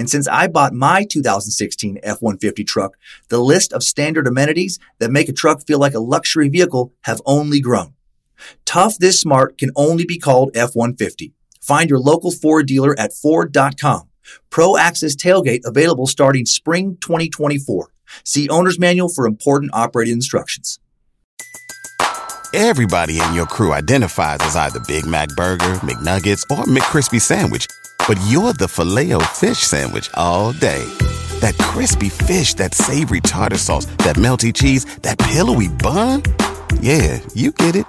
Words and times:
And 0.00 0.08
since 0.08 0.26
I 0.26 0.48
bought 0.48 0.72
my 0.72 1.04
2016 1.04 1.98
F-150 2.02 2.66
truck, 2.66 2.96
the 3.28 3.38
list 3.38 3.74
of 3.74 3.82
standard 3.82 4.26
amenities 4.26 4.78
that 4.98 5.10
make 5.10 5.28
a 5.28 5.32
truck 5.34 5.66
feel 5.66 5.78
like 5.78 5.92
a 5.92 6.00
luxury 6.00 6.48
vehicle 6.48 6.94
have 7.02 7.20
only 7.26 7.60
grown. 7.60 7.92
Tough 8.64 8.96
this 8.96 9.20
smart 9.20 9.58
can 9.58 9.70
only 9.76 10.06
be 10.06 10.16
called 10.16 10.52
F-150. 10.56 11.32
Find 11.60 11.90
your 11.90 11.98
local 11.98 12.30
Ford 12.30 12.66
dealer 12.66 12.98
at 12.98 13.12
Ford.com. 13.12 14.08
Pro 14.48 14.78
Access 14.78 15.14
Tailgate 15.14 15.66
available 15.66 16.06
starting 16.06 16.46
spring 16.46 16.96
2024. 17.02 17.92
See 18.24 18.48
owner's 18.48 18.78
manual 18.78 19.10
for 19.10 19.26
important 19.26 19.70
operating 19.74 20.14
instructions. 20.14 20.80
Everybody 22.54 23.20
in 23.20 23.34
your 23.34 23.44
crew 23.44 23.74
identifies 23.74 24.38
as 24.40 24.56
either 24.56 24.80
Big 24.88 25.04
Mac 25.04 25.28
Burger, 25.36 25.74
McNuggets, 25.84 26.50
or 26.50 26.64
McCrispy 26.64 27.20
Sandwich. 27.20 27.66
But 28.10 28.18
you're 28.26 28.52
the 28.52 28.66
filet 28.66 29.12
o 29.14 29.20
fish 29.20 29.58
Sandwich 29.58 30.10
all 30.14 30.50
day. 30.50 30.82
That 31.38 31.56
crispy 31.58 32.08
fish, 32.08 32.54
that 32.54 32.74
savory 32.74 33.20
tartar 33.20 33.56
sauce, 33.56 33.86
that 33.98 34.16
melty 34.16 34.52
cheese, 34.52 34.84
that 35.02 35.16
pillowy 35.16 35.68
bun. 35.68 36.24
Yeah, 36.80 37.20
you 37.34 37.52
get 37.52 37.76
it. 37.76 37.86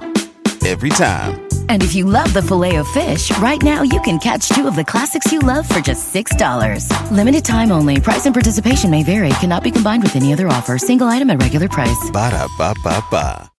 Every 0.63 0.89
time. 0.89 1.41
And 1.69 1.81
if 1.81 1.95
you 1.95 2.05
love 2.05 2.31
the 2.33 2.43
filet 2.43 2.75
of 2.75 2.87
fish, 2.89 3.35
right 3.39 3.59
now 3.63 3.81
you 3.81 3.99
can 4.01 4.19
catch 4.19 4.47
two 4.49 4.67
of 4.67 4.75
the 4.75 4.85
classics 4.85 5.31
you 5.31 5.39
love 5.39 5.67
for 5.67 5.79
just 5.79 6.13
$6. 6.13 6.85
Limited 7.09 7.43
time 7.43 7.71
only. 7.71 7.99
Price 7.99 8.27
and 8.27 8.35
participation 8.35 8.91
may 8.91 9.01
vary. 9.01 9.29
Cannot 9.39 9.63
be 9.63 9.71
combined 9.71 10.03
with 10.03 10.15
any 10.15 10.33
other 10.33 10.47
offer. 10.49 10.77
Single 10.77 11.07
item 11.07 11.31
at 11.31 11.41
regular 11.41 11.67
price. 11.67 12.11
Ba 12.13 12.29
da 12.29 12.47
ba 12.59 12.75
ba 12.83 13.03
ba. 13.09 13.51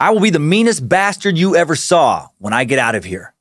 I 0.00 0.12
will 0.12 0.20
be 0.20 0.30
the 0.30 0.38
meanest 0.38 0.88
bastard 0.88 1.36
you 1.36 1.56
ever 1.56 1.76
saw 1.76 2.28
when 2.38 2.54
I 2.54 2.64
get 2.64 2.78
out 2.78 2.94
of 2.94 3.04
here. 3.04 3.31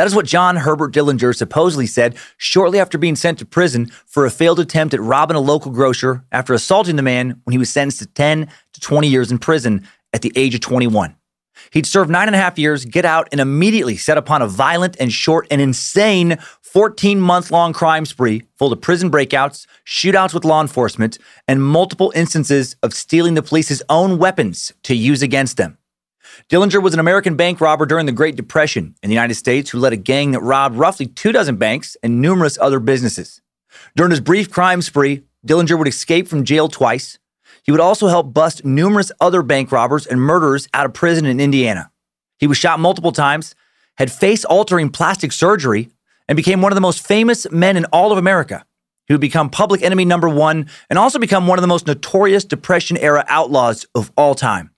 That 0.00 0.06
is 0.06 0.14
what 0.14 0.24
John 0.24 0.56
Herbert 0.56 0.94
Dillinger 0.94 1.36
supposedly 1.36 1.86
said 1.86 2.16
shortly 2.38 2.80
after 2.80 2.96
being 2.96 3.16
sent 3.16 3.38
to 3.40 3.44
prison 3.44 3.90
for 4.06 4.24
a 4.24 4.30
failed 4.30 4.58
attempt 4.58 4.94
at 4.94 5.00
robbing 5.02 5.36
a 5.36 5.40
local 5.40 5.70
grocer 5.70 6.24
after 6.32 6.54
assaulting 6.54 6.96
the 6.96 7.02
man 7.02 7.38
when 7.44 7.52
he 7.52 7.58
was 7.58 7.68
sentenced 7.68 7.98
to 7.98 8.06
10 8.06 8.48
to 8.72 8.80
20 8.80 9.08
years 9.08 9.30
in 9.30 9.36
prison 9.36 9.86
at 10.14 10.22
the 10.22 10.32
age 10.36 10.54
of 10.54 10.62
21. 10.62 11.14
He'd 11.70 11.84
serve 11.84 12.08
nine 12.08 12.28
and 12.28 12.34
a 12.34 12.38
half 12.38 12.58
years, 12.58 12.86
get 12.86 13.04
out, 13.04 13.28
and 13.30 13.42
immediately 13.42 13.98
set 13.98 14.16
upon 14.16 14.40
a 14.40 14.46
violent 14.46 14.96
and 14.98 15.12
short 15.12 15.46
and 15.50 15.60
insane 15.60 16.38
14 16.62 17.20
month 17.20 17.50
long 17.50 17.74
crime 17.74 18.06
spree 18.06 18.44
full 18.56 18.72
of 18.72 18.80
prison 18.80 19.10
breakouts, 19.10 19.66
shootouts 19.86 20.32
with 20.32 20.46
law 20.46 20.62
enforcement, 20.62 21.18
and 21.46 21.62
multiple 21.62 22.10
instances 22.16 22.74
of 22.82 22.94
stealing 22.94 23.34
the 23.34 23.42
police's 23.42 23.82
own 23.90 24.16
weapons 24.16 24.72
to 24.84 24.94
use 24.94 25.20
against 25.20 25.58
them. 25.58 25.76
Dillinger 26.48 26.82
was 26.82 26.94
an 26.94 27.00
American 27.00 27.36
bank 27.36 27.60
robber 27.60 27.86
during 27.86 28.06
the 28.06 28.12
Great 28.12 28.36
Depression 28.36 28.94
in 29.02 29.08
the 29.08 29.14
United 29.14 29.34
States 29.34 29.70
who 29.70 29.78
led 29.78 29.92
a 29.92 29.96
gang 29.96 30.32
that 30.32 30.40
robbed 30.40 30.76
roughly 30.76 31.06
two 31.06 31.32
dozen 31.32 31.56
banks 31.56 31.96
and 32.02 32.20
numerous 32.20 32.58
other 32.60 32.80
businesses. 32.80 33.40
During 33.94 34.10
his 34.10 34.20
brief 34.20 34.50
crime 34.50 34.82
spree, 34.82 35.22
Dillinger 35.46 35.78
would 35.78 35.88
escape 35.88 36.28
from 36.28 36.44
jail 36.44 36.68
twice. 36.68 37.18
He 37.62 37.72
would 37.72 37.80
also 37.80 38.08
help 38.08 38.32
bust 38.32 38.64
numerous 38.64 39.12
other 39.20 39.42
bank 39.42 39.70
robbers 39.70 40.06
and 40.06 40.20
murderers 40.20 40.68
out 40.72 40.86
of 40.86 40.94
prison 40.94 41.26
in 41.26 41.40
Indiana. 41.40 41.90
He 42.38 42.46
was 42.46 42.58
shot 42.58 42.80
multiple 42.80 43.12
times, 43.12 43.54
had 43.98 44.10
face 44.10 44.44
altering 44.44 44.90
plastic 44.90 45.32
surgery, 45.32 45.90
and 46.26 46.36
became 46.36 46.62
one 46.62 46.72
of 46.72 46.76
the 46.76 46.80
most 46.80 47.06
famous 47.06 47.50
men 47.50 47.76
in 47.76 47.84
all 47.86 48.12
of 48.12 48.18
America. 48.18 48.64
He 49.06 49.14
would 49.14 49.20
become 49.20 49.50
public 49.50 49.82
enemy 49.82 50.04
number 50.04 50.28
one 50.28 50.68
and 50.88 50.98
also 50.98 51.18
become 51.18 51.46
one 51.48 51.58
of 51.58 51.62
the 51.62 51.68
most 51.68 51.86
notorious 51.86 52.44
Depression 52.44 52.96
era 52.96 53.24
outlaws 53.28 53.84
of 53.94 54.12
all 54.16 54.34
time. 54.34 54.70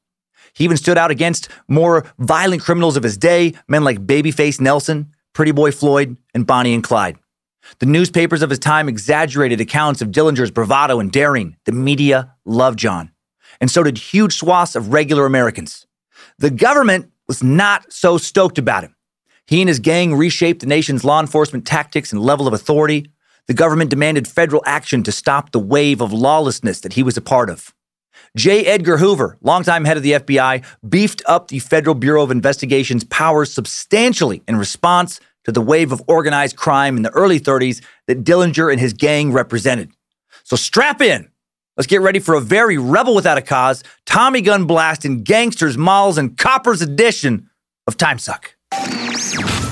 He 0.55 0.65
even 0.65 0.77
stood 0.77 0.99
out 0.99 1.11
against 1.11 1.49
more 1.69 2.05
violent 2.19 2.63
criminals 2.63 2.97
of 2.97 3.03
his 3.03 3.17
day, 3.17 3.55
men 3.69 3.85
like 3.85 4.07
Babyface 4.07 4.61
Nelson, 4.61 5.13
Pretty 5.33 5.53
Boy 5.53 5.71
Floyd, 5.71 6.17
and 6.35 6.47
Bonnie 6.47 6.75
and 6.75 6.85
Clyde. 6.85 7.17
The 7.79 7.87
newspapers 7.87 8.43
of 8.43 8.51
his 8.51 8.59
time 8.59 8.89
exaggerated 8.89 9.61
accounts 9.61 10.03
of 10.03 10.11
Dillinger's 10.11 10.51
bravado 10.51 11.01
and 11.01 11.11
daring. 11.11 11.57
The 11.65 11.73
media 11.73 12.35
loved 12.45 12.79
John. 12.79 13.13
And 13.61 13.71
so 13.71 13.83
did 13.83 13.99
huge 13.99 14.35
swaths 14.37 14.75
of 14.75 14.93
regular 14.93 15.27
Americans. 15.27 15.87
The 16.39 16.51
government 16.51 17.11
was 17.29 17.43
not 17.43 17.93
so 17.93 18.19
stoked 18.19 18.59
about 18.59 18.85
him. 18.85 18.97
He 19.47 19.61
and 19.61 19.69
his 19.69 19.79
gang 19.79 20.15
reshaped 20.15 20.61
the 20.61 20.67
nation's 20.67 21.05
law 21.05 21.21
enforcement 21.21 21.67
tactics 21.67 22.13
and 22.13 22.21
level 22.21 22.47
of 22.47 22.55
authority. 22.55 23.11
The 23.47 23.55
government 23.55 23.91
demanded 23.91 24.29
federal 24.29 24.63
action 24.67 25.03
to 25.05 25.13
stop 25.13 25.53
the 25.53 25.59
wave 25.59 26.01
of 26.01 26.13
lawlessness 26.13 26.81
that 26.81 26.95
he 26.95 27.03
was 27.03 27.17
a 27.17 27.21
part 27.21 27.51
of. 27.51 27.73
J. 28.35 28.65
Edgar 28.65 28.97
Hoover, 28.97 29.37
longtime 29.43 29.85
head 29.85 29.99
of 29.99 30.03
the 30.03 30.13
FBI, 30.13 30.65
beefed 30.89 31.23
up 31.27 31.49
the 31.49 31.59
Federal 31.59 31.95
Bureau 31.95 32.23
of 32.23 32.31
Investigation's 32.31 33.05
powers 33.05 33.53
substantially 33.53 34.43
in 34.49 34.57
response 34.57 35.21
to 35.45 35.53
the 35.53 35.61
wave 35.61 35.93
of 35.93 36.01
organized 36.07 36.57
crime 36.57 36.97
in 36.97 37.03
the 37.03 37.11
early 37.11 37.39
30s 37.39 37.83
that 38.07 38.25
Dillinger 38.25 38.73
and 38.73 38.81
his 38.81 38.95
gang 38.95 39.33
represented. 39.33 39.91
So 40.45 40.57
strap 40.57 41.03
in. 41.03 41.29
Let's 41.77 41.87
get 41.87 42.01
ready 42.01 42.21
for 42.21 42.35
a 42.35 42.41
very 42.41 42.79
rebel 42.79 43.15
without 43.15 43.37
a 43.37 43.43
cause, 43.43 43.85
Tommy 44.07 44.41
gun 44.41 44.65
blasting, 44.65 45.25
gangsters, 45.25 45.77
molls, 45.77 46.17
and 46.17 46.39
coppers 46.39 46.81
edition 46.81 47.51
of 47.87 47.99
Time 47.99 48.19
Suck. 48.19 48.55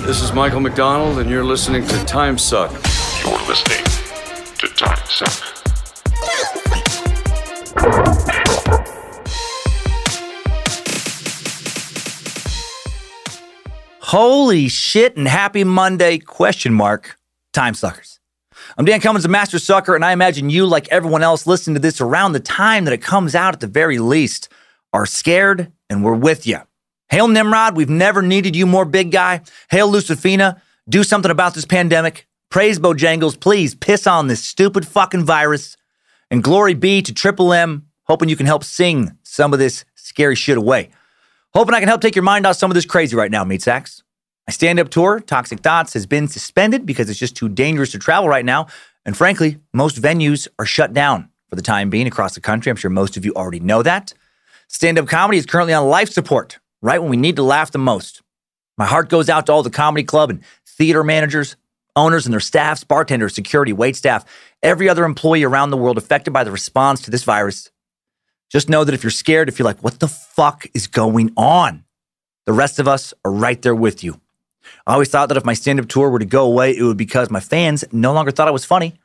This 0.05 0.21
is 0.21 0.33
Michael 0.33 0.59
McDonald, 0.59 1.17
and 1.17 1.31
you're 1.31 1.43
listening 1.43 1.87
to 1.87 2.05
Time 2.05 2.37
Suck. 2.37 2.71
You're 3.23 3.47
listening 3.47 3.83
to 4.57 4.67
Time 4.75 4.99
Suck. 5.07 5.47
Holy 14.11 14.67
shit 14.67 15.15
and 15.15 15.25
happy 15.25 15.63
Monday 15.63 16.17
question 16.17 16.73
mark 16.73 17.17
time 17.53 17.73
suckers. 17.73 18.19
I'm 18.77 18.83
Dan 18.83 18.99
Cummins, 18.99 19.23
a 19.23 19.29
master 19.29 19.57
sucker, 19.57 19.95
and 19.95 20.03
I 20.03 20.11
imagine 20.11 20.49
you, 20.49 20.65
like 20.65 20.89
everyone 20.89 21.23
else 21.23 21.47
listening 21.47 21.75
to 21.75 21.79
this 21.79 22.01
around 22.01 22.33
the 22.33 22.41
time 22.41 22.83
that 22.83 22.93
it 22.93 23.01
comes 23.01 23.35
out 23.35 23.53
at 23.53 23.61
the 23.61 23.67
very 23.67 23.99
least, 23.99 24.49
are 24.91 25.05
scared 25.05 25.71
and 25.89 26.03
we're 26.03 26.13
with 26.13 26.45
you. 26.45 26.59
Hail 27.07 27.29
Nimrod, 27.29 27.77
we've 27.77 27.89
never 27.89 28.21
needed 28.21 28.53
you 28.53 28.65
more, 28.65 28.83
big 28.83 29.11
guy. 29.11 29.39
Hail 29.69 29.89
Lucifina, 29.89 30.59
do 30.89 31.05
something 31.05 31.31
about 31.31 31.53
this 31.53 31.63
pandemic. 31.63 32.27
Praise 32.49 32.79
Bojangles, 32.79 33.39
please 33.39 33.75
piss 33.75 34.05
on 34.05 34.27
this 34.27 34.43
stupid 34.43 34.85
fucking 34.85 35.23
virus. 35.23 35.77
And 36.29 36.43
glory 36.43 36.73
be 36.73 37.01
to 37.01 37.13
Triple 37.13 37.53
M, 37.53 37.87
hoping 38.07 38.27
you 38.27 38.35
can 38.35 38.45
help 38.45 38.65
sing 38.65 39.17
some 39.23 39.53
of 39.53 39.59
this 39.59 39.85
scary 39.95 40.35
shit 40.35 40.57
away. 40.57 40.91
Hoping 41.53 41.75
I 41.75 41.79
can 41.79 41.89
help 41.89 41.99
take 41.99 42.15
your 42.15 42.23
mind 42.23 42.45
off 42.45 42.55
some 42.55 42.71
of 42.71 42.75
this 42.75 42.85
crazy 42.85 43.13
right 43.13 43.29
now, 43.29 43.43
meat 43.43 43.61
sacks. 43.61 44.03
My 44.47 44.53
stand 44.53 44.79
up 44.79 44.87
tour, 44.87 45.19
Toxic 45.19 45.59
Thoughts, 45.59 45.93
has 45.93 46.05
been 46.05 46.29
suspended 46.29 46.85
because 46.85 47.09
it's 47.09 47.19
just 47.19 47.35
too 47.35 47.49
dangerous 47.49 47.91
to 47.91 47.99
travel 47.99 48.29
right 48.29 48.45
now. 48.45 48.67
And 49.05 49.17
frankly, 49.17 49.57
most 49.73 50.01
venues 50.01 50.47
are 50.59 50.65
shut 50.65 50.93
down 50.93 51.29
for 51.49 51.57
the 51.57 51.61
time 51.61 51.89
being 51.89 52.07
across 52.07 52.35
the 52.35 52.41
country. 52.41 52.69
I'm 52.69 52.77
sure 52.77 52.89
most 52.89 53.17
of 53.17 53.25
you 53.25 53.33
already 53.33 53.59
know 53.59 53.83
that. 53.83 54.13
Stand 54.69 54.97
up 54.97 55.07
comedy 55.07 55.37
is 55.37 55.45
currently 55.45 55.73
on 55.73 55.89
life 55.89 56.09
support, 56.09 56.57
right 56.81 57.01
when 57.01 57.11
we 57.11 57.17
need 57.17 57.35
to 57.35 57.43
laugh 57.43 57.71
the 57.71 57.77
most. 57.77 58.21
My 58.77 58.85
heart 58.85 59.09
goes 59.09 59.27
out 59.27 59.47
to 59.47 59.51
all 59.51 59.61
the 59.61 59.69
comedy 59.69 60.05
club 60.05 60.29
and 60.29 60.41
theater 60.65 61.03
managers, 61.03 61.57
owners 61.97 62.25
and 62.25 62.31
their 62.31 62.39
staffs, 62.39 62.85
bartenders, 62.85 63.35
security, 63.35 63.73
wait 63.73 63.97
staff, 63.97 64.23
every 64.63 64.87
other 64.87 65.03
employee 65.03 65.43
around 65.43 65.71
the 65.71 65.77
world 65.77 65.97
affected 65.97 66.31
by 66.31 66.45
the 66.45 66.51
response 66.51 67.01
to 67.01 67.11
this 67.11 67.25
virus. 67.25 67.71
Just 68.51 68.67
know 68.67 68.83
that 68.83 68.93
if 68.93 69.01
you're 69.01 69.11
scared, 69.11 69.47
if 69.47 69.57
you're 69.57 69.65
like, 69.65 69.81
what 69.81 69.99
the 69.99 70.09
fuck 70.09 70.67
is 70.73 70.87
going 70.87 71.31
on? 71.37 71.85
The 72.45 72.53
rest 72.53 72.79
of 72.79 72.87
us 72.87 73.13
are 73.23 73.31
right 73.31 73.61
there 73.61 73.75
with 73.75 74.03
you. 74.03 74.19
I 74.85 74.93
always 74.93 75.09
thought 75.09 75.29
that 75.29 75.37
if 75.37 75.45
my 75.45 75.53
stand 75.53 75.79
up 75.79 75.87
tour 75.87 76.09
were 76.09 76.19
to 76.19 76.25
go 76.25 76.45
away, 76.45 76.75
it 76.75 76.83
would 76.83 76.97
be 76.97 77.05
because 77.05 77.29
my 77.29 77.39
fans 77.39 77.85
no 77.93 78.11
longer 78.11 78.31
thought 78.31 78.49
I 78.49 78.51
was 78.51 78.65
funny. 78.65 78.99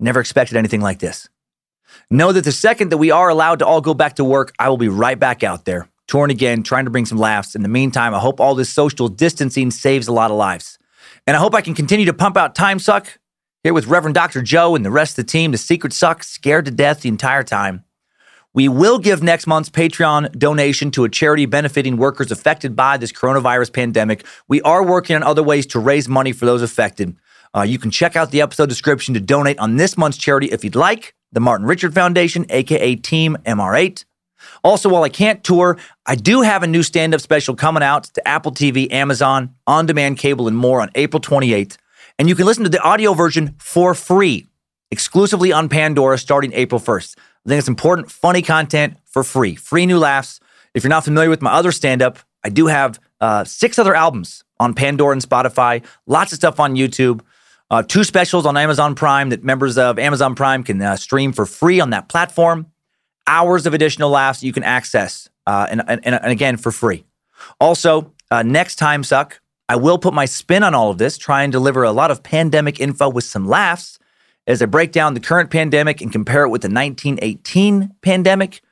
Never 0.00 0.18
expected 0.18 0.56
anything 0.56 0.80
like 0.80 0.98
this. 0.98 1.28
Know 2.10 2.32
that 2.32 2.44
the 2.44 2.52
second 2.52 2.90
that 2.90 2.98
we 2.98 3.10
are 3.10 3.28
allowed 3.28 3.60
to 3.60 3.66
all 3.66 3.80
go 3.80 3.94
back 3.94 4.16
to 4.16 4.24
work, 4.24 4.52
I 4.58 4.68
will 4.68 4.76
be 4.76 4.88
right 4.88 5.18
back 5.18 5.44
out 5.44 5.64
there, 5.64 5.88
touring 6.08 6.30
again, 6.30 6.62
trying 6.62 6.84
to 6.84 6.90
bring 6.90 7.06
some 7.06 7.18
laughs. 7.18 7.54
In 7.54 7.62
the 7.62 7.68
meantime, 7.68 8.14
I 8.14 8.18
hope 8.18 8.40
all 8.40 8.54
this 8.54 8.68
social 8.70 9.08
distancing 9.08 9.70
saves 9.70 10.08
a 10.08 10.12
lot 10.12 10.30
of 10.30 10.36
lives. 10.36 10.78
And 11.26 11.36
I 11.36 11.40
hope 11.40 11.54
I 11.54 11.60
can 11.60 11.74
continue 11.74 12.06
to 12.06 12.12
pump 12.12 12.36
out 12.36 12.54
Time 12.54 12.78
Suck 12.78 13.18
here 13.62 13.72
with 13.72 13.86
Reverend 13.86 14.14
Dr. 14.14 14.42
Joe 14.42 14.74
and 14.74 14.84
the 14.84 14.90
rest 14.90 15.18
of 15.18 15.24
the 15.26 15.30
team. 15.30 15.52
The 15.52 15.58
Secret 15.58 15.92
Suck, 15.92 16.22
scared 16.22 16.64
to 16.64 16.70
death 16.70 17.02
the 17.02 17.08
entire 17.08 17.44
time. 17.44 17.84
We 18.58 18.66
will 18.66 18.98
give 18.98 19.22
next 19.22 19.46
month's 19.46 19.70
Patreon 19.70 20.36
donation 20.36 20.90
to 20.90 21.04
a 21.04 21.08
charity 21.08 21.46
benefiting 21.46 21.96
workers 21.96 22.32
affected 22.32 22.74
by 22.74 22.96
this 22.96 23.12
coronavirus 23.12 23.72
pandemic. 23.72 24.26
We 24.48 24.60
are 24.62 24.84
working 24.84 25.14
on 25.14 25.22
other 25.22 25.44
ways 25.44 25.64
to 25.66 25.78
raise 25.78 26.08
money 26.08 26.32
for 26.32 26.44
those 26.44 26.60
affected. 26.60 27.14
Uh, 27.54 27.62
you 27.62 27.78
can 27.78 27.92
check 27.92 28.16
out 28.16 28.32
the 28.32 28.40
episode 28.40 28.68
description 28.68 29.14
to 29.14 29.20
donate 29.20 29.60
on 29.60 29.76
this 29.76 29.96
month's 29.96 30.18
charity 30.18 30.46
if 30.46 30.64
you'd 30.64 30.74
like 30.74 31.14
the 31.30 31.38
Martin 31.38 31.68
Richard 31.68 31.94
Foundation, 31.94 32.46
aka 32.48 32.96
Team 32.96 33.36
MR8. 33.46 34.04
Also, 34.64 34.88
while 34.88 35.04
I 35.04 35.08
can't 35.08 35.44
tour, 35.44 35.78
I 36.04 36.16
do 36.16 36.40
have 36.42 36.64
a 36.64 36.66
new 36.66 36.82
stand 36.82 37.14
up 37.14 37.20
special 37.20 37.54
coming 37.54 37.84
out 37.84 38.06
to 38.14 38.26
Apple 38.26 38.50
TV, 38.50 38.90
Amazon, 38.90 39.54
on 39.68 39.86
demand 39.86 40.18
cable, 40.18 40.48
and 40.48 40.56
more 40.56 40.80
on 40.80 40.90
April 40.96 41.20
28th. 41.20 41.76
And 42.18 42.28
you 42.28 42.34
can 42.34 42.44
listen 42.44 42.64
to 42.64 42.70
the 42.70 42.82
audio 42.82 43.14
version 43.14 43.54
for 43.60 43.94
free, 43.94 44.48
exclusively 44.90 45.52
on 45.52 45.68
Pandora 45.68 46.18
starting 46.18 46.52
April 46.54 46.80
1st. 46.80 47.14
I 47.48 47.52
think 47.52 47.60
it's 47.60 47.68
important, 47.68 48.10
funny 48.10 48.42
content 48.42 48.98
for 49.06 49.24
free, 49.24 49.54
free 49.54 49.86
new 49.86 49.98
laughs. 49.98 50.38
If 50.74 50.84
you're 50.84 50.90
not 50.90 51.02
familiar 51.02 51.30
with 51.30 51.40
my 51.40 51.50
other 51.50 51.72
stand 51.72 52.02
up, 52.02 52.18
I 52.44 52.50
do 52.50 52.66
have 52.66 53.00
uh, 53.22 53.44
six 53.44 53.78
other 53.78 53.94
albums 53.94 54.44
on 54.60 54.74
Pandora 54.74 55.12
and 55.12 55.22
Spotify, 55.22 55.82
lots 56.06 56.30
of 56.32 56.36
stuff 56.36 56.60
on 56.60 56.74
YouTube. 56.74 57.22
Uh, 57.70 57.82
two 57.82 58.04
specials 58.04 58.44
on 58.44 58.58
Amazon 58.58 58.94
Prime 58.94 59.30
that 59.30 59.44
members 59.44 59.78
of 59.78 59.98
Amazon 59.98 60.34
Prime 60.34 60.62
can 60.62 60.82
uh, 60.82 60.96
stream 60.96 61.32
for 61.32 61.46
free 61.46 61.80
on 61.80 61.88
that 61.88 62.10
platform. 62.10 62.66
Hours 63.26 63.64
of 63.64 63.72
additional 63.72 64.10
laughs 64.10 64.42
you 64.42 64.52
can 64.52 64.62
access, 64.62 65.30
uh, 65.46 65.68
and, 65.70 65.82
and, 65.88 66.04
and, 66.04 66.26
again, 66.26 66.58
for 66.58 66.70
free. 66.70 67.06
Also, 67.58 68.12
uh, 68.30 68.42
next 68.42 68.76
time, 68.76 69.02
Suck, 69.02 69.40
I 69.70 69.76
will 69.76 69.96
put 69.96 70.12
my 70.12 70.26
spin 70.26 70.62
on 70.62 70.74
all 70.74 70.90
of 70.90 70.98
this, 70.98 71.16
try 71.16 71.44
and 71.44 71.52
deliver 71.52 71.82
a 71.82 71.92
lot 71.92 72.10
of 72.10 72.22
pandemic 72.22 72.78
info 72.78 73.08
with 73.08 73.24
some 73.24 73.48
laughs 73.48 73.97
as 74.48 74.62
I 74.62 74.66
break 74.66 74.92
down 74.92 75.14
the 75.14 75.20
current 75.20 75.50
pandemic 75.50 76.00
and 76.00 76.10
compare 76.10 76.42
it 76.42 76.48
with 76.48 76.62
the 76.62 76.70
1918 76.70 77.94
pandemic. 78.00 78.62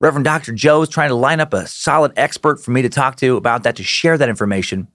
Reverend 0.00 0.24
Dr. 0.24 0.52
Joe 0.52 0.82
is 0.82 0.88
trying 0.88 1.10
to 1.10 1.14
line 1.14 1.40
up 1.40 1.54
a 1.54 1.66
solid 1.66 2.12
expert 2.16 2.60
for 2.60 2.72
me 2.72 2.82
to 2.82 2.88
talk 2.88 3.16
to 3.16 3.36
about 3.36 3.62
that 3.62 3.76
to 3.76 3.84
share 3.84 4.18
that 4.18 4.28
information. 4.28 4.88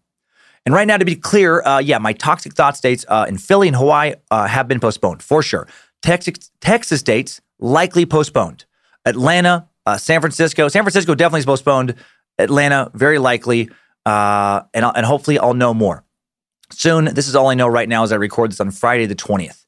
And 0.66 0.74
right 0.74 0.88
now, 0.88 0.98
to 0.98 1.06
be 1.06 1.16
clear, 1.16 1.62
uh, 1.62 1.80
yeah, 1.80 2.00
my 2.00 2.12
toxic 2.12 2.54
thought 2.54 2.76
states 2.76 3.06
uh, 3.08 3.26
in 3.30 3.38
Philly 3.38 3.68
and 3.68 3.78
Hawaii 3.78 4.16
uh, 4.32 4.48
have 4.48 4.68
been 4.68 4.80
postponed 4.80 5.24
for 5.24 5.42
sure. 5.42 5.68
Texas, 6.02 6.52
Texas 6.60 7.02
dates 7.02 7.40
likely 7.60 8.06
postponed. 8.06 8.66
Atlanta, 9.06 9.68
uh, 9.86 9.98
San 9.98 10.22
Francisco, 10.22 10.68
San 10.68 10.84
Francisco 10.84 11.14
definitely 11.16 11.42
is 11.42 11.46
postponed. 11.46 11.94
Atlanta, 12.40 12.92
very 12.96 13.20
likely. 13.20 13.70
Uh, 14.08 14.64
and, 14.74 14.86
and 14.96 15.06
hopefully 15.06 15.40
I'll 15.40 15.54
know 15.54 15.74
more 15.74 16.04
soon. 16.72 17.06
This 17.06 17.28
is 17.28 17.36
all 17.36 17.48
I 17.48 17.54
know 17.54 17.68
right 17.68 17.88
now 17.88 18.04
as 18.04 18.12
I 18.12 18.16
record 18.16 18.52
this 18.52 18.60
on 18.60 18.72
Friday, 18.72 19.06
the 19.06 19.16
20th. 19.16 19.65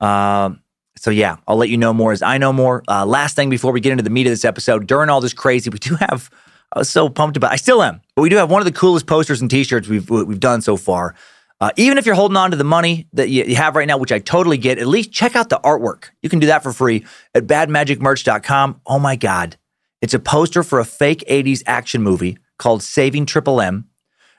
Um, 0.00 0.60
so 0.96 1.10
yeah, 1.10 1.36
I'll 1.46 1.56
let 1.56 1.68
you 1.68 1.76
know 1.76 1.92
more 1.92 2.12
as 2.12 2.22
I 2.22 2.38
know 2.38 2.52
more. 2.52 2.82
Uh, 2.88 3.04
last 3.04 3.36
thing 3.36 3.50
before 3.50 3.72
we 3.72 3.80
get 3.80 3.92
into 3.92 4.04
the 4.04 4.10
meat 4.10 4.26
of 4.26 4.30
this 4.32 4.44
episode, 4.44 4.86
during 4.86 5.10
all 5.10 5.20
this 5.20 5.34
crazy, 5.34 5.70
we 5.70 5.78
do 5.78 5.96
have 5.96 6.30
I 6.72 6.80
was 6.80 6.90
so 6.90 7.08
pumped 7.08 7.36
about. 7.36 7.52
I 7.52 7.56
still 7.56 7.82
am, 7.82 8.00
but 8.16 8.22
we 8.22 8.28
do 8.28 8.36
have 8.36 8.50
one 8.50 8.60
of 8.60 8.66
the 8.66 8.72
coolest 8.72 9.06
posters 9.06 9.40
and 9.40 9.50
T-shirts 9.50 9.88
we've 9.88 10.08
we've 10.08 10.40
done 10.40 10.60
so 10.60 10.76
far. 10.76 11.14
Uh, 11.60 11.70
even 11.76 11.98
if 11.98 12.04
you're 12.04 12.16
holding 12.16 12.36
on 12.36 12.50
to 12.50 12.56
the 12.56 12.64
money 12.64 13.08
that 13.12 13.28
you, 13.30 13.44
you, 13.44 13.54
have 13.54 13.76
right 13.76 13.86
now, 13.86 13.96
which 13.96 14.10
I 14.10 14.18
totally 14.18 14.58
get, 14.58 14.78
at 14.78 14.88
least 14.88 15.12
check 15.12 15.36
out 15.36 15.48
the 15.48 15.60
artwork. 15.60 16.06
You 16.20 16.28
can 16.28 16.40
do 16.40 16.48
that 16.48 16.62
for 16.64 16.72
free 16.72 17.06
at 17.32 17.46
badmagicmerch.com. 17.46 18.80
Oh 18.84 18.98
my 18.98 19.14
God. 19.14 19.56
It's 20.02 20.14
a 20.14 20.18
poster 20.18 20.62
for 20.62 20.80
a 20.80 20.84
fake 20.84 21.24
80s 21.30 21.62
action 21.64 22.02
movie 22.02 22.38
called 22.58 22.82
Saving 22.82 23.24
Triple 23.24 23.60
M. 23.60 23.88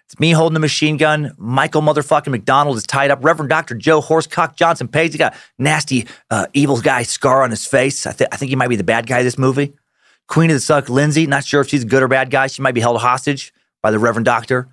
It's 0.05 0.19
me 0.19 0.31
holding 0.31 0.53
the 0.53 0.59
machine 0.59 0.97
gun. 0.97 1.33
Michael 1.37 1.81
motherfucking 1.81 2.29
McDonald 2.29 2.77
is 2.77 2.85
tied 2.85 3.09
up. 3.09 3.23
Reverend 3.23 3.49
Dr. 3.49 3.73
Joe 3.73 4.01
Horsecock 4.01 4.55
Johnson 4.55 4.87
Page. 4.87 5.13
He 5.13 5.17
got 5.17 5.33
nasty 5.57 6.05
uh, 6.29 6.45
evil 6.53 6.79
guy 6.79 7.03
scar 7.03 7.41
on 7.41 7.49
his 7.49 7.65
face. 7.65 8.05
I, 8.05 8.11
th- 8.11 8.29
I 8.31 8.37
think 8.37 8.49
he 8.49 8.55
might 8.55 8.67
be 8.67 8.75
the 8.75 8.83
bad 8.83 9.07
guy 9.07 9.23
this 9.23 9.37
movie. 9.37 9.73
Queen 10.27 10.49
of 10.51 10.55
the 10.55 10.59
Suck, 10.59 10.89
Lindsay, 10.89 11.25
not 11.25 11.43
sure 11.43 11.61
if 11.61 11.69
she's 11.69 11.83
a 11.83 11.87
good 11.87 12.03
or 12.03 12.07
bad 12.07 12.29
guy. 12.29 12.47
She 12.47 12.61
might 12.61 12.73
be 12.73 12.81
held 12.81 12.99
hostage 12.99 13.53
by 13.81 13.91
the 13.91 13.99
Reverend 13.99 14.25
Doctor. 14.25 14.69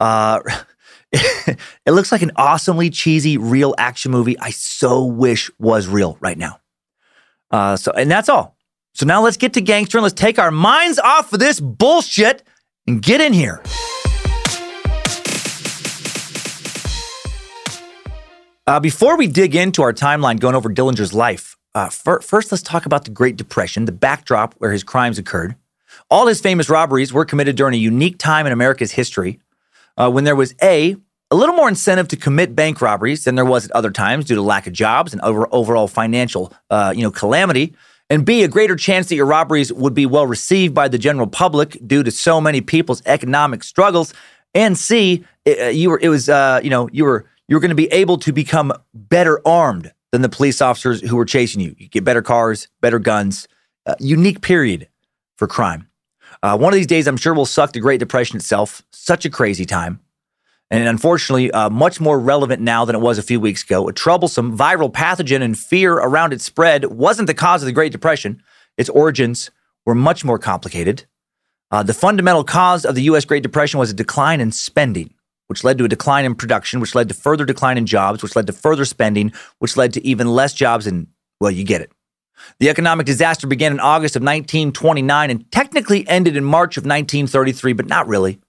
Uh, 0.00 0.40
it 1.12 1.58
looks 1.92 2.10
like 2.10 2.22
an 2.22 2.32
awesomely 2.36 2.90
cheesy, 2.90 3.38
real 3.38 3.74
action 3.78 4.10
movie 4.10 4.38
I 4.38 4.50
so 4.50 5.04
wish 5.04 5.50
was 5.58 5.86
real 5.86 6.18
right 6.20 6.38
now. 6.38 6.58
Uh, 7.52 7.76
so, 7.76 7.92
and 7.92 8.10
that's 8.10 8.28
all. 8.28 8.56
So 8.94 9.06
now 9.06 9.22
let's 9.22 9.36
get 9.36 9.54
to 9.54 9.60
gangster 9.60 9.98
and 9.98 10.02
let's 10.02 10.14
take 10.14 10.38
our 10.38 10.50
minds 10.50 10.98
off 10.98 11.32
of 11.32 11.38
this 11.38 11.60
bullshit 11.60 12.42
and 12.86 13.00
get 13.00 13.20
in 13.20 13.32
here. 13.32 13.62
Uh, 18.72 18.80
before 18.80 19.18
we 19.18 19.26
dig 19.26 19.54
into 19.54 19.82
our 19.82 19.92
timeline 19.92 20.40
going 20.40 20.54
over 20.54 20.70
Dillinger's 20.70 21.12
life, 21.12 21.58
uh, 21.74 21.90
first, 21.90 22.50
let's 22.50 22.62
talk 22.62 22.86
about 22.86 23.04
the 23.04 23.10
Great 23.10 23.36
Depression, 23.36 23.84
the 23.84 23.92
backdrop 23.92 24.54
where 24.54 24.72
his 24.72 24.82
crimes 24.82 25.18
occurred. 25.18 25.56
All 26.10 26.26
his 26.26 26.40
famous 26.40 26.70
robberies 26.70 27.12
were 27.12 27.26
committed 27.26 27.54
during 27.54 27.74
a 27.74 27.76
unique 27.76 28.16
time 28.16 28.46
in 28.46 28.52
America's 28.52 28.92
history 28.92 29.40
uh, 29.98 30.10
when 30.10 30.24
there 30.24 30.34
was 30.34 30.54
A, 30.62 30.96
a 31.30 31.36
little 31.36 31.54
more 31.54 31.68
incentive 31.68 32.08
to 32.08 32.16
commit 32.16 32.56
bank 32.56 32.80
robberies 32.80 33.24
than 33.24 33.34
there 33.34 33.44
was 33.44 33.66
at 33.66 33.72
other 33.72 33.90
times 33.90 34.24
due 34.24 34.36
to 34.36 34.40
lack 34.40 34.66
of 34.66 34.72
jobs 34.72 35.12
and 35.12 35.20
over, 35.20 35.46
overall 35.52 35.86
financial 35.86 36.50
uh, 36.70 36.94
you 36.96 37.02
know, 37.02 37.10
calamity. 37.10 37.74
And 38.08 38.24
B, 38.24 38.42
a 38.42 38.48
greater 38.48 38.74
chance 38.74 39.10
that 39.10 39.16
your 39.16 39.26
robberies 39.26 39.70
would 39.70 39.92
be 39.92 40.06
well 40.06 40.26
received 40.26 40.72
by 40.72 40.88
the 40.88 40.96
general 40.96 41.26
public 41.26 41.76
due 41.86 42.02
to 42.04 42.10
so 42.10 42.40
many 42.40 42.62
people's 42.62 43.02
economic 43.04 43.64
struggles. 43.64 44.14
And 44.54 44.78
C, 44.78 45.26
it, 45.44 45.60
uh, 45.60 45.68
you 45.68 45.90
were, 45.90 46.00
it 46.00 46.08
was, 46.08 46.30
uh, 46.30 46.60
you 46.64 46.70
know, 46.70 46.88
you 46.90 47.04
were, 47.04 47.26
you 47.48 47.56
were 47.56 47.60
going 47.60 47.70
to 47.70 47.74
be 47.74 47.92
able 47.92 48.18
to 48.18 48.32
become 48.32 48.72
better 48.94 49.40
armed 49.46 49.92
than 50.12 50.22
the 50.22 50.28
police 50.28 50.60
officers 50.60 51.00
who 51.00 51.16
were 51.16 51.24
chasing 51.24 51.60
you. 51.60 51.74
You 51.78 51.88
get 51.88 52.04
better 52.04 52.22
cars, 52.22 52.68
better 52.80 52.98
guns. 52.98 53.48
Uh, 53.84 53.94
unique 53.98 54.42
period 54.42 54.88
for 55.36 55.48
crime. 55.48 55.88
Uh, 56.42 56.56
one 56.56 56.72
of 56.72 56.76
these 56.76 56.86
days, 56.86 57.08
I'm 57.08 57.16
sure 57.16 57.34
will 57.34 57.46
suck 57.46 57.72
the 57.72 57.80
Great 57.80 57.98
Depression 57.98 58.36
itself. 58.36 58.82
Such 58.92 59.24
a 59.24 59.30
crazy 59.30 59.64
time. 59.64 60.00
And 60.70 60.88
unfortunately, 60.88 61.50
uh, 61.50 61.68
much 61.68 62.00
more 62.00 62.18
relevant 62.18 62.62
now 62.62 62.84
than 62.84 62.96
it 62.96 63.00
was 63.00 63.18
a 63.18 63.22
few 63.22 63.40
weeks 63.40 63.62
ago. 63.62 63.88
A 63.88 63.92
troublesome 63.92 64.56
viral 64.56 64.90
pathogen 64.90 65.42
and 65.42 65.58
fear 65.58 65.94
around 65.94 66.32
its 66.32 66.44
spread 66.44 66.86
wasn't 66.86 67.26
the 67.26 67.34
cause 67.34 67.62
of 67.62 67.66
the 67.66 67.72
Great 67.72 67.92
Depression. 67.92 68.42
Its 68.78 68.88
origins 68.88 69.50
were 69.84 69.94
much 69.94 70.24
more 70.24 70.38
complicated. 70.38 71.04
Uh, 71.70 71.82
the 71.82 71.94
fundamental 71.94 72.44
cause 72.44 72.84
of 72.84 72.94
the 72.94 73.02
U.S. 73.02 73.24
Great 73.24 73.42
Depression 73.42 73.80
was 73.80 73.90
a 73.90 73.94
decline 73.94 74.40
in 74.40 74.52
spending 74.52 75.12
which 75.46 75.64
led 75.64 75.78
to 75.78 75.84
a 75.84 75.88
decline 75.88 76.24
in 76.24 76.34
production, 76.34 76.80
which 76.80 76.94
led 76.94 77.08
to 77.08 77.14
further 77.14 77.44
decline 77.44 77.78
in 77.78 77.86
jobs, 77.86 78.22
which 78.22 78.36
led 78.36 78.46
to 78.46 78.52
further 78.52 78.84
spending, 78.84 79.32
which 79.58 79.76
led 79.76 79.92
to 79.92 80.06
even 80.06 80.28
less 80.28 80.54
jobs. 80.54 80.86
And, 80.86 81.08
well, 81.40 81.50
you 81.50 81.64
get 81.64 81.80
it. 81.80 81.90
The 82.58 82.70
economic 82.70 83.06
disaster 83.06 83.46
began 83.46 83.72
in 83.72 83.80
August 83.80 84.16
of 84.16 84.22
1929 84.22 85.30
and 85.30 85.50
technically 85.52 86.06
ended 86.08 86.36
in 86.36 86.44
March 86.44 86.76
of 86.76 86.82
1933, 86.82 87.72
but 87.72 87.86
not 87.86 88.08
really. 88.08 88.40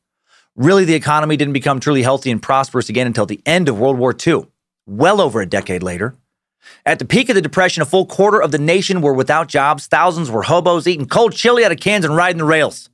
Really, 0.55 0.85
the 0.85 0.93
economy 0.93 1.35
didn't 1.35 1.53
become 1.53 1.79
truly 1.79 2.03
healthy 2.03 2.29
and 2.29 2.41
prosperous 2.41 2.89
again 2.89 3.07
until 3.07 3.25
the 3.25 3.41
end 3.45 3.69
of 3.69 3.79
World 3.79 3.97
War 3.97 4.15
II, 4.15 4.45
well 4.85 5.19
over 5.19 5.41
a 5.41 5.47
decade 5.47 5.83
later. 5.83 6.15
At 6.85 6.99
the 6.99 7.05
peak 7.05 7.29
of 7.29 7.35
the 7.35 7.41
Depression, 7.41 7.81
a 7.81 7.85
full 7.85 8.05
quarter 8.05 8.41
of 8.41 8.51
the 8.51 8.59
nation 8.59 9.01
were 9.01 9.13
without 9.13 9.47
jobs. 9.47 9.87
Thousands 9.87 10.29
were 10.29 10.43
hobos 10.43 10.87
eating 10.87 11.07
cold 11.07 11.33
chili 11.33 11.65
out 11.65 11.71
of 11.71 11.79
cans 11.79 12.05
and 12.05 12.15
riding 12.15 12.37
the 12.37 12.45
rails. 12.45 12.89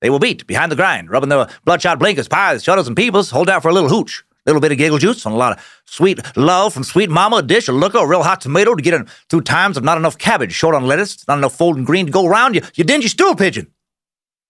They 0.00 0.10
will 0.10 0.18
beat 0.18 0.46
behind 0.46 0.70
the 0.70 0.76
grind, 0.76 1.10
rubbing 1.10 1.28
their 1.28 1.48
bloodshot 1.64 1.98
blinkers, 1.98 2.28
pies, 2.28 2.62
shutters, 2.62 2.86
and 2.86 2.96
peepers, 2.96 3.30
hold 3.30 3.48
out 3.48 3.62
for 3.62 3.68
a 3.68 3.72
little 3.72 3.88
hooch. 3.88 4.24
A 4.46 4.50
little 4.50 4.60
bit 4.60 4.72
of 4.72 4.78
giggle 4.78 4.98
juice 4.98 5.24
and 5.24 5.34
a 5.34 5.38
lot 5.38 5.56
of 5.56 5.82
sweet 5.86 6.20
love 6.36 6.74
from 6.74 6.84
sweet 6.84 7.08
mama, 7.08 7.36
a 7.36 7.42
dish, 7.42 7.66
a 7.66 7.72
looker, 7.72 7.96
a 7.96 8.06
real 8.06 8.22
hot 8.22 8.42
tomato 8.42 8.74
to 8.74 8.82
get 8.82 8.92
in 8.92 9.06
through 9.30 9.40
times 9.40 9.78
of 9.78 9.84
not 9.84 9.96
enough 9.96 10.18
cabbage, 10.18 10.52
short 10.52 10.74
on 10.74 10.86
lettuce, 10.86 11.26
not 11.26 11.38
enough 11.38 11.56
folding 11.56 11.84
green 11.84 12.04
to 12.04 12.12
go 12.12 12.26
around, 12.26 12.54
you, 12.54 12.60
you 12.74 12.84
dingy 12.84 13.08
stool 13.08 13.34
pigeon. 13.34 13.72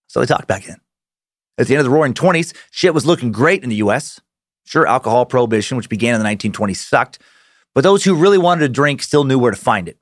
So 0.08 0.18
they 0.18 0.26
talked 0.26 0.48
back 0.48 0.64
then. 0.64 0.80
At 1.58 1.68
the 1.68 1.74
end 1.74 1.80
of 1.80 1.84
the 1.84 1.90
roaring 1.90 2.14
20s, 2.14 2.52
shit 2.72 2.92
was 2.92 3.06
looking 3.06 3.30
great 3.30 3.62
in 3.62 3.68
the 3.68 3.76
U.S. 3.76 4.20
Sure, 4.64 4.84
alcohol 4.84 5.26
prohibition, 5.26 5.76
which 5.76 5.88
began 5.88 6.16
in 6.16 6.20
the 6.20 6.28
1920s, 6.28 6.76
sucked, 6.76 7.20
but 7.72 7.82
those 7.82 8.02
who 8.02 8.16
really 8.16 8.38
wanted 8.38 8.62
to 8.62 8.68
drink 8.68 9.02
still 9.02 9.22
knew 9.22 9.38
where 9.38 9.52
to 9.52 9.56
find 9.56 9.88
it. 9.88 9.98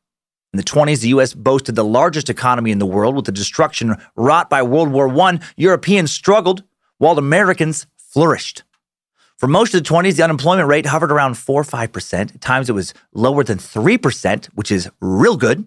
In 0.53 0.59
the 0.59 0.65
20s, 0.65 1.01
the 1.01 1.09
U.S. 1.09 1.33
boasted 1.33 1.77
the 1.77 1.85
largest 1.85 2.29
economy 2.29 2.73
in 2.73 2.79
the 2.79 2.85
world 2.85 3.17
with 3.17 3.25
the 3.25 3.33
destruction 3.33 3.97
wrought 4.17 4.51
by 4.51 4.63
World 4.63 4.91
War 4.93 5.09
I. 5.21 5.41
Europeans 5.57 6.13
struggled 6.13 6.63
while 6.99 7.17
Americans 7.17 7.87
flourished. 7.97 8.63
For 9.39 9.47
most 9.47 9.73
of 9.73 9.83
the 9.83 9.89
20s, 9.89 10.17
the 10.17 10.23
unemployment 10.25 10.69
rate 10.69 10.85
hovered 10.85 11.11
around 11.11 11.39
4 11.39 11.63
or 11.63 11.65
5%. 11.65 12.35
At 12.35 12.41
times, 12.43 12.69
it 12.69 12.75
was 12.75 12.93
lower 13.15 13.43
than 13.43 13.57
3%, 13.57 14.47
which 14.55 14.71
is 14.71 14.91
real 15.01 15.39
good. 15.39 15.67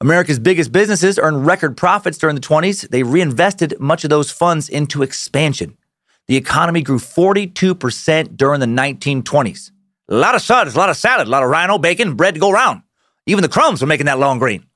America's 0.00 0.40
biggest 0.40 0.72
businesses 0.72 1.16
earned 1.16 1.46
record 1.46 1.76
profits 1.76 2.18
during 2.18 2.34
the 2.34 2.42
20s. 2.42 2.88
They 2.88 3.04
reinvested 3.04 3.78
much 3.78 4.02
of 4.02 4.10
those 4.10 4.32
funds 4.32 4.68
into 4.68 5.04
expansion. 5.04 5.78
The 6.26 6.36
economy 6.36 6.82
grew 6.82 6.98
42% 6.98 8.36
during 8.36 8.58
the 8.58 8.66
1920s. 8.66 9.70
A 10.08 10.14
lot 10.14 10.34
of 10.34 10.42
suds, 10.42 10.74
a 10.74 10.78
lot 10.78 10.90
of 10.90 10.96
salad, 10.96 11.28
a 11.28 11.30
lot 11.30 11.44
of 11.44 11.50
rhino, 11.50 11.78
bacon, 11.78 12.14
bread 12.14 12.34
to 12.34 12.40
go 12.40 12.50
around. 12.50 12.82
Even 13.26 13.42
the 13.42 13.48
crumbs 13.48 13.80
were 13.80 13.86
making 13.86 14.06
that 14.06 14.18
long 14.18 14.38
green. 14.38 14.66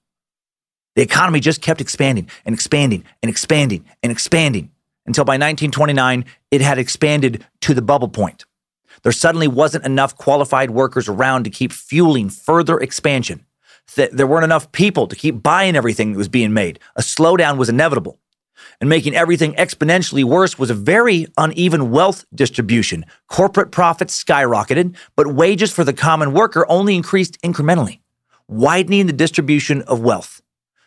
The 0.94 1.02
economy 1.02 1.40
just 1.40 1.60
kept 1.60 1.80
expanding 1.80 2.28
and 2.44 2.54
expanding 2.54 3.04
and 3.22 3.30
expanding 3.30 3.84
and 4.02 4.10
expanding 4.10 4.70
until 5.06 5.24
by 5.24 5.34
1929, 5.34 6.24
it 6.50 6.60
had 6.60 6.78
expanded 6.78 7.44
to 7.60 7.74
the 7.74 7.82
bubble 7.82 8.08
point. 8.08 8.44
There 9.02 9.12
suddenly 9.12 9.46
wasn't 9.46 9.86
enough 9.86 10.16
qualified 10.16 10.70
workers 10.70 11.08
around 11.08 11.44
to 11.44 11.50
keep 11.50 11.72
fueling 11.72 12.28
further 12.28 12.78
expansion. 12.78 13.46
There 13.94 14.26
weren't 14.26 14.44
enough 14.44 14.72
people 14.72 15.06
to 15.06 15.14
keep 15.14 15.42
buying 15.42 15.76
everything 15.76 16.12
that 16.12 16.18
was 16.18 16.28
being 16.28 16.52
made. 16.52 16.80
A 16.96 17.02
slowdown 17.02 17.56
was 17.56 17.68
inevitable. 17.68 18.18
And 18.80 18.90
making 18.90 19.14
everything 19.14 19.54
exponentially 19.54 20.24
worse 20.24 20.58
was 20.58 20.70
a 20.70 20.74
very 20.74 21.26
uneven 21.36 21.90
wealth 21.90 22.24
distribution. 22.34 23.04
Corporate 23.28 23.70
profits 23.70 24.22
skyrocketed, 24.22 24.96
but 25.14 25.28
wages 25.28 25.72
for 25.72 25.84
the 25.84 25.92
common 25.92 26.32
worker 26.32 26.66
only 26.68 26.96
increased 26.96 27.40
incrementally, 27.42 28.00
widening 28.48 29.06
the 29.06 29.12
distribution 29.12 29.82
of 29.82 30.00
wealth. 30.00 30.40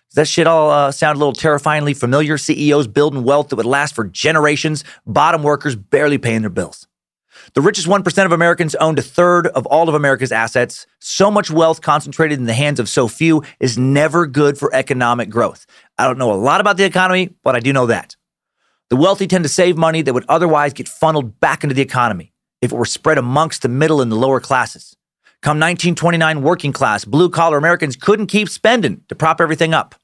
Does 0.09 0.15
that 0.15 0.27
shit 0.27 0.47
all 0.47 0.71
uh, 0.71 0.91
sound 0.91 1.17
a 1.17 1.19
little 1.19 1.33
terrifyingly 1.33 1.93
familiar? 1.93 2.37
CEOs 2.37 2.87
building 2.87 3.23
wealth 3.23 3.49
that 3.49 3.57
would 3.57 3.65
last 3.65 3.93
for 3.93 4.05
generations, 4.05 4.83
bottom 5.05 5.43
workers 5.43 5.75
barely 5.75 6.17
paying 6.17 6.41
their 6.41 6.49
bills. 6.49 6.87
The 7.53 7.61
richest 7.61 7.87
1% 7.87 8.25
of 8.25 8.31
Americans 8.31 8.75
owned 8.75 8.99
a 8.99 9.03
third 9.03 9.47
of 9.47 9.65
all 9.67 9.87
of 9.87 9.95
America's 9.95 10.31
assets. 10.31 10.87
So 10.99 11.31
much 11.31 11.49
wealth 11.49 11.81
concentrated 11.81 12.39
in 12.39 12.45
the 12.45 12.53
hands 12.53 12.79
of 12.79 12.89
so 12.89 13.07
few 13.07 13.43
is 13.59 13.77
never 13.77 14.25
good 14.27 14.57
for 14.57 14.73
economic 14.73 15.29
growth. 15.29 15.65
I 15.97 16.05
don't 16.05 16.17
know 16.17 16.31
a 16.31 16.35
lot 16.35 16.61
about 16.61 16.77
the 16.77 16.85
economy, 16.85 17.35
but 17.43 17.55
I 17.55 17.59
do 17.59 17.73
know 17.73 17.87
that. 17.87 18.15
The 18.89 18.95
wealthy 18.95 19.27
tend 19.27 19.43
to 19.45 19.49
save 19.49 19.77
money 19.77 20.01
that 20.01 20.13
would 20.13 20.25
otherwise 20.27 20.73
get 20.73 20.87
funneled 20.87 21.39
back 21.39 21.63
into 21.63 21.75
the 21.75 21.81
economy 21.81 22.33
if 22.61 22.71
it 22.71 22.75
were 22.75 22.85
spread 22.85 23.17
amongst 23.17 23.61
the 23.61 23.69
middle 23.69 24.01
and 24.01 24.11
the 24.11 24.15
lower 24.15 24.39
classes. 24.39 24.95
Come 25.41 25.57
1929, 25.57 26.41
working 26.41 26.73
class, 26.73 27.05
blue 27.05 27.29
collar 27.29 27.57
Americans 27.57 27.95
couldn't 27.95 28.27
keep 28.27 28.49
spending 28.49 29.01
to 29.07 29.15
prop 29.15 29.39
everything 29.39 29.73
up. 29.73 29.95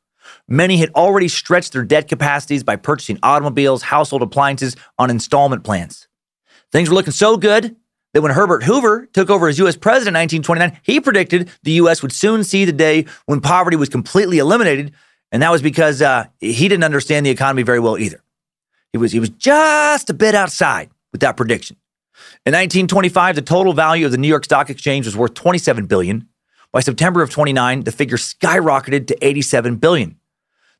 Many 0.47 0.77
had 0.77 0.91
already 0.91 1.27
stretched 1.27 1.73
their 1.73 1.83
debt 1.83 2.07
capacities 2.07 2.63
by 2.63 2.77
purchasing 2.77 3.19
automobiles, 3.21 3.81
household 3.81 4.21
appliances 4.21 4.77
on 4.97 5.09
installment 5.09 5.65
plans. 5.65 6.07
Things 6.71 6.89
were 6.89 6.95
looking 6.95 7.11
so 7.11 7.35
good 7.35 7.75
that 8.13 8.21
when 8.21 8.31
Herbert 8.31 8.63
Hoover 8.63 9.07
took 9.07 9.29
over 9.29 9.49
as 9.49 9.59
U.S. 9.59 9.75
president 9.75 10.15
in 10.15 10.41
1929, 10.41 10.79
he 10.83 11.01
predicted 11.01 11.49
the 11.63 11.73
U.S. 11.73 12.01
would 12.01 12.13
soon 12.13 12.45
see 12.45 12.63
the 12.63 12.71
day 12.71 13.05
when 13.25 13.41
poverty 13.41 13.75
was 13.75 13.89
completely 13.89 14.37
eliminated. 14.37 14.93
And 15.33 15.41
that 15.41 15.51
was 15.51 15.61
because 15.61 16.01
uh, 16.01 16.27
he 16.39 16.69
didn't 16.69 16.85
understand 16.85 17.25
the 17.25 17.29
economy 17.29 17.63
very 17.63 17.81
well 17.81 17.97
either. 17.97 18.23
He 18.93 18.97
was, 18.97 19.11
he 19.11 19.19
was 19.19 19.29
just 19.31 20.09
a 20.09 20.13
bit 20.13 20.33
outside 20.33 20.89
with 21.11 21.19
that 21.21 21.35
prediction. 21.35 21.75
In 22.47 22.51
1925, 22.51 23.37
the 23.37 23.41
total 23.41 23.73
value 23.73 24.05
of 24.05 24.11
the 24.11 24.19
New 24.19 24.27
York 24.27 24.45
Stock 24.45 24.69
Exchange 24.69 25.07
was 25.07 25.17
worth 25.17 25.33
27 25.33 25.87
billion. 25.87 26.29
By 26.71 26.81
September 26.81 27.23
of 27.23 27.31
29, 27.31 27.85
the 27.85 27.91
figure 27.91 28.17
skyrocketed 28.17 29.07
to 29.07 29.25
87 29.25 29.77
billion. 29.77 30.19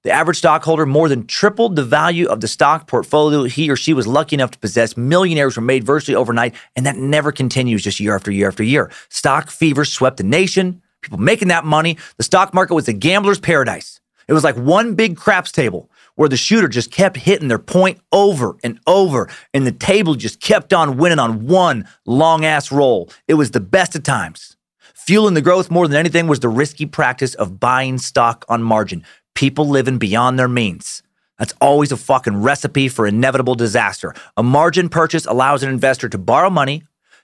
The 0.04 0.12
average 0.12 0.38
stockholder 0.38 0.86
more 0.86 1.10
than 1.10 1.26
tripled 1.26 1.76
the 1.76 1.84
value 1.84 2.28
of 2.28 2.42
the 2.42 2.48
stock 2.48 2.86
portfolio 2.86 3.46
he 3.46 3.68
or 3.72 3.76
she 3.76 3.96
was 3.96 4.06
lucky 4.06 4.36
enough 4.36 4.52
to 4.52 4.60
possess. 4.60 4.96
Millionaires 4.96 5.56
were 5.56 5.64
made 5.64 5.84
virtually 5.84 6.16
overnight, 6.16 6.54
and 6.76 6.86
that 6.86 6.98
never 6.98 7.32
continues 7.32 7.84
just 7.84 8.00
year 8.00 8.14
after 8.14 8.30
year 8.30 8.48
after 8.48 8.62
year. 8.62 8.92
Stock 9.10 9.50
fever 9.50 9.86
swept 9.86 10.18
the 10.18 10.24
nation, 10.24 10.84
people 11.02 11.18
making 11.18 11.48
that 11.48 11.66
money. 11.66 11.98
The 12.18 12.24
stock 12.24 12.54
market 12.54 12.76
was 12.76 12.88
a 12.88 12.94
gambler's 12.94 13.40
paradise. 13.40 14.00
It 14.28 14.34
was 14.34 14.44
like 14.44 14.56
one 14.56 14.94
big 14.94 15.18
craps 15.18 15.52
table 15.52 15.90
where 16.16 16.30
the 16.30 16.38
shooter 16.38 16.68
just 16.68 16.92
kept 16.92 17.18
hitting 17.18 17.48
their 17.48 17.60
point 17.60 18.00
over 18.12 18.58
and 18.64 18.80
over, 18.88 19.30
and 19.54 19.66
the 19.66 19.72
table 19.72 20.16
just 20.16 20.42
kept 20.42 20.74
on 20.74 20.98
winning 20.98 21.20
on 21.20 21.46
one 21.46 21.88
long 22.06 22.44
ass 22.46 22.72
roll. 22.72 23.10
It 23.28 23.36
was 23.36 23.52
the 23.52 23.60
best 23.60 23.96
of 23.96 24.04
times. 24.04 24.56
Fueling 24.94 25.36
the 25.36 25.42
growth 25.42 25.70
more 25.70 25.88
than 25.88 26.00
anything 26.00 26.28
was 26.28 26.40
the 26.40 26.50
risky 26.50 26.86
practice 26.86 27.36
of 27.36 27.60
buying 27.60 27.98
stock 28.00 28.44
on 28.50 28.64
margin 28.64 29.04
people 29.36 29.68
living 29.68 29.98
beyond 29.98 30.40
their 30.40 30.48
means. 30.48 31.04
That's 31.38 31.54
always 31.60 31.92
a 31.92 31.98
fucking 31.98 32.42
recipe 32.42 32.88
for 32.88 33.06
inevitable 33.06 33.56
disaster. 33.56 34.16
A 34.38 34.44
margin 34.44 34.90
purchase 34.90 35.26
allows 35.26 35.62
an 35.62 35.70
investor 35.70 36.10
to 36.10 36.18
borrow 36.18 36.50
money, 36.50 36.84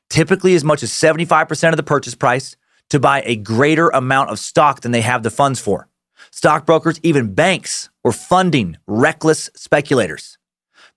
typically 0.09 0.53
as 0.53 0.63
much 0.63 0.83
as 0.83 0.91
75% 0.91 1.69
of 1.69 1.77
the 1.77 1.83
purchase 1.83 2.13
price, 2.13 2.57
to 2.89 2.99
buy 2.99 3.23
a 3.25 3.37
greater 3.37 3.87
amount 3.89 4.29
of 4.29 4.37
stock 4.37 4.81
than 4.81 4.91
they 4.91 5.01
have 5.01 5.23
the 5.23 5.31
funds 5.31 5.61
for. 5.61 5.87
Stockbrokers, 6.31 6.99
even 7.03 7.33
banks, 7.33 7.89
were 8.03 8.11
funding 8.11 8.77
reckless 8.87 9.49
speculators. 9.55 10.37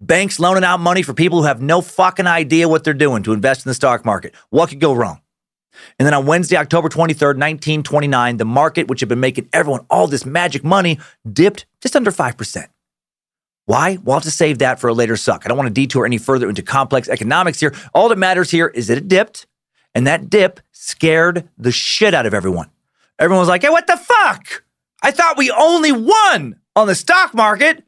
Banks 0.00 0.38
loaning 0.38 0.64
out 0.64 0.80
money 0.80 1.02
for 1.02 1.12
people 1.12 1.40
who 1.40 1.46
have 1.46 1.60
no 1.60 1.80
fucking 1.80 2.26
idea 2.26 2.68
what 2.68 2.84
they're 2.84 2.94
doing 2.94 3.22
to 3.24 3.32
invest 3.32 3.66
in 3.66 3.70
the 3.70 3.74
stock 3.74 4.04
market. 4.04 4.34
What 4.50 4.68
could 4.68 4.80
go 4.80 4.92
wrong? 4.92 5.20
And 5.98 6.06
then 6.06 6.14
on 6.14 6.26
Wednesday, 6.26 6.56
October 6.56 6.88
23rd, 6.88 7.36
1929, 7.36 8.36
the 8.36 8.44
market, 8.44 8.88
which 8.88 9.00
had 9.00 9.08
been 9.08 9.20
making 9.20 9.48
everyone 9.52 9.84
all 9.90 10.06
this 10.06 10.24
magic 10.24 10.62
money, 10.62 11.00
dipped 11.30 11.66
just 11.80 11.96
under 11.96 12.12
5%. 12.12 12.66
Why? 13.66 13.98
Well, 14.02 14.16
have 14.16 14.24
to 14.24 14.30
save 14.30 14.58
that 14.58 14.78
for 14.78 14.88
a 14.88 14.94
later 14.94 15.16
suck. 15.16 15.42
I 15.44 15.48
don't 15.48 15.56
want 15.56 15.68
to 15.68 15.74
detour 15.74 16.04
any 16.04 16.18
further 16.18 16.48
into 16.48 16.62
complex 16.62 17.08
economics 17.08 17.60
here. 17.60 17.74
All 17.94 18.08
that 18.10 18.18
matters 18.18 18.50
here 18.50 18.68
is 18.68 18.88
that 18.88 18.98
it 18.98 19.08
dipped, 19.08 19.46
and 19.94 20.06
that 20.06 20.28
dip 20.28 20.60
scared 20.70 21.48
the 21.56 21.72
shit 21.72 22.14
out 22.14 22.26
of 22.26 22.34
everyone. 22.34 22.70
Everyone 23.18 23.40
was 23.40 23.48
like, 23.48 23.62
hey, 23.62 23.70
what 23.70 23.86
the 23.86 23.96
fuck? 23.96 24.63
I 25.04 25.10
thought 25.10 25.36
we 25.36 25.50
only 25.50 25.92
won 25.92 26.56
on 26.74 26.86
the 26.86 26.94
stock 26.94 27.34
market. 27.34 27.84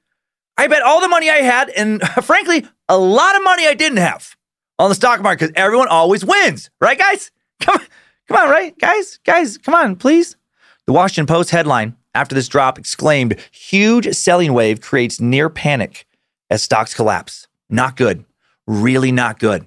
I 0.58 0.66
bet 0.68 0.82
all 0.82 1.00
the 1.00 1.08
money 1.08 1.30
I 1.30 1.36
had, 1.36 1.70
and 1.70 2.02
frankly, 2.22 2.66
a 2.90 2.98
lot 2.98 3.34
of 3.36 3.42
money 3.42 3.66
I 3.66 3.72
didn't 3.72 3.98
have 3.98 4.36
on 4.78 4.90
the 4.90 4.94
stock 4.94 5.22
market 5.22 5.46
because 5.46 5.54
everyone 5.56 5.88
always 5.88 6.26
wins, 6.26 6.68
right, 6.78 6.98
guys? 6.98 7.30
Come 7.60 7.80
on, 7.80 7.86
come 8.28 8.36
on, 8.36 8.50
right? 8.50 8.78
Guys, 8.78 9.18
guys, 9.24 9.56
come 9.56 9.74
on, 9.74 9.96
please. 9.96 10.36
The 10.84 10.92
Washington 10.92 11.24
Post 11.24 11.52
headline 11.52 11.96
after 12.14 12.34
this 12.34 12.48
drop 12.48 12.78
exclaimed, 12.78 13.36
huge 13.50 14.14
selling 14.14 14.52
wave 14.52 14.82
creates 14.82 15.22
near 15.22 15.48
panic 15.48 16.06
as 16.50 16.62
stocks 16.62 16.92
collapse. 16.92 17.48
Not 17.70 17.96
good. 17.96 18.26
Really 18.66 19.10
not 19.10 19.38
good. 19.38 19.66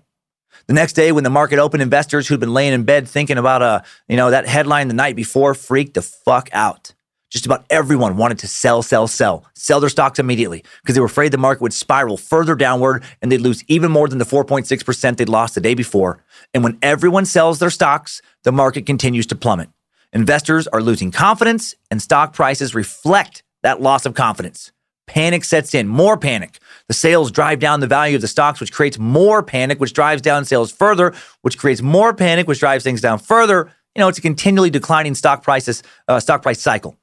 The 0.67 0.73
next 0.73 0.93
day, 0.93 1.11
when 1.11 1.23
the 1.23 1.31
market 1.31 1.57
opened, 1.57 1.81
investors 1.81 2.27
who'd 2.27 2.39
been 2.39 2.53
laying 2.53 2.73
in 2.73 2.83
bed 2.83 3.07
thinking 3.07 3.39
about 3.39 3.63
uh, 3.63 3.81
you 4.07 4.17
know, 4.17 4.29
that 4.29 4.47
headline 4.47 4.87
the 4.87 4.93
night 4.93 5.15
before 5.15 5.55
freaked 5.55 5.95
the 5.95 6.03
fuck 6.03 6.47
out. 6.53 6.93
Just 7.29 7.45
about 7.45 7.63
everyone 7.69 8.17
wanted 8.17 8.39
to 8.39 8.47
sell, 8.47 8.81
sell, 8.81 9.07
sell, 9.07 9.45
sell 9.53 9.79
their 9.79 9.89
stocks 9.89 10.17
immediately 10.17 10.63
because 10.81 10.95
they 10.95 11.01
were 11.01 11.05
afraid 11.05 11.31
the 11.31 11.37
market 11.37 11.61
would 11.61 11.73
spiral 11.73 12.17
further 12.17 12.55
downward 12.55 13.03
and 13.21 13.31
they'd 13.31 13.41
lose 13.41 13.63
even 13.67 13.91
more 13.91 14.07
than 14.07 14.17
the 14.17 14.25
4.6% 14.25 15.17
they'd 15.17 15.29
lost 15.29 15.53
the 15.53 15.61
day 15.61 15.75
before. 15.75 16.23
And 16.53 16.63
when 16.63 16.79
everyone 16.81 17.25
sells 17.25 17.59
their 17.59 17.69
stocks, 17.69 18.21
the 18.43 18.51
market 18.51 18.87
continues 18.87 19.27
to 19.27 19.35
plummet. 19.35 19.69
Investors 20.11 20.67
are 20.67 20.81
losing 20.81 21.11
confidence 21.11 21.75
and 21.91 22.01
stock 22.01 22.33
prices 22.33 22.73
reflect 22.73 23.43
that 23.61 23.79
loss 23.79 24.07
of 24.07 24.15
confidence. 24.15 24.71
Panic 25.05 25.43
sets 25.43 25.73
in, 25.73 25.87
more 25.87 26.17
panic. 26.17 26.57
The 26.87 26.93
sales 26.93 27.31
drive 27.31 27.59
down 27.59 27.79
the 27.79 27.87
value 27.87 28.15
of 28.15 28.21
the 28.21 28.27
stocks, 28.27 28.59
which 28.59 28.71
creates 28.71 28.97
more 28.97 29.43
panic, 29.43 29.79
which 29.79 29.93
drives 29.93 30.21
down 30.21 30.45
sales 30.45 30.71
further, 30.71 31.13
which 31.41 31.57
creates 31.57 31.81
more 31.81 32.13
panic, 32.13 32.47
which 32.47 32.59
drives 32.59 32.83
things 32.83 33.01
down 33.01 33.19
further. 33.19 33.71
You 33.95 34.01
know, 34.01 34.07
it's 34.07 34.19
a 34.19 34.21
continually 34.21 34.69
declining 34.69 35.15
stock 35.15 35.43
prices, 35.43 35.83
uh, 36.07 36.19
stock 36.19 36.41
price 36.41 36.61
cycle. 36.61 36.95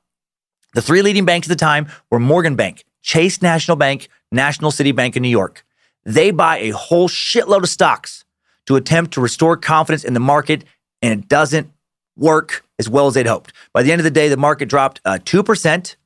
The 0.77 0.83
three 0.83 1.01
leading 1.01 1.25
banks 1.25 1.47
at 1.47 1.49
the 1.49 1.57
time 1.57 1.87
were 2.11 2.21
Morgan 2.21 2.55
Bank, 2.55 2.85
Chase 3.01 3.41
National 3.41 3.79
Bank, 3.79 4.11
National 4.31 4.71
City 4.71 4.93
Bank 4.93 5.17
in 5.17 5.23
New 5.23 5.31
York. 5.31 5.65
They 6.05 6.31
buy 6.31 6.59
a 6.59 6.69
whole 6.73 7.09
shitload 7.09 7.63
of 7.63 7.71
stocks 7.71 8.27
to 8.67 8.77
attempt 8.77 9.15
to 9.15 9.23
restore 9.23 9.57
confidence 9.57 10.05
in 10.05 10.13
the 10.13 10.21
market, 10.21 10.65
and 11.01 11.19
it 11.19 11.29
doesn't 11.29 11.71
work 12.15 12.63
as 12.79 12.91
well 12.91 13.07
as 13.07 13.15
they'd 13.15 13.27
hoped. 13.27 13.55
By 13.73 13.85
the 13.85 13.91
end 13.91 14.01
of 14.01 14.05
the 14.05 14.11
day, 14.11 14.29
the 14.29 14.37
market 14.37 14.69
dropped 14.69 15.01
uh, 15.07 15.19
2%, 15.25 15.97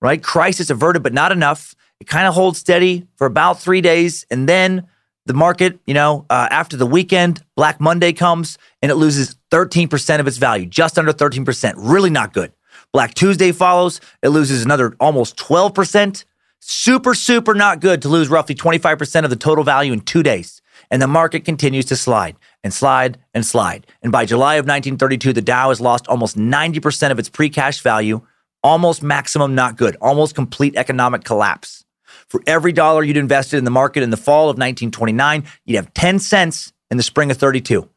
right? 0.00 0.22
Crisis 0.22 0.70
averted, 0.70 1.02
but 1.02 1.12
not 1.12 1.32
enough. 1.32 1.74
It 1.98 2.06
kind 2.06 2.28
of 2.28 2.34
holds 2.34 2.60
steady 2.60 3.08
for 3.16 3.26
about 3.26 3.60
three 3.60 3.80
days. 3.80 4.26
And 4.30 4.48
then 4.48 4.86
the 5.26 5.34
market, 5.34 5.80
you 5.88 5.94
know, 5.94 6.24
uh, 6.30 6.46
after 6.52 6.76
the 6.76 6.86
weekend, 6.86 7.42
Black 7.56 7.80
Monday 7.80 8.12
comes 8.12 8.58
and 8.80 8.92
it 8.92 8.94
loses 8.94 9.34
13% 9.50 10.20
of 10.20 10.28
its 10.28 10.36
value, 10.36 10.66
just 10.66 11.00
under 11.00 11.12
13%. 11.12 11.74
Really 11.76 12.10
not 12.10 12.32
good. 12.32 12.52
Black 12.94 13.12
Tuesday 13.12 13.50
follows. 13.50 14.00
It 14.22 14.28
loses 14.28 14.64
another 14.64 14.94
almost 15.00 15.36
12%. 15.36 16.24
Super, 16.60 17.14
super 17.14 17.52
not 17.52 17.80
good 17.80 18.00
to 18.02 18.08
lose 18.08 18.28
roughly 18.28 18.54
25% 18.54 19.24
of 19.24 19.30
the 19.30 19.36
total 19.36 19.64
value 19.64 19.92
in 19.92 20.00
two 20.00 20.22
days. 20.22 20.62
And 20.92 21.02
the 21.02 21.08
market 21.08 21.44
continues 21.44 21.86
to 21.86 21.96
slide 21.96 22.36
and 22.62 22.72
slide 22.72 23.18
and 23.34 23.44
slide. 23.44 23.88
And 24.00 24.12
by 24.12 24.26
July 24.26 24.54
of 24.54 24.64
1932, 24.64 25.32
the 25.32 25.42
Dow 25.42 25.70
has 25.70 25.80
lost 25.80 26.06
almost 26.06 26.36
90% 26.36 27.10
of 27.10 27.18
its 27.18 27.28
pre 27.28 27.50
cash 27.50 27.80
value, 27.80 28.24
almost 28.62 29.02
maximum 29.02 29.56
not 29.56 29.76
good, 29.76 29.96
almost 30.00 30.36
complete 30.36 30.76
economic 30.76 31.24
collapse. 31.24 31.84
For 32.28 32.44
every 32.46 32.72
dollar 32.72 33.02
you'd 33.02 33.16
invested 33.16 33.56
in 33.56 33.64
the 33.64 33.72
market 33.72 34.04
in 34.04 34.10
the 34.10 34.16
fall 34.16 34.44
of 34.44 34.56
1929, 34.56 35.42
you'd 35.64 35.76
have 35.76 35.92
10 35.94 36.20
cents 36.20 36.72
in 36.92 36.96
the 36.96 37.02
spring 37.02 37.32
of 37.32 37.38
32. 37.38 37.88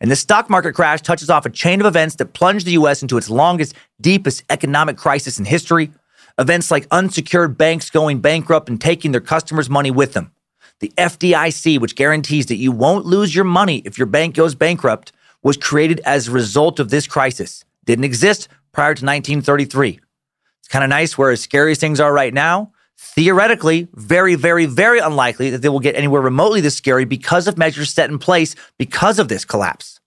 And 0.00 0.10
the 0.10 0.16
stock 0.16 0.50
market 0.50 0.74
crash 0.74 1.00
touches 1.02 1.30
off 1.30 1.46
a 1.46 1.50
chain 1.50 1.80
of 1.80 1.86
events 1.86 2.16
that 2.16 2.34
plunged 2.34 2.66
the 2.66 2.72
US 2.72 3.02
into 3.02 3.16
its 3.16 3.30
longest, 3.30 3.74
deepest 4.00 4.44
economic 4.50 4.96
crisis 4.96 5.38
in 5.38 5.44
history. 5.44 5.90
Events 6.38 6.70
like 6.70 6.86
unsecured 6.90 7.58
banks 7.58 7.90
going 7.90 8.20
bankrupt 8.20 8.68
and 8.68 8.80
taking 8.80 9.12
their 9.12 9.20
customers' 9.20 9.68
money 9.68 9.90
with 9.90 10.12
them. 10.14 10.32
The 10.80 10.92
FDIC, 10.96 11.80
which 11.80 11.94
guarantees 11.94 12.46
that 12.46 12.56
you 12.56 12.72
won't 12.72 13.06
lose 13.06 13.34
your 13.34 13.44
money 13.44 13.82
if 13.84 13.98
your 13.98 14.06
bank 14.06 14.34
goes 14.34 14.54
bankrupt, 14.54 15.12
was 15.42 15.56
created 15.56 16.00
as 16.04 16.28
a 16.28 16.32
result 16.32 16.80
of 16.80 16.90
this 16.90 17.06
crisis. 17.06 17.64
Didn't 17.84 18.04
exist 18.04 18.48
prior 18.72 18.94
to 18.94 19.04
1933. 19.04 20.00
It's 20.58 20.68
kind 20.68 20.84
of 20.84 20.90
nice 20.90 21.18
where 21.18 21.30
as 21.30 21.40
scary 21.40 21.72
as 21.72 21.78
things 21.78 22.00
are 22.00 22.12
right 22.12 22.32
now, 22.32 22.72
theoretically, 23.14 23.88
very, 23.94 24.34
very, 24.34 24.66
very 24.66 24.98
unlikely 24.98 25.50
that 25.50 25.58
they 25.58 25.68
will 25.68 25.80
get 25.80 25.96
anywhere 25.96 26.22
remotely 26.22 26.60
this 26.60 26.76
scary 26.76 27.04
because 27.04 27.46
of 27.46 27.58
measures 27.58 27.92
set 27.92 28.10
in 28.10 28.18
place 28.18 28.54
because 28.78 29.18
of 29.18 29.28
this 29.28 29.44
collapse. 29.44 30.00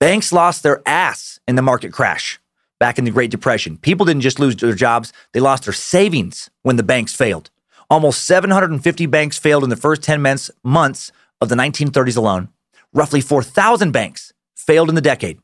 Banks 0.00 0.32
lost 0.32 0.62
their 0.62 0.82
ass 0.86 1.38
in 1.46 1.54
the 1.54 1.62
market 1.62 1.92
crash 1.92 2.40
back 2.80 2.98
in 2.98 3.04
the 3.04 3.12
Great 3.12 3.30
Depression. 3.30 3.78
People 3.78 4.06
didn't 4.06 4.22
just 4.22 4.40
lose 4.40 4.56
their 4.56 4.74
jobs, 4.74 5.12
they 5.32 5.40
lost 5.40 5.64
their 5.64 5.72
savings 5.72 6.50
when 6.62 6.76
the 6.76 6.82
banks 6.82 7.14
failed. 7.14 7.50
Almost 7.88 8.24
750 8.24 9.06
banks 9.06 9.38
failed 9.38 9.62
in 9.62 9.70
the 9.70 9.76
first 9.76 10.02
10 10.02 10.20
months, 10.64 11.12
of 11.42 11.48
the 11.48 11.56
1930s 11.56 12.16
alone. 12.16 12.48
Roughly 12.94 13.20
4,000 13.20 13.90
banks 13.90 14.32
failed 14.54 14.88
in 14.88 14.94
the 14.94 15.00
decade, 15.00 15.40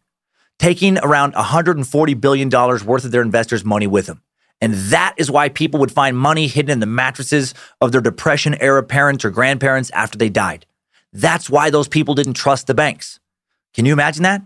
taking 0.58 0.96
around 0.98 1.34
$140 1.34 2.20
billion 2.20 2.48
worth 2.48 3.04
of 3.04 3.10
their 3.10 3.22
investors' 3.22 3.64
money 3.64 3.86
with 3.86 4.06
them. 4.06 4.22
And 4.60 4.74
that 4.74 5.14
is 5.16 5.30
why 5.30 5.48
people 5.48 5.78
would 5.80 5.92
find 5.92 6.16
money 6.16 6.46
hidden 6.46 6.70
in 6.70 6.80
the 6.80 6.86
mattresses 6.86 7.54
of 7.80 7.92
their 7.92 8.00
Depression 8.00 8.56
era 8.60 8.82
parents 8.82 9.24
or 9.24 9.30
grandparents 9.30 9.90
after 9.90 10.18
they 10.18 10.28
died. 10.28 10.66
That's 11.12 11.48
why 11.48 11.70
those 11.70 11.88
people 11.88 12.14
didn't 12.14 12.34
trust 12.34 12.66
the 12.66 12.74
banks. 12.74 13.20
Can 13.74 13.84
you 13.84 13.92
imagine 13.92 14.24
that? 14.24 14.42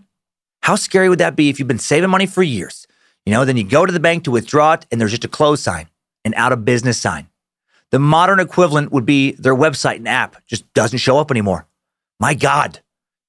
How 0.61 0.75
scary 0.75 1.09
would 1.09 1.19
that 1.19 1.35
be 1.35 1.49
if 1.49 1.59
you've 1.59 1.67
been 1.67 1.79
saving 1.79 2.09
money 2.09 2.25
for 2.25 2.43
years? 2.43 2.87
You 3.25 3.33
know, 3.33 3.45
then 3.45 3.57
you 3.57 3.63
go 3.63 3.85
to 3.85 3.91
the 3.91 3.99
bank 3.99 4.25
to 4.25 4.31
withdraw 4.31 4.73
it 4.73 4.85
and 4.91 4.99
there's 4.99 5.11
just 5.11 5.25
a 5.25 5.29
close 5.29 5.61
sign, 5.61 5.89
an 6.23 6.33
out 6.35 6.51
of 6.51 6.65
business 6.65 6.97
sign. 6.97 7.27
The 7.91 7.99
modern 7.99 8.39
equivalent 8.39 8.91
would 8.91 9.05
be 9.05 9.33
their 9.33 9.55
website 9.55 9.97
and 9.97 10.07
app 10.07 10.37
just 10.45 10.71
doesn't 10.73 10.99
show 10.99 11.17
up 11.17 11.31
anymore. 11.31 11.67
My 12.19 12.33
God. 12.33 12.79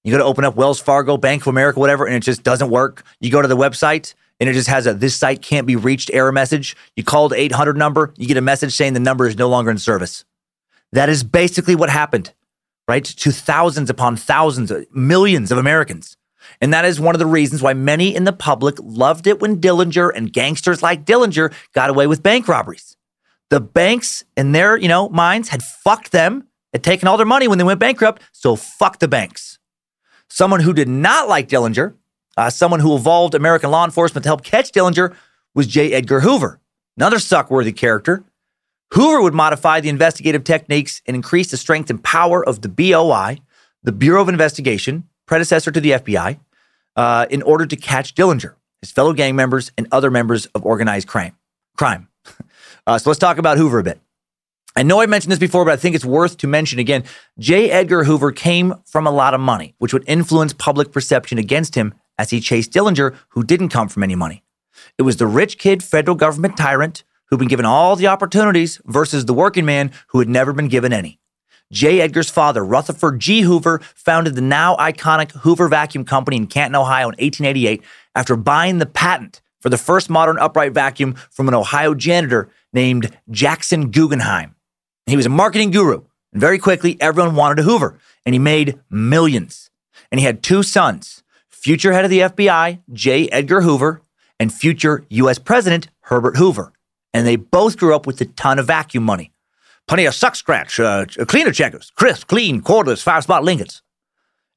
You 0.04 0.12
go 0.12 0.18
to 0.18 0.24
open 0.24 0.44
up 0.44 0.54
Wells 0.54 0.80
Fargo, 0.80 1.16
Bank 1.16 1.42
of 1.42 1.48
America, 1.48 1.80
whatever, 1.80 2.04
and 2.04 2.14
it 2.14 2.20
just 2.20 2.42
doesn't 2.42 2.70
work. 2.70 3.04
You 3.20 3.30
go 3.30 3.40
to 3.40 3.48
the 3.48 3.56
website 3.56 4.14
and 4.40 4.48
it 4.48 4.52
just 4.52 4.68
has 4.68 4.86
a 4.86 4.94
this 4.94 5.16
site 5.16 5.42
can't 5.42 5.66
be 5.66 5.76
reached 5.76 6.10
error 6.12 6.32
message. 6.32 6.76
You 6.96 7.04
call 7.04 7.28
the 7.28 7.36
800 7.36 7.76
number, 7.76 8.12
you 8.16 8.26
get 8.26 8.36
a 8.36 8.42
message 8.42 8.74
saying 8.74 8.94
the 8.94 9.00
number 9.00 9.26
is 9.26 9.36
no 9.36 9.48
longer 9.48 9.70
in 9.70 9.78
service. 9.78 10.24
That 10.92 11.08
is 11.08 11.24
basically 11.24 11.74
what 11.74 11.90
happened 11.90 12.32
right? 12.88 13.04
To 13.04 13.32
thousands 13.32 13.90
upon 13.90 14.16
thousands, 14.16 14.70
uh, 14.70 14.84
millions 14.92 15.50
of 15.50 15.58
Americans. 15.58 16.16
And 16.60 16.72
that 16.74 16.84
is 16.84 17.00
one 17.00 17.14
of 17.14 17.18
the 17.18 17.26
reasons 17.26 17.62
why 17.62 17.72
many 17.72 18.14
in 18.14 18.24
the 18.24 18.32
public 18.32 18.76
loved 18.80 19.26
it 19.26 19.40
when 19.40 19.60
Dillinger 19.60 20.10
and 20.14 20.32
gangsters 20.32 20.82
like 20.82 21.04
Dillinger 21.04 21.52
got 21.72 21.90
away 21.90 22.06
with 22.06 22.22
bank 22.22 22.46
robberies. 22.48 22.96
The 23.50 23.60
banks 23.60 24.24
in 24.36 24.52
their, 24.52 24.76
you 24.76 24.88
know, 24.88 25.08
minds 25.08 25.48
had 25.48 25.62
fucked 25.62 26.12
them, 26.12 26.48
had 26.72 26.84
taken 26.84 27.08
all 27.08 27.16
their 27.16 27.26
money 27.26 27.48
when 27.48 27.58
they 27.58 27.64
went 27.64 27.80
bankrupt, 27.80 28.22
so 28.32 28.56
fuck 28.56 28.98
the 28.98 29.08
banks. 29.08 29.58
Someone 30.28 30.60
who 30.60 30.72
did 30.72 30.88
not 30.88 31.28
like 31.28 31.48
Dillinger, 31.48 31.94
uh, 32.36 32.50
someone 32.50 32.80
who 32.80 32.94
evolved 32.96 33.34
American 33.34 33.70
law 33.70 33.84
enforcement 33.84 34.24
to 34.24 34.28
help 34.28 34.44
catch 34.44 34.72
Dillinger, 34.72 35.14
was 35.54 35.66
J. 35.66 35.92
Edgar 35.92 36.20
Hoover, 36.20 36.60
another 36.96 37.18
suckworthy 37.18 37.72
character 37.72 38.24
Hoover 38.94 39.20
would 39.22 39.34
modify 39.34 39.80
the 39.80 39.88
investigative 39.88 40.44
techniques 40.44 41.02
and 41.04 41.16
increase 41.16 41.50
the 41.50 41.56
strength 41.56 41.90
and 41.90 42.02
power 42.02 42.46
of 42.46 42.62
the 42.62 42.68
BOI, 42.68 43.38
the 43.82 43.90
Bureau 43.90 44.22
of 44.22 44.28
Investigation, 44.28 45.08
predecessor 45.26 45.72
to 45.72 45.80
the 45.80 45.90
FBI, 45.90 46.38
uh, 46.94 47.26
in 47.28 47.42
order 47.42 47.66
to 47.66 47.74
catch 47.74 48.14
Dillinger, 48.14 48.54
his 48.80 48.92
fellow 48.92 49.12
gang 49.12 49.34
members, 49.34 49.72
and 49.76 49.88
other 49.90 50.12
members 50.12 50.46
of 50.46 50.64
organized 50.64 51.08
crime. 51.08 51.36
Crime. 51.76 52.08
Uh, 52.86 52.98
so 52.98 53.08
let's 53.08 53.18
talk 53.18 53.38
about 53.38 53.56
Hoover 53.56 53.78
a 53.78 53.82
bit. 53.82 53.98
I 54.76 54.82
know 54.82 55.00
I 55.00 55.06
mentioned 55.06 55.32
this 55.32 55.38
before, 55.38 55.64
but 55.64 55.72
I 55.72 55.76
think 55.76 55.96
it's 55.96 56.04
worth 56.04 56.36
to 56.36 56.46
mention 56.46 56.78
again. 56.78 57.04
J. 57.38 57.70
Edgar 57.70 58.04
Hoover 58.04 58.30
came 58.30 58.74
from 58.84 59.06
a 59.06 59.10
lot 59.10 59.32
of 59.32 59.40
money, 59.40 59.74
which 59.78 59.94
would 59.94 60.04
influence 60.06 60.52
public 60.52 60.92
perception 60.92 61.38
against 61.38 61.76
him 61.76 61.94
as 62.18 62.30
he 62.30 62.40
chased 62.40 62.72
Dillinger, 62.72 63.16
who 63.30 63.44
didn't 63.44 63.70
come 63.70 63.88
from 63.88 64.02
any 64.02 64.14
money. 64.14 64.42
It 64.98 65.02
was 65.02 65.16
the 65.16 65.26
rich 65.26 65.58
kid 65.58 65.82
federal 65.82 66.16
government 66.16 66.56
tyrant 66.56 67.04
who'd 67.26 67.38
been 67.38 67.48
given 67.48 67.66
all 67.66 67.96
the 67.96 68.06
opportunities 68.06 68.80
versus 68.84 69.24
the 69.24 69.34
working 69.34 69.64
man 69.64 69.90
who 70.08 70.18
had 70.18 70.28
never 70.28 70.52
been 70.52 70.68
given 70.68 70.92
any. 70.92 71.18
J. 71.72 72.00
Edgar's 72.00 72.30
father, 72.30 72.64
Rutherford 72.64 73.18
G. 73.18 73.40
Hoover, 73.40 73.80
founded 73.94 74.34
the 74.34 74.40
now 74.40 74.76
iconic 74.76 75.32
Hoover 75.32 75.68
Vacuum 75.68 76.04
Company 76.04 76.36
in 76.36 76.46
Canton, 76.46 76.76
Ohio 76.76 77.06
in 77.08 77.16
1888 77.16 77.82
after 78.14 78.36
buying 78.36 78.78
the 78.78 78.86
patent 78.86 79.40
for 79.60 79.70
the 79.70 79.78
first 79.78 80.10
modern 80.10 80.38
upright 80.38 80.72
vacuum 80.72 81.14
from 81.30 81.48
an 81.48 81.54
Ohio 81.54 81.94
janitor 81.94 82.50
named 82.72 83.16
Jackson 83.30 83.90
Guggenheim. 83.90 84.54
He 85.06 85.16
was 85.16 85.26
a 85.26 85.30
marketing 85.30 85.70
guru, 85.70 86.02
and 86.32 86.40
very 86.40 86.58
quickly 86.58 86.96
everyone 87.00 87.34
wanted 87.34 87.60
a 87.60 87.62
Hoover, 87.62 87.98
and 88.24 88.34
he 88.34 88.38
made 88.38 88.78
millions. 88.90 89.70
And 90.12 90.20
he 90.20 90.26
had 90.26 90.42
two 90.42 90.62
sons, 90.62 91.23
future 91.64 91.92
head 91.92 92.04
of 92.04 92.10
the 92.10 92.20
FBI, 92.20 92.78
J. 92.92 93.28
Edgar 93.30 93.62
Hoover, 93.62 94.02
and 94.38 94.52
future 94.52 95.04
U.S. 95.08 95.38
President 95.38 95.88
Herbert 96.02 96.36
Hoover 96.36 96.74
and 97.14 97.26
they 97.26 97.36
both 97.36 97.78
grew 97.78 97.94
up 97.94 98.06
with 98.06 98.20
a 98.20 98.26
ton 98.26 98.58
of 98.58 98.66
vacuum 98.66 99.04
money. 99.04 99.30
Plenty 99.86 100.04
of 100.04 100.14
suck 100.14 100.34
scratch, 100.34 100.80
uh, 100.80 101.06
cleaner 101.26 101.52
checkers, 101.52 101.90
crisp, 101.92 102.26
clean, 102.26 102.60
cordless, 102.60 103.02
five 103.02 103.22
spot 103.22 103.44
Lincolns. 103.44 103.82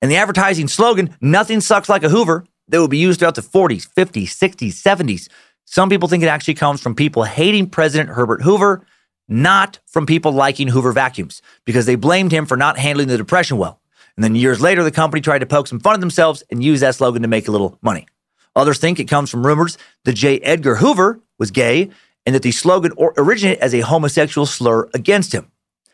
And 0.01 0.11
the 0.11 0.15
advertising 0.17 0.67
slogan, 0.67 1.15
nothing 1.21 1.61
sucks 1.61 1.87
like 1.87 2.03
a 2.03 2.09
Hoover, 2.09 2.45
that 2.69 2.81
would 2.81 2.89
be 2.89 2.97
used 2.97 3.19
throughout 3.19 3.35
the 3.35 3.41
40s, 3.41 3.87
50s, 3.93 4.25
60s, 4.25 4.73
70s. 4.73 5.29
Some 5.63 5.89
people 5.89 6.09
think 6.09 6.21
it 6.21 6.27
actually 6.27 6.55
comes 6.55 6.81
from 6.81 6.95
people 6.95 7.23
hating 7.23 7.69
President 7.69 8.09
Herbert 8.09 8.41
Hoover, 8.41 8.85
not 9.29 9.79
from 9.85 10.05
people 10.05 10.33
liking 10.33 10.67
Hoover 10.67 10.91
vacuums, 10.91 11.41
because 11.63 11.85
they 11.85 11.95
blamed 11.95 12.33
him 12.33 12.45
for 12.45 12.57
not 12.57 12.77
handling 12.77 13.07
the 13.07 13.17
Depression 13.17 13.57
well. 13.57 13.79
And 14.17 14.23
then 14.23 14.35
years 14.35 14.59
later, 14.59 14.83
the 14.83 14.91
company 14.91 15.21
tried 15.21 15.39
to 15.39 15.45
poke 15.45 15.67
some 15.67 15.79
fun 15.79 15.93
at 15.93 15.99
themselves 15.99 16.43
and 16.51 16.63
use 16.63 16.81
that 16.81 16.95
slogan 16.95 17.21
to 17.21 17.27
make 17.27 17.47
a 17.47 17.51
little 17.51 17.77
money. 17.81 18.07
Others 18.55 18.79
think 18.79 18.99
it 18.99 19.07
comes 19.07 19.29
from 19.29 19.45
rumors 19.45 19.77
that 20.03 20.13
J. 20.13 20.39
Edgar 20.39 20.75
Hoover 20.75 21.21
was 21.37 21.51
gay 21.51 21.91
and 22.25 22.33
that 22.33 22.41
the 22.41 22.51
slogan 22.51 22.93
originated 22.97 23.61
as 23.63 23.75
a 23.75 23.81
homosexual 23.81 24.47
slur 24.47 24.89
against 24.93 25.33
him. 25.33 25.51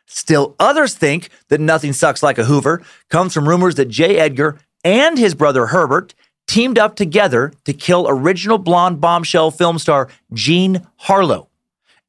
Still, 0.08 0.56
others 0.60 0.96
think 0.96 1.30
that 1.50 1.60
Nothing 1.60 1.92
Sucks 1.92 2.24
Like 2.24 2.38
a 2.38 2.46
Hoover 2.46 2.82
comes 3.10 3.34
from 3.34 3.48
rumors 3.48 3.76
that 3.76 3.90
J. 3.90 4.18
Edgar 4.18 4.60
and 4.84 5.18
his 5.18 5.36
brother 5.36 5.68
Herbert 5.68 6.16
teamed 6.48 6.78
up 6.78 6.96
together 6.96 7.54
to 7.66 7.74
kill 7.74 8.08
original 8.08 8.58
blonde 8.58 9.02
bombshell 9.02 9.52
film 9.52 9.78
star 9.78 10.10
Jean 10.34 10.88
Harlow. 10.98 11.50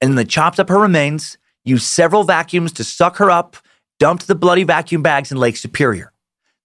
And 0.01 0.11
then 0.11 0.17
they 0.17 0.25
chopped 0.25 0.61
up 0.61 0.69
her 0.69 0.79
remains, 0.79 1.39
used 1.65 1.85
several 1.85 2.25
vacuums 2.25 2.73
to 2.73 2.85
suck 2.85 3.17
her 3.17 3.31
up, 3.31 3.57
dumped 4.05 4.27
the 4.27 4.35
bloody 4.35 4.65
vacuum 4.65 5.01
bags 5.01 5.33
in 5.33 5.39
Lake 5.39 5.57
Superior. 5.57 6.13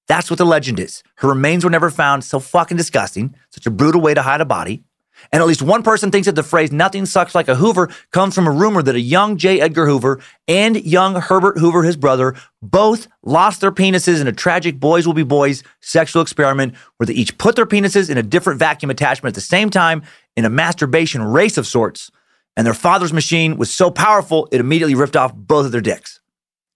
That's 0.10 0.30
what 0.30 0.40
the 0.40 0.46
legend 0.46 0.78
is. 0.78 1.04
Her 1.16 1.30
remains 1.30 1.64
were 1.64 1.70
never 1.70 1.90
found. 1.90 2.26
So 2.26 2.38
fucking 2.42 2.76
disgusting. 2.76 3.34
Such 3.50 3.66
a 3.66 3.72
brutal 3.72 4.02
way 4.02 4.14
to 4.14 4.22
hide 4.22 4.42
a 4.42 4.46
body. 4.46 4.84
And 5.32 5.42
at 5.42 5.48
least 5.48 5.62
one 5.62 5.82
person 5.82 6.12
thinks 6.12 6.26
that 6.26 6.36
the 6.36 6.44
phrase 6.44 6.74
nothing 6.74 7.06
sucks 7.06 7.34
like 7.34 7.48
a 7.48 7.56
Hoover 7.56 7.90
comes 8.12 8.36
from 8.36 8.46
a 8.46 8.52
rumor 8.52 8.84
that 8.84 8.96
a 8.96 9.00
young 9.00 9.38
J. 9.38 9.62
Edgar 9.62 9.86
Hoover 9.86 10.20
and 10.50 10.86
young 10.86 11.16
Herbert 11.16 11.58
Hoover, 11.60 11.84
his 11.84 11.96
brother, 11.96 12.36
both 12.62 13.08
lost 13.24 13.62
their 13.62 13.72
penises 13.72 14.20
in 14.20 14.28
a 14.28 14.34
tragic 14.34 14.78
boys 14.78 15.08
will 15.08 15.14
be 15.14 15.24
boys 15.24 15.64
sexual 15.80 16.22
experiment 16.22 16.76
where 16.98 17.08
they 17.08 17.14
each 17.14 17.38
put 17.38 17.56
their 17.56 17.66
penises 17.66 18.10
in 18.10 18.18
a 18.18 18.22
different 18.22 18.60
vacuum 18.60 18.90
attachment 18.90 19.32
at 19.32 19.36
the 19.36 19.40
same 19.56 19.70
time 19.70 20.04
in 20.36 20.44
a 20.44 20.50
masturbation 20.50 21.24
race 21.24 21.58
of 21.58 21.66
sorts. 21.66 22.12
And 22.58 22.68
their 22.68 22.74
father's 22.74 23.14
machine 23.14 23.56
was 23.56 23.72
so 23.72 23.92
powerful, 23.92 24.50
it 24.52 24.60
immediately 24.60 24.96
ripped 24.96 25.16
off 25.16 25.34
both 25.34 25.66
of 25.66 25.72
their 25.72 25.80
dicks. 25.80 26.19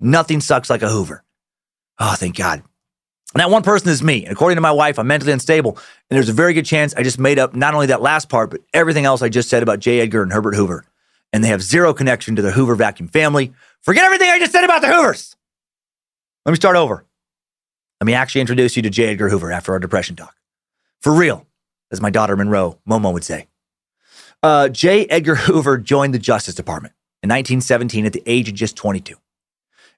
Nothing 0.03 0.41
sucks 0.41 0.69
like 0.69 0.81
a 0.81 0.89
Hoover. 0.89 1.23
Oh, 1.97 2.15
thank 2.15 2.35
God. 2.35 2.61
And 3.33 3.39
that 3.39 3.49
one 3.49 3.63
person 3.63 3.87
is 3.87 4.03
me. 4.03 4.25
And 4.25 4.33
according 4.33 4.57
to 4.57 4.61
my 4.61 4.71
wife, 4.71 4.99
I'm 4.99 5.07
mentally 5.07 5.31
unstable. 5.31 5.71
And 5.77 6.17
there's 6.17 6.27
a 6.27 6.33
very 6.33 6.53
good 6.53 6.65
chance 6.65 6.93
I 6.93 7.03
just 7.03 7.17
made 7.17 7.39
up 7.39 7.55
not 7.55 7.73
only 7.73 7.87
that 7.87 8.01
last 8.01 8.27
part, 8.27 8.51
but 8.51 8.59
everything 8.73 9.05
else 9.05 9.21
I 9.21 9.29
just 9.29 9.49
said 9.49 9.63
about 9.63 9.79
J. 9.79 10.01
Edgar 10.01 10.21
and 10.21 10.33
Herbert 10.33 10.55
Hoover. 10.55 10.83
And 11.31 11.41
they 11.41 11.47
have 11.47 11.63
zero 11.63 11.93
connection 11.93 12.35
to 12.35 12.41
the 12.41 12.51
Hoover 12.51 12.75
vacuum 12.75 13.07
family. 13.07 13.53
Forget 13.79 14.03
everything 14.03 14.29
I 14.29 14.39
just 14.39 14.51
said 14.51 14.65
about 14.65 14.81
the 14.81 14.89
Hoovers. 14.89 15.37
Let 16.45 16.51
me 16.51 16.57
start 16.57 16.75
over. 16.75 17.05
Let 18.01 18.05
me 18.05 18.13
actually 18.13 18.41
introduce 18.41 18.75
you 18.75 18.81
to 18.83 18.89
J. 18.89 19.05
Edgar 19.05 19.29
Hoover 19.29 19.53
after 19.53 19.71
our 19.71 19.79
depression 19.79 20.17
talk. 20.17 20.35
For 21.01 21.13
real, 21.13 21.47
as 21.91 22.01
my 22.01 22.09
daughter 22.09 22.35
Monroe, 22.35 22.77
Momo 22.87 23.13
would 23.13 23.23
say. 23.23 23.47
Uh, 24.43 24.67
J. 24.67 25.05
Edgar 25.05 25.35
Hoover 25.35 25.77
joined 25.77 26.13
the 26.13 26.19
Justice 26.19 26.55
Department 26.55 26.93
in 27.23 27.29
1917 27.29 28.05
at 28.05 28.11
the 28.11 28.23
age 28.25 28.49
of 28.49 28.55
just 28.55 28.75
22 28.75 29.15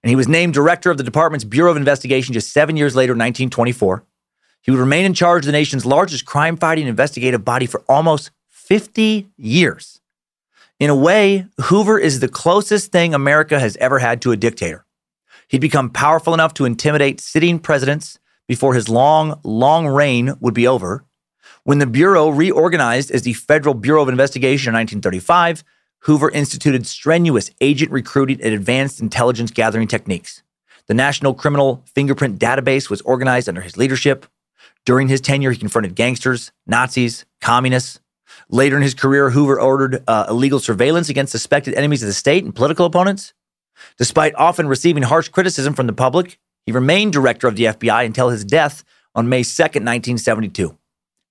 and 0.03 0.09
he 0.09 0.15
was 0.15 0.27
named 0.27 0.53
director 0.53 0.91
of 0.91 0.97
the 0.97 1.03
department's 1.03 1.45
Bureau 1.45 1.71
of 1.71 1.77
Investigation 1.77 2.33
just 2.33 2.51
seven 2.51 2.77
years 2.77 2.95
later, 2.95 3.11
1924. 3.11 4.03
He 4.61 4.71
would 4.71 4.79
remain 4.79 5.05
in 5.05 5.13
charge 5.13 5.43
of 5.43 5.47
the 5.47 5.51
nation's 5.51 5.85
largest 5.85 6.25
crime 6.25 6.57
fighting 6.57 6.87
investigative 6.87 7.45
body 7.45 7.65
for 7.65 7.81
almost 7.87 8.31
50 8.49 9.29
years. 9.37 10.01
In 10.79 10.89
a 10.89 10.95
way, 10.95 11.45
Hoover 11.65 11.99
is 11.99 12.19
the 12.19 12.27
closest 12.27 12.91
thing 12.91 13.13
America 13.13 13.59
has 13.59 13.77
ever 13.77 13.99
had 13.99 14.21
to 14.23 14.31
a 14.31 14.37
dictator. 14.37 14.85
He'd 15.47 15.61
become 15.61 15.89
powerful 15.89 16.33
enough 16.33 16.53
to 16.55 16.65
intimidate 16.65 17.21
sitting 17.21 17.59
presidents 17.59 18.19
before 18.47 18.73
his 18.73 18.89
long, 18.89 19.39
long 19.43 19.87
reign 19.87 20.33
would 20.39 20.53
be 20.53 20.67
over. 20.67 21.05
When 21.63 21.79
the 21.79 21.87
Bureau 21.87 22.29
reorganized 22.29 23.11
as 23.11 23.23
the 23.23 23.33
Federal 23.33 23.73
Bureau 23.73 24.01
of 24.03 24.09
Investigation 24.09 24.71
in 24.71 24.79
1935, 24.79 25.63
Hoover 26.05 26.29
instituted 26.29 26.85
strenuous 26.85 27.49
agent 27.61 27.91
recruiting 27.91 28.39
and 28.41 28.53
advanced 28.53 29.01
intelligence 29.01 29.49
gathering 29.49 29.87
techniques. 29.87 30.43
The 30.85 30.93
National 30.93 31.33
Criminal 31.33 31.83
Fingerprint 31.95 32.39
Database 32.39 32.91
was 32.91 33.01
organized 33.01 33.49
under 33.49 33.61
his 33.61 33.75
leadership. 33.75 34.27
During 34.85 35.07
his 35.07 35.19
tenure, 35.19 35.49
he 35.49 35.57
confronted 35.57 35.95
gangsters, 35.95 36.51
Nazis, 36.67 37.25
communists. 37.41 37.99
Later 38.49 38.75
in 38.75 38.83
his 38.83 38.93
career, 38.93 39.31
Hoover 39.31 39.59
ordered 39.59 40.03
uh, 40.07 40.27
illegal 40.29 40.59
surveillance 40.59 41.09
against 41.09 41.31
suspected 41.31 41.73
enemies 41.73 42.03
of 42.03 42.07
the 42.07 42.13
state 42.13 42.43
and 42.43 42.53
political 42.53 42.85
opponents. 42.85 43.33
Despite 43.97 44.35
often 44.35 44.67
receiving 44.67 45.03
harsh 45.03 45.29
criticism 45.29 45.73
from 45.73 45.87
the 45.87 45.93
public, 45.93 46.37
he 46.67 46.71
remained 46.71 47.13
director 47.13 47.47
of 47.47 47.55
the 47.55 47.65
FBI 47.65 48.05
until 48.05 48.29
his 48.29 48.45
death 48.45 48.83
on 49.15 49.27
May 49.27 49.41
2nd, 49.41 49.81
1972. 49.81 50.77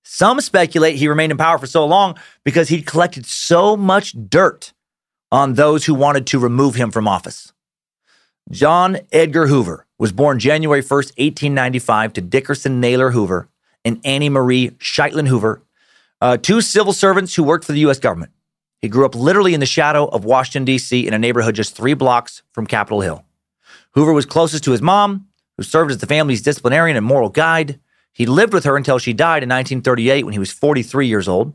Some 0.07 0.39
speculate 0.39 0.95
he 0.95 1.07
remained 1.07 1.31
in 1.31 1.37
power 1.37 1.57
for 1.57 1.65
so 1.65 1.83
long 1.85 2.15
because 2.43 2.69
he'd 2.69 2.85
collected 2.85 3.25
so 3.25 3.75
much 3.75 4.15
dirt 4.29 4.71
on 5.31 5.55
those 5.55 5.85
who 5.85 5.95
wanted 5.95 6.27
to 6.27 6.39
remove 6.39 6.75
him 6.75 6.91
from 6.91 7.07
office. 7.07 7.51
John 8.51 8.99
Edgar 9.11 9.47
Hoover 9.47 9.87
was 9.97 10.11
born 10.11 10.37
January 10.37 10.83
1st, 10.83 11.17
1895, 11.17 12.13
to 12.13 12.21
Dickerson 12.21 12.79
Naylor 12.79 13.09
Hoover 13.11 13.49
and 13.83 13.99
Annie 14.05 14.29
Marie 14.29 14.69
Scheitlin 14.79 15.27
Hoover, 15.27 15.63
uh, 16.21 16.37
two 16.37 16.61
civil 16.61 16.93
servants 16.93 17.33
who 17.33 17.43
worked 17.43 17.65
for 17.65 17.71
the 17.71 17.79
U.S. 17.79 17.97
government. 17.97 18.31
He 18.81 18.87
grew 18.87 19.05
up 19.05 19.15
literally 19.15 19.55
in 19.55 19.59
the 19.59 19.65
shadow 19.65 20.05
of 20.05 20.23
Washington, 20.23 20.65
D.C., 20.65 21.07
in 21.07 21.15
a 21.15 21.19
neighborhood 21.19 21.55
just 21.55 21.75
three 21.75 21.95
blocks 21.95 22.43
from 22.51 22.67
Capitol 22.67 23.01
Hill. 23.01 23.25
Hoover 23.95 24.13
was 24.13 24.27
closest 24.27 24.63
to 24.65 24.71
his 24.71 24.81
mom, 24.83 25.27
who 25.57 25.63
served 25.63 25.89
as 25.89 25.97
the 25.97 26.05
family's 26.05 26.43
disciplinarian 26.43 26.95
and 26.95 27.05
moral 27.05 27.29
guide. 27.29 27.79
He 28.15 28.25
lived 28.25 28.53
with 28.53 28.63
her 28.63 28.77
until 28.77 28.97
she 28.97 29.11
died 29.11 29.43
in 29.43 29.49
1938 29.49 30.23
when 30.23 30.31
he 30.31 30.39
was 30.39 30.49
43 30.49 31.05
years 31.05 31.27
old. 31.27 31.53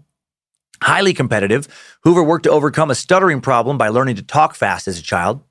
Highly 0.83 1.15
competitive, 1.15 1.67
Hoover 2.03 2.23
worked 2.23 2.45
to 2.45 2.51
overcome 2.51 2.91
a 2.91 2.95
stuttering 2.95 3.41
problem 3.41 3.79
by 3.79 3.89
learning 3.89 4.17
to 4.17 4.23
talk 4.23 4.55
fast 4.55 4.87
as 4.87 4.99
a 4.99 5.03
child. 5.03 5.43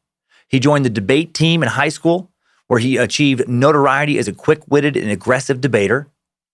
He 0.47 0.59
joined 0.59 0.85
the 0.85 0.89
debate 0.91 1.33
team 1.33 1.63
in 1.63 1.69
high 1.69 1.89
school, 1.89 2.29
where 2.67 2.79
he 2.79 2.97
achieved 2.97 3.49
notoriety 3.49 4.19
as 4.19 4.27
a 4.27 4.33
quick 4.33 4.61
witted 4.69 4.95
and 4.95 5.09
aggressive 5.09 5.59
debater. 5.61 6.07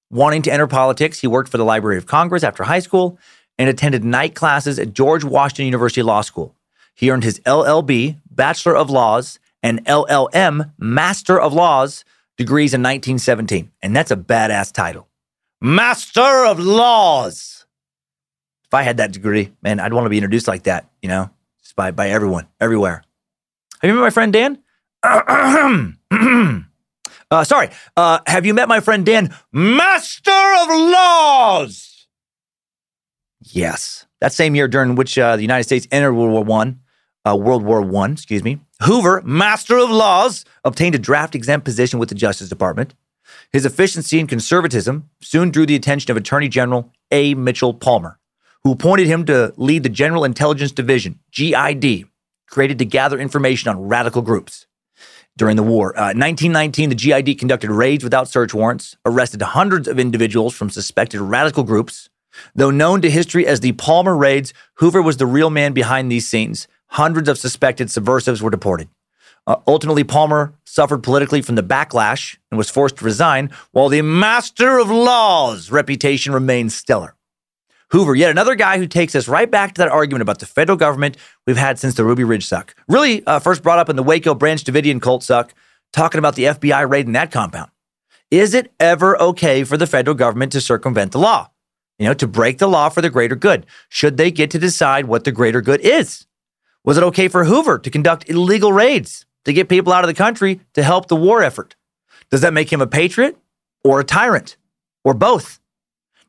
Wanting 0.10 0.42
to 0.44 0.54
enter 0.54 0.68
politics, 0.68 1.20
he 1.20 1.28
worked 1.28 1.52
for 1.52 1.58
the 1.58 1.66
Library 1.66 1.98
of 1.98 2.06
Congress 2.06 2.44
after 2.44 2.64
high 2.64 2.80
school 2.80 3.20
and 3.58 3.68
attended 3.68 4.06
night 4.06 4.36
classes 4.36 4.80
at 4.80 4.94
George 4.94 5.26
Washington 5.26 5.66
University 5.66 6.02
Law 6.02 6.22
School. 6.22 6.56
He 6.94 7.12
earned 7.12 7.26
his 7.26 7.42
LLB, 7.42 8.22
Bachelor 8.32 8.78
of 8.78 8.90
Laws, 8.90 9.38
and 9.62 9.84
LLM, 9.86 10.72
Master 10.78 11.38
of 11.38 11.52
Laws 11.52 12.05
degrees 12.38 12.74
in 12.74 12.82
1917. 12.82 13.72
And 13.82 13.96
that's 13.96 14.12
a 14.12 14.16
badass 14.18 14.72
title. 14.72 15.08
Master 15.62 16.46
of 16.46 16.60
Laws. 16.60 17.66
If 18.66 18.74
I 18.74 18.84
had 18.84 18.98
that 18.98 19.12
degree, 19.12 19.54
man, 19.62 19.80
I'd 19.80 19.94
want 19.94 20.06
to 20.06 20.10
be 20.10 20.18
introduced 20.18 20.48
like 20.48 20.64
that, 20.64 20.90
you 21.02 21.10
know, 21.10 21.30
just 21.62 21.76
by, 21.76 21.92
by 21.92 22.10
everyone, 22.10 22.48
everywhere. 22.60 23.04
Have 23.82 23.90
you 23.90 23.96
met 23.96 24.02
my 24.02 24.10
friend 24.10 24.34
Dan? 24.34 24.64
uh, 27.32 27.44
sorry. 27.44 27.70
Uh, 27.96 28.20
have 28.28 28.46
you 28.46 28.54
met 28.54 28.68
my 28.68 28.80
friend 28.80 29.06
Dan, 29.06 29.34
Master 29.52 30.32
of 30.32 30.68
Laws? 30.70 32.08
Yes. 33.42 34.06
That 34.22 34.34
same 34.34 34.56
year 34.56 34.68
during 34.68 34.96
which 34.96 35.18
uh, 35.18 35.36
the 35.36 35.44
United 35.44 35.66
States 35.66 35.88
entered 35.92 36.14
World 36.14 36.32
War 36.32 36.44
One, 36.44 36.80
uh, 37.28 37.36
World 37.36 37.64
War 37.64 37.82
One, 37.82 38.14
excuse 38.14 38.44
me, 38.44 38.60
Hoover, 38.84 39.22
Master 39.24 39.78
of 39.78 39.90
Laws, 39.90 40.44
obtained 40.66 40.96
a 40.96 41.00
draft 41.00 41.34
exempt 41.34 41.64
position 41.64 41.98
with 41.98 42.10
the 42.10 42.16
Justice 42.16 42.50
Department. 42.50 42.94
His 43.52 43.66
efficiency 43.66 44.20
and 44.20 44.28
conservatism 44.28 45.10
soon 45.22 45.50
drew 45.50 45.66
the 45.66 45.76
attention 45.76 46.12
of 46.12 46.18
Attorney 46.18 46.50
General 46.50 46.92
A. 47.10 47.36
Mitchell 47.36 47.74
Palmer, 47.74 48.20
who 48.64 48.74
appointed 48.74 49.08
him 49.08 49.26
to 49.26 49.54
lead 49.56 49.84
the 49.84 49.90
General 49.90 50.26
Intelligence 50.26 50.74
Division, 50.74 51.20
GID, 51.32 52.06
created 52.48 52.78
to 52.80 52.86
gather 52.86 53.18
information 53.18 53.70
on 53.70 53.88
radical 53.88 54.22
groups. 54.22 54.68
During 55.38 55.56
the 55.56 55.64
war, 55.64 55.98
uh, 55.98 56.14
1919, 56.14 56.90
the 56.90 56.96
GID 56.96 57.40
conducted 57.40 57.72
raids 57.72 58.04
without 58.04 58.30
search 58.30 58.54
warrants, 58.54 58.98
arrested 59.06 59.42
hundreds 59.42 59.88
of 59.88 60.00
individuals 60.00 60.54
from 60.54 60.70
suspected 60.70 61.22
radical 61.22 61.64
groups. 61.64 62.10
Though 62.54 62.72
known 62.72 63.02
to 63.02 63.10
history 63.10 63.48
as 63.48 63.62
the 63.62 63.72
Palmer 63.74 64.16
raids, 64.16 64.54
Hoover 64.76 65.02
was 65.02 65.18
the 65.18 65.26
real 65.26 65.50
man 65.50 65.72
behind 65.72 66.12
these 66.12 66.28
scenes. 66.28 66.68
Hundreds 66.90 67.30
of 67.30 67.38
suspected 67.38 67.92
subversives 67.92 68.42
were 68.42 68.50
deported. 68.50 68.90
Uh, 69.48 69.58
ultimately, 69.68 70.04
Palmer 70.04 70.56
suffered 70.66 71.04
politically 71.04 71.42
from 71.42 71.56
the 71.56 71.64
backlash 71.64 72.38
and 72.50 72.58
was 72.58 72.70
forced 72.70 72.98
to 72.98 73.06
resign, 73.06 73.52
while 73.72 73.90
the 73.90 74.02
Master 74.02 74.80
of 74.80 74.90
Laws 74.90 75.70
reputation 75.70 76.34
remained 76.34 76.72
stellar. 76.72 77.16
Hoover, 77.92 78.16
yet 78.16 78.32
another 78.32 78.56
guy 78.56 78.80
who 78.80 78.88
takes 78.88 79.16
us 79.16 79.28
right 79.28 79.50
back 79.50 79.76
to 79.76 79.80
that 79.80 79.92
argument 79.92 80.24
about 80.24 80.40
the 80.40 80.48
federal 80.48 80.78
government 80.78 81.18
we've 81.46 81.58
had 81.58 81.78
since 81.78 81.94
the 81.94 82.04
Ruby 82.04 82.24
Ridge 82.24 82.46
suck. 82.46 82.76
Really, 82.88 83.26
uh, 83.28 83.40
first 83.40 83.62
brought 83.62 83.78
up 83.78 83.90
in 83.90 83.96
the 83.96 84.04
Waco 84.04 84.34
Branch 84.34 84.64
Davidian 84.64 85.00
cult 85.00 85.24
suck, 85.24 85.54
talking 85.94 86.20
about 86.20 86.36
the 86.36 86.46
FBI 86.46 86.90
raid 86.90 87.06
in 87.06 87.14
that 87.14 87.32
compound. 87.32 87.70
Is 88.32 88.56
it 88.56 88.74
ever 88.80 89.22
okay 89.22 89.64
for 89.64 89.78
the 89.78 89.86
federal 89.86 90.16
government 90.16 90.52
to 90.54 90.62
circumvent 90.62 91.12
the 91.12 91.20
law? 91.20 91.52
You 92.00 92.08
know, 92.08 92.14
to 92.16 92.28
break 92.28 92.58
the 92.58 92.68
law 92.68 92.90
for 92.90 93.02
the 93.02 93.10
greater 93.10 93.36
good? 93.36 93.66
Should 93.88 94.18
they 94.18 94.32
get 94.32 94.50
to 94.52 94.60
decide 94.60 95.06
what 95.06 95.24
the 95.24 95.32
greater 95.32 95.62
good 95.62 95.82
is? 95.82 96.26
Was 96.86 97.00
it 97.00 97.04
okay 97.04 97.28
for 97.28 97.44
Hoover 97.46 97.80
to 97.80 97.90
conduct 97.90 98.30
illegal 98.30 98.72
raids 98.72 99.26
to 99.46 99.52
get 99.52 99.70
people 99.70 99.92
out 99.92 100.04
of 100.04 100.08
the 100.08 100.14
country 100.14 100.62
to 100.74 100.84
help 100.84 101.08
the 101.08 101.16
war 101.16 101.42
effort? 101.42 101.76
Does 102.30 102.42
that 102.42 102.54
make 102.54 102.72
him 102.72 102.80
a 102.80 102.86
patriot 102.88 103.38
or 103.84 104.00
a 104.00 104.04
tyrant 104.04 104.56
or 105.04 105.16
both? 105.16 105.60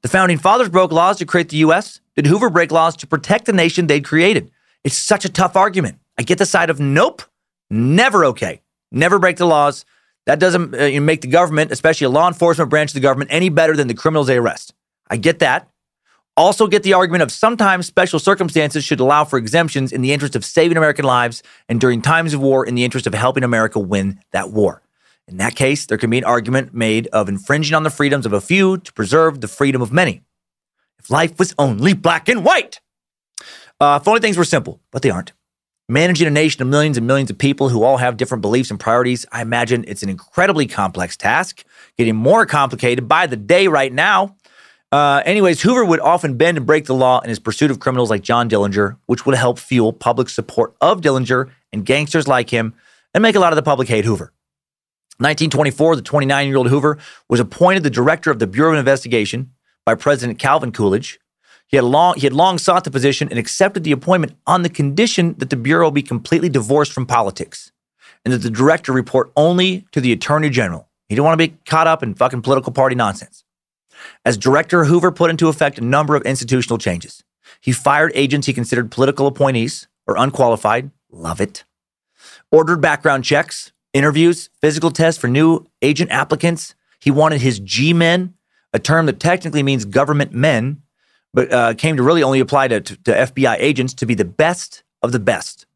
The 0.01 0.09
founding 0.09 0.39
fathers 0.39 0.71
broke 0.71 0.93
laws 0.93 1.19
to 1.19 1.27
create 1.27 1.51
the 1.51 1.59
U.S. 1.59 2.01
Did 2.15 2.27
Hoover 2.27 2.49
break 2.49 2.73
laws 2.73 2.97
to 2.97 3.07
protect 3.07 3.45
the 3.45 3.53
nation 3.53 3.87
they'd 3.87 4.05
created? 4.05 4.51
It's 4.83 4.97
such 4.97 5.27
a 5.27 5.29
tough 5.29 5.57
argument. 5.57 5.99
I 6.17 6.23
get 6.23 6.39
the 6.39 6.47
side 6.47 6.71
of 6.71 6.81
nope, 6.81 7.23
never 7.69 8.25
okay. 8.27 8.63
Never 8.91 9.19
break 9.19 9.37
the 9.37 9.47
laws. 9.47 9.85
That 10.25 10.39
doesn't 10.39 10.75
uh, 10.75 11.01
make 11.03 11.21
the 11.21 11.29
government, 11.29 11.71
especially 11.71 12.07
a 12.07 12.11
law 12.11 12.29
enforcement 12.29 12.71
branch 12.71 12.91
of 12.91 12.95
the 12.95 13.01
government, 13.01 13.31
any 13.31 13.51
better 13.51 13.77
than 13.77 13.89
the 13.89 13.95
criminals 13.95 14.27
they 14.27 14.39
arrest. 14.39 14.73
I 15.11 15.19
get 15.19 15.41
that. 15.41 15.69
Also, 16.37 16.67
get 16.67 16.83
the 16.83 16.93
argument 16.93 17.23
of 17.23 17.33
sometimes 17.33 17.87
special 17.87 18.19
circumstances 18.19 18.85
should 18.85 19.01
allow 19.01 19.25
for 19.25 19.39
exemptions 19.39 19.91
in 19.91 20.03
the 20.03 20.13
interest 20.13 20.37
of 20.37 20.45
saving 20.45 20.77
American 20.77 21.05
lives 21.05 21.43
and 21.67 21.81
during 21.81 22.03
times 22.03 22.35
of 22.35 22.41
war 22.41 22.67
in 22.67 22.75
the 22.75 22.85
interest 22.85 23.07
of 23.07 23.15
helping 23.15 23.43
America 23.43 23.79
win 23.79 24.21
that 24.33 24.51
war. 24.51 24.83
In 25.27 25.39
that 25.39 25.57
case, 25.57 25.87
there 25.87 25.99
can 25.99 26.11
be 26.11 26.19
an 26.19 26.25
argument 26.25 26.75
made 26.75 27.07
of 27.09 27.29
infringing 27.29 27.75
on 27.75 27.85
the 27.85 27.91
freedoms 27.91 28.27
of 28.27 28.35
a 28.35 28.41
few 28.41 28.77
to 28.79 28.93
preserve 28.93 29.41
the 29.41 29.49
freedom 29.49 29.81
of 29.81 29.93
many. 29.93 30.23
If 30.99 31.11
life 31.11 31.39
was 31.39 31.55
only 31.59 31.95
black 31.95 32.29
and 32.29 32.45
white. 32.45 32.81
Uh, 33.81 33.99
if 34.01 34.07
only 34.07 34.21
things 34.21 34.37
were 34.37 34.45
simple, 34.45 34.81
but 34.91 35.03
they 35.03 35.11
aren't. 35.11 35.33
Managing 35.89 36.27
a 36.27 36.31
nation 36.31 36.63
of 36.63 36.69
millions 36.69 36.97
and 36.97 37.07
millions 37.07 37.31
of 37.31 37.39
people 37.39 37.69
who 37.69 37.83
all 37.83 37.97
have 37.97 38.17
different 38.17 38.43
beliefs 38.43 38.71
and 38.71 38.81
priorities, 38.81 39.25
I 39.31 39.41
imagine 39.41 39.85
it's 39.87 40.03
an 40.03 40.09
incredibly 40.09 40.67
complex 40.67 41.17
task, 41.17 41.65
getting 41.97 42.17
more 42.17 42.45
complicated 42.45 43.07
by 43.07 43.27
the 43.27 43.37
day 43.37 43.69
right 43.69 43.93
now. 43.93 44.36
Uh, 44.97 45.23
anyways, 45.27 45.61
Hoover 45.61 45.85
would 45.85 46.01
often 46.01 46.39
bend 46.39 46.57
and 46.57 46.67
break 46.67 46.87
the 46.87 46.95
law 46.95 47.21
in 47.21 47.29
his 47.29 47.39
pursuit 47.39 47.71
of 47.71 47.79
criminals 47.79 48.09
like 48.09 48.23
John 48.23 48.49
Dillinger, 48.49 48.97
which 49.05 49.27
would 49.27 49.35
help 49.35 49.59
fuel 49.59 49.93
public 49.93 50.31
support 50.31 50.75
of 50.81 51.03
Dillinger 51.03 51.51
and 51.71 51.85
gangsters 51.85 52.27
like 52.27 52.49
him 52.49 52.73
and 53.13 53.21
make 53.21 53.35
a 53.35 53.39
lot 53.39 53.53
of 53.53 53.57
the 53.57 53.63
public 53.63 53.89
hate 53.89 54.07
Hoover. 54.07 54.33
1924, 55.19 55.97
the 55.97 56.03
29 56.03 56.47
year 56.47 56.57
old 56.57 56.71
Hoover 56.71 56.97
was 57.29 57.41
appointed 57.41 57.83
the 57.83 57.91
director 57.91 58.31
of 58.31 58.39
the 58.39 58.47
Bureau 58.47 58.73
of 58.73 58.79
Investigation 58.79 59.51
by 59.85 59.95
President 59.95 60.39
Calvin 60.39 60.73
Coolidge. 60.73 61.19
He 61.67 61.77
had, 61.77 61.85
long, 61.85 62.15
he 62.15 62.23
had 62.23 62.33
long 62.33 62.57
sought 62.57 62.85
the 62.85 62.91
position 62.91 63.29
and 63.29 63.39
accepted 63.39 63.85
the 63.85 63.93
appointment 63.93 64.39
on 64.47 64.63
the 64.63 64.71
condition 64.71 65.35
that 65.37 65.51
the 65.51 65.57
Bureau 65.57 65.91
be 65.91 66.01
completely 66.01 66.49
divorced 66.49 66.95
from 66.95 67.05
politics 67.05 67.71
and 68.25 68.33
that 68.33 68.39
the 68.39 68.49
director 68.49 68.93
report 68.93 69.31
only 69.37 69.85
to 69.93 70.01
the 70.01 70.13
Attorney 70.13 70.49
General. 70.49 70.89
He 71.07 71.15
didn't 71.15 71.27
want 71.27 71.39
to 71.39 71.49
be 71.49 71.59
caught 71.67 71.87
up 71.87 72.03
in 72.03 72.15
fucking 72.15 72.41
political 72.41 72.73
party 72.73 72.95
nonsense. 72.95 73.45
As 74.25 74.37
director, 74.37 74.85
Hoover 74.85 75.13
put 75.13 75.31
into 75.31 75.49
effect 75.49 75.79
a 75.79 75.85
number 75.85 76.17
of 76.17 76.23
institutional 76.23 76.79
changes. 76.79 77.23
He 77.61 77.73
fired 77.73 78.13
agents 78.15 78.47
he 78.47 78.53
considered 78.53 78.91
political 78.91 79.27
appointees 79.27 79.89
or 80.07 80.17
unqualified. 80.17 80.91
Love 81.11 81.41
it. 81.41 81.65
Ordered 82.51 82.81
background 82.81 83.25
checks 83.25 83.73
interviews, 83.97 84.51
physical 84.61 84.91
tests 84.91 85.19
for 85.19 85.27
new 85.27 85.67
agent 85.81 86.11
applicants. 86.11 86.75
He 87.01 87.11
wanted 87.11 87.41
his 87.41 87.59
G 87.61 87.95
men, 87.95 88.35
a 88.73 88.79
term 88.79 89.07
that 89.07 89.19
technically 89.19 89.63
means 89.63 89.87
government 89.87 90.33
men, 90.33 90.83
but 91.33 91.51
uh, 91.51 91.75
came 91.75 91.97
to 91.97 92.03
really 92.03 92.23
only 92.23 92.41
apply 92.41 92.69
to, 92.69 92.81
to, 92.81 92.97
to 93.05 93.13
FBI 93.13 93.57
agents, 93.59 93.95
to 93.95 94.07
be 94.07 94.15
the 94.15 94.25
best 94.25 94.85
of 95.03 95.13
the 95.13 95.19
best. 95.19 95.67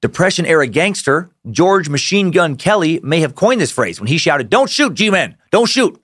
Depression 0.00 0.46
era 0.46 0.66
gangster 0.66 1.30
George 1.50 1.90
Machine 1.90 2.30
Gun 2.30 2.56
Kelly 2.56 3.00
may 3.02 3.20
have 3.20 3.34
coined 3.34 3.60
this 3.60 3.70
phrase 3.70 4.00
when 4.00 4.08
he 4.08 4.16
shouted, 4.16 4.48
Don't 4.48 4.70
shoot, 4.70 4.94
G 4.94 5.10
men, 5.10 5.36
don't 5.50 5.68
shoot, 5.68 6.02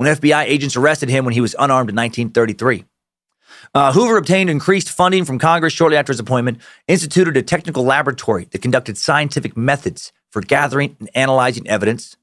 when 0.00 0.16
FBI 0.16 0.44
agents 0.44 0.78
arrested 0.78 1.10
him 1.10 1.26
when 1.26 1.34
he 1.34 1.42
was 1.42 1.54
unarmed 1.58 1.90
in 1.90 1.94
1933. 1.94 2.86
Uh, 3.74 3.92
Hoover 3.92 4.16
obtained 4.16 4.48
increased 4.48 4.88
funding 4.88 5.26
from 5.26 5.38
Congress 5.38 5.74
shortly 5.74 5.98
after 5.98 6.10
his 6.10 6.18
appointment, 6.18 6.56
instituted 6.88 7.36
a 7.36 7.42
technical 7.42 7.84
laboratory 7.84 8.48
that 8.50 8.62
conducted 8.62 8.96
scientific 8.96 9.58
methods 9.58 10.10
for 10.30 10.40
gathering 10.40 10.96
and 11.00 11.10
analyzing 11.14 11.68
evidence. 11.68 12.16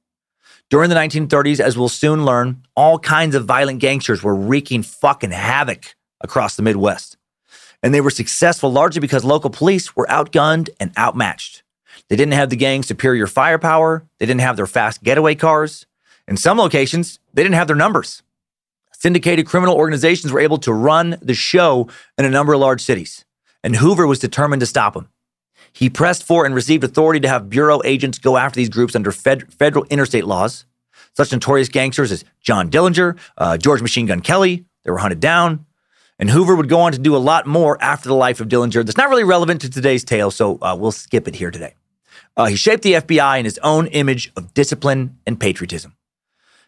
During 0.71 0.89
the 0.89 0.95
1930s, 0.95 1.59
as 1.59 1.77
we'll 1.77 1.87
soon 1.87 2.25
learn, 2.25 2.63
all 2.75 2.97
kinds 2.97 3.35
of 3.35 3.45
violent 3.45 3.77
gangsters 3.77 4.23
were 4.23 4.33
wreaking 4.33 4.81
fucking 4.81 5.29
havoc 5.29 5.95
across 6.19 6.55
the 6.55 6.63
Midwest. 6.63 7.15
And 7.83 7.93
they 7.93 8.01
were 8.01 8.09
successful 8.09 8.71
largely 8.71 9.01
because 9.01 9.23
local 9.23 9.51
police 9.51 9.95
were 9.95 10.07
outgunned 10.07 10.69
and 10.79 10.97
outmatched. 10.97 11.61
They 12.09 12.15
didn't 12.15 12.33
have 12.33 12.49
the 12.49 12.55
gang's 12.55 12.87
superior 12.87 13.27
firepower, 13.27 14.07
they 14.17 14.25
didn't 14.25 14.41
have 14.41 14.55
their 14.55 14.65
fast 14.65 15.03
getaway 15.03 15.35
cars. 15.35 15.85
In 16.27 16.37
some 16.37 16.57
locations, 16.57 17.19
they 17.33 17.43
didn't 17.43 17.55
have 17.55 17.67
their 17.67 17.75
numbers. 17.75 18.21
Syndicated 18.91 19.45
criminal 19.45 19.75
organizations 19.75 20.33
were 20.33 20.39
able 20.39 20.57
to 20.57 20.73
run 20.73 21.17
the 21.21 21.33
show 21.33 21.87
in 22.17 22.25
a 22.25 22.29
number 22.29 22.53
of 22.53 22.59
large 22.59 22.81
cities, 22.81 23.25
and 23.63 23.75
Hoover 23.75 24.07
was 24.07 24.19
determined 24.19 24.59
to 24.61 24.65
stop 24.65 24.95
them. 24.95 25.09
He 25.71 25.89
pressed 25.89 26.23
for 26.23 26.45
and 26.45 26.55
received 26.55 26.83
authority 26.83 27.19
to 27.19 27.29
have 27.29 27.49
bureau 27.49 27.81
agents 27.85 28.17
go 28.17 28.37
after 28.37 28.57
these 28.57 28.69
groups 28.69 28.95
under 28.95 29.11
fed- 29.11 29.53
federal 29.53 29.85
interstate 29.85 30.25
laws. 30.25 30.65
Such 31.13 31.31
notorious 31.31 31.69
gangsters 31.69 32.11
as 32.11 32.25
John 32.41 32.69
Dillinger, 32.69 33.17
uh, 33.37 33.57
George 33.57 33.81
Machine 33.81 34.07
Gun 34.07 34.21
Kelly, 34.21 34.65
they 34.83 34.91
were 34.91 34.97
hunted 34.97 35.19
down. 35.19 35.65
And 36.19 36.29
Hoover 36.31 36.55
would 36.55 36.69
go 36.69 36.79
on 36.79 36.93
to 36.93 36.97
do 36.97 37.15
a 37.15 37.17
lot 37.17 37.45
more 37.45 37.77
after 37.81 38.09
the 38.09 38.15
life 38.15 38.41
of 38.41 38.47
Dillinger 38.47 38.83
that's 38.83 38.97
not 38.97 39.09
really 39.09 39.23
relevant 39.23 39.61
to 39.61 39.69
today's 39.69 40.03
tale, 40.03 40.31
so 40.31 40.57
uh, 40.61 40.75
we'll 40.79 40.91
skip 40.91 41.27
it 41.27 41.35
here 41.35 41.51
today. 41.51 41.75
Uh, 42.35 42.45
he 42.45 42.55
shaped 42.55 42.83
the 42.83 42.93
FBI 42.93 43.39
in 43.39 43.45
his 43.45 43.59
own 43.59 43.87
image 43.87 44.31
of 44.35 44.53
discipline 44.53 45.17
and 45.27 45.39
patriotism. 45.39 45.96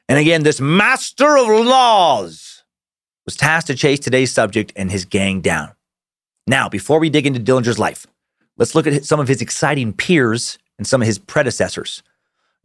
And 0.10 0.18
again, 0.18 0.42
this 0.42 0.60
master 0.60 1.38
of 1.38 1.48
laws 1.48 2.64
was 3.26 3.36
tasked 3.36 3.68
to 3.68 3.76
chase 3.76 4.00
today's 4.00 4.32
subject 4.32 4.74
and 4.76 4.90
his 4.90 5.06
gang 5.06 5.40
down. 5.40 5.74
Now, 6.48 6.68
before 6.68 6.98
we 6.98 7.12
dig 7.12 7.28
into 7.28 7.40
Dillinger's 7.40 7.78
life, 7.78 8.08
let's 8.58 8.74
look 8.74 8.88
at 8.88 9.06
some 9.06 9.20
of 9.20 9.28
his 9.28 9.40
exciting 9.40 9.94
peers 9.94 10.58
and 10.80 10.88
some 10.88 11.04
of 11.04 11.06
his 11.06 11.20
predecessors. 11.20 12.02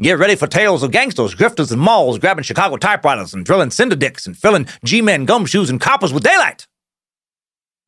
Get 0.00 0.18
ready 0.18 0.36
for 0.36 0.46
tales 0.46 0.82
of 0.82 0.90
gangsters, 0.90 1.34
grifters, 1.34 1.70
and 1.70 1.82
molls 1.82 2.18
grabbing 2.18 2.44
Chicago 2.44 2.78
typewriters 2.78 3.34
and 3.34 3.44
drilling 3.44 3.70
cinder 3.70 3.94
dicks 3.94 4.26
and 4.26 4.34
filling 4.34 4.66
G-men 4.82 5.26
gumshoes 5.26 5.68
and 5.68 5.78
coppers 5.78 6.14
with 6.14 6.24
daylight. 6.24 6.66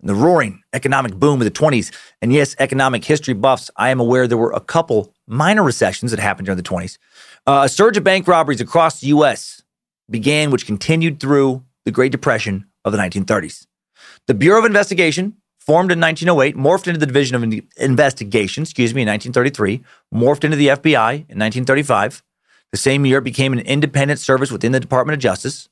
The 0.03 0.15
roaring 0.15 0.63
economic 0.75 1.15
boom 1.15 1.41
of 1.41 1.47
the 1.47 1.51
20s, 1.51 1.91
and 2.21 2.31
yes, 2.31 2.55
economic 2.59 3.07
history 3.07 3.33
buffs, 3.33 3.71
I 3.79 3.89
am 3.89 4.01
aware 4.01 4.29
there 4.29 4.37
were 4.37 4.53
a 4.53 4.61
couple 4.61 5.15
minor 5.27 5.63
recessions 5.63 6.11
that 6.11 6.21
happened 6.21 6.45
during 6.45 6.59
the 6.59 6.63
20s. 6.63 6.99
Uh, 7.47 7.63
a 7.65 7.69
surge 7.69 7.97
of 7.97 8.03
bank 8.03 8.27
robberies 8.27 8.61
across 8.61 9.01
the 9.01 9.07
U.S. 9.09 9.63
began, 10.11 10.51
which 10.51 10.67
continued 10.67 11.21
through 11.21 11.65
the 11.85 11.93
Great 11.93 12.11
Depression 12.11 12.67
of 12.85 12.93
the 12.93 12.99
1930s. 12.99 13.67
The 14.27 14.35
Bureau 14.35 14.59
of 14.59 14.65
Investigation 14.65 15.37
formed 15.61 15.93
in 15.93 16.01
1908, 16.01 16.57
morphed 16.57 16.89
into 16.89 16.99
the 16.99 17.07
Division 17.07 17.37
of 17.37 17.63
Investigation, 17.77 18.63
excuse 18.63 18.95
me, 18.95 19.03
in 19.03 19.09
1933, 19.09 19.83
morphed 20.13 20.45
into 20.45 20.57
the 20.57 20.69
FBI 20.69 21.13
in 21.13 21.39
1935. 21.39 22.23
The 22.73 22.77
same 22.77 23.07
year, 23.07 23.19
it 23.19 23.25
became 23.25 23.53
an 23.53 23.61
independent 23.61 24.19
service 24.19 24.51
within 24.51 24.73
the 24.73 24.81
Department 24.81 25.15
of 25.15 25.21
Justice. 25.21 25.69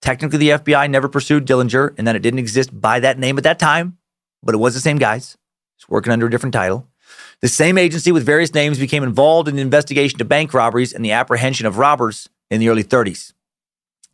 Technically, 0.00 0.38
the 0.38 0.50
FBI 0.50 0.90
never 0.90 1.08
pursued 1.08 1.46
Dillinger 1.46 1.94
and 1.96 2.06
that 2.06 2.16
it 2.16 2.22
didn't 2.22 2.38
exist 2.38 2.78
by 2.78 3.00
that 3.00 3.18
name 3.18 3.38
at 3.38 3.44
that 3.44 3.58
time, 3.58 3.98
but 4.42 4.54
it 4.54 4.58
was 4.58 4.74
the 4.74 4.80
same 4.80 4.98
guys. 4.98 5.36
It's 5.78 5.88
working 5.88 6.12
under 6.12 6.26
a 6.26 6.30
different 6.30 6.52
title. 6.52 6.86
The 7.44 7.48
same 7.48 7.76
agency 7.76 8.10
with 8.10 8.24
various 8.24 8.54
names 8.54 8.78
became 8.78 9.02
involved 9.02 9.48
in 9.48 9.56
the 9.56 9.60
investigation 9.60 10.18
of 10.22 10.26
bank 10.30 10.54
robberies 10.54 10.94
and 10.94 11.04
the 11.04 11.12
apprehension 11.12 11.66
of 11.66 11.76
robbers 11.76 12.26
in 12.50 12.58
the 12.58 12.70
early 12.70 12.82
30s. 12.82 13.34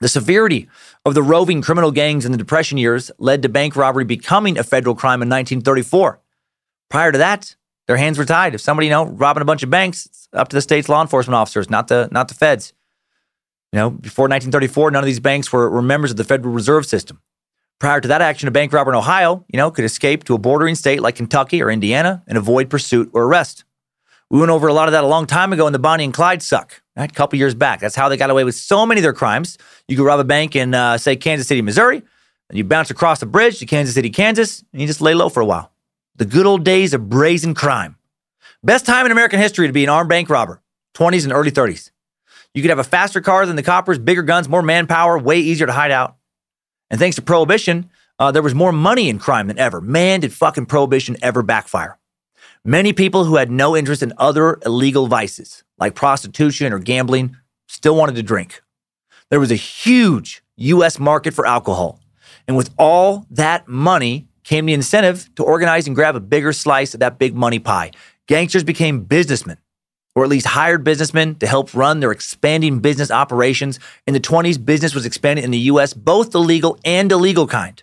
The 0.00 0.08
severity 0.08 0.68
of 1.04 1.14
the 1.14 1.22
roving 1.22 1.62
criminal 1.62 1.92
gangs 1.92 2.26
in 2.26 2.32
the 2.32 2.38
Depression 2.38 2.76
years 2.76 3.12
led 3.18 3.42
to 3.42 3.48
bank 3.48 3.76
robbery 3.76 4.04
becoming 4.04 4.58
a 4.58 4.64
federal 4.64 4.96
crime 4.96 5.22
in 5.22 5.28
1934. 5.28 6.20
Prior 6.88 7.12
to 7.12 7.18
that, 7.18 7.54
their 7.86 7.98
hands 7.98 8.18
were 8.18 8.24
tied. 8.24 8.56
If 8.56 8.62
somebody, 8.62 8.88
you 8.88 8.92
know, 8.92 9.06
robbing 9.06 9.42
a 9.42 9.44
bunch 9.44 9.62
of 9.62 9.70
banks, 9.70 10.06
it's 10.06 10.28
up 10.32 10.48
to 10.48 10.56
the 10.56 10.60
state's 10.60 10.88
law 10.88 11.00
enforcement 11.00 11.36
officers, 11.36 11.70
not 11.70 11.86
the 11.86 12.08
not 12.10 12.26
the 12.26 12.34
feds. 12.34 12.72
You 13.72 13.78
know, 13.78 13.90
before 13.90 14.24
1934, 14.24 14.90
none 14.90 15.04
of 15.04 15.06
these 15.06 15.20
banks 15.20 15.52
were, 15.52 15.70
were 15.70 15.82
members 15.82 16.10
of 16.10 16.16
the 16.16 16.24
Federal 16.24 16.52
Reserve 16.52 16.84
System. 16.84 17.20
Prior 17.80 17.98
to 17.98 18.08
that 18.08 18.20
action, 18.20 18.46
a 18.46 18.50
bank 18.50 18.74
robber 18.74 18.90
in 18.90 18.96
Ohio, 18.96 19.42
you 19.48 19.56
know, 19.56 19.70
could 19.70 19.86
escape 19.86 20.24
to 20.24 20.34
a 20.34 20.38
bordering 20.38 20.74
state 20.74 21.00
like 21.00 21.16
Kentucky 21.16 21.62
or 21.62 21.70
Indiana 21.70 22.22
and 22.26 22.36
avoid 22.36 22.68
pursuit 22.68 23.10
or 23.14 23.24
arrest. 23.24 23.64
We 24.28 24.38
went 24.38 24.50
over 24.50 24.68
a 24.68 24.74
lot 24.74 24.86
of 24.86 24.92
that 24.92 25.02
a 25.02 25.06
long 25.06 25.26
time 25.26 25.50
ago 25.54 25.66
in 25.66 25.72
the 25.72 25.78
Bonnie 25.78 26.04
and 26.04 26.12
Clyde 26.12 26.42
suck, 26.42 26.82
right? 26.94 27.10
A 27.10 27.14
couple 27.14 27.38
years 27.38 27.54
back. 27.54 27.80
That's 27.80 27.96
how 27.96 28.10
they 28.10 28.18
got 28.18 28.28
away 28.28 28.44
with 28.44 28.54
so 28.54 28.84
many 28.84 29.00
of 29.00 29.02
their 29.02 29.14
crimes. 29.14 29.56
You 29.88 29.96
could 29.96 30.04
rob 30.04 30.20
a 30.20 30.24
bank 30.24 30.54
in, 30.54 30.74
uh, 30.74 30.98
say, 30.98 31.16
Kansas 31.16 31.48
City, 31.48 31.62
Missouri, 31.62 32.02
and 32.50 32.58
you 32.58 32.64
bounce 32.64 32.90
across 32.90 33.18
the 33.18 33.26
bridge 33.26 33.58
to 33.60 33.66
Kansas 33.66 33.94
City, 33.94 34.10
Kansas, 34.10 34.62
and 34.72 34.82
you 34.82 34.86
just 34.86 35.00
lay 35.00 35.14
low 35.14 35.30
for 35.30 35.40
a 35.40 35.46
while. 35.46 35.72
The 36.16 36.26
good 36.26 36.44
old 36.44 36.64
days 36.64 36.92
of 36.92 37.08
brazen 37.08 37.54
crime. 37.54 37.96
Best 38.62 38.84
time 38.84 39.06
in 39.06 39.12
American 39.12 39.40
history 39.40 39.66
to 39.66 39.72
be 39.72 39.84
an 39.84 39.90
armed 39.90 40.10
bank 40.10 40.28
robber 40.28 40.60
20s 40.94 41.24
and 41.24 41.32
early 41.32 41.50
30s. 41.50 41.90
You 42.52 42.60
could 42.60 42.68
have 42.68 42.78
a 42.78 42.84
faster 42.84 43.22
car 43.22 43.46
than 43.46 43.56
the 43.56 43.62
coppers, 43.62 43.98
bigger 43.98 44.22
guns, 44.22 44.50
more 44.50 44.60
manpower, 44.60 45.18
way 45.18 45.38
easier 45.38 45.66
to 45.66 45.72
hide 45.72 45.90
out. 45.90 46.16
And 46.90 46.98
thanks 46.98 47.16
to 47.16 47.22
Prohibition, 47.22 47.88
uh, 48.18 48.30
there 48.32 48.42
was 48.42 48.54
more 48.54 48.72
money 48.72 49.08
in 49.08 49.18
crime 49.18 49.46
than 49.46 49.58
ever. 49.58 49.80
Man, 49.80 50.20
did 50.20 50.32
fucking 50.32 50.66
Prohibition 50.66 51.16
ever 51.22 51.42
backfire. 51.42 51.98
Many 52.64 52.92
people 52.92 53.24
who 53.24 53.36
had 53.36 53.50
no 53.50 53.76
interest 53.76 54.02
in 54.02 54.12
other 54.18 54.58
illegal 54.66 55.06
vices, 55.06 55.64
like 55.78 55.94
prostitution 55.94 56.72
or 56.72 56.78
gambling, 56.78 57.36
still 57.68 57.96
wanted 57.96 58.16
to 58.16 58.22
drink. 58.22 58.62
There 59.30 59.40
was 59.40 59.50
a 59.50 59.56
huge 59.56 60.42
US 60.56 60.98
market 60.98 61.32
for 61.32 61.46
alcohol. 61.46 62.00
And 62.46 62.56
with 62.56 62.70
all 62.78 63.24
that 63.30 63.68
money 63.68 64.26
came 64.44 64.66
the 64.66 64.74
incentive 64.74 65.30
to 65.36 65.44
organize 65.44 65.86
and 65.86 65.96
grab 65.96 66.16
a 66.16 66.20
bigger 66.20 66.52
slice 66.52 66.94
of 66.94 67.00
that 67.00 67.18
big 67.18 67.34
money 67.34 67.58
pie. 67.58 67.92
Gangsters 68.26 68.64
became 68.64 69.04
businessmen, 69.04 69.58
or 70.20 70.24
at 70.24 70.28
least 70.28 70.48
hired 70.48 70.84
businessmen 70.84 71.34
to 71.36 71.46
help 71.46 71.72
run 71.72 72.00
their 72.00 72.12
expanding 72.12 72.80
business 72.80 73.10
operations. 73.10 73.80
In 74.06 74.12
the 74.12 74.20
20s, 74.20 74.62
business 74.62 74.94
was 74.94 75.06
expanding 75.06 75.46
in 75.46 75.50
the 75.50 75.70
US, 75.72 75.94
both 75.94 76.30
the 76.30 76.40
legal 76.40 76.78
and 76.84 77.10
illegal 77.10 77.46
kind. 77.46 77.82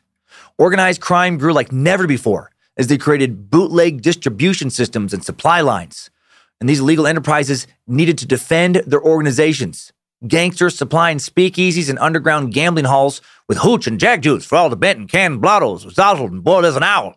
Organized 0.59 1.01
crime 1.01 1.39
grew 1.39 1.51
like 1.51 1.71
never 1.71 2.05
before 2.05 2.51
as 2.77 2.85
they 2.85 2.97
created 2.99 3.49
bootleg 3.49 4.03
distribution 4.03 4.69
systems 4.69 5.15
and 5.15 5.25
supply 5.25 5.61
lines. 5.61 6.11
And 6.59 6.69
these 6.69 6.79
illegal 6.79 7.07
enterprises 7.07 7.65
needed 7.87 8.19
to 8.19 8.27
defend 8.27 8.83
their 8.85 9.01
organizations. 9.01 9.91
Gangsters 10.27 10.77
supplying 10.77 11.17
speakeasies 11.17 11.89
and 11.89 11.97
underground 11.97 12.53
gambling 12.53 12.85
halls 12.85 13.19
with 13.47 13.57
hooch 13.57 13.87
and 13.87 13.99
jag 13.99 14.21
juice 14.21 14.45
for 14.45 14.57
all 14.57 14.69
the 14.69 14.75
bent 14.75 14.99
and 14.99 15.09
canned 15.09 15.41
blottos, 15.41 15.91
zozzled 15.91 16.29
and 16.29 16.43
boiled 16.43 16.65
as 16.65 16.75
an 16.75 16.83
owl. 16.83 17.15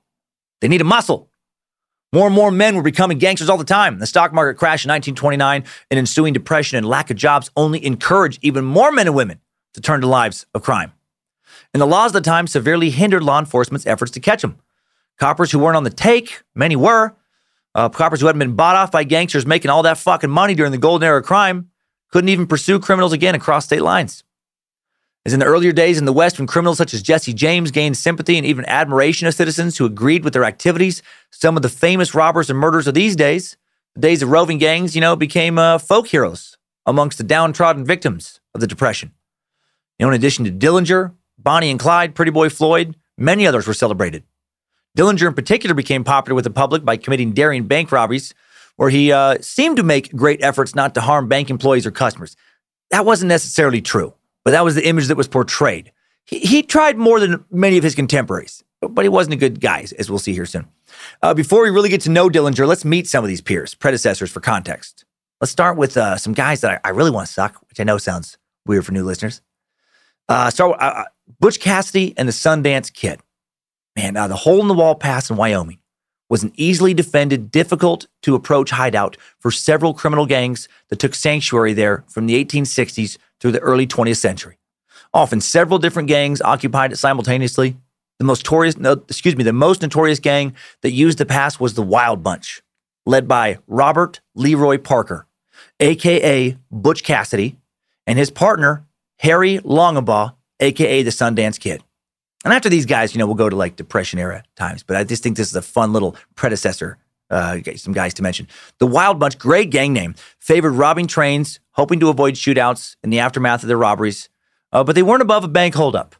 They 0.62 0.68
needed 0.68 0.84
muscle. 0.84 1.29
More 2.12 2.26
and 2.26 2.34
more 2.34 2.50
men 2.50 2.74
were 2.74 2.82
becoming 2.82 3.18
gangsters 3.18 3.48
all 3.48 3.56
the 3.56 3.64
time. 3.64 4.00
The 4.00 4.06
stock 4.06 4.32
market 4.32 4.58
crash 4.58 4.84
in 4.84 4.88
1929 4.88 5.64
and 5.90 5.98
ensuing 5.98 6.32
depression 6.32 6.76
and 6.76 6.88
lack 6.88 7.08
of 7.10 7.16
jobs 7.16 7.50
only 7.56 7.84
encouraged 7.84 8.40
even 8.42 8.64
more 8.64 8.90
men 8.90 9.06
and 9.06 9.14
women 9.14 9.40
to 9.74 9.80
turn 9.80 10.00
to 10.00 10.08
lives 10.08 10.44
of 10.52 10.62
crime. 10.62 10.92
And 11.72 11.80
the 11.80 11.86
laws 11.86 12.10
of 12.10 12.14
the 12.14 12.28
time 12.28 12.48
severely 12.48 12.90
hindered 12.90 13.22
law 13.22 13.38
enforcement's 13.38 13.86
efforts 13.86 14.10
to 14.12 14.20
catch 14.20 14.42
them. 14.42 14.58
Coppers 15.18 15.52
who 15.52 15.60
weren't 15.60 15.76
on 15.76 15.84
the 15.84 15.90
take, 15.90 16.42
many 16.54 16.74
were. 16.74 17.14
Uh, 17.76 17.88
coppers 17.88 18.20
who 18.20 18.26
hadn't 18.26 18.40
been 18.40 18.56
bought 18.56 18.74
off 18.74 18.90
by 18.90 19.04
gangsters 19.04 19.46
making 19.46 19.70
all 19.70 19.84
that 19.84 19.98
fucking 19.98 20.30
money 20.30 20.54
during 20.54 20.72
the 20.72 20.78
golden 20.78 21.06
era 21.06 21.20
of 21.20 21.24
crime 21.24 21.70
couldn't 22.10 22.28
even 22.28 22.48
pursue 22.48 22.80
criminals 22.80 23.12
again 23.12 23.36
across 23.36 23.66
state 23.66 23.82
lines. 23.82 24.24
As 25.26 25.34
in 25.34 25.40
the 25.40 25.46
earlier 25.46 25.72
days 25.72 25.98
in 25.98 26.06
the 26.06 26.14
West, 26.14 26.38
when 26.38 26.46
criminals 26.46 26.78
such 26.78 26.94
as 26.94 27.02
Jesse 27.02 27.34
James 27.34 27.70
gained 27.70 27.98
sympathy 27.98 28.38
and 28.38 28.46
even 28.46 28.64
admiration 28.64 29.28
of 29.28 29.34
citizens 29.34 29.76
who 29.76 29.84
agreed 29.84 30.24
with 30.24 30.32
their 30.32 30.44
activities, 30.44 31.02
some 31.30 31.56
of 31.56 31.62
the 31.62 31.68
famous 31.68 32.14
robbers 32.14 32.48
and 32.48 32.58
murderers 32.58 32.86
of 32.86 32.94
these 32.94 33.16
days, 33.16 33.58
the 33.94 34.00
days 34.00 34.22
of 34.22 34.30
roving 34.30 34.56
gangs, 34.56 34.94
you 34.94 35.00
know, 35.00 35.16
became 35.16 35.58
uh, 35.58 35.76
folk 35.78 36.08
heroes 36.08 36.56
amongst 36.86 37.18
the 37.18 37.24
downtrodden 37.24 37.84
victims 37.84 38.40
of 38.54 38.62
the 38.62 38.66
Depression. 38.66 39.12
You 39.98 40.06
know, 40.06 40.12
in 40.12 40.16
addition 40.16 40.46
to 40.46 40.50
Dillinger, 40.50 41.14
Bonnie 41.38 41.70
and 41.70 41.78
Clyde, 41.78 42.14
Pretty 42.14 42.30
Boy 42.30 42.48
Floyd, 42.48 42.96
many 43.18 43.46
others 43.46 43.66
were 43.66 43.74
celebrated. 43.74 44.24
Dillinger, 44.96 45.28
in 45.28 45.34
particular, 45.34 45.74
became 45.74 46.02
popular 46.02 46.34
with 46.34 46.44
the 46.44 46.50
public 46.50 46.82
by 46.82 46.96
committing 46.96 47.32
daring 47.32 47.66
bank 47.66 47.92
robberies, 47.92 48.32
where 48.76 48.88
he 48.90 49.12
uh, 49.12 49.36
seemed 49.42 49.76
to 49.76 49.82
make 49.82 50.16
great 50.16 50.42
efforts 50.42 50.74
not 50.74 50.94
to 50.94 51.02
harm 51.02 51.28
bank 51.28 51.50
employees 51.50 51.86
or 51.86 51.90
customers. 51.90 52.36
That 52.90 53.04
wasn't 53.04 53.28
necessarily 53.28 53.82
true, 53.82 54.14
but 54.44 54.52
that 54.52 54.64
was 54.64 54.74
the 54.74 54.86
image 54.86 55.06
that 55.08 55.16
was 55.16 55.28
portrayed. 55.28 55.92
He, 56.24 56.40
he 56.40 56.62
tried 56.62 56.96
more 56.96 57.20
than 57.20 57.44
many 57.50 57.76
of 57.76 57.84
his 57.84 57.94
contemporaries, 57.94 58.62
but 58.80 59.04
he 59.04 59.08
wasn't 59.08 59.34
a 59.34 59.38
good 59.38 59.60
guy, 59.60 59.86
as 59.98 60.10
we'll 60.10 60.18
see 60.18 60.32
here 60.32 60.46
soon. 60.46 60.68
Uh, 61.22 61.34
before 61.34 61.62
we 61.62 61.70
really 61.70 61.88
get 61.88 62.00
to 62.02 62.10
know 62.10 62.28
Dillinger, 62.28 62.66
let's 62.66 62.84
meet 62.84 63.08
some 63.08 63.24
of 63.24 63.28
these 63.28 63.40
peers, 63.40 63.74
predecessors 63.74 64.30
for 64.30 64.40
context. 64.40 65.04
Let's 65.40 65.50
start 65.50 65.76
with 65.76 65.96
uh, 65.96 66.16
some 66.16 66.34
guys 66.34 66.60
that 66.60 66.80
I, 66.84 66.88
I, 66.88 66.92
really 66.92 67.10
want 67.10 67.26
to 67.26 67.32
suck, 67.32 67.60
which 67.68 67.80
I 67.80 67.84
know 67.84 67.96
sounds 67.98 68.36
weird 68.66 68.84
for 68.84 68.92
new 68.92 69.04
listeners. 69.04 69.40
Uh, 70.28 70.50
start 70.50 70.72
with 70.72 70.80
uh, 70.80 70.84
uh, 70.84 71.04
Butch 71.40 71.60
Cassidy 71.60 72.14
and 72.16 72.28
the 72.28 72.32
Sundance 72.32 72.92
Kid. 72.92 73.20
Man, 73.96 74.16
uh, 74.16 74.28
the 74.28 74.36
hole 74.36 74.60
in 74.60 74.68
the 74.68 74.74
wall 74.74 74.94
pass 74.94 75.30
in 75.30 75.36
Wyoming 75.36 75.79
was 76.30 76.44
an 76.44 76.52
easily 76.56 76.94
defended, 76.94 77.50
difficult 77.50 78.06
to 78.22 78.34
approach 78.34 78.70
hideout 78.70 79.18
for 79.38 79.50
several 79.50 79.92
criminal 79.92 80.24
gangs 80.24 80.68
that 80.88 81.00
took 81.00 81.14
sanctuary 81.14 81.74
there 81.74 82.04
from 82.08 82.26
the 82.26 82.42
1860s 82.42 83.18
through 83.40 83.52
the 83.52 83.58
early 83.58 83.86
20th 83.86 84.16
century. 84.16 84.56
Often 85.12 85.40
several 85.40 85.78
different 85.78 86.08
gangs 86.08 86.40
occupied 86.40 86.92
it 86.92 86.96
simultaneously. 86.96 87.76
The 88.18 88.24
most 88.24 88.44
notorious, 88.44 88.78
no, 88.78 88.92
excuse 88.92 89.36
me, 89.36 89.44
the 89.44 89.52
most 89.52 89.82
notorious 89.82 90.20
gang 90.20 90.54
that 90.82 90.92
used 90.92 91.18
the 91.18 91.26
pass 91.26 91.58
was 91.58 91.74
the 91.74 91.82
Wild 91.82 92.22
Bunch, 92.22 92.62
led 93.06 93.26
by 93.26 93.58
Robert 93.66 94.20
Leroy 94.34 94.78
Parker, 94.78 95.26
aka 95.80 96.56
Butch 96.70 97.02
Cassidy, 97.02 97.56
and 98.06 98.18
his 98.18 98.30
partner 98.30 98.86
Harry 99.18 99.58
Longabaugh, 99.58 100.34
aka 100.60 101.02
the 101.02 101.10
Sundance 101.10 101.58
Kid. 101.58 101.82
And 102.44 102.54
after 102.54 102.68
these 102.68 102.86
guys, 102.86 103.14
you 103.14 103.18
know, 103.18 103.26
we'll 103.26 103.34
go 103.34 103.48
to 103.48 103.56
like 103.56 103.76
Depression 103.76 104.18
era 104.18 104.42
times. 104.56 104.82
But 104.82 104.96
I 104.96 105.04
just 105.04 105.22
think 105.22 105.36
this 105.36 105.48
is 105.48 105.56
a 105.56 105.62
fun 105.62 105.92
little 105.92 106.16
predecessor. 106.36 106.98
Uh, 107.28 107.58
some 107.76 107.92
guys 107.92 108.12
to 108.14 108.22
mention. 108.22 108.48
The 108.78 108.88
Wild 108.88 109.20
Bunch, 109.20 109.38
great 109.38 109.70
gang 109.70 109.92
name, 109.92 110.16
favored 110.40 110.72
robbing 110.72 111.06
trains, 111.06 111.60
hoping 111.72 112.00
to 112.00 112.08
avoid 112.08 112.34
shootouts 112.34 112.96
in 113.04 113.10
the 113.10 113.20
aftermath 113.20 113.62
of 113.62 113.68
their 113.68 113.76
robberies. 113.76 114.28
Uh, 114.72 114.82
but 114.82 114.96
they 114.96 115.02
weren't 115.02 115.22
above 115.22 115.44
a 115.44 115.48
bank 115.48 115.74
holdup. 115.74 116.16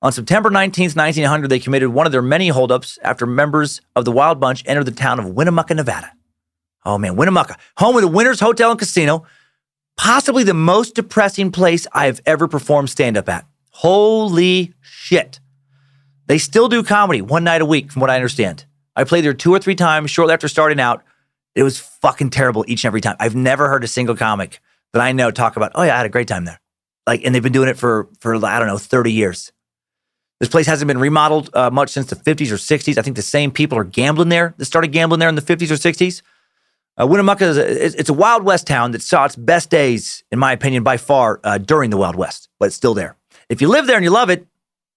On 0.00 0.12
September 0.12 0.48
19th, 0.48 0.96
1900, 0.96 1.48
they 1.48 1.58
committed 1.58 1.88
one 1.88 2.06
of 2.06 2.12
their 2.12 2.22
many 2.22 2.48
holdups 2.48 2.98
after 3.02 3.26
members 3.26 3.80
of 3.96 4.04
the 4.04 4.12
Wild 4.12 4.40
Bunch 4.40 4.62
entered 4.64 4.84
the 4.84 4.92
town 4.92 5.18
of 5.18 5.26
Winnemucca, 5.26 5.74
Nevada. 5.74 6.12
Oh 6.84 6.96
man, 6.96 7.16
Winnemucca, 7.16 7.56
home 7.76 7.96
of 7.96 8.02
the 8.02 8.08
Winners 8.08 8.40
Hotel 8.40 8.70
and 8.70 8.78
Casino, 8.78 9.26
possibly 9.96 10.44
the 10.44 10.54
most 10.54 10.94
depressing 10.94 11.50
place 11.50 11.86
I 11.92 12.06
have 12.06 12.20
ever 12.24 12.46
performed 12.46 12.88
stand 12.90 13.16
up 13.16 13.28
at. 13.28 13.44
Holy 13.70 14.72
shit. 14.80 15.40
They 16.28 16.38
still 16.38 16.68
do 16.68 16.82
comedy 16.82 17.22
one 17.22 17.42
night 17.42 17.62
a 17.62 17.66
week, 17.66 17.90
from 17.90 18.00
what 18.00 18.10
I 18.10 18.14
understand. 18.16 18.66
I 18.94 19.04
played 19.04 19.24
there 19.24 19.34
two 19.34 19.52
or 19.52 19.58
three 19.58 19.74
times 19.74 20.10
shortly 20.10 20.34
after 20.34 20.46
starting 20.46 20.78
out. 20.78 21.02
It 21.54 21.62
was 21.62 21.78
fucking 21.78 22.30
terrible 22.30 22.64
each 22.68 22.84
and 22.84 22.88
every 22.88 23.00
time. 23.00 23.16
I've 23.18 23.34
never 23.34 23.68
heard 23.68 23.82
a 23.82 23.88
single 23.88 24.14
comic 24.14 24.60
that 24.92 25.00
I 25.00 25.12
know 25.12 25.30
talk 25.30 25.56
about, 25.56 25.72
oh 25.74 25.82
yeah, 25.82 25.94
I 25.94 25.96
had 25.96 26.06
a 26.06 26.10
great 26.10 26.28
time 26.28 26.44
there. 26.44 26.60
Like, 27.06 27.24
and 27.24 27.34
they've 27.34 27.42
been 27.42 27.52
doing 27.52 27.68
it 27.68 27.78
for 27.78 28.08
for 28.20 28.34
I 28.44 28.58
don't 28.58 28.68
know, 28.68 28.78
30 28.78 29.10
years. 29.10 29.52
This 30.38 30.48
place 30.48 30.66
hasn't 30.66 30.86
been 30.86 30.98
remodeled 30.98 31.50
uh, 31.54 31.70
much 31.70 31.90
since 31.90 32.10
the 32.10 32.16
50s 32.16 32.52
or 32.52 32.56
60s. 32.56 32.96
I 32.96 33.02
think 33.02 33.16
the 33.16 33.22
same 33.22 33.50
people 33.50 33.76
are 33.76 33.84
gambling 33.84 34.28
there 34.28 34.54
that 34.58 34.66
started 34.66 34.92
gambling 34.92 35.18
there 35.18 35.28
in 35.28 35.34
the 35.34 35.42
50s 35.42 35.70
or 35.70 35.74
60s. 35.74 36.22
Uh, 37.00 37.06
Winnemucca 37.06 37.44
is 37.44 37.56
a, 37.56 37.98
it's 37.98 38.08
a 38.08 38.14
Wild 38.14 38.44
West 38.44 38.66
town 38.66 38.92
that 38.92 39.02
saw 39.02 39.24
its 39.24 39.34
best 39.34 39.70
days, 39.70 40.22
in 40.30 40.38
my 40.38 40.52
opinion, 40.52 40.82
by 40.82 40.96
far 40.96 41.40
uh, 41.42 41.58
during 41.58 41.90
the 41.90 41.96
Wild 41.96 42.16
West, 42.16 42.48
but 42.58 42.66
it's 42.66 42.76
still 42.76 42.94
there. 42.94 43.16
If 43.48 43.60
you 43.60 43.68
live 43.68 43.86
there 43.86 43.96
and 43.96 44.04
you 44.04 44.10
love 44.10 44.30
it, 44.30 44.46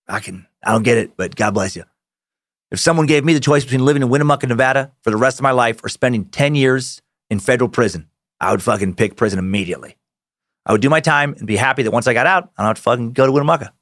I 0.08 0.20
can 0.20 0.46
I 0.64 0.72
don't 0.72 0.84
get 0.84 0.98
it, 0.98 1.18
but 1.18 1.36
God 1.36 1.54
bless 1.54 1.76
you. 1.76 1.84
If 2.72 2.80
someone 2.80 3.06
gave 3.06 3.26
me 3.26 3.34
the 3.34 3.40
choice 3.40 3.64
between 3.64 3.84
living 3.84 4.02
in 4.02 4.10
Winnemucca, 4.10 4.48
Nevada 4.48 4.92
for 5.02 5.10
the 5.10 5.18
rest 5.18 5.40
of 5.40 5.44
my 5.44 5.52
life 5.52 5.84
or 5.84 5.90
spending 5.90 6.26
10 6.26 6.56
years 6.56 7.02
in 7.30 7.40
federal 7.40 7.70
prison, 7.70 8.08
I 8.40 8.52
would 8.52 8.64
fucking 8.64 8.96
pick 8.96 9.18
prison 9.18 9.40
immediately. 9.40 9.98
I 10.66 10.72
would 10.72 10.82
do 10.82 10.90
my 10.90 11.02
time 11.02 11.34
and 11.38 11.48
be 11.48 11.58
happy 11.58 11.84
that 11.84 11.92
once 11.92 12.08
I 12.08 12.14
got 12.14 12.28
out, 12.28 12.52
I 12.58 12.64
don't 12.64 12.70
have 12.70 12.78
to 12.78 12.82
fucking 12.82 13.12
go 13.14 13.26
to 13.26 13.32
Winnemucca. 13.32 13.74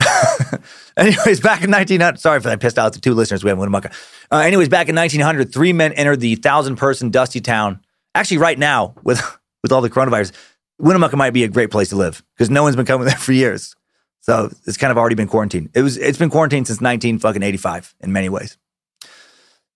anyways, 0.96 1.40
back 1.40 1.62
in 1.62 1.70
1900, 1.70 2.18
sorry 2.18 2.38
if 2.38 2.46
I 2.46 2.56
pissed 2.56 2.78
out 2.78 2.92
the 2.92 3.00
two 3.00 3.14
listeners 3.14 3.44
we 3.44 3.50
have 3.50 3.56
in 3.56 3.60
Winnemucca. 3.60 3.92
Uh, 4.30 4.38
anyways, 4.38 4.68
back 4.68 4.88
in 4.88 4.96
1900, 4.96 5.52
three 5.52 5.72
men 5.72 5.92
entered 5.92 6.20
the 6.20 6.34
thousand 6.36 6.76
person 6.76 7.10
dusty 7.10 7.40
town. 7.40 7.80
Actually, 8.14 8.38
right 8.38 8.58
now, 8.58 8.94
with, 9.04 9.20
with 9.62 9.72
all 9.72 9.80
the 9.80 9.90
coronavirus, 9.90 10.32
Winnemucca 10.78 11.16
might 11.16 11.30
be 11.30 11.44
a 11.44 11.48
great 11.48 11.70
place 11.70 11.90
to 11.90 11.96
live 11.96 12.24
because 12.36 12.50
no 12.50 12.62
one's 12.62 12.76
been 12.76 12.86
coming 12.86 13.06
there 13.06 13.16
for 13.16 13.32
years. 13.32 13.76
So 14.22 14.50
it's 14.66 14.76
kind 14.76 14.90
of 14.90 14.98
already 14.98 15.14
been 15.14 15.28
quarantined. 15.28 15.70
It 15.74 15.82
was, 15.82 15.96
it's 15.96 16.18
been 16.18 16.30
quarantined 16.30 16.66
since 16.66 16.80
19 16.80 17.18
fucking 17.18 17.42
85 17.42 17.94
in 18.00 18.12
many 18.12 18.28
ways. 18.28 18.56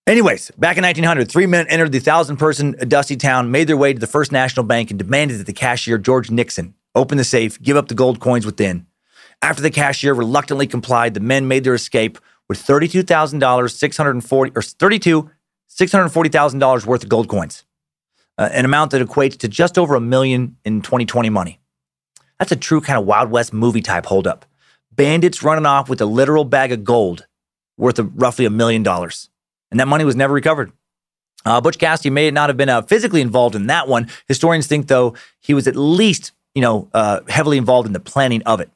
Anyways, 0.07 0.53
back 0.53 0.77
in 0.77 0.85
1900, 0.85 1.31
three 1.31 1.47
men 1.47 1.67
entered 1.67 1.93
the 1.93 1.99
thousand 1.99 2.37
person 2.37 2.77
dusty 2.87 3.17
town, 3.17 3.51
made 3.51 3.67
their 3.67 3.77
way 3.77 3.93
to 3.93 3.99
the 3.99 4.07
First 4.07 4.31
National 4.31 4.65
Bank, 4.65 4.91
and 4.91 4.99
demanded 4.99 5.39
that 5.41 5.47
the 5.47 5.53
cashier, 5.53 5.99
George 5.99 6.31
Nixon, 6.31 6.75
open 6.95 7.19
the 7.19 7.25
safe, 7.25 7.61
give 7.61 7.77
up 7.77 7.89
the 7.89 7.95
gold 7.95 8.21
coins 8.21 8.47
within. 8.47 8.87
After 9.43 9.63
the 9.63 9.71
cashier 9.71 10.15
reluctantly 10.15 10.69
complied, 10.69 11.15
the 11.15 11.21
men 11.21 11.49
made 11.49 11.65
their 11.65 11.75
escape 11.75 12.19
with 12.49 12.65
$32,000, 12.65 13.71
640 13.71 14.53
or 14.55 14.63
32 14.63 15.31
$640,000 15.77 16.87
worth 16.87 17.03
of 17.03 17.09
gold 17.09 17.29
coins, 17.29 17.65
uh, 18.39 18.49
an 18.53 18.65
amount 18.65 18.93
that 18.93 19.07
equates 19.07 19.37
to 19.39 19.49
just 19.49 19.77
over 19.77 19.95
a 19.95 20.01
million 20.01 20.57
in 20.65 20.81
2020 20.81 21.29
money. 21.29 21.61
That's 22.38 22.53
a 22.53 22.57
true 22.57 22.81
kind 22.81 22.99
of 22.99 23.07
Wild 23.07 23.31
West 23.31 23.53
movie 23.53 23.83
type 23.83 24.07
holdup. 24.07 24.44
Bandits 24.92 25.42
running 25.42 25.66
off 25.66 25.88
with 25.88 26.01
a 26.01 26.07
literal 26.07 26.44
bag 26.44 26.72
of 26.72 26.85
gold 26.85 27.27
worth 27.77 27.99
of 27.99 28.11
roughly 28.20 28.44
a 28.44 28.51
million 28.51 28.83
dollars. 28.83 29.29
And 29.70 29.81
that 29.81 29.88
money 29.88 30.05
was 30.05 30.16
never 30.16 30.35
recovered. 30.35 30.72
Uh, 31.44 31.61
Butch 31.61 31.79
Cassidy 31.79 32.11
may 32.11 32.31
not 32.31 32.49
have 32.49 32.57
been 32.57 32.68
uh, 32.68 32.83
physically 32.83 33.20
involved 33.20 33.55
in 33.55 33.68
that 33.68 33.88
one. 33.88 34.09
Historians 34.27 34.66
think, 34.66 34.88
though, 34.88 35.14
he 35.40 35.55
was 35.55 35.68
at 35.68 35.77
least, 35.77 36.33
you 36.55 36.62
know, 36.62 36.88
uh, 36.92 37.20
heavily 37.29 37.57
involved 37.59 37.87
in 37.87 37.92
the 37.92 38.01
planning 38.01 38.42
of 38.42 38.61
it. 38.61 38.70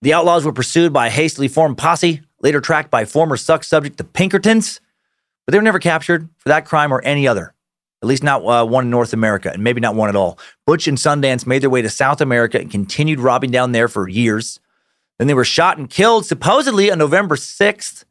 The 0.00 0.12
outlaws 0.12 0.44
were 0.44 0.52
pursued 0.52 0.92
by 0.92 1.06
a 1.06 1.10
hastily 1.10 1.48
formed 1.48 1.78
posse, 1.78 2.22
later 2.40 2.60
tracked 2.60 2.90
by 2.90 3.04
former 3.04 3.36
suck 3.36 3.62
subject 3.62 3.98
the 3.98 4.04
Pinkertons, 4.04 4.80
but 5.46 5.52
they 5.52 5.58
were 5.58 5.62
never 5.62 5.78
captured 5.78 6.28
for 6.38 6.48
that 6.48 6.64
crime 6.64 6.92
or 6.92 7.00
any 7.02 7.28
other. 7.28 7.54
At 8.02 8.08
least 8.08 8.24
not 8.24 8.42
uh, 8.44 8.66
one 8.66 8.84
in 8.84 8.90
North 8.90 9.12
America, 9.12 9.50
and 9.52 9.62
maybe 9.62 9.80
not 9.80 9.94
one 9.94 10.08
at 10.08 10.16
all. 10.16 10.38
Butch 10.66 10.88
and 10.88 10.98
Sundance 10.98 11.46
made 11.46 11.62
their 11.62 11.70
way 11.70 11.82
to 11.82 11.88
South 11.88 12.20
America 12.20 12.58
and 12.58 12.70
continued 12.70 13.20
robbing 13.20 13.52
down 13.52 13.72
there 13.72 13.86
for 13.86 14.08
years. 14.08 14.58
Then 15.18 15.28
they 15.28 15.34
were 15.34 15.44
shot 15.44 15.78
and 15.78 15.88
killed, 15.88 16.26
supposedly 16.26 16.90
on 16.90 16.98
November 16.98 17.36
6th, 17.36 18.04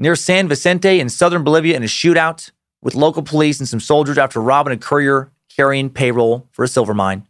near 0.00 0.16
San 0.16 0.48
Vicente 0.48 0.98
in 0.98 1.08
southern 1.08 1.44
Bolivia 1.44 1.76
in 1.76 1.84
a 1.84 1.86
shootout 1.86 2.50
with 2.82 2.96
local 2.96 3.22
police 3.22 3.60
and 3.60 3.68
some 3.68 3.80
soldiers 3.80 4.18
after 4.18 4.40
robbing 4.40 4.72
a 4.72 4.76
courier 4.76 5.30
carrying 5.54 5.90
payroll 5.90 6.48
for 6.50 6.64
a 6.64 6.68
silver 6.68 6.92
mine. 6.92 7.26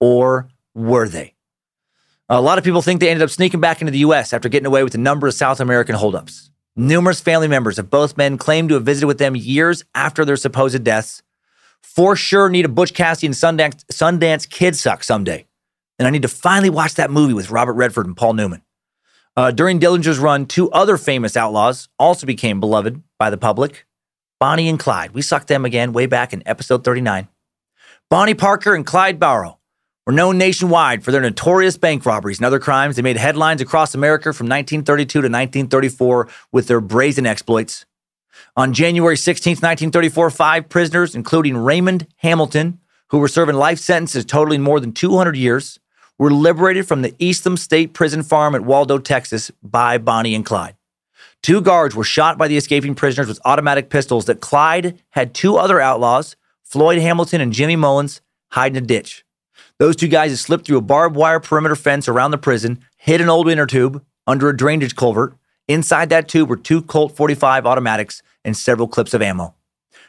Or 0.00 0.48
were 0.74 1.08
they? 1.08 1.34
A 2.28 2.40
lot 2.40 2.58
of 2.58 2.64
people 2.64 2.82
think 2.82 3.00
they 3.00 3.08
ended 3.08 3.22
up 3.22 3.30
sneaking 3.30 3.60
back 3.60 3.80
into 3.80 3.90
the 3.90 3.98
U.S. 3.98 4.32
after 4.32 4.48
getting 4.48 4.66
away 4.66 4.82
with 4.82 4.94
a 4.94 4.98
number 4.98 5.26
of 5.26 5.34
South 5.34 5.60
American 5.60 5.94
holdups. 5.94 6.50
Numerous 6.74 7.20
family 7.20 7.48
members 7.48 7.78
of 7.78 7.90
both 7.90 8.16
men 8.16 8.38
claim 8.38 8.68
to 8.68 8.74
have 8.74 8.84
visited 8.84 9.06
with 9.06 9.18
them 9.18 9.36
years 9.36 9.84
after 9.94 10.24
their 10.24 10.36
supposed 10.36 10.82
deaths. 10.82 11.22
For 11.82 12.16
sure, 12.16 12.48
need 12.48 12.64
a 12.64 12.68
Butch 12.68 12.94
Cassidy 12.94 13.26
and 13.26 13.34
Sundance, 13.34 13.84
Sundance 13.92 14.48
Kid 14.48 14.76
suck 14.76 15.04
someday. 15.04 15.46
And 15.98 16.08
I 16.08 16.10
need 16.10 16.22
to 16.22 16.28
finally 16.28 16.70
watch 16.70 16.94
that 16.94 17.10
movie 17.10 17.34
with 17.34 17.50
Robert 17.50 17.74
Redford 17.74 18.06
and 18.06 18.16
Paul 18.16 18.34
Newman. 18.34 18.62
Uh, 19.36 19.50
during 19.50 19.78
Dillinger's 19.78 20.18
run, 20.18 20.46
two 20.46 20.70
other 20.72 20.96
famous 20.96 21.36
outlaws 21.36 21.88
also 21.98 22.26
became 22.26 22.60
beloved 22.60 23.02
by 23.18 23.30
the 23.30 23.38
public 23.38 23.86
Bonnie 24.40 24.68
and 24.68 24.78
Clyde. 24.78 25.12
We 25.12 25.22
sucked 25.22 25.48
them 25.48 25.64
again 25.64 25.92
way 25.92 26.06
back 26.06 26.32
in 26.32 26.42
episode 26.46 26.84
39. 26.84 27.28
Bonnie 28.10 28.34
Parker 28.34 28.74
and 28.74 28.84
Clyde 28.84 29.18
Barrow 29.18 29.58
were 30.06 30.12
known 30.12 30.36
nationwide 30.36 31.04
for 31.04 31.12
their 31.12 31.20
notorious 31.20 31.76
bank 31.78 32.04
robberies 32.04 32.38
and 32.38 32.46
other 32.46 32.58
crimes. 32.58 32.96
They 32.96 33.02
made 33.02 33.16
headlines 33.16 33.60
across 33.60 33.94
America 33.94 34.32
from 34.32 34.46
1932 34.48 35.12
to 35.12 35.18
1934 35.18 36.28
with 36.50 36.66
their 36.66 36.80
brazen 36.80 37.24
exploits. 37.24 37.86
On 38.54 38.74
January 38.74 39.16
16, 39.16 39.52
1934, 39.52 40.28
five 40.28 40.68
prisoners, 40.68 41.14
including 41.14 41.56
Raymond 41.56 42.06
Hamilton, 42.16 42.80
who 43.08 43.16
were 43.16 43.28
serving 43.28 43.54
life 43.54 43.78
sentences 43.78 44.26
totaling 44.26 44.60
more 44.60 44.78
than 44.78 44.92
200 44.92 45.34
years, 45.36 45.80
were 46.18 46.30
liberated 46.30 46.86
from 46.86 47.00
the 47.00 47.14
Eastham 47.18 47.56
State 47.56 47.94
Prison 47.94 48.22
Farm 48.22 48.54
at 48.54 48.60
Waldo, 48.60 48.98
Texas 48.98 49.50
by 49.62 49.96
Bonnie 49.96 50.34
and 50.34 50.44
Clyde. 50.44 50.76
Two 51.42 51.62
guards 51.62 51.96
were 51.96 52.04
shot 52.04 52.36
by 52.36 52.46
the 52.46 52.58
escaping 52.58 52.94
prisoners 52.94 53.26
with 53.26 53.40
automatic 53.46 53.88
pistols 53.88 54.26
that 54.26 54.42
Clyde 54.42 54.98
had 55.10 55.32
two 55.32 55.56
other 55.56 55.80
outlaws, 55.80 56.36
Floyd 56.62 56.98
Hamilton 56.98 57.40
and 57.40 57.54
Jimmy 57.54 57.76
Mullins, 57.76 58.20
hide 58.50 58.76
in 58.76 58.84
a 58.84 58.86
ditch. 58.86 59.24
Those 59.78 59.96
two 59.96 60.08
guys 60.08 60.30
had 60.30 60.38
slipped 60.38 60.66
through 60.66 60.76
a 60.76 60.82
barbed 60.82 61.16
wire 61.16 61.40
perimeter 61.40 61.74
fence 61.74 62.06
around 62.06 62.32
the 62.32 62.38
prison, 62.38 62.84
hid 62.98 63.22
an 63.22 63.30
old 63.30 63.48
inner 63.48 63.66
tube 63.66 64.04
under 64.26 64.50
a 64.50 64.56
drainage 64.56 64.94
culvert. 64.94 65.38
Inside 65.68 66.10
that 66.10 66.28
tube 66.28 66.50
were 66.50 66.56
two 66.56 66.82
Colt 66.82 67.16
45 67.16 67.64
automatics 67.64 68.22
and 68.44 68.56
several 68.56 68.88
clips 68.88 69.14
of 69.14 69.22
ammo. 69.22 69.54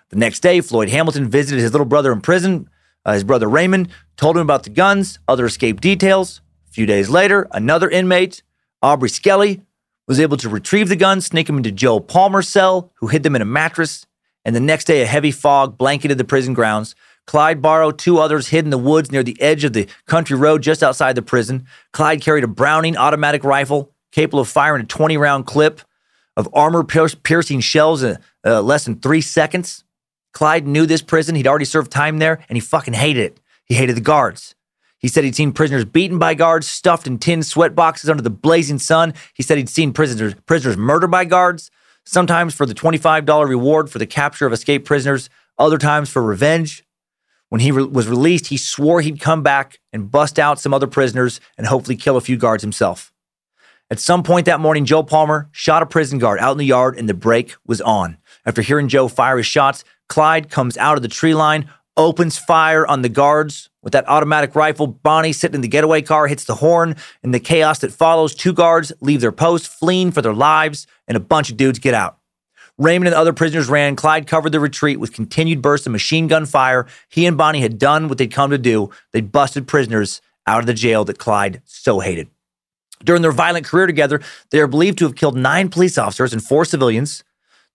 The 0.10 0.15
next 0.15 0.41
day, 0.41 0.62
Floyd 0.62 0.89
Hamilton 0.89 1.30
visited 1.30 1.62
his 1.62 1.72
little 1.72 1.86
brother 1.86 2.12
in 2.12 2.22
prison. 2.22 2.69
Uh, 3.06 3.13
his 3.13 3.24
brother 3.24 3.48
Raymond 3.48 3.89
told 4.15 4.38
him 4.38 4.41
about 4.41 4.63
the 4.63 4.69
guns, 4.69 5.19
other 5.28 5.46
escape 5.46 5.82
details. 5.82 6.41
A 6.69 6.72
few 6.72 6.86
days 6.86 7.10
later, 7.10 7.48
another 7.52 7.89
inmate, 7.89 8.43
Aubrey 8.82 9.10
Skelly, 9.10 9.62
was 10.08 10.19
able 10.19 10.38
to 10.38 10.50
retrieve 10.50 10.89
the 10.89 10.96
guns, 10.96 11.26
sneak 11.26 11.48
them 11.48 11.58
into 11.58 11.72
Joe 11.72 12.00
Palmer's 12.00 12.48
cell, 12.48 12.91
who 12.96 13.08
hid 13.08 13.24
them 13.24 13.36
in 13.36 13.41
a 13.41 13.46
mattress. 13.46 14.06
And 14.46 14.56
the 14.56 14.60
next 14.60 14.86
day, 14.86 15.02
a 15.02 15.06
heavy 15.06 15.32
fog 15.32 15.78
blanketed 15.78 16.17
the 16.17 16.26
prison 16.26 16.54
grounds, 16.54 16.96
Clyde 17.26 17.62
borrowed 17.62 17.98
two 17.98 18.19
others 18.19 18.50
hid 18.50 18.65
in 18.65 18.72
the 18.72 18.78
woods 18.78 19.12
near 19.12 19.24
the 19.24 19.39
edge 19.41 19.63
of 19.63 19.74
the 19.74 19.88
country 20.08 20.38
road 20.38 20.62
just 20.62 20.84
outside 20.84 21.15
the 21.15 21.22
prison. 21.22 21.65
Clyde 21.91 22.22
carried 22.22 22.43
a 22.43 22.48
Browning 22.48 22.98
automatic 22.98 23.43
rifle 23.43 23.91
capable 24.12 24.39
of 24.39 24.50
firing 24.50 24.84
a 24.84 24.86
20 24.86 25.17
round 25.17 25.46
clip 25.46 25.82
of 26.36 26.50
armor 26.54 26.84
piercing 26.84 27.60
shells 27.60 28.04
in 28.04 28.17
uh, 28.46 28.62
less 28.62 28.86
than 28.86 29.00
three 29.00 29.22
seconds. 29.22 29.84
Clyde 30.34 30.67
knew 30.67 30.86
this 30.86 31.02
prison. 31.02 31.36
He'd 31.36 31.48
already 31.48 31.65
served 31.65 31.91
time 31.91 32.17
there 32.17 32.43
and 32.50 32.58
he 32.58 32.60
fucking 32.60 32.96
hated 32.96 33.24
it. 33.24 33.39
He 33.65 33.76
hated 33.76 33.96
the 33.96 34.02
guards. 34.02 34.56
He 34.98 35.08
said 35.08 35.26
he'd 35.26 35.36
seen 35.36 35.52
prisoners 35.52 35.86
beaten 35.86 36.17
by 36.17 36.34
guards, 36.34 36.67
stuffed 36.67 37.08
in 37.08 37.19
tin 37.19 37.43
sweat 37.43 37.76
boxes 37.76 38.10
under 38.10 38.24
the 38.24 38.30
blazing 38.30 38.80
sun. 38.80 39.13
He 39.34 39.44
said 39.44 39.58
he'd 39.58 39.69
seen 39.69 39.92
prisoners, 39.94 40.34
prisoners 40.46 40.77
murdered 40.77 41.12
by 41.12 41.25
guards, 41.25 41.69
sometimes 42.06 42.56
for 42.56 42.65
the 42.65 42.73
$25 42.73 43.48
reward 43.48 43.90
for 43.90 44.00
the 44.00 44.08
capture 44.08 44.48
of 44.48 44.54
escaped 44.54 44.86
prisoners, 44.86 45.29
other 45.58 45.77
times 45.77 46.10
for 46.10 46.23
revenge. 46.23 46.86
When 47.50 47.62
he 47.62 47.71
re- 47.71 47.84
was 47.84 48.08
released, 48.08 48.48
he 48.48 48.58
swore 48.58 49.02
he'd 49.02 49.19
come 49.19 49.44
back 49.44 49.79
and 49.92 50.10
bust 50.10 50.40
out 50.40 50.60
some 50.60 50.73
other 50.73 50.88
prisoners 50.88 51.40
and 51.58 51.67
hopefully 51.67 51.96
kill 51.96 52.17
a 52.17 52.21
few 52.21 52.38
guards 52.38 52.63
himself. 52.63 53.13
At 53.94 54.00
some 54.00 54.23
point 54.23 54.48
that 54.48 54.60
morning, 54.60 54.85
Joe 54.85 55.04
Palmer 55.04 55.50
shot 55.52 55.83
a 55.83 55.85
prison 55.85 56.17
guard 56.17 56.39
out 56.39 56.54
in 56.54 56.58
the 56.58 56.65
yard 56.65 56.98
and 56.98 57.08
the 57.08 57.13
break 57.13 57.54
was 57.67 57.79
on. 57.79 58.17
After 58.44 58.63
hearing 58.63 58.87
Joe 58.87 59.08
fire 59.08 59.37
his 59.37 59.46
shots, 59.46 59.83
Clyde 60.10 60.50
comes 60.50 60.79
out 60.79 60.98
of 60.98 61.04
the 61.04 61.08
tree 61.08 61.35
line, 61.35 61.69
opens 61.96 62.39
fire 62.39 62.87
on 62.87 63.04
the 63.04 63.10
guards 63.10 63.69
with 63.83 63.94
that 63.94 64.10
automatic 64.10 64.56
rifle. 64.56 64.87
Bonnie, 64.87 65.31
sitting 65.31 65.54
in 65.54 65.62
the 65.62 65.67
getaway 65.67 66.02
car, 66.02 66.25
hits 66.25 66.46
the 66.46 66.56
horn. 66.56 66.96
In 67.21 67.29
the 67.29 67.39
chaos 67.39 67.77
that 67.81 67.94
follows, 67.94 68.33
two 68.33 68.52
guards 68.52 68.91
leave 69.00 69.21
their 69.21 69.31
post, 69.31 69.67
fleeing 69.67 70.12
for 70.12 70.23
their 70.23 70.33
lives, 70.33 70.87
and 71.08 71.15
a 71.15 71.19
bunch 71.19 71.52
of 71.52 71.58
dudes 71.58 71.77
get 71.77 71.94
out. 71.94 72.17
Raymond 72.79 73.10
and 73.10 73.13
the 73.13 73.19
other 73.19 73.31
prisoners 73.31 73.69
ran. 73.69 73.96
Clyde 73.96 74.25
covered 74.25 74.54
the 74.54 74.60
retreat 74.60 75.00
with 75.00 75.13
continued 75.13 75.62
bursts 75.62 75.85
of 75.85 75.91
machine 75.91 76.25
gun 76.25 76.48
fire. 76.48 76.87
He 77.10 77.27
and 77.27 77.37
Bonnie 77.37 77.62
had 77.62 77.77
done 77.77 78.10
what 78.10 78.17
they'd 78.17 78.33
come 78.33 78.50
to 78.50 78.58
do. 78.58 78.89
They 79.12 79.21
busted 79.21 79.67
prisoners 79.67 80.19
out 80.48 80.62
of 80.62 80.65
the 80.65 80.73
jail 80.73 81.06
that 81.06 81.19
Clyde 81.19 81.62
so 81.65 82.00
hated. 82.00 82.33
During 83.04 83.21
their 83.21 83.31
violent 83.31 83.65
career 83.65 83.87
together, 83.87 84.21
they 84.51 84.60
are 84.60 84.67
believed 84.67 84.97
to 84.99 85.06
have 85.06 85.15
killed 85.15 85.37
nine 85.37 85.69
police 85.69 85.97
officers 85.97 86.33
and 86.33 86.43
four 86.43 86.65
civilians. 86.65 87.23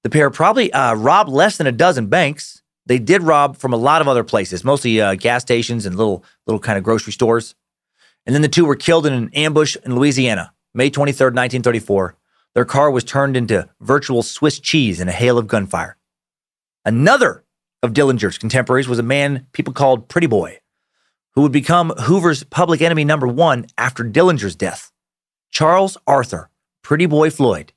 The 0.03 0.11
pair 0.11 0.31
probably 0.31 0.73
uh, 0.73 0.95
robbed 0.95 1.31
less 1.31 1.57
than 1.57 1.67
a 1.67 1.73
dozen 1.73 2.07
banks. 2.07 2.63
They 2.87 2.99
did 2.99 3.23
rob 3.23 3.57
from 3.57 3.73
a 3.73 3.77
lot 3.77 4.01
of 4.01 4.09
other 4.09 4.25
places, 4.25 4.65
mostly 4.65 5.01
uh, 5.01 5.15
gas 5.15 5.43
stations 5.43 5.85
and 5.85 5.97
little 5.97 6.25
little 6.47 6.61
kind 6.61 6.79
of 6.79 6.85
grocery 6.85 7.13
stores. 7.13 7.55
And 8.25 8.35
then 8.35 8.43
the 8.43 8.49
two 8.49 8.65
were 8.65 8.77
killed 8.77 9.07
in 9.07 9.13
an 9.13 9.31
ambush 9.35 9.77
in 9.85 9.95
Louisiana, 9.95 10.53
May 10.75 10.91
23rd, 10.91 11.35
1934. 11.35 12.17
Their 12.55 12.65
car 12.65 12.91
was 12.91 13.05
turned 13.05 13.37
into 13.37 13.69
virtual 13.81 14.23
Swiss 14.23 14.59
cheese 14.59 15.01
in 15.01 15.09
a 15.09 15.13
hail 15.13 15.39
of 15.39 15.47
gunfire. 15.47 15.97
Another 16.85 17.45
of 17.83 17.93
Dillinger's 17.93 18.39
contemporaries 18.39 18.89
was 18.89 18.99
a 18.99 19.03
man 19.03 19.47
people 19.53 19.73
called 19.73 20.09
Pretty 20.09 20.27
Boy, 20.27 20.59
who 21.35 21.43
would 21.43 21.53
become 21.53 21.91
Hoover's 21.91 22.45
public 22.45 22.81
enemy 22.81 23.05
number 23.05 23.29
one 23.29 23.67
after 23.77 24.03
Dillinger's 24.03 24.57
death. 24.57 24.91
Charles 25.51 25.97
Arthur, 26.07 26.51
Pretty 26.83 27.07
Boy 27.07 27.31
Floyd, 27.31 27.73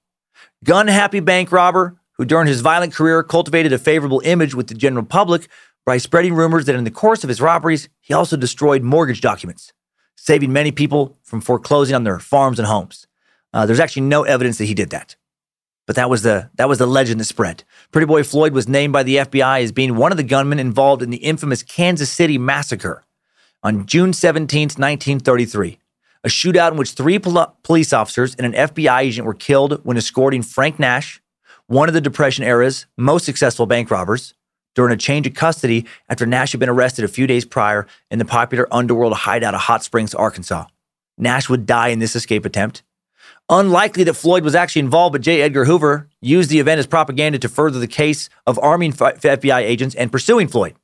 gun 0.64 0.88
happy 0.88 1.20
bank 1.20 1.52
robber 1.52 1.98
who 2.14 2.26
during 2.26 2.48
his 2.48 2.62
violent 2.62 2.94
career 2.94 3.24
cultivated 3.24 3.74
a 3.74 3.80
favorable 3.80 4.22
image 4.24 4.54
with 4.54 4.68
the 4.68 4.76
general 4.76 5.06
public 5.06 5.48
by 5.86 5.98
spreading 5.98 6.34
rumors 6.34 6.66
that 6.66 6.76
in 6.76 6.84
the 6.84 6.92
course 6.92 7.24
of 7.24 7.30
his 7.30 7.42
robberies, 7.42 7.90
he 8.00 8.14
also 8.14 8.38
destroyed 8.38 8.84
mortgage 8.84 9.22
documents, 9.22 9.74
saving 10.16 10.54
many 10.54 10.72
people 10.72 11.18
from 11.24 11.42
foreclosing 11.42 11.96
on 11.96 12.04
their 12.04 12.20
farms 12.20 12.60
and 12.60 12.68
homes. 12.68 13.08
Uh, 13.54 13.66
there's 13.66 13.80
actually 13.80 14.04
no 14.04 14.24
evidence 14.24 14.58
that 14.60 14.66
he 14.66 14.74
did 14.74 14.92
that. 14.92 15.16
But 15.88 15.96
that 15.96 16.10
was 16.10 16.22
the 16.22 16.52
that 16.56 16.70
was 16.70 16.78
the 16.78 16.86
legend 16.86 17.20
that 17.20 17.26
spread. 17.26 17.64
Pretty 17.92 18.06
Boy 18.06 18.24
Floyd 18.24 18.54
was 18.54 18.68
named 18.68 18.94
by 18.94 19.04
the 19.04 19.18
FBI 19.18 19.64
as 19.64 19.72
being 19.72 19.96
one 19.96 20.12
of 20.12 20.18
the 20.18 20.24
gunmen 20.24 20.60
involved 20.60 21.02
in 21.02 21.10
the 21.10 21.18
infamous 21.18 21.64
Kansas 21.64 22.12
City 22.12 22.38
massacre 22.38 23.04
on 23.64 23.86
June 23.88 24.14
17, 24.14 24.62
1933 24.78 25.80
a 26.24 26.30
shootout 26.30 26.72
in 26.72 26.78
which 26.78 26.92
three 26.92 27.20
pol- 27.20 27.56
police 27.64 27.94
officers 27.94 28.36
and 28.36 28.54
an 28.54 28.68
FBI 28.68 29.02
agent 29.02 29.26
were 29.26 29.34
killed 29.34 29.80
when 29.84 29.98
escorting 29.98 30.44
Frank 30.44 30.80
Nash, 30.80 31.22
one 31.68 31.88
of 31.88 31.94
the 31.94 32.02
Depression 32.02 32.44
era's 32.44 32.86
most 32.98 33.26
successful 33.26 33.66
bank 33.66 33.90
robbers, 33.90 34.34
during 34.76 34.94
a 34.94 34.98
change 34.98 35.28
of 35.28 35.34
custody 35.34 35.86
after 36.10 36.26
Nash 36.26 36.52
had 36.52 36.60
been 36.60 36.70
arrested 36.70 37.04
a 37.04 37.10
few 37.10 37.28
days 37.28 37.46
prior 37.46 37.88
in 38.10 38.20
the 38.20 38.26
popular 38.26 38.68
underworld 38.72 39.14
hideout 39.14 39.54
of 39.54 39.62
Hot 39.62 39.84
Springs, 39.84 40.14
Arkansas. 40.14 40.66
Nash 41.18 41.50
would 41.50 41.66
die 41.66 41.90
in 41.90 42.00
this 42.00 42.16
escape 42.16 42.46
attempt. 42.46 42.84
Unlikely 43.50 44.06
that 44.06 44.14
Floyd 44.14 44.44
was 44.44 44.56
actually 44.56 44.80
involved, 44.82 45.12
but 45.12 45.22
J. 45.22 45.42
Edgar 45.42 45.66
Hoover 45.66 46.08
used 46.22 46.50
the 46.50 46.60
event 46.60 46.80
as 46.80 46.88
propaganda 46.88 47.38
to 47.40 47.50
further 47.50 47.80
the 47.80 47.88
case 47.88 48.30
of 48.48 48.58
arming 48.60 48.94
FBI 48.94 49.60
agents 49.60 49.94
and 49.96 50.12
pursuing 50.12 50.48
Floyd. 50.48 50.76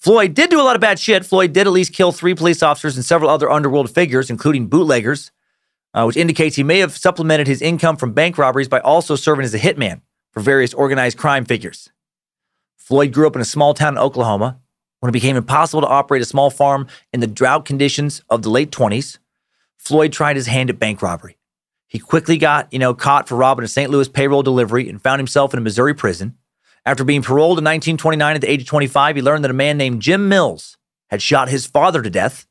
Floyd 0.00 0.32
did 0.32 0.48
do 0.48 0.58
a 0.58 0.64
lot 0.64 0.76
of 0.76 0.80
bad 0.80 0.98
shit. 0.98 1.26
Floyd 1.26 1.52
did 1.52 1.66
at 1.66 1.72
least 1.72 1.92
kill 1.92 2.10
three 2.10 2.34
police 2.34 2.62
officers 2.62 2.96
and 2.96 3.04
several 3.04 3.28
other 3.28 3.50
underworld 3.50 3.90
figures, 3.90 4.30
including 4.30 4.66
bootleggers, 4.66 5.30
uh, 5.92 6.04
which 6.04 6.16
indicates 6.16 6.56
he 6.56 6.62
may 6.62 6.78
have 6.78 6.96
supplemented 6.96 7.46
his 7.46 7.60
income 7.60 7.96
from 7.98 8.14
bank 8.14 8.38
robberies 8.38 8.68
by 8.68 8.80
also 8.80 9.14
serving 9.14 9.44
as 9.44 9.52
a 9.52 9.58
hitman 9.58 10.00
for 10.32 10.40
various 10.40 10.72
organized 10.72 11.18
crime 11.18 11.44
figures. 11.44 11.90
Floyd 12.78 13.12
grew 13.12 13.26
up 13.26 13.36
in 13.36 13.42
a 13.42 13.44
small 13.44 13.74
town 13.74 13.94
in 13.94 13.98
Oklahoma. 13.98 14.58
When 15.00 15.08
it 15.08 15.12
became 15.12 15.36
impossible 15.36 15.80
to 15.82 15.86
operate 15.86 16.22
a 16.22 16.26
small 16.26 16.50
farm 16.50 16.86
in 17.12 17.20
the 17.20 17.26
drought 17.26 17.64
conditions 17.64 18.22
of 18.28 18.42
the 18.42 18.50
late 18.50 18.70
20s, 18.70 19.18
Floyd 19.78 20.12
tried 20.12 20.36
his 20.36 20.46
hand 20.46 20.68
at 20.68 20.78
bank 20.78 21.00
robbery. 21.00 21.38
He 21.86 21.98
quickly 21.98 22.36
got, 22.36 22.72
you 22.72 22.78
know, 22.78 22.94
caught 22.94 23.28
for 23.28 23.34
robbing 23.34 23.64
a 23.64 23.68
St. 23.68 23.90
Louis 23.90 24.08
payroll 24.08 24.42
delivery 24.42 24.88
and 24.88 25.00
found 25.00 25.18
himself 25.18 25.54
in 25.54 25.58
a 25.58 25.62
Missouri 25.62 25.94
prison. 25.94 26.36
After 26.90 27.04
being 27.04 27.22
paroled 27.22 27.56
in 27.56 27.64
1929 27.64 28.34
at 28.34 28.40
the 28.40 28.50
age 28.50 28.62
of 28.62 28.66
25, 28.66 29.14
he 29.14 29.22
learned 29.22 29.44
that 29.44 29.50
a 29.52 29.54
man 29.54 29.78
named 29.78 30.02
Jim 30.02 30.28
Mills 30.28 30.76
had 31.08 31.22
shot 31.22 31.48
his 31.48 31.64
father 31.64 32.02
to 32.02 32.10
death. 32.10 32.48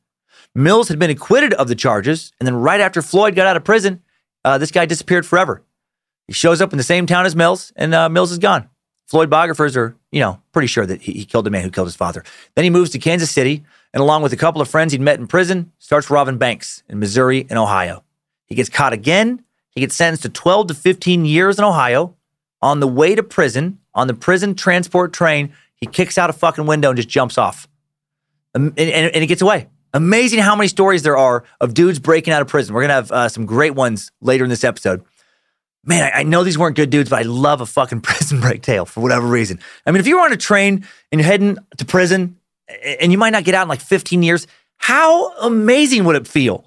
Mills 0.54 0.88
had 0.88 0.98
been 0.98 1.10
acquitted 1.10 1.52
of 1.52 1.68
the 1.68 1.74
charges, 1.74 2.32
and 2.40 2.46
then 2.46 2.54
right 2.54 2.80
after 2.80 3.02
Floyd 3.02 3.34
got 3.34 3.46
out 3.46 3.58
of 3.58 3.64
prison, 3.64 4.00
uh, 4.42 4.56
this 4.56 4.70
guy 4.70 4.86
disappeared 4.86 5.26
forever. 5.26 5.62
He 6.26 6.32
shows 6.32 6.62
up 6.62 6.72
in 6.72 6.78
the 6.78 6.82
same 6.82 7.04
town 7.04 7.26
as 7.26 7.36
Mills, 7.36 7.70
and 7.76 7.94
uh, 7.94 8.08
Mills 8.08 8.32
is 8.32 8.38
gone. 8.38 8.70
Floyd 9.04 9.28
biographers 9.28 9.76
are, 9.76 9.94
you 10.10 10.20
know, 10.20 10.40
pretty 10.52 10.68
sure 10.68 10.86
that 10.86 11.02
he, 11.02 11.12
he 11.12 11.24
killed 11.26 11.44
the 11.44 11.50
man 11.50 11.62
who 11.62 11.70
killed 11.70 11.88
his 11.88 11.94
father. 11.94 12.24
Then 12.54 12.64
he 12.64 12.70
moves 12.70 12.88
to 12.92 12.98
Kansas 12.98 13.30
City, 13.30 13.62
and 13.92 14.00
along 14.00 14.22
with 14.22 14.32
a 14.32 14.38
couple 14.38 14.62
of 14.62 14.70
friends 14.70 14.92
he'd 14.92 15.02
met 15.02 15.20
in 15.20 15.26
prison, 15.26 15.70
starts 15.80 16.08
robbing 16.08 16.38
banks 16.38 16.82
in 16.88 16.98
Missouri 16.98 17.46
and 17.50 17.58
Ohio. 17.58 18.04
He 18.46 18.54
gets 18.54 18.70
caught 18.70 18.94
again. 18.94 19.44
He 19.68 19.82
gets 19.82 19.94
sentenced 19.94 20.22
to 20.22 20.30
12 20.30 20.68
to 20.68 20.74
15 20.74 21.26
years 21.26 21.58
in 21.58 21.64
Ohio. 21.64 22.16
On 22.62 22.80
the 22.80 22.88
way 22.88 23.14
to 23.14 23.22
prison, 23.22 23.78
on 23.94 24.06
the 24.06 24.14
prison 24.14 24.54
transport 24.54 25.12
train. 25.12 25.52
He 25.76 25.86
kicks 25.86 26.18
out 26.18 26.30
a 26.30 26.32
fucking 26.32 26.66
window 26.66 26.90
and 26.90 26.96
just 26.96 27.08
jumps 27.08 27.38
off. 27.38 27.66
And, 28.54 28.78
and, 28.78 29.14
and 29.14 29.16
he 29.16 29.26
gets 29.26 29.42
away. 29.42 29.68
Amazing 29.92 30.40
how 30.40 30.54
many 30.54 30.68
stories 30.68 31.02
there 31.02 31.16
are 31.16 31.44
of 31.60 31.74
dudes 31.74 31.98
breaking 31.98 32.32
out 32.32 32.42
of 32.42 32.48
prison. 32.48 32.74
We're 32.74 32.82
going 32.82 32.90
to 32.90 32.94
have 32.94 33.12
uh, 33.12 33.28
some 33.28 33.46
great 33.46 33.74
ones 33.74 34.12
later 34.20 34.44
in 34.44 34.50
this 34.50 34.62
episode. 34.62 35.04
Man, 35.84 36.10
I, 36.14 36.20
I, 36.20 36.22
know 36.22 36.44
these 36.44 36.58
weren't 36.58 36.76
good 36.76 36.90
dudes, 36.90 37.08
but 37.08 37.18
I 37.18 37.22
love 37.22 37.60
a 37.60 37.66
fucking 37.66 38.00
prison 38.02 38.40
break 38.40 38.62
tale 38.62 38.84
for 38.84 39.00
whatever 39.00 39.26
reason. 39.26 39.58
I 39.86 39.90
mean, 39.90 40.00
if 40.00 40.06
you 40.06 40.16
were 40.16 40.22
on 40.22 40.32
a 40.32 40.36
train 40.36 40.86
and 41.10 41.20
you're 41.20 41.26
heading 41.26 41.58
to 41.78 41.84
prison 41.84 42.36
and 43.00 43.10
you 43.10 43.18
might 43.18 43.30
not 43.30 43.44
get 43.44 43.54
out 43.54 43.62
in 43.62 43.68
like 43.68 43.80
15 43.80 44.22
years, 44.22 44.46
how 44.76 45.32
amazing 45.38 46.04
would 46.04 46.16
it 46.16 46.28
feel 46.28 46.66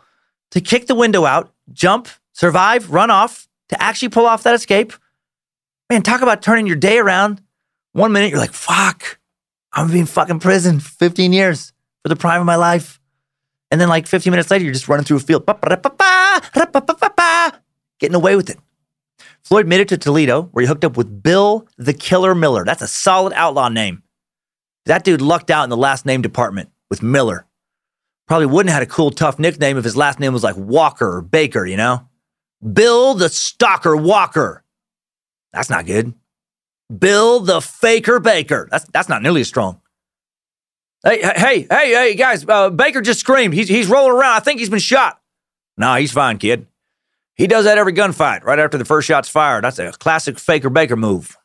to 0.52 0.60
kick 0.60 0.88
the 0.88 0.96
window 0.96 1.26
out, 1.26 1.54
jump, 1.72 2.10
survive, 2.34 2.92
run 2.92 3.10
off, 3.10 3.48
to 3.70 3.82
actually 3.82 4.10
pull 4.10 4.26
off 4.26 4.44
that 4.44 4.56
escape? 4.56 4.94
Man, 5.94 6.02
talk 6.02 6.24
about 6.24 6.42
turning 6.42 6.66
your 6.66 6.76
day 6.76 6.98
around. 6.98 7.40
One 7.92 8.12
minute 8.12 8.32
you're 8.32 8.40
like, 8.40 8.54
fuck, 8.54 9.20
I'm 9.74 9.92
being 9.92 10.08
fucking 10.08 10.40
prison 10.40 10.80
15 10.80 11.32
years 11.32 11.72
for 12.02 12.10
the 12.10 12.16
prime 12.16 12.40
of 12.40 12.48
my 12.48 12.56
life. 12.56 13.00
And 13.70 13.80
then 13.80 13.90
like 13.90 14.08
15 14.08 14.32
minutes 14.32 14.50
later, 14.50 14.64
you're 14.64 14.74
just 14.74 14.88
running 14.88 15.06
through 15.06 15.18
a 15.18 15.20
field, 15.20 15.46
getting 18.00 18.16
away 18.16 18.36
with 18.36 18.50
it. 18.50 18.58
Floyd 19.44 19.68
made 19.68 19.82
it 19.82 19.90
to 19.90 19.98
Toledo, 20.00 20.50
where 20.52 20.64
he 20.64 20.68
hooked 20.68 20.84
up 20.84 20.98
with 20.98 21.22
Bill 21.22 21.68
the 21.78 21.94
Killer 21.94 22.34
Miller. 22.34 22.66
That's 22.66 22.82
a 22.82 22.88
solid 22.88 23.32
outlaw 23.34 23.70
name. 23.70 24.02
That 24.88 25.04
dude 25.04 25.22
lucked 25.22 25.52
out 25.52 25.64
in 25.64 25.70
the 25.70 25.78
last 25.78 26.08
name 26.08 26.24
department 26.24 26.72
with 26.90 27.04
Miller. 27.04 27.46
Probably 28.28 28.48
wouldn't 28.48 28.72
have 28.72 28.80
had 28.80 28.88
a 28.90 28.92
cool, 28.92 29.12
tough 29.12 29.38
nickname 29.38 29.78
if 29.78 29.84
his 29.84 29.96
last 29.96 30.20
name 30.20 30.34
was 30.34 30.44
like 30.44 30.58
Walker 30.58 31.18
or 31.18 31.22
Baker, 31.22 31.68
you 31.68 31.78
know? 31.78 32.08
Bill 32.74 33.14
the 33.14 33.30
Stalker 33.30 33.96
Walker. 33.96 34.63
That's 35.54 35.70
not 35.70 35.86
good. 35.86 36.14
Bill 36.96 37.40
the 37.40 37.62
Faker 37.62 38.20
Baker. 38.20 38.68
That's 38.70 38.86
that's 38.86 39.10
not 39.10 39.22
nearly 39.22 39.42
as 39.42 39.48
strong. 39.48 39.80
Hey, 41.04 41.22
hey, 41.22 41.68
hey, 41.70 41.92
hey, 41.92 42.16
guys! 42.16 42.46
Uh, 42.48 42.70
Baker 42.70 43.02
just 43.02 43.20
screamed. 43.20 43.54
He's 43.54 43.68
he's 43.68 43.88
rolling 43.88 44.14
around. 44.14 44.36
I 44.36 44.40
think 44.40 44.60
he's 44.60 44.70
been 44.70 44.80
shot. 44.80 45.20
No, 45.78 45.96
he's 45.96 46.12
fine, 46.12 46.38
kid. 46.38 46.68
He 47.36 47.48
does 47.48 47.66
that 47.66 47.78
every 47.78 47.94
gunfight 47.94 48.44
right 48.44 48.60
after 48.60 48.78
the 48.78 48.86
first 48.86 49.08
shot's 49.08 49.28
fired. 49.30 49.64
That's 49.64 49.80
a 49.80 49.92
classic 49.92 50.40
Faker 50.40 50.70
Baker 50.70 50.96
move. 50.96 51.36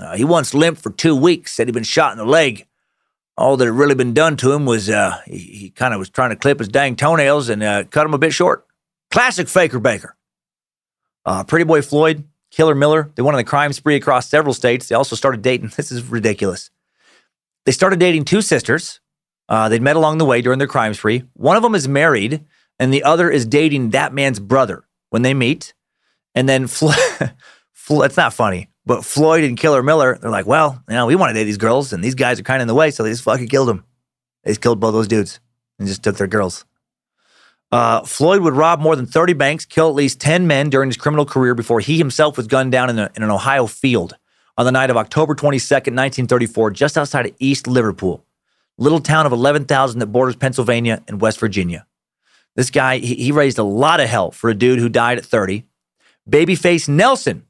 Uh, 0.00 0.16
he 0.16 0.24
once 0.24 0.54
limped 0.54 0.82
for 0.82 0.90
two 0.90 1.14
weeks. 1.14 1.52
Said 1.52 1.68
he'd 1.68 1.72
been 1.74 1.82
shot 1.82 2.12
in 2.12 2.18
the 2.18 2.24
leg. 2.24 2.66
All 3.36 3.56
that 3.56 3.64
had 3.64 3.74
really 3.74 3.94
been 3.94 4.12
done 4.12 4.36
to 4.38 4.52
him 4.52 4.66
was 4.66 4.90
uh, 4.90 5.18
he, 5.24 5.38
he 5.38 5.70
kind 5.70 5.94
of 5.94 5.98
was 5.98 6.10
trying 6.10 6.30
to 6.30 6.36
clip 6.36 6.58
his 6.58 6.68
dang 6.68 6.96
toenails 6.96 7.48
and 7.48 7.62
uh, 7.62 7.84
cut 7.84 8.04
him 8.06 8.12
a 8.12 8.18
bit 8.18 8.32
short. 8.34 8.66
Classic 9.10 9.48
Faker 9.48 9.78
Baker. 9.78 10.16
Uh, 11.24 11.44
Pretty 11.44 11.64
Boy 11.64 11.80
Floyd 11.80 12.24
Killer 12.50 12.74
Miller, 12.74 13.10
they 13.14 13.22
went 13.22 13.34
on 13.34 13.38
the 13.40 13.44
crime 13.44 13.72
spree 13.72 13.96
across 13.96 14.28
several 14.28 14.54
states. 14.54 14.88
They 14.88 14.94
also 14.94 15.16
started 15.16 15.42
dating. 15.42 15.72
This 15.76 15.92
is 15.92 16.04
ridiculous. 16.04 16.70
They 17.64 17.72
started 17.72 18.00
dating 18.00 18.24
two 18.24 18.42
sisters. 18.42 19.00
Uh, 19.48 19.68
they'd 19.68 19.82
met 19.82 19.96
along 19.96 20.18
the 20.18 20.24
way 20.24 20.42
during 20.42 20.58
their 20.58 20.68
crime 20.68 20.94
spree. 20.94 21.24
One 21.34 21.56
of 21.56 21.62
them 21.62 21.74
is 21.74 21.88
married, 21.88 22.44
and 22.78 22.92
the 22.92 23.02
other 23.02 23.30
is 23.30 23.46
dating 23.46 23.90
that 23.90 24.12
man's 24.12 24.40
brother 24.40 24.84
when 25.10 25.22
they 25.22 25.34
meet. 25.34 25.74
And 26.34 26.48
then, 26.48 26.66
Flo- 26.66 26.92
it's 28.04 28.16
not 28.16 28.32
funny, 28.32 28.70
but 28.86 29.04
Floyd 29.04 29.44
and 29.44 29.58
Killer 29.58 29.82
Miller, 29.82 30.18
they're 30.20 30.30
like, 30.30 30.46
well, 30.46 30.82
you 30.88 30.94
know, 30.94 31.06
we 31.06 31.16
want 31.16 31.30
to 31.30 31.34
date 31.34 31.44
these 31.44 31.58
girls, 31.58 31.92
and 31.92 32.02
these 32.02 32.14
guys 32.14 32.38
are 32.38 32.44
kind 32.44 32.60
of 32.60 32.62
in 32.62 32.68
the 32.68 32.74
way, 32.74 32.90
so 32.90 33.02
they 33.02 33.10
just 33.10 33.24
fucking 33.24 33.48
killed 33.48 33.68
them. 33.68 33.84
They 34.44 34.52
just 34.52 34.60
killed 34.60 34.80
both 34.80 34.94
those 34.94 35.08
dudes 35.08 35.40
and 35.78 35.88
just 35.88 36.02
took 36.02 36.16
their 36.16 36.26
girls. 36.26 36.64
Uh, 37.72 38.02
Floyd 38.02 38.42
would 38.42 38.54
rob 38.54 38.80
more 38.80 38.96
than 38.96 39.06
30 39.06 39.34
banks, 39.34 39.64
kill 39.64 39.88
at 39.88 39.94
least 39.94 40.20
10 40.20 40.46
men 40.46 40.70
during 40.70 40.88
his 40.88 40.96
criminal 40.96 41.24
career 41.24 41.54
before 41.54 41.80
he 41.80 41.98
himself 41.98 42.36
was 42.36 42.46
gunned 42.46 42.72
down 42.72 42.90
in, 42.90 42.98
a, 42.98 43.10
in 43.14 43.22
an 43.22 43.30
Ohio 43.30 43.66
field 43.66 44.16
on 44.58 44.66
the 44.66 44.72
night 44.72 44.90
of 44.90 44.96
October 44.96 45.34
22nd, 45.34 45.94
1934, 45.94 46.70
just 46.72 46.98
outside 46.98 47.26
of 47.26 47.34
East 47.38 47.66
Liverpool, 47.66 48.24
little 48.76 49.00
town 49.00 49.24
of 49.24 49.32
11,000 49.32 50.00
that 50.00 50.06
borders 50.06 50.36
Pennsylvania 50.36 51.02
and 51.06 51.20
West 51.20 51.38
Virginia. 51.38 51.86
This 52.56 52.70
guy, 52.70 52.98
he, 52.98 53.14
he, 53.14 53.32
raised 53.32 53.58
a 53.58 53.62
lot 53.62 54.00
of 54.00 54.08
hell 54.08 54.32
for 54.32 54.50
a 54.50 54.54
dude 54.54 54.80
who 54.80 54.88
died 54.88 55.18
at 55.18 55.24
30. 55.24 55.64
Babyface 56.28 56.88
Nelson, 56.88 57.44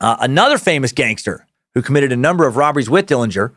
uh, 0.00 0.16
another 0.20 0.56
famous 0.56 0.92
gangster 0.92 1.46
who 1.74 1.82
committed 1.82 2.12
a 2.12 2.16
number 2.16 2.46
of 2.46 2.56
robberies 2.56 2.88
with 2.88 3.06
Dillinger, 3.06 3.54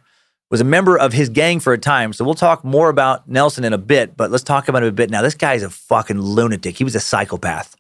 was 0.50 0.62
a 0.62 0.66
member 0.66 0.98
of 0.98 1.14
his 1.14 1.30
gang 1.30 1.60
for 1.60 1.74
a 1.74 1.78
time. 1.78 2.14
So 2.14 2.24
we'll 2.24 2.36
talk 2.36 2.64
more 2.64 2.90
about 2.90 3.28
Nelson 3.28 3.64
in 3.64 3.74
a 3.74 3.78
bit, 3.78 4.16
but 4.16 4.32
let's 4.32 4.44
talk 4.44 4.68
about 4.68 4.84
him 4.84 4.90
a 4.90 4.94
bit 4.94 5.10
now. 5.10 5.22
This 5.22 5.36
guy 5.36 5.54
is 5.56 5.64
a 5.64 5.70
fucking 5.70 6.20
lunatic. 6.20 6.78
He 6.78 6.84
was 6.84 6.96
a 6.96 7.00
psychopath. 7.00 7.76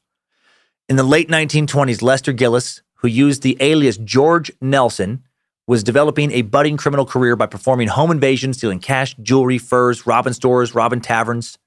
In 0.89 0.95
the 0.95 1.03
late 1.03 1.29
1920s, 1.29 2.01
Lester 2.01 2.33
Gillis, 2.33 2.81
who 2.95 3.07
used 3.07 3.41
the 3.43 3.57
alias 3.59 3.97
George 3.97 4.51
Nelson, 4.61 5.23
was 5.67 5.83
developing 5.83 6.31
a 6.31 6.43
budding 6.43 6.77
criminal 6.77 7.05
career 7.05 7.35
by 7.35 7.45
performing 7.45 7.87
home 7.87 8.11
invasions, 8.11 8.57
stealing 8.57 8.79
cash, 8.79 9.15
jewelry, 9.21 9.57
furs, 9.57 10.05
robbing 10.05 10.33
stores, 10.33 10.75
robbing 10.75 11.01
taverns. 11.01 11.57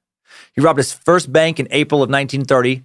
He 0.52 0.60
robbed 0.60 0.78
his 0.78 0.92
first 0.92 1.32
bank 1.32 1.58
in 1.58 1.66
April 1.70 2.02
of 2.02 2.10
1930 2.10 2.84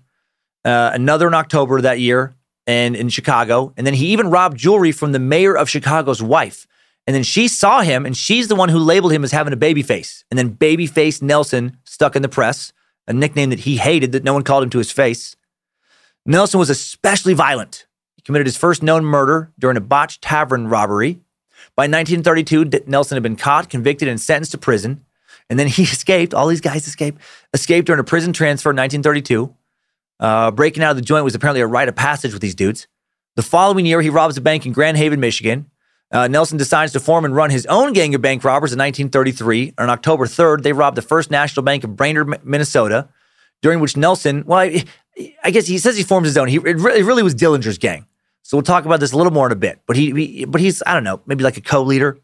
uh, 0.65 0.91
another 0.93 1.27
in 1.27 1.33
October 1.33 1.81
that 1.81 1.99
year, 1.99 2.35
and 2.65 2.95
in 2.95 3.09
Chicago. 3.09 3.73
And 3.75 3.85
then 3.85 3.93
he 3.93 4.07
even 4.07 4.29
robbed 4.29 4.57
jewelry 4.57 4.91
from 4.91 5.11
the 5.11 5.19
mayor 5.19 5.55
of 5.55 5.69
Chicago's 5.69 6.23
wife. 6.23 6.67
And 7.05 7.15
then 7.15 7.23
she 7.23 7.47
saw 7.47 7.81
him, 7.81 8.05
and 8.05 8.15
she's 8.15 8.47
the 8.47 8.55
one 8.55 8.69
who 8.69 8.79
labeled 8.79 9.11
him 9.11 9.23
as 9.23 9.31
having 9.31 9.53
a 9.53 9.57
baby 9.57 9.83
face. 9.83 10.23
And 10.31 10.37
then 10.37 10.55
Babyface 10.55 11.21
Nelson 11.21 11.77
stuck 11.83 12.15
in 12.15 12.21
the 12.21 12.29
press, 12.29 12.71
a 13.07 13.13
nickname 13.13 13.49
that 13.49 13.59
he 13.59 13.77
hated 13.77 14.13
that 14.13 14.23
no 14.23 14.33
one 14.33 14.43
called 14.43 14.63
him 14.63 14.69
to 14.71 14.77
his 14.77 14.91
face. 14.91 15.35
Nelson 16.25 16.59
was 16.59 16.69
especially 16.69 17.33
violent. 17.33 17.85
He 18.15 18.21
committed 18.21 18.47
his 18.47 18.55
first 18.55 18.81
known 18.81 19.03
murder 19.03 19.51
during 19.59 19.75
a 19.75 19.81
botched 19.81 20.21
tavern 20.21 20.67
robbery. 20.67 21.19
By 21.75 21.83
1932, 21.83 22.85
Nelson 22.87 23.17
had 23.17 23.23
been 23.23 23.35
caught, 23.35 23.69
convicted, 23.69 24.07
and 24.07 24.21
sentenced 24.21 24.51
to 24.51 24.57
prison. 24.57 25.03
And 25.49 25.59
then 25.59 25.67
he 25.67 25.83
escaped. 25.83 26.33
All 26.33 26.47
these 26.47 26.61
guys 26.61 26.87
escaped. 26.87 27.19
Escaped 27.53 27.87
during 27.87 27.99
a 27.99 28.05
prison 28.05 28.31
transfer 28.31 28.69
in 28.69 28.77
1932. 28.77 29.53
Uh, 30.19 30.51
breaking 30.51 30.83
out 30.83 30.91
of 30.91 30.95
the 30.95 31.01
joint 31.01 31.25
was 31.25 31.35
apparently 31.35 31.59
a 31.59 31.67
rite 31.67 31.89
of 31.89 31.95
passage 31.95 32.31
with 32.31 32.41
these 32.41 32.55
dudes. 32.55 32.87
The 33.35 33.41
following 33.41 33.85
year, 33.85 34.01
he 34.01 34.09
robs 34.09 34.37
a 34.37 34.41
bank 34.41 34.65
in 34.65 34.71
Grand 34.71 34.95
Haven, 34.95 35.19
Michigan. 35.19 35.69
Uh, 36.13 36.27
Nelson 36.27 36.59
decides 36.59 36.93
to 36.93 36.99
form 36.99 37.25
and 37.25 37.35
run 37.35 37.49
his 37.49 37.65
own 37.65 37.91
gang 37.91 38.13
of 38.13 38.21
bank 38.21 38.43
robbers 38.43 38.71
in 38.71 38.77
1933. 38.77 39.73
On 39.79 39.89
October 39.89 40.27
3rd, 40.27 40.61
they 40.61 40.71
robbed 40.71 40.95
the 40.95 41.01
First 41.01 41.31
National 41.31 41.63
Bank 41.63 41.83
of 41.83 41.95
Brainerd, 41.95 42.45
Minnesota, 42.45 43.09
during 43.63 43.79
which 43.79 43.97
Nelson, 43.97 44.43
well, 44.45 44.59
I, 44.59 44.85
I 45.43 45.49
guess 45.49 45.65
he 45.65 45.79
says 45.79 45.97
he 45.97 46.03
forms 46.03 46.27
his 46.27 46.37
own. 46.37 46.47
He, 46.47 46.57
it, 46.57 46.61
really, 46.61 46.99
it 46.99 47.03
really 47.03 47.23
was 47.23 47.33
Dillinger's 47.33 47.79
gang. 47.79 48.05
So 48.43 48.57
we'll 48.57 48.63
talk 48.63 48.85
about 48.85 48.99
this 48.99 49.11
a 49.11 49.17
little 49.17 49.31
more 49.31 49.47
in 49.47 49.51
a 49.51 49.55
bit. 49.57 49.79
But 49.87 49.95
he, 49.95 50.11
he 50.11 50.45
but 50.45 50.61
he's 50.61 50.83
I 50.85 50.93
don't 50.93 51.03
know, 51.03 51.21
maybe 51.25 51.43
like 51.43 51.57
a 51.57 51.61
co-leader. 51.61 52.19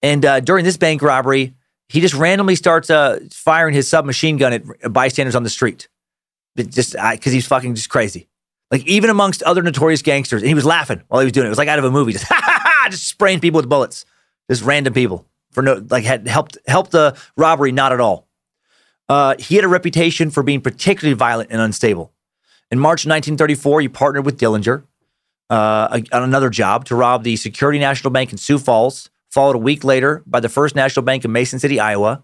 And 0.00 0.24
uh, 0.24 0.40
during 0.40 0.64
this 0.64 0.76
bank 0.76 1.02
robbery, 1.02 1.54
he 1.88 2.00
just 2.00 2.14
randomly 2.14 2.54
starts 2.54 2.90
uh, 2.90 3.20
firing 3.30 3.74
his 3.74 3.88
submachine 3.88 4.36
gun 4.36 4.52
at 4.52 4.92
bystanders 4.92 5.34
on 5.34 5.42
the 5.42 5.50
street. 5.50 5.88
It 6.56 6.70
just 6.70 6.92
because 6.92 7.32
he's 7.32 7.46
fucking 7.46 7.74
just 7.74 7.90
crazy. 7.90 8.28
Like 8.70 8.86
even 8.86 9.10
amongst 9.10 9.42
other 9.42 9.62
notorious 9.62 10.00
gangsters, 10.00 10.42
and 10.42 10.48
he 10.48 10.54
was 10.54 10.64
laughing 10.64 11.02
while 11.08 11.20
he 11.20 11.26
was 11.26 11.32
doing 11.32 11.44
it. 11.44 11.48
It 11.48 11.50
was 11.50 11.58
like 11.58 11.68
out 11.68 11.78
of 11.78 11.84
a 11.84 11.90
movie, 11.90 12.12
just 12.12 12.24
just 12.90 13.06
spraying 13.06 13.40
people 13.40 13.58
with 13.58 13.68
bullets, 13.68 14.04
just 14.50 14.62
random 14.62 14.92
people 14.92 15.26
for 15.52 15.62
no 15.62 15.84
like 15.90 16.04
had 16.04 16.26
helped 16.26 16.58
helped 16.66 16.90
the 16.90 17.16
robbery 17.36 17.72
not 17.72 17.92
at 17.92 18.00
all. 18.00 18.26
Uh, 19.08 19.36
he 19.38 19.56
had 19.56 19.64
a 19.64 19.68
reputation 19.68 20.30
for 20.30 20.42
being 20.42 20.60
particularly 20.60 21.14
violent 21.14 21.50
and 21.52 21.60
unstable. 21.60 22.12
In 22.70 22.78
March 22.78 23.04
1934, 23.04 23.82
he 23.82 23.88
partnered 23.88 24.24
with 24.24 24.38
Dillinger 24.38 24.84
uh, 25.50 26.00
on 26.12 26.22
another 26.22 26.48
job 26.48 26.86
to 26.86 26.96
rob 26.96 27.22
the 27.22 27.36
Security 27.36 27.78
National 27.78 28.10
Bank 28.10 28.32
in 28.32 28.38
Sioux 28.38 28.58
Falls, 28.58 29.10
followed 29.30 29.54
a 29.54 29.58
week 29.58 29.84
later 29.84 30.22
by 30.26 30.40
the 30.40 30.48
First 30.48 30.74
National 30.74 31.04
Bank 31.04 31.24
in 31.24 31.32
Mason 31.32 31.58
City, 31.58 31.78
Iowa. 31.78 32.22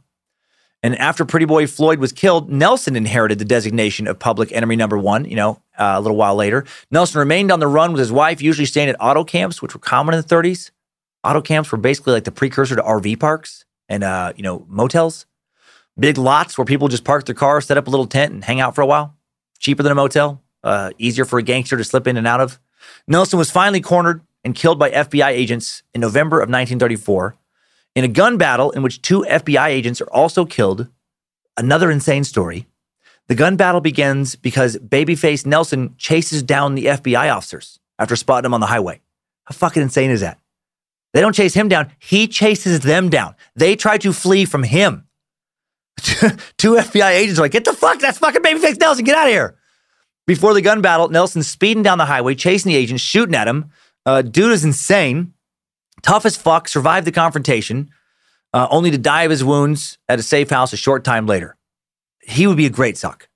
And 0.82 0.96
after 0.96 1.24
Pretty 1.24 1.44
Boy 1.44 1.66
Floyd 1.66 1.98
was 1.98 2.12
killed, 2.12 2.50
Nelson 2.50 2.96
inherited 2.96 3.38
the 3.38 3.44
designation 3.44 4.06
of 4.06 4.18
public 4.18 4.52
enemy 4.52 4.76
number 4.76 4.96
one, 4.96 5.24
you 5.24 5.36
know, 5.36 5.60
uh, 5.78 5.94
a 5.96 6.00
little 6.00 6.16
while 6.16 6.34
later. 6.34 6.64
Nelson 6.90 7.18
remained 7.18 7.50
on 7.50 7.60
the 7.60 7.66
run 7.66 7.92
with 7.92 8.00
his 8.00 8.12
wife, 8.12 8.42
usually 8.42 8.66
staying 8.66 8.88
at 8.88 8.96
auto 9.00 9.24
camps, 9.24 9.62
which 9.62 9.74
were 9.74 9.80
common 9.80 10.14
in 10.14 10.20
the 10.20 10.26
30s. 10.26 10.70
Auto 11.24 11.40
camps 11.40 11.72
were 11.72 11.78
basically 11.78 12.12
like 12.12 12.24
the 12.24 12.32
precursor 12.32 12.76
to 12.76 12.82
RV 12.82 13.18
parks 13.20 13.64
and, 13.88 14.04
uh, 14.04 14.32
you 14.36 14.42
know, 14.42 14.64
motels. 14.68 15.26
Big 15.98 16.16
lots 16.16 16.56
where 16.56 16.64
people 16.64 16.88
just 16.88 17.04
park 17.04 17.26
their 17.26 17.34
car, 17.34 17.60
set 17.60 17.76
up 17.76 17.86
a 17.86 17.90
little 17.90 18.06
tent, 18.06 18.32
and 18.32 18.44
hang 18.44 18.60
out 18.60 18.74
for 18.74 18.82
a 18.82 18.86
while. 18.86 19.16
Cheaper 19.58 19.82
than 19.82 19.92
a 19.92 19.96
motel, 19.96 20.42
uh, 20.62 20.92
easier 20.98 21.24
for 21.24 21.38
a 21.38 21.42
gangster 21.42 21.76
to 21.76 21.84
slip 21.84 22.06
in 22.06 22.16
and 22.16 22.26
out 22.26 22.40
of. 22.40 22.60
Nelson 23.08 23.38
was 23.38 23.50
finally 23.50 23.80
cornered 23.80 24.22
and 24.44 24.54
killed 24.54 24.78
by 24.78 24.90
FBI 24.90 25.30
agents 25.30 25.82
in 25.94 26.00
November 26.00 26.36
of 26.36 26.48
1934 26.48 27.36
in 27.94 28.04
a 28.04 28.08
gun 28.08 28.38
battle 28.38 28.70
in 28.70 28.82
which 28.82 29.02
two 29.02 29.22
FBI 29.28 29.68
agents 29.68 30.00
are 30.00 30.10
also 30.10 30.44
killed. 30.44 30.88
Another 31.56 31.90
insane 31.90 32.22
story. 32.22 32.66
The 33.28 33.34
gun 33.34 33.56
battle 33.56 33.82
begins 33.82 34.36
because 34.36 34.78
babyface 34.78 35.44
Nelson 35.44 35.94
chases 35.98 36.42
down 36.42 36.74
the 36.74 36.86
FBI 36.86 37.34
officers 37.34 37.78
after 37.98 38.16
spotting 38.16 38.44
them 38.44 38.54
on 38.54 38.60
the 38.60 38.66
highway. 38.66 39.00
How 39.44 39.54
fucking 39.54 39.82
insane 39.82 40.10
is 40.10 40.22
that? 40.22 40.38
They 41.12 41.20
don't 41.20 41.34
chase 41.34 41.54
him 41.54 41.68
down, 41.68 41.90
he 41.98 42.26
chases 42.26 42.80
them 42.80 43.10
down. 43.10 43.34
They 43.54 43.76
try 43.76 43.98
to 43.98 44.12
flee 44.12 44.44
from 44.44 44.62
him. 44.62 45.06
two 45.98 46.74
FBI 46.74 47.10
agents 47.10 47.38
are 47.38 47.42
like, 47.42 47.52
get 47.52 47.64
the 47.64 47.72
fuck, 47.72 47.98
that's 47.98 48.18
fucking 48.18 48.42
babyface 48.42 48.78
Nelson, 48.78 49.04
get 49.04 49.16
out 49.16 49.26
of 49.26 49.32
here. 49.32 49.56
Before 50.26 50.54
the 50.54 50.62
gun 50.62 50.80
battle, 50.80 51.08
Nelson's 51.08 51.48
speeding 51.48 51.82
down 51.82 51.98
the 51.98 52.04
highway, 52.06 52.34
chasing 52.34 52.70
the 52.70 52.76
agents, 52.76 53.02
shooting 53.02 53.34
at 53.34 53.48
him. 53.48 53.70
Uh, 54.06 54.22
dude 54.22 54.52
is 54.52 54.64
insane. 54.64 55.32
Tough 56.02 56.24
as 56.24 56.36
fuck, 56.36 56.68
survived 56.68 57.06
the 57.06 57.12
confrontation, 57.12 57.90
uh, 58.54 58.68
only 58.70 58.90
to 58.90 58.98
die 58.98 59.22
of 59.22 59.30
his 59.30 59.42
wounds 59.42 59.98
at 60.08 60.18
a 60.18 60.22
safe 60.22 60.50
house 60.50 60.72
a 60.72 60.76
short 60.76 61.02
time 61.02 61.26
later. 61.26 61.57
He 62.28 62.46
would 62.46 62.58
be 62.58 62.66
a 62.66 62.70
great 62.70 62.98
suck. 62.98 63.28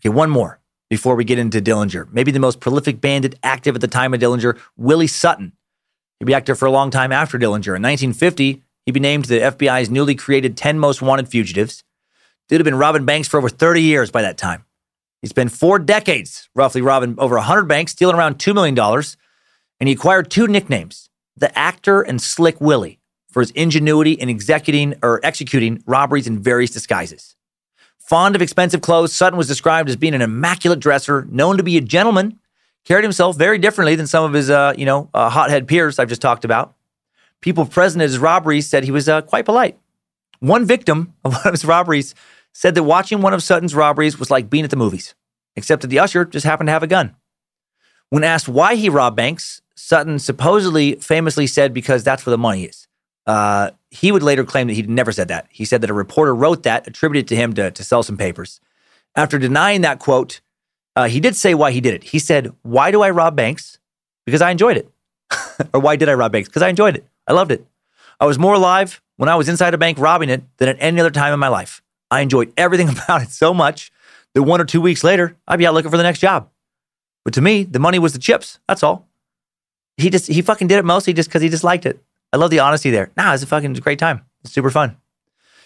Okay, 0.00 0.08
one 0.08 0.30
more 0.30 0.58
before 0.90 1.14
we 1.14 1.24
get 1.24 1.38
into 1.38 1.62
Dillinger. 1.62 2.12
Maybe 2.12 2.32
the 2.32 2.40
most 2.40 2.58
prolific 2.58 3.00
bandit 3.00 3.36
active 3.44 3.76
at 3.76 3.80
the 3.80 3.88
time 3.88 4.12
of 4.12 4.20
Dillinger, 4.20 4.58
Willie 4.76 5.06
Sutton. 5.06 5.52
He'd 6.18 6.26
be 6.26 6.34
active 6.34 6.58
for 6.58 6.66
a 6.66 6.72
long 6.72 6.90
time 6.90 7.12
after 7.12 7.38
Dillinger. 7.38 7.76
In 7.76 7.82
1950, 7.82 8.64
he'd 8.84 8.92
be 8.92 8.98
named 8.98 9.26
the 9.26 9.38
FBI's 9.38 9.90
newly 9.90 10.16
created 10.16 10.56
10 10.56 10.78
most 10.80 11.00
wanted 11.00 11.28
fugitives. 11.28 11.84
Dude 12.48 12.58
had 12.58 12.64
been 12.64 12.74
robbing 12.74 13.04
banks 13.04 13.28
for 13.28 13.38
over 13.38 13.48
30 13.48 13.82
years 13.82 14.10
by 14.10 14.22
that 14.22 14.36
time. 14.36 14.64
He 15.22 15.28
spent 15.28 15.52
four 15.52 15.78
decades 15.78 16.48
roughly 16.52 16.82
robbing 16.82 17.14
over 17.18 17.36
100 17.36 17.66
banks, 17.66 17.92
stealing 17.92 18.16
around 18.16 18.38
$2 18.38 18.52
million. 18.52 18.76
And 19.78 19.88
he 19.88 19.94
acquired 19.94 20.32
two 20.32 20.48
nicknames 20.48 21.10
the 21.36 21.56
actor 21.56 22.02
and 22.02 22.20
Slick 22.20 22.60
Willie 22.60 22.98
for 23.30 23.40
his 23.40 23.52
ingenuity 23.52 24.12
in 24.12 24.28
executing 24.28 24.94
or 25.00 25.20
executing 25.22 25.84
robberies 25.86 26.26
in 26.26 26.40
various 26.40 26.72
disguises. 26.72 27.35
Fond 28.06 28.36
of 28.36 28.42
expensive 28.42 28.82
clothes, 28.82 29.12
Sutton 29.12 29.36
was 29.36 29.48
described 29.48 29.88
as 29.88 29.96
being 29.96 30.14
an 30.14 30.22
immaculate 30.22 30.78
dresser, 30.78 31.26
known 31.28 31.56
to 31.56 31.64
be 31.64 31.76
a 31.76 31.80
gentleman, 31.80 32.38
carried 32.84 33.02
himself 33.02 33.36
very 33.36 33.58
differently 33.58 33.96
than 33.96 34.06
some 34.06 34.22
of 34.24 34.32
his, 34.32 34.48
uh, 34.48 34.74
you 34.78 34.86
know, 34.86 35.10
uh, 35.12 35.28
hothead 35.28 35.66
peers 35.66 35.98
I've 35.98 36.08
just 36.08 36.22
talked 36.22 36.44
about. 36.44 36.76
People 37.40 37.66
present 37.66 38.00
at 38.00 38.08
his 38.08 38.18
robberies 38.18 38.68
said 38.68 38.84
he 38.84 38.92
was 38.92 39.08
uh, 39.08 39.22
quite 39.22 39.44
polite. 39.44 39.76
One 40.38 40.64
victim 40.64 41.14
of 41.24 41.32
one 41.32 41.46
of 41.46 41.52
his 41.52 41.64
robberies 41.64 42.14
said 42.52 42.76
that 42.76 42.84
watching 42.84 43.22
one 43.22 43.34
of 43.34 43.42
Sutton's 43.42 43.74
robberies 43.74 44.20
was 44.20 44.30
like 44.30 44.48
being 44.48 44.62
at 44.62 44.70
the 44.70 44.76
movies, 44.76 45.16
except 45.56 45.82
that 45.82 45.88
the 45.88 45.98
usher 45.98 46.24
just 46.24 46.46
happened 46.46 46.68
to 46.68 46.72
have 46.72 46.84
a 46.84 46.86
gun. 46.86 47.16
When 48.10 48.22
asked 48.22 48.48
why 48.48 48.76
he 48.76 48.88
robbed 48.88 49.16
banks, 49.16 49.62
Sutton 49.74 50.20
supposedly 50.20 50.94
famously 50.96 51.48
said 51.48 51.74
because 51.74 52.04
that's 52.04 52.24
where 52.24 52.30
the 52.30 52.38
money 52.38 52.64
is. 52.64 52.85
Uh, 53.26 53.70
he 53.90 54.12
would 54.12 54.22
later 54.22 54.44
claim 54.44 54.68
that 54.68 54.74
he'd 54.74 54.88
never 54.88 55.12
said 55.12 55.28
that. 55.28 55.46
He 55.50 55.64
said 55.64 55.80
that 55.80 55.90
a 55.90 55.94
reporter 55.94 56.34
wrote 56.34 56.62
that, 56.62 56.86
attributed 56.86 57.28
to 57.28 57.36
him 57.36 57.54
to, 57.54 57.70
to 57.70 57.84
sell 57.84 58.02
some 58.02 58.16
papers. 58.16 58.60
After 59.14 59.38
denying 59.38 59.80
that 59.80 59.98
quote, 59.98 60.40
uh, 60.94 61.08
he 61.08 61.20
did 61.20 61.36
say 61.36 61.54
why 61.54 61.72
he 61.72 61.80
did 61.80 61.94
it. 61.94 62.04
He 62.04 62.18
said, 62.18 62.52
Why 62.62 62.90
do 62.90 63.02
I 63.02 63.10
rob 63.10 63.36
banks? 63.36 63.78
Because 64.24 64.42
I 64.42 64.50
enjoyed 64.50 64.76
it. 64.76 64.90
or 65.74 65.80
why 65.80 65.96
did 65.96 66.08
I 66.08 66.14
rob 66.14 66.32
banks? 66.32 66.48
Because 66.48 66.62
I 66.62 66.68
enjoyed 66.68 66.96
it. 66.96 67.06
I 67.26 67.32
loved 67.32 67.52
it. 67.52 67.66
I 68.20 68.26
was 68.26 68.38
more 68.38 68.54
alive 68.54 69.02
when 69.16 69.28
I 69.28 69.36
was 69.36 69.48
inside 69.48 69.74
a 69.74 69.78
bank 69.78 69.98
robbing 69.98 70.30
it 70.30 70.42
than 70.58 70.68
at 70.68 70.76
any 70.80 71.00
other 71.00 71.10
time 71.10 71.32
in 71.32 71.38
my 71.38 71.48
life. 71.48 71.82
I 72.10 72.20
enjoyed 72.20 72.52
everything 72.56 72.88
about 73.04 73.22
it 73.22 73.30
so 73.30 73.52
much 73.52 73.92
that 74.34 74.42
one 74.42 74.60
or 74.60 74.64
two 74.64 74.80
weeks 74.80 75.02
later, 75.04 75.36
I'd 75.48 75.58
be 75.58 75.66
out 75.66 75.74
looking 75.74 75.90
for 75.90 75.96
the 75.96 76.02
next 76.02 76.20
job. 76.20 76.50
But 77.24 77.34
to 77.34 77.40
me, 77.40 77.64
the 77.64 77.78
money 77.78 77.98
was 77.98 78.12
the 78.12 78.18
chips. 78.18 78.60
That's 78.68 78.82
all. 78.82 79.08
He 79.96 80.10
just, 80.10 80.26
he 80.26 80.42
fucking 80.42 80.68
did 80.68 80.78
it 80.78 80.84
mostly 80.84 81.12
just 81.12 81.28
because 81.28 81.42
he 81.42 81.48
just 81.48 81.64
liked 81.64 81.86
it. 81.86 82.02
I 82.36 82.38
love 82.38 82.50
the 82.50 82.58
honesty 82.58 82.90
there. 82.90 83.10
Nah, 83.16 83.32
it's 83.32 83.42
a 83.42 83.46
fucking 83.46 83.72
great 83.74 83.98
time. 83.98 84.20
It's 84.44 84.52
super 84.52 84.68
fun. 84.68 84.98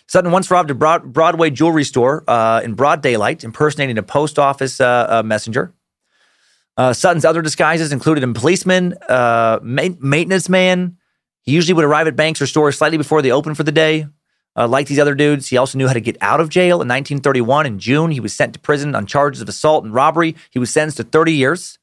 Sutton 0.06 0.30
once 0.30 0.52
robbed 0.52 0.70
a 0.70 0.74
Broad, 0.74 1.12
Broadway 1.12 1.50
jewelry 1.50 1.82
store 1.82 2.22
uh, 2.28 2.60
in 2.62 2.74
broad 2.74 3.02
daylight, 3.02 3.42
impersonating 3.42 3.98
a 3.98 4.04
post 4.04 4.38
office 4.38 4.80
uh, 4.80 5.06
uh, 5.08 5.22
messenger. 5.24 5.74
Uh, 6.76 6.92
Sutton's 6.92 7.24
other 7.24 7.42
disguises 7.42 7.90
included 7.90 8.22
a 8.22 8.32
policeman, 8.32 8.94
uh, 9.08 9.58
ma- 9.64 9.96
maintenance 9.98 10.48
man. 10.48 10.96
He 11.42 11.50
usually 11.50 11.74
would 11.74 11.84
arrive 11.84 12.06
at 12.06 12.14
banks 12.14 12.40
or 12.40 12.46
stores 12.46 12.78
slightly 12.78 12.98
before 12.98 13.20
they 13.20 13.32
open 13.32 13.56
for 13.56 13.64
the 13.64 13.72
day. 13.72 14.06
Uh, 14.56 14.68
like 14.68 14.86
these 14.86 15.00
other 15.00 15.16
dudes, 15.16 15.48
he 15.48 15.56
also 15.56 15.76
knew 15.76 15.88
how 15.88 15.94
to 15.94 16.00
get 16.00 16.16
out 16.20 16.38
of 16.38 16.50
jail. 16.50 16.76
In 16.76 16.86
1931, 16.86 17.66
in 17.66 17.80
June, 17.80 18.12
he 18.12 18.20
was 18.20 18.32
sent 18.32 18.52
to 18.52 18.60
prison 18.60 18.94
on 18.94 19.06
charges 19.06 19.42
of 19.42 19.48
assault 19.48 19.82
and 19.82 19.92
robbery. 19.92 20.36
He 20.50 20.60
was 20.60 20.70
sentenced 20.70 20.98
to 20.98 21.02
30 21.02 21.32
years. 21.32 21.80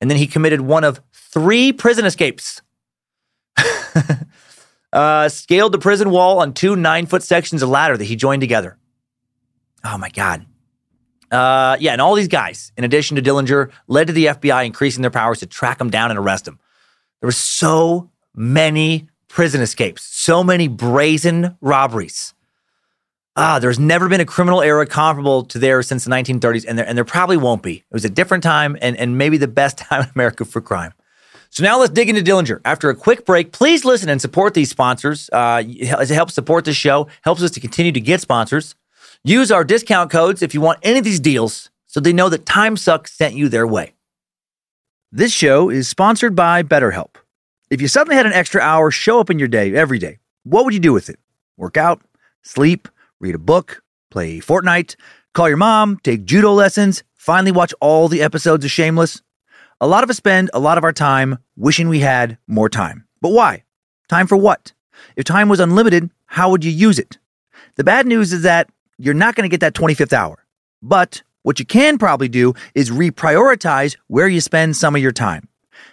And 0.00 0.10
then 0.10 0.16
he 0.16 0.26
committed 0.26 0.62
one 0.62 0.82
of 0.82 1.02
three 1.12 1.74
prison 1.74 2.06
escapes. 2.06 2.62
uh, 4.92 5.28
scaled 5.28 5.72
the 5.72 5.78
prison 5.78 6.10
wall 6.10 6.40
on 6.40 6.52
two 6.52 6.76
nine 6.76 7.06
foot 7.06 7.22
sections 7.22 7.62
of 7.62 7.68
ladder 7.68 7.96
that 7.96 8.04
he 8.04 8.16
joined 8.16 8.40
together. 8.40 8.78
Oh 9.84 9.98
my 9.98 10.08
God. 10.08 10.46
Uh, 11.30 11.76
yeah, 11.80 11.92
and 11.92 12.00
all 12.00 12.14
these 12.14 12.28
guys, 12.28 12.72
in 12.76 12.84
addition 12.84 13.16
to 13.16 13.22
Dillinger, 13.22 13.70
led 13.88 14.06
to 14.06 14.12
the 14.12 14.26
FBI 14.26 14.66
increasing 14.66 15.02
their 15.02 15.10
powers 15.10 15.40
to 15.40 15.46
track 15.46 15.80
him 15.80 15.90
down 15.90 16.10
and 16.10 16.18
arrest 16.18 16.46
him. 16.46 16.58
There 17.20 17.26
were 17.26 17.32
so 17.32 18.10
many 18.34 19.08
prison 19.28 19.60
escapes, 19.60 20.04
so 20.04 20.44
many 20.44 20.68
brazen 20.68 21.56
robberies. 21.60 22.34
Ah, 23.36 23.58
there's 23.58 23.80
never 23.80 24.08
been 24.08 24.20
a 24.20 24.24
criminal 24.24 24.62
era 24.62 24.86
comparable 24.86 25.44
to 25.46 25.58
theirs 25.58 25.88
since 25.88 26.04
the 26.04 26.10
1930s, 26.10 26.64
and 26.68 26.78
there, 26.78 26.86
and 26.86 26.96
there 26.96 27.04
probably 27.04 27.36
won't 27.36 27.62
be. 27.62 27.78
It 27.78 27.92
was 27.92 28.04
a 28.04 28.10
different 28.10 28.44
time 28.44 28.76
and, 28.80 28.96
and 28.96 29.18
maybe 29.18 29.38
the 29.38 29.48
best 29.48 29.78
time 29.78 30.02
in 30.02 30.10
America 30.14 30.44
for 30.44 30.60
crime. 30.60 30.92
So 31.54 31.62
now 31.62 31.78
let's 31.78 31.92
dig 31.92 32.08
into 32.08 32.20
Dillinger. 32.20 32.60
After 32.64 32.90
a 32.90 32.96
quick 32.96 33.24
break, 33.24 33.52
please 33.52 33.84
listen 33.84 34.08
and 34.08 34.20
support 34.20 34.54
these 34.54 34.70
sponsors. 34.70 35.30
Uh, 35.32 35.62
it 35.64 36.10
helps 36.10 36.34
support 36.34 36.64
the 36.64 36.72
show, 36.72 37.06
helps 37.22 37.44
us 37.44 37.52
to 37.52 37.60
continue 37.60 37.92
to 37.92 38.00
get 38.00 38.20
sponsors. 38.20 38.74
Use 39.22 39.52
our 39.52 39.62
discount 39.62 40.10
codes 40.10 40.42
if 40.42 40.52
you 40.52 40.60
want 40.60 40.80
any 40.82 40.98
of 40.98 41.04
these 41.04 41.20
deals 41.20 41.70
so 41.86 42.00
they 42.00 42.12
know 42.12 42.28
that 42.28 42.44
Time 42.44 42.76
Suck 42.76 43.06
sent 43.06 43.36
you 43.36 43.48
their 43.48 43.68
way. 43.68 43.94
This 45.12 45.32
show 45.32 45.70
is 45.70 45.88
sponsored 45.88 46.34
by 46.34 46.64
BetterHelp. 46.64 47.14
If 47.70 47.80
you 47.80 47.86
suddenly 47.86 48.16
had 48.16 48.26
an 48.26 48.32
extra 48.32 48.60
hour 48.60 48.90
show 48.90 49.20
up 49.20 49.30
in 49.30 49.38
your 49.38 49.46
day 49.46 49.72
every 49.76 50.00
day, 50.00 50.18
what 50.42 50.64
would 50.64 50.74
you 50.74 50.80
do 50.80 50.92
with 50.92 51.08
it? 51.08 51.20
Work 51.56 51.76
out, 51.76 52.02
sleep, 52.42 52.88
read 53.20 53.36
a 53.36 53.38
book, 53.38 53.80
play 54.10 54.40
Fortnite, 54.40 54.96
call 55.34 55.46
your 55.46 55.56
mom, 55.56 56.00
take 56.02 56.24
judo 56.24 56.52
lessons, 56.52 57.04
finally 57.14 57.52
watch 57.52 57.72
all 57.80 58.08
the 58.08 58.22
episodes 58.22 58.64
of 58.64 58.72
Shameless? 58.72 59.22
A 59.84 59.92
lot 59.94 60.02
of 60.02 60.08
us 60.08 60.16
spend 60.16 60.48
a 60.54 60.58
lot 60.58 60.78
of 60.78 60.84
our 60.84 60.94
time 60.94 61.36
wishing 61.56 61.90
we 61.90 62.00
had 62.00 62.38
more 62.46 62.70
time. 62.70 63.04
But 63.20 63.32
why? 63.32 63.64
Time 64.08 64.26
for 64.26 64.34
what? 64.34 64.72
If 65.14 65.26
time 65.26 65.50
was 65.50 65.60
unlimited, 65.60 66.08
how 66.24 66.48
would 66.48 66.64
you 66.64 66.70
use 66.70 66.98
it? 66.98 67.18
The 67.74 67.84
bad 67.84 68.06
news 68.06 68.32
is 68.32 68.44
that 68.44 68.70
you're 68.96 69.12
not 69.12 69.34
going 69.34 69.44
to 69.44 69.52
get 69.52 69.60
that 69.60 69.74
25th 69.74 70.14
hour. 70.14 70.42
But 70.80 71.22
what 71.42 71.58
you 71.58 71.66
can 71.66 71.98
probably 71.98 72.30
do 72.30 72.54
is 72.74 72.90
reprioritize 72.90 73.98
where 74.06 74.26
you 74.26 74.40
spend 74.40 74.74
some 74.74 74.96
of 74.96 75.02
your 75.02 75.12
time. 75.12 75.50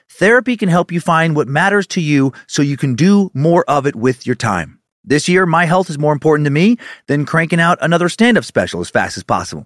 Therapy 0.07 0.55
can 0.55 0.69
help 0.69 0.93
you 0.93 1.01
find 1.01 1.35
what 1.35 1.49
matters 1.49 1.85
to 1.87 1.99
you 1.99 2.31
so 2.47 2.61
you 2.61 2.77
can 2.77 2.95
do 2.95 3.29
more 3.33 3.65
of 3.67 3.85
it 3.85 3.97
with 3.97 4.25
your 4.25 4.37
time. 4.37 4.79
This 5.03 5.27
year, 5.27 5.45
my 5.45 5.65
health 5.65 5.89
is 5.89 5.99
more 5.99 6.13
important 6.13 6.45
to 6.45 6.51
me 6.51 6.77
than 7.07 7.25
cranking 7.25 7.59
out 7.59 7.77
another 7.81 8.07
stand 8.07 8.37
up 8.37 8.45
special 8.45 8.79
as 8.79 8.89
fast 8.89 9.17
as 9.17 9.23
possible. 9.23 9.65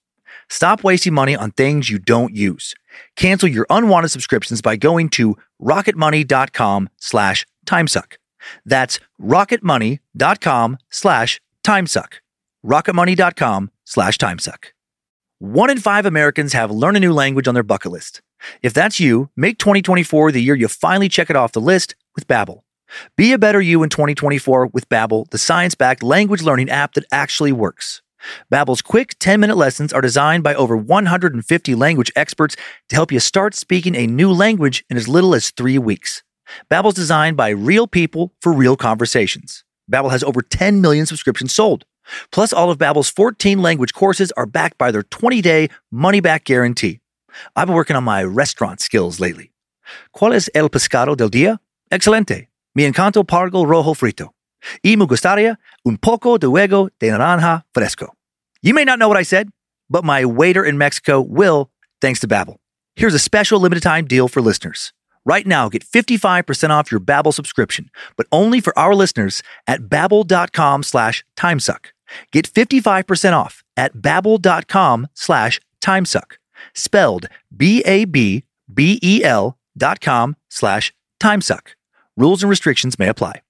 Stop 0.51 0.83
wasting 0.83 1.13
money 1.13 1.33
on 1.33 1.51
things 1.51 1.89
you 1.89 1.97
don't 1.97 2.35
use. 2.35 2.75
Cancel 3.15 3.47
your 3.47 3.65
unwanted 3.69 4.11
subscriptions 4.11 4.61
by 4.61 4.75
going 4.75 5.07
to 5.11 5.37
rocketmoney.com 5.61 6.89
slash 6.97 7.45
timesuck. 7.65 8.17
That's 8.65 8.99
rocketmoney.com 9.21 10.77
slash 10.89 11.39
timesuck. 11.63 12.13
rocketmoney.com 12.65 13.71
slash 13.85 14.17
timesuck. 14.17 14.65
One 15.39 15.69
in 15.69 15.79
five 15.79 16.05
Americans 16.05 16.51
have 16.51 16.69
learn 16.69 16.97
a 16.97 16.99
new 16.99 17.13
language 17.13 17.47
on 17.47 17.53
their 17.53 17.63
bucket 17.63 17.93
list. 17.93 18.21
If 18.61 18.73
that's 18.73 18.99
you, 18.99 19.29
make 19.37 19.57
2024 19.57 20.33
the 20.33 20.43
year 20.43 20.55
you 20.55 20.67
finally 20.67 21.07
check 21.07 21.29
it 21.29 21.37
off 21.37 21.53
the 21.53 21.61
list 21.61 21.95
with 22.13 22.27
Babbel. 22.27 22.63
Be 23.15 23.31
a 23.31 23.37
better 23.37 23.61
you 23.61 23.83
in 23.83 23.89
2024 23.89 24.67
with 24.67 24.89
Babbel, 24.89 25.29
the 25.29 25.37
science-backed 25.37 26.03
language 26.03 26.41
learning 26.41 26.69
app 26.69 26.95
that 26.95 27.05
actually 27.09 27.53
works. 27.53 28.01
Babbel's 28.51 28.81
quick 28.81 29.17
10-minute 29.19 29.57
lessons 29.57 29.93
are 29.93 30.01
designed 30.01 30.43
by 30.43 30.55
over 30.55 30.75
150 30.77 31.75
language 31.75 32.11
experts 32.15 32.55
to 32.89 32.95
help 32.95 33.11
you 33.11 33.19
start 33.19 33.55
speaking 33.55 33.95
a 33.95 34.07
new 34.07 34.31
language 34.31 34.83
in 34.89 34.97
as 34.97 35.07
little 35.07 35.33
as 35.33 35.51
3 35.51 35.77
weeks. 35.79 36.23
Babbel's 36.69 36.95
designed 36.95 37.37
by 37.37 37.49
real 37.49 37.87
people 37.87 38.33
for 38.41 38.53
real 38.53 38.75
conversations. 38.75 39.63
Babbel 39.91 40.11
has 40.11 40.23
over 40.23 40.41
10 40.41 40.81
million 40.81 41.05
subscriptions 41.05 41.53
sold. 41.53 41.85
Plus 42.31 42.51
all 42.51 42.71
of 42.71 42.77
Babbel's 42.77 43.09
14 43.09 43.61
language 43.61 43.93
courses 43.93 44.31
are 44.33 44.45
backed 44.45 44.77
by 44.77 44.91
their 44.91 45.03
20-day 45.03 45.69
money-back 45.91 46.43
guarantee. 46.45 46.99
I've 47.55 47.67
been 47.67 47.75
working 47.75 47.95
on 47.95 48.03
my 48.03 48.23
restaurant 48.23 48.81
skills 48.81 49.19
lately. 49.19 49.51
¿Cuál 50.15 50.33
es 50.33 50.49
el 50.53 50.69
pescado 50.69 51.15
del 51.15 51.29
día? 51.29 51.59
Excelente. 51.91 52.47
Mi 52.75 52.83
encanto 52.83 53.25
pargo 53.25 53.65
rojo 53.65 53.93
frito. 53.93 54.29
Y 54.83 54.95
me 54.95 55.05
gustaría 55.05 55.57
un 55.85 55.97
poco 55.97 56.37
de 56.37 56.47
huevo 56.47 56.89
de 56.99 57.11
naranja 57.11 57.63
fresco. 57.73 58.13
You 58.61 58.73
may 58.73 58.85
not 58.85 58.99
know 58.99 59.07
what 59.07 59.17
I 59.17 59.23
said, 59.23 59.49
but 59.89 60.03
my 60.03 60.25
waiter 60.25 60.63
in 60.63 60.77
Mexico 60.77 61.21
will, 61.21 61.69
thanks 62.01 62.19
to 62.21 62.27
Babbel. 62.27 62.57
Here's 62.95 63.13
a 63.13 63.19
special 63.19 63.59
limited 63.59 63.83
time 63.83 64.05
deal 64.05 64.27
for 64.27 64.41
listeners. 64.41 64.93
Right 65.25 65.45
now, 65.45 65.69
get 65.69 65.85
55% 65.85 66.71
off 66.71 66.91
your 66.91 66.99
Babbel 66.99 67.33
subscription, 67.33 67.89
but 68.15 68.25
only 68.31 68.59
for 68.59 68.77
our 68.77 68.95
listeners 68.95 69.43
at 69.67 69.83
babbel.com 69.83 70.83
slash 70.83 71.23
timesuck. 71.37 71.87
Get 72.31 72.51
55% 72.51 73.33
off 73.33 73.63
at 73.77 73.97
babbel.com 73.97 75.07
slash 75.13 75.61
timesuck. 75.79 76.33
Spelled 76.73 77.27
B-A-B-B-E-L 77.55 79.57
dot 79.77 80.01
com 80.01 80.35
slash 80.49 80.93
timesuck. 81.19 81.67
Rules 82.17 82.43
and 82.43 82.49
restrictions 82.49 82.99
may 82.99 83.07
apply. 83.07 83.41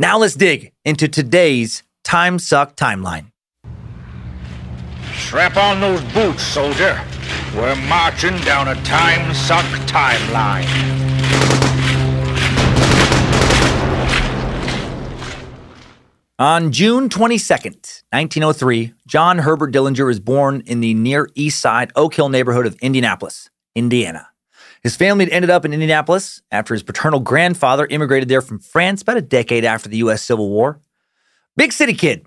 Now 0.00 0.16
let's 0.16 0.34
dig 0.34 0.72
into 0.86 1.08
today's 1.08 1.82
Time 2.04 2.38
Suck 2.38 2.74
timeline. 2.74 3.26
Strap 5.12 5.58
on 5.58 5.78
those 5.82 6.02
boots, 6.14 6.42
soldier. 6.42 6.98
We're 7.54 7.76
marching 7.86 8.34
down 8.38 8.68
a 8.68 8.76
time-suck 8.76 9.66
timeline. 9.86 10.64
On 16.38 16.72
June 16.72 17.10
22nd, 17.10 18.02
1903, 18.10 18.94
John 19.06 19.40
Herbert 19.40 19.70
Dillinger 19.70 20.06
was 20.06 20.18
born 20.18 20.62
in 20.64 20.80
the 20.80 20.94
near 20.94 21.28
east 21.34 21.60
side 21.60 21.92
Oak 21.94 22.14
Hill 22.14 22.30
neighborhood 22.30 22.64
of 22.64 22.74
Indianapolis, 22.76 23.50
Indiana. 23.74 24.29
His 24.82 24.96
family 24.96 25.26
had 25.26 25.32
ended 25.32 25.50
up 25.50 25.64
in 25.64 25.72
Indianapolis 25.72 26.40
after 26.50 26.74
his 26.74 26.82
paternal 26.82 27.20
grandfather 27.20 27.86
immigrated 27.86 28.28
there 28.28 28.40
from 28.40 28.58
France 28.58 29.02
about 29.02 29.18
a 29.18 29.22
decade 29.22 29.64
after 29.64 29.88
the 29.88 29.98
U.S. 29.98 30.22
Civil 30.22 30.48
War. 30.48 30.80
Big 31.56 31.72
city 31.72 31.92
kid. 31.92 32.26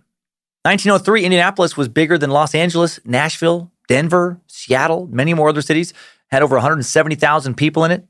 1903, 0.64 1.26
Indianapolis 1.26 1.76
was 1.76 1.90
bigger 1.90 2.18
than 2.18 2.30
Los 2.30 2.56
Angeles, 2.56 3.00
Nashville, 3.04 3.72
Denver, 3.88 4.40
Seattle, 4.48 5.08
many 5.12 5.34
more 5.34 5.50
other 5.50 5.62
cities. 5.62 5.94
Had 6.30 6.42
over 6.42 6.56
170,000 6.56 7.56
people 7.56 7.84
in 7.86 7.92
it. 7.92 8.06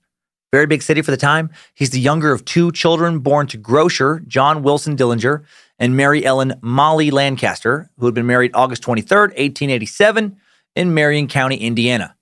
Very 0.51 0.67
big 0.67 0.83
city 0.83 1.01
for 1.01 1.11
the 1.11 1.17
time. 1.17 1.49
He's 1.73 1.89
the 1.89 1.99
younger 1.99 2.31
of 2.31 2.45
two 2.45 2.71
children 2.71 3.19
born 3.19 3.47
to 3.47 3.57
grocer 3.57 4.21
John 4.27 4.61
Wilson 4.61 4.95
Dillinger 4.95 5.43
and 5.79 5.97
Mary 5.97 6.23
Ellen 6.23 6.53
Molly 6.61 7.09
Lancaster, 7.09 7.89
who 7.97 8.05
had 8.05 8.13
been 8.13 8.27
married 8.27 8.51
August 8.53 8.83
23rd, 8.83 9.29
1887, 9.29 10.37
in 10.75 10.93
Marion 10.93 11.27
County, 11.27 11.57
Indiana. 11.57 12.15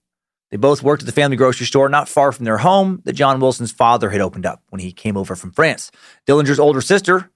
They 0.52 0.58
both 0.58 0.84
worked 0.84 1.02
at 1.02 1.06
the 1.06 1.14
family 1.14 1.38
grocery 1.38 1.66
store 1.66 1.88
not 1.88 2.10
far 2.10 2.34
from 2.34 2.44
their 2.44 2.58
home 2.58 3.02
that 3.06 3.14
John 3.14 3.40
Wilson's 3.40 3.72
father 3.72 4.10
had 4.10 4.20
opened 4.20 4.46
up 4.46 4.62
when 4.68 4.82
he 4.82 4.92
came 4.92 5.16
over 5.16 5.36
from 5.36 5.52
France. 5.52 5.92
Dillinger's 6.28 6.60
older 6.60 6.82
sister, 6.82 7.32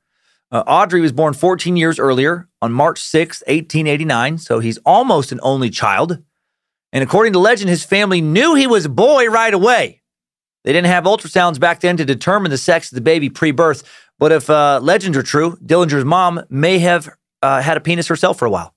uh, 0.52 0.64
Audrey, 0.68 1.00
was 1.00 1.14
born 1.14 1.34
14 1.34 1.78
years 1.78 1.98
earlier 1.98 2.50
on 2.62 2.74
March 2.74 3.02
6, 3.02 3.42
1889, 3.48 4.38
so 4.38 4.60
he's 4.60 4.78
almost 4.80 5.32
an 5.32 5.40
only 5.44 5.70
child. 5.70 6.20
And 6.92 7.04
according 7.04 7.34
to 7.34 7.40
legend, 7.40 7.70
his 7.70 7.86
family 7.86 8.20
knew 8.20 8.54
he 8.54 8.68
was 8.68 8.86
a 8.86 8.90
boy 8.90 9.28
right 9.28 9.54
away. 9.54 10.02
They 10.66 10.74
didn't 10.74 10.88
have 10.88 11.06
ultrasounds 11.06 11.60
back 11.60 11.80
then 11.80 11.96
to 11.98 12.06
determine 12.06 12.52
the 12.52 12.58
sex 12.58 12.92
of 12.92 12.96
the 12.96 13.02
baby 13.02 13.30
pre 13.30 13.52
birth, 13.52 13.84
but 14.20 14.34
if 14.34 14.50
uh, 14.50 14.82
legends 14.82 15.18
are 15.18 15.24
true, 15.24 15.58
Dillinger's 15.66 16.06
mom 16.06 16.42
may 16.50 16.80
have 16.80 17.10
uh, 17.42 17.62
had 17.62 17.78
a 17.78 17.82
penis 17.82 18.08
herself 18.08 18.38
for 18.38 18.46
a 18.46 18.50
while, 18.50 18.76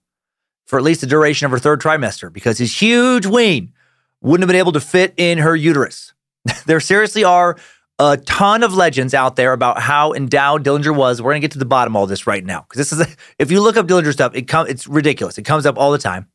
for 0.67 0.79
at 0.79 0.85
least 0.85 1.01
the 1.01 1.07
duration 1.09 1.45
of 1.47 1.51
her 1.51 1.59
third 1.59 1.81
trimester, 1.81 2.33
because 2.33 2.59
his 2.59 2.81
huge 2.81 3.27
ween 3.27 3.73
wouldn't 4.21 4.43
have 4.43 4.49
been 4.49 4.59
able 4.59 4.73
to 4.73 4.81
fit 4.81 5.15
in 5.17 5.39
her 5.39 5.55
uterus. 5.55 6.13
there 6.67 6.81
seriously 6.81 7.25
are 7.25 7.57
a 7.99 8.17
ton 8.17 8.63
of 8.63 8.75
legends 8.75 9.13
out 9.13 9.37
there 9.37 9.53
about 9.53 9.81
how 9.81 10.13
endowed 10.13 10.65
Dillinger 10.65 10.95
was. 10.95 11.21
We're 11.21 11.33
gonna 11.33 11.41
get 11.41 11.53
to 11.53 11.59
the 11.59 11.65
bottom 11.65 11.95
of 11.95 12.01
all 12.01 12.07
this 12.07 12.27
right 12.27 12.45
now 12.45 12.61
because 12.61 12.79
this 12.79 12.93
is 12.93 13.01
a, 13.01 13.07
if 13.39 13.51
you 13.51 13.61
look 13.61 13.77
up 13.77 13.87
Dillinger 13.87 14.13
stuff, 14.13 14.35
it 14.35 14.49
com- 14.49 14.69
it's 14.69 14.87
ridiculous. 14.87 15.39
It 15.39 15.45
comes 15.45 15.67
up 15.67 15.79
all 15.79 15.91
the 15.91 15.99
time. 15.99 16.29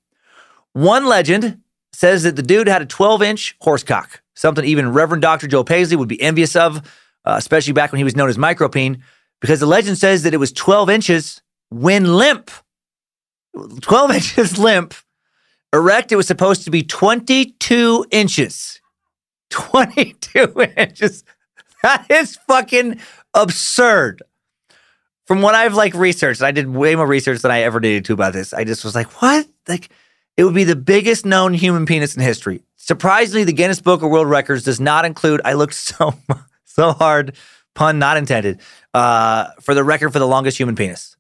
One 0.74 1.06
legend 1.06 1.62
says 1.94 2.24
that 2.24 2.36
the 2.36 2.42
dude 2.42 2.68
had 2.68 2.82
a 2.82 2.86
12 2.86 3.22
inch 3.22 3.56
horsecock, 3.62 4.20
something 4.34 4.66
even 4.66 4.92
Reverend 4.92 5.22
Dr. 5.22 5.48
Joe 5.48 5.64
Paisley 5.64 5.96
would 5.96 6.10
be 6.10 6.22
envious 6.22 6.56
of, 6.56 6.78
uh, 7.26 7.36
especially 7.38 7.74
back 7.74 7.92
when 7.92 7.98
he 8.00 8.04
was 8.04 8.16
known 8.16 8.30
as 8.30 8.38
Micropene, 8.38 9.02
because 9.40 9.60
the 9.60 9.66
legend 9.66 9.98
says 9.98 10.24
that 10.24 10.34
it 10.34 10.38
was 10.38 10.52
12 10.52 10.90
inches 10.90 11.42
when 11.70 12.16
limp. 12.16 12.50
12 13.82 14.12
inches 14.16 14.58
limp. 14.58 14.96
Erect, 15.74 16.12
it 16.12 16.16
was 16.16 16.28
supposed 16.28 16.64
to 16.66 16.72
be 16.72 16.84
22 16.84 18.06
inches. 18.12 18.80
22 19.50 20.54
inches. 20.78 21.24
That 21.82 22.06
is 22.10 22.38
fucking 22.48 23.00
absurd. 23.34 24.22
From 25.26 25.42
what 25.42 25.56
I've 25.56 25.74
like 25.74 25.94
researched, 25.94 26.42
I 26.42 26.52
did 26.52 26.68
way 26.70 26.96
more 26.96 27.08
research 27.08 27.42
than 27.42 27.52
I 27.52 27.62
ever 27.62 27.80
needed 27.80 28.06
to 28.06 28.14
about 28.14 28.34
this. 28.34 28.54
I 28.54 28.66
just 28.66 28.84
was 28.84 28.94
like, 28.94 29.22
what? 29.22 29.48
Like, 29.68 29.90
it 30.38 30.44
would 30.44 30.54
be 30.54 30.64
the 30.64 30.76
biggest 30.76 31.26
known 31.26 31.54
human 31.54 31.86
penis 31.86 32.16
in 32.16 32.22
history. 32.22 32.62
Surprisingly, 32.76 33.44
the 33.44 33.54
Guinness 33.54 33.80
Book 33.80 34.02
of 34.04 34.10
World 34.10 34.30
Records 34.30 34.64
does 34.64 34.80
not 34.80 35.06
include. 35.06 35.42
I 35.46 35.54
looked 35.54 35.74
so 35.76 36.14
so 36.66 36.92
hard, 36.92 37.36
pun 37.74 38.00
not 38.00 38.18
intended, 38.18 38.60
uh, 38.94 39.48
for 39.62 39.74
the 39.74 39.84
record 39.84 40.12
for 40.12 40.20
the 40.20 40.28
longest 40.28 40.58
human 40.58 40.76
penis. 40.76 41.16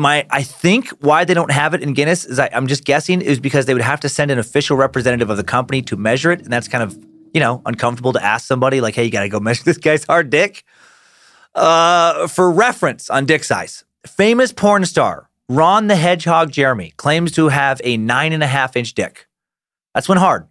My, 0.00 0.26
I 0.30 0.42
think 0.42 0.88
why 1.00 1.26
they 1.26 1.34
don't 1.34 1.50
have 1.50 1.74
it 1.74 1.82
in 1.82 1.92
Guinness 1.92 2.24
is 2.24 2.38
I, 2.38 2.48
I'm 2.54 2.66
just 2.66 2.86
guessing 2.86 3.20
is 3.20 3.38
because 3.38 3.66
they 3.66 3.74
would 3.74 3.82
have 3.82 4.00
to 4.00 4.08
send 4.08 4.30
an 4.30 4.38
official 4.38 4.78
representative 4.78 5.28
of 5.28 5.36
the 5.36 5.44
company 5.44 5.82
to 5.82 5.96
measure 5.98 6.32
it, 6.32 6.40
and 6.40 6.50
that's 6.50 6.68
kind 6.68 6.82
of 6.82 6.98
you 7.34 7.40
know 7.40 7.60
uncomfortable 7.66 8.14
to 8.14 8.24
ask 8.24 8.46
somebody 8.46 8.80
like, 8.80 8.94
hey, 8.94 9.04
you 9.04 9.10
got 9.10 9.24
to 9.24 9.28
go 9.28 9.38
measure 9.48 9.62
this 9.62 9.76
guy's 9.76 10.04
hard 10.04 10.30
dick. 10.30 10.64
Uh, 11.54 12.26
for 12.28 12.50
reference 12.50 13.10
on 13.10 13.26
dick 13.26 13.44
size, 13.44 13.84
famous 14.06 14.52
porn 14.52 14.86
star 14.86 15.28
Ron 15.50 15.88
the 15.88 15.96
Hedgehog 15.96 16.52
Jeremy 16.52 16.92
claims 16.96 17.32
to 17.32 17.48
have 17.48 17.80
a 17.82 17.96
nine 17.96 18.32
and 18.32 18.42
a 18.42 18.46
half 18.46 18.76
inch 18.76 18.94
dick. 18.94 19.26
That's 19.92 20.08
when 20.08 20.16
hard, 20.16 20.46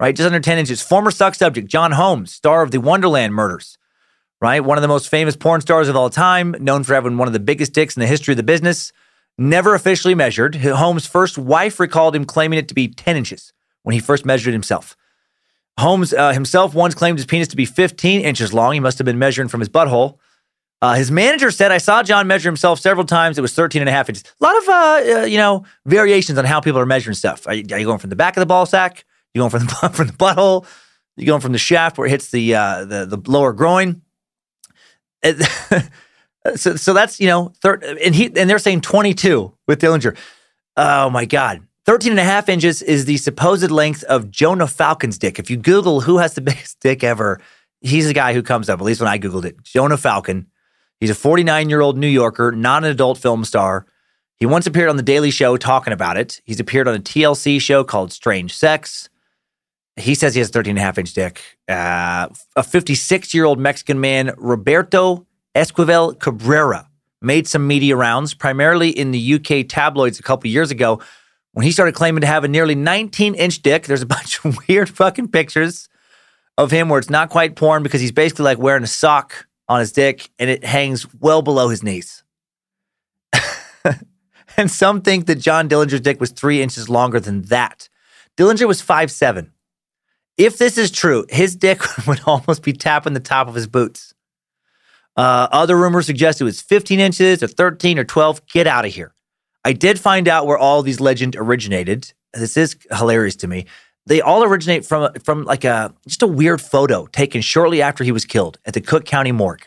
right? 0.00 0.14
Just 0.14 0.26
under 0.26 0.40
10 0.40 0.58
inches. 0.58 0.82
Former 0.82 1.12
suck 1.12 1.36
subject 1.36 1.68
John 1.68 1.92
Holmes, 1.92 2.32
star 2.32 2.62
of 2.62 2.72
the 2.72 2.80
Wonderland 2.80 3.32
murders, 3.32 3.78
right? 4.44 4.60
One 4.60 4.76
of 4.76 4.82
the 4.82 4.88
most 4.88 5.08
famous 5.08 5.36
porn 5.36 5.62
stars 5.62 5.88
of 5.88 5.96
all 5.96 6.10
time, 6.10 6.54
known 6.60 6.84
for 6.84 6.92
having 6.92 7.16
one 7.16 7.26
of 7.26 7.32
the 7.32 7.40
biggest 7.40 7.72
dicks 7.72 7.96
in 7.96 8.00
the 8.00 8.06
history 8.06 8.32
of 8.32 8.36
the 8.36 8.42
business, 8.42 8.92
never 9.38 9.74
officially 9.74 10.14
measured. 10.14 10.54
Holmes' 10.56 11.06
first 11.06 11.38
wife 11.38 11.80
recalled 11.80 12.14
him 12.14 12.26
claiming 12.26 12.58
it 12.58 12.68
to 12.68 12.74
be 12.74 12.88
10 12.88 13.16
inches 13.16 13.54
when 13.84 13.94
he 13.94 14.00
first 14.00 14.26
measured 14.26 14.52
himself. 14.52 14.98
Holmes 15.78 16.12
uh, 16.12 16.32
himself 16.32 16.74
once 16.74 16.94
claimed 16.94 17.18
his 17.18 17.24
penis 17.24 17.48
to 17.48 17.56
be 17.56 17.64
15 17.64 18.20
inches 18.20 18.52
long. 18.52 18.74
He 18.74 18.80
must 18.80 18.98
have 18.98 19.06
been 19.06 19.18
measuring 19.18 19.48
from 19.48 19.60
his 19.60 19.70
butthole. 19.70 20.18
Uh, 20.82 20.92
his 20.92 21.10
manager 21.10 21.50
said, 21.50 21.72
I 21.72 21.78
saw 21.78 22.02
John 22.02 22.26
measure 22.26 22.50
himself 22.50 22.80
several 22.80 23.06
times. 23.06 23.38
It 23.38 23.40
was 23.40 23.54
13 23.54 23.80
and 23.80 23.88
a 23.88 23.92
half 23.92 24.10
inches. 24.10 24.24
A 24.42 24.44
lot 24.44 24.58
of, 24.58 24.68
uh, 24.68 24.72
uh, 24.72 25.24
you 25.24 25.38
know, 25.38 25.64
variations 25.86 26.38
on 26.38 26.44
how 26.44 26.60
people 26.60 26.78
are 26.78 26.86
measuring 26.86 27.14
stuff. 27.14 27.46
Are 27.46 27.54
you, 27.54 27.64
are 27.72 27.78
you, 27.78 27.86
going 27.86 27.98
from 27.98 28.10
the 28.10 28.16
back 28.16 28.36
of 28.36 28.42
the 28.42 28.46
ball 28.46 28.66
sack? 28.66 28.98
Are 28.98 29.04
You 29.32 29.40
going 29.40 29.50
from 29.50 29.60
the, 29.60 29.90
from 29.94 30.08
the 30.08 30.12
butthole? 30.12 30.64
Are 30.64 31.20
you 31.20 31.26
going 31.26 31.40
from 31.40 31.52
the 31.52 31.58
shaft 31.58 31.96
where 31.96 32.06
it 32.06 32.10
hits 32.10 32.30
the, 32.30 32.54
uh, 32.54 32.84
the, 32.84 33.06
the 33.06 33.30
lower 33.30 33.54
groin? 33.54 34.02
so, 36.56 36.76
so 36.76 36.92
that's, 36.92 37.20
you 37.20 37.26
know, 37.26 37.52
thir- 37.62 37.80
and 38.02 38.14
he, 38.14 38.26
and 38.26 38.48
they're 38.48 38.58
saying 38.58 38.82
22 38.82 39.52
with 39.66 39.80
Dillinger. 39.80 40.16
Oh 40.76 41.10
my 41.10 41.24
God. 41.24 41.66
13 41.86 42.12
and 42.12 42.20
a 42.20 42.24
half 42.24 42.48
inches 42.48 42.80
is 42.80 43.04
the 43.04 43.18
supposed 43.18 43.70
length 43.70 44.04
of 44.04 44.30
Jonah 44.30 44.66
Falcon's 44.66 45.18
dick. 45.18 45.38
If 45.38 45.50
you 45.50 45.56
Google 45.56 46.00
who 46.00 46.18
has 46.18 46.34
the 46.34 46.40
biggest 46.42 46.80
dick 46.80 47.04
ever, 47.04 47.40
he's 47.80 48.06
the 48.06 48.14
guy 48.14 48.32
who 48.32 48.42
comes 48.42 48.68
up, 48.68 48.80
at 48.80 48.84
least 48.84 49.00
when 49.00 49.08
I 49.08 49.18
Googled 49.18 49.44
it. 49.44 49.62
Jonah 49.62 49.96
Falcon. 49.96 50.46
He's 51.00 51.10
a 51.10 51.14
49 51.14 51.68
year 51.68 51.80
old 51.80 51.98
New 51.98 52.08
Yorker, 52.08 52.52
not 52.52 52.84
an 52.84 52.90
adult 52.90 53.18
film 53.18 53.44
star. 53.44 53.86
He 54.36 54.46
once 54.46 54.66
appeared 54.66 54.88
on 54.88 54.96
The 54.96 55.02
Daily 55.02 55.30
Show 55.30 55.56
talking 55.56 55.92
about 55.92 56.16
it. 56.16 56.40
He's 56.44 56.60
appeared 56.60 56.88
on 56.88 56.94
a 56.94 57.00
TLC 57.00 57.60
show 57.60 57.84
called 57.84 58.12
Strange 58.12 58.54
Sex. 58.54 59.08
He 59.96 60.14
says 60.14 60.34
he 60.34 60.40
has 60.40 60.48
a 60.48 60.52
13 60.52 60.72
and 60.72 60.78
a 60.78 60.82
half 60.82 60.98
inch 60.98 61.12
dick. 61.12 61.40
Uh, 61.68 62.28
a 62.56 62.62
56 62.62 63.32
year 63.32 63.44
old 63.44 63.58
Mexican 63.58 64.00
man, 64.00 64.32
Roberto 64.36 65.26
Esquivel 65.54 66.18
Cabrera, 66.18 66.88
made 67.22 67.46
some 67.46 67.66
media 67.66 67.96
rounds, 67.96 68.34
primarily 68.34 68.90
in 68.90 69.12
the 69.12 69.34
UK 69.34 69.66
tabloids 69.68 70.18
a 70.18 70.22
couple 70.22 70.50
years 70.50 70.70
ago, 70.70 71.00
when 71.52 71.64
he 71.64 71.70
started 71.70 71.94
claiming 71.94 72.20
to 72.20 72.26
have 72.26 72.44
a 72.44 72.48
nearly 72.48 72.74
19 72.74 73.34
inch 73.34 73.62
dick. 73.62 73.86
There's 73.86 74.02
a 74.02 74.06
bunch 74.18 74.44
of 74.44 74.58
weird 74.68 74.90
fucking 74.90 75.28
pictures 75.28 75.88
of 76.58 76.70
him 76.70 76.88
where 76.88 76.98
it's 76.98 77.10
not 77.10 77.30
quite 77.30 77.56
porn 77.56 77.82
because 77.82 78.00
he's 78.00 78.12
basically 78.12 78.44
like 78.44 78.58
wearing 78.58 78.84
a 78.84 78.88
sock 78.88 79.46
on 79.68 79.80
his 79.80 79.92
dick 79.92 80.30
and 80.38 80.50
it 80.50 80.64
hangs 80.64 81.06
well 81.20 81.42
below 81.42 81.68
his 81.68 81.82
knees. 81.82 82.22
and 84.56 84.70
some 84.70 85.00
think 85.00 85.26
that 85.26 85.36
John 85.36 85.68
Dillinger's 85.68 86.00
dick 86.00 86.20
was 86.20 86.30
three 86.30 86.62
inches 86.62 86.88
longer 86.88 87.18
than 87.18 87.42
that. 87.42 87.88
Dillinger 88.36 88.68
was 88.68 88.80
five 88.80 89.10
seven. 89.10 89.52
If 90.36 90.58
this 90.58 90.78
is 90.78 90.90
true, 90.90 91.24
his 91.28 91.56
dick 91.56 91.80
would 92.06 92.20
almost 92.26 92.62
be 92.62 92.72
tapping 92.72 93.14
the 93.14 93.20
top 93.20 93.48
of 93.48 93.54
his 93.54 93.66
boots. 93.66 94.14
Uh, 95.16 95.46
other 95.52 95.76
rumors 95.76 96.06
suggest 96.06 96.40
it 96.40 96.44
was 96.44 96.60
15 96.60 96.98
inches 96.98 97.42
or 97.42 97.46
13 97.46 97.98
or 97.98 98.04
12. 98.04 98.46
Get 98.46 98.66
out 98.66 98.84
of 98.84 98.92
here. 98.92 99.14
I 99.64 99.72
did 99.72 99.98
find 99.98 100.26
out 100.26 100.46
where 100.46 100.58
all 100.58 100.82
these 100.82 101.00
legends 101.00 101.36
originated. 101.36 102.12
This 102.32 102.56
is 102.56 102.76
hilarious 102.90 103.36
to 103.36 103.46
me 103.46 103.66
they 104.06 104.20
all 104.20 104.44
originate 104.44 104.84
from 104.84 105.12
from 105.22 105.44
like 105.44 105.64
a 105.64 105.94
just 106.06 106.22
a 106.22 106.26
weird 106.26 106.60
photo 106.60 107.06
taken 107.06 107.40
shortly 107.40 107.80
after 107.80 108.04
he 108.04 108.12
was 108.12 108.24
killed 108.24 108.58
at 108.66 108.74
the 108.74 108.80
Cook 108.80 109.04
County 109.04 109.32
morgue. 109.32 109.66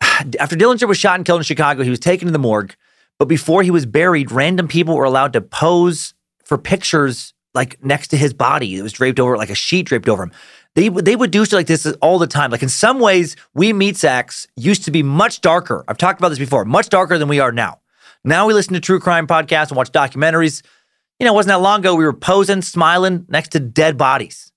After 0.38 0.56
Dillinger 0.56 0.88
was 0.88 0.98
shot 0.98 1.16
and 1.16 1.24
killed 1.24 1.40
in 1.40 1.44
Chicago, 1.44 1.82
he 1.82 1.90
was 1.90 2.00
taken 2.00 2.26
to 2.26 2.32
the 2.32 2.38
morgue, 2.38 2.74
but 3.18 3.26
before 3.26 3.62
he 3.62 3.70
was 3.70 3.86
buried, 3.86 4.30
random 4.30 4.68
people 4.68 4.94
were 4.94 5.04
allowed 5.04 5.32
to 5.32 5.40
pose 5.40 6.14
for 6.44 6.58
pictures 6.58 7.33
like 7.54 7.82
next 7.84 8.08
to 8.08 8.16
his 8.16 8.32
body. 8.32 8.76
It 8.76 8.82
was 8.82 8.92
draped 8.92 9.20
over 9.20 9.36
like 9.36 9.50
a 9.50 9.54
sheet 9.54 9.86
draped 9.86 10.08
over 10.08 10.24
him. 10.24 10.32
They 10.74 10.88
they 10.88 11.16
would 11.16 11.30
do 11.30 11.44
stuff 11.44 11.58
like 11.58 11.66
this 11.66 11.86
all 12.00 12.18
the 12.18 12.26
time. 12.26 12.50
Like 12.50 12.62
in 12.62 12.68
some 12.68 13.00
ways, 13.00 13.36
we 13.54 13.72
meat 13.72 13.96
sacks 13.96 14.46
used 14.56 14.84
to 14.84 14.90
be 14.90 15.02
much 15.02 15.40
darker. 15.40 15.84
I've 15.88 15.98
talked 15.98 16.20
about 16.20 16.30
this 16.30 16.38
before, 16.38 16.64
much 16.64 16.88
darker 16.88 17.18
than 17.18 17.28
we 17.28 17.40
are 17.40 17.52
now. 17.52 17.80
Now 18.24 18.46
we 18.46 18.54
listen 18.54 18.74
to 18.74 18.80
true 18.80 19.00
crime 19.00 19.26
podcasts 19.26 19.68
and 19.68 19.76
watch 19.76 19.92
documentaries 19.92 20.62
you 21.18 21.26
know, 21.26 21.32
it 21.32 21.36
wasn't 21.36 21.52
that 21.52 21.60
long 21.62 21.80
ago 21.80 21.94
we 21.94 22.04
were 22.04 22.12
posing, 22.12 22.62
smiling 22.62 23.26
next 23.28 23.50
to 23.50 23.60
dead 23.60 23.96
bodies. 23.96 24.52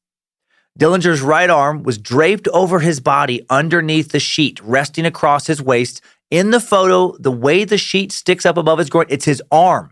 Dillinger's 0.78 1.22
right 1.22 1.50
arm 1.50 1.84
was 1.84 1.98
draped 1.98 2.48
over 2.50 2.80
his 2.80 3.00
body 3.00 3.46
underneath 3.50 4.12
the 4.12 4.20
sheet, 4.20 4.60
resting 4.62 5.06
across 5.06 5.48
his 5.48 5.62
waist. 5.62 6.02
In 6.30 6.52
the 6.52 6.60
photo, 6.60 7.16
the 7.20 7.32
way 7.32 7.64
the 7.64 7.78
sheet 7.78 8.12
sticks 8.12 8.46
up 8.46 8.58
above 8.58 8.80
his 8.80 8.90
groin, 8.90 9.06
it's 9.10 9.26
his 9.26 9.42
arm. 9.52 9.92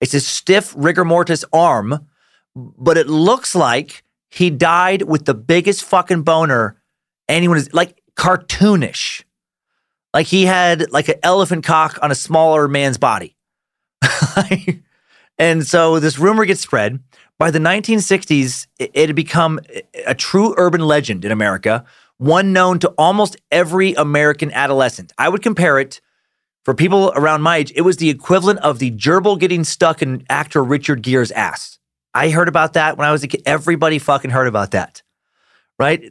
It's 0.00 0.12
his 0.12 0.26
stiff 0.26 0.74
rigor 0.76 1.04
mortis 1.04 1.44
arm, 1.52 2.06
but 2.54 2.98
it 2.98 3.08
looks 3.08 3.54
like 3.54 4.04
he 4.30 4.50
died 4.50 5.02
with 5.02 5.24
the 5.24 5.34
biggest 5.34 5.84
fucking 5.84 6.22
boner 6.22 6.80
anyone 7.28 7.56
is 7.56 7.72
like 7.72 8.00
cartoonish. 8.16 9.24
Like 10.14 10.26
he 10.26 10.44
had 10.44 10.90
like 10.90 11.08
an 11.08 11.16
elephant 11.22 11.64
cock 11.64 11.98
on 12.02 12.10
a 12.10 12.14
smaller 12.14 12.68
man's 12.68 12.98
body. 12.98 13.36
and 15.38 15.66
so 15.66 15.98
this 16.00 16.18
rumor 16.18 16.44
gets 16.44 16.60
spread. 16.60 17.00
By 17.38 17.50
the 17.50 17.58
1960s, 17.58 18.66
it, 18.78 18.94
had 18.94 19.16
become 19.16 19.58
a 20.06 20.14
true 20.14 20.54
urban 20.56 20.82
legend 20.82 21.24
in 21.24 21.32
America, 21.32 21.84
one 22.18 22.52
known 22.52 22.78
to 22.80 22.88
almost 22.98 23.36
every 23.50 23.94
American 23.94 24.52
adolescent. 24.52 25.12
I 25.18 25.28
would 25.28 25.42
compare 25.42 25.78
it 25.78 26.00
for 26.64 26.74
people 26.74 27.12
around 27.16 27.42
my 27.42 27.56
age, 27.56 27.72
it 27.74 27.80
was 27.80 27.96
the 27.96 28.08
equivalent 28.08 28.60
of 28.60 28.78
the 28.78 28.92
gerbil 28.92 29.38
getting 29.38 29.64
stuck 29.64 30.00
in 30.00 30.24
actor 30.30 30.62
Richard 30.62 31.02
Gere's 31.02 31.32
ass. 31.32 31.78
I 32.14 32.30
heard 32.30 32.48
about 32.48 32.74
that 32.74 32.96
when 32.96 33.06
I 33.06 33.12
was 33.12 33.22
a 33.22 33.28
kid. 33.28 33.42
Everybody 33.46 33.98
fucking 33.98 34.30
heard 34.30 34.46
about 34.46 34.72
that, 34.72 35.02
right? 35.78 36.02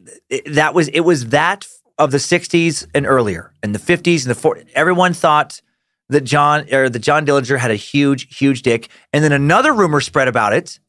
That 0.48 0.74
was 0.74 0.88
it 0.90 1.02
was 1.02 1.28
that 1.28 1.68
of 1.98 2.12
the 2.12 2.18
'60s 2.18 2.88
and 2.94 3.06
earlier, 3.06 3.54
in 3.64 3.72
the 3.72 3.80
'50s 3.80 4.26
and 4.26 4.36
the 4.36 4.40
'40s. 4.40 4.68
Everyone 4.74 5.14
thought 5.14 5.62
that 6.10 6.22
John 6.22 6.72
or 6.74 6.90
that 6.90 7.00
John 7.00 7.26
Dillinger 7.26 7.58
had 7.58 7.72
a 7.72 7.76
huge, 7.76 8.36
huge 8.38 8.62
dick, 8.62 8.90
and 9.14 9.24
then 9.24 9.32
another 9.32 9.74
rumor 9.74 10.02
spread 10.02 10.28
about 10.28 10.54
it 10.54 10.80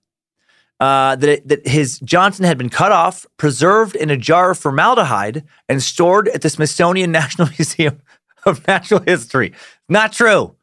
uh, 0.82 1.14
that 1.14 1.28
it, 1.28 1.48
that 1.48 1.66
his 1.66 2.00
Johnson 2.00 2.44
had 2.44 2.58
been 2.58 2.68
cut 2.68 2.90
off, 2.90 3.24
preserved 3.36 3.94
in 3.94 4.10
a 4.10 4.16
jar 4.16 4.50
of 4.50 4.58
formaldehyde, 4.58 5.44
and 5.68 5.80
stored 5.80 6.26
at 6.28 6.42
the 6.42 6.50
Smithsonian 6.50 7.12
National 7.20 7.48
Museum 7.56 8.00
of 8.44 8.66
Natural 8.66 9.00
History. 9.00 9.52
Not 9.88 10.12
true. 10.12 10.56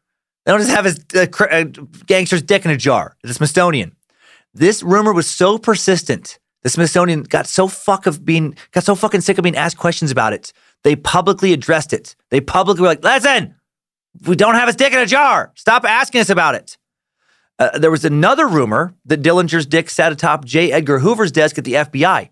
They 0.46 0.52
don't 0.52 0.60
just 0.60 0.72
have 0.72 0.84
his 0.84 1.00
uh, 1.16 1.28
uh, 1.46 1.64
gangster's 2.06 2.42
dick 2.42 2.66
in 2.66 2.72
a 2.72 2.78
jar. 2.78 3.16
The 3.24 3.34
Smithsonian. 3.34 3.96
This 4.60 4.84
rumor 4.84 5.14
was 5.14 5.26
so 5.26 5.58
persistent. 5.58 6.38
The 6.64 6.70
Smithsonian 6.70 7.24
got 7.24 7.48
so 7.48 7.70
fuck 7.70 8.06
of 8.06 8.26
being 8.26 8.58
got 8.72 8.84
so 8.84 8.94
fucking 8.94 9.22
sick 9.22 9.38
of 9.38 9.44
being 9.44 9.56
asked 9.56 9.78
questions 9.78 10.12
about 10.12 10.34
it. 10.34 10.52
They 10.84 10.98
publicly 10.98 11.54
addressed 11.54 11.94
it. 11.94 12.18
They 12.30 12.42
publicly 12.42 12.82
were 12.82 12.90
like, 12.90 13.02
"Listen, 13.02 13.56
we 14.28 14.36
don't 14.36 14.56
have 14.56 14.68
a 14.68 14.74
dick 14.74 14.92
in 14.92 15.00
a 15.00 15.06
jar. 15.06 15.54
Stop 15.56 15.86
asking 15.86 16.20
us 16.20 16.30
about 16.30 16.56
it." 16.56 16.78
Uh, 17.58 17.80
there 17.80 17.90
was 17.90 18.04
another 18.04 18.50
rumor 18.50 18.94
that 19.06 19.22
Dillinger's 19.22 19.66
dick 19.66 19.90
sat 19.90 20.12
atop 20.12 20.44
J. 20.44 20.74
Edgar 20.74 21.00
Hoover's 21.00 21.32
desk 21.32 21.58
at 21.58 21.64
the 21.64 21.76
FBI. 21.76 22.30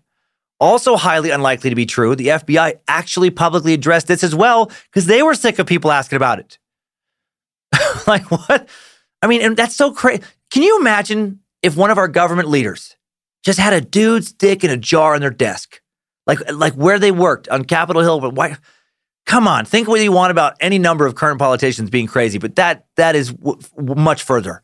Also, 0.60 0.96
highly 0.96 1.30
unlikely 1.30 1.70
to 1.70 1.76
be 1.76 1.86
true. 1.86 2.14
The 2.14 2.28
FBI 2.28 2.74
actually 2.88 3.30
publicly 3.30 3.72
addressed 3.72 4.06
this 4.06 4.22
as 4.22 4.34
well 4.34 4.70
because 4.90 5.06
they 5.06 5.22
were 5.22 5.34
sick 5.34 5.58
of 5.58 5.66
people 5.66 5.90
asking 5.90 6.16
about 6.16 6.40
it. 6.40 6.58
like, 8.06 8.30
what? 8.30 8.68
I 9.22 9.26
mean, 9.28 9.40
and 9.40 9.56
that's 9.56 9.76
so 9.76 9.92
crazy. 9.92 10.22
Can 10.50 10.62
you 10.62 10.78
imagine 10.78 11.40
if 11.62 11.76
one 11.76 11.90
of 11.90 11.98
our 11.98 12.08
government 12.08 12.48
leaders 12.48 12.96
just 13.44 13.58
had 13.58 13.72
a 13.72 13.80
dude's 13.80 14.32
dick 14.32 14.64
in 14.64 14.70
a 14.70 14.76
jar 14.76 15.14
on 15.14 15.20
their 15.20 15.30
desk? 15.30 15.80
Like, 16.26 16.38
like 16.52 16.74
where 16.74 16.98
they 16.98 17.10
worked 17.10 17.48
on 17.48 17.64
Capitol 17.64 18.02
Hill, 18.02 18.20
but 18.20 18.34
why? 18.34 18.56
Come 19.26 19.46
on, 19.46 19.64
think 19.64 19.88
what 19.88 20.00
you 20.00 20.12
want 20.12 20.30
about 20.30 20.54
any 20.60 20.78
number 20.78 21.06
of 21.06 21.14
current 21.14 21.38
politicians 21.38 21.90
being 21.90 22.06
crazy, 22.06 22.38
but 22.38 22.56
that 22.56 22.86
that 22.96 23.14
is 23.14 23.32
w- 23.32 23.60
w- 23.76 23.94
much 23.94 24.22
further. 24.22 24.62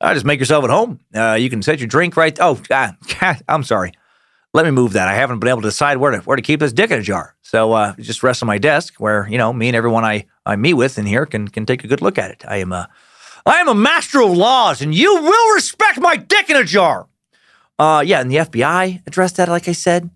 Uh, 0.00 0.12
just 0.12 0.26
make 0.26 0.40
yourself 0.40 0.64
at 0.64 0.70
home. 0.70 1.00
Uh, 1.14 1.34
you 1.34 1.48
can 1.48 1.62
set 1.62 1.78
your 1.78 1.86
drink 1.86 2.16
right. 2.16 2.36
Oh, 2.40 2.56
God, 2.68 2.96
I'm 3.48 3.62
sorry. 3.62 3.92
Let 4.52 4.64
me 4.64 4.70
move 4.70 4.92
that. 4.92 5.08
I 5.08 5.14
haven't 5.14 5.40
been 5.40 5.48
able 5.48 5.62
to 5.62 5.68
decide 5.68 5.96
where 5.96 6.12
to 6.12 6.18
where 6.18 6.36
to 6.36 6.42
keep 6.42 6.60
this 6.60 6.72
dick 6.72 6.90
in 6.92 6.98
a 7.00 7.02
jar. 7.02 7.34
So 7.42 7.72
uh, 7.72 7.94
just 7.96 8.22
rest 8.22 8.42
on 8.42 8.46
my 8.46 8.58
desk, 8.58 8.94
where 8.98 9.26
you 9.28 9.36
know 9.36 9.52
me 9.52 9.68
and 9.68 9.76
everyone 9.76 10.04
I, 10.04 10.26
I 10.46 10.54
meet 10.54 10.74
with 10.74 10.96
in 10.96 11.06
here 11.06 11.26
can 11.26 11.48
can 11.48 11.66
take 11.66 11.82
a 11.82 11.88
good 11.88 12.02
look 12.02 12.18
at 12.18 12.30
it. 12.30 12.44
I 12.46 12.58
am 12.58 12.72
a 12.72 12.88
I 13.46 13.58
am 13.58 13.68
a 13.68 13.74
master 13.74 14.22
of 14.22 14.36
laws, 14.36 14.80
and 14.80 14.94
you 14.94 15.14
will 15.22 15.54
respect 15.54 16.00
my 16.00 16.16
dick 16.16 16.48
in 16.48 16.56
a 16.56 16.64
jar. 16.64 17.06
Uh, 17.78 18.02
yeah, 18.04 18.20
and 18.20 18.30
the 18.30 18.36
FBI 18.36 19.06
addressed 19.06 19.36
that. 19.36 19.48
Like 19.48 19.68
I 19.68 19.72
said, 19.72 20.10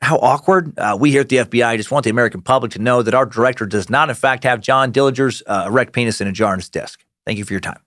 how 0.00 0.16
awkward. 0.18 0.76
Uh, 0.78 0.96
we 0.98 1.10
here 1.10 1.20
at 1.20 1.28
the 1.28 1.36
FBI 1.36 1.76
just 1.76 1.90
want 1.90 2.04
the 2.04 2.10
American 2.10 2.42
public 2.42 2.72
to 2.72 2.78
know 2.78 3.02
that 3.02 3.14
our 3.14 3.26
director 3.26 3.66
does 3.66 3.88
not, 3.90 4.08
in 4.08 4.14
fact, 4.14 4.44
have 4.44 4.60
John 4.60 4.92
Dillinger's 4.92 5.42
uh, 5.46 5.64
erect 5.66 5.92
penis 5.92 6.20
in 6.20 6.26
a 6.26 6.32
jar 6.32 6.52
on 6.52 6.58
his 6.58 6.68
desk. 6.68 7.04
Thank 7.24 7.38
you 7.38 7.44
for 7.44 7.52
your 7.52 7.60
time. 7.60 7.80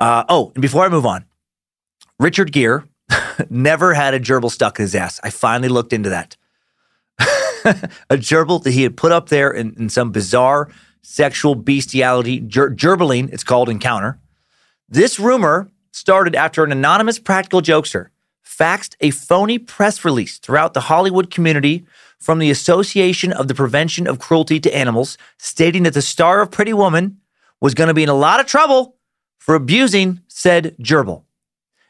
Uh, 0.00 0.24
oh, 0.28 0.52
and 0.54 0.62
before 0.62 0.84
I 0.84 0.88
move 0.88 1.06
on, 1.06 1.24
Richard 2.18 2.52
Gere 2.52 2.82
never 3.50 3.94
had 3.94 4.14
a 4.14 4.20
gerbil 4.20 4.50
stuck 4.50 4.78
in 4.78 4.82
his 4.82 4.94
ass. 4.94 5.20
I 5.22 5.30
finally 5.30 5.68
looked 5.68 5.92
into 5.92 6.10
that. 6.10 6.36
a 8.10 8.16
gerbil 8.16 8.62
that 8.64 8.72
he 8.72 8.82
had 8.82 8.96
put 8.96 9.12
up 9.12 9.28
there 9.28 9.50
in, 9.50 9.74
in 9.78 9.88
some 9.88 10.10
bizarre 10.10 10.70
sexual 11.02 11.54
bestiality, 11.54 12.40
ger- 12.40 12.70
gerbiling, 12.70 13.32
it's 13.32 13.44
called 13.44 13.68
encounter. 13.68 14.18
This 14.88 15.18
rumor 15.18 15.70
started 15.92 16.34
after 16.34 16.64
an 16.64 16.72
anonymous 16.72 17.18
practical 17.18 17.60
jokester 17.60 18.08
faxed 18.60 18.94
a 19.00 19.10
phony 19.10 19.58
press 19.58 20.04
release 20.04 20.38
throughout 20.38 20.74
the 20.74 20.82
Hollywood 20.82 21.30
community 21.30 21.86
from 22.18 22.38
the 22.38 22.50
Association 22.50 23.32
of 23.32 23.48
the 23.48 23.54
Prevention 23.54 24.06
of 24.06 24.18
Cruelty 24.18 24.60
to 24.60 24.76
Animals, 24.76 25.16
stating 25.38 25.84
that 25.84 25.94
the 25.94 26.02
star 26.02 26.42
of 26.42 26.50
Pretty 26.50 26.74
Woman 26.74 27.18
was 27.60 27.74
going 27.74 27.88
to 27.88 27.94
be 27.94 28.02
in 28.02 28.08
a 28.10 28.14
lot 28.14 28.40
of 28.40 28.46
trouble 28.46 28.96
for 29.38 29.54
abusing 29.54 30.20
said 30.28 30.76
gerbil. 30.78 31.24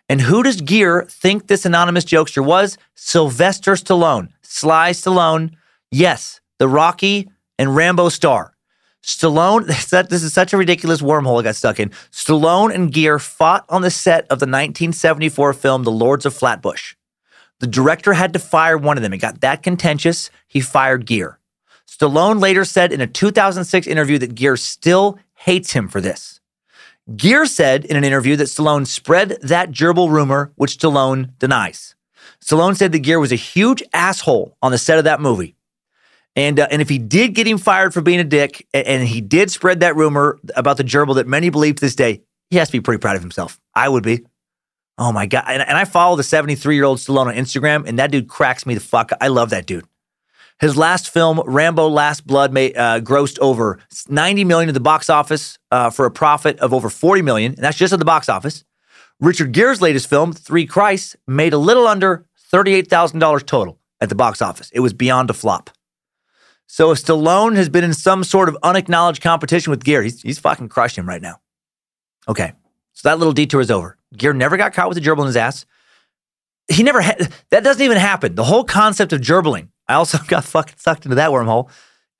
And 0.08 0.20
who 0.20 0.42
does 0.42 0.60
Gere 0.60 1.06
think 1.06 1.46
this 1.46 1.64
anonymous 1.64 2.04
jokester 2.04 2.44
was? 2.44 2.78
Sylvester 2.94 3.72
Stallone, 3.72 4.28
Sly 4.42 4.90
Stallone. 4.90 5.54
Yes, 5.90 6.40
the 6.58 6.68
Rocky 6.68 7.28
and 7.58 7.74
Rambo 7.74 8.08
star. 8.08 8.54
Stallone, 9.02 9.66
this 10.08 10.22
is 10.22 10.32
such 10.32 10.52
a 10.52 10.56
ridiculous 10.56 11.02
wormhole 11.02 11.40
I 11.40 11.44
got 11.44 11.56
stuck 11.56 11.80
in. 11.80 11.90
Stallone 12.12 12.74
and 12.74 12.92
Gere 12.92 13.18
fought 13.18 13.64
on 13.68 13.82
the 13.82 13.90
set 13.90 14.24
of 14.24 14.38
the 14.38 14.46
1974 14.46 15.52
film 15.54 15.84
The 15.84 15.90
Lords 15.90 16.26
of 16.26 16.34
Flatbush. 16.34 16.94
The 17.60 17.66
director 17.66 18.14
had 18.14 18.32
to 18.32 18.38
fire 18.38 18.78
one 18.78 18.96
of 18.96 19.02
them. 19.02 19.12
It 19.12 19.18
got 19.18 19.40
that 19.42 19.62
contentious, 19.62 20.30
he 20.48 20.60
fired 20.60 21.06
Gere. 21.06 21.36
Stallone 21.86 22.40
later 22.40 22.64
said 22.64 22.92
in 22.92 23.00
a 23.00 23.06
2006 23.06 23.86
interview 23.86 24.18
that 24.18 24.34
Gere 24.34 24.56
still 24.56 25.18
hates 25.34 25.72
him 25.72 25.88
for 25.88 26.00
this. 26.00 26.40
Gere 27.16 27.46
said 27.46 27.84
in 27.84 27.96
an 27.96 28.04
interview 28.04 28.36
that 28.36 28.44
Stallone 28.44 28.86
spread 28.86 29.36
that 29.42 29.72
gerbil 29.72 30.10
rumor, 30.10 30.52
which 30.56 30.78
Stallone 30.78 31.36
denies. 31.38 31.94
Stallone 32.42 32.76
said 32.76 32.92
that 32.92 33.00
Gere 33.00 33.20
was 33.20 33.32
a 33.32 33.36
huge 33.36 33.82
asshole 33.92 34.56
on 34.62 34.72
the 34.72 34.78
set 34.78 34.98
of 34.98 35.04
that 35.04 35.20
movie. 35.20 35.56
And, 36.36 36.60
uh, 36.60 36.68
and 36.70 36.80
if 36.80 36.88
he 36.88 36.98
did 36.98 37.34
get 37.34 37.46
him 37.46 37.58
fired 37.58 37.92
for 37.92 38.00
being 38.00 38.20
a 38.20 38.24
dick, 38.24 38.66
and, 38.72 38.86
and 38.86 39.08
he 39.08 39.20
did 39.20 39.50
spread 39.50 39.80
that 39.80 39.96
rumor 39.96 40.38
about 40.54 40.76
the 40.76 40.84
gerbil 40.84 41.16
that 41.16 41.26
many 41.26 41.50
believe 41.50 41.76
to 41.76 41.80
this 41.80 41.94
day, 41.94 42.22
he 42.50 42.56
has 42.56 42.68
to 42.68 42.72
be 42.72 42.80
pretty 42.80 43.00
proud 43.00 43.16
of 43.16 43.22
himself. 43.22 43.60
I 43.74 43.88
would 43.88 44.02
be. 44.02 44.24
Oh 44.98 45.12
my 45.12 45.26
God. 45.26 45.44
And, 45.46 45.62
and 45.62 45.78
I 45.78 45.84
follow 45.84 46.16
the 46.16 46.22
73 46.22 46.74
year 46.74 46.84
old 46.84 46.98
Stallone 46.98 47.26
on 47.26 47.34
Instagram, 47.34 47.88
and 47.88 47.98
that 47.98 48.10
dude 48.10 48.28
cracks 48.28 48.66
me 48.66 48.74
the 48.74 48.80
fuck. 48.80 49.12
Up. 49.12 49.18
I 49.20 49.28
love 49.28 49.50
that 49.50 49.66
dude. 49.66 49.86
His 50.60 50.76
last 50.76 51.08
film, 51.08 51.40
Rambo: 51.46 51.88
Last 51.88 52.26
Blood, 52.26 52.50
uh, 52.50 53.00
grossed 53.00 53.38
over 53.38 53.78
90 54.08 54.44
million 54.44 54.68
at 54.68 54.74
the 54.74 54.80
box 54.80 55.08
office 55.08 55.58
uh, 55.70 55.88
for 55.88 56.04
a 56.04 56.10
profit 56.10 56.58
of 56.58 56.74
over 56.74 56.90
40 56.90 57.22
million, 57.22 57.54
and 57.54 57.64
that's 57.64 57.78
just 57.78 57.94
at 57.94 57.98
the 57.98 58.04
box 58.04 58.28
office. 58.28 58.62
Richard 59.20 59.52
Gere's 59.52 59.80
latest 59.80 60.08
film, 60.08 60.34
Three 60.34 60.66
Christs, 60.66 61.16
made 61.26 61.54
a 61.54 61.58
little 61.58 61.86
under 61.86 62.26
$38,000 62.52 63.46
total 63.46 63.78
at 64.00 64.08
the 64.08 64.14
box 64.14 64.42
office. 64.42 64.70
It 64.72 64.80
was 64.80 64.92
beyond 64.92 65.30
a 65.30 65.34
flop. 65.34 65.70
So 66.72 66.92
if 66.92 67.02
Stallone 67.02 67.56
has 67.56 67.68
been 67.68 67.82
in 67.82 67.92
some 67.92 68.22
sort 68.22 68.48
of 68.48 68.56
unacknowledged 68.62 69.20
competition 69.20 69.72
with 69.72 69.82
Gere, 69.82 70.04
he's, 70.04 70.22
he's 70.22 70.38
fucking 70.38 70.68
crushing 70.68 71.02
him 71.02 71.08
right 71.08 71.20
now. 71.20 71.40
Okay, 72.28 72.52
so 72.92 73.08
that 73.08 73.18
little 73.18 73.32
detour 73.32 73.60
is 73.60 73.72
over. 73.72 73.98
Gere 74.16 74.32
never 74.32 74.56
got 74.56 74.72
caught 74.72 74.88
with 74.88 74.96
a 74.96 75.00
gerbil 75.00 75.22
in 75.22 75.26
his 75.26 75.36
ass. 75.36 75.66
He 76.68 76.84
never 76.84 77.00
had, 77.00 77.32
that 77.50 77.64
doesn't 77.64 77.82
even 77.82 77.96
happen. 77.96 78.36
The 78.36 78.44
whole 78.44 78.62
concept 78.62 79.12
of 79.12 79.20
gerbiling, 79.20 79.70
I 79.88 79.94
also 79.94 80.18
got 80.28 80.44
fucking 80.44 80.76
sucked 80.76 81.06
into 81.06 81.16
that 81.16 81.30
wormhole. 81.30 81.68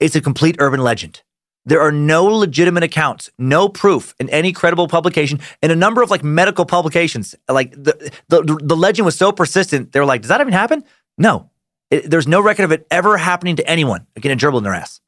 It's 0.00 0.16
a 0.16 0.20
complete 0.20 0.56
urban 0.58 0.80
legend. 0.80 1.22
There 1.64 1.80
are 1.80 1.92
no 1.92 2.24
legitimate 2.24 2.82
accounts, 2.82 3.30
no 3.38 3.68
proof 3.68 4.16
in 4.18 4.28
any 4.30 4.52
credible 4.52 4.88
publication, 4.88 5.38
and 5.62 5.70
a 5.70 5.76
number 5.76 6.02
of 6.02 6.10
like 6.10 6.24
medical 6.24 6.66
publications. 6.66 7.36
Like 7.48 7.70
the 7.70 8.12
the, 8.28 8.58
the 8.60 8.76
legend 8.76 9.06
was 9.06 9.16
so 9.16 9.30
persistent, 9.30 9.92
they 9.92 10.00
were 10.00 10.06
like, 10.06 10.22
"Does 10.22 10.30
that 10.30 10.40
even 10.40 10.54
happen?" 10.54 10.82
No, 11.18 11.49
it, 11.90 12.10
there's 12.10 12.28
no 12.28 12.40
record 12.40 12.64
of 12.64 12.72
it 12.72 12.86
ever 12.90 13.16
happening 13.16 13.56
to 13.56 13.68
anyone 13.68 14.06
getting 14.14 14.36
a 14.36 14.40
gerbil 14.40 14.58
in 14.58 14.64
their 14.64 14.74
ass. 14.74 15.00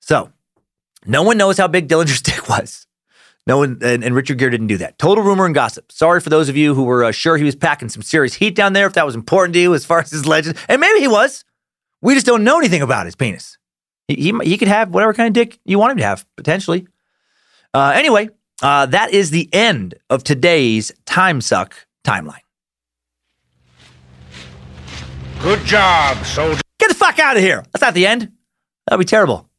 So, 0.00 0.32
no 1.06 1.22
one 1.22 1.36
knows 1.36 1.58
how 1.58 1.68
big 1.68 1.88
Dillinger's 1.88 2.22
dick 2.22 2.48
was. 2.48 2.86
No 3.46 3.58
one, 3.58 3.78
and, 3.82 4.04
and, 4.04 4.14
Richard 4.14 4.38
Gere 4.38 4.50
didn't 4.50 4.68
do 4.68 4.78
that. 4.78 4.98
Total 4.98 5.22
rumor 5.24 5.46
and 5.46 5.54
gossip. 5.54 5.90
Sorry 5.90 6.20
for 6.20 6.30
those 6.30 6.48
of 6.48 6.56
you 6.56 6.74
who 6.74 6.84
were 6.84 7.02
uh, 7.02 7.10
sure 7.10 7.36
he 7.36 7.42
was 7.42 7.56
packing 7.56 7.88
some 7.88 8.02
serious 8.02 8.34
heat 8.34 8.54
down 8.54 8.72
there. 8.72 8.86
If 8.86 8.92
that 8.92 9.04
was 9.04 9.16
important 9.16 9.54
to 9.54 9.60
you 9.60 9.74
as 9.74 9.84
far 9.84 9.98
as 9.98 10.10
his 10.10 10.26
legend, 10.26 10.56
and 10.68 10.80
maybe 10.80 11.00
he 11.00 11.08
was. 11.08 11.44
We 12.00 12.14
just 12.14 12.26
don't 12.26 12.44
know 12.44 12.58
anything 12.58 12.82
about 12.82 13.06
his 13.06 13.16
penis. 13.16 13.58
He, 14.06 14.14
he, 14.14 14.38
he 14.44 14.58
could 14.58 14.68
have 14.68 14.94
whatever 14.94 15.12
kind 15.12 15.26
of 15.26 15.32
dick 15.32 15.58
you 15.64 15.78
want 15.78 15.92
him 15.92 15.98
to 15.98 16.04
have, 16.04 16.24
potentially. 16.36 16.86
Uh, 17.74 17.92
anyway, 17.94 18.28
uh, 18.60 18.86
that 18.86 19.12
is 19.12 19.30
the 19.30 19.48
end 19.52 19.94
of 20.08 20.22
today's 20.22 20.92
Time 21.04 21.40
Suck 21.40 21.74
timeline. 22.04 22.42
Good 25.42 25.64
job, 25.64 26.24
soldier. 26.24 26.60
Get 26.78 26.88
the 26.88 26.94
fuck 26.94 27.18
out 27.18 27.36
of 27.36 27.42
here. 27.42 27.64
That's 27.72 27.82
not 27.82 27.94
the 27.94 28.06
end. 28.06 28.30
That'd 28.86 29.04
be 29.04 29.08
terrible. 29.08 29.48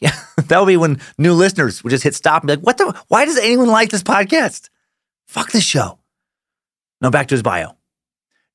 Yeah, 0.00 0.14
that 0.36 0.60
would 0.60 0.68
be 0.68 0.76
when 0.76 1.00
new 1.18 1.32
listeners 1.34 1.82
would 1.82 1.90
just 1.90 2.04
hit 2.04 2.14
stop 2.14 2.44
and 2.44 2.46
be 2.46 2.54
like, 2.54 2.64
"What 2.64 2.78
the? 2.78 2.96
Why 3.08 3.24
does 3.24 3.36
anyone 3.36 3.66
like 3.66 3.90
this 3.90 4.04
podcast? 4.04 4.68
Fuck 5.26 5.50
this 5.50 5.64
show." 5.64 5.98
Now 7.00 7.10
back 7.10 7.26
to 7.26 7.34
his 7.34 7.42
bio. 7.42 7.72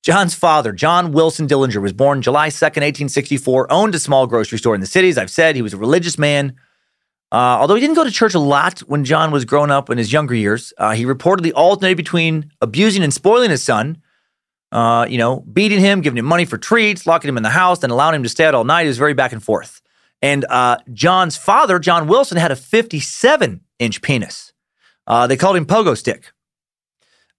John's 0.04 0.34
father, 0.36 0.72
John 0.72 1.12
Wilson 1.12 1.46
Dillinger, 1.46 1.82
was 1.82 1.92
born 1.92 2.22
July 2.22 2.48
2nd, 2.48 2.80
1864, 2.80 3.70
owned 3.70 3.94
a 3.94 4.00
small 4.00 4.26
grocery 4.26 4.58
store 4.58 4.74
in 4.74 4.80
the 4.80 4.88
city. 4.88 5.10
As 5.10 5.18
I've 5.18 5.30
said, 5.30 5.58
he 5.58 5.62
was 5.62 5.74
a 5.74 5.78
religious 5.78 6.18
man. 6.18 6.56
Uh, 7.30 7.60
although 7.60 7.76
he 7.76 7.82
didn't 7.82 7.96
go 7.98 8.06
to 8.06 8.12
church 8.12 8.36
a 8.36 8.40
lot 8.40 8.80
when 8.80 9.04
John 9.04 9.30
was 9.32 9.44
growing 9.44 9.70
up 9.70 9.90
in 9.90 9.98
his 9.98 10.14
younger 10.14 10.36
years, 10.36 10.72
uh, 10.78 10.92
he 10.94 11.04
reportedly 11.04 11.52
alternated 11.54 11.98
between 11.98 12.52
abusing 12.62 13.04
and 13.04 13.14
spoiling 13.14 13.50
his 13.50 13.62
son, 13.64 13.98
uh, 14.74 15.06
you 15.08 15.20
know, 15.20 15.42
beating 15.42 15.80
him, 15.80 16.02
giving 16.02 16.18
him 16.18 16.26
money 16.26 16.46
for 16.46 16.58
treats, 16.58 17.06
locking 17.06 17.30
him 17.30 17.38
in 17.38 17.44
the 17.44 17.50
house, 17.50 17.80
then 17.80 17.92
allowing 17.92 18.16
him 18.16 18.24
to 18.24 18.30
stay 18.30 18.44
out 18.44 18.56
all 18.56 18.64
night. 18.64 18.86
It 18.86 18.90
was 18.90 18.98
very 18.98 19.14
back 19.14 19.32
and 19.32 19.42
forth. 19.42 19.82
And 20.20 20.46
uh, 20.46 20.78
John's 20.92 21.38
father, 21.38 21.78
John 21.78 22.08
Wilson, 22.08 22.38
had 22.38 22.52
a 22.52 22.56
57 22.56 23.62
inch 23.78 24.02
penis. 24.02 24.52
Uh, 25.06 25.28
they 25.28 25.38
called 25.38 25.58
him 25.58 25.68
Pogo 25.68 25.96
Stick. 25.96 26.32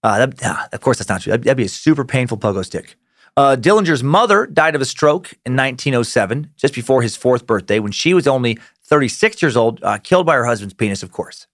Uh, 0.04 0.26
that, 0.26 0.72
of 0.72 0.80
course, 0.80 0.98
that's 0.98 1.08
not 1.08 1.22
true. 1.22 1.32
That'd, 1.32 1.44
that'd, 1.44 1.56
be 1.56 1.64
a 1.64 1.68
super 1.68 2.04
painful 2.04 2.38
Pogo 2.38 2.64
Stick. 2.64 2.94
Uh, 3.36 3.56
Dillinger's 3.56 4.04
mother 4.04 4.46
died 4.46 4.76
of 4.76 4.80
a 4.80 4.84
stroke 4.84 5.32
in 5.44 5.56
1907, 5.56 6.52
just 6.56 6.72
before 6.72 7.02
his 7.02 7.16
fourth 7.16 7.46
birthday, 7.48 7.80
when 7.80 7.90
she 7.90 8.14
was 8.14 8.28
only 8.28 8.58
36 8.84 9.42
years 9.42 9.56
old, 9.56 9.82
uh, 9.82 9.98
killed 9.98 10.24
by 10.24 10.36
her 10.36 10.44
husband's 10.44 10.74
penis, 10.74 11.02
of 11.02 11.10
course. 11.10 11.48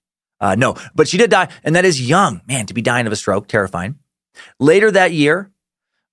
No, 0.58 0.74
but 0.94 1.08
she 1.08 1.16
did 1.16 1.30
die, 1.30 1.48
and 1.64 1.74
that 1.74 1.86
is 1.86 2.06
young. 2.06 2.42
Man, 2.46 2.66
to 2.66 2.74
be 2.74 2.82
dying 2.82 3.06
of 3.06 3.12
a 3.12 3.16
stroke, 3.16 3.46
terrifying. 3.46 3.98
Later 4.58 4.90
that 4.90 5.12
year, 5.12 5.50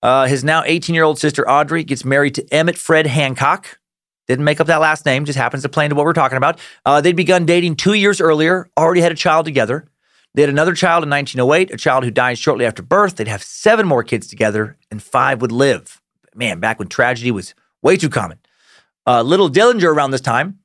his 0.03 0.43
now 0.43 0.63
18 0.65 0.93
year 0.93 1.03
old 1.03 1.19
sister 1.19 1.47
Audrey 1.49 1.83
gets 1.83 2.05
married 2.05 2.35
to 2.35 2.53
Emmett 2.53 2.77
Fred 2.77 3.07
Hancock, 3.07 3.79
didn't 4.27 4.45
make 4.45 4.59
up 4.59 4.67
that 4.67 4.81
last 4.81 5.05
name, 5.05 5.25
just 5.25 5.37
happens 5.37 5.63
to 5.63 5.69
play 5.69 5.85
into 5.85 5.95
what 5.95 6.05
we're 6.05 6.13
talking 6.13 6.37
about. 6.37 6.59
Uh, 6.85 7.01
they'd 7.01 7.15
begun 7.15 7.45
dating 7.45 7.75
two 7.75 7.93
years 7.93 8.19
earlier, 8.19 8.69
already 8.77 9.01
had 9.01 9.11
a 9.11 9.15
child 9.15 9.45
together. 9.45 9.87
They 10.33 10.41
had 10.41 10.49
another 10.49 10.75
child 10.75 11.03
in 11.03 11.09
1908, 11.09 11.73
a 11.73 11.77
child 11.77 12.03
who 12.03 12.11
died 12.11 12.37
shortly 12.37 12.65
after 12.65 12.83
birth. 12.83 13.15
They'd 13.15 13.27
have 13.27 13.41
seven 13.41 13.87
more 13.87 14.03
kids 14.03 14.27
together, 14.27 14.77
and 14.91 15.01
five 15.01 15.41
would 15.41 15.51
live. 15.51 16.01
Man, 16.35 16.59
back 16.59 16.77
when 16.77 16.89
tragedy 16.89 17.31
was 17.31 17.55
way 17.81 17.97
too 17.97 18.09
common. 18.09 18.37
Uh, 19.07 19.21
little 19.23 19.49
Dillinger 19.49 19.91
around 19.91 20.11
this 20.11 20.21
time 20.21 20.59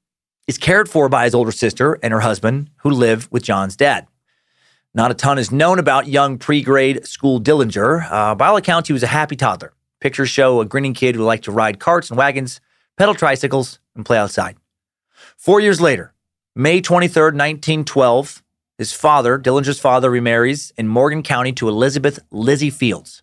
is 0.47 0.59
cared 0.59 0.91
for 0.91 1.09
by 1.09 1.25
his 1.25 1.35
older 1.35 1.53
sister 1.53 1.99
and 2.03 2.13
her 2.13 2.21
husband, 2.21 2.69
who 2.79 2.91
live 2.91 3.31
with 3.31 3.45
John's 3.45 3.77
dad. 3.77 4.07
Not 4.95 5.11
a 5.11 5.15
ton 5.15 5.39
is 5.39 5.51
known 5.51 5.79
about 5.79 6.07
young 6.07 6.39
pre 6.39 6.63
grade 6.63 7.07
school 7.07 7.41
Dillinger. 7.41 8.07
Uh, 8.11 8.35
by 8.35 8.49
all 8.49 8.57
accounts, 8.57 8.89
he 8.89 8.93
was 8.93 9.03
a 9.03 9.09
happy 9.09 9.37
toddler. 9.37 9.73
Pictures 10.01 10.29
show 10.29 10.61
a 10.61 10.67
grinning 10.67 10.95
kid 10.95 11.15
who 11.15 11.23
liked 11.23 11.45
to 11.45 11.53
ride 11.53 11.79
carts 11.79 12.11
and 12.11 12.19
wagons 12.19 12.61
pedal 12.97 13.15
tricycles, 13.15 13.79
and 13.97 14.05
play 14.05 14.19
outside. 14.19 14.57
Four 15.37 15.61
years 15.61 15.81
later, 15.81 16.15
May 16.55 16.81
23rd, 16.81 17.35
1912, 17.35 18.43
his 18.79 18.93
father, 18.93 19.39
Dillinger's 19.39 19.81
father, 19.81 20.11
remarries 20.11 20.73
in 20.77 20.89
Morgan 20.89 21.23
County 21.23 21.53
to 21.53 21.69
Elizabeth 21.69 22.21
Lizzie 22.31 22.71
Fields. 22.71 23.23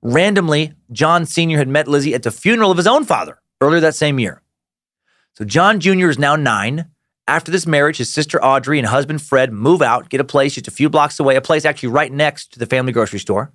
Randomly, 0.00 0.72
John 0.92 1.26
Sr. 1.26 1.58
had 1.58 1.68
met 1.68 1.88
Lizzie 1.88 2.14
at 2.14 2.22
the 2.22 2.30
funeral 2.30 2.70
of 2.70 2.76
his 2.76 2.86
own 2.86 3.04
father 3.04 3.40
earlier 3.60 3.80
that 3.80 3.94
same 3.94 4.18
year. 4.18 4.42
So 5.34 5.44
John 5.44 5.80
Jr. 5.80 6.08
is 6.08 6.18
now 6.18 6.36
nine. 6.36 6.86
After 7.28 7.52
this 7.52 7.66
marriage, 7.66 7.98
his 7.98 8.12
sister 8.12 8.42
Audrey 8.42 8.78
and 8.78 8.88
husband 8.88 9.22
Fred 9.22 9.52
move 9.52 9.82
out, 9.82 10.08
get 10.08 10.20
a 10.20 10.24
place 10.24 10.54
just 10.54 10.66
a 10.66 10.72
few 10.72 10.90
blocks 10.90 11.20
away, 11.20 11.36
a 11.36 11.40
place 11.40 11.64
actually 11.64 11.90
right 11.90 12.10
next 12.10 12.52
to 12.54 12.58
the 12.58 12.66
family 12.66 12.90
grocery 12.90 13.20
store. 13.20 13.52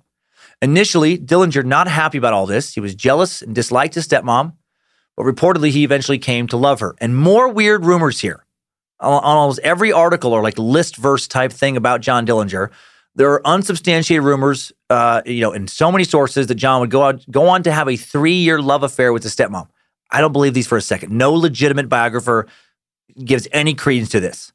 Initially, 0.62 1.18
Dillinger 1.18 1.64
not 1.64 1.88
happy 1.88 2.16
about 2.16 2.32
all 2.32 2.46
this. 2.46 2.72
He 2.72 2.80
was 2.80 2.94
jealous 2.94 3.42
and 3.42 3.54
disliked 3.54 3.96
his 3.96 4.08
stepmom 4.08 4.54
but 5.16 5.24
reportedly 5.24 5.70
he 5.70 5.84
eventually 5.84 6.18
came 6.18 6.46
to 6.48 6.56
love 6.56 6.80
her. 6.80 6.94
And 7.00 7.16
more 7.16 7.48
weird 7.48 7.84
rumors 7.84 8.20
here. 8.20 8.44
On 9.00 9.22
almost 9.22 9.58
every 9.60 9.92
article 9.92 10.32
or 10.32 10.42
like 10.42 10.58
list 10.58 10.96
verse 10.96 11.26
type 11.26 11.52
thing 11.52 11.76
about 11.76 12.00
John 12.00 12.26
Dillinger, 12.26 12.70
there 13.16 13.30
are 13.32 13.46
unsubstantiated 13.46 14.24
rumors, 14.24 14.72
uh, 14.90 15.22
you 15.26 15.40
know, 15.40 15.52
in 15.52 15.68
so 15.68 15.92
many 15.92 16.04
sources 16.04 16.46
that 16.46 16.54
John 16.54 16.80
would 16.80 16.90
go 16.90 17.02
out, 17.02 17.30
go 17.30 17.48
on 17.48 17.62
to 17.64 17.72
have 17.72 17.88
a 17.88 17.96
three 17.96 18.34
year 18.34 18.60
love 18.62 18.82
affair 18.82 19.12
with 19.12 19.22
his 19.22 19.34
stepmom. 19.34 19.68
I 20.10 20.20
don't 20.20 20.32
believe 20.32 20.54
these 20.54 20.66
for 20.66 20.78
a 20.78 20.82
second. 20.82 21.12
No 21.16 21.32
legitimate 21.32 21.88
biographer 21.88 22.46
gives 23.24 23.48
any 23.52 23.74
credence 23.74 24.08
to 24.10 24.20
this. 24.20 24.52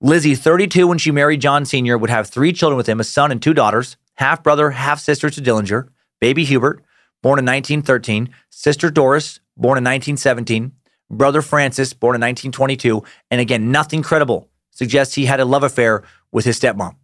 Lizzie, 0.00 0.34
32 0.34 0.86
when 0.86 0.98
she 0.98 1.10
married 1.10 1.40
John 1.40 1.64
Sr., 1.64 1.98
would 1.98 2.10
have 2.10 2.28
three 2.28 2.52
children 2.52 2.76
with 2.76 2.88
him 2.88 3.00
a 3.00 3.04
son 3.04 3.30
and 3.30 3.42
two 3.42 3.54
daughters, 3.54 3.96
half 4.14 4.42
brother, 4.42 4.70
half 4.70 5.00
sister 5.00 5.28
to 5.28 5.40
Dillinger, 5.40 5.88
baby 6.20 6.44
Hubert, 6.44 6.82
born 7.22 7.38
in 7.38 7.44
1913, 7.44 8.30
sister 8.48 8.90
Doris, 8.90 9.40
born 9.56 9.76
in 9.76 9.84
1917, 9.84 10.72
brother 11.10 11.42
Francis, 11.42 11.92
born 11.92 12.14
in 12.14 12.20
1922, 12.20 13.02
and 13.30 13.40
again, 13.40 13.70
nothing 13.70 14.02
credible 14.02 14.48
suggests 14.70 15.14
he 15.14 15.26
had 15.26 15.40
a 15.40 15.44
love 15.44 15.62
affair 15.62 16.02
with 16.32 16.44
his 16.44 16.58
stepmom. 16.58 16.94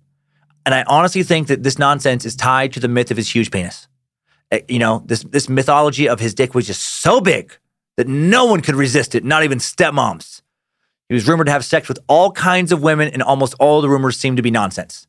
And 0.64 0.74
I 0.74 0.82
honestly 0.84 1.22
think 1.22 1.48
that 1.48 1.62
this 1.62 1.78
nonsense 1.78 2.24
is 2.24 2.34
tied 2.34 2.72
to 2.72 2.80
the 2.80 2.88
myth 2.88 3.10
of 3.10 3.16
his 3.16 3.32
huge 3.32 3.50
penis. 3.50 3.88
Eh, 4.50 4.60
you 4.68 4.78
know, 4.78 5.02
this 5.06 5.22
this 5.24 5.48
mythology 5.48 6.08
of 6.08 6.20
his 6.20 6.34
dick 6.34 6.54
was 6.54 6.66
just 6.66 6.82
so 6.82 7.20
big 7.20 7.52
that 7.96 8.08
no 8.08 8.46
one 8.46 8.62
could 8.62 8.74
resist 8.74 9.14
it, 9.14 9.24
not 9.24 9.44
even 9.44 9.58
stepmoms. 9.58 10.42
He 11.08 11.14
was 11.14 11.28
rumored 11.28 11.46
to 11.46 11.52
have 11.52 11.64
sex 11.64 11.88
with 11.88 11.98
all 12.08 12.32
kinds 12.32 12.72
of 12.72 12.82
women, 12.82 13.08
and 13.08 13.22
almost 13.22 13.54
all 13.60 13.80
the 13.80 13.88
rumors 13.88 14.18
seemed 14.18 14.38
to 14.38 14.42
be 14.42 14.50
nonsense. 14.50 15.06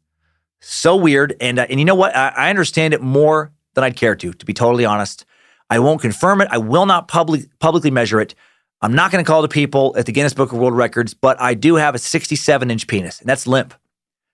So 0.59 0.95
weird, 0.95 1.35
and 1.39 1.59
uh, 1.59 1.67
and 1.69 1.79
you 1.79 1.85
know 1.85 1.95
what? 1.95 2.15
I, 2.15 2.29
I 2.35 2.49
understand 2.49 2.93
it 2.93 3.01
more 3.01 3.51
than 3.73 3.83
I'd 3.83 3.95
care 3.95 4.15
to, 4.15 4.33
to 4.33 4.45
be 4.45 4.53
totally 4.53 4.85
honest. 4.85 5.25
I 5.69 5.79
won't 5.79 6.01
confirm 6.01 6.41
it. 6.41 6.47
I 6.51 6.57
will 6.57 6.85
not 6.85 7.07
public, 7.07 7.47
publicly 7.59 7.91
measure 7.91 8.19
it. 8.19 8.35
I'm 8.81 8.93
not 8.93 9.11
going 9.11 9.23
to 9.23 9.27
call 9.27 9.41
the 9.41 9.47
people 9.47 9.95
at 9.97 10.05
the 10.05 10.11
Guinness 10.11 10.33
Book 10.33 10.51
of 10.51 10.59
World 10.59 10.75
Records, 10.75 11.13
but 11.13 11.39
I 11.41 11.53
do 11.53 11.75
have 11.75 11.95
a 11.95 11.99
67 11.99 12.71
inch 12.71 12.87
penis, 12.87 13.19
and 13.19 13.27
that's 13.27 13.47
limp. 13.47 13.73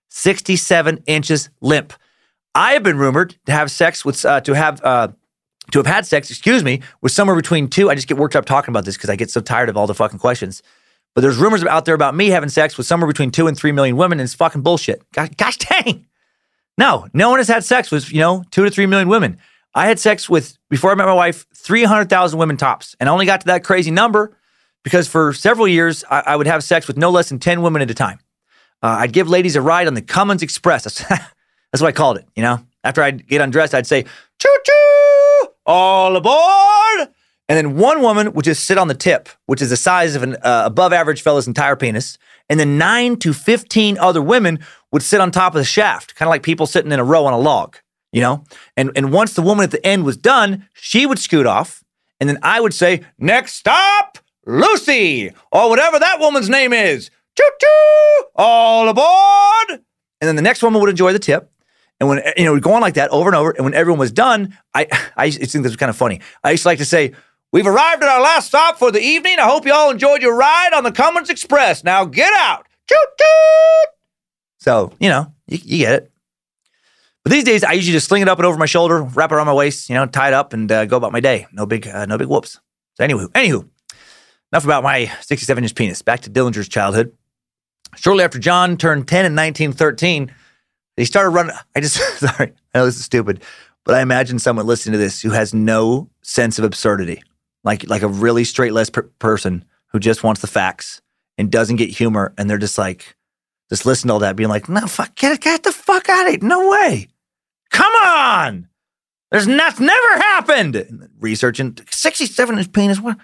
67 0.10 1.04
inches 1.08 1.50
limp. 1.62 1.94
I 2.54 2.74
have 2.74 2.84
been 2.84 2.98
rumored 2.98 3.36
to 3.46 3.52
have 3.52 3.72
sex 3.72 4.06
with, 4.06 4.24
uh, 4.26 4.42
to 4.42 4.54
have, 4.54 4.84
uh, 4.84 5.08
to 5.72 5.80
have 5.80 5.88
had 5.88 6.06
sex, 6.06 6.30
excuse 6.30 6.64
me, 6.64 6.82
with 7.02 7.12
somewhere 7.12 7.36
between 7.36 7.68
two. 7.68 7.90
I 7.90 7.96
just 7.96 8.08
get 8.08 8.18
worked 8.18 8.36
up 8.36 8.46
talking 8.46 8.72
about 8.72 8.86
this 8.86 8.96
because 8.96 9.10
I 9.10 9.16
get 9.16 9.32
so 9.32 9.42
tired 9.42 9.70
of 9.70 9.78
all 9.78 9.88
the 9.88 9.96
fucking 9.96 10.20
questions. 10.20 10.62
But 11.16 11.22
there's 11.22 11.38
rumors 11.38 11.64
out 11.64 11.86
there 11.86 11.96
about 11.96 12.16
me 12.16 12.30
having 12.30 12.50
sex 12.50 12.78
with 12.78 12.88
somewhere 12.88 13.08
between 13.08 13.32
two 13.32 13.48
and 13.48 13.56
three 13.58 13.72
million 13.72 13.98
women, 13.98 14.20
and 14.20 14.26
it's 14.26 14.34
fucking 14.34 14.62
bullshit. 14.62 15.04
Gosh, 15.12 15.30
gosh 15.38 15.58
dang. 15.58 16.06
No, 16.78 17.08
no 17.14 17.30
one 17.30 17.40
has 17.40 17.48
had 17.48 17.64
sex 17.64 17.92
with, 17.92 18.12
you 18.12 18.20
know, 18.20 18.44
two 18.52 18.64
to 18.64 18.72
three 18.72 18.88
million 18.88 19.08
women. 19.08 19.38
I 19.76 19.88
had 19.88 20.00
sex 20.00 20.30
with, 20.30 20.58
before 20.70 20.92
I 20.92 20.96
met 20.96 21.06
my 21.06 21.14
wife, 21.14 21.46
300,000 21.56 22.38
women 22.38 22.58
tops. 22.58 22.96
And 23.00 23.10
I 23.10 23.12
only 23.12 23.26
got 23.26 23.42
to 23.42 23.48
that 23.48 23.64
crazy 23.64 23.92
number 23.92 24.36
because 24.84 25.08
for 25.08 25.34
several 25.34 25.68
years, 25.68 26.04
I, 26.10 26.22
I 26.28 26.36
would 26.36 26.48
have 26.48 26.64
sex 26.64 26.88
with 26.88 26.98
no 26.98 27.10
less 27.10 27.30
than 27.30 27.40
10 27.40 27.62
women 27.62 27.82
at 27.82 27.90
a 27.90 27.94
time. 27.94 28.20
Uh, 28.82 28.98
I'd 29.00 29.14
give 29.14 29.30
ladies 29.30 29.56
a 29.56 29.62
ride 29.62 29.88
on 29.88 29.94
the 29.94 30.02
Cummins 30.02 30.44
Express. 30.44 30.84
That's, 30.84 31.00
that's 31.08 31.82
what 31.82 31.88
I 31.88 31.92
called 31.92 32.18
it, 32.18 32.28
you 32.36 32.44
know? 32.44 32.60
After 32.84 33.02
I'd 33.02 33.26
get 33.28 33.40
undressed, 33.40 33.74
I'd 33.74 33.88
say, 33.88 34.04
choo 34.40 34.58
choo, 34.66 35.48
all 35.66 36.16
aboard. 36.16 37.10
And 37.50 37.58
then 37.58 37.78
one 37.78 38.02
woman 38.02 38.34
would 38.34 38.46
just 38.46 38.64
sit 38.64 38.78
on 38.78 38.88
the 38.88 38.94
tip, 38.94 39.30
which 39.48 39.62
is 39.62 39.70
the 39.70 39.78
size 39.78 40.16
of 40.16 40.24
an 40.24 40.36
uh, 40.44 40.64
above 40.66 40.94
average 40.94 41.22
fella's 41.22 41.48
entire 41.48 41.76
penis. 41.76 42.18
And 42.50 42.60
then 42.60 42.78
nine 42.78 43.18
to 43.18 43.34
15 43.34 43.98
other 43.98 44.22
women 44.22 44.60
would 44.92 45.04
sit 45.04 45.22
on 45.22 45.32
top 45.32 45.54
of 45.54 45.60
the 45.60 45.66
shaft, 45.66 46.16
kind 46.16 46.28
of 46.28 46.32
like 46.32 46.44
people 46.44 46.66
sitting 46.66 46.92
in 46.92 47.00
a 47.00 47.04
row 47.04 47.26
on 47.26 47.34
a 47.34 47.40
log 47.40 47.78
you 48.14 48.22
know? 48.22 48.46
And 48.78 48.92
and 48.96 49.12
once 49.12 49.34
the 49.34 49.42
woman 49.42 49.66
at 49.66 49.72
the 49.72 49.86
end 49.86 50.06
was 50.06 50.16
done, 50.16 50.70
she 50.74 51.06
would 51.06 51.20
scoot 51.20 51.46
off, 51.46 51.84
and 52.22 52.30
then 52.30 52.38
I 52.42 52.62
would 52.62 52.74
say, 52.74 53.02
"Next 53.18 53.56
stop, 53.56 54.20
Lucy," 54.46 55.34
or 55.52 55.68
whatever 55.68 56.00
that 56.00 56.20
woman's 56.22 56.48
name 56.48 56.72
is. 56.72 57.10
Choo 57.38 57.50
choo, 57.60 58.26
all 58.36 58.88
aboard! 58.88 59.82
And 60.22 60.28
then 60.28 60.38
the 60.38 60.42
next 60.42 60.64
woman 60.64 60.80
would 60.80 60.90
enjoy 60.90 61.12
the 61.12 61.20
tip. 61.20 61.50
And 62.00 62.08
when 62.08 62.22
you 62.38 62.46
know, 62.46 62.54
would 62.54 62.64
go 62.64 62.74
on 62.74 62.82
like 62.82 62.94
that 62.94 63.10
over 63.12 63.30
and 63.30 63.36
over. 63.36 63.52
And 63.52 63.66
when 63.66 63.74
everyone 63.74 64.00
was 64.00 64.12
done, 64.12 64.58
I 64.74 64.88
I 65.18 65.30
to 65.30 65.46
think 65.46 65.64
this 65.64 65.72
was 65.72 65.76
kind 65.76 65.90
of 65.90 65.98
funny. 65.98 66.22
I 66.44 66.52
used 66.52 66.64
to 66.64 66.70
like 66.70 66.78
to 66.78 66.86
say, 66.86 67.14
We've 67.54 67.68
arrived 67.68 68.02
at 68.02 68.10
our 68.10 68.20
last 68.20 68.48
stop 68.48 68.80
for 68.80 68.92
the 68.92 69.00
evening. 69.00 69.38
I 69.38 69.44
hope 69.44 69.68
you 69.68 69.74
all 69.74 69.92
enjoyed 69.92 70.24
your 70.24 70.36
ride 70.36 70.74
on 70.74 70.84
the 70.84 70.92
Cummins 70.92 71.30
Express. 71.30 71.84
Now 71.84 72.04
get 72.04 72.34
out. 72.34 72.68
So, 74.58 74.92
you 75.00 75.08
know, 75.08 75.32
you, 75.48 75.60
you 75.64 75.78
get 75.86 75.94
it. 75.94 76.12
But 77.22 77.32
these 77.32 77.44
days, 77.44 77.64
I 77.64 77.74
usually 77.74 77.94
just 77.94 78.08
sling 78.08 78.24
it 78.24 78.28
up 78.28 78.40
and 78.40 78.46
over 78.48 78.58
my 78.58 78.66
shoulder, 78.66 79.04
wrap 79.04 79.32
it 79.32 79.36
around 79.36 79.46
my 79.46 79.54
waist, 79.54 79.88
you 79.88 79.94
know, 79.94 80.08
tie 80.08 80.30
it 80.30 80.34
up, 80.34 80.52
and 80.52 80.70
uh, 80.72 80.86
go 80.86 80.98
about 80.98 81.12
my 81.12 81.20
day. 81.20 81.46
No 81.52 81.68
big, 81.68 81.88
uh, 81.88 82.08
no 82.08 82.18
big 82.18 82.28
whoops. 82.28 82.60
So 82.96 83.06
anywho, 83.06 83.28
anywho, 83.30 83.70
enough 84.52 84.66
about 84.66 84.82
my 84.82 85.12
67 85.22 85.64
inch 85.64 85.76
penis. 85.76 86.02
Back 86.02 86.22
to 86.22 86.32
Dillinger's 86.32 86.68
childhood. 86.68 87.16
Shortly 87.96 88.24
after 88.24 88.40
John 88.40 88.78
turned 88.78 89.08
10 89.08 89.26
in 89.26 89.36
1913, 89.36 90.34
he 90.98 91.06
started 91.06 91.30
running. 91.30 91.56
I 91.76 91.82
just 91.82 91.98
sorry, 92.20 92.54
I 92.74 92.80
know 92.80 92.86
this 92.86 92.98
is 92.98 93.06
stupid, 93.06 93.44
but 93.84 93.94
I 93.94 94.02
imagine 94.02 94.40
someone 94.40 94.66
listening 94.66 94.94
to 94.94 94.98
this 94.98 95.22
who 95.22 95.30
has 95.30 95.54
no 95.54 96.10
sense 96.24 96.58
of 96.58 96.66
absurdity, 96.66 97.22
like 97.64 97.88
like 97.90 98.02
a 98.02 98.08
really 98.08 98.44
straight 98.44 98.74
laced 98.74 98.94
per- 98.94 99.10
person 99.20 99.66
who 99.88 100.00
just 100.00 100.24
wants 100.24 100.42
the 100.42 100.48
facts 100.48 101.02
and 101.38 101.52
doesn't 101.52 101.78
get 101.78 101.90
humor, 101.90 102.34
and 102.38 102.50
they're 102.50 102.58
just 102.58 102.78
like, 102.78 103.16
just 103.70 103.86
listen 103.86 104.08
to 104.08 104.14
all 104.14 104.20
that, 104.20 104.36
being 104.36 104.50
like, 104.50 104.70
no, 104.70 104.86
fuck, 104.88 105.16
get, 105.16 105.40
get 105.42 105.64
the 105.64 105.72
fuck 105.72 106.10
out 106.10 106.28
of 106.28 106.34
it. 106.34 106.44
No 106.44 106.70
way. 106.70 107.08
Come 107.72 107.94
on. 107.94 108.68
There's 109.32 109.48
not, 109.48 109.80
never 109.80 110.18
happened. 110.18 111.10
Researching 111.20 111.78
67 111.90 112.60
inch 112.60 112.72
penis. 112.72 113.00
What? 113.00 113.18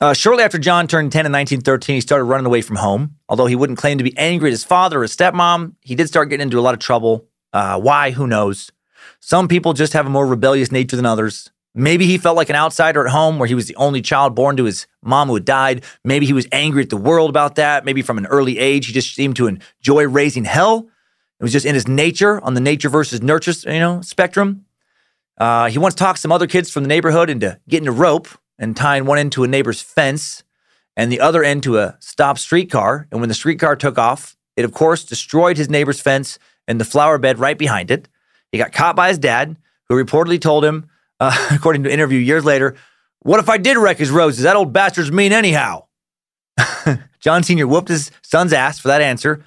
Uh, 0.00 0.14
shortly 0.14 0.44
after 0.44 0.56
John 0.56 0.86
turned 0.86 1.10
10 1.12 1.26
in 1.26 1.32
1913, 1.32 1.94
he 1.96 2.00
started 2.00 2.24
running 2.24 2.46
away 2.46 2.62
from 2.62 2.76
home. 2.76 3.16
Although 3.28 3.46
he 3.46 3.56
wouldn't 3.56 3.78
claim 3.78 3.98
to 3.98 4.04
be 4.04 4.16
angry 4.16 4.50
at 4.50 4.52
his 4.52 4.64
father 4.64 5.00
or 5.00 5.02
his 5.02 5.14
stepmom, 5.14 5.74
he 5.80 5.94
did 5.94 6.06
start 6.06 6.30
getting 6.30 6.44
into 6.44 6.58
a 6.58 6.62
lot 6.62 6.74
of 6.74 6.80
trouble. 6.80 7.26
Uh, 7.52 7.78
why? 7.78 8.12
Who 8.12 8.26
knows? 8.26 8.70
Some 9.18 9.48
people 9.48 9.72
just 9.72 9.92
have 9.92 10.06
a 10.06 10.10
more 10.10 10.26
rebellious 10.26 10.70
nature 10.70 10.96
than 10.96 11.06
others. 11.06 11.50
Maybe 11.74 12.06
he 12.06 12.18
felt 12.18 12.36
like 12.36 12.50
an 12.50 12.56
outsider 12.56 13.06
at 13.06 13.12
home 13.12 13.38
where 13.38 13.46
he 13.46 13.54
was 13.54 13.66
the 13.66 13.76
only 13.76 14.02
child 14.02 14.34
born 14.34 14.56
to 14.56 14.64
his 14.64 14.86
mom 15.02 15.28
who 15.28 15.34
had 15.34 15.44
died. 15.44 15.84
Maybe 16.04 16.26
he 16.26 16.32
was 16.32 16.48
angry 16.50 16.82
at 16.82 16.90
the 16.90 16.96
world 16.96 17.30
about 17.30 17.54
that. 17.56 17.84
Maybe 17.84 18.02
from 18.02 18.18
an 18.18 18.26
early 18.26 18.58
age, 18.58 18.86
he 18.86 18.92
just 18.92 19.14
seemed 19.14 19.36
to 19.36 19.46
enjoy 19.46 20.06
raising 20.08 20.44
hell. 20.44 20.88
It 21.38 21.42
was 21.42 21.52
just 21.52 21.66
in 21.66 21.74
his 21.74 21.86
nature 21.86 22.40
on 22.40 22.54
the 22.54 22.60
nature 22.60 22.88
versus 22.88 23.22
nurture, 23.22 23.52
you 23.72 23.78
know, 23.78 24.00
spectrum. 24.02 24.66
Uh, 25.38 25.70
he 25.70 25.78
once 25.78 25.94
talked 25.94 26.18
some 26.18 26.32
other 26.32 26.46
kids 26.46 26.70
from 26.70 26.82
the 26.82 26.88
neighborhood 26.88 27.30
into 27.30 27.58
getting 27.68 27.88
a 27.88 27.92
rope 27.92 28.28
and 28.58 28.76
tying 28.76 29.06
one 29.06 29.18
end 29.18 29.32
to 29.32 29.44
a 29.44 29.48
neighbor's 29.48 29.80
fence 29.80 30.42
and 30.96 31.10
the 31.10 31.20
other 31.20 31.42
end 31.42 31.62
to 31.62 31.78
a 31.78 31.96
stopped 32.00 32.40
streetcar. 32.40 33.06
And 33.10 33.20
when 33.20 33.28
the 33.28 33.34
streetcar 33.34 33.76
took 33.76 33.96
off, 33.96 34.36
it 34.56 34.64
of 34.64 34.72
course 34.72 35.04
destroyed 35.04 35.56
his 35.56 35.70
neighbor's 35.70 36.00
fence 36.00 36.38
and 36.68 36.78
the 36.78 36.84
flower 36.84 37.16
bed 37.16 37.38
right 37.38 37.56
behind 37.56 37.90
it. 37.90 38.08
He 38.52 38.58
got 38.58 38.72
caught 38.72 38.96
by 38.96 39.08
his 39.08 39.18
dad, 39.18 39.56
who 39.88 39.94
reportedly 39.94 40.40
told 40.40 40.64
him, 40.64 40.89
uh, 41.20 41.48
according 41.52 41.84
to 41.84 41.88
an 41.88 41.94
interview 41.94 42.18
years 42.18 42.44
later, 42.44 42.76
What 43.20 43.40
if 43.40 43.48
I 43.48 43.58
did 43.58 43.76
wreck 43.76 43.98
his 43.98 44.10
roses? 44.10 44.44
That 44.44 44.56
old 44.56 44.72
bastard's 44.72 45.12
mean 45.12 45.32
anyhow. 45.32 45.84
John 47.20 47.42
Sr. 47.42 47.68
whooped 47.68 47.88
his 47.88 48.10
son's 48.22 48.52
ass 48.52 48.78
for 48.78 48.88
that 48.88 49.02
answer. 49.02 49.44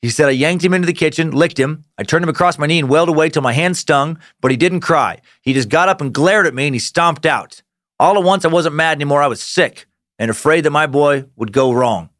He 0.00 0.10
said, 0.10 0.28
I 0.28 0.32
yanked 0.32 0.64
him 0.64 0.74
into 0.74 0.86
the 0.86 0.92
kitchen, 0.92 1.32
licked 1.32 1.58
him. 1.58 1.84
I 1.98 2.04
turned 2.04 2.22
him 2.22 2.28
across 2.28 2.56
my 2.56 2.66
knee 2.66 2.78
and 2.78 2.88
wailed 2.88 3.08
away 3.08 3.28
till 3.28 3.42
my 3.42 3.52
hand 3.52 3.76
stung, 3.76 4.18
but 4.40 4.52
he 4.52 4.56
didn't 4.56 4.80
cry. 4.80 5.20
He 5.42 5.52
just 5.52 5.68
got 5.68 5.88
up 5.88 6.00
and 6.00 6.14
glared 6.14 6.46
at 6.46 6.54
me 6.54 6.66
and 6.66 6.74
he 6.74 6.78
stomped 6.78 7.26
out. 7.26 7.62
All 7.98 8.16
at 8.16 8.22
once, 8.22 8.44
I 8.44 8.48
wasn't 8.48 8.76
mad 8.76 8.96
anymore. 8.96 9.22
I 9.22 9.26
was 9.26 9.42
sick 9.42 9.86
and 10.18 10.30
afraid 10.30 10.64
that 10.64 10.70
my 10.70 10.86
boy 10.86 11.24
would 11.34 11.52
go 11.52 11.72
wrong. 11.72 12.10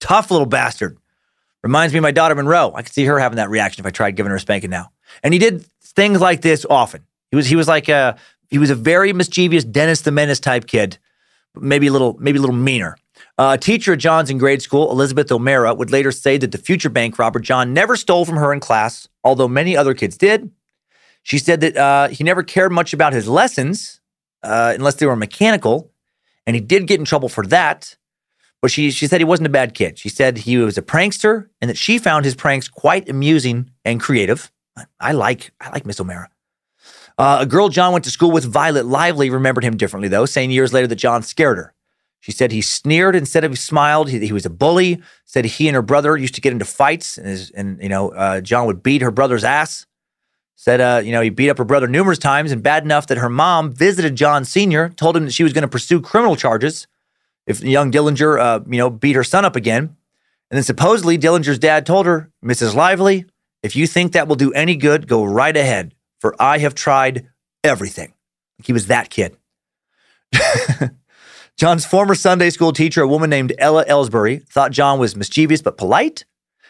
Tough 0.00 0.32
little 0.32 0.46
bastard. 0.46 0.98
Reminds 1.62 1.92
me 1.92 1.98
of 1.98 2.02
my 2.02 2.10
daughter 2.10 2.34
Monroe. 2.34 2.72
I 2.74 2.82
could 2.82 2.92
see 2.92 3.04
her 3.04 3.18
having 3.20 3.36
that 3.36 3.50
reaction 3.50 3.82
if 3.82 3.86
I 3.86 3.90
tried 3.90 4.16
giving 4.16 4.30
her 4.30 4.36
a 4.36 4.40
spanking 4.40 4.70
now. 4.70 4.90
And 5.22 5.32
he 5.32 5.38
did 5.38 5.64
things 5.82 6.20
like 6.20 6.40
this 6.40 6.66
often. 6.68 7.04
He 7.30 7.36
was 7.36 7.46
he 7.46 7.56
was 7.56 7.68
like 7.68 7.88
a 7.88 8.16
he 8.48 8.58
was 8.58 8.70
a 8.70 8.74
very 8.74 9.12
mischievous 9.12 9.64
Dennis 9.64 10.00
the 10.02 10.10
Menace 10.10 10.40
type 10.40 10.66
kid, 10.66 10.98
maybe 11.54 11.86
a 11.86 11.92
little 11.92 12.16
maybe 12.18 12.38
a 12.38 12.40
little 12.40 12.56
meaner. 12.56 12.96
Uh, 13.36 13.56
a 13.56 13.58
teacher 13.58 13.92
at 13.92 13.98
John's 13.98 14.30
in 14.30 14.38
grade 14.38 14.62
school, 14.62 14.90
Elizabeth 14.90 15.30
O'Mara, 15.30 15.74
would 15.74 15.90
later 15.90 16.12
say 16.12 16.38
that 16.38 16.52
the 16.52 16.58
future 16.58 16.88
bank 16.88 17.18
robber 17.18 17.40
John 17.40 17.72
never 17.72 17.96
stole 17.96 18.24
from 18.24 18.36
her 18.36 18.52
in 18.52 18.60
class, 18.60 19.08
although 19.22 19.48
many 19.48 19.76
other 19.76 19.94
kids 19.94 20.16
did. 20.16 20.50
She 21.22 21.38
said 21.38 21.60
that 21.60 21.76
uh, 21.76 22.08
he 22.08 22.24
never 22.24 22.42
cared 22.42 22.72
much 22.72 22.92
about 22.92 23.12
his 23.12 23.28
lessons 23.28 24.00
uh, 24.42 24.72
unless 24.74 24.94
they 24.94 25.06
were 25.06 25.16
mechanical, 25.16 25.92
and 26.46 26.56
he 26.56 26.60
did 26.60 26.86
get 26.86 26.98
in 26.98 27.04
trouble 27.04 27.28
for 27.28 27.46
that. 27.46 27.96
But 28.60 28.70
she 28.70 28.90
she 28.90 29.06
said 29.06 29.20
he 29.20 29.24
wasn't 29.24 29.46
a 29.46 29.50
bad 29.50 29.74
kid. 29.74 29.98
She 29.98 30.08
said 30.08 30.38
he 30.38 30.56
was 30.56 30.78
a 30.78 30.82
prankster, 30.82 31.48
and 31.60 31.68
that 31.70 31.76
she 31.76 31.98
found 31.98 32.24
his 32.24 32.34
pranks 32.34 32.68
quite 32.68 33.08
amusing 33.08 33.70
and 33.84 34.00
creative. 34.00 34.50
I 34.98 35.12
like 35.12 35.52
I 35.60 35.70
like 35.70 35.86
Miss 35.86 36.00
O'Mara. 36.00 36.30
Uh, 37.18 37.38
a 37.40 37.46
girl 37.46 37.68
John 37.68 37.92
went 37.92 38.04
to 38.04 38.10
school 38.10 38.30
with, 38.30 38.44
Violet 38.44 38.86
Lively, 38.86 39.28
remembered 39.28 39.64
him 39.64 39.76
differently 39.76 40.08
though, 40.08 40.24
saying 40.24 40.52
years 40.52 40.72
later 40.72 40.86
that 40.86 40.96
John 40.96 41.22
scared 41.22 41.58
her. 41.58 41.74
She 42.20 42.32
said 42.32 42.52
he 42.52 42.62
sneered 42.62 43.14
instead 43.14 43.44
of 43.44 43.58
smiled. 43.58 44.08
He, 44.08 44.18
he, 44.26 44.32
was 44.32 44.46
a 44.46 44.50
bully. 44.50 45.00
Said 45.24 45.44
he 45.44 45.68
and 45.68 45.74
her 45.74 45.82
brother 45.82 46.16
used 46.16 46.34
to 46.34 46.40
get 46.40 46.52
into 46.52 46.64
fights, 46.64 47.16
and, 47.16 47.26
his, 47.26 47.50
and 47.50 47.80
you 47.82 47.88
know 47.88 48.10
uh, 48.10 48.40
John 48.40 48.66
would 48.66 48.82
beat 48.82 49.02
her 49.02 49.10
brother's 49.10 49.44
ass. 49.44 49.86
Said 50.56 50.80
uh, 50.80 51.00
you 51.04 51.12
know 51.12 51.20
he 51.20 51.30
beat 51.30 51.48
up 51.48 51.58
her 51.58 51.64
brother 51.64 51.86
numerous 51.86 52.18
times, 52.18 52.50
and 52.50 52.62
bad 52.62 52.82
enough 52.84 53.06
that 53.06 53.18
her 53.18 53.28
mom 53.28 53.72
visited 53.72 54.16
John 54.16 54.44
Senior, 54.44 54.88
told 54.90 55.16
him 55.16 55.26
that 55.26 55.32
she 55.32 55.44
was 55.44 55.52
going 55.52 55.62
to 55.62 55.68
pursue 55.68 56.00
criminal 56.00 56.34
charges 56.34 56.86
if 57.46 57.62
young 57.62 57.92
Dillinger 57.92 58.40
uh, 58.40 58.60
you 58.68 58.78
know 58.78 58.90
beat 58.90 59.16
her 59.16 59.24
son 59.24 59.44
up 59.44 59.56
again. 59.56 59.96
And 60.50 60.56
then 60.56 60.64
supposedly 60.64 61.18
Dillinger's 61.18 61.58
dad 61.58 61.84
told 61.84 62.06
her, 62.06 62.30
Mrs. 62.42 62.74
Lively, 62.74 63.26
if 63.62 63.76
you 63.76 63.86
think 63.86 64.12
that 64.12 64.28
will 64.28 64.36
do 64.36 64.50
any 64.52 64.76
good, 64.76 65.06
go 65.06 65.22
right 65.22 65.56
ahead, 65.56 65.94
for 66.18 66.34
I 66.40 66.58
have 66.58 66.74
tried 66.74 67.28
everything. 67.64 68.14
He 68.62 68.72
was 68.72 68.86
that 68.88 69.10
kid. 69.10 69.36
John's 71.56 71.84
former 71.84 72.14
Sunday 72.14 72.50
school 72.50 72.72
teacher, 72.72 73.02
a 73.02 73.08
woman 73.08 73.30
named 73.30 73.52
Ella 73.58 73.84
Ellsbury, 73.86 74.46
thought 74.46 74.70
John 74.70 74.98
was 74.98 75.16
mischievous 75.16 75.62
but 75.62 75.76
polite. 75.76 76.24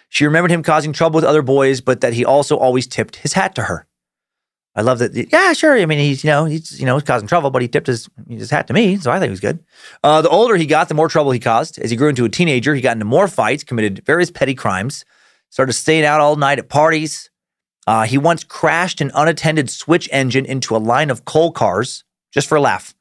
She 0.09 0.25
remembered 0.25 0.51
him 0.51 0.63
causing 0.63 0.93
trouble 0.93 1.17
with 1.17 1.25
other 1.25 1.43
boys, 1.43 1.81
but 1.81 2.01
that 2.01 2.15
he 2.15 2.25
also 2.25 2.57
always 2.57 2.87
tipped 2.87 3.17
his 3.17 3.35
hat 3.35 3.55
to 3.57 3.63
her. 3.65 3.87
I 4.75 4.83
love 4.83 5.01
that. 5.01 5.13
Yeah, 5.33 5.53
sure. 5.55 5.77
I 5.77 5.87
mean, 5.87 5.99
he's 5.99 6.23
you 6.23 6.31
know 6.31 6.45
he's 6.45 6.79
you 6.79 6.87
know 6.87 7.01
causing 7.01 7.27
trouble, 7.27 7.51
but 7.51 7.63
he 7.63 7.69
tipped 7.69 7.89
his 7.89 8.09
his 8.29 8.51
hat 8.51 8.69
to 8.69 8.73
me, 8.73 8.97
so 8.97 9.11
I 9.11 9.19
think 9.19 9.29
he 9.29 9.33
was 9.33 9.41
good. 9.41 9.59
Uh, 10.05 10.23
the 10.23 10.29
older 10.29 10.57
he 10.57 10.67
got, 10.67 10.89
the 10.89 10.95
more 10.95 11.09
trouble 11.09 11.33
he 11.33 11.41
caused. 11.41 11.79
As 11.79 11.91
he 11.91 11.97
grew 11.97 12.09
into 12.09 12.25
a 12.25 12.29
teenager, 12.29 12.75
he 12.75 12.81
got 12.81 12.93
into 12.93 13.05
more 13.05 13.29
fights, 13.29 13.65
committed 13.65 14.05
various 14.07 14.31
petty 14.31 14.55
crimes, 14.55 15.05
started 15.51 15.73
staying 15.73 16.05
out 16.05 16.21
all 16.21 16.37
night 16.37 16.59
at 16.59 16.69
parties. 16.69 17.28
Uh, 17.89 18.03
he 18.03 18.19
once 18.19 18.45
crashed 18.45 19.01
an 19.01 19.11
unattended 19.15 19.71
switch 19.71 20.11
engine 20.13 20.45
into 20.45 20.77
a 20.77 20.79
line 20.79 21.09
of 21.09 21.25
coal 21.25 21.51
cars 21.51 22.05
just 22.31 22.47
for 22.47 22.57
a 22.57 22.61
laugh. 22.61 22.95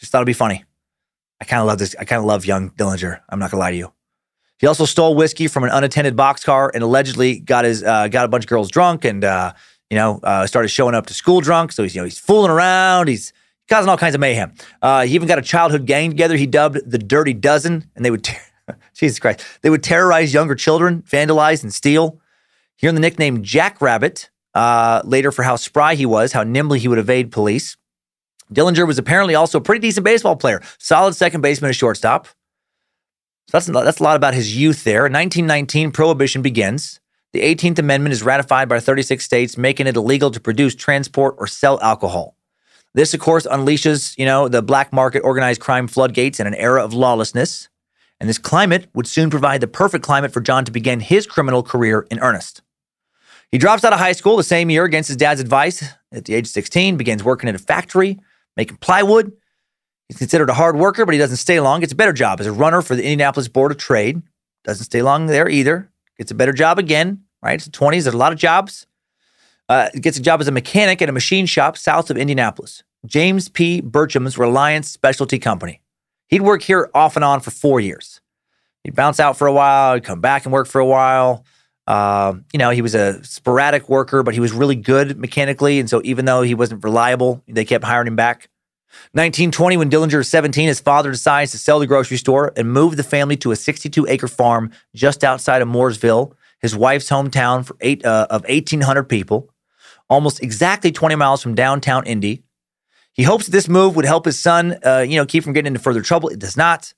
Just 0.00 0.10
thought 0.10 0.20
it'd 0.20 0.26
be 0.26 0.32
funny. 0.32 0.64
I 1.38 1.44
kind 1.44 1.60
of 1.60 1.66
love 1.66 1.78
this. 1.78 1.94
I 2.00 2.06
kind 2.06 2.18
of 2.18 2.24
love 2.24 2.46
young 2.46 2.70
Dillinger. 2.70 3.20
I'm 3.28 3.38
not 3.38 3.50
gonna 3.50 3.60
lie 3.60 3.72
to 3.72 3.76
you. 3.76 3.92
He 4.58 4.66
also 4.66 4.86
stole 4.86 5.14
whiskey 5.16 5.48
from 5.48 5.64
an 5.64 5.70
unattended 5.70 6.16
boxcar 6.16 6.70
and 6.72 6.82
allegedly 6.82 7.40
got 7.40 7.66
his 7.66 7.84
uh, 7.84 8.08
got 8.08 8.24
a 8.24 8.28
bunch 8.28 8.44
of 8.44 8.48
girls 8.48 8.70
drunk 8.70 9.04
and 9.04 9.22
uh, 9.22 9.52
you 9.90 9.98
know 9.98 10.18
uh, 10.22 10.46
started 10.46 10.68
showing 10.68 10.94
up 10.94 11.08
to 11.08 11.14
school 11.14 11.42
drunk. 11.42 11.70
So 11.70 11.82
he's 11.82 11.94
you 11.94 12.00
know 12.00 12.06
he's 12.06 12.18
fooling 12.18 12.50
around. 12.50 13.08
He's 13.08 13.34
causing 13.68 13.90
all 13.90 13.98
kinds 13.98 14.14
of 14.14 14.22
mayhem. 14.22 14.54
Uh, 14.80 15.02
he 15.04 15.14
even 15.14 15.28
got 15.28 15.40
a 15.40 15.42
childhood 15.42 15.84
gang 15.84 16.08
together. 16.08 16.38
He 16.38 16.46
dubbed 16.46 16.90
the 16.90 16.96
Dirty 16.96 17.34
Dozen, 17.34 17.84
and 17.94 18.02
they 18.02 18.10
would 18.10 18.24
ter- 18.24 18.40
Jesus 18.94 19.18
Christ 19.18 19.44
they 19.60 19.68
would 19.68 19.82
terrorize 19.82 20.32
younger 20.32 20.54
children, 20.54 21.02
vandalize 21.02 21.62
and 21.62 21.74
steal. 21.74 22.18
Hearing 22.76 22.94
the 22.94 23.00
nickname 23.00 23.42
Jackrabbit 23.42 24.30
uh, 24.54 25.02
later 25.04 25.32
for 25.32 25.42
how 25.42 25.56
spry 25.56 25.94
he 25.94 26.06
was, 26.06 26.32
how 26.32 26.42
nimbly 26.42 26.78
he 26.78 26.88
would 26.88 26.98
evade 26.98 27.32
police. 27.32 27.76
Dillinger 28.52 28.86
was 28.86 28.98
apparently 28.98 29.34
also 29.34 29.58
a 29.58 29.62
pretty 29.62 29.80
decent 29.80 30.04
baseball 30.04 30.36
player, 30.36 30.62
solid 30.78 31.14
second 31.14 31.40
baseman 31.40 31.68
and 31.68 31.76
shortstop. 31.76 32.26
So 33.48 33.58
that's, 33.58 33.66
that's 33.66 34.00
a 34.00 34.02
lot 34.02 34.16
about 34.16 34.34
his 34.34 34.56
youth 34.56 34.84
there. 34.84 35.06
In 35.06 35.12
1919, 35.12 35.90
prohibition 35.92 36.42
begins. 36.42 37.00
The 37.32 37.40
18th 37.40 37.78
Amendment 37.78 38.12
is 38.12 38.22
ratified 38.22 38.68
by 38.68 38.78
36 38.78 39.24
states, 39.24 39.56
making 39.56 39.86
it 39.86 39.96
illegal 39.96 40.30
to 40.30 40.40
produce, 40.40 40.74
transport, 40.74 41.36
or 41.38 41.46
sell 41.46 41.80
alcohol. 41.80 42.36
This, 42.94 43.14
of 43.14 43.20
course, 43.20 43.46
unleashes, 43.46 44.16
you 44.18 44.26
know, 44.26 44.48
the 44.48 44.62
black 44.62 44.92
market 44.92 45.20
organized 45.20 45.62
crime 45.62 45.88
floodgates 45.88 46.40
in 46.40 46.46
an 46.46 46.54
era 46.54 46.84
of 46.84 46.92
lawlessness. 46.92 47.70
And 48.22 48.28
this 48.28 48.38
climate 48.38 48.86
would 48.94 49.08
soon 49.08 49.30
provide 49.30 49.60
the 49.60 49.66
perfect 49.66 50.04
climate 50.04 50.32
for 50.32 50.40
John 50.40 50.64
to 50.66 50.70
begin 50.70 51.00
his 51.00 51.26
criminal 51.26 51.64
career 51.64 52.06
in 52.08 52.20
earnest. 52.20 52.62
He 53.50 53.58
drops 53.58 53.82
out 53.82 53.92
of 53.92 53.98
high 53.98 54.12
school 54.12 54.36
the 54.36 54.44
same 54.44 54.70
year 54.70 54.84
against 54.84 55.08
his 55.08 55.16
dad's 55.16 55.40
advice. 55.40 55.82
At 56.12 56.26
the 56.26 56.34
age 56.34 56.46
of 56.46 56.52
16, 56.52 56.96
begins 56.96 57.24
working 57.24 57.48
in 57.48 57.56
a 57.56 57.58
factory 57.58 58.20
making 58.56 58.76
plywood. 58.76 59.32
He's 60.06 60.18
considered 60.18 60.50
a 60.50 60.54
hard 60.54 60.76
worker, 60.76 61.04
but 61.04 61.14
he 61.14 61.18
doesn't 61.18 61.38
stay 61.38 61.58
long. 61.58 61.80
Gets 61.80 61.94
a 61.94 61.96
better 61.96 62.12
job 62.12 62.38
as 62.38 62.46
a 62.46 62.52
runner 62.52 62.80
for 62.80 62.94
the 62.94 63.02
Indianapolis 63.02 63.48
Board 63.48 63.72
of 63.72 63.78
Trade. 63.78 64.22
Doesn't 64.62 64.84
stay 64.84 65.02
long 65.02 65.26
there 65.26 65.48
either. 65.48 65.90
Gets 66.16 66.30
a 66.30 66.36
better 66.36 66.52
job 66.52 66.78
again, 66.78 67.24
right? 67.42 67.54
It's 67.54 67.64
the 67.64 67.72
20s. 67.72 68.04
There's 68.04 68.14
a 68.14 68.18
lot 68.18 68.32
of 68.32 68.38
jobs. 68.38 68.86
Uh, 69.68 69.88
gets 70.00 70.16
a 70.16 70.22
job 70.22 70.40
as 70.40 70.46
a 70.46 70.52
mechanic 70.52 71.02
at 71.02 71.08
a 71.08 71.12
machine 71.12 71.46
shop 71.46 71.76
south 71.76 72.08
of 72.08 72.16
Indianapolis. 72.16 72.84
James 73.04 73.48
P. 73.48 73.80
Burcham's 73.80 74.38
Reliance 74.38 74.88
Specialty 74.88 75.40
Company. 75.40 75.80
He'd 76.32 76.40
work 76.40 76.62
here 76.62 76.88
off 76.94 77.14
and 77.14 77.22
on 77.26 77.40
for 77.40 77.50
four 77.50 77.78
years. 77.78 78.21
He'd 78.84 78.94
bounce 78.94 79.20
out 79.20 79.36
for 79.36 79.46
a 79.46 79.52
while, 79.52 79.94
he'd 79.94 80.04
come 80.04 80.20
back 80.20 80.44
and 80.44 80.52
work 80.52 80.66
for 80.66 80.80
a 80.80 80.86
while. 80.86 81.44
Uh, 81.86 82.34
you 82.52 82.58
know, 82.58 82.70
he 82.70 82.82
was 82.82 82.94
a 82.94 83.22
sporadic 83.24 83.88
worker, 83.88 84.22
but 84.22 84.34
he 84.34 84.40
was 84.40 84.52
really 84.52 84.76
good 84.76 85.18
mechanically. 85.18 85.80
And 85.80 85.90
so 85.90 86.00
even 86.04 86.24
though 86.24 86.42
he 86.42 86.54
wasn't 86.54 86.84
reliable, 86.84 87.42
they 87.48 87.64
kept 87.64 87.84
hiring 87.84 88.06
him 88.06 88.16
back. 88.16 88.48
1920, 89.12 89.78
when 89.78 89.90
Dillinger 89.90 90.20
is 90.20 90.28
17, 90.28 90.68
his 90.68 90.80
father 90.80 91.10
decides 91.10 91.50
to 91.52 91.58
sell 91.58 91.78
the 91.78 91.86
grocery 91.86 92.18
store 92.18 92.52
and 92.56 92.70
move 92.70 92.96
the 92.96 93.02
family 93.02 93.36
to 93.38 93.50
a 93.50 93.56
62 93.56 94.06
acre 94.06 94.28
farm 94.28 94.70
just 94.94 95.24
outside 95.24 95.62
of 95.62 95.68
Mooresville, 95.68 96.34
his 96.60 96.76
wife's 96.76 97.08
hometown 97.08 97.64
for 97.64 97.76
eight, 97.80 98.04
uh, 98.04 98.26
of 98.30 98.42
1,800 98.48 99.04
people, 99.04 99.48
almost 100.10 100.42
exactly 100.42 100.92
20 100.92 101.14
miles 101.14 101.42
from 101.42 101.54
downtown 101.54 102.06
Indy. 102.06 102.42
He 103.14 103.22
hopes 103.22 103.46
this 103.46 103.68
move 103.68 103.96
would 103.96 104.04
help 104.04 104.24
his 104.24 104.38
son, 104.38 104.78
uh, 104.84 105.04
you 105.06 105.16
know, 105.16 105.26
keep 105.26 105.42
from 105.44 105.52
getting 105.52 105.68
into 105.68 105.80
further 105.80 106.02
trouble. 106.02 106.28
It 106.28 106.38
does 106.38 106.56
not. 106.56 106.92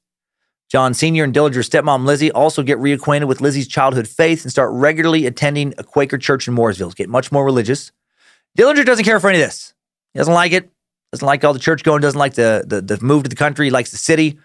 John 0.71 0.95
Sr. 0.95 1.25
and 1.25 1.35
Dillinger's 1.35 1.69
stepmom 1.69 2.05
Lizzie 2.05 2.33
also 2.33 2.63
get 2.63 2.79
reacquainted 2.79 3.29
with 3.29 3.41
Lizzie's 3.41 3.69
childhood 3.69 4.09
faith 4.09 4.43
and 4.43 4.51
start 4.51 4.71
regularly 4.73 5.27
attending 5.27 5.75
a 5.79 5.85
Quaker 5.85 6.19
church 6.19 6.49
in 6.49 6.55
Mooresville, 6.55 6.95
get 6.95 7.09
much 7.09 7.31
more 7.31 7.45
religious. 7.45 7.93
Dillinger 8.59 8.85
doesn't 8.85 9.05
care 9.05 9.21
for 9.21 9.29
any 9.31 9.41
of 9.41 9.47
this. 9.47 9.75
He 10.13 10.19
doesn't 10.19 10.35
like 10.35 10.53
it. 10.53 10.71
Doesn't 11.13 11.27
like 11.27 11.45
all 11.45 11.53
the 11.53 11.59
church 11.59 11.85
going. 11.85 12.01
Doesn't 12.01 12.19
like 12.19 12.35
the, 12.35 12.65
the 12.67 12.81
the 12.81 13.05
move 13.05 13.23
to 13.23 13.29
the 13.29 13.37
country. 13.37 13.67
He 13.67 13.71
likes 13.71 13.91
the 13.91 13.97
city. 13.97 14.39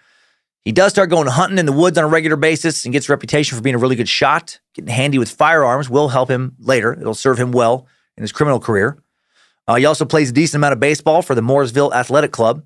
He 0.64 0.72
does 0.72 0.92
start 0.92 1.10
going 1.10 1.26
hunting 1.26 1.58
in 1.58 1.66
the 1.66 1.72
woods 1.72 1.96
on 1.96 2.04
a 2.04 2.08
regular 2.08 2.36
basis 2.36 2.84
and 2.84 2.92
gets 2.92 3.08
a 3.08 3.12
reputation 3.12 3.56
for 3.56 3.62
being 3.62 3.74
a 3.74 3.78
really 3.78 3.96
good 3.96 4.08
shot. 4.08 4.60
Getting 4.74 4.92
handy 4.92 5.18
with 5.18 5.30
firearms 5.30 5.88
will 5.88 6.08
help 6.08 6.30
him 6.30 6.54
later. 6.58 6.92
It'll 6.92 7.14
serve 7.14 7.38
him 7.38 7.50
well 7.50 7.86
in 8.16 8.22
his 8.22 8.30
criminal 8.30 8.60
career. 8.60 8.98
Uh, 9.66 9.76
he 9.76 9.86
also 9.86 10.04
plays 10.04 10.30
a 10.30 10.32
decent 10.32 10.60
amount 10.60 10.74
of 10.74 10.80
baseball 10.80 11.22
for 11.22 11.34
the 11.34 11.40
Mooresville 11.40 11.94
Athletic 11.94 12.32
Club. 12.32 12.62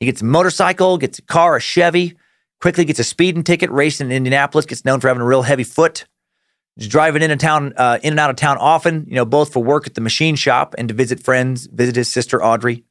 He 0.00 0.06
gets 0.06 0.20
a 0.20 0.24
motorcycle, 0.24 0.98
gets 0.98 1.18
a 1.18 1.22
car, 1.22 1.56
a 1.56 1.60
Chevy. 1.60 2.16
Quickly 2.64 2.86
gets 2.86 2.98
a 2.98 3.04
speeding 3.04 3.44
ticket, 3.44 3.70
racing 3.70 4.06
in 4.06 4.16
Indianapolis, 4.16 4.64
gets 4.64 4.86
known 4.86 4.98
for 4.98 5.08
having 5.08 5.20
a 5.20 5.26
real 5.26 5.42
heavy 5.42 5.64
foot. 5.64 6.06
He's 6.76 6.88
driving 6.88 7.20
in 7.20 7.30
and 7.30 7.38
town, 7.38 7.74
uh, 7.76 7.98
in 8.02 8.14
and 8.14 8.18
out 8.18 8.30
of 8.30 8.36
town 8.36 8.56
often, 8.56 9.04
you 9.06 9.16
know, 9.16 9.26
both 9.26 9.52
for 9.52 9.62
work 9.62 9.86
at 9.86 9.92
the 9.92 10.00
machine 10.00 10.34
shop 10.34 10.74
and 10.78 10.88
to 10.88 10.94
visit 10.94 11.22
friends, 11.22 11.66
visit 11.66 11.94
his 11.94 12.08
sister 12.08 12.42
Audrey. 12.42 12.82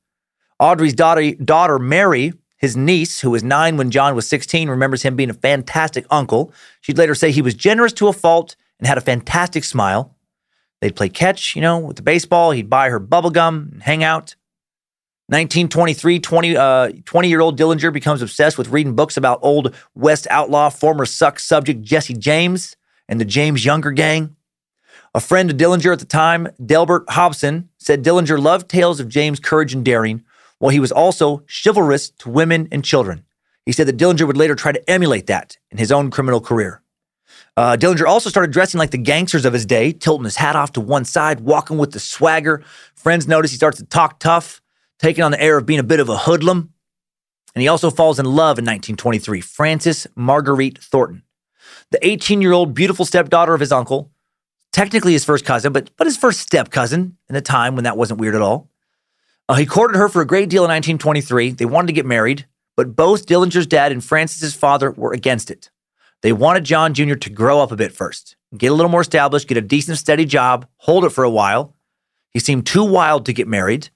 Audrey's 0.60 0.94
daughter, 0.94 1.32
daughter 1.32 1.80
Mary, 1.80 2.34
his 2.58 2.78
niece, 2.78 3.22
who 3.22 3.32
was 3.32 3.44
nine 3.44 3.76
when 3.76 3.90
John 3.90 4.14
was 4.14 4.28
16, 4.30 4.70
remembers 4.70 5.02
him 5.02 5.16
being 5.16 5.32
a 5.32 5.34
fantastic 5.34 6.06
uncle. 6.12 6.54
She'd 6.82 7.00
later 7.00 7.16
say 7.16 7.32
he 7.32 7.42
was 7.42 7.56
generous 7.56 7.94
to 7.94 8.08
a 8.10 8.14
fault 8.14 8.56
and 8.78 8.86
had 8.86 9.00
a 9.00 9.02
fantastic 9.02 9.64
smile. 9.64 10.16
They'd 10.82 10.96
play 10.96 11.10
catch, 11.10 11.56
you 11.56 11.64
know, 11.64 11.80
with 11.80 11.96
the 11.96 12.04
baseball. 12.04 12.52
He'd 12.52 12.70
buy 12.70 12.90
her 12.90 13.00
bubble 13.00 13.32
gum 13.32 13.70
and 13.72 13.82
hang 13.82 14.04
out. 14.04 14.36
1923, 15.28 16.20
20, 16.20 16.58
uh, 16.58 16.92
20 17.06 17.30
year 17.30 17.40
old 17.40 17.58
Dillinger 17.58 17.94
becomes 17.94 18.22
obsessed 18.22 18.58
with 18.58 18.68
reading 18.68 18.94
books 18.94 19.16
about 19.16 19.40
old 19.42 19.74
West 19.96 20.28
outlaw, 20.30 20.70
former 20.70 21.06
suck 21.06 21.40
subject 21.40 21.82
Jesse 21.82 22.14
James 22.14 22.76
and 23.08 23.22
the 23.22 23.26
James 23.26 23.64
Younger 23.64 23.92
gang. 23.92 24.36
A 25.16 25.22
friend 25.22 25.50
of 25.50 25.58
Dillinger 25.58 25.94
at 25.94 26.00
the 26.00 26.06
time, 26.06 26.48
Delbert 26.66 27.10
Hobson, 27.10 27.70
said 27.78 28.04
Dillinger 28.04 28.42
loved 28.42 28.70
tales 28.70 29.00
of 29.00 29.08
James' 29.08 29.40
courage 29.40 29.74
and 29.74 29.86
daring, 29.86 30.24
while 30.58 30.72
he 30.72 30.80
was 30.80 30.92
also 30.92 31.44
chivalrous 31.48 32.10
to 32.10 32.30
women 32.30 32.68
and 32.72 32.84
children. 32.84 33.24
He 33.66 33.72
said 33.72 33.88
that 33.88 33.98
Dillinger 33.98 34.28
would 34.28 34.38
later 34.38 34.56
try 34.56 34.72
to 34.72 34.90
emulate 34.90 35.28
that 35.28 35.58
in 35.72 35.78
his 35.78 35.92
own 35.92 36.12
criminal 36.12 36.42
career. 36.42 36.82
Uh, 37.56 37.78
Dillinger 37.78 38.08
also 38.08 38.30
started 38.30 38.52
dressing 38.52 38.80
like 38.80 38.92
the 38.92 38.98
gangsters 38.98 39.46
of 39.46 39.54
his 39.54 39.66
day, 39.66 39.92
tilting 39.92 40.26
his 40.26 40.36
hat 40.36 40.56
off 40.56 40.74
to 40.74 40.82
one 40.82 41.06
side, 41.06 41.42
walking 41.42 41.78
with 41.78 41.92
the 41.92 42.00
swagger. 42.00 42.64
Friends 42.96 43.28
notice 43.28 43.52
he 43.52 43.58
starts 43.58 43.78
to 43.78 43.86
talk 43.86 44.20
tough, 44.20 44.63
taking 45.04 45.24
on 45.24 45.32
the 45.32 45.42
air 45.42 45.58
of 45.58 45.68
being 45.68 45.80
a 45.80 45.84
bit 45.84 46.00
of 46.00 46.10
a 46.10 46.18
hoodlum. 46.18 46.74
And 47.54 47.62
he 47.62 47.68
also 47.68 47.92
falls 47.92 48.18
in 48.18 48.26
love 48.26 48.58
in 48.58 48.66
1923, 48.66 49.42
Frances 49.42 50.08
Marguerite 50.16 50.80
Thornton 50.80 51.24
the 51.92 52.06
18 52.06 52.42
year 52.42 52.52
old 52.52 52.74
beautiful 52.74 53.06
stepdaughter 53.06 53.54
of 53.54 53.60
his 53.60 53.72
uncle, 53.72 54.12
technically 54.72 55.14
his 55.14 55.24
first 55.24 55.46
cousin, 55.46 55.72
but, 55.72 55.90
but 55.98 56.08
his 56.08 56.18
first 56.18 56.40
step 56.40 56.72
cousin 56.72 57.18
in 57.30 57.36
a 57.36 57.42
time 57.42 57.76
when 57.76 57.84
that 57.84 57.98
wasn't 57.98 58.20
weird 58.20 58.36
at 58.36 58.42
all. 58.42 58.70
Uh, 59.48 59.56
he 59.56 59.66
courted 59.66 59.98
her 59.98 60.10
for 60.10 60.22
a 60.22 60.28
great 60.28 60.50
deal 60.50 60.64
in 60.64 60.70
1923. 60.70 61.52
They 61.52 61.66
wanted 61.66 61.88
to 61.88 61.94
get 61.94 62.06
married, 62.06 62.48
but 62.76 62.96
both 62.96 63.26
Dillinger's 63.26 63.68
dad 63.68 63.92
and 63.92 64.04
Frances's 64.04 64.56
father 64.56 64.92
were 64.92 65.14
against 65.14 65.52
it. 65.52 65.70
They 66.22 66.34
wanted 66.34 66.64
John 66.64 66.94
Jr. 66.94 67.16
to 67.16 67.30
grow 67.30 67.60
up 67.60 67.72
a 67.72 67.76
bit 67.76 67.92
first, 67.92 68.38
get 68.58 68.72
a 68.72 68.74
little 68.74 68.92
more 68.92 69.02
established, 69.02 69.48
get 69.48 69.58
a 69.58 69.62
decent, 69.62 69.98
steady 69.98 70.26
job, 70.26 70.68
hold 70.78 71.06
it 71.06 71.10
for 71.10 71.24
a 71.24 71.30
while. 71.30 71.76
He 72.32 72.40
seemed 72.40 72.66
too 72.66 72.84
wild 72.84 73.26
to 73.26 73.34
get 73.34 73.48
married. 73.48 73.90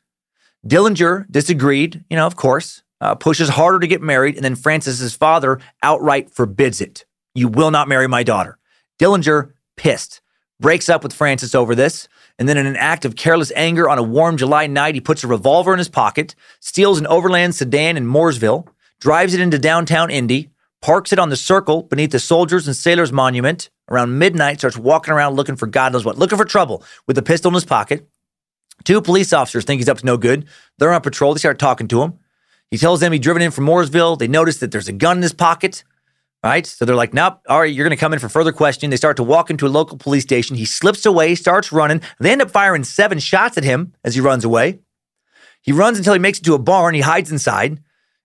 Dillinger 0.68 1.30
disagreed, 1.32 2.04
you 2.10 2.18
know, 2.18 2.28
of 2.28 2.36
course, 2.36 2.84
uh, 3.00 3.16
pushes 3.16 3.50
harder 3.50 3.80
to 3.80 3.88
get 3.88 4.02
married, 4.02 4.36
and 4.36 4.44
then 4.44 4.56
Francis's 4.56 5.16
father 5.16 5.60
outright 5.82 6.30
forbids 6.30 6.82
it. 6.82 7.06
You 7.36 7.48
will 7.48 7.72
not 7.72 7.88
marry 7.88 8.08
my 8.08 8.24
daughter. 8.24 8.58
Dillinger, 9.00 9.54
pissed, 9.78 10.22
breaks 10.60 10.90
up 10.90 11.04
with 11.04 11.14
Francis 11.14 11.56
over 11.56 11.76
this. 11.76 12.08
And 12.40 12.48
then, 12.48 12.58
in 12.58 12.66
an 12.66 12.76
act 12.76 13.06
of 13.06 13.16
careless 13.16 13.52
anger 13.56 13.90
on 13.90 13.98
a 13.98 14.04
warm 14.04 14.38
July 14.38 14.68
night, 14.68 14.96
he 14.96 15.02
puts 15.02 15.24
a 15.24 15.28
revolver 15.28 15.74
in 15.74 15.80
his 15.80 15.90
pocket, 15.90 16.36
steals 16.60 17.00
an 17.00 17.08
overland 17.08 17.56
sedan 17.56 17.98
in 17.98 18.06
Mooresville, 18.06 18.68
drives 19.00 19.34
it 19.34 19.40
into 19.40 19.58
downtown 19.58 20.12
Indy, 20.12 20.50
parks 20.82 21.12
it 21.12 21.20
on 21.20 21.30
the 21.30 21.36
circle 21.36 21.84
beneath 21.84 22.12
the 22.12 22.20
Soldiers 22.20 22.68
and 22.68 22.76
Sailors 22.76 23.12
Monument. 23.12 23.70
Around 23.90 24.20
midnight, 24.20 24.60
starts 24.60 24.78
walking 24.78 25.14
around 25.14 25.36
looking 25.36 25.56
for 25.56 25.66
God 25.66 25.94
knows 25.94 26.04
what, 26.04 26.18
looking 26.18 26.38
for 26.38 26.46
trouble 26.46 26.84
with 27.08 27.18
a 27.18 27.24
pistol 27.24 27.50
in 27.50 27.56
his 27.56 27.66
pocket. 27.66 28.08
Two 28.88 29.02
police 29.02 29.34
officers 29.34 29.66
think 29.66 29.82
he's 29.82 29.90
up 29.90 29.98
to 29.98 30.06
no 30.06 30.16
good. 30.16 30.48
They're 30.78 30.94
on 30.94 31.02
patrol. 31.02 31.34
They 31.34 31.40
start 31.40 31.60
talking 31.60 31.90
to 31.90 32.02
him. 32.02 32.20
He 32.72 32.78
tells 32.78 33.02
them 33.02 33.12
he's 33.12 33.20
driven 33.20 33.42
in 33.42 33.52
from 33.52 33.66
Mooresville. 33.66 34.18
They 34.18 34.30
notice 34.30 34.60
that 34.60 34.72
there's 34.72 34.88
a 34.88 34.94
gun 34.94 35.18
in 35.18 35.24
his 35.24 35.34
pocket 35.34 35.84
right? 36.44 36.66
So 36.66 36.86
they're 36.86 36.96
like, 36.96 37.14
nope, 37.14 37.42
all 37.50 37.60
right, 37.60 37.74
you're 37.74 37.84
going 37.84 37.98
to 37.98 38.00
come 38.00 38.14
in 38.14 38.20
for 38.20 38.30
further 38.30 38.54
questioning. 38.54 38.90
They 38.90 38.96
start 38.96 39.18
to 39.18 39.24
walk 39.24 39.50
into 39.50 39.66
a 39.66 39.70
local 39.70 39.98
police 39.98 40.24
station. 40.24 40.56
He 40.56 40.64
slips 40.64 41.06
away, 41.06 41.36
starts 41.36 41.74
running. 41.74 42.00
They 42.20 42.32
end 42.32 42.42
up 42.42 42.52
firing 42.52 42.86
seven 42.86 43.20
shots 43.20 43.58
at 43.58 43.66
him 43.66 43.94
as 44.06 44.16
he 44.16 44.22
runs 44.22 44.46
away. 44.46 44.80
He 45.62 45.74
runs 45.74 45.98
until 45.98 46.14
he 46.14 46.20
makes 46.20 46.38
it 46.38 46.46
to 46.46 46.54
a 46.54 46.60
barn. 46.60 46.96
He 46.96 47.02
hides 47.02 47.32
inside. 47.32 47.72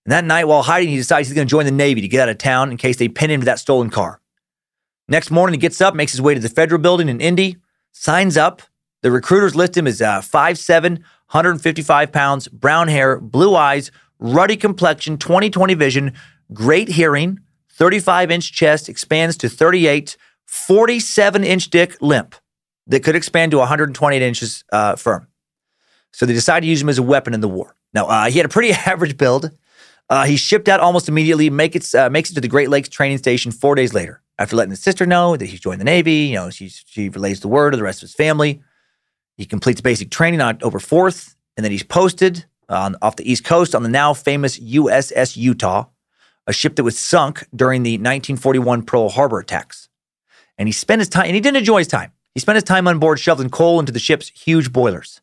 And 0.05 0.13
that 0.13 0.25
night, 0.25 0.47
while 0.47 0.63
hiding, 0.63 0.91
he 0.91 0.97
decides 0.97 1.27
he's 1.27 1.35
going 1.35 1.49
to 1.49 1.51
join 1.51 1.65
the 1.65 1.73
Navy 1.73 2.01
to 2.01 2.07
get 2.07 2.23
out 2.23 2.29
of 2.29 2.39
town 2.39 2.71
in 2.71 2.77
case 2.77 2.97
they 2.99 3.09
pin 3.09 3.31
him 3.31 3.41
to 3.41 3.47
that 3.47 3.59
stolen 3.59 3.91
car. 3.91 4.21
Next 5.09 5.33
morning, 5.33 5.55
he 5.55 5.61
gets 5.61 5.81
up, 5.81 5.95
makes 5.95 6.13
his 6.13 6.23
way 6.23 6.35
to 6.35 6.41
the 6.41 6.49
federal 6.49 6.81
building 6.81 7.09
in 7.09 7.21
Indy, 7.21 7.57
signs 7.93 8.37
up. 8.37 8.63
The 9.03 9.11
recruiters 9.11 9.55
list 9.55 9.77
him 9.77 9.87
as 9.87 10.01
uh, 10.01 10.21
5'7, 10.21 10.83
155 10.83 12.13
pounds, 12.13 12.49
brown 12.49 12.89
hair, 12.89 13.21
blue 13.21 13.55
eyes, 13.55 13.91
ruddy 14.19 14.57
complexion, 14.57 15.19
20/20 15.19 15.77
vision, 15.77 16.13
great 16.53 16.89
hearing, 16.89 17.41
35 17.71 18.31
inch 18.31 18.53
chest 18.53 18.89
expands 18.89 19.37
to 19.39 19.49
38, 19.49 20.17
47 20.47 21.45
inch 21.45 21.71
dick 21.71 21.97
limp 22.01 22.37
that 22.87 23.03
could 23.03 23.17
expand 23.17 23.51
to 23.53 23.59
128 23.59 24.23
inches 24.23 24.65
uh, 24.73 24.97
firm. 24.97 25.27
So 26.13 26.27
they 26.27 26.33
decided 26.33 26.63
to 26.63 26.71
use 26.71 26.83
him 26.83 26.89
as 26.89 26.99
a 26.99 27.03
weapon 27.03 27.35
in 27.35 27.41
the 27.41 27.49
war. 27.49 27.77
Now, 27.95 28.07
uh, 28.07 28.31
he 28.31 28.39
had 28.39 28.47
a 28.47 28.51
pretty 28.51 28.73
average 28.87 29.17
build. 29.17 29.51
Uh, 30.09 30.25
he 30.25 30.37
shipped 30.37 30.69
out 30.69 30.81
almost 30.81 31.09
immediately, 31.09 31.49
make 31.49 31.75
it, 31.75 31.93
uh, 31.95 32.11
makes 32.11 32.31
it 32.31 32.35
to 32.35 32.41
the 32.41 32.49
Great 32.49 32.69
Lakes 32.69 32.89
training 32.89 33.19
station 33.19 33.51
four 33.51 33.75
days 33.75 33.95
later. 33.95 34.21
After 34.39 34.57
letting 34.57 34.71
his 34.71 34.81
sister 34.81 35.07
know 35.07 35.37
that 35.37 35.47
he's 35.47 35.61
joined 35.61 35.81
the 35.81 35.85
Navy, 35.85 36.15
you 36.15 36.35
know, 36.35 36.51
she, 36.51 36.69
she 36.69 37.09
relays 37.09 37.41
the 37.41 37.49
word 37.49 37.71
to 37.71 37.77
the 37.77 37.83
rest 37.83 37.99
of 38.03 38.09
his 38.09 38.15
family. 38.15 38.63
He 39.37 39.47
completes 39.47 39.81
basic 39.81 40.11
training 40.11 40.41
on 40.41 40.49
October 40.49 40.79
4th, 40.79 41.35
and 41.57 41.65
then 41.65 41.73
he's 41.73 41.83
posted 41.83 42.45
on, 42.69 42.97
off 43.03 43.17
the 43.17 43.31
East 43.31 43.45
Coast 43.45 43.75
on 43.75 43.83
the 43.83 43.89
now 43.89 44.15
famous 44.15 44.59
USS 44.59 45.37
Utah 45.37 45.87
a 46.47 46.53
ship 46.53 46.77
that 46.77 46.85
was 46.85 46.99
sunk 46.99 47.47
during 47.55 47.83
the 47.83 47.93
1941 47.93 48.83
Pearl 48.83 49.09
Harbor 49.11 49.39
attacks. 49.39 49.89
And 50.59 50.69
he 50.69 50.73
spent 50.73 51.01
his 51.01 51.09
time, 51.09 51.27
and 51.27 51.35
he 51.35 51.41
didn't 51.41 51.59
enjoy 51.59 51.79
his 51.79 51.89
time. 51.89 52.13
He 52.35 52.41
spent 52.41 52.57
his 52.57 52.65
time 52.65 52.89
on 52.89 52.99
board 52.99 53.21
shoveling 53.21 53.51
coal 53.51 53.79
into 53.79 53.93
the 53.93 53.99
ship's 53.99 54.29
huge 54.29 54.73
boilers. 54.73 55.21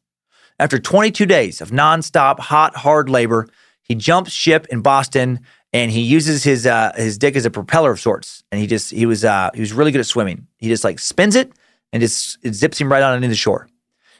After 0.59 0.77
22 0.77 1.25
days 1.25 1.61
of 1.61 1.71
nonstop, 1.71 2.39
hot, 2.39 2.75
hard 2.77 3.09
labor, 3.09 3.47
he 3.81 3.95
jumps 3.95 4.31
ship 4.31 4.67
in 4.69 4.81
Boston 4.81 5.39
and 5.71 5.91
he 5.91 6.01
uses 6.01 6.43
his 6.43 6.65
uh, 6.65 6.91
his 6.95 7.17
dick 7.17 7.35
as 7.35 7.45
a 7.45 7.51
propeller 7.51 7.91
of 7.91 7.99
sorts. 7.99 8.43
And 8.51 8.59
he 8.59 8.67
just 8.67 8.91
he 8.91 9.05
was 9.05 9.23
uh, 9.23 9.51
he 9.53 9.61
was 9.61 9.71
really 9.71 9.91
good 9.91 9.99
at 9.99 10.05
swimming. 10.05 10.47
He 10.57 10.67
just 10.67 10.83
like 10.83 10.99
spins 10.99 11.35
it 11.35 11.53
and 11.93 12.01
just 12.01 12.37
it 12.43 12.53
zips 12.53 12.79
him 12.79 12.91
right 12.91 13.01
on 13.01 13.15
into 13.15 13.27
the 13.27 13.35
shore. 13.35 13.67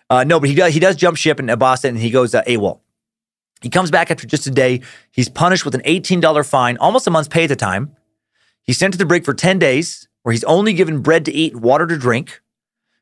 Uh, 0.09 0.23
no, 0.23 0.39
but 0.39 0.49
he 0.49 0.55
does 0.55 0.73
he 0.73 0.79
does 0.79 0.95
jump 0.95 1.17
ship 1.17 1.39
in 1.39 1.45
Boston 1.57 1.95
and 1.95 1.99
he 1.99 2.09
goes 2.09 2.33
uh, 2.33 2.43
AWOL. 2.43 2.81
He 3.61 3.69
comes 3.69 3.91
back 3.91 4.09
after 4.09 4.25
just 4.25 4.47
a 4.47 4.51
day. 4.51 4.81
He's 5.11 5.29
punished 5.29 5.65
with 5.65 5.75
an 5.75 5.81
$18 5.81 6.47
fine, 6.47 6.77
almost 6.77 7.07
a 7.07 7.11
month's 7.11 7.27
pay 7.27 7.43
at 7.43 7.49
the 7.49 7.55
time. 7.55 7.95
He's 8.63 8.77
sent 8.77 8.93
to 8.93 8.97
the 8.97 9.05
brig 9.05 9.25
for 9.25 9.33
10 9.33 9.59
days, 9.59 10.07
where 10.23 10.31
he's 10.31 10.43
only 10.45 10.73
given 10.73 11.01
bread 11.01 11.25
to 11.25 11.31
eat, 11.33 11.55
water 11.55 11.85
to 11.85 11.97
drink. 11.97 12.41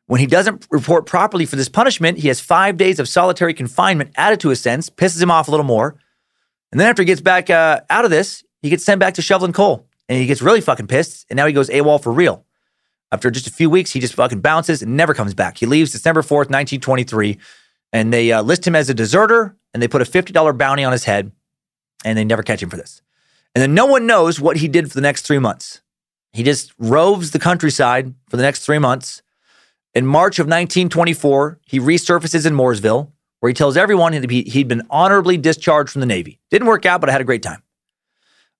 When 0.08 0.20
he 0.20 0.26
doesn't 0.26 0.66
report 0.72 1.06
properly 1.06 1.46
for 1.46 1.58
this 1.58 1.70
punishment, 1.70 2.20
he 2.20 2.30
has 2.30 2.40
five 2.40 2.78
days 2.78 2.98
of 2.98 3.10
solitary 3.10 3.54
confinement 3.54 4.12
added 4.16 4.40
to 4.40 4.50
his 4.50 4.62
sentence, 4.62 4.90
pisses 4.90 5.22
him 5.22 5.30
off 5.30 5.48
a 5.48 5.52
little 5.52 5.66
more. 5.66 5.96
And 6.72 6.80
then 6.80 6.88
after 6.88 7.02
he 7.02 7.06
gets 7.06 7.22
back 7.22 7.50
uh, 7.50 7.82
out 7.90 8.06
of 8.06 8.12
this, 8.12 8.44
he 8.62 8.70
gets 8.70 8.84
sent 8.84 9.00
back 9.00 9.16
to 9.16 9.22
shoveling 9.22 9.54
coal. 9.54 9.86
And 10.10 10.18
he 10.18 10.26
gets 10.26 10.42
really 10.42 10.62
fucking 10.62 10.88
pissed. 10.88 11.26
And 11.30 11.36
now 11.36 11.46
he 11.46 11.54
goes 11.54 11.70
AWOL 11.70 12.02
for 12.02 12.14
real. 12.14 12.46
After 13.12 13.32
just 13.32 13.48
a 13.48 13.52
few 13.52 13.70
weeks, 13.70 13.92
he 13.92 14.00
just 14.00 14.16
fucking 14.16 14.42
bounces 14.42 14.82
and 14.82 14.98
never 14.98 15.14
comes 15.14 15.34
back. 15.34 15.58
He 15.58 15.66
leaves 15.66 15.92
December 15.92 16.22
4th, 16.22 16.50
1923 16.50 17.38
and 17.94 18.14
they 18.14 18.32
uh, 18.32 18.42
list 18.42 18.68
him 18.68 18.76
as 18.76 18.90
a 18.90 18.94
deserter 18.94 19.56
and 19.74 19.82
they 19.82 19.88
put 19.88 20.02
a 20.02 20.06
$50 20.06 20.58
bounty 20.58 20.84
on 20.84 20.92
his 20.92 21.06
head 21.06 21.32
and 22.04 22.18
they 22.18 22.26
never 22.26 22.44
catch 22.44 22.62
him 22.62 22.70
for 22.70 22.78
this. 22.78 23.02
And 23.56 23.62
then 23.62 23.74
no 23.74 23.86
one 23.86 24.06
knows 24.06 24.40
what 24.40 24.58
he 24.58 24.68
did 24.68 24.90
for 24.90 24.94
the 24.94 25.02
next 25.02 25.26
three 25.26 25.40
months. 25.40 25.82
He 26.34 26.44
just 26.44 26.74
roves 26.78 27.32
the 27.32 27.40
countryside 27.40 28.14
for 28.30 28.38
the 28.38 28.44
next 28.44 28.66
three 28.66 28.80
months. 28.80 29.24
In 29.96 30.06
March 30.06 30.38
of 30.38 30.46
1924, 30.46 31.60
he 31.66 31.80
resurfaces 31.80 32.46
in 32.46 32.54
Mooresville, 32.54 33.12
where 33.40 33.50
he 33.50 33.54
tells 33.54 33.78
everyone 33.78 34.14
he'd 34.14 34.68
been 34.68 34.86
honorably 34.90 35.38
discharged 35.38 35.92
from 35.92 36.02
the 36.02 36.06
Navy. 36.06 36.40
Didn't 36.52 36.68
work 36.68 36.86
out, 36.86 37.02
but 37.02 37.10
I 37.10 37.14
had 37.14 37.22
a 37.22 37.26
great 37.26 37.42
time. 37.42 37.64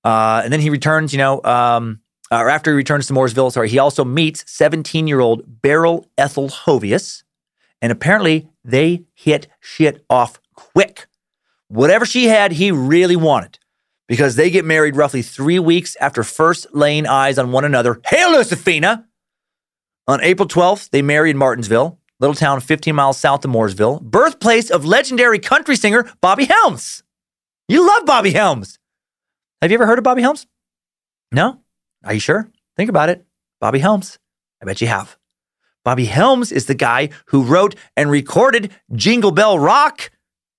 Uh, 0.04 0.42
and 0.44 0.52
then 0.52 0.62
he 0.62 0.70
returns, 0.70 1.14
you 1.14 1.20
know, 1.20 1.44
um, 1.44 2.00
Uh, 2.32 2.40
or 2.40 2.50
after 2.50 2.72
he 2.72 2.76
returns 2.76 3.08
to 3.08 3.14
Mooresville, 3.14 3.52
sorry, 3.52 3.70
he 3.70 3.80
also 3.80 4.04
meets 4.04 4.44
17 4.52 5.08
year 5.08 5.20
old 5.20 5.62
Beryl 5.62 6.06
Ethel 6.18 6.50
Hovius. 6.50 7.24
And 7.82 7.92
apparently 7.92 8.50
they 8.64 9.06
hit 9.14 9.48
shit 9.60 10.04
off 10.10 10.40
quick. 10.56 11.08
Whatever 11.70 12.06
she 12.06 12.26
had, 12.28 12.54
he 12.54 12.72
really 12.72 13.16
wanted 13.16 13.60
because 14.08 14.36
they 14.36 14.50
get 14.50 14.66
married 14.66 14.96
roughly 14.96 15.22
three 15.22 15.60
weeks 15.60 15.96
after 15.98 16.24
first 16.24 16.68
laying 16.74 17.06
eyes 17.06 17.38
on 17.38 17.52
one 17.52 17.66
another. 17.66 18.00
Hail, 18.06 18.34
Josephina! 18.34 19.06
On 20.08 20.24
April 20.24 20.48
12th, 20.48 20.90
they 20.92 21.02
marry 21.02 21.30
in 21.30 21.38
Martinsville, 21.38 22.00
little 22.20 22.34
town 22.34 22.62
15 22.62 22.96
miles 22.96 23.18
south 23.18 23.44
of 23.44 23.52
Mooresville, 23.52 24.02
birthplace 24.02 24.70
of 24.70 24.86
legendary 24.86 25.40
country 25.40 25.76
singer 25.76 26.10
Bobby 26.22 26.46
Helms. 26.46 27.04
You 27.68 27.86
love 27.86 28.06
Bobby 28.06 28.32
Helms. 28.32 28.80
Have 29.62 29.72
you 29.72 29.76
ever 29.76 29.86
heard 29.86 29.98
of 29.98 30.06
Bobby 30.06 30.22
Helms? 30.22 30.48
No? 31.32 31.60
Are 32.08 32.14
you 32.14 32.22
sure? 32.22 32.50
Think 32.78 32.90
about 32.90 33.10
it. 33.10 33.26
Bobby 33.60 33.80
Helms. 33.80 34.18
I 34.62 34.66
bet 34.66 34.80
you 34.80 34.88
have. 34.88 35.18
Bobby 35.84 36.06
Helms 36.06 36.54
is 36.54 36.66
the 36.66 36.74
guy 36.74 37.10
who 37.28 37.44
wrote 37.44 37.76
and 37.98 38.10
recorded 38.10 38.72
Jingle 38.94 39.32
Bell 39.32 39.60
Rock 39.60 40.10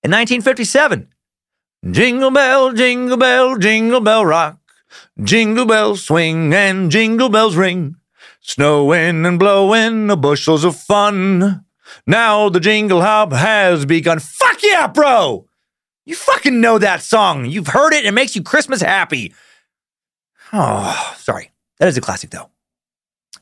in 0.02 0.10
1957. 0.10 1.08
Jingle 1.90 2.30
bell, 2.30 2.72
jingle 2.72 3.16
bell, 3.16 3.56
jingle 3.56 4.00
bell 4.00 4.26
rock. 4.26 4.58
Jingle 5.22 5.64
bells 5.64 6.04
swing 6.04 6.52
and 6.52 6.90
jingle 6.90 7.28
bells 7.28 7.56
ring. 7.56 7.96
Snowing 8.40 9.24
and 9.24 9.38
blowing, 9.38 10.10
a 10.10 10.16
bushels 10.16 10.64
of 10.64 10.76
fun. 10.76 11.64
Now 12.06 12.48
the 12.48 12.60
jingle 12.60 13.00
hop 13.00 13.32
has 13.32 13.86
begun. 13.86 14.18
Fuck 14.18 14.62
yeah, 14.62 14.86
bro! 14.86 15.46
You 16.04 16.14
fucking 16.14 16.60
know 16.60 16.78
that 16.78 17.00
song. 17.00 17.46
You've 17.46 17.68
heard 17.68 17.92
it. 17.92 18.04
It 18.04 18.12
makes 18.12 18.34
you 18.34 18.42
Christmas 18.42 18.82
happy. 18.82 19.32
Oh, 20.52 21.14
sorry. 21.18 21.50
That 21.78 21.88
is 21.88 21.96
a 21.96 22.00
classic, 22.00 22.30
though. 22.30 22.50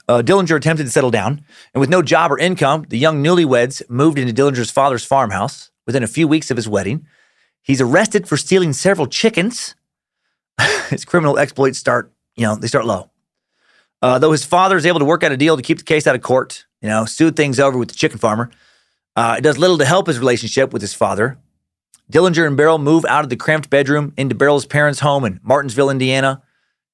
Uh, 0.09 0.23
Dillinger 0.23 0.57
attempted 0.57 0.85
to 0.85 0.91
settle 0.91 1.11
down, 1.11 1.45
and 1.75 1.81
with 1.81 1.91
no 1.91 2.01
job 2.01 2.31
or 2.31 2.39
income, 2.39 2.87
the 2.89 2.99
young 2.99 3.25
newlyweds 3.25 3.83
moved 3.91 4.19
into 4.19 4.33
Dillinger's 4.33 4.71
father's 4.71 5.05
farmhouse. 5.05 5.71
Within 5.87 6.03
a 6.03 6.09
few 6.09 6.27
weeks 6.27 6.51
of 6.51 6.57
his 6.57 6.69
wedding, 6.69 7.07
he's 7.63 7.81
arrested 7.81 8.29
for 8.29 8.37
stealing 8.37 8.73
several 8.73 9.07
chickens. 9.07 9.75
his 10.91 11.05
criminal 11.05 11.39
exploits 11.39 11.79
start, 11.79 12.13
you 12.35 12.45
know, 12.45 12.57
they 12.57 12.67
start 12.67 12.85
low. 12.87 13.11
Uh, 14.03 14.19
though 14.19 14.33
his 14.33 14.45
father 14.45 14.77
is 14.77 14.85
able 14.85 14.99
to 14.99 15.05
work 15.05 15.23
out 15.23 15.33
a 15.33 15.37
deal 15.37 15.57
to 15.57 15.63
keep 15.63 15.79
the 15.79 15.85
case 15.85 16.07
out 16.07 16.15
of 16.15 16.23
court, 16.23 16.67
you 16.81 16.89
know, 16.89 17.05
soothe 17.05 17.37
things 17.37 17.61
over 17.61 17.79
with 17.79 17.89
the 17.89 17.95
chicken 17.95 18.19
farmer, 18.19 18.51
uh, 19.15 19.37
it 19.39 19.43
does 19.43 19.59
little 19.59 19.79
to 19.79 19.85
help 19.85 20.07
his 20.07 20.19
relationship 20.19 20.73
with 20.73 20.83
his 20.83 20.93
father. 20.93 21.39
Dillinger 22.13 22.47
and 22.47 22.57
Beryl 22.57 22.79
move 22.79 23.05
out 23.05 23.25
of 23.25 23.31
the 23.31 23.37
cramped 23.37 23.71
bedroom 23.71 24.13
into 24.17 24.35
Beryl's 24.35 24.67
parents' 24.67 25.01
home 25.01 25.25
in 25.25 25.41
Martinsville, 25.43 25.91
Indiana. 25.91 26.43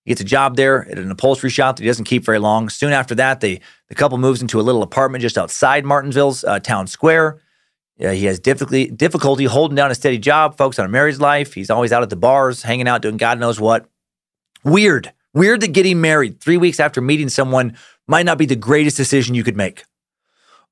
He 0.05 0.11
gets 0.11 0.20
a 0.20 0.24
job 0.24 0.57
there 0.57 0.89
at 0.91 0.99
an 0.99 1.11
upholstery 1.11 1.51
shop 1.51 1.77
that 1.77 1.83
he 1.83 1.89
doesn't 1.89 2.07
keep 2.07 2.24
very 2.24 2.39
long. 2.39 2.69
Soon 2.69 2.93
after 2.93 3.15
that, 3.15 3.41
they, 3.41 3.61
the 3.89 3.95
couple 3.95 4.19
moves 4.19 4.43
into 4.43 4.61
a 4.61 4.62
little 4.62 4.83
apartment 4.83 5.23
just 5.23 5.39
outside 5.39 5.85
Martinsville's 5.85 6.43
uh, 6.45 6.59
town 6.59 6.87
square. 6.87 7.41
Uh, 8.01 8.11
he 8.11 8.24
has 8.24 8.41
difficulty, 8.41 8.87
difficulty 8.87 9.45
holding 9.45 9.77
down 9.77 9.91
a 9.91 9.95
steady 9.95 10.19
job, 10.19 10.57
focused 10.57 10.81
on 10.81 10.87
a 10.87 10.89
married 10.89 11.19
life. 11.19 11.55
He's 11.55 11.70
always 11.70 11.93
out 11.93 12.03
at 12.03 12.11
the 12.11 12.16
bars, 12.16 12.62
hanging 12.62 12.89
out, 12.89 13.03
doing 13.03 13.16
God 13.16 13.39
knows 13.39 13.61
what. 13.61 13.89
Weird. 14.65 15.12
Weird 15.35 15.61
that 15.61 15.69
getting 15.69 16.01
married 16.01 16.41
three 16.41 16.57
weeks 16.57 16.81
after 16.81 17.01
meeting 17.01 17.29
someone 17.29 17.77
might 18.09 18.27
not 18.27 18.39
be 18.39 18.47
the 18.47 18.57
greatest 18.57 18.97
decision 18.97 19.35
you 19.35 19.45
could 19.45 19.57
make. 19.57 19.85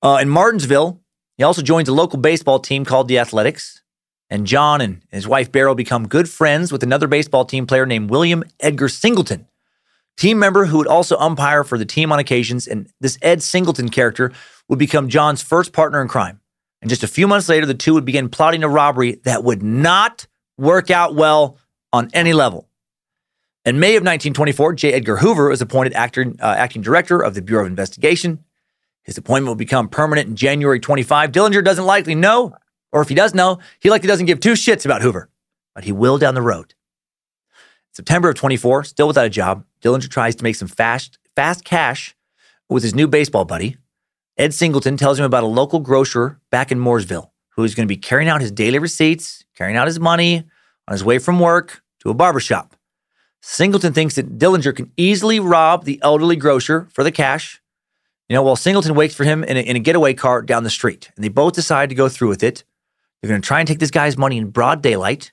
Uh, 0.03 0.19
in 0.21 0.29
Martinsville, 0.29 1.01
he 1.37 1.45
also 1.45 1.63
joins 1.63 1.89
a 1.89 1.95
local 1.95 2.19
baseball 2.19 2.59
team 2.59 2.85
called 2.85 3.09
the 3.09 3.19
Athletics. 3.19 3.80
And 4.31 4.47
John 4.47 4.81
and 4.81 5.03
his 5.11 5.27
wife 5.27 5.51
Beryl 5.51 5.75
become 5.75 6.07
good 6.07 6.29
friends 6.29 6.71
with 6.71 6.83
another 6.83 7.09
baseball 7.09 7.45
team 7.45 7.67
player 7.67 7.85
named 7.85 8.11
William 8.11 8.45
Edgar 8.61 8.89
Singleton, 8.89 9.47
team 10.17 10.39
member 10.39 10.67
who 10.67 10.79
would 10.79 10.87
also 10.87 11.17
umpire 11.19 11.65
for 11.65 11.77
the 11.77 11.85
team 11.85 12.13
on 12.13 12.21
occasions. 12.21 12.69
And 12.69 12.89
this 13.01 13.19
Ed 13.23 13.43
Singleton 13.43 13.89
character 13.89 14.33
would 14.69 14.79
become 14.79 15.09
John's 15.09 15.43
first 15.43 15.73
partner 15.73 16.01
in 16.01 16.07
crime. 16.07 16.41
And 16.81 16.89
just 16.89 17.03
a 17.03 17.09
few 17.09 17.27
months 17.27 17.49
later, 17.49 17.67
the 17.67 17.75
two 17.75 17.95
would 17.95 18.05
begin 18.05 18.29
plotting 18.29 18.63
a 18.63 18.69
robbery 18.69 19.17
that 19.25 19.43
would 19.43 19.63
not 19.63 20.27
work 20.57 20.91
out 20.91 21.15
well 21.15 21.59
on 21.93 22.09
any 22.13 22.33
level. 22.33 22.69
In 23.65 23.79
May 23.79 23.97
of 23.97 24.03
1924, 24.03 24.75
J. 24.75 24.93
Edgar 24.95 25.17
Hoover 25.17 25.49
was 25.49 25.61
appointed 25.61 25.93
actor, 25.93 26.33
uh, 26.41 26.55
acting 26.57 26.81
director 26.81 27.21
of 27.21 27.35
the 27.35 27.43
Bureau 27.43 27.65
of 27.65 27.69
Investigation. 27.69 28.45
His 29.03 29.19
appointment 29.19 29.49
will 29.49 29.57
become 29.57 29.89
permanent 29.89 30.29
in 30.29 30.37
January 30.37 30.81
25. 30.81 31.33
Dillinger 31.33 31.65
doesn't 31.65 31.85
likely 31.85 32.15
know, 32.15 32.55
or 32.93 33.03
if 33.03 33.09
he 33.09 33.15
does 33.15 33.35
know, 33.35 33.59
he 33.81 33.91
likely 33.91 34.09
doesn't 34.09 34.27
give 34.27 34.41
two 34.41 34.53
shits 34.53 34.85
about 34.85 35.03
Hoover, 35.03 35.29
but 35.75 35.85
he 35.85 35.93
will 35.93 36.19
down 36.19 36.35
the 36.35 36.43
road. 36.43 36.75
September 37.93 38.29
of 38.29 38.37
24, 38.37 38.85
still 38.85 39.09
without 39.09 39.27
a 39.27 39.31
job, 39.31 39.65
Dillinger 39.83 40.09
tries 40.09 40.37
to 40.37 40.45
make 40.45 40.57
some 40.57 40.69
fast, 40.69 41.19
fast 41.35 41.65
cash 41.65 42.15
with 42.69 42.83
his 42.83 42.95
new 42.95 43.09
baseball 43.09 43.45
buddy. 43.45 43.77
Ed 44.37 44.55
Singleton 44.55 44.97
tells 44.97 45.19
him 45.19 45.25
about 45.25 45.43
a 45.43 45.49
local 45.49 45.81
grocer 45.81 46.41
back 46.51 46.73
in 46.73 46.79
Mooresville 46.79 47.31
who 47.61 47.65
is 47.65 47.75
going 47.75 47.87
to 47.87 47.93
be 47.93 47.97
carrying 47.97 48.29
out 48.29 48.41
his 48.41 48.51
daily 48.51 48.79
receipts, 48.79 49.45
carrying 49.55 49.77
out 49.77 49.87
his 49.87 50.01
money 50.01 50.45
on 50.89 50.93
his 50.93 51.05
way 51.05 51.19
from 51.19 51.39
work 51.39 51.83
to 52.01 52.11
a 52.11 52.15
barbershop. 52.15 52.75
Singleton 53.43 53.93
thinks 53.93 54.15
that 54.15 54.39
Dillinger 54.39 54.75
can 54.75 54.93
easily 54.97 55.41
rob 55.41 55.85
the 55.85 56.01
elderly 56.03 56.37
grocer 56.37 56.89
for 56.93 57.05
the 57.05 57.13
cash. 57.13 57.61
You 58.29 58.35
know, 58.35 58.43
while 58.43 58.57
Singleton 58.57 58.95
waits 58.95 59.15
for 59.15 59.25
him 59.25 59.43
in 59.45 59.57
a, 59.57 59.61
in 59.61 59.77
a 59.77 59.81
getaway 59.81 60.15
car 60.15 60.41
down 60.41 60.63
the 60.63 60.71
street, 60.71 61.11
and 61.17 61.25
they 61.25 61.29
both 61.29 61.55
decide 61.55 61.89
to 61.89 61.95
go 61.95 62.09
through 62.09 62.29
with 62.29 62.43
it. 62.43 62.65
They're 63.21 63.29
going 63.29 63.43
to 63.43 63.47
try 63.47 63.61
and 63.61 63.69
take 63.69 63.79
this 63.79 63.91
guy's 63.91 64.17
money 64.17 64.39
in 64.39 64.51
broad 64.51 64.83
daylight. 64.83 65.33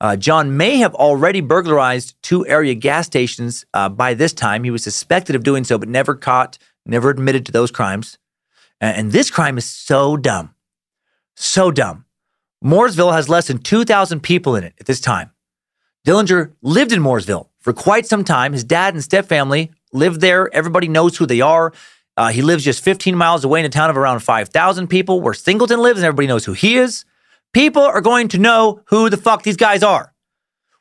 Uh, 0.00 0.16
John 0.16 0.56
may 0.56 0.76
have 0.76 0.94
already 0.94 1.40
burglarized 1.40 2.16
two 2.22 2.46
area 2.46 2.74
gas 2.74 3.06
stations 3.06 3.64
uh, 3.72 3.88
by 3.88 4.12
this 4.14 4.32
time. 4.32 4.64
He 4.64 4.70
was 4.70 4.84
suspected 4.84 5.34
of 5.34 5.42
doing 5.42 5.64
so, 5.64 5.78
but 5.78 5.88
never 5.88 6.14
caught, 6.14 6.58
never 6.84 7.08
admitted 7.08 7.46
to 7.46 7.52
those 7.52 7.70
crimes. 7.70 8.18
And, 8.80 8.96
and 8.96 9.12
this 9.12 9.30
crime 9.30 9.56
is 9.56 9.64
so 9.64 10.16
dumb. 10.16 10.54
So 11.34 11.70
dumb. 11.70 12.04
Mooresville 12.62 13.12
has 13.12 13.28
less 13.28 13.46
than 13.46 13.58
2,000 13.58 14.20
people 14.20 14.56
in 14.56 14.64
it 14.64 14.74
at 14.78 14.86
this 14.86 15.00
time. 15.00 15.30
Dillinger 16.06 16.52
lived 16.62 16.92
in 16.92 17.02
Mooresville 17.02 17.48
for 17.58 17.72
quite 17.72 18.06
some 18.06 18.24
time. 18.24 18.52
His 18.52 18.64
dad 18.64 18.94
and 18.94 19.02
stepfamily 19.02 19.70
lived 19.92 20.20
there. 20.20 20.54
Everybody 20.54 20.88
knows 20.88 21.16
who 21.16 21.26
they 21.26 21.40
are. 21.40 21.72
Uh, 22.16 22.28
he 22.28 22.42
lives 22.42 22.64
just 22.64 22.82
15 22.82 23.14
miles 23.14 23.44
away 23.44 23.60
in 23.60 23.66
a 23.66 23.70
town 23.70 23.90
of 23.90 23.96
around 23.96 24.20
5,000 24.20 24.88
people 24.88 25.20
where 25.20 25.34
Singleton 25.34 25.80
lives, 25.80 26.00
and 26.00 26.06
everybody 26.06 26.26
knows 26.26 26.44
who 26.44 26.54
he 26.54 26.76
is. 26.76 27.04
People 27.52 27.82
are 27.82 28.00
going 28.00 28.28
to 28.28 28.38
know 28.38 28.82
who 28.86 29.10
the 29.10 29.16
fuck 29.16 29.42
these 29.42 29.56
guys 29.56 29.82
are. 29.82 30.14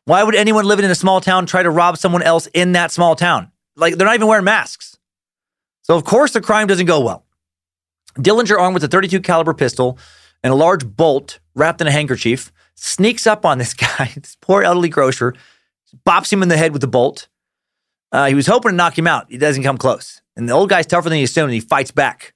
Why 0.06 0.24
would 0.24 0.36
anyone 0.36 0.66
living 0.66 0.86
in 0.86 0.92
a 0.92 0.96
small 0.96 1.20
town 1.20 1.46
try 1.46 1.64
to 1.64 1.70
rob 1.70 1.98
someone 1.98 2.22
else 2.22 2.48
in 2.54 2.74
that 2.74 2.92
small 2.92 3.16
town? 3.16 3.52
Like, 3.76 3.96
they're 3.96 4.06
not 4.06 4.16
even 4.16 4.28
wearing 4.28 4.46
masks. 4.46 4.98
So, 5.82 5.96
of 5.96 6.06
course, 6.06 6.32
the 6.32 6.42
crime 6.42 6.68
doesn't 6.68 6.86
go 6.86 7.02
well. 7.02 7.26
Dillinger, 8.18 8.58
armed 8.58 8.76
with 8.76 8.84
a 8.84 8.88
32 8.88 9.20
caliber 9.22 9.54
pistol 9.54 9.98
and 10.44 10.54
a 10.54 10.56
large 10.56 10.86
bolt 10.86 11.40
wrapped 11.54 11.82
in 11.82 11.88
a 11.88 11.92
handkerchief, 11.92 12.52
sneaks 12.76 13.28
up 13.28 13.46
on 13.46 13.58
this 13.60 13.74
guy, 13.74 14.12
this 14.16 14.38
poor 14.40 14.64
elderly 14.64 14.90
grocer, 14.90 15.34
bops 16.06 16.32
him 16.32 16.42
in 16.44 16.50
the 16.50 16.58
head 16.58 16.72
with 16.72 16.82
the 16.82 16.88
bolt. 16.88 17.28
Uh, 18.12 18.28
he 18.28 18.36
was 18.36 18.48
hoping 18.48 18.72
to 18.72 18.76
knock 18.76 18.98
him 18.98 19.08
out. 19.08 19.26
He 19.30 19.38
doesn't 19.38 19.64
come 19.64 19.78
close. 19.78 20.22
And 20.36 20.50
the 20.50 20.54
old 20.54 20.70
guy's 20.70 20.86
tougher 20.86 21.10
than 21.10 21.18
he 21.18 21.24
assumed, 21.24 21.46
and 21.46 21.54
he 21.54 21.60
fights 21.62 21.92
back. 21.92 22.34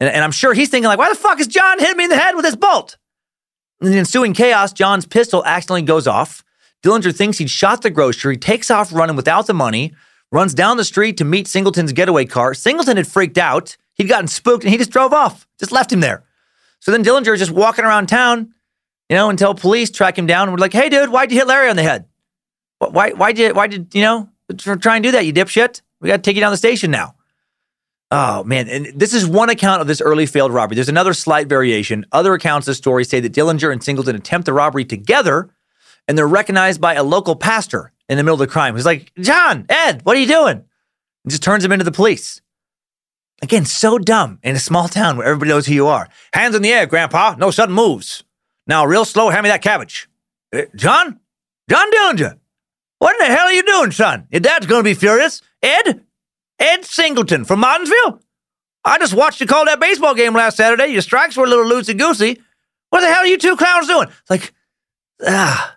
And, 0.00 0.08
and 0.08 0.24
I'm 0.24 0.32
sure 0.32 0.54
he's 0.54 0.68
thinking, 0.68 0.88
like, 0.88 0.98
why 0.98 1.08
the 1.08 1.14
fuck 1.14 1.40
is 1.40 1.46
John 1.46 1.78
hitting 1.78 1.96
me 1.96 2.04
in 2.04 2.10
the 2.10 2.16
head 2.16 2.34
with 2.34 2.44
this 2.44 2.56
bolt? 2.56 2.96
In 3.80 3.92
the 3.92 3.98
ensuing 3.98 4.34
chaos, 4.34 4.72
John's 4.72 5.06
pistol 5.06 5.44
accidentally 5.44 5.82
goes 5.82 6.06
off. 6.06 6.44
Dillinger 6.82 7.14
thinks 7.14 7.38
he'd 7.38 7.50
shot 7.50 7.82
the 7.82 7.90
grocer. 7.90 8.30
He 8.30 8.36
takes 8.36 8.70
off 8.70 8.92
running 8.92 9.16
without 9.16 9.46
the 9.46 9.54
money, 9.54 9.94
runs 10.30 10.54
down 10.54 10.76
the 10.76 10.84
street 10.84 11.16
to 11.18 11.24
meet 11.24 11.48
Singleton's 11.48 11.92
getaway 11.92 12.24
car. 12.24 12.54
Singleton 12.54 12.96
had 12.96 13.06
freaked 13.06 13.38
out. 13.38 13.76
He'd 13.94 14.08
gotten 14.08 14.28
spooked 14.28 14.64
and 14.64 14.70
he 14.70 14.78
just 14.78 14.90
drove 14.90 15.12
off, 15.12 15.46
just 15.58 15.72
left 15.72 15.92
him 15.92 16.00
there. 16.00 16.24
So 16.80 16.92
then 16.92 17.04
Dillinger 17.04 17.34
is 17.34 17.40
just 17.40 17.50
walking 17.50 17.84
around 17.84 18.08
town, 18.08 18.54
you 19.08 19.16
know, 19.16 19.30
until 19.30 19.54
police 19.54 19.90
track 19.90 20.16
him 20.16 20.26
down 20.26 20.42
and 20.42 20.52
were 20.52 20.58
like, 20.58 20.72
hey, 20.72 20.88
dude, 20.88 21.10
why'd 21.10 21.32
you 21.32 21.38
hit 21.38 21.48
Larry 21.48 21.68
on 21.68 21.76
the 21.76 21.82
head? 21.82 22.06
Why, 22.78 23.10
why 23.10 23.32
did, 23.32 23.56
why 23.56 23.66
did, 23.66 23.92
you 23.94 24.02
know, 24.02 24.28
try 24.56 24.96
and 24.96 25.02
do 25.02 25.10
that, 25.12 25.26
you 25.26 25.32
dipshit? 25.32 25.82
We 26.00 26.08
got 26.08 26.16
to 26.16 26.22
take 26.22 26.36
you 26.36 26.40
down 26.40 26.52
the 26.52 26.56
station 26.56 26.92
now. 26.92 27.16
Oh 28.10 28.42
man, 28.44 28.68
and 28.68 28.86
this 28.94 29.12
is 29.12 29.26
one 29.26 29.50
account 29.50 29.82
of 29.82 29.86
this 29.86 30.00
early 30.00 30.24
failed 30.24 30.52
robbery. 30.52 30.76
There's 30.76 30.88
another 30.88 31.12
slight 31.12 31.46
variation. 31.46 32.06
Other 32.10 32.32
accounts 32.32 32.66
of 32.66 32.72
the 32.72 32.76
story 32.76 33.04
say 33.04 33.20
that 33.20 33.32
Dillinger 33.34 33.70
and 33.70 33.82
Singleton 33.82 34.16
attempt 34.16 34.46
the 34.46 34.54
robbery 34.54 34.84
together, 34.86 35.50
and 36.06 36.16
they're 36.16 36.26
recognized 36.26 36.80
by 36.80 36.94
a 36.94 37.02
local 37.02 37.36
pastor 37.36 37.92
in 38.08 38.16
the 38.16 38.22
middle 38.22 38.40
of 38.40 38.48
the 38.48 38.52
crime. 38.52 38.74
He's 38.76 38.86
like, 38.86 39.12
"John, 39.20 39.66
Ed, 39.68 40.00
what 40.04 40.16
are 40.16 40.20
you 40.20 40.26
doing?" 40.26 40.56
And 41.24 41.30
just 41.30 41.42
turns 41.42 41.64
him 41.64 41.72
into 41.72 41.84
the 41.84 41.92
police. 41.92 42.40
Again, 43.42 43.66
so 43.66 43.98
dumb 43.98 44.38
in 44.42 44.56
a 44.56 44.60
small 44.60 44.88
town 44.88 45.16
where 45.16 45.26
everybody 45.26 45.50
knows 45.50 45.66
who 45.66 45.74
you 45.74 45.86
are. 45.86 46.08
Hands 46.32 46.54
in 46.54 46.62
the 46.62 46.72
air, 46.72 46.86
Grandpa. 46.86 47.34
No 47.38 47.50
sudden 47.50 47.74
moves. 47.74 48.24
Now, 48.66 48.84
real 48.86 49.04
slow. 49.04 49.28
Hand 49.28 49.44
me 49.44 49.50
that 49.50 49.62
cabbage. 49.62 50.08
Uh, 50.52 50.62
John, 50.74 51.20
John 51.68 51.90
Dillinger. 51.92 52.38
What 52.98 53.14
in 53.14 53.18
the 53.28 53.36
hell 53.36 53.46
are 53.46 53.52
you 53.52 53.62
doing, 53.62 53.92
son? 53.92 54.26
Your 54.30 54.40
dad's 54.40 54.66
gonna 54.66 54.82
be 54.82 54.94
furious. 54.94 55.42
Ed, 55.62 56.04
Ed 56.58 56.84
Singleton 56.84 57.44
from 57.44 57.60
Martinsville? 57.60 58.20
I 58.84 58.98
just 58.98 59.14
watched 59.14 59.40
you 59.40 59.46
call 59.46 59.64
that 59.66 59.80
baseball 59.80 60.14
game 60.14 60.34
last 60.34 60.56
Saturday. 60.56 60.86
Your 60.88 61.02
strikes 61.02 61.36
were 61.36 61.44
a 61.44 61.48
little 61.48 61.64
loosey 61.64 61.96
goosey. 61.96 62.40
What 62.90 63.00
the 63.00 63.08
hell 63.08 63.22
are 63.22 63.26
you 63.26 63.38
two 63.38 63.56
clowns 63.56 63.86
doing? 63.86 64.08
Like, 64.30 64.52
ah. 65.26 65.76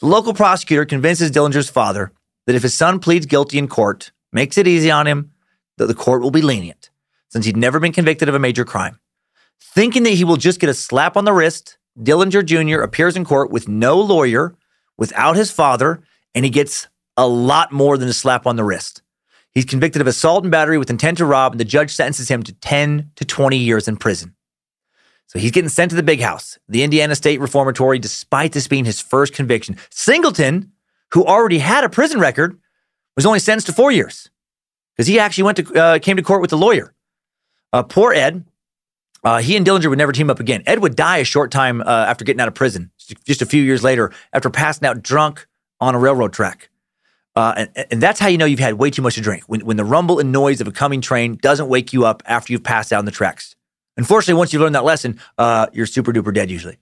The 0.00 0.06
local 0.06 0.34
prosecutor 0.34 0.84
convinces 0.84 1.30
Dillinger's 1.30 1.70
father 1.70 2.12
that 2.46 2.56
if 2.56 2.62
his 2.62 2.74
son 2.74 2.98
pleads 2.98 3.26
guilty 3.26 3.58
in 3.58 3.68
court, 3.68 4.10
makes 4.32 4.58
it 4.58 4.66
easy 4.66 4.90
on 4.90 5.06
him, 5.06 5.30
that 5.78 5.86
the 5.86 5.94
court 5.94 6.22
will 6.22 6.32
be 6.32 6.42
lenient, 6.42 6.90
since 7.28 7.46
he'd 7.46 7.56
never 7.56 7.78
been 7.78 7.92
convicted 7.92 8.28
of 8.28 8.34
a 8.34 8.40
major 8.40 8.64
crime. 8.64 8.98
Thinking 9.60 10.02
that 10.02 10.10
he 10.10 10.24
will 10.24 10.36
just 10.36 10.60
get 10.60 10.68
a 10.68 10.74
slap 10.74 11.16
on 11.16 11.24
the 11.24 11.32
wrist, 11.32 11.78
Dillinger 11.98 12.44
Jr. 12.44 12.80
appears 12.80 13.16
in 13.16 13.24
court 13.24 13.50
with 13.50 13.68
no 13.68 14.00
lawyer, 14.00 14.54
without 14.98 15.36
his 15.36 15.50
father, 15.50 16.02
and 16.34 16.44
he 16.44 16.50
gets 16.50 16.88
a 17.16 17.26
lot 17.26 17.72
more 17.72 17.96
than 17.96 18.08
a 18.08 18.12
slap 18.12 18.46
on 18.46 18.56
the 18.56 18.64
wrist. 18.64 19.01
He's 19.52 19.64
convicted 19.64 20.00
of 20.00 20.06
assault 20.06 20.44
and 20.44 20.50
battery 20.50 20.78
with 20.78 20.90
intent 20.90 21.18
to 21.18 21.26
rob, 21.26 21.52
and 21.52 21.60
the 21.60 21.64
judge 21.64 21.90
sentences 21.92 22.28
him 22.28 22.42
to 22.42 22.52
10 22.54 23.10
to 23.16 23.24
20 23.24 23.56
years 23.56 23.86
in 23.86 23.96
prison. 23.96 24.34
So 25.26 25.38
he's 25.38 25.50
getting 25.50 25.68
sent 25.68 25.90
to 25.90 25.96
the 25.96 26.02
big 26.02 26.20
house, 26.20 26.58
the 26.68 26.82
Indiana 26.82 27.14
State 27.14 27.40
Reformatory, 27.40 27.98
despite 27.98 28.52
this 28.52 28.68
being 28.68 28.84
his 28.84 29.00
first 29.00 29.34
conviction. 29.34 29.76
Singleton, 29.90 30.72
who 31.12 31.24
already 31.24 31.58
had 31.58 31.84
a 31.84 31.88
prison 31.88 32.20
record, 32.20 32.58
was 33.16 33.26
only 33.26 33.38
sentenced 33.38 33.66
to 33.66 33.72
four 33.72 33.90
years 33.90 34.30
because 34.96 35.06
he 35.06 35.18
actually 35.18 35.44
went 35.44 35.56
to 35.58 35.74
uh, 35.74 35.98
came 35.98 36.16
to 36.16 36.22
court 36.22 36.42
with 36.42 36.52
a 36.52 36.56
lawyer. 36.56 36.94
Uh, 37.72 37.82
poor 37.82 38.12
Ed. 38.12 38.44
Uh, 39.24 39.38
he 39.38 39.56
and 39.56 39.64
Dillinger 39.64 39.88
would 39.88 39.98
never 39.98 40.12
team 40.12 40.30
up 40.30 40.40
again. 40.40 40.64
Ed 40.66 40.80
would 40.80 40.96
die 40.96 41.18
a 41.18 41.24
short 41.24 41.52
time 41.52 41.80
uh, 41.80 41.84
after 41.84 42.24
getting 42.24 42.40
out 42.40 42.48
of 42.48 42.54
prison, 42.54 42.90
just 43.24 43.40
a 43.40 43.46
few 43.46 43.62
years 43.62 43.84
later, 43.84 44.12
after 44.32 44.50
passing 44.50 44.86
out 44.86 45.00
drunk 45.00 45.46
on 45.80 45.94
a 45.94 45.98
railroad 45.98 46.32
track. 46.32 46.70
Uh, 47.34 47.54
and, 47.56 47.86
and 47.90 48.02
that's 48.02 48.20
how 48.20 48.28
you 48.28 48.36
know 48.36 48.44
you've 48.44 48.58
had 48.58 48.74
way 48.74 48.90
too 48.90 49.02
much 49.02 49.14
to 49.14 49.20
drink. 49.20 49.44
When, 49.46 49.60
when 49.64 49.76
the 49.76 49.84
rumble 49.84 50.18
and 50.18 50.32
noise 50.32 50.60
of 50.60 50.68
a 50.68 50.72
coming 50.72 51.00
train 51.00 51.38
doesn't 51.40 51.68
wake 51.68 51.92
you 51.92 52.04
up 52.04 52.22
after 52.26 52.52
you've 52.52 52.64
passed 52.64 52.92
out 52.92 52.98
on 52.98 53.04
the 53.04 53.10
tracks. 53.10 53.56
Unfortunately, 53.96 54.38
once 54.38 54.52
you've 54.52 54.62
learned 54.62 54.74
that 54.74 54.84
lesson, 54.84 55.20
uh, 55.38 55.66
you're 55.72 55.86
super 55.86 56.12
duper 56.12 56.32
dead 56.32 56.50
usually. 56.50 56.78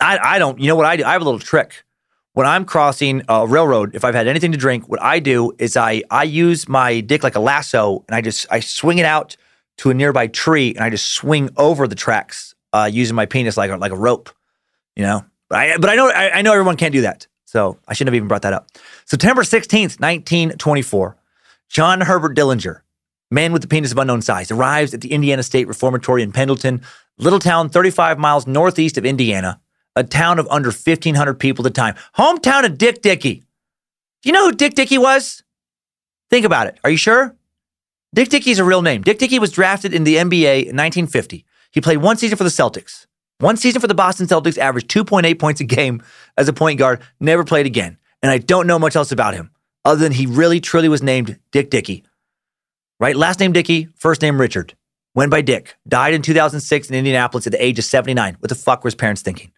I, 0.00 0.18
I 0.18 0.38
don't, 0.38 0.60
you 0.60 0.68
know 0.68 0.76
what 0.76 0.86
I 0.86 0.96
do? 0.96 1.04
I 1.04 1.12
have 1.12 1.22
a 1.22 1.24
little 1.24 1.40
trick. 1.40 1.84
When 2.32 2.46
I'm 2.46 2.66
crossing 2.66 3.22
a 3.28 3.46
railroad, 3.46 3.94
if 3.94 4.04
I've 4.04 4.14
had 4.14 4.26
anything 4.26 4.52
to 4.52 4.58
drink, 4.58 4.88
what 4.88 5.00
I 5.00 5.20
do 5.20 5.52
is 5.58 5.74
I, 5.76 6.02
I 6.10 6.24
use 6.24 6.68
my 6.68 7.00
dick 7.00 7.22
like 7.22 7.34
a 7.34 7.40
lasso 7.40 8.04
and 8.08 8.14
I 8.14 8.20
just, 8.20 8.46
I 8.50 8.60
swing 8.60 8.98
it 8.98 9.06
out 9.06 9.36
to 9.78 9.90
a 9.90 9.94
nearby 9.94 10.26
tree 10.26 10.74
and 10.74 10.84
I 10.84 10.90
just 10.90 11.12
swing 11.12 11.48
over 11.56 11.88
the 11.88 11.94
tracks 11.94 12.54
uh, 12.74 12.90
using 12.92 13.16
my 13.16 13.24
penis 13.24 13.56
like 13.56 13.70
a, 13.70 13.76
like 13.78 13.92
a 13.92 13.96
rope, 13.96 14.28
you 14.94 15.02
know? 15.02 15.24
But 15.48 15.58
I, 15.58 15.78
but 15.78 15.88
I 15.88 15.94
know, 15.94 16.10
I, 16.10 16.30
I 16.38 16.42
know 16.42 16.52
everyone 16.52 16.76
can't 16.76 16.92
do 16.92 17.02
that. 17.02 17.26
So 17.46 17.78
I 17.88 17.94
shouldn't 17.94 18.08
have 18.08 18.16
even 18.16 18.28
brought 18.28 18.42
that 18.42 18.52
up. 18.52 18.68
September 19.06 19.42
16th, 19.42 19.98
1924, 20.00 21.16
John 21.68 22.00
Herbert 22.02 22.36
Dillinger, 22.36 22.80
man 23.30 23.52
with 23.52 23.62
the 23.62 23.68
penis 23.68 23.92
of 23.92 23.98
unknown 23.98 24.20
size, 24.20 24.50
arrives 24.50 24.92
at 24.92 25.00
the 25.00 25.12
Indiana 25.12 25.42
State 25.42 25.68
Reformatory 25.68 26.22
in 26.22 26.32
Pendleton, 26.32 26.82
little 27.18 27.38
town 27.38 27.68
35 27.68 28.18
miles 28.18 28.46
northeast 28.46 28.98
of 28.98 29.06
Indiana, 29.06 29.60
a 29.94 30.04
town 30.04 30.38
of 30.38 30.48
under 30.48 30.68
1,500 30.68 31.34
people 31.34 31.64
at 31.64 31.72
the 31.72 31.80
time. 31.80 31.94
Hometown 32.18 32.66
of 32.66 32.76
Dick 32.76 33.00
Dickey. 33.00 33.44
Do 34.22 34.28
you 34.28 34.32
know 34.32 34.46
who 34.46 34.52
Dick 34.52 34.74
Dickey 34.74 34.98
was? 34.98 35.44
Think 36.28 36.44
about 36.44 36.66
it. 36.66 36.78
Are 36.82 36.90
you 36.90 36.96
sure? 36.96 37.36
Dick 38.12 38.28
Dickey's 38.28 38.58
a 38.58 38.64
real 38.64 38.82
name. 38.82 39.02
Dick 39.02 39.18
Dickey 39.18 39.38
was 39.38 39.52
drafted 39.52 39.94
in 39.94 40.04
the 40.04 40.16
NBA 40.16 40.62
in 40.62 40.76
1950. 40.76 41.44
He 41.70 41.80
played 41.80 41.98
one 41.98 42.16
season 42.16 42.36
for 42.36 42.44
the 42.44 42.50
Celtics. 42.50 43.06
One 43.38 43.56
season 43.56 43.80
for 43.80 43.86
the 43.86 43.94
Boston 43.94 44.26
Celtics, 44.26 44.56
averaged 44.56 44.88
2.8 44.90 45.38
points 45.38 45.60
a 45.60 45.64
game 45.64 46.02
as 46.38 46.48
a 46.48 46.54
point 46.54 46.78
guard, 46.78 47.00
never 47.20 47.44
played 47.44 47.66
again. 47.66 47.98
And 48.22 48.30
I 48.30 48.38
don't 48.38 48.66
know 48.66 48.78
much 48.78 48.96
else 48.96 49.12
about 49.12 49.34
him 49.34 49.50
other 49.84 50.00
than 50.00 50.12
he 50.12 50.26
really, 50.26 50.60
truly 50.60 50.88
was 50.88 51.02
named 51.02 51.38
Dick 51.52 51.70
Dickey. 51.70 52.04
Right? 52.98 53.14
Last 53.14 53.38
name 53.38 53.52
Dickey, 53.52 53.88
first 53.94 54.22
name 54.22 54.40
Richard. 54.40 54.74
Went 55.14 55.30
by 55.30 55.42
Dick. 55.42 55.76
Died 55.86 56.12
in 56.12 56.22
2006 56.22 56.88
in 56.88 56.94
Indianapolis 56.94 57.46
at 57.46 57.52
the 57.52 57.62
age 57.62 57.78
of 57.78 57.84
79. 57.84 58.36
What 58.40 58.48
the 58.48 58.54
fuck 58.54 58.82
were 58.82 58.88
his 58.88 58.94
parents 58.94 59.22
thinking? 59.22 59.52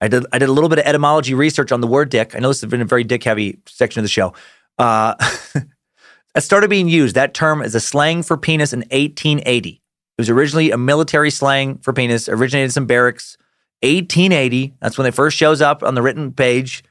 I 0.00 0.08
did, 0.08 0.26
I 0.32 0.38
did 0.38 0.48
a 0.48 0.52
little 0.52 0.70
bit 0.70 0.78
of 0.78 0.86
etymology 0.86 1.34
research 1.34 1.72
on 1.72 1.80
the 1.80 1.86
word 1.86 2.08
dick. 2.08 2.34
I 2.34 2.38
know 2.38 2.48
this 2.48 2.60
has 2.60 2.70
been 2.70 2.80
a 2.80 2.86
very 2.86 3.04
dick 3.04 3.24
heavy 3.24 3.58
section 3.66 4.00
of 4.00 4.04
the 4.04 4.08
show. 4.08 4.32
Uh, 4.78 5.14
it 6.34 6.40
started 6.40 6.70
being 6.70 6.88
used, 6.88 7.14
that 7.16 7.34
term, 7.34 7.62
as 7.62 7.74
a 7.74 7.80
slang 7.80 8.22
for 8.22 8.36
penis 8.36 8.72
in 8.72 8.80
1880. 8.90 9.81
Was 10.22 10.30
originally 10.30 10.70
a 10.70 10.78
military 10.78 11.30
slang 11.30 11.78
for 11.78 11.92
penis, 11.92 12.28
originated 12.28 12.66
in 12.66 12.70
some 12.70 12.86
barracks. 12.86 13.36
1880, 13.82 14.74
that's 14.80 14.96
when 14.96 15.08
it 15.08 15.14
first 15.14 15.36
shows 15.36 15.60
up 15.60 15.82
on 15.82 15.96
the 15.96 16.02
written 16.02 16.30
page. 16.30 16.84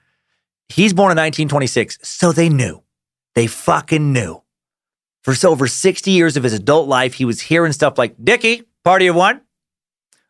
He's 0.67 0.91
born 0.91 1.13
in 1.13 1.17
1926, 1.17 1.99
so 2.03 2.33
they 2.33 2.49
knew. 2.49 2.83
They 3.33 3.47
fucking 3.47 4.11
knew. 4.11 4.43
For 5.23 5.33
over 5.47 5.65
60 5.65 6.11
years 6.11 6.35
of 6.35 6.43
his 6.43 6.51
adult 6.51 6.89
life, 6.89 7.13
he 7.13 7.23
was 7.23 7.39
hearing 7.39 7.71
stuff 7.71 7.97
like, 7.97 8.15
Dickie, 8.21 8.63
party 8.83 9.07
of 9.07 9.15
one. 9.15 9.39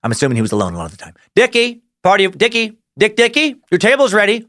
I'm 0.03 0.11
assuming 0.11 0.35
he 0.35 0.43
was 0.43 0.51
alone 0.51 0.75
a 0.75 0.77
lot 0.77 0.85
of 0.85 0.91
the 0.91 0.97
time. 0.97 1.15
Dickie, 1.33 1.81
Party 2.03 2.25
of 2.25 2.37
Dicky, 2.37 2.77
Dick 2.99 3.15
Dicky, 3.15 3.55
your 3.71 3.79
table's 3.79 4.13
ready. 4.13 4.45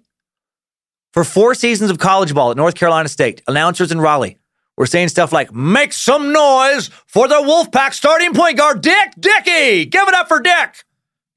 For 1.14 1.24
four 1.24 1.54
seasons 1.54 1.90
of 1.90 1.98
college 1.98 2.34
ball 2.34 2.50
at 2.50 2.58
North 2.58 2.74
Carolina 2.74 3.08
State, 3.08 3.40
announcers 3.48 3.90
in 3.90 3.98
Raleigh 3.98 4.36
were 4.82 4.86
saying 4.86 5.06
stuff 5.06 5.32
like, 5.32 5.54
make 5.54 5.92
some 5.92 6.32
noise 6.32 6.88
for 7.06 7.28
the 7.28 7.36
Wolfpack 7.36 7.92
starting 7.92 8.34
point 8.34 8.56
guard, 8.56 8.80
Dick 8.80 9.12
Dickey. 9.16 9.84
Give 9.84 10.08
it 10.08 10.14
up 10.14 10.26
for 10.26 10.40
Dick. 10.40 10.84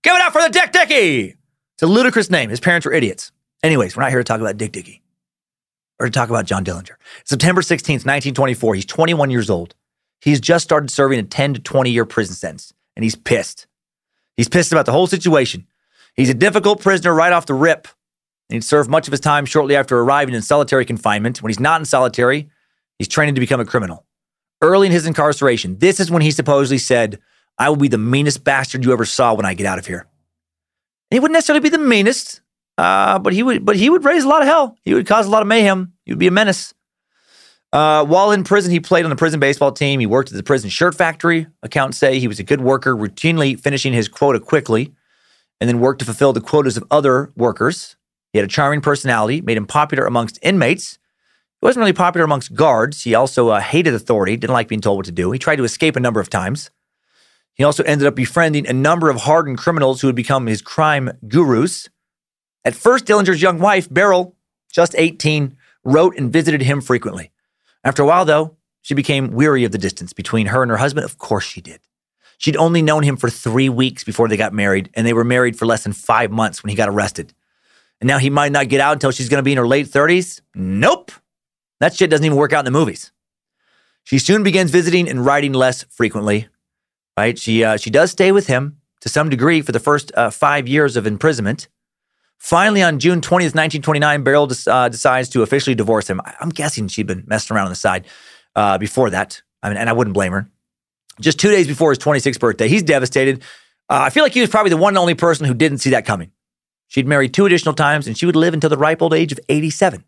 Give 0.01 0.15
it 0.15 0.21
up 0.23 0.33
for 0.33 0.41
the 0.41 0.49
Dick 0.49 0.71
Dickey. 0.71 1.35
It's 1.75 1.83
a 1.83 1.85
ludicrous 1.85 2.31
name. 2.31 2.49
His 2.49 2.59
parents 2.59 2.87
were 2.87 2.91
idiots. 2.91 3.31
Anyways, 3.61 3.95
we're 3.95 4.01
not 4.01 4.09
here 4.09 4.17
to 4.17 4.23
talk 4.23 4.41
about 4.41 4.57
Dick 4.57 4.71
Dickey 4.71 5.03
or 5.99 6.07
to 6.07 6.11
talk 6.11 6.29
about 6.29 6.47
John 6.47 6.65
Dillinger. 6.65 6.95
September 7.23 7.61
16th, 7.61 8.03
1924, 8.03 8.73
he's 8.73 8.85
21 8.85 9.29
years 9.29 9.51
old. 9.51 9.75
He's 10.21 10.41
just 10.41 10.63
started 10.63 10.89
serving 10.89 11.19
a 11.19 11.23
10 11.23 11.53
to 11.53 11.59
20 11.59 11.91
year 11.91 12.05
prison 12.05 12.33
sentence, 12.33 12.73
and 12.95 13.03
he's 13.03 13.15
pissed. 13.15 13.67
He's 14.37 14.49
pissed 14.49 14.71
about 14.71 14.87
the 14.87 14.91
whole 14.91 15.05
situation. 15.05 15.67
He's 16.15 16.31
a 16.31 16.33
difficult 16.33 16.81
prisoner 16.81 17.13
right 17.13 17.31
off 17.31 17.45
the 17.45 17.53
rip. 17.53 17.87
He'd 18.49 18.63
served 18.63 18.89
much 18.89 19.07
of 19.07 19.11
his 19.11 19.19
time 19.19 19.45
shortly 19.45 19.75
after 19.75 19.99
arriving 19.99 20.33
in 20.33 20.41
solitary 20.41 20.83
confinement. 20.83 21.43
When 21.43 21.51
he's 21.51 21.59
not 21.59 21.79
in 21.79 21.85
solitary, 21.85 22.49
he's 22.97 23.07
training 23.07 23.35
to 23.35 23.41
become 23.41 23.59
a 23.59 23.65
criminal. 23.65 24.05
Early 24.61 24.87
in 24.87 24.93
his 24.93 25.05
incarceration, 25.05 25.77
this 25.79 25.99
is 25.99 26.09
when 26.09 26.21
he 26.21 26.31
supposedly 26.31 26.77
said, 26.77 27.19
I 27.57 27.69
will 27.69 27.75
be 27.75 27.87
the 27.87 27.97
meanest 27.97 28.43
bastard 28.43 28.83
you 28.83 28.93
ever 28.93 29.05
saw 29.05 29.33
when 29.33 29.45
I 29.45 29.53
get 29.53 29.65
out 29.65 29.79
of 29.79 29.87
here. 29.87 30.07
He 31.11 31.19
wouldn't 31.19 31.33
necessarily 31.33 31.61
be 31.61 31.69
the 31.69 31.77
meanest, 31.77 32.41
uh, 32.77 33.19
but 33.19 33.33
he 33.33 33.43
would 33.43 33.65
but 33.65 33.75
he 33.75 33.89
would 33.89 34.03
raise 34.03 34.23
a 34.23 34.27
lot 34.27 34.41
of 34.41 34.47
hell. 34.47 34.77
He 34.83 34.93
would 34.93 35.07
cause 35.07 35.27
a 35.27 35.29
lot 35.29 35.41
of 35.41 35.47
mayhem. 35.47 35.93
He 36.05 36.11
would 36.11 36.19
be 36.19 36.27
a 36.27 36.31
menace. 36.31 36.73
Uh, 37.71 38.05
while 38.05 38.31
in 38.31 38.43
prison, 38.43 38.71
he 38.71 38.79
played 38.79 39.03
on 39.03 39.09
the 39.09 39.15
prison 39.15 39.39
baseball 39.39 39.71
team. 39.71 39.99
He 39.99 40.05
worked 40.05 40.31
at 40.31 40.37
the 40.37 40.43
prison 40.43 40.69
shirt 40.69 40.95
factory. 40.95 41.47
Accounts 41.61 41.97
say 41.97 42.19
he 42.19 42.27
was 42.27 42.39
a 42.39 42.43
good 42.43 42.61
worker, 42.61 42.95
routinely 42.95 43.59
finishing 43.59 43.93
his 43.93 44.07
quota 44.07 44.39
quickly 44.39 44.93
and 45.59 45.69
then 45.69 45.79
worked 45.79 45.99
to 45.99 46.05
fulfill 46.05 46.33
the 46.33 46.41
quotas 46.41 46.77
of 46.77 46.83
other 46.91 47.31
workers. 47.35 47.95
He 48.33 48.39
had 48.39 48.45
a 48.45 48.51
charming 48.51 48.81
personality, 48.81 49.41
made 49.41 49.57
him 49.57 49.65
popular 49.65 50.05
amongst 50.05 50.39
inmates. 50.41 50.97
Wasn't 51.65 51.79
really 51.79 51.93
popular 51.93 52.25
amongst 52.25 52.53
guards. 52.53 53.01
He 53.01 53.15
also 53.15 53.49
uh, 53.49 53.59
hated 53.59 53.95
authority, 53.95 54.37
didn't 54.37 54.53
like 54.53 54.67
being 54.67 54.81
told 54.81 54.97
what 54.97 55.07
to 55.07 55.11
do. 55.11 55.31
He 55.31 55.39
tried 55.39 55.55
to 55.55 55.63
escape 55.63 55.95
a 55.95 55.99
number 55.99 56.19
of 56.19 56.29
times. 56.29 56.69
He 57.55 57.63
also 57.63 57.81
ended 57.85 58.05
up 58.05 58.13
befriending 58.13 58.67
a 58.67 58.71
number 58.71 59.09
of 59.09 59.21
hardened 59.21 59.57
criminals 59.57 59.99
who 59.99 60.07
would 60.07 60.15
become 60.15 60.45
his 60.45 60.61
crime 60.61 61.17
gurus. 61.27 61.89
At 62.63 62.75
first, 62.75 63.05
Dillinger's 63.05 63.41
young 63.41 63.57
wife, 63.57 63.91
Beryl, 63.91 64.35
just 64.71 64.93
18, 64.95 65.57
wrote 65.83 66.15
and 66.15 66.31
visited 66.31 66.61
him 66.61 66.81
frequently. 66.81 67.31
After 67.83 68.03
a 68.03 68.05
while, 68.05 68.25
though, 68.25 68.57
she 68.83 68.93
became 68.93 69.31
weary 69.31 69.63
of 69.63 69.71
the 69.71 69.79
distance 69.79 70.13
between 70.13 70.45
her 70.45 70.61
and 70.61 70.69
her 70.69 70.77
husband. 70.77 71.03
Of 71.05 71.17
course 71.17 71.45
she 71.45 71.61
did. 71.61 71.79
She'd 72.37 72.57
only 72.57 72.83
known 72.83 73.01
him 73.01 73.17
for 73.17 73.31
three 73.31 73.69
weeks 73.69 74.03
before 74.03 74.27
they 74.27 74.37
got 74.37 74.53
married, 74.53 74.91
and 74.93 75.07
they 75.07 75.13
were 75.13 75.23
married 75.23 75.57
for 75.57 75.65
less 75.65 75.81
than 75.81 75.93
five 75.93 76.29
months 76.29 76.61
when 76.61 76.69
he 76.69 76.75
got 76.75 76.89
arrested. 76.89 77.33
And 77.99 78.07
now 78.07 78.19
he 78.19 78.29
might 78.29 78.51
not 78.51 78.69
get 78.69 78.81
out 78.81 78.93
until 78.93 79.09
she's 79.09 79.29
going 79.29 79.39
to 79.39 79.43
be 79.43 79.53
in 79.53 79.57
her 79.57 79.67
late 79.67 79.87
30s? 79.87 80.41
Nope. 80.53 81.11
That 81.79 81.93
shit 81.93 82.09
doesn't 82.09 82.25
even 82.25 82.37
work 82.37 82.53
out 82.53 82.59
in 82.59 82.65
the 82.65 82.77
movies. 82.77 83.11
She 84.03 84.19
soon 84.19 84.43
begins 84.43 84.71
visiting 84.71 85.09
and 85.09 85.25
writing 85.25 85.53
less 85.53 85.83
frequently. 85.89 86.47
Right? 87.17 87.37
She 87.37 87.63
uh, 87.63 87.77
she 87.77 87.89
does 87.89 88.11
stay 88.11 88.31
with 88.31 88.47
him 88.47 88.77
to 89.01 89.09
some 89.09 89.29
degree 89.29 89.61
for 89.61 89.71
the 89.71 89.79
first 89.79 90.11
uh, 90.15 90.29
five 90.29 90.67
years 90.67 90.97
of 90.97 91.07
imprisonment. 91.07 91.67
Finally, 92.37 92.83
on 92.83 92.99
June 92.99 93.21
20th, 93.21 93.55
1929, 93.55 94.23
Beryl 94.23 94.47
des- 94.47 94.69
uh, 94.69 94.89
decides 94.89 95.29
to 95.29 95.41
officially 95.41 95.75
divorce 95.75 96.09
him. 96.09 96.19
I'm 96.39 96.49
guessing 96.49 96.87
she'd 96.87 97.07
been 97.07 97.23
messing 97.25 97.55
around 97.55 97.65
on 97.67 97.71
the 97.71 97.77
side 97.77 98.05
uh, 98.55 98.77
before 98.77 99.09
that. 99.11 99.41
I 99.63 99.69
mean, 99.69 99.77
and 99.77 99.89
I 99.89 99.93
wouldn't 99.93 100.13
blame 100.13 100.33
her 100.33 100.49
just 101.19 101.39
two 101.39 101.49
days 101.49 101.67
before 101.67 101.91
his 101.91 101.99
26th 101.99 102.39
birthday. 102.39 102.67
He's 102.67 102.83
devastated. 102.83 103.41
Uh, 103.89 104.01
I 104.01 104.09
feel 104.09 104.23
like 104.23 104.33
he 104.33 104.41
was 104.41 104.49
probably 104.49 104.69
the 104.69 104.77
one 104.77 104.91
and 104.91 104.97
only 104.97 105.15
person 105.15 105.45
who 105.45 105.53
didn't 105.53 105.79
see 105.79 105.91
that 105.91 106.05
coming. 106.05 106.31
She'd 106.87 107.07
married 107.07 107.33
two 107.33 107.45
additional 107.45 107.73
times 107.73 108.07
and 108.07 108.17
she 108.17 108.25
would 108.25 108.35
live 108.35 108.53
until 108.53 108.69
the 108.69 108.77
ripe 108.77 109.01
old 109.01 109.13
age 109.13 109.31
of 109.31 109.39
87. 109.49 110.03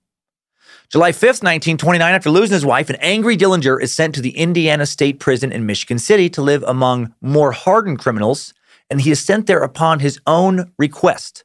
July 0.89 1.11
5th, 1.11 1.43
1929, 1.43 2.13
after 2.13 2.29
losing 2.29 2.53
his 2.53 2.65
wife, 2.65 2.89
an 2.89 2.95
angry 3.01 3.35
Dillinger 3.35 3.81
is 3.81 3.91
sent 3.91 4.15
to 4.15 4.21
the 4.21 4.37
Indiana 4.37 4.85
State 4.85 5.19
Prison 5.19 5.51
in 5.51 5.65
Michigan 5.65 5.99
City 5.99 6.29
to 6.29 6.41
live 6.41 6.63
among 6.63 7.13
more 7.19 7.51
hardened 7.51 7.99
criminals, 7.99 8.53
and 8.89 9.01
he 9.01 9.11
is 9.11 9.19
sent 9.19 9.47
there 9.47 9.63
upon 9.63 9.99
his 9.99 10.17
own 10.25 10.71
request. 10.79 11.43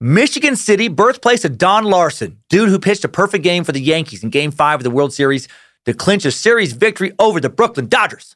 Michigan 0.00 0.56
City, 0.56 0.88
birthplace 0.88 1.44
of 1.44 1.56
Don 1.56 1.84
Larsen, 1.84 2.40
dude 2.48 2.68
who 2.68 2.80
pitched 2.80 3.04
a 3.04 3.08
perfect 3.08 3.44
game 3.44 3.62
for 3.62 3.70
the 3.70 3.80
Yankees 3.80 4.24
in 4.24 4.30
Game 4.30 4.50
5 4.50 4.80
of 4.80 4.84
the 4.84 4.90
World 4.90 5.12
Series 5.12 5.46
to 5.84 5.94
clinch 5.94 6.24
a 6.24 6.32
series 6.32 6.72
victory 6.72 7.12
over 7.20 7.38
the 7.38 7.48
Brooklyn 7.48 7.86
Dodgers. 7.86 8.34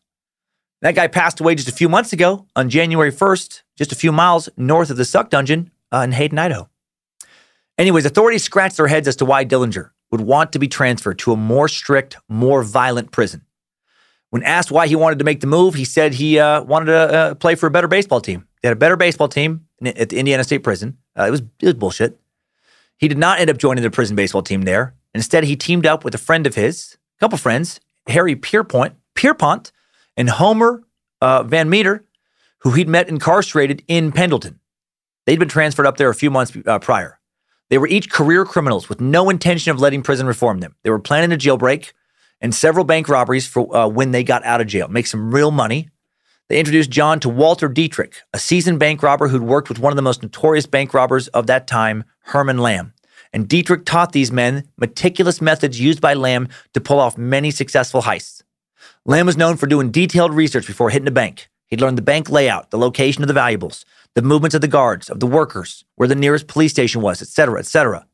That 0.82 0.94
guy 0.94 1.08
passed 1.08 1.40
away 1.40 1.56
just 1.56 1.68
a 1.68 1.72
few 1.72 1.88
months 1.88 2.12
ago 2.12 2.46
on 2.54 2.70
January 2.70 3.10
1st, 3.10 3.62
just 3.76 3.90
a 3.90 3.96
few 3.96 4.12
miles 4.12 4.48
north 4.56 4.90
of 4.90 4.96
the 4.96 5.04
Suck 5.04 5.30
Dungeon 5.30 5.72
uh, 5.92 5.98
in 5.98 6.12
Hayden, 6.12 6.38
Idaho. 6.38 6.68
Anyways, 7.76 8.06
authorities 8.06 8.44
scratched 8.44 8.76
their 8.76 8.86
heads 8.86 9.08
as 9.08 9.16
to 9.16 9.24
why 9.24 9.44
Dillinger 9.44 9.90
would 10.12 10.20
want 10.20 10.52
to 10.52 10.58
be 10.58 10.68
transferred 10.68 11.18
to 11.20 11.32
a 11.32 11.36
more 11.36 11.66
strict, 11.66 12.16
more 12.28 12.62
violent 12.62 13.10
prison. 13.10 13.42
When 14.30 14.42
asked 14.44 14.70
why 14.70 14.86
he 14.86 14.94
wanted 14.94 15.18
to 15.18 15.24
make 15.24 15.40
the 15.40 15.46
move, 15.46 15.74
he 15.74 15.84
said 15.84 16.14
he 16.14 16.38
uh, 16.38 16.62
wanted 16.62 16.86
to 16.86 16.96
uh, 16.96 17.34
play 17.34 17.54
for 17.54 17.66
a 17.66 17.70
better 17.70 17.88
baseball 17.88 18.20
team. 18.20 18.46
They 18.62 18.68
had 18.68 18.76
a 18.76 18.80
better 18.80 18.96
baseball 18.96 19.28
team 19.28 19.66
at 19.84 20.10
the 20.10 20.18
Indiana 20.18 20.44
State 20.44 20.62
Prison. 20.62 20.96
Uh, 21.18 21.24
it, 21.24 21.30
was, 21.30 21.40
it 21.40 21.66
was 21.66 21.74
bullshit. 21.74 22.18
He 22.98 23.08
did 23.08 23.18
not 23.18 23.40
end 23.40 23.50
up 23.50 23.58
joining 23.58 23.82
the 23.82 23.90
prison 23.90 24.14
baseball 24.14 24.42
team 24.42 24.62
there. 24.62 24.94
Instead, 25.14 25.44
he 25.44 25.56
teamed 25.56 25.86
up 25.86 26.04
with 26.04 26.14
a 26.14 26.18
friend 26.18 26.46
of 26.46 26.54
his, 26.54 26.96
a 27.18 27.20
couple 27.20 27.36
friends, 27.36 27.80
Harry 28.06 28.36
Pierpont, 28.36 28.94
Pierpont, 29.14 29.72
and 30.16 30.30
Homer 30.30 30.82
uh, 31.20 31.42
Van 31.42 31.68
Meter, 31.68 32.04
who 32.60 32.70
he'd 32.72 32.88
met 32.88 33.08
incarcerated 33.08 33.82
in 33.88 34.12
Pendleton. 34.12 34.60
They'd 35.26 35.38
been 35.38 35.48
transferred 35.48 35.86
up 35.86 35.96
there 35.96 36.10
a 36.10 36.14
few 36.14 36.30
months 36.30 36.56
uh, 36.66 36.78
prior. 36.78 37.18
They 37.72 37.78
were 37.78 37.88
each 37.88 38.10
career 38.10 38.44
criminals 38.44 38.90
with 38.90 39.00
no 39.00 39.30
intention 39.30 39.70
of 39.70 39.80
letting 39.80 40.02
prison 40.02 40.26
reform 40.26 40.60
them. 40.60 40.74
They 40.82 40.90
were 40.90 40.98
planning 40.98 41.32
a 41.32 41.38
jailbreak 41.38 41.92
and 42.38 42.54
several 42.54 42.84
bank 42.84 43.08
robberies 43.08 43.46
for 43.46 43.74
uh, 43.74 43.88
when 43.88 44.10
they 44.10 44.22
got 44.22 44.44
out 44.44 44.60
of 44.60 44.66
jail, 44.66 44.88
make 44.88 45.06
some 45.06 45.34
real 45.34 45.50
money. 45.50 45.88
They 46.50 46.58
introduced 46.58 46.90
John 46.90 47.18
to 47.20 47.30
Walter 47.30 47.68
Dietrich, 47.68 48.16
a 48.34 48.38
seasoned 48.38 48.78
bank 48.78 49.02
robber 49.02 49.28
who'd 49.28 49.40
worked 49.40 49.70
with 49.70 49.78
one 49.78 49.90
of 49.90 49.96
the 49.96 50.02
most 50.02 50.22
notorious 50.22 50.66
bank 50.66 50.92
robbers 50.92 51.28
of 51.28 51.46
that 51.46 51.66
time, 51.66 52.04
Herman 52.24 52.58
Lamm. 52.58 52.92
and 53.32 53.48
Dietrich 53.48 53.86
taught 53.86 54.12
these 54.12 54.30
men 54.30 54.68
meticulous 54.76 55.40
methods 55.40 55.80
used 55.80 56.02
by 56.02 56.12
Lamm 56.12 56.50
to 56.74 56.80
pull 56.82 57.00
off 57.00 57.16
many 57.16 57.50
successful 57.50 58.02
heists. 58.02 58.42
Lamm 59.06 59.24
was 59.24 59.38
known 59.38 59.56
for 59.56 59.66
doing 59.66 59.90
detailed 59.90 60.34
research 60.34 60.66
before 60.66 60.90
hitting 60.90 61.08
a 61.08 61.10
bank. 61.10 61.48
He'd 61.68 61.80
learned 61.80 61.96
the 61.96 62.02
bank 62.02 62.28
layout, 62.28 62.70
the 62.70 62.76
location 62.76 63.22
of 63.22 63.28
the 63.28 63.32
valuables, 63.32 63.86
the 64.14 64.22
movements 64.22 64.54
of 64.54 64.60
the 64.60 64.68
guards, 64.68 65.08
of 65.08 65.20
the 65.20 65.26
workers, 65.26 65.84
where 65.96 66.08
the 66.08 66.14
nearest 66.14 66.46
police 66.46 66.72
station 66.72 67.00
was, 67.00 67.22
etc., 67.22 67.58
etc. 67.58 68.06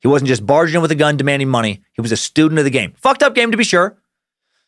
He 0.00 0.08
wasn't 0.08 0.28
just 0.28 0.46
barging 0.46 0.76
in 0.76 0.82
with 0.82 0.90
a 0.90 0.96
gun 0.96 1.16
demanding 1.16 1.48
money. 1.48 1.82
He 1.92 2.00
was 2.00 2.12
a 2.12 2.16
student 2.16 2.58
of 2.58 2.64
the 2.64 2.70
game. 2.70 2.94
Fucked 2.96 3.22
up 3.22 3.34
game 3.34 3.50
to 3.50 3.56
be 3.56 3.64
sure. 3.64 3.96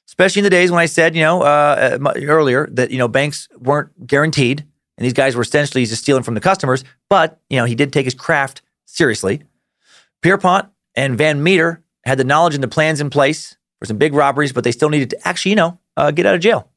Especially 0.07 0.41
in 0.41 0.45
the 0.45 0.51
days 0.51 0.71
when 0.71 0.81
I 0.81 0.87
said, 0.87 1.15
you 1.17 1.23
know, 1.23 1.43
uh, 1.43 1.99
uh 2.05 2.13
earlier 2.23 2.69
that 2.73 2.91
you 2.91 2.99
know 2.99 3.09
banks 3.09 3.49
weren't 3.59 4.07
guaranteed, 4.07 4.61
and 4.61 5.05
these 5.05 5.13
guys 5.13 5.35
were 5.35 5.43
essentially 5.43 5.85
just 5.85 6.03
stealing 6.03 6.23
from 6.23 6.35
the 6.35 6.41
customers. 6.41 6.85
But 7.09 7.41
you 7.51 7.59
know, 7.59 7.65
he 7.65 7.75
did 7.75 7.93
take 7.93 8.05
his 8.05 8.15
craft 8.15 8.63
seriously. 8.87 9.43
Pierpont 10.23 10.69
and 10.95 11.19
Van 11.19 11.43
Meter 11.43 11.83
had 12.05 12.19
the 12.19 12.25
knowledge 12.25 12.55
and 12.55 12.63
the 12.63 12.69
plans 12.69 13.01
in 13.01 13.11
place 13.11 13.57
for 13.79 13.87
some 13.87 13.99
big 13.99 14.15
robberies, 14.15 14.53
but 14.53 14.65
they 14.65 14.73
still 14.73 14.89
needed 14.89 15.11
to 15.11 15.29
actually, 15.29 15.51
you 15.51 15.57
know, 15.57 15.79
uh, 15.97 16.13
get 16.13 16.25
out 16.25 16.35
of 16.35 16.41
jail 16.41 16.71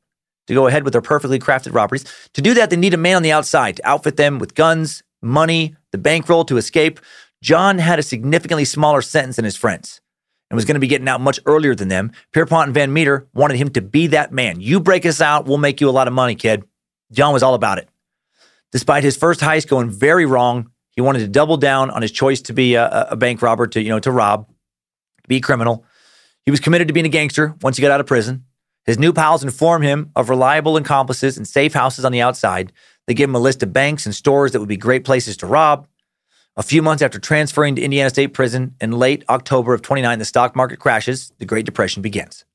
to 0.49 0.55
go 0.55 0.65
ahead 0.65 0.83
with 0.83 0.93
their 0.93 1.01
perfectly 1.01 1.37
crafted 1.37 1.75
robberies. 1.75 2.05
To 2.33 2.41
do 2.41 2.55
that, 2.55 2.71
they 2.71 2.75
need 2.75 2.95
a 2.95 2.97
man 2.97 3.15
on 3.15 3.21
the 3.21 3.31
outside 3.31 3.77
to 3.77 3.87
outfit 3.87 4.17
them 4.17 4.39
with 4.39 4.55
guns, 4.55 5.03
money, 5.21 5.75
the 5.91 5.99
bankroll 5.99 6.43
to 6.45 6.57
escape. 6.57 6.99
John 7.43 7.77
had 7.77 7.99
a 7.99 8.03
significantly 8.03 8.65
smaller 8.65 9.03
sentence 9.03 9.35
than 9.35 9.45
his 9.45 9.55
friends 9.55 10.01
and 10.49 10.55
was 10.55 10.65
going 10.65 10.73
to 10.73 10.79
be 10.79 10.87
getting 10.87 11.07
out 11.07 11.21
much 11.21 11.39
earlier 11.45 11.75
than 11.75 11.87
them. 11.87 12.11
Pierpont 12.33 12.67
and 12.67 12.73
Van 12.73 12.91
Meter 12.91 13.27
wanted 13.31 13.57
him 13.57 13.69
to 13.69 13.81
be 13.81 14.07
that 14.07 14.31
man. 14.31 14.59
You 14.59 14.79
break 14.79 15.05
us 15.05 15.21
out, 15.21 15.45
we'll 15.45 15.59
make 15.59 15.79
you 15.79 15.87
a 15.87 15.91
lot 15.91 16.07
of 16.07 16.13
money, 16.13 16.33
kid. 16.33 16.63
John 17.11 17.31
was 17.31 17.43
all 17.43 17.53
about 17.53 17.77
it. 17.77 17.87
Despite 18.71 19.03
his 19.03 19.15
first 19.15 19.39
heist 19.39 19.67
going 19.67 19.91
very 19.91 20.25
wrong, 20.25 20.71
he 20.95 21.01
wanted 21.01 21.19
to 21.19 21.27
double 21.27 21.57
down 21.57 21.91
on 21.91 22.01
his 22.01 22.11
choice 22.11 22.41
to 22.41 22.53
be 22.53 22.73
a, 22.73 23.07
a 23.11 23.15
bank 23.15 23.43
robber, 23.43 23.67
to 23.67 23.81
you 23.81 23.89
know, 23.89 23.99
to 23.99 24.11
rob, 24.11 24.49
be 25.27 25.37
a 25.37 25.41
criminal. 25.41 25.85
He 26.43 26.51
was 26.51 26.59
committed 26.59 26.87
to 26.87 26.93
being 26.93 27.05
a 27.05 27.09
gangster 27.09 27.55
once 27.61 27.77
he 27.77 27.81
got 27.81 27.91
out 27.91 27.99
of 27.99 28.07
prison. 28.07 28.45
His 28.85 28.97
new 28.97 29.13
pals 29.13 29.43
inform 29.43 29.81
him 29.81 30.11
of 30.15 30.29
reliable 30.29 30.77
accomplices 30.77 31.37
and 31.37 31.47
safe 31.47 31.73
houses 31.73 32.05
on 32.05 32.11
the 32.11 32.21
outside. 32.21 32.71
They 33.07 33.13
give 33.13 33.29
him 33.29 33.35
a 33.35 33.39
list 33.39 33.63
of 33.63 33.73
banks 33.73 34.05
and 34.05 34.15
stores 34.15 34.51
that 34.51 34.59
would 34.59 34.69
be 34.69 34.77
great 34.77 35.05
places 35.05 35.37
to 35.37 35.47
rob. 35.47 35.87
A 36.55 36.63
few 36.63 36.81
months 36.81 37.01
after 37.01 37.19
transferring 37.19 37.75
to 37.75 37.81
Indiana 37.81 38.09
State 38.09 38.33
Prison 38.33 38.75
in 38.81 38.91
late 38.91 39.23
October 39.29 39.73
of 39.73 39.81
29, 39.81 40.19
the 40.19 40.25
stock 40.25 40.55
market 40.55 40.79
crashes. 40.79 41.31
The 41.39 41.45
Great 41.45 41.65
Depression 41.65 42.01
begins. 42.01 42.45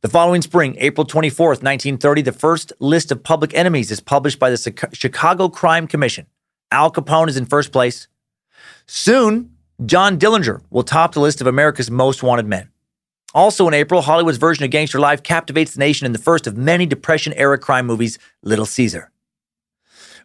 The 0.00 0.08
following 0.08 0.42
spring, 0.42 0.74
April 0.80 1.04
24, 1.04 1.48
1930, 1.48 2.22
the 2.22 2.32
first 2.32 2.72
list 2.80 3.12
of 3.12 3.22
public 3.22 3.54
enemies 3.54 3.92
is 3.92 4.00
published 4.00 4.40
by 4.40 4.50
the 4.50 4.88
Chicago 4.92 5.48
Crime 5.48 5.86
Commission. 5.86 6.26
Al 6.72 6.90
Capone 6.90 7.28
is 7.28 7.36
in 7.36 7.46
first 7.46 7.70
place. 7.70 8.08
Soon, 8.86 9.54
John 9.86 10.18
Dillinger 10.18 10.60
will 10.70 10.82
top 10.82 11.12
the 11.12 11.20
list 11.20 11.40
of 11.40 11.46
America's 11.46 11.88
most 11.88 12.22
wanted 12.22 12.46
men. 12.46 12.71
Also 13.34 13.66
in 13.66 13.74
April, 13.74 14.02
Hollywood's 14.02 14.38
version 14.38 14.64
of 14.64 14.70
Gangster 14.70 15.00
Life 15.00 15.22
captivates 15.22 15.74
the 15.74 15.80
nation 15.80 16.06
in 16.06 16.12
the 16.12 16.18
first 16.18 16.46
of 16.46 16.56
many 16.56 16.86
Depression 16.86 17.32
era 17.34 17.58
crime 17.58 17.86
movies, 17.86 18.18
Little 18.42 18.66
Caesar. 18.66 19.10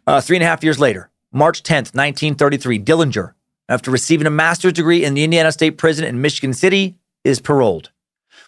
Uh, 0.06 0.20
three 0.20 0.36
and 0.36 0.42
a 0.42 0.46
half 0.46 0.64
years 0.64 0.78
later, 0.78 1.10
March 1.32 1.62
10th, 1.62 1.94
1933, 1.94 2.78
Dillinger, 2.80 3.32
after 3.68 3.90
receiving 3.90 4.26
a 4.26 4.30
master's 4.30 4.72
degree 4.72 5.04
in 5.04 5.14
the 5.14 5.24
Indiana 5.24 5.52
State 5.52 5.78
Prison 5.78 6.04
in 6.04 6.20
Michigan 6.20 6.54
City, 6.54 6.96
is 7.24 7.40
paroled. 7.40 7.90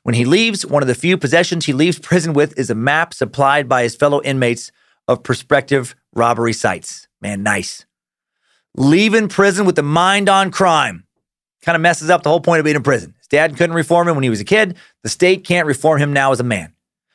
When 0.02 0.14
he 0.14 0.24
leaves, 0.24 0.64
one 0.64 0.82
of 0.82 0.86
the 0.86 0.94
few 0.94 1.18
possessions 1.18 1.66
he 1.66 1.72
leaves 1.72 1.98
prison 2.00 2.32
with 2.32 2.58
is 2.58 2.70
a 2.70 2.74
map 2.74 3.12
supplied 3.12 3.68
by 3.68 3.82
his 3.82 3.94
fellow 3.94 4.22
inmates 4.22 4.72
of 5.08 5.22
prospective 5.22 5.94
robbery 6.14 6.52
sites. 6.52 7.08
Man, 7.20 7.42
nice. 7.42 7.84
Leaving 8.76 9.28
prison 9.28 9.66
with 9.66 9.76
the 9.76 9.82
mind 9.82 10.28
on 10.28 10.50
crime 10.50 11.04
kind 11.62 11.76
of 11.76 11.82
messes 11.82 12.08
up 12.08 12.22
the 12.22 12.30
whole 12.30 12.40
point 12.40 12.60
of 12.60 12.64
being 12.64 12.76
in 12.76 12.82
prison. 12.82 13.14
Dad 13.30 13.56
couldn't 13.56 13.76
reform 13.76 14.08
him 14.08 14.16
when 14.16 14.24
he 14.24 14.30
was 14.30 14.40
a 14.40 14.44
kid. 14.44 14.76
The 15.02 15.08
state 15.08 15.44
can't 15.44 15.66
reform 15.66 16.00
him 16.00 16.12
now 16.12 16.32
as 16.32 16.40
a 16.40 16.44
man. 16.44 16.74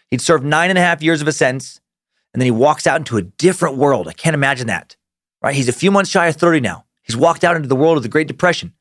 He'd 0.09 0.21
served 0.21 0.45
nine 0.45 0.69
and 0.69 0.79
a 0.79 0.81
half 0.81 1.03
years 1.03 1.21
of 1.21 1.27
a 1.27 1.31
sentence, 1.31 1.81
and 2.33 2.41
then 2.41 2.45
he 2.45 2.51
walks 2.51 2.87
out 2.87 2.97
into 2.97 3.17
a 3.17 3.21
different 3.21 3.77
world. 3.77 4.07
I 4.07 4.13
can't 4.13 4.33
imagine 4.33 4.67
that. 4.67 4.95
Right? 5.41 5.55
He's 5.55 5.69
a 5.69 5.73
few 5.73 5.91
months 5.91 6.09
shy 6.09 6.27
of 6.27 6.37
30 6.37 6.61
now. 6.61 6.85
He's 7.03 7.17
walked 7.17 7.43
out 7.43 7.55
into 7.55 7.67
the 7.67 7.75
world 7.75 7.97
of 7.97 8.03
the 8.03 8.09
Great 8.09 8.27
Depression. 8.27 8.73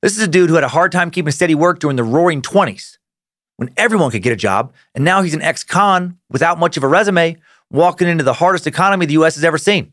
This 0.00 0.16
is 0.16 0.22
a 0.22 0.28
dude 0.28 0.48
who 0.48 0.54
had 0.54 0.64
a 0.64 0.68
hard 0.68 0.92
time 0.92 1.10
keeping 1.10 1.32
steady 1.32 1.54
work 1.54 1.78
during 1.78 1.96
the 1.96 2.04
roaring 2.04 2.42
20s 2.42 2.98
when 3.56 3.70
everyone 3.76 4.10
could 4.10 4.22
get 4.22 4.32
a 4.32 4.36
job. 4.36 4.72
And 4.94 5.04
now 5.04 5.22
he's 5.22 5.34
an 5.34 5.42
ex 5.42 5.62
con 5.64 6.18
without 6.30 6.58
much 6.58 6.76
of 6.76 6.84
a 6.84 6.88
resume, 6.88 7.36
walking 7.70 8.08
into 8.08 8.24
the 8.24 8.32
hardest 8.32 8.66
economy 8.66 9.06
the 9.06 9.14
US 9.14 9.34
has 9.34 9.44
ever 9.44 9.58
seen. 9.58 9.92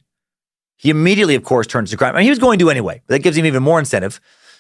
He 0.78 0.90
immediately, 0.90 1.36
of 1.36 1.44
course, 1.44 1.68
turns 1.68 1.92
to 1.92 1.98
crime. 1.98 2.16
I 2.16 2.20
mean, 2.20 2.26
he 2.26 2.30
was 2.30 2.40
going 2.40 2.60
to 2.60 2.70
anyway, 2.70 3.02
but 3.08 3.16
that 3.16 3.24
gives 3.24 3.38
him 3.38 3.46
even 3.46 3.64
more 3.64 3.80
incentive. 3.80 4.20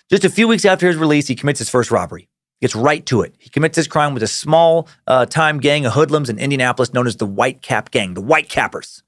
Just 0.10 0.24
a 0.24 0.30
few 0.30 0.48
weeks 0.48 0.66
after 0.66 0.86
his 0.88 0.98
release, 0.98 1.28
he 1.28 1.36
commits 1.36 1.58
his 1.58 1.70
first 1.70 1.90
robbery. 1.90 2.30
Gets 2.62 2.76
right 2.76 3.04
to 3.08 3.22
it. 3.22 3.36
He 3.40 3.50
commits 3.50 3.76
this 3.76 3.88
crime 3.88 4.14
with 4.14 4.22
a 4.22 4.28
small 4.28 4.88
uh, 5.08 5.26
time 5.26 5.60
gang 5.60 5.86
of 5.86 5.94
hoodlums 5.94 6.30
in 6.30 6.38
Indianapolis 6.38 6.94
known 6.94 7.08
as 7.08 7.18
the 7.18 7.26
White 7.26 7.64
Cap 7.64 7.90
Gang, 7.90 8.14
the 8.14 8.22
White 8.22 8.48
Cappers. 8.48 9.02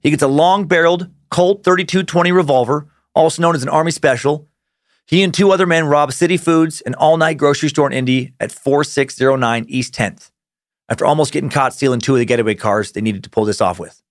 He 0.00 0.10
gets 0.10 0.22
a 0.22 0.28
long 0.28 0.66
barreled 0.66 1.08
Colt 1.30 1.64
3220 1.64 2.30
revolver, 2.30 2.86
also 3.14 3.40
known 3.40 3.54
as 3.54 3.62
an 3.62 3.68
Army 3.70 3.90
Special. 3.90 4.46
He 5.06 5.22
and 5.22 5.32
two 5.32 5.50
other 5.50 5.66
men 5.66 5.86
rob 5.86 6.12
City 6.12 6.36
Foods, 6.36 6.82
an 6.82 6.94
all 6.94 7.16
night 7.16 7.38
grocery 7.38 7.70
store 7.70 7.86
in 7.86 7.96
Indy 7.96 8.34
at 8.38 8.52
4609 8.52 9.64
East 9.68 9.94
10th. 9.94 10.30
After 10.90 11.06
almost 11.06 11.32
getting 11.32 11.50
caught 11.50 11.72
stealing 11.72 12.00
two 12.00 12.14
of 12.14 12.18
the 12.18 12.26
getaway 12.26 12.54
cars 12.54 12.92
they 12.92 13.00
needed 13.00 13.24
to 13.24 13.30
pull 13.30 13.46
this 13.46 13.62
off 13.62 13.78
with. 13.78 14.02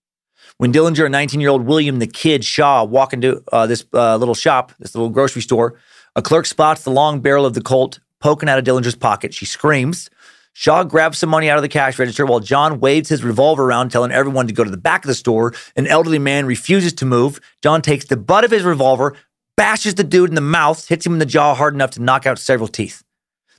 When 0.57 0.73
Dillinger 0.73 1.05
and 1.05 1.11
19 1.11 1.39
year 1.39 1.51
old 1.51 1.67
William 1.67 1.99
the 1.99 2.07
Kid 2.07 2.43
Shaw 2.43 2.83
walk 2.83 3.13
into 3.13 3.43
uh, 3.51 3.67
this 3.67 3.85
uh, 3.93 4.17
little 4.17 4.35
shop, 4.35 4.73
this 4.79 4.95
little 4.95 5.09
grocery 5.09 5.43
store, 5.43 5.79
a 6.17 6.21
clerk 6.21 6.47
spots 6.47 6.83
the 6.83 6.89
long 6.89 7.21
barrel 7.21 7.45
of 7.45 7.53
the 7.53 7.61
Colt 7.61 7.99
poking 8.19 8.49
out 8.49 8.57
of 8.57 8.65
Dillinger's 8.65 8.95
pocket. 8.95 9.35
She 9.35 9.45
screams. 9.45 10.09
Shaw 10.51 10.83
grabs 10.83 11.19
some 11.19 11.29
money 11.29 11.47
out 11.47 11.59
of 11.59 11.61
the 11.61 11.69
cash 11.69 11.99
register 11.99 12.25
while 12.25 12.39
John 12.39 12.79
waves 12.79 13.09
his 13.09 13.23
revolver 13.23 13.63
around, 13.63 13.91
telling 13.91 14.11
everyone 14.11 14.47
to 14.47 14.53
go 14.53 14.63
to 14.63 14.71
the 14.71 14.75
back 14.75 15.05
of 15.05 15.07
the 15.07 15.13
store. 15.13 15.53
An 15.75 15.85
elderly 15.85 16.17
man 16.17 16.47
refuses 16.47 16.91
to 16.93 17.05
move. 17.05 17.39
John 17.61 17.83
takes 17.83 18.05
the 18.05 18.17
butt 18.17 18.43
of 18.43 18.49
his 18.49 18.63
revolver, 18.63 19.15
bashes 19.55 19.93
the 19.93 20.03
dude 20.03 20.29
in 20.29 20.35
the 20.35 20.41
mouth, 20.41 20.87
hits 20.87 21.05
him 21.05 21.13
in 21.13 21.19
the 21.19 21.25
jaw 21.27 21.53
hard 21.53 21.75
enough 21.75 21.91
to 21.91 22.01
knock 22.01 22.25
out 22.25 22.39
several 22.39 22.67
teeth. 22.67 23.03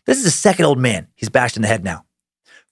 This 0.06 0.18
is 0.18 0.24
the 0.24 0.30
second 0.32 0.64
old 0.64 0.80
man 0.80 1.06
he's 1.14 1.28
bashed 1.28 1.54
in 1.54 1.62
the 1.62 1.68
head 1.68 1.84
now. 1.84 2.04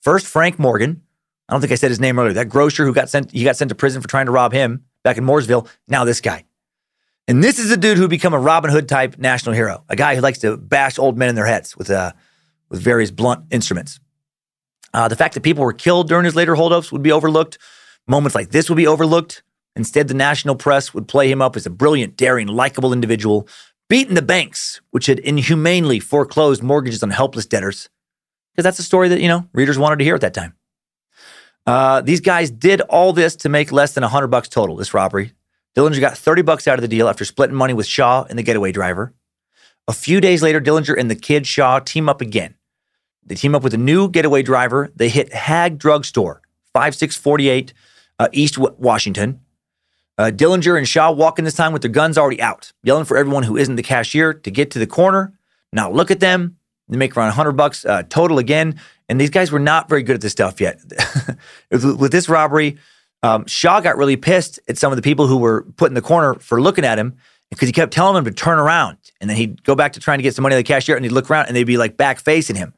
First, 0.03 0.27
Frank 0.27 0.59
Morgan, 0.59 1.03
I 1.49 1.53
don't 1.53 1.61
think 1.61 1.73
I 1.73 1.77
said 1.77 1.93
his 1.93 2.01
name 2.01 2.19
earlier. 2.19 2.33
That 2.33 2.49
grocer 2.49 2.85
who 2.85 2.93
got 2.93 3.09
sent, 3.09 3.31
he 3.31 3.45
got 3.45 3.57
sent 3.57 3.69
to 3.69 3.77
prison 3.77 4.03
for 4.03 4.09
trying 4.09 4.27
to 4.27 4.33
rob 4.33 4.53
him 4.53 4.85
back 5.05 5.17
in 5.17 5.25
Mooresville. 5.25 5.69
Now 5.87 6.05
this 6.05 6.21
guy. 6.21 6.45
And 7.28 7.43
this 7.43 7.59
is 7.59 7.73
a 7.73 7.77
dude 7.77 7.98
who 7.98 8.07
become 8.07 8.35
a 8.35 8.39
Robin 8.39 8.70
Hood 8.70 8.89
type 8.89 9.19
national 9.19 9.55
hero, 9.55 9.82
a 9.89 9.97
guy 9.97 10.15
who 10.15 10.20
likes 10.20 10.39
to 10.39 10.57
bash 10.57 10.98
old 10.98 11.19
men 11.19 11.28
in 11.28 11.35
their 11.35 11.47
heads 11.47 11.77
with 11.77 11.90
uh, 11.90 12.12
with 12.69 12.81
various 12.81 13.11
blunt 13.11 13.47
instruments. 13.51 13.98
Uh, 14.94 15.09
the 15.09 15.16
fact 15.16 15.35
that 15.35 15.43
people 15.43 15.65
were 15.65 15.73
killed 15.73 16.09
during 16.09 16.24
his 16.24 16.36
later 16.36 16.55
holdups 16.55 16.93
would 16.93 17.03
be 17.03 17.12
overlooked. 17.12 17.59
Moments 18.07 18.35
like 18.35 18.51
this 18.51 18.70
would 18.70 18.77
be 18.77 18.86
overlooked. 18.86 19.43
Instead, 19.74 20.09
the 20.09 20.15
national 20.15 20.55
press 20.55 20.94
would 20.94 21.09
play 21.09 21.31
him 21.31 21.43
up 21.43 21.57
as 21.57 21.66
a 21.66 21.70
brilliant, 21.70 22.16
daring, 22.16 22.47
likable 22.47 22.93
individual, 22.93 23.47
beating 23.90 24.15
the 24.15 24.23
banks, 24.23 24.81
which 24.90 25.07
had 25.07 25.19
inhumanely 25.19 26.01
foreclosed 26.01 26.62
mortgages 26.62 27.03
on 27.03 27.11
helpless 27.11 27.44
debtors. 27.44 27.90
Because 28.53 28.65
that's 28.65 28.78
a 28.78 28.85
story 28.85 29.09
that, 29.11 29.20
you 29.20 29.28
know, 29.28 29.47
readers 29.53 29.78
wanted 29.78 29.98
to 29.98 30.05
hear 30.05 30.15
at 30.15 30.23
that 30.23 30.32
time. 30.32 30.55
Uh, 31.66 32.01
these 32.01 32.20
guys 32.20 32.51
did 32.51 32.81
all 32.82 33.12
this 33.12 33.36
to 33.36 33.48
make 33.48 33.73
less 33.73 33.93
than 33.93 34.03
100 34.03 34.28
bucks 34.28 34.48
total, 34.48 34.77
this 34.77 34.94
robbery. 34.94 35.32
Dillinger 35.77 36.01
got 36.01 36.16
30 36.16 36.43
bucks 36.43 36.66
out 36.66 36.78
of 36.78 36.82
the 36.82 36.89
deal 36.89 37.09
after 37.09 37.24
splitting 37.24 37.57
money 37.57 37.74
with 37.74 37.86
Shaw 37.86 38.24
and 38.28 38.39
the 38.39 38.43
getaway 38.43 38.73
driver. 38.73 39.15
A 39.89 39.93
few 39.93 40.20
days 40.20 40.43
later, 40.43 40.61
Dillinger 40.61 40.98
and 40.98 41.11
the 41.11 41.15
kid 41.15 41.47
Shaw 41.47 41.78
team 41.81 42.09
up 42.09 42.20
again. 42.20 42.55
They 43.24 43.35
team 43.35 43.55
up 43.55 43.62
with 43.62 43.74
a 43.74 43.78
new 43.78 44.09
getaway 44.09 44.43
driver. 44.43 44.90
They 44.97 45.09
hit 45.09 45.31
Haag 45.32 45.78
Drugstore, 45.78 46.40
5648 46.73 47.74
uh, 48.19 48.28
East 48.32 48.57
Washington. 48.59 49.40
Uh, 50.19 50.31
Dillinger 50.35 50.78
and 50.78 50.89
Shaw 50.89 51.11
walk 51.11 51.39
in 51.39 51.44
this 51.44 51.55
time 51.55 51.73
with 51.73 51.82
their 51.82 51.90
guns 51.90 52.16
already 52.16 52.40
out, 52.40 52.73
yelling 52.82 53.05
for 53.05 53.16
everyone 53.16 53.43
who 53.43 53.57
isn't 53.57 53.77
the 53.77 53.82
cashier 53.82 54.32
to 54.32 54.51
get 54.51 54.70
to 54.70 54.78
the 54.78 54.86
corner. 54.86 55.35
Now 55.73 55.90
look 55.90 56.11
at 56.11 56.20
them. 56.20 56.57
They 56.89 56.97
make 56.97 57.16
around 57.16 57.28
100 57.28 57.53
bucks 57.53 57.85
uh, 57.85 58.05
total 58.05 58.39
again. 58.39 58.81
And 59.09 59.20
these 59.20 59.31
guys 59.31 59.53
were 59.53 59.59
not 59.59 59.89
very 59.89 60.03
good 60.03 60.15
at 60.15 60.20
this 60.20 60.32
stuff 60.32 60.61
yet. 60.61 60.81
with 61.70 62.12
this 62.12 62.28
robbery, 62.28 62.78
um, 63.27 63.47
Shaw 63.47 63.81
got 63.81 63.97
really 63.97 64.16
pissed 64.16 64.61
at 64.69 64.78
some 64.78 64.93
of 64.93 64.97
the 64.97 65.03
people 65.03 65.27
who 65.27 65.36
were 65.36 65.62
put 65.77 65.90
in 65.90 65.94
the 65.94 66.03
corner 66.03 66.35
for 66.35 66.61
looking 66.61 66.85
at 66.85 66.97
him 66.97 67.16
because 67.51 67.69
he 67.69 67.73
kept 67.73 67.93
telling 67.93 68.15
them 68.15 68.24
to 68.24 68.31
turn 68.31 68.59
around. 68.59 68.98
And 69.20 69.28
then 69.28 69.36
he'd 69.36 69.65
go 69.65 69.74
back 69.74 69.94
to 69.94 70.01
trying 70.01 70.19
to 70.19 70.23
get 70.23 70.35
some 70.35 70.44
money 70.44 70.55
of 70.55 70.59
the 70.59 70.65
cashier 70.65 70.94
and 70.94 71.05
he'd 71.05 71.11
look 71.11 71.28
around 71.28 71.47
and 71.47 71.57
they'd 71.57 71.65
be 71.65 71.77
like 71.77 71.97
back 71.97 72.20
facing 72.20 72.55
him. 72.55 72.73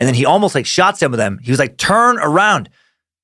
And 0.00 0.06
then 0.06 0.14
he 0.14 0.24
almost 0.24 0.54
like 0.54 0.64
shot 0.64 0.96
some 0.96 1.12
of 1.12 1.18
them. 1.18 1.38
He 1.42 1.50
was 1.50 1.58
like, 1.58 1.76
turn 1.76 2.18
around. 2.18 2.70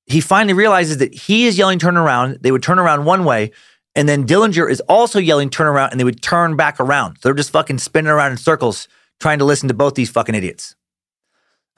He 0.05 0.21
finally 0.21 0.53
realizes 0.53 0.97
that 0.97 1.13
he 1.13 1.47
is 1.47 1.57
yelling, 1.57 1.79
turn 1.79 1.97
around. 1.97 2.37
They 2.41 2.51
would 2.51 2.63
turn 2.63 2.77
around 2.77 3.05
one 3.05 3.25
way. 3.25 3.51
And 3.95 4.07
then 4.07 4.27
Dillinger 4.27 4.69
is 4.69 4.81
also 4.81 5.17
yelling, 5.17 5.49
turn 5.49 5.67
around. 5.67 5.91
And 5.91 5.99
they 5.99 6.03
would 6.03 6.21
turn 6.21 6.55
back 6.55 6.79
around. 6.79 7.15
So 7.15 7.29
they're 7.29 7.33
just 7.33 7.49
fucking 7.49 7.79
spinning 7.79 8.11
around 8.11 8.31
in 8.31 8.37
circles 8.37 8.87
trying 9.19 9.39
to 9.39 9.45
listen 9.45 9.67
to 9.67 9.73
both 9.73 9.95
these 9.95 10.09
fucking 10.09 10.35
idiots. 10.35 10.75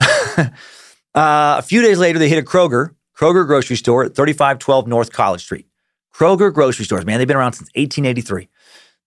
uh, 0.00 0.50
a 1.14 1.62
few 1.62 1.80
days 1.82 1.98
later, 1.98 2.18
they 2.18 2.28
hit 2.28 2.38
a 2.38 2.46
Kroger, 2.46 2.94
Kroger 3.16 3.46
grocery 3.46 3.76
store 3.76 4.04
at 4.04 4.14
3512 4.14 4.86
North 4.86 5.12
College 5.12 5.42
Street. 5.42 5.66
Kroger 6.14 6.52
grocery 6.52 6.84
stores, 6.84 7.04
man, 7.04 7.18
they've 7.18 7.28
been 7.28 7.36
around 7.36 7.54
since 7.54 7.70
1883. 7.74 8.48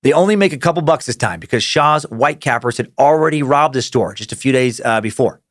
They 0.03 0.13
only 0.13 0.35
make 0.35 0.53
a 0.53 0.57
couple 0.57 0.81
bucks 0.81 1.05
this 1.05 1.15
time 1.15 1.39
because 1.39 1.63
Shaw's 1.63 2.03
white 2.03 2.39
cappers 2.39 2.77
had 2.77 2.91
already 2.99 3.43
robbed 3.43 3.75
the 3.75 3.81
store 3.81 4.13
just 4.13 4.31
a 4.31 4.35
few 4.35 4.51
days 4.51 4.79
uh, 4.83 5.01
before. 5.01 5.41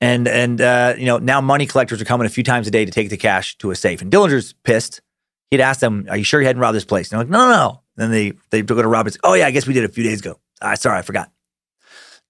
And 0.00 0.26
and 0.26 0.60
uh, 0.60 0.94
you 0.96 1.04
know 1.04 1.18
now 1.18 1.40
money 1.40 1.66
collectors 1.66 2.00
are 2.00 2.06
coming 2.06 2.26
a 2.26 2.30
few 2.30 2.42
times 2.42 2.66
a 2.66 2.70
day 2.70 2.84
to 2.84 2.90
take 2.90 3.10
the 3.10 3.18
cash 3.18 3.56
to 3.58 3.70
a 3.70 3.76
safe. 3.76 4.00
And 4.00 4.10
Dillinger's 4.10 4.54
pissed. 4.64 5.02
He'd 5.50 5.60
asked 5.60 5.80
them, 5.80 6.06
"Are 6.08 6.16
you 6.16 6.24
sure 6.24 6.40
you 6.40 6.46
hadn't 6.46 6.62
robbed 6.62 6.74
this 6.74 6.86
place?" 6.86 7.12
And 7.12 7.18
they're 7.18 7.24
like, 7.24 7.30
"No, 7.30 7.50
no, 7.50 7.54
no." 7.54 7.80
Then 7.96 8.10
they 8.10 8.32
they 8.50 8.62
go 8.62 8.80
to 8.80 8.88
rob 8.88 9.06
it. 9.06 9.18
Oh 9.22 9.34
yeah, 9.34 9.46
I 9.46 9.50
guess 9.50 9.66
we 9.66 9.74
did 9.74 9.84
a 9.84 9.88
few 9.88 10.02
days 10.02 10.20
ago. 10.20 10.40
Ah, 10.62 10.74
sorry, 10.74 10.98
I 10.98 11.02
forgot. 11.02 11.30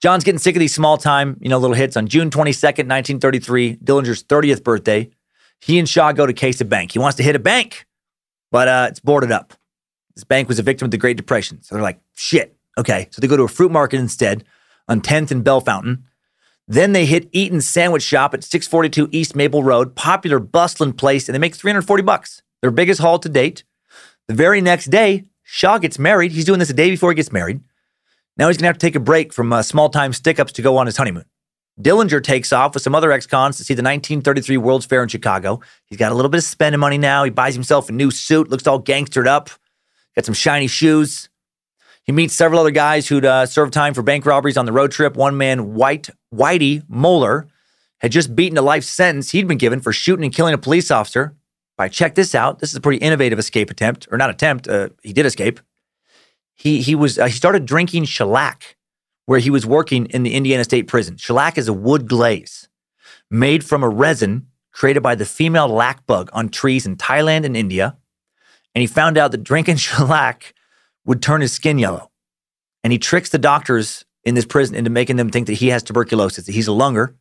John's 0.03 0.25
getting 0.25 0.39
sick 0.39 0.57
of 0.57 0.61
these 0.61 0.75
small 0.75 0.97
time, 0.97 1.37
you 1.41 1.49
know, 1.49 1.59
little 1.59 1.77
hits. 1.77 1.97
On 1.97 2.09
June 2.09 2.31
22nd, 2.31 2.89
1933, 2.89 3.77
Dillinger's 3.77 4.25
30th 4.25 4.65
birthday, 4.65 5.11
he 5.61 5.79
and 5.79 5.89
Shaw 5.89 6.13
go 6.13 6.27
to 6.27 6.33
Case 6.33 6.61
a 6.61 6.65
Bank. 6.65 6.93
He 6.93 6.99
wants 6.99 7.17
to 7.19 7.23
hit 7.23 7.37
a 7.37 7.41
bank, 7.41 7.87
but 8.51 8.69
uh, 8.69 8.87
it's 8.89 9.01
boarded 9.01 9.31
up. 9.31 9.55
This 10.15 10.25
bank 10.25 10.49
was 10.49 10.59
a 10.59 10.63
victim 10.63 10.87
of 10.87 10.91
the 10.91 10.99
Great 10.99 11.17
Depression. 11.17 11.63
So 11.63 11.75
they're 11.75 11.83
like, 11.83 12.01
shit. 12.15 12.57
Okay. 12.79 13.09
So 13.11 13.21
they 13.21 13.29
go 13.29 13.37
to 13.37 13.43
a 13.45 13.49
fruit 13.49 13.71
market 13.71 14.01
instead 14.01 14.45
on 14.89 15.01
10th 15.01 15.31
and 15.31 15.45
Bellefontaine. 15.45 16.05
Then 16.67 16.93
they 16.93 17.05
hit 17.05 17.29
Eaton's 17.33 17.67
Sandwich 17.67 18.03
Shop 18.03 18.33
at 18.33 18.45
642 18.45 19.09
East 19.11 19.35
Maple 19.35 19.65
Road, 19.65 19.97
popular 19.97 20.39
bustling 20.39 20.93
place, 20.93 21.29
and 21.29 21.35
they 21.35 21.39
make 21.39 21.55
340 21.55 22.03
bucks. 22.03 22.43
Their 22.63 22.71
biggest 22.71 23.01
haul 23.01 23.19
to 23.19 23.29
date. 23.29 23.65
The 24.29 24.35
very 24.35 24.61
next 24.61 24.87
day, 24.87 25.25
Shaw 25.43 25.79
gets 25.79 25.99
married. 25.99 26.33
He's 26.33 26.45
doing 26.45 26.61
this 26.61 26.71
a 26.71 26.75
day 26.75 26.91
before 26.91 27.11
he 27.11 27.17
gets 27.17 27.33
married. 27.33 27.61
Now 28.37 28.49
he's 28.49 28.57
going 28.57 28.65
to 28.65 28.69
have 28.69 28.79
to 28.79 28.87
take 28.87 28.95
a 28.95 29.01
break 29.01 29.33
from 29.33 29.53
uh, 29.53 29.63
small 29.63 29.89
time 29.89 30.13
stick 30.13 30.39
ups 30.39 30.53
to 30.53 30.63
go 30.63 30.77
on 30.77 30.87
his 30.87 30.97
honeymoon. 30.97 31.25
Dillinger 31.81 32.23
takes 32.23 32.53
off 32.53 32.75
with 32.75 32.83
some 32.83 32.95
other 32.95 33.13
ex 33.13 33.27
cons 33.27 33.57
to 33.57 33.65
see 33.65 33.75
the 33.75 33.83
1933 33.83 34.57
World's 34.57 34.87
Fair 34.87 35.03
in 35.03 35.09
Chicago. 35.09 35.61
He's 35.87 35.99
got 35.99 36.13
a 36.13 36.15
little 36.15 36.29
bit 36.29 36.39
of 36.39 36.45
spending 36.45 36.81
money 36.81 36.99
now. 36.99 37.25
He 37.25 37.31
buys 37.31 37.55
himself 37.55 37.89
a 37.89 37.93
new 37.93 38.11
suit, 38.11 38.51
looks 38.51 38.67
all 38.67 38.83
gangstered 38.83 39.27
up, 39.27 39.51
got 40.15 40.25
some 40.25 40.35
shiny 40.35 40.67
shoes. 40.67 41.29
He 42.05 42.13
meets 42.13 42.35
several 42.35 42.61
other 42.61 42.71
guys 42.71 43.09
who'd 43.09 43.25
uh, 43.25 43.47
served 43.47 43.73
time 43.73 43.95
for 43.95 44.03
bank 44.03 44.27
robberies 44.27 44.57
on 44.57 44.67
the 44.67 44.73
road 44.73 44.91
trip. 44.91 45.17
One 45.17 45.37
man, 45.37 45.75
White 45.75 46.11
Whitey 46.35 46.83
Mohler, 46.89 47.49
had 47.99 48.13
just 48.13 48.35
beaten 48.35 48.59
a 48.59 48.63
life 48.63 48.85
sentence 48.85 49.31
he'd 49.31 49.47
been 49.47 49.59
given 49.59 49.81
for 49.81 49.93
shooting 49.93 50.25
and 50.25 50.35
killing 50.35 50.55
a 50.55 50.59
police 50.59 50.91
officer. 50.91 51.37
But 51.77 51.93
check 51.93 52.15
this 52.15 52.35
out. 52.35 52.59
This 52.59 52.71
is 52.71 52.77
a 52.77 52.81
pretty 52.81 52.99
innovative 52.99 53.39
escape 53.39 53.71
attempt, 53.71 54.09
or 54.11 54.19
not 54.19 54.29
attempt. 54.29 54.69
Uh, 54.69 54.91
he 55.03 55.13
did 55.13 55.25
escape. 55.25 55.61
He 56.55 56.83
he 56.83 56.95
was 56.95 57.19
uh, 57.19 57.27
he 57.27 57.33
started 57.33 57.65
drinking 57.65 58.05
shellac 58.05 58.77
where 59.31 59.39
he 59.39 59.49
was 59.49 59.65
working 59.65 60.07
in 60.07 60.25
the 60.25 60.35
Indiana 60.35 60.65
State 60.65 60.89
Prison. 60.89 61.17
Shellac 61.17 61.57
is 61.57 61.69
a 61.69 61.73
wood 61.73 62.09
glaze 62.09 62.69
made 63.31 63.63
from 63.63 63.85
a 63.85 63.89
resin 63.89 64.49
created 64.73 65.05
by 65.05 65.15
the 65.15 65.25
female 65.25 65.69
lac 65.69 66.05
bug 66.05 66.29
on 66.33 66.49
trees 66.49 66.85
in 66.85 66.97
Thailand 66.97 67.45
and 67.45 67.57
India. 67.57 67.97
And 68.75 68.81
he 68.81 68.89
found 68.89 69.17
out 69.17 69.31
that 69.31 69.45
drinking 69.45 69.77
shellac 69.87 70.53
would 71.05 71.23
turn 71.23 71.43
his 71.43 71.53
skin 71.53 71.79
yellow. 71.79 72.11
And 72.83 72.93
he 72.93 72.99
tricks 72.99 73.31
the 73.31 73.39
doctors 73.39 74.05
in 74.25 74.35
this 74.35 74.45
prison 74.45 74.75
into 74.75 74.91
making 74.91 75.15
them 75.15 75.31
think 75.31 75.47
that 75.47 75.53
he 75.53 75.69
has 75.69 75.85
tuberculosis, 75.85 76.47
that 76.47 76.53
he's 76.53 76.67
a 76.67 76.73
lunger. 76.73 77.15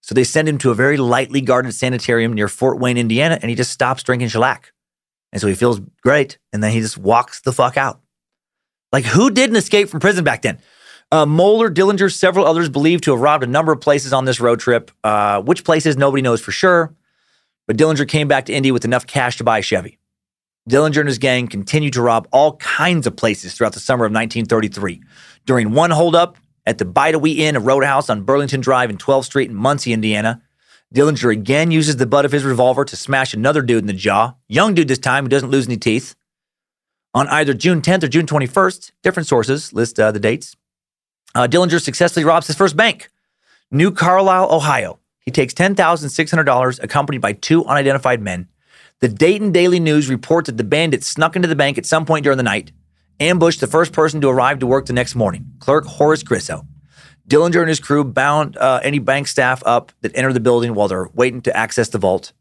So 0.00 0.14
they 0.14 0.24
send 0.24 0.48
him 0.48 0.56
to 0.56 0.70
a 0.70 0.74
very 0.74 0.96
lightly 0.96 1.42
guarded 1.42 1.74
sanitarium 1.74 2.32
near 2.32 2.48
Fort 2.48 2.80
Wayne, 2.80 2.96
Indiana, 2.96 3.38
and 3.42 3.50
he 3.50 3.54
just 3.54 3.70
stops 3.70 4.02
drinking 4.02 4.28
shellac. 4.28 4.72
And 5.30 5.42
so 5.42 5.48
he 5.48 5.54
feels 5.54 5.82
great, 6.02 6.38
and 6.54 6.62
then 6.62 6.72
he 6.72 6.80
just 6.80 6.96
walks 6.96 7.42
the 7.42 7.52
fuck 7.52 7.76
out. 7.76 8.00
Like, 8.94 9.04
who 9.04 9.30
didn't 9.30 9.56
escape 9.56 9.90
from 9.90 10.00
prison 10.00 10.24
back 10.24 10.40
then? 10.40 10.58
Uh, 11.12 11.26
Mohler, 11.26 11.72
Dillinger, 11.72 12.12
several 12.12 12.46
others 12.46 12.68
believed 12.68 13.04
to 13.04 13.12
have 13.12 13.20
robbed 13.20 13.44
a 13.44 13.46
number 13.46 13.72
of 13.72 13.80
places 13.80 14.12
on 14.12 14.24
this 14.24 14.40
road 14.40 14.60
trip. 14.60 14.90
Uh, 15.02 15.40
which 15.42 15.64
places, 15.64 15.96
nobody 15.96 16.22
knows 16.22 16.40
for 16.40 16.52
sure. 16.52 16.94
But 17.66 17.76
Dillinger 17.76 18.08
came 18.08 18.28
back 18.28 18.46
to 18.46 18.52
Indy 18.52 18.72
with 18.72 18.84
enough 18.84 19.06
cash 19.06 19.36
to 19.38 19.44
buy 19.44 19.58
a 19.58 19.62
Chevy. 19.62 19.98
Dillinger 20.68 21.00
and 21.00 21.08
his 21.08 21.18
gang 21.18 21.46
continued 21.46 21.92
to 21.92 22.02
rob 22.02 22.26
all 22.32 22.56
kinds 22.56 23.06
of 23.06 23.16
places 23.16 23.54
throughout 23.54 23.74
the 23.74 23.80
summer 23.80 24.06
of 24.06 24.12
1933. 24.12 25.02
During 25.44 25.72
one 25.72 25.90
holdup, 25.90 26.38
at 26.66 26.78
the 26.78 26.86
Bidewee 26.86 27.38
Inn, 27.38 27.56
a 27.56 27.60
roadhouse 27.60 28.08
on 28.08 28.22
Burlington 28.22 28.60
Drive 28.60 28.90
in 28.90 28.96
12th 28.96 29.24
Street 29.24 29.50
in 29.50 29.56
Muncie, 29.56 29.92
Indiana. 29.92 30.42
Dillinger 30.94 31.32
again 31.32 31.70
uses 31.70 31.96
the 31.96 32.06
butt 32.06 32.24
of 32.24 32.32
his 32.32 32.44
revolver 32.44 32.84
to 32.84 32.96
smash 32.96 33.34
another 33.34 33.62
dude 33.62 33.82
in 33.82 33.86
the 33.86 33.92
jaw. 33.92 34.34
Young 34.48 34.74
dude 34.74 34.88
this 34.88 34.98
time 34.98 35.24
who 35.24 35.28
doesn't 35.28 35.50
lose 35.50 35.66
any 35.66 35.76
teeth. 35.76 36.14
On 37.12 37.28
either 37.28 37.54
June 37.54 37.80
10th 37.80 38.04
or 38.04 38.08
June 38.08 38.26
21st, 38.26 38.92
different 39.02 39.26
sources 39.26 39.72
list 39.72 40.00
uh, 40.00 40.10
the 40.10 40.20
dates. 40.20 40.56
Uh, 41.34 41.48
Dillinger 41.48 41.80
successfully 41.80 42.24
robs 42.24 42.46
his 42.46 42.56
first 42.56 42.76
bank, 42.76 43.10
New 43.70 43.90
Carlisle, 43.90 44.52
Ohio. 44.52 45.00
He 45.20 45.30
takes 45.30 45.54
$10,600 45.54 46.82
accompanied 46.82 47.20
by 47.20 47.32
two 47.32 47.64
unidentified 47.64 48.22
men. 48.22 48.48
The 49.00 49.08
Dayton 49.08 49.50
Daily 49.50 49.80
News 49.80 50.08
reports 50.08 50.46
that 50.46 50.58
the 50.58 50.64
bandits 50.64 51.08
snuck 51.08 51.34
into 51.34 51.48
the 51.48 51.56
bank 51.56 51.76
at 51.76 51.86
some 51.86 52.06
point 52.06 52.22
during 52.22 52.36
the 52.36 52.44
night, 52.44 52.70
ambushed 53.18 53.60
the 53.60 53.66
first 53.66 53.92
person 53.92 54.20
to 54.20 54.28
arrive 54.28 54.60
to 54.60 54.66
work 54.66 54.86
the 54.86 54.92
next 54.92 55.14
morning, 55.14 55.46
clerk 55.58 55.86
Horace 55.86 56.22
Grisso. 56.22 56.66
Dillinger 57.26 57.60
and 57.60 57.68
his 57.68 57.80
crew 57.80 58.04
bound 58.04 58.56
uh, 58.56 58.80
any 58.82 58.98
bank 58.98 59.26
staff 59.26 59.62
up 59.66 59.92
that 60.02 60.16
entered 60.16 60.34
the 60.34 60.40
building 60.40 60.74
while 60.74 60.88
they're 60.88 61.08
waiting 61.14 61.40
to 61.42 61.56
access 61.56 61.88
the 61.88 61.98
vault. 61.98 62.32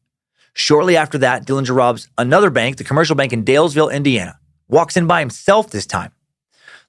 Shortly 0.53 0.97
after 0.97 1.17
that, 1.19 1.47
Dillinger 1.47 1.75
robs 1.75 2.09
another 2.17 2.49
bank, 2.49 2.77
the 2.77 2.83
commercial 2.83 3.15
bank 3.15 3.33
in 3.33 3.43
Daleville, 3.43 3.91
Indiana. 3.91 4.37
Walks 4.67 4.97
in 4.97 5.07
by 5.07 5.19
himself 5.19 5.71
this 5.71 5.85
time. 5.85 6.11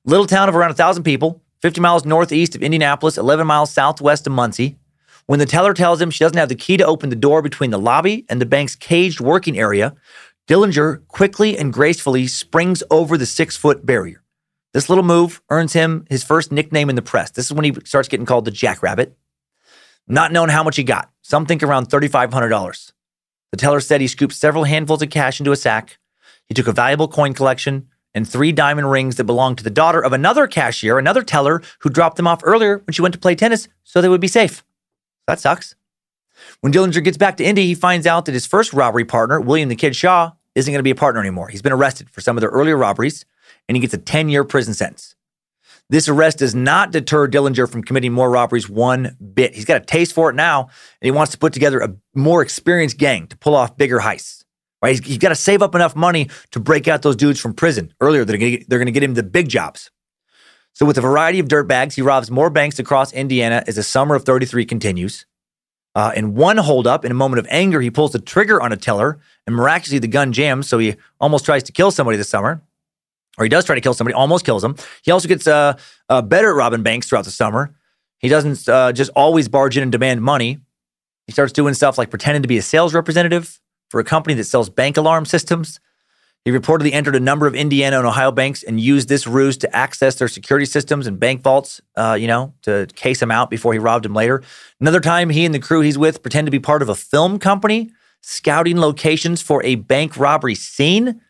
Little 0.05 0.26
town 0.26 0.48
of 0.48 0.56
around 0.56 0.70
1,000 0.70 1.02
people, 1.02 1.40
50 1.65 1.81
miles 1.81 2.05
northeast 2.05 2.55
of 2.55 2.62
Indianapolis, 2.62 3.16
11 3.16 3.47
miles 3.47 3.73
southwest 3.73 4.27
of 4.27 4.35
Muncie. 4.35 4.77
When 5.24 5.39
the 5.39 5.47
teller 5.47 5.73
tells 5.73 5.99
him 5.99 6.11
she 6.11 6.23
doesn't 6.23 6.36
have 6.36 6.51
the 6.51 6.55
key 6.55 6.77
to 6.77 6.85
open 6.85 7.09
the 7.09 7.16
door 7.16 7.41
between 7.41 7.70
the 7.70 7.78
lobby 7.78 8.27
and 8.28 8.39
the 8.39 8.45
bank's 8.45 8.77
caged 8.77 9.19
working 9.19 9.59
area, 9.59 9.95
Dillinger 10.47 11.09
quickly 11.09 11.57
and 11.57 11.73
gracefully 11.73 12.27
springs 12.27 12.82
over 12.91 13.16
the 13.16 13.24
six 13.24 13.57
foot 13.57 13.86
barrier. 13.86 14.23
This 14.74 14.91
little 14.91 15.05
move 15.05 15.41
earns 15.49 15.73
him 15.73 16.05
his 16.11 16.23
first 16.23 16.53
nickname 16.53 16.91
in 16.91 16.97
the 16.97 17.01
press. 17.01 17.31
This 17.31 17.47
is 17.47 17.53
when 17.55 17.65
he 17.65 17.73
starts 17.86 18.09
getting 18.09 18.27
called 18.27 18.45
the 18.45 18.51
Jackrabbit. 18.51 19.16
Not 20.07 20.32
knowing 20.32 20.51
how 20.51 20.65
much 20.65 20.77
he 20.77 20.85
got, 20.85 21.11
some 21.23 21.47
think 21.47 21.62
around 21.62 21.89
$3,500. 21.89 22.93
The 23.53 23.57
teller 23.57 23.81
said 23.81 24.03
he 24.03 24.07
scooped 24.07 24.35
several 24.35 24.65
handfuls 24.65 25.01
of 25.01 25.09
cash 25.09 25.41
into 25.41 25.53
a 25.53 25.57
sack. 25.57 25.97
He 26.47 26.53
took 26.53 26.69
a 26.69 26.73
valuable 26.73 27.09
coin 27.09 27.32
collection 27.32 27.89
and 28.15 28.28
three 28.28 28.53
diamond 28.53 28.91
rings 28.91 29.16
that 29.16 29.24
belonged 29.24 29.59
to 29.59 29.65
the 29.65 29.70
daughter 29.70 30.01
of 30.01 30.12
another 30.12 30.47
cashier, 30.47 30.99
another 30.99 31.23
teller 31.23 31.62
who 31.81 31.91
dropped 31.91 32.16
them 32.16 32.27
off 32.27 32.41
earlier 32.45 32.78
when 32.78 32.93
she 32.93 33.03
went 33.03 33.15
to 33.15 33.20
play 33.20 33.35
tennis 33.35 33.69
so 33.82 34.01
they 34.01 34.09
would 34.09 34.20
be 34.20 34.28
safe. 34.28 34.65
That 35.27 35.41
sucks. 35.41 35.74
When 36.61 36.73
Dillinger 36.73 37.03
gets 37.03 37.16
back 37.16 37.36
to 37.39 37.45
Indy, 37.45 37.66
he 37.66 37.74
finds 37.74 38.07
out 38.07 38.24
that 38.27 38.32
his 38.32 38.47
first 38.47 38.73
robbery 38.73 39.05
partner, 39.05 39.41
William 39.41 39.69
the 39.69 39.77
Kid 39.77 39.97
Shaw, 39.97 40.32
isn't 40.55 40.70
going 40.70 40.78
to 40.78 40.85
be 40.85 40.91
a 40.91 40.95
partner 40.95 41.20
anymore. 41.20 41.49
He's 41.49 41.62
been 41.62 41.73
arrested 41.73 42.11
for 42.11 42.20
some 42.20 42.36
of 42.36 42.41
their 42.41 42.51
earlier 42.51 42.77
robberies, 42.77 43.24
and 43.69 43.77
he 43.77 43.81
gets 43.81 43.95
a 43.95 43.99
10 43.99 44.28
year 44.28 44.45
prison 44.45 44.74
sentence. 44.74 45.15
This 45.91 46.09
arrest 46.09 46.39
does 46.39 46.55
not 46.55 46.93
deter 46.93 47.28
Dillinger 47.28 47.70
from 47.70 47.82
committing 47.82 48.12
more 48.12 48.31
robberies 48.31 48.69
one 48.69 49.16
bit. 49.35 49.55
He's 49.55 49.66
got 49.66 49.82
a 49.82 49.85
taste 49.85 50.15
for 50.15 50.31
it 50.31 50.35
now, 50.35 50.62
and 50.62 50.70
he 51.07 51.11
wants 51.11 51.32
to 51.32 51.39
put 51.39 51.53
together 51.53 51.81
a 51.81 51.95
more 52.15 52.41
experienced 52.41 52.97
gang 52.97 53.27
to 53.27 53.36
pull 53.36 53.55
off 53.55 53.77
bigger 53.77 54.01
heists. 54.01 54.43
Right? 54.85 54.90
He's, 54.90 55.06
he's 55.06 55.19
got 55.19 55.31
to 55.31 55.35
save 55.35 55.62
up 55.62 55.74
enough 55.74 55.97
money 55.97 56.28
to 56.51 56.61
break 56.61 56.89
out 56.89 57.01
those 57.01 57.16
dudes 57.16 57.40
from 57.40 57.55
prison 57.55 57.94
earlier. 58.02 58.23
They're 58.27 58.36
going 58.36 58.85
to 58.85 58.93
get 58.93 59.02
him 59.02 59.15
the 59.15 59.23
big 59.23 59.48
jobs. 59.48 59.90
So, 60.74 60.85
with 60.85 60.98
a 60.98 61.01
variety 61.01 61.39
of 61.39 61.48
dirt 61.48 61.66
bags, 61.66 61.94
he 61.94 62.02
robs 62.02 62.31
more 62.31 62.51
banks 62.51 62.78
across 62.78 63.11
Indiana 63.11 63.65
as 63.66 63.77
the 63.77 63.82
summer 63.82 64.15
of 64.15 64.24
33 64.24 64.66
continues. 64.66 65.24
Uh, 65.94 66.12
in 66.15 66.35
one 66.35 66.59
holdup, 66.59 67.02
in 67.02 67.11
a 67.11 67.15
moment 67.15 67.39
of 67.39 67.47
anger, 67.48 67.81
he 67.81 67.90
pulls 67.90 68.12
the 68.12 68.19
trigger 68.19 68.61
on 68.61 68.73
a 68.73 68.77
teller, 68.77 69.19
and 69.47 69.56
miraculously 69.56 70.01
the 70.01 70.09
gun 70.09 70.35
jams. 70.35 70.69
So 70.69 70.78
he 70.78 70.97
almost 71.19 71.47
tries 71.47 71.62
to 71.62 71.73
kill 71.73 71.90
somebody 71.90 72.19
this 72.19 72.28
summer, 72.28 72.61
or 73.39 73.44
he 73.47 73.48
does 73.48 73.65
try 73.65 73.77
to 73.77 73.81
kill 73.81 73.94
somebody, 73.94 74.12
almost 74.12 74.44
kills 74.44 74.62
him. 74.62 74.77
He 75.02 75.12
also 75.12 75.28
gets 75.28 75.47
uh, 75.47 75.78
uh, 76.11 76.20
better 76.20 76.51
at 76.51 76.56
robbing 76.56 76.82
banks 76.82 77.09
throughout 77.09 77.24
the 77.24 77.31
summer. 77.31 77.74
He 78.19 78.28
doesn't 78.28 78.69
uh, 78.69 78.93
just 78.93 79.11
always 79.16 79.48
barge 79.48 79.78
in 79.78 79.82
and 79.82 79.93
demand 79.93 80.20
money. 80.20 80.59
He 81.27 81.32
starts 81.32 81.55
doing 81.55 81.73
stuff 81.73 81.97
like 81.97 82.11
pretending 82.11 82.43
to 82.43 82.48
be 82.48 82.59
a 82.59 82.62
sales 82.62 82.93
representative 82.93 83.62
for 83.94 84.00
a 84.00 84.04
company 84.04 84.34
that 84.34 84.42
sells 84.42 84.68
bank 84.68 84.96
alarm 84.96 85.24
systems. 85.24 85.78
He 86.44 86.50
reportedly 86.50 86.92
entered 86.92 87.14
a 87.14 87.20
number 87.20 87.46
of 87.46 87.54
Indiana 87.54 87.98
and 87.98 88.06
Ohio 88.08 88.32
banks 88.32 88.64
and 88.64 88.80
used 88.80 89.08
this 89.08 89.24
ruse 89.24 89.56
to 89.58 89.72
access 89.72 90.16
their 90.16 90.26
security 90.26 90.66
systems 90.66 91.06
and 91.06 91.20
bank 91.20 91.42
vaults, 91.42 91.80
uh, 91.94 92.16
you 92.20 92.26
know, 92.26 92.52
to 92.62 92.88
case 92.96 93.20
them 93.20 93.30
out 93.30 93.50
before 93.50 93.72
he 93.72 93.78
robbed 93.78 94.04
them 94.04 94.12
later. 94.12 94.42
Another 94.80 94.98
time, 94.98 95.30
he 95.30 95.44
and 95.44 95.54
the 95.54 95.60
crew 95.60 95.80
he's 95.80 95.96
with 95.96 96.22
pretend 96.22 96.48
to 96.48 96.50
be 96.50 96.58
part 96.58 96.82
of 96.82 96.88
a 96.88 96.96
film 96.96 97.38
company, 97.38 97.92
scouting 98.20 98.80
locations 98.80 99.40
for 99.40 99.62
a 99.62 99.76
bank 99.76 100.16
robbery 100.16 100.56
scene. 100.56 101.20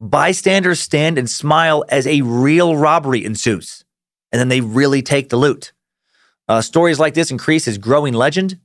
Bystanders 0.00 0.80
stand 0.80 1.18
and 1.18 1.28
smile 1.28 1.84
as 1.90 2.06
a 2.06 2.22
real 2.22 2.78
robbery 2.78 3.26
ensues, 3.26 3.84
and 4.32 4.40
then 4.40 4.48
they 4.48 4.62
really 4.62 5.02
take 5.02 5.28
the 5.28 5.36
loot. 5.36 5.74
Uh, 6.48 6.62
stories 6.62 6.98
like 6.98 7.12
this 7.12 7.30
increase 7.30 7.66
his 7.66 7.76
growing 7.76 8.14
legend. 8.14 8.58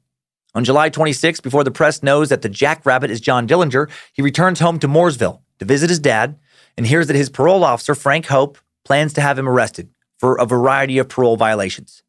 On 0.56 0.64
July 0.64 0.90
26, 0.90 1.42
before 1.42 1.66
the 1.66 1.72
press 1.72 2.02
knows 2.02 2.30
that 2.30 2.42
the 2.42 2.50
Jackrabbit 2.50 3.12
is 3.12 3.20
John 3.20 3.46
Dillinger, 3.46 3.90
he 4.14 4.22
returns 4.22 4.62
home 4.62 4.80
to 4.80 4.88
Mooresville 4.88 5.42
to 5.60 5.66
visit 5.66 5.90
his 5.90 6.00
dad 6.00 6.40
and 6.78 6.88
hears 6.88 7.08
that 7.08 7.16
his 7.16 7.30
parole 7.30 7.66
officer, 7.66 7.94
Frank 7.94 8.28
Hope, 8.28 8.58
plans 8.86 9.12
to 9.14 9.22
have 9.22 9.38
him 9.38 9.50
arrested 9.50 9.90
for 10.18 10.38
a 10.38 10.46
variety 10.46 10.98
of 10.98 11.10
parole 11.10 11.36
violations. 11.36 12.04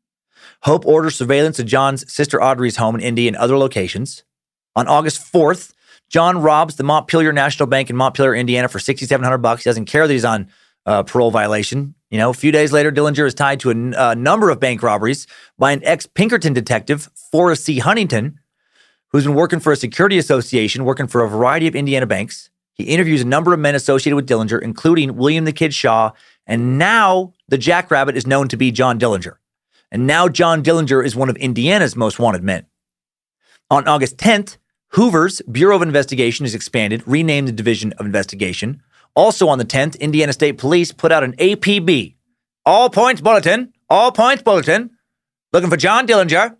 Hope 0.63 0.87
orders 0.87 1.17
surveillance 1.17 1.59
of 1.59 1.67
John's 1.67 2.11
sister 2.13 2.41
Audrey's 2.41 2.77
home 2.77 2.95
in 2.95 3.01
Indy 3.01 3.27
and 3.27 3.37
other 3.37 3.59
locations. 3.59 4.23
On 4.77 4.87
August 4.87 5.33
4th, 5.33 5.73
John 6.09 6.41
robs 6.41 6.77
the 6.77 6.85
Montpelier 6.85 7.33
National 7.33 7.67
Bank 7.67 7.91
in 7.91 7.97
Montpelier, 7.97 8.37
Indiana 8.37 8.69
for 8.69 8.79
6700 8.79 9.39
bucks. 9.39 9.65
He 9.65 9.71
doesn't 9.71 9.87
care 9.87 10.07
that 10.07 10.13
he's 10.13 10.25
on 10.25 10.49
uh, 10.85 11.03
parole 11.03 11.33
violation. 11.33 11.96
You 12.11 12.19
know, 12.19 12.31
a 12.31 12.35
few 12.35 12.53
days 12.53 12.73
later, 12.73 12.93
Dillinger 12.93 13.27
is 13.27 13.35
tied 13.35 13.61
to 13.61 13.71
a 13.71 13.75
a 13.75 14.11
uh, 14.11 14.15
number 14.15 14.51
of 14.51 14.61
bank 14.61 14.83
robberies 14.83 15.27
by 15.59 15.73
an 15.73 15.85
ex 15.85 16.07
Pinkerton 16.07 16.53
detective, 16.53 17.11
Forrest 17.33 17.65
C. 17.65 17.79
Huntington, 17.79 18.39
who's 19.09 19.25
been 19.25 19.35
working 19.35 19.61
for 19.61 19.73
a 19.73 19.77
security 19.77 20.19
association, 20.19 20.85
working 20.85 21.09
for 21.09 21.23
a 21.23 21.29
variety 21.29 21.67
of 21.67 21.75
Indiana 21.75 22.07
banks. 22.07 22.51
He 22.75 22.85
interviews 22.85 23.23
a 23.23 23.27
number 23.27 23.55
of 23.55 23.59
men 23.59 23.75
associated 23.75 24.17
with 24.17 24.29
Dillinger, 24.29 24.63
including 24.63 25.17
William 25.17 25.47
the 25.47 25.53
Kid 25.53 25.73
Shaw, 25.73 26.13
and 26.47 26.79
now 26.79 27.33
the 27.49 27.59
Jackrabbit 27.59 28.17
is 28.17 28.27
known 28.27 28.49
to 28.49 28.57
be 28.57 28.71
John 28.71 28.99
Dillinger. 28.99 29.37
And 29.91 30.07
now 30.07 30.29
John 30.29 30.63
Dillinger 30.63 31.05
is 31.05 31.17
one 31.17 31.31
of 31.31 31.37
Indiana's 31.37 31.97
most 31.97 32.19
wanted 32.19 32.43
men. 32.43 32.67
On 33.71 33.89
August 33.89 34.19
10th, 34.19 34.59
Hoover's 34.91 35.43
Bureau 35.51 35.77
of 35.77 35.83
Investigation 35.83 36.47
is 36.47 36.55
expanded, 36.55 37.03
renamed 37.07 37.49
the 37.49 37.53
Division 37.53 37.93
of 37.95 38.07
Investigation. 38.07 38.83
Also 39.17 39.49
on 39.49 39.59
the 39.59 39.65
10th, 39.65 39.99
Indiana 39.99 40.33
State 40.33 40.59
Police 40.59 40.93
put 40.93 41.11
out 41.11 41.25
an 41.25 41.35
APB, 41.37 42.15
all 42.67 42.91
points 42.91 43.23
bulletin, 43.23 43.73
all 43.89 44.13
points 44.13 44.43
bulletin, 44.43 44.91
looking 45.53 45.71
for 45.71 45.77
John 45.79 46.07
Dillinger 46.07 46.55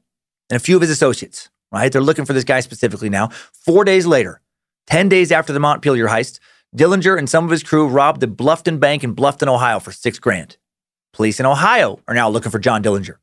and 0.51 0.57
a 0.57 0.59
few 0.59 0.75
of 0.75 0.81
his 0.81 0.91
associates, 0.91 1.51
right? 1.71 1.93
They're 1.93 2.01
looking 2.01 2.25
for 2.25 2.33
this 2.33 2.45
guy 2.45 2.61
specifically 2.61 3.11
now. 3.11 3.29
Four 3.53 3.85
days 3.85 4.07
later, 4.07 4.41
10 4.87 5.11
days 5.11 5.31
after 5.31 5.53
the 5.53 5.61
Montpelier 5.61 6.09
heist, 6.09 6.39
Dillinger 6.75 7.19
and 7.19 7.29
some 7.29 7.45
of 7.45 7.51
his 7.51 7.63
crew 7.63 7.87
robbed 7.87 8.21
the 8.21 8.27
Bluffton 8.27 8.81
Bank 8.81 9.05
in 9.05 9.15
Bluffton, 9.15 9.49
Ohio 9.49 9.79
for 9.79 9.93
six 9.93 10.19
grand. 10.19 10.57
Police 11.13 11.39
in 11.39 11.47
Ohio 11.47 12.01
are 12.09 12.15
now 12.15 12.29
looking 12.29 12.51
for 12.51 12.59
John 12.59 12.83
Dillinger. 12.83 13.17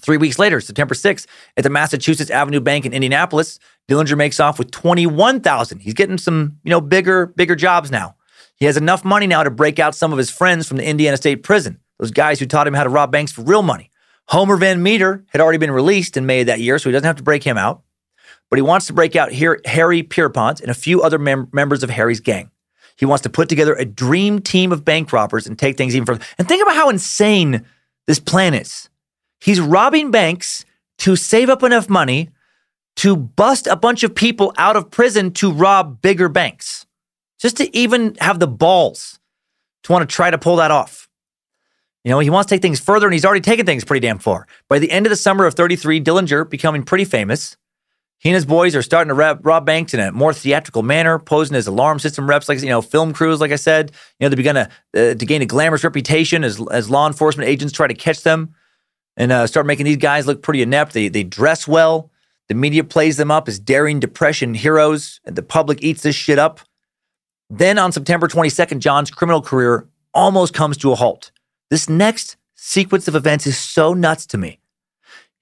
Three 0.00 0.16
weeks 0.16 0.38
later, 0.38 0.60
September 0.60 0.94
6th, 0.94 1.26
at 1.56 1.62
the 1.62 1.70
Massachusetts 1.70 2.30
Avenue 2.30 2.60
Bank 2.60 2.84
in 2.84 2.92
Indianapolis, 2.92 3.60
Dillinger 3.88 4.16
makes 4.16 4.40
off 4.40 4.58
with 4.58 4.72
21,000. 4.72 5.78
He's 5.78 5.94
getting 5.94 6.18
some, 6.18 6.58
you 6.64 6.70
know, 6.70 6.80
bigger, 6.80 7.26
bigger 7.26 7.54
jobs 7.54 7.90
now. 7.90 8.16
He 8.62 8.66
has 8.66 8.76
enough 8.76 9.04
money 9.04 9.26
now 9.26 9.42
to 9.42 9.50
break 9.50 9.80
out 9.80 9.92
some 9.92 10.12
of 10.12 10.18
his 10.18 10.30
friends 10.30 10.68
from 10.68 10.76
the 10.76 10.86
Indiana 10.86 11.16
State 11.16 11.42
Prison, 11.42 11.80
those 11.98 12.12
guys 12.12 12.38
who 12.38 12.46
taught 12.46 12.68
him 12.68 12.74
how 12.74 12.84
to 12.84 12.90
rob 12.90 13.10
banks 13.10 13.32
for 13.32 13.42
real 13.42 13.64
money. 13.64 13.90
Homer 14.28 14.56
Van 14.56 14.80
Meter 14.80 15.24
had 15.30 15.40
already 15.40 15.58
been 15.58 15.72
released 15.72 16.16
in 16.16 16.26
May 16.26 16.42
of 16.42 16.46
that 16.46 16.60
year, 16.60 16.78
so 16.78 16.88
he 16.88 16.92
doesn't 16.92 17.04
have 17.04 17.16
to 17.16 17.24
break 17.24 17.42
him 17.42 17.58
out. 17.58 17.82
But 18.48 18.58
he 18.60 18.62
wants 18.62 18.86
to 18.86 18.92
break 18.92 19.16
out 19.16 19.32
Harry 19.32 20.04
Pierpont 20.04 20.60
and 20.60 20.70
a 20.70 20.74
few 20.74 21.02
other 21.02 21.18
mem- 21.18 21.48
members 21.52 21.82
of 21.82 21.90
Harry's 21.90 22.20
gang. 22.20 22.52
He 22.94 23.04
wants 23.04 23.22
to 23.22 23.30
put 23.30 23.48
together 23.48 23.74
a 23.74 23.84
dream 23.84 24.40
team 24.40 24.70
of 24.70 24.84
bank 24.84 25.12
robbers 25.12 25.48
and 25.48 25.58
take 25.58 25.76
things 25.76 25.96
even 25.96 26.06
further. 26.06 26.24
And 26.38 26.46
think 26.46 26.62
about 26.62 26.76
how 26.76 26.88
insane 26.88 27.66
this 28.06 28.20
plan 28.20 28.54
is. 28.54 28.88
He's 29.40 29.60
robbing 29.60 30.12
banks 30.12 30.64
to 30.98 31.16
save 31.16 31.50
up 31.50 31.64
enough 31.64 31.90
money 31.90 32.30
to 32.94 33.16
bust 33.16 33.66
a 33.66 33.74
bunch 33.74 34.04
of 34.04 34.14
people 34.14 34.54
out 34.56 34.76
of 34.76 34.88
prison 34.88 35.32
to 35.32 35.50
rob 35.50 36.00
bigger 36.00 36.28
banks. 36.28 36.86
Just 37.42 37.56
to 37.56 37.76
even 37.76 38.16
have 38.20 38.38
the 38.38 38.46
balls 38.46 39.18
to 39.82 39.92
want 39.92 40.08
to 40.08 40.14
try 40.14 40.30
to 40.30 40.38
pull 40.38 40.56
that 40.56 40.70
off. 40.70 41.08
You 42.04 42.10
know, 42.10 42.20
he 42.20 42.30
wants 42.30 42.48
to 42.48 42.54
take 42.54 42.62
things 42.62 42.78
further 42.80 43.06
and 43.06 43.12
he's 43.12 43.24
already 43.24 43.40
taken 43.40 43.66
things 43.66 43.84
pretty 43.84 44.06
damn 44.06 44.18
far. 44.18 44.46
By 44.68 44.78
the 44.78 44.90
end 44.90 45.06
of 45.06 45.10
the 45.10 45.16
summer 45.16 45.44
of 45.44 45.54
33, 45.54 46.00
Dillinger 46.00 46.48
becoming 46.48 46.84
pretty 46.84 47.04
famous. 47.04 47.56
He 48.18 48.28
and 48.28 48.34
his 48.36 48.46
boys 48.46 48.76
are 48.76 48.82
starting 48.82 49.08
to 49.08 49.14
rob, 49.14 49.44
rob 49.44 49.66
banks 49.66 49.92
in 49.92 49.98
a 49.98 50.12
more 50.12 50.32
theatrical 50.32 50.84
manner, 50.84 51.18
posing 51.18 51.56
as 51.56 51.66
alarm 51.66 51.98
system 51.98 52.28
reps, 52.28 52.48
like 52.48 52.62
you 52.62 52.68
know, 52.68 52.80
film 52.80 53.12
crews. 53.12 53.40
Like 53.40 53.50
I 53.50 53.56
said, 53.56 53.90
you 54.20 54.24
know, 54.24 54.28
they 54.28 54.36
begun 54.36 54.54
to 54.54 54.68
uh, 54.94 55.14
to 55.14 55.26
gain 55.26 55.42
a 55.42 55.46
glamorous 55.46 55.82
reputation 55.82 56.44
as 56.44 56.64
as 56.70 56.88
law 56.88 57.08
enforcement 57.08 57.48
agents 57.48 57.72
try 57.72 57.88
to 57.88 57.94
catch 57.94 58.22
them 58.22 58.54
and 59.16 59.32
uh, 59.32 59.48
start 59.48 59.66
making 59.66 59.86
these 59.86 59.96
guys 59.96 60.28
look 60.28 60.40
pretty 60.40 60.62
inept. 60.62 60.92
They 60.92 61.08
they 61.08 61.24
dress 61.24 61.66
well. 61.66 62.12
The 62.46 62.54
media 62.54 62.84
plays 62.84 63.16
them 63.16 63.32
up 63.32 63.48
as 63.48 63.58
daring 63.58 63.98
depression 63.98 64.54
heroes, 64.54 65.20
and 65.24 65.34
the 65.34 65.42
public 65.42 65.82
eats 65.82 66.02
this 66.02 66.14
shit 66.14 66.38
up. 66.38 66.60
Then 67.54 67.76
on 67.76 67.92
September 67.92 68.28
22nd, 68.28 68.78
John's 68.78 69.10
criminal 69.10 69.42
career 69.42 69.86
almost 70.14 70.54
comes 70.54 70.78
to 70.78 70.90
a 70.90 70.94
halt. 70.94 71.32
This 71.68 71.86
next 71.86 72.36
sequence 72.54 73.08
of 73.08 73.14
events 73.14 73.46
is 73.46 73.58
so 73.58 73.92
nuts 73.92 74.24
to 74.28 74.38
me. 74.38 74.58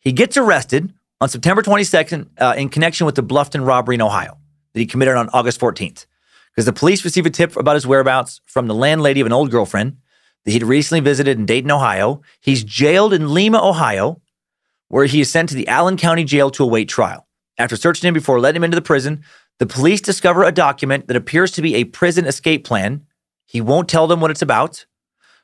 He 0.00 0.10
gets 0.10 0.36
arrested 0.36 0.92
on 1.20 1.28
September 1.28 1.62
22nd 1.62 2.26
uh, 2.40 2.54
in 2.56 2.68
connection 2.68 3.06
with 3.06 3.14
the 3.14 3.22
Bluffton 3.22 3.64
robbery 3.64 3.94
in 3.94 4.02
Ohio 4.02 4.38
that 4.72 4.80
he 4.80 4.86
committed 4.86 5.14
on 5.14 5.28
August 5.28 5.60
14th. 5.60 6.06
Because 6.50 6.64
the 6.64 6.72
police 6.72 7.04
receive 7.04 7.26
a 7.26 7.30
tip 7.30 7.56
about 7.56 7.76
his 7.76 7.86
whereabouts 7.86 8.40
from 8.44 8.66
the 8.66 8.74
landlady 8.74 9.20
of 9.20 9.26
an 9.26 9.32
old 9.32 9.52
girlfriend 9.52 9.96
that 10.44 10.50
he'd 10.50 10.64
recently 10.64 10.98
visited 10.98 11.38
in 11.38 11.46
Dayton, 11.46 11.70
Ohio. 11.70 12.22
He's 12.40 12.64
jailed 12.64 13.12
in 13.12 13.32
Lima, 13.32 13.64
Ohio, 13.64 14.20
where 14.88 15.04
he 15.04 15.20
is 15.20 15.30
sent 15.30 15.48
to 15.50 15.54
the 15.54 15.68
Allen 15.68 15.96
County 15.96 16.24
Jail 16.24 16.50
to 16.50 16.64
await 16.64 16.88
trial. 16.88 17.28
After 17.56 17.76
searching 17.76 18.08
him 18.08 18.14
before 18.14 18.40
letting 18.40 18.56
him 18.56 18.64
into 18.64 18.74
the 18.74 18.82
prison, 18.82 19.22
the 19.60 19.66
police 19.66 20.00
discover 20.00 20.42
a 20.42 20.52
document 20.52 21.06
that 21.06 21.16
appears 21.16 21.52
to 21.52 21.62
be 21.62 21.74
a 21.76 21.84
prison 21.84 22.24
escape 22.24 22.64
plan. 22.64 23.06
He 23.44 23.60
won't 23.60 23.90
tell 23.90 24.06
them 24.06 24.20
what 24.20 24.30
it's 24.30 24.40
about. 24.40 24.86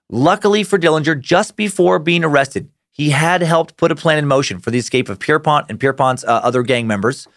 Luckily 0.09 0.64
for 0.64 0.78
Dillinger, 0.78 1.20
just 1.20 1.55
before 1.55 1.98
being 1.98 2.24
arrested, 2.24 2.70
he 2.93 3.10
had 3.10 3.43
helped 3.43 3.76
put 3.76 3.93
a 3.93 3.94
plan 3.94 4.16
in 4.16 4.26
motion 4.26 4.59
for 4.59 4.70
the 4.70 4.78
escape 4.78 5.10
of 5.10 5.20
Pierpont 5.20 5.66
and 5.68 5.78
Pierpont's 5.78 6.24
uh, 6.24 6.40
other 6.43 6.62
gang 6.62 6.86
members, 6.86 7.28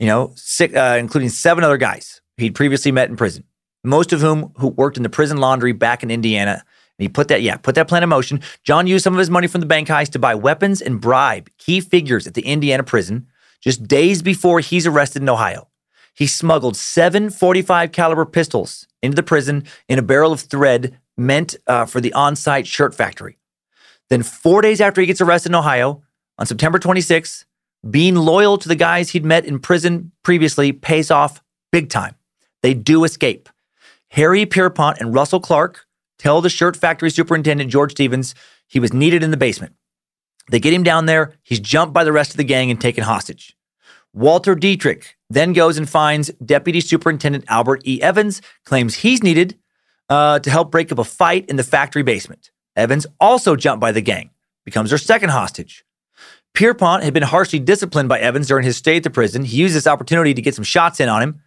you 0.00 0.08
know, 0.08 0.32
six, 0.34 0.74
uh, 0.74 0.96
including 0.98 1.28
seven 1.28 1.62
other 1.62 1.76
guys 1.76 2.20
he'd 2.38 2.56
previously 2.56 2.90
met 2.90 3.08
in 3.08 3.16
prison, 3.16 3.44
most 3.84 4.12
of 4.12 4.20
whom 4.20 4.52
who 4.56 4.68
worked 4.68 4.96
in 4.96 5.04
the 5.04 5.08
prison 5.08 5.36
laundry 5.36 5.72
back 5.72 6.02
in 6.02 6.10
Indiana. 6.10 6.64
And 6.98 7.04
he 7.04 7.08
put 7.08 7.28
that, 7.28 7.42
yeah, 7.42 7.56
put 7.56 7.76
that 7.76 7.86
plan 7.86 8.02
in 8.02 8.08
motion. 8.08 8.40
John 8.64 8.88
used 8.88 9.04
some 9.04 9.14
of 9.14 9.20
his 9.20 9.30
money 9.30 9.46
from 9.46 9.60
the 9.60 9.66
bank 9.66 9.86
heist 9.86 10.10
to 10.10 10.18
buy 10.18 10.34
weapons 10.34 10.82
and 10.82 11.00
bribe 11.00 11.50
key 11.58 11.80
figures 11.80 12.26
at 12.26 12.34
the 12.34 12.42
Indiana 12.42 12.82
prison 12.82 13.28
just 13.60 13.86
days 13.86 14.22
before 14.22 14.58
he's 14.58 14.88
arrested 14.88 15.22
in 15.22 15.28
Ohio. 15.28 15.68
He 16.16 16.26
smuggled 16.26 16.76
seven 16.76 17.28
45 17.28 17.92
caliber 17.92 18.24
pistols 18.24 18.86
into 19.02 19.14
the 19.14 19.22
prison 19.22 19.64
in 19.86 19.98
a 19.98 20.02
barrel 20.02 20.32
of 20.32 20.40
thread 20.40 20.98
meant 21.16 21.56
uh, 21.66 21.84
for 21.84 22.00
the 22.00 22.12
on-site 22.14 22.66
shirt 22.66 22.94
factory. 22.94 23.38
Then, 24.08 24.22
four 24.22 24.62
days 24.62 24.80
after 24.80 25.00
he 25.00 25.06
gets 25.06 25.20
arrested 25.20 25.50
in 25.50 25.56
Ohio, 25.56 26.02
on 26.38 26.46
September 26.46 26.78
26th, 26.78 27.44
being 27.90 28.14
loyal 28.14 28.56
to 28.58 28.68
the 28.68 28.74
guys 28.74 29.10
he'd 29.10 29.24
met 29.24 29.44
in 29.44 29.58
prison 29.58 30.10
previously 30.22 30.72
pays 30.72 31.10
off 31.10 31.42
big 31.70 31.90
time. 31.90 32.14
They 32.62 32.72
do 32.72 33.04
escape. 33.04 33.48
Harry 34.10 34.46
Pierpont 34.46 34.98
and 34.98 35.14
Russell 35.14 35.40
Clark 35.40 35.86
tell 36.18 36.40
the 36.40 36.48
shirt 36.48 36.76
factory 36.76 37.10
superintendent, 37.10 37.70
George 37.70 37.92
Stevens, 37.92 38.34
he 38.66 38.80
was 38.80 38.92
needed 38.92 39.22
in 39.22 39.30
the 39.30 39.36
basement. 39.36 39.74
They 40.50 40.60
get 40.60 40.72
him 40.72 40.82
down 40.82 41.06
there. 41.06 41.34
He's 41.42 41.60
jumped 41.60 41.92
by 41.92 42.04
the 42.04 42.12
rest 42.12 42.30
of 42.30 42.36
the 42.36 42.44
gang 42.44 42.70
and 42.70 42.80
taken 42.80 43.04
hostage. 43.04 43.56
Walter 44.12 44.54
Dietrich 44.54 45.15
then 45.28 45.52
goes 45.52 45.76
and 45.78 45.88
finds 45.88 46.30
Deputy 46.44 46.80
Superintendent 46.80 47.44
Albert 47.48 47.82
E. 47.86 48.00
Evans, 48.00 48.42
claims 48.64 48.96
he's 48.96 49.22
needed 49.22 49.58
uh, 50.08 50.38
to 50.38 50.50
help 50.50 50.70
break 50.70 50.92
up 50.92 50.98
a 50.98 51.04
fight 51.04 51.46
in 51.48 51.56
the 51.56 51.64
factory 51.64 52.02
basement. 52.02 52.50
Evans 52.76 53.06
also 53.20 53.56
jumped 53.56 53.80
by 53.80 53.92
the 53.92 54.00
gang, 54.00 54.30
becomes 54.64 54.90
their 54.90 54.98
second 54.98 55.30
hostage. 55.30 55.84
Pierpont 56.54 57.02
had 57.02 57.12
been 57.12 57.22
harshly 57.22 57.58
disciplined 57.58 58.08
by 58.08 58.18
Evans 58.18 58.48
during 58.48 58.64
his 58.64 58.76
stay 58.76 58.96
at 58.96 59.02
the 59.02 59.10
prison. 59.10 59.44
He 59.44 59.58
used 59.58 59.74
this 59.74 59.86
opportunity 59.86 60.32
to 60.32 60.42
get 60.42 60.54
some 60.54 60.64
shots 60.64 61.00
in 61.00 61.08
on 61.08 61.22
him. 61.22 61.40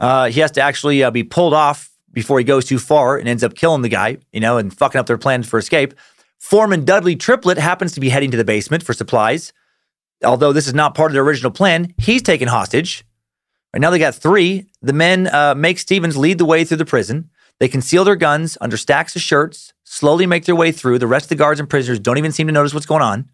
Uh, 0.00 0.28
he 0.30 0.40
has 0.40 0.50
to 0.52 0.60
actually 0.60 1.02
uh, 1.02 1.10
be 1.10 1.24
pulled 1.24 1.54
off 1.54 1.90
before 2.12 2.38
he 2.38 2.44
goes 2.44 2.64
too 2.64 2.78
far 2.78 3.18
and 3.18 3.28
ends 3.28 3.44
up 3.44 3.54
killing 3.54 3.82
the 3.82 3.88
guy, 3.88 4.18
you 4.32 4.40
know, 4.40 4.56
and 4.56 4.76
fucking 4.76 4.98
up 4.98 5.06
their 5.06 5.18
plans 5.18 5.46
for 5.46 5.58
escape. 5.58 5.92
Foreman 6.38 6.84
Dudley 6.84 7.16
Triplett 7.16 7.58
happens 7.58 7.92
to 7.92 8.00
be 8.00 8.08
heading 8.08 8.30
to 8.30 8.36
the 8.36 8.44
basement 8.44 8.82
for 8.82 8.92
supplies. 8.92 9.52
Although 10.24 10.52
this 10.52 10.66
is 10.66 10.74
not 10.74 10.94
part 10.94 11.10
of 11.10 11.14
the 11.14 11.20
original 11.20 11.50
plan, 11.50 11.94
he's 11.98 12.22
taken 12.22 12.48
hostage. 12.48 13.04
Right 13.72 13.80
now 13.80 13.90
they 13.90 13.98
got 13.98 14.14
three. 14.14 14.66
The 14.82 14.92
men 14.92 15.26
uh, 15.26 15.54
make 15.54 15.78
Stevens 15.78 16.16
lead 16.16 16.38
the 16.38 16.44
way 16.44 16.64
through 16.64 16.78
the 16.78 16.84
prison. 16.84 17.30
They 17.60 17.68
conceal 17.68 18.04
their 18.04 18.16
guns 18.16 18.56
under 18.60 18.76
stacks 18.76 19.16
of 19.16 19.22
shirts, 19.22 19.72
slowly 19.84 20.26
make 20.26 20.44
their 20.44 20.56
way 20.56 20.72
through. 20.72 20.98
The 20.98 21.06
rest 21.06 21.26
of 21.26 21.30
the 21.30 21.34
guards 21.34 21.60
and 21.60 21.68
prisoners 21.68 21.98
don't 21.98 22.18
even 22.18 22.32
seem 22.32 22.46
to 22.46 22.52
notice 22.52 22.72
what's 22.72 22.86
going 22.86 23.02
on. 23.02 23.28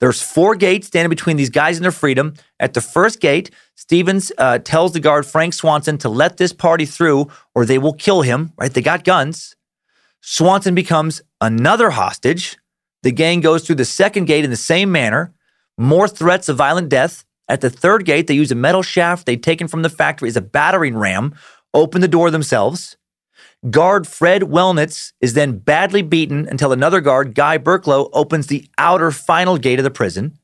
There's 0.00 0.22
four 0.22 0.54
gates 0.54 0.86
standing 0.86 1.10
between 1.10 1.36
these 1.36 1.50
guys 1.50 1.76
and 1.76 1.84
their 1.84 1.92
freedom. 1.92 2.34
At 2.58 2.72
the 2.72 2.80
first 2.80 3.20
gate, 3.20 3.50
Stevens 3.74 4.32
uh, 4.38 4.58
tells 4.58 4.92
the 4.92 5.00
guard 5.00 5.26
Frank 5.26 5.52
Swanson 5.52 5.98
to 5.98 6.08
let 6.08 6.38
this 6.38 6.54
party 6.54 6.86
through 6.86 7.28
or 7.54 7.66
they 7.66 7.76
will 7.76 7.92
kill 7.92 8.22
him, 8.22 8.52
right? 8.56 8.72
They 8.72 8.80
got 8.80 9.04
guns. 9.04 9.56
Swanson 10.22 10.74
becomes 10.74 11.20
another 11.40 11.90
hostage. 11.90 12.56
The 13.02 13.12
gang 13.12 13.40
goes 13.40 13.66
through 13.66 13.76
the 13.76 13.84
second 13.84 14.24
gate 14.24 14.44
in 14.44 14.50
the 14.50 14.56
same 14.56 14.90
manner. 14.90 15.34
More 15.76 16.08
threats 16.08 16.48
of 16.48 16.56
violent 16.56 16.88
death. 16.88 17.24
At 17.50 17.62
the 17.62 17.68
third 17.68 18.04
gate, 18.04 18.28
they 18.28 18.34
use 18.34 18.52
a 18.52 18.54
metal 18.54 18.82
shaft 18.82 19.26
they'd 19.26 19.42
taken 19.42 19.66
from 19.66 19.82
the 19.82 19.88
factory 19.88 20.28
as 20.28 20.36
a 20.36 20.40
battering 20.40 20.96
ram, 20.96 21.34
open 21.74 22.00
the 22.00 22.06
door 22.06 22.30
themselves. 22.30 22.96
Guard 23.68 24.06
Fred 24.06 24.42
Wellnitz 24.42 25.12
is 25.20 25.34
then 25.34 25.58
badly 25.58 26.00
beaten 26.00 26.46
until 26.48 26.72
another 26.72 27.00
guard, 27.00 27.34
Guy 27.34 27.58
Burklow, 27.58 28.08
opens 28.12 28.46
the 28.46 28.68
outer 28.78 29.10
final 29.10 29.58
gate 29.58 29.80
of 29.80 29.84
the 29.84 29.90
prison. 29.90 30.38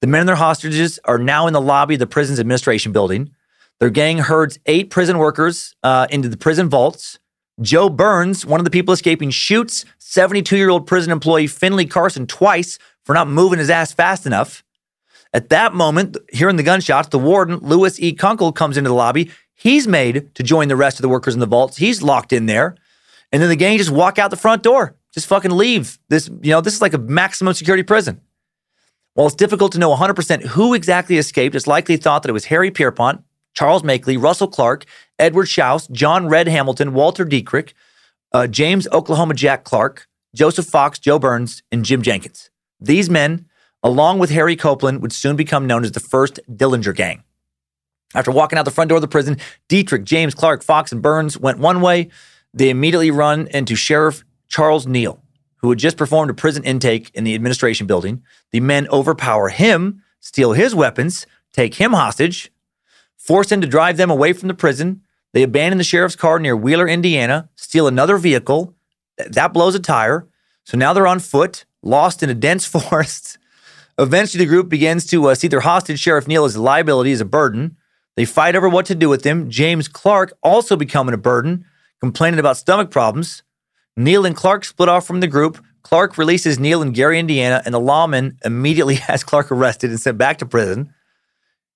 The 0.00 0.06
men 0.06 0.20
and 0.20 0.28
their 0.28 0.36
hostages 0.36 1.00
are 1.04 1.18
now 1.18 1.48
in 1.48 1.52
the 1.52 1.60
lobby 1.60 1.94
of 1.94 1.98
the 1.98 2.06
prison's 2.06 2.38
administration 2.38 2.92
building. 2.92 3.32
Their 3.80 3.90
gang 3.90 4.18
herds 4.18 4.58
eight 4.66 4.88
prison 4.88 5.18
workers 5.18 5.74
uh, 5.82 6.06
into 6.10 6.28
the 6.28 6.36
prison 6.36 6.68
vaults. 6.68 7.18
Joe 7.60 7.88
Burns, 7.88 8.46
one 8.46 8.60
of 8.60 8.64
the 8.64 8.70
people 8.70 8.94
escaping, 8.94 9.30
shoots 9.30 9.84
72 9.98 10.56
year 10.56 10.70
old 10.70 10.86
prison 10.86 11.10
employee 11.10 11.48
Finley 11.48 11.86
Carson 11.86 12.26
twice 12.28 12.78
for 13.04 13.14
not 13.14 13.28
moving 13.28 13.58
his 13.58 13.68
ass 13.68 13.92
fast 13.92 14.26
enough. 14.26 14.62
At 15.36 15.50
that 15.50 15.74
moment, 15.74 16.16
hearing 16.32 16.56
the 16.56 16.62
gunshots, 16.62 17.10
the 17.10 17.18
warden, 17.18 17.58
Lewis 17.58 18.00
E. 18.00 18.14
Kunkel, 18.14 18.52
comes 18.52 18.78
into 18.78 18.88
the 18.88 18.94
lobby. 18.94 19.30
He's 19.52 19.86
made 19.86 20.34
to 20.34 20.42
join 20.42 20.68
the 20.68 20.76
rest 20.76 20.96
of 20.96 21.02
the 21.02 21.10
workers 21.10 21.34
in 21.34 21.40
the 21.40 21.46
vaults. 21.46 21.76
He's 21.76 22.02
locked 22.02 22.32
in 22.32 22.46
there. 22.46 22.74
And 23.30 23.42
then 23.42 23.50
the 23.50 23.56
gang 23.56 23.76
just 23.76 23.90
walk 23.90 24.18
out 24.18 24.30
the 24.30 24.38
front 24.38 24.62
door, 24.62 24.96
just 25.12 25.26
fucking 25.26 25.50
leave. 25.50 25.98
This, 26.08 26.30
you 26.40 26.52
know, 26.52 26.62
this 26.62 26.72
is 26.72 26.80
like 26.80 26.94
a 26.94 26.98
maximum 26.98 27.52
security 27.52 27.82
prison. 27.82 28.22
While 29.12 29.26
it's 29.26 29.36
difficult 29.36 29.72
to 29.72 29.78
know 29.78 29.94
100% 29.94 30.42
who 30.46 30.72
exactly 30.72 31.18
escaped, 31.18 31.54
it's 31.54 31.66
likely 31.66 31.98
thought 31.98 32.22
that 32.22 32.30
it 32.30 32.32
was 32.32 32.46
Harry 32.46 32.70
Pierpont, 32.70 33.22
Charles 33.52 33.82
Makeley, 33.82 34.18
Russell 34.18 34.48
Clark, 34.48 34.86
Edward 35.18 35.48
Shouse, 35.48 35.86
John 35.88 36.28
Red 36.28 36.48
Hamilton, 36.48 36.94
Walter 36.94 37.26
Dietrich, 37.26 37.74
uh, 38.32 38.46
James 38.46 38.88
Oklahoma 38.90 39.34
Jack 39.34 39.64
Clark, 39.64 40.08
Joseph 40.34 40.64
Fox, 40.64 40.98
Joe 40.98 41.18
Burns, 41.18 41.62
and 41.70 41.84
Jim 41.84 42.00
Jenkins. 42.00 42.48
These 42.80 43.10
men, 43.10 43.44
along 43.86 44.18
with 44.18 44.30
Harry 44.30 44.56
Copeland, 44.56 45.00
would 45.00 45.12
soon 45.12 45.36
become 45.36 45.68
known 45.68 45.84
as 45.84 45.92
the 45.92 46.00
first 46.00 46.40
Dillinger 46.50 46.92
Gang. 46.92 47.22
After 48.16 48.32
walking 48.32 48.58
out 48.58 48.64
the 48.64 48.72
front 48.72 48.88
door 48.88 48.96
of 48.96 49.02
the 49.02 49.06
prison, 49.06 49.36
Dietrich, 49.68 50.02
James, 50.02 50.34
Clark, 50.34 50.64
Fox, 50.64 50.90
and 50.90 51.00
Burns 51.00 51.38
went 51.38 51.60
one 51.60 51.80
way. 51.80 52.10
They 52.52 52.68
immediately 52.68 53.12
run 53.12 53.46
into 53.46 53.76
Sheriff 53.76 54.24
Charles 54.48 54.88
Neal, 54.88 55.22
who 55.58 55.70
had 55.70 55.78
just 55.78 55.96
performed 55.96 56.32
a 56.32 56.34
prison 56.34 56.64
intake 56.64 57.12
in 57.14 57.22
the 57.22 57.36
administration 57.36 57.86
building. 57.86 58.24
The 58.50 58.58
men 58.58 58.88
overpower 58.88 59.50
him, 59.50 60.02
steal 60.18 60.52
his 60.52 60.74
weapons, 60.74 61.24
take 61.52 61.76
him 61.76 61.92
hostage, 61.92 62.50
force 63.16 63.52
him 63.52 63.60
to 63.60 63.68
drive 63.68 63.98
them 63.98 64.10
away 64.10 64.32
from 64.32 64.48
the 64.48 64.54
prison. 64.54 65.02
They 65.32 65.44
abandon 65.44 65.78
the 65.78 65.84
sheriff's 65.84 66.16
car 66.16 66.40
near 66.40 66.56
Wheeler, 66.56 66.88
Indiana, 66.88 67.50
steal 67.54 67.86
another 67.86 68.18
vehicle. 68.18 68.74
That 69.16 69.52
blows 69.52 69.76
a 69.76 69.80
tire. 69.80 70.26
So 70.64 70.76
now 70.76 70.92
they're 70.92 71.06
on 71.06 71.20
foot, 71.20 71.66
lost 71.82 72.24
in 72.24 72.30
a 72.30 72.34
dense 72.34 72.66
forest. 72.74 73.38
Eventually, 73.98 74.44
the 74.44 74.48
group 74.48 74.68
begins 74.68 75.06
to 75.06 75.28
uh, 75.28 75.34
see 75.34 75.48
their 75.48 75.60
hostage, 75.60 75.98
Sheriff 75.98 76.28
Neal, 76.28 76.44
as 76.44 76.56
a 76.56 76.62
liability, 76.62 77.12
as 77.12 77.20
a 77.20 77.24
burden. 77.24 77.76
They 78.16 78.24
fight 78.24 78.56
over 78.56 78.68
what 78.68 78.86
to 78.86 78.94
do 78.94 79.08
with 79.08 79.24
him. 79.24 79.50
James 79.50 79.88
Clark 79.88 80.36
also 80.42 80.76
becoming 80.76 81.14
a 81.14 81.18
burden, 81.18 81.64
complaining 82.00 82.40
about 82.40 82.56
stomach 82.56 82.90
problems. 82.90 83.42
Neal 83.96 84.26
and 84.26 84.36
Clark 84.36 84.64
split 84.64 84.88
off 84.88 85.06
from 85.06 85.20
the 85.20 85.26
group. 85.26 85.62
Clark 85.82 86.18
releases 86.18 86.58
Neal 86.58 86.82
in 86.82 86.92
Gary, 86.92 87.18
Indiana, 87.18 87.62
and 87.64 87.72
the 87.72 87.80
lawman 87.80 88.38
immediately 88.44 88.94
has 89.06 89.24
Clark 89.24 89.50
arrested 89.50 89.90
and 89.90 90.00
sent 90.00 90.18
back 90.18 90.38
to 90.38 90.46
prison. 90.46 90.92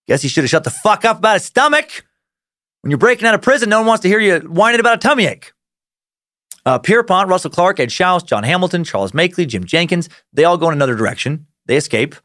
Guess 0.07 0.23
he 0.23 0.29
should 0.29 0.45
have 0.45 0.51
shut 0.51 0.65
the 0.65 0.71
fuck 0.71 1.05
up 1.05 1.19
about 1.19 1.35
his 1.35 1.45
stomach. 1.45 2.05
When 2.81 2.91
you're 2.91 2.99
breaking 2.99 3.29
out 3.29 3.35
of 3.35 3.43
prison, 3.43 3.69
no 3.69 3.79
one 3.79 3.87
wants 3.87 4.03
to 4.03 4.09
hear 4.09 4.21
you 4.21 4.41
whining 4.41 4.81
about 4.81 4.97
a 4.97 4.99
tummy 4.99 5.27
ache. 5.27 5.53
Uh, 6.67 6.79
Pierpont, 6.79 7.29
Russell 7.29 7.51
Clark, 7.51 7.81
Ed 7.81 7.91
Shouse, 7.93 8.23
John 8.23 8.43
Hamilton, 8.43 8.85
Charles 8.85 9.13
Makeley, 9.13 9.47
Jim 9.47 9.65
Jenkins, 9.65 10.09
they 10.33 10.45
all 10.45 10.59
go 10.59 10.69
in 10.69 10.75
another 10.75 10.95
direction. 10.95 11.47
They 11.71 11.77
escape. 11.77 12.17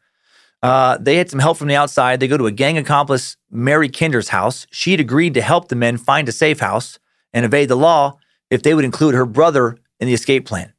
Uh, 0.60 0.98
they 0.98 1.14
had 1.14 1.30
some 1.30 1.38
help 1.38 1.56
from 1.56 1.68
the 1.68 1.76
outside. 1.76 2.18
They 2.18 2.26
go 2.26 2.36
to 2.36 2.48
a 2.48 2.50
gang 2.50 2.76
accomplice, 2.78 3.36
Mary 3.48 3.88
Kinder's 3.88 4.30
house. 4.30 4.66
She'd 4.72 4.98
agreed 4.98 5.34
to 5.34 5.40
help 5.40 5.68
the 5.68 5.76
men 5.76 5.98
find 5.98 6.28
a 6.28 6.32
safe 6.32 6.58
house 6.58 6.98
and 7.32 7.44
evade 7.44 7.68
the 7.68 7.76
law 7.76 8.18
if 8.50 8.64
they 8.64 8.74
would 8.74 8.84
include 8.84 9.14
her 9.14 9.24
brother 9.24 9.78
in 10.00 10.08
the 10.08 10.14
escape 10.14 10.46
plan. 10.46 10.72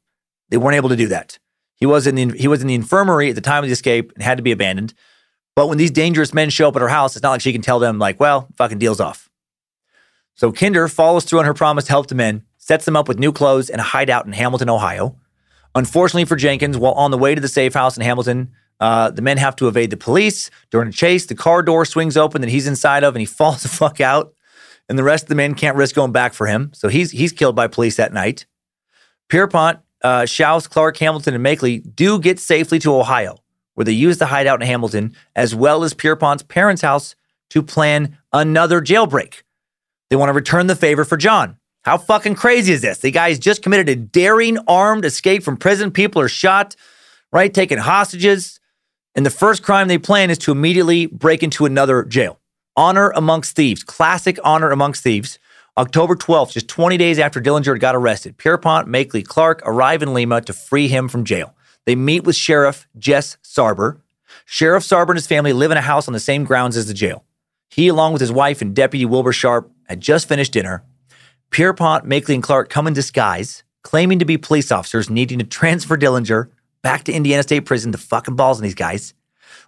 They 0.50 0.58
weren't 0.58 0.76
able 0.76 0.90
to 0.90 0.96
do 0.96 1.06
that. 1.08 1.38
He 1.76 1.86
was 1.86 2.06
in 2.06 2.14
the, 2.14 2.36
he 2.36 2.46
was 2.46 2.60
in 2.60 2.66
the 2.66 2.74
infirmary 2.74 3.30
at 3.30 3.36
the 3.36 3.40
time 3.40 3.64
of 3.64 3.68
the 3.68 3.72
escape 3.72 4.12
and 4.12 4.22
had 4.22 4.36
to 4.36 4.42
be 4.42 4.52
abandoned. 4.52 4.92
But 5.56 5.68
when 5.68 5.78
these 5.78 5.90
dangerous 5.90 6.34
men 6.34 6.50
show 6.50 6.68
up 6.68 6.76
at 6.76 6.82
her 6.82 6.88
house, 6.88 7.16
it's 7.16 7.22
not 7.22 7.30
like 7.30 7.40
she 7.40 7.54
can 7.54 7.62
tell 7.62 7.78
them, 7.78 7.98
like, 7.98 8.20
well, 8.20 8.48
fucking 8.58 8.78
deal's 8.78 9.00
off. 9.00 9.30
So 10.34 10.52
Kinder 10.52 10.88
follows 10.88 11.24
through 11.24 11.38
on 11.38 11.46
her 11.46 11.54
promise 11.54 11.84
to 11.84 11.92
help 11.92 12.08
the 12.08 12.14
men, 12.14 12.42
sets 12.58 12.84
them 12.84 12.96
up 12.96 13.08
with 13.08 13.18
new 13.18 13.32
clothes 13.32 13.70
and 13.70 13.80
a 13.80 13.84
hideout 13.84 14.26
in 14.26 14.34
Hamilton, 14.34 14.68
Ohio. 14.68 15.16
Unfortunately 15.78 16.24
for 16.24 16.34
Jenkins, 16.34 16.76
while 16.76 16.94
on 16.94 17.12
the 17.12 17.18
way 17.18 17.36
to 17.36 17.40
the 17.40 17.46
safe 17.46 17.72
house 17.72 17.96
in 17.96 18.02
Hamilton, 18.02 18.50
uh, 18.80 19.12
the 19.12 19.22
men 19.22 19.36
have 19.36 19.54
to 19.56 19.68
evade 19.68 19.90
the 19.90 19.96
police. 19.96 20.50
During 20.72 20.88
a 20.88 20.92
chase, 20.92 21.26
the 21.26 21.36
car 21.36 21.62
door 21.62 21.84
swings 21.84 22.16
open 22.16 22.40
that 22.40 22.50
he's 22.50 22.66
inside 22.66 23.04
of 23.04 23.14
and 23.14 23.20
he 23.20 23.26
falls 23.40 23.62
the 23.62 23.68
fuck 23.68 24.00
out. 24.00 24.34
And 24.88 24.98
the 24.98 25.04
rest 25.04 25.24
of 25.24 25.28
the 25.28 25.36
men 25.36 25.54
can't 25.54 25.76
risk 25.76 25.94
going 25.94 26.10
back 26.10 26.34
for 26.34 26.48
him. 26.48 26.72
So 26.74 26.88
he's 26.88 27.12
he's 27.12 27.30
killed 27.30 27.54
by 27.54 27.68
police 27.68 27.94
that 27.94 28.12
night. 28.12 28.44
Pierpont, 29.28 29.78
uh, 30.02 30.24
Shouse, 30.26 30.66
Clark, 30.66 30.96
Hamilton, 30.96 31.34
and 31.34 31.44
Makeley 31.44 31.80
do 31.94 32.18
get 32.18 32.40
safely 32.40 32.80
to 32.80 32.96
Ohio, 32.96 33.36
where 33.74 33.84
they 33.84 33.92
use 33.92 34.18
the 34.18 34.26
hideout 34.26 34.60
in 34.60 34.66
Hamilton, 34.66 35.14
as 35.36 35.54
well 35.54 35.84
as 35.84 35.94
Pierpont's 35.94 36.42
parents' 36.42 36.82
house, 36.82 37.14
to 37.50 37.62
plan 37.62 38.18
another 38.32 38.80
jailbreak. 38.80 39.42
They 40.10 40.16
want 40.16 40.30
to 40.30 40.34
return 40.34 40.66
the 40.66 40.74
favor 40.74 41.04
for 41.04 41.16
John. 41.16 41.57
How 41.88 41.96
fucking 41.96 42.34
crazy 42.34 42.74
is 42.74 42.82
this? 42.82 42.98
The 42.98 43.10
guy's 43.10 43.38
just 43.38 43.62
committed 43.62 43.88
a 43.88 43.96
daring 43.96 44.58
armed 44.68 45.06
escape 45.06 45.42
from 45.42 45.56
prison. 45.56 45.90
People 45.90 46.20
are 46.20 46.28
shot, 46.28 46.76
right? 47.32 47.54
Taken 47.54 47.78
hostages. 47.78 48.60
And 49.14 49.24
the 49.24 49.30
first 49.30 49.62
crime 49.62 49.88
they 49.88 49.96
plan 49.96 50.28
is 50.28 50.36
to 50.40 50.52
immediately 50.52 51.06
break 51.06 51.42
into 51.42 51.64
another 51.64 52.04
jail. 52.04 52.40
Honor 52.76 53.08
amongst 53.12 53.56
thieves, 53.56 53.82
classic 53.82 54.38
honor 54.44 54.70
amongst 54.70 55.02
thieves. 55.02 55.38
October 55.78 56.14
12th, 56.14 56.52
just 56.52 56.68
20 56.68 56.98
days 56.98 57.18
after 57.18 57.40
Dillinger 57.40 57.80
got 57.80 57.96
arrested, 57.96 58.36
Pierpont, 58.36 58.86
Makeley, 58.86 59.26
Clark 59.26 59.62
arrive 59.64 60.02
in 60.02 60.12
Lima 60.12 60.42
to 60.42 60.52
free 60.52 60.88
him 60.88 61.08
from 61.08 61.24
jail. 61.24 61.54
They 61.86 61.96
meet 61.96 62.24
with 62.24 62.36
Sheriff 62.36 62.86
Jess 62.98 63.38
Sarber. 63.42 64.02
Sheriff 64.44 64.84
Sarber 64.84 65.12
and 65.12 65.16
his 65.16 65.26
family 65.26 65.54
live 65.54 65.70
in 65.70 65.78
a 65.78 65.80
house 65.80 66.06
on 66.06 66.12
the 66.12 66.20
same 66.20 66.44
grounds 66.44 66.76
as 66.76 66.86
the 66.86 66.92
jail. 66.92 67.24
He, 67.70 67.88
along 67.88 68.12
with 68.12 68.20
his 68.20 68.30
wife 68.30 68.60
and 68.60 68.76
Deputy 68.76 69.06
Wilbur 69.06 69.32
Sharp, 69.32 69.72
had 69.86 70.02
just 70.02 70.28
finished 70.28 70.52
dinner. 70.52 70.84
Pierpont, 71.50 72.04
Makeley, 72.04 72.34
and 72.34 72.42
Clark 72.42 72.68
come 72.68 72.86
in 72.86 72.92
disguise, 72.92 73.64
claiming 73.82 74.18
to 74.18 74.24
be 74.24 74.36
police 74.36 74.70
officers 74.70 75.10
needing 75.10 75.38
to 75.38 75.44
transfer 75.44 75.96
Dillinger 75.96 76.50
back 76.82 77.04
to 77.04 77.12
Indiana 77.12 77.42
State 77.42 77.60
Prison. 77.60 77.90
The 77.90 77.98
fucking 77.98 78.36
balls 78.36 78.58
on 78.58 78.62
these 78.62 78.74
guys. 78.74 79.14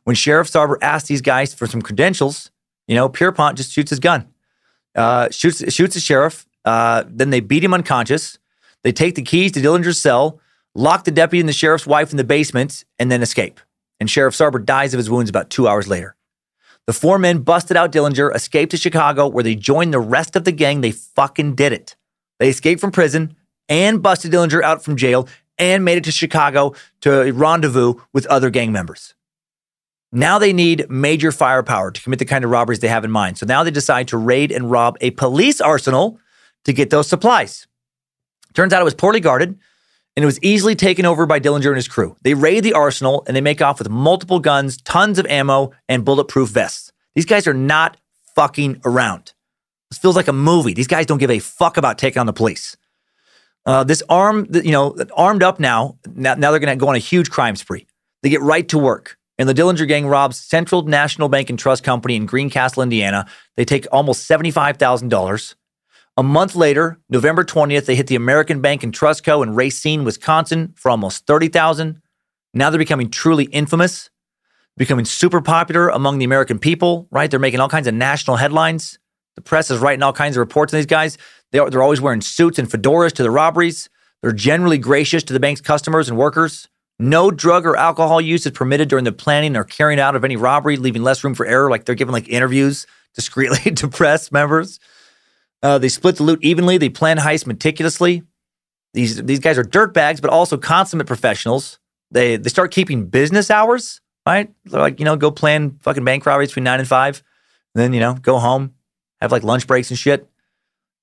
When 0.05 0.17
Sheriff 0.17 0.51
Sarber 0.51 0.77
asks 0.83 1.09
these 1.09 1.23
guys 1.23 1.55
for 1.55 1.67
some 1.67 1.83
credentials, 1.83 2.51
you 2.87 2.95
know, 2.95 3.09
Pierpont 3.09 3.57
just 3.57 3.73
shoots 3.73 3.91
his 3.91 4.01
gun, 4.01 4.29
uh, 4.95 5.31
shoots 5.31 5.73
shoots 5.73 5.95
the 5.95 6.01
sheriff. 6.01 6.47
Uh, 6.65 7.05
then 7.07 7.31
they 7.31 7.41
beat 7.41 7.65
him 7.65 7.73
unconscious. 7.73 8.39
They 8.83 8.93
take 8.93 9.15
the 9.15 9.23
keys 9.23 9.53
to 9.53 9.61
Dillinger's 9.61 9.99
cell, 9.99 10.41
lock 10.75 11.05
the 11.05 11.11
deputy 11.11 11.41
and 11.41 11.49
the 11.49 11.55
sheriff's 11.55 11.87
wife 11.87 12.11
in 12.11 12.17
the 12.17 12.25
basement, 12.25 12.85
and 12.99 13.11
then 13.11 13.23
escape. 13.23 13.61
And 13.99 14.11
Sheriff 14.11 14.35
Sarber 14.35 14.65
dies 14.65 14.95
of 14.95 14.99
his 14.99 15.11
wounds 15.11 15.29
about 15.29 15.51
two 15.51 15.69
hours 15.69 15.87
later. 15.87 16.17
The 16.91 16.95
four 16.95 17.21
men 17.21 17.43
busted 17.43 17.77
out 17.77 17.93
Dillinger, 17.93 18.35
escaped 18.35 18.73
to 18.73 18.77
Chicago, 18.77 19.29
where 19.29 19.45
they 19.45 19.55
joined 19.55 19.95
the 19.95 20.01
rest 20.01 20.35
of 20.35 20.43
the 20.43 20.51
gang. 20.51 20.81
They 20.81 20.91
fucking 20.91 21.55
did 21.55 21.73
it. 21.73 21.95
They 22.41 22.49
escaped 22.49 22.81
from 22.81 22.91
prison 22.91 23.37
and 23.69 24.03
busted 24.03 24.33
Dillinger 24.33 24.61
out 24.65 24.83
from 24.83 24.97
jail 24.97 25.29
and 25.57 25.85
made 25.85 25.99
it 25.99 26.05
to 26.07 26.11
Chicago 26.11 26.75
to 27.03 27.31
rendezvous 27.33 27.95
with 28.13 28.27
other 28.27 28.51
gang 28.51 28.73
members. 28.73 29.15
Now 30.11 30.41
they 30.41 30.53
need 30.53 30.91
major 30.91 31.31
firepower 31.31 31.93
to 31.93 32.03
commit 32.03 32.19
the 32.19 32.25
kind 32.25 32.45
of 32.45 32.51
robberies 32.51 32.81
they 32.81 32.89
have 32.89 33.05
in 33.05 33.13
mind. 33.13 33.39
So 33.39 33.47
now 33.47 33.63
they 33.63 33.71
decide 33.71 34.09
to 34.09 34.17
raid 34.17 34.51
and 34.51 34.69
rob 34.69 34.99
a 35.01 35.13
police 35.13 35.61
arsenal 35.61 36.19
to 36.65 36.73
get 36.73 36.91
those 36.91 37.07
supplies. 37.07 37.69
Turns 38.53 38.73
out 38.73 38.81
it 38.81 38.85
was 38.85 38.95
poorly 38.95 39.21
guarded 39.21 39.57
and 40.21 40.25
it 40.25 40.27
was 40.27 40.39
easily 40.43 40.75
taken 40.75 41.07
over 41.07 41.25
by 41.25 41.41
Dillinger 41.41 41.69
and 41.69 41.77
his 41.77 41.89
crew. 41.89 42.15
They 42.21 42.35
raid 42.35 42.63
the 42.63 42.75
arsenal 42.75 43.25
and 43.27 43.35
they 43.35 43.41
make 43.41 43.63
off 43.63 43.79
with 43.79 43.89
multiple 43.89 44.39
guns, 44.39 44.77
tons 44.83 45.19
of 45.19 45.25
ammo, 45.25 45.73
and 45.89 46.05
bulletproof 46.05 46.51
vests. 46.51 46.93
These 47.15 47.25
guys 47.25 47.47
are 47.47 47.55
not 47.55 47.97
fucking 48.35 48.83
around. 48.85 49.33
This 49.91 49.97
feels 49.97 50.17
like 50.17 50.29
a 50.29 50.35
movie. 50.35 50.75
These 50.75 50.89
guys 50.89 51.07
don't 51.07 51.17
give 51.17 51.31
a 51.31 51.39
fuck 51.39 51.79
about 51.79 51.97
taking 51.97 52.21
on 52.21 52.27
the 52.27 52.35
police. 52.35 52.77
Uh, 53.65 53.83
this 53.83 54.03
arm, 54.11 54.47
you 54.53 54.73
know, 54.73 54.95
armed 55.17 55.43
up 55.43 55.59
now, 55.59 55.97
now, 56.15 56.35
now 56.35 56.51
they're 56.51 56.61
going 56.61 56.79
to 56.79 56.79
go 56.79 56.89
on 56.91 56.97
a 56.97 56.99
huge 56.99 57.31
crime 57.31 57.57
spree. 57.57 57.87
They 58.23 58.29
get 58.29 58.43
right 58.43 58.69
to 58.69 58.77
work. 58.79 59.17
And 59.39 59.49
the 59.49 59.55
Dillinger 59.55 59.89
gang 59.89 60.07
robs 60.07 60.37
Central 60.37 60.83
National 60.83 61.31
Bank 61.31 61.49
and 61.49 61.59
Trust 61.59 61.83
Company 61.83 62.15
in 62.15 62.27
Greencastle, 62.27 62.83
Indiana. 62.83 63.27
They 63.57 63.65
take 63.65 63.87
almost 63.91 64.29
$75,000. 64.29 65.55
A 66.17 66.23
month 66.23 66.55
later, 66.55 66.99
November 67.09 67.45
20th, 67.45 67.87
they 67.87 67.95
hit 67.95 68.09
the 68.09 68.17
American 68.17 68.61
Bank 68.61 68.83
and 68.83 68.93
Trust 68.93 69.25
Co. 69.25 69.43
in 69.43 69.55
Racine, 69.55 70.05
Wisconsin 70.05 70.75
for 70.77 70.91
almost 70.91 71.27
30000 71.27 72.01
Now 72.53 72.71
they're 72.71 72.79
becoming 72.79 73.11
truly 73.11 73.45
infamous, 73.45 74.11
becoming 74.77 75.05
super 75.05 75.41
popular 75.41 75.89
among 75.89 76.19
the 76.19 76.25
American 76.25 76.59
people, 76.59 77.07
right? 77.11 77.31
They're 77.31 77.41
making 77.41 77.61
all 77.61 77.69
kinds 77.69 77.87
of 77.87 77.95
national 77.95 78.37
headlines. 78.37 78.99
The 79.37 79.43
press 79.43 79.71
is 79.71 79.79
writing 79.79 80.03
all 80.03 80.13
kinds 80.13 80.37
of 80.37 80.41
reports 80.41 80.75
on 80.75 80.79
these 80.79 80.87
guys. 80.87 81.17
They 81.53 81.59
are, 81.59 81.71
they're 81.71 81.83
always 81.83 82.01
wearing 82.01 82.21
suits 82.21 82.59
and 82.59 82.69
fedoras 82.69 83.13
to 83.13 83.23
the 83.23 83.31
robberies. 83.31 83.89
They're 84.23 84.33
generally 84.33 84.79
gracious 84.79 85.23
to 85.25 85.33
the 85.33 85.41
bank's 85.41 85.61
customers 85.61 86.09
and 86.09 86.19
workers. 86.19 86.69
No 86.99 87.31
drug 87.31 87.65
or 87.65 87.77
alcohol 87.77 88.21
use 88.21 88.45
is 88.45 88.53
permitted 88.53 88.91
during 88.91 89.05
the 89.07 89.13
planning 89.13 89.57
or 89.57 89.65
carrying 89.65 89.99
out 89.99 90.15
of 90.15 90.25
any 90.25 90.37
robbery, 90.37 90.77
leaving 90.77 91.03
less 91.03 91.25
room 91.25 91.35
for 91.35 91.47
error. 91.47 91.71
Like 91.71 91.87
they're 91.87 91.95
giving 91.95 92.13
like 92.13 92.29
interviews 92.29 92.87
discreetly 93.15 93.71
to 93.77 93.89
press 93.89 94.31
members. 94.31 94.79
Uh, 95.63 95.79
they 95.79 95.89
split 95.89 96.17
the 96.17 96.23
loot 96.23 96.43
evenly. 96.43 96.79
They 96.79 96.89
plan 96.89 97.19
heists 97.19 97.47
meticulously. 97.47 98.23
These 98.95 99.23
these 99.23 99.41
guys 99.41 99.59
are 99.59 99.65
dirtbags, 99.65 100.21
but 100.21 100.31
also 100.31 100.57
consummate 100.57 101.07
professionals. 101.07 101.79
They 102.11 102.37
they 102.37 102.49
start 102.49 102.73
keeping 102.73 103.07
business 103.07 103.51
hours, 103.51 104.01
right? 104.27 104.53
They're 104.65 104.81
like 104.81 104.99
you 104.99 105.05
know 105.05 105.17
go 105.17 105.31
plan 105.31 105.79
fucking 105.83 106.05
bank 106.05 106.27
robberies 106.27 106.51
between 106.51 106.65
nine 106.65 106.81
and 106.81 106.89
five, 106.89 107.23
and 107.75 107.83
then 107.83 107.93
you 107.93 108.01
know 108.01 108.15
go 108.15 108.39
home, 108.39 108.75
have 109.21 109.33
like 109.33 109.43
lunch 109.45 109.67
breaks 109.67 109.91
and 109.91 109.99
shit. 109.99 110.27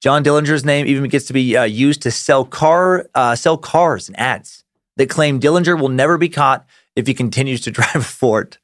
John 0.02 0.24
Dillinger's 0.24 0.66
name 0.66 0.86
even 0.86 1.10
gets 1.10 1.26
to 1.26 1.34
be 1.34 1.56
uh, 1.56 1.64
used 1.64 2.02
to 2.04 2.12
sell 2.12 2.44
car 2.46 3.08
uh, 3.16 3.36
sell 3.36 3.58
cars 3.58 4.10
and 4.10 4.20
ads 4.20 4.64
that 4.98 5.10
claim 5.10 5.40
Dillinger 5.40 5.80
will 5.80 5.90
never 5.90 6.18
be 6.18 6.30
caught 6.30 6.66
if 6.96 7.08
he 7.08 7.14
continues 7.14 7.62
to 7.62 7.72
drive 7.78 7.96
a 7.96 8.02
Ford. 8.02 8.58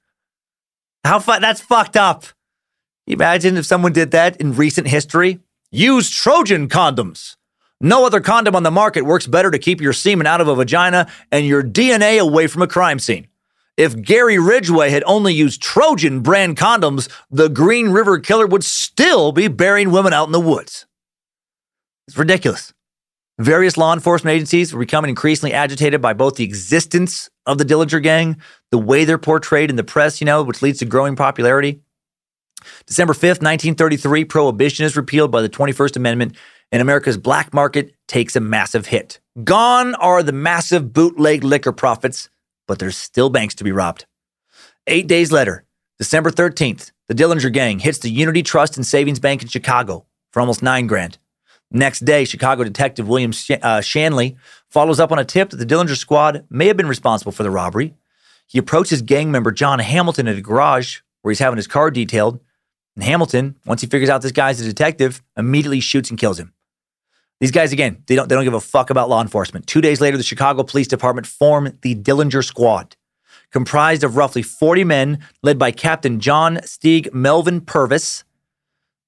How 1.05 1.19
fu- 1.19 1.39
that's 1.39 1.61
fucked 1.61 1.97
up. 1.97 2.25
Imagine 3.07 3.57
if 3.57 3.65
someone 3.65 3.93
did 3.93 4.11
that 4.11 4.37
in 4.37 4.53
recent 4.53 4.87
history. 4.87 5.39
Use 5.75 6.11
Trojan 6.11 6.69
condoms. 6.69 7.35
No 7.81 8.05
other 8.05 8.21
condom 8.21 8.55
on 8.55 8.61
the 8.61 8.69
market 8.69 9.05
works 9.05 9.25
better 9.25 9.49
to 9.49 9.57
keep 9.57 9.81
your 9.81 9.91
semen 9.91 10.27
out 10.27 10.39
of 10.39 10.47
a 10.47 10.53
vagina 10.53 11.09
and 11.31 11.47
your 11.47 11.63
DNA 11.63 12.19
away 12.19 12.45
from 12.45 12.61
a 12.61 12.67
crime 12.67 12.99
scene. 12.99 13.27
If 13.75 13.99
Gary 13.99 14.37
Ridgway 14.37 14.91
had 14.91 15.03
only 15.07 15.33
used 15.33 15.63
Trojan 15.63 16.19
brand 16.19 16.57
condoms, 16.57 17.09
the 17.31 17.49
Green 17.49 17.89
River 17.89 18.19
Killer 18.19 18.45
would 18.45 18.63
still 18.63 19.31
be 19.31 19.47
burying 19.47 19.89
women 19.89 20.13
out 20.13 20.27
in 20.27 20.31
the 20.31 20.39
woods. 20.39 20.85
It's 22.07 22.17
ridiculous. 22.19 22.71
Various 23.39 23.75
law 23.75 23.93
enforcement 23.93 24.35
agencies 24.35 24.73
were 24.73 24.79
becoming 24.79 25.09
increasingly 25.09 25.53
agitated 25.53 26.03
by 26.03 26.13
both 26.13 26.35
the 26.35 26.43
existence 26.43 27.31
of 27.47 27.57
the 27.57 27.65
Dillinger 27.65 28.03
Gang, 28.03 28.37
the 28.69 28.77
way 28.77 29.05
they're 29.05 29.17
portrayed 29.17 29.71
in 29.71 29.75
the 29.75 29.83
press, 29.83 30.21
you 30.21 30.25
know, 30.25 30.43
which 30.43 30.61
leads 30.61 30.77
to 30.79 30.85
growing 30.85 31.15
popularity. 31.15 31.81
December 32.85 33.13
5th, 33.13 33.41
1933, 33.41 34.25
prohibition 34.25 34.85
is 34.85 34.95
repealed 34.97 35.31
by 35.31 35.41
the 35.41 35.49
21st 35.49 35.95
Amendment, 35.95 36.35
and 36.71 36.81
America's 36.81 37.17
black 37.17 37.53
market 37.53 37.93
takes 38.07 38.35
a 38.35 38.39
massive 38.39 38.87
hit. 38.87 39.19
Gone 39.43 39.95
are 39.95 40.23
the 40.23 40.31
massive 40.31 40.93
bootleg 40.93 41.43
liquor 41.43 41.71
profits, 41.71 42.29
but 42.67 42.79
there's 42.79 42.97
still 42.97 43.29
banks 43.29 43.55
to 43.55 43.63
be 43.63 43.71
robbed. 43.71 44.05
Eight 44.87 45.07
days 45.07 45.31
later, 45.31 45.65
December 45.97 46.31
13th, 46.31 46.91
the 47.07 47.13
Dillinger 47.15 47.51
Gang 47.51 47.79
hits 47.79 47.99
the 47.99 48.09
Unity 48.09 48.43
Trust 48.43 48.75
and 48.77 48.85
Savings 48.85 49.19
Bank 49.19 49.41
in 49.41 49.47
Chicago 49.47 50.05
for 50.31 50.39
almost 50.39 50.63
nine 50.63 50.87
grand. 50.87 51.17
Next 51.71 52.01
day, 52.01 52.25
Chicago 52.25 52.63
detective 52.63 53.07
William 53.07 53.31
Sh- 53.31 53.51
uh, 53.61 53.81
Shanley 53.81 54.35
follows 54.69 54.99
up 54.99 55.11
on 55.11 55.19
a 55.19 55.25
tip 55.25 55.49
that 55.49 55.57
the 55.57 55.65
Dillinger 55.65 55.97
squad 55.97 56.45
may 56.49 56.67
have 56.67 56.77
been 56.77 56.87
responsible 56.87 57.31
for 57.31 57.43
the 57.43 57.51
robbery. 57.51 57.95
He 58.47 58.59
approaches 58.59 59.01
gang 59.01 59.31
member 59.31 59.51
John 59.51 59.79
Hamilton 59.79 60.27
at 60.27 60.37
a 60.37 60.41
garage 60.41 60.99
where 61.21 61.31
he's 61.31 61.39
having 61.39 61.57
his 61.57 61.67
car 61.67 61.89
detailed. 61.89 62.39
And 62.95 63.03
Hamilton, 63.03 63.57
once 63.65 63.81
he 63.81 63.87
figures 63.87 64.09
out 64.09 64.21
this 64.21 64.31
guy's 64.31 64.61
a 64.61 64.65
detective, 64.65 65.21
immediately 65.35 65.79
shoots 65.79 66.09
and 66.09 66.19
kills 66.19 66.39
him. 66.39 66.53
These 67.39 67.51
guys, 67.51 67.73
again, 67.73 68.03
they 68.07 68.15
don't, 68.15 68.29
they 68.29 68.35
don't 68.35 68.43
give 68.43 68.53
a 68.53 68.61
fuck 68.61 68.89
about 68.89 69.09
law 69.09 69.21
enforcement. 69.21 69.67
Two 69.67 69.81
days 69.81 69.99
later, 69.99 70.15
the 70.15 70.23
Chicago 70.23 70.63
Police 70.63 70.87
Department 70.87 71.27
formed 71.27 71.77
the 71.81 71.95
Dillinger 71.95 72.45
Squad, 72.45 72.95
comprised 73.51 74.03
of 74.03 74.15
roughly 74.15 74.41
40 74.41 74.83
men 74.83 75.19
led 75.41 75.57
by 75.59 75.71
Captain 75.71 76.19
John 76.19 76.57
Stege 76.57 77.11
Melvin 77.13 77.61
Purvis. 77.61 78.23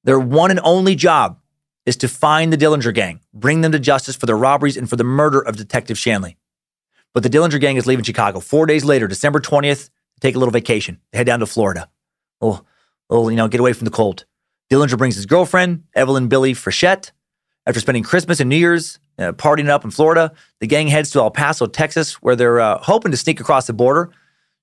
Their 0.03 0.19
one 0.19 0.51
and 0.51 0.59
only 0.63 0.95
job 0.95 1.39
is 1.85 1.95
to 1.97 2.07
find 2.07 2.51
the 2.51 2.57
Dillinger 2.57 2.93
gang, 2.93 3.21
bring 3.33 3.61
them 3.61 3.71
to 3.71 3.79
justice 3.79 4.15
for 4.15 4.25
their 4.25 4.37
robberies 4.37 4.75
and 4.75 4.89
for 4.89 4.95
the 4.95 5.03
murder 5.03 5.39
of 5.39 5.55
Detective 5.55 5.97
Shanley. 5.97 6.37
But 7.13 7.23
the 7.23 7.29
Dillinger 7.29 7.61
gang 7.61 7.77
is 7.77 7.87
leaving 7.87 8.03
Chicago. 8.03 8.39
Four 8.39 8.65
days 8.65 8.83
later, 8.83 9.07
December 9.07 9.39
20th, 9.39 9.85
to 9.85 10.19
take 10.19 10.35
a 10.35 10.39
little 10.39 10.51
vacation. 10.51 10.99
They 11.11 11.19
head 11.19 11.27
down 11.27 11.39
to 11.39 11.45
Florida. 11.45 11.89
Little, 12.41 12.67
you 13.11 13.35
know, 13.35 13.47
get 13.47 13.59
away 13.59 13.73
from 13.73 13.85
the 13.85 13.91
cold. 13.91 14.25
Dillinger 14.71 14.97
brings 14.97 15.15
his 15.15 15.25
girlfriend, 15.25 15.83
Evelyn 15.95 16.27
Billy 16.27 16.53
Frechette. 16.53 17.11
After 17.67 17.79
spending 17.79 18.03
Christmas 18.03 18.39
and 18.39 18.49
New 18.49 18.57
Year's 18.57 18.99
uh, 19.17 19.31
partying 19.31 19.69
up 19.69 19.83
in 19.83 19.91
Florida, 19.91 20.31
the 20.59 20.67
gang 20.67 20.87
heads 20.87 21.09
to 21.11 21.19
El 21.19 21.31
Paso, 21.31 21.65
Texas, 21.65 22.15
where 22.15 22.35
they're 22.35 22.59
uh, 22.59 22.77
hoping 22.79 23.11
to 23.11 23.17
sneak 23.17 23.39
across 23.39 23.67
the 23.67 23.73
border, 23.73 24.11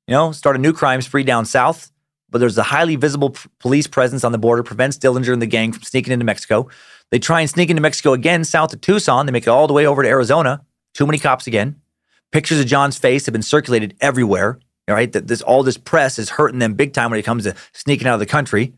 you 0.06 0.12
know, 0.12 0.32
start 0.32 0.56
a 0.56 0.58
new 0.58 0.72
crime 0.72 1.02
spree 1.02 1.24
down 1.24 1.44
south. 1.44 1.90
But 2.30 2.38
there's 2.38 2.56
a 2.58 2.62
highly 2.62 2.96
visible 2.96 3.30
p- 3.30 3.48
police 3.58 3.86
presence 3.86 4.24
on 4.24 4.32
the 4.32 4.38
border, 4.38 4.62
prevents 4.62 4.98
Dillinger 4.98 5.32
and 5.32 5.42
the 5.42 5.46
gang 5.46 5.72
from 5.72 5.82
sneaking 5.82 6.12
into 6.12 6.24
Mexico. 6.24 6.68
They 7.10 7.18
try 7.18 7.40
and 7.40 7.50
sneak 7.50 7.70
into 7.70 7.82
Mexico 7.82 8.12
again, 8.12 8.44
south 8.44 8.72
of 8.72 8.80
Tucson. 8.80 9.26
They 9.26 9.32
make 9.32 9.42
it 9.42 9.50
all 9.50 9.66
the 9.66 9.74
way 9.74 9.86
over 9.86 10.02
to 10.02 10.08
Arizona. 10.08 10.64
Too 10.94 11.06
many 11.06 11.18
cops 11.18 11.46
again. 11.46 11.80
Pictures 12.30 12.58
of 12.58 12.66
John's 12.66 12.96
face 12.96 13.26
have 13.26 13.32
been 13.32 13.42
circulated 13.42 13.94
everywhere. 14.00 14.58
All 14.88 14.94
right, 14.94 15.12
that 15.12 15.28
this 15.28 15.42
all 15.42 15.62
this 15.62 15.78
press 15.78 16.18
is 16.18 16.30
hurting 16.30 16.58
them 16.58 16.74
big 16.74 16.92
time 16.92 17.10
when 17.10 17.20
it 17.20 17.24
comes 17.24 17.44
to 17.44 17.54
sneaking 17.72 18.08
out 18.08 18.14
of 18.14 18.20
the 18.20 18.26
country. 18.26 18.74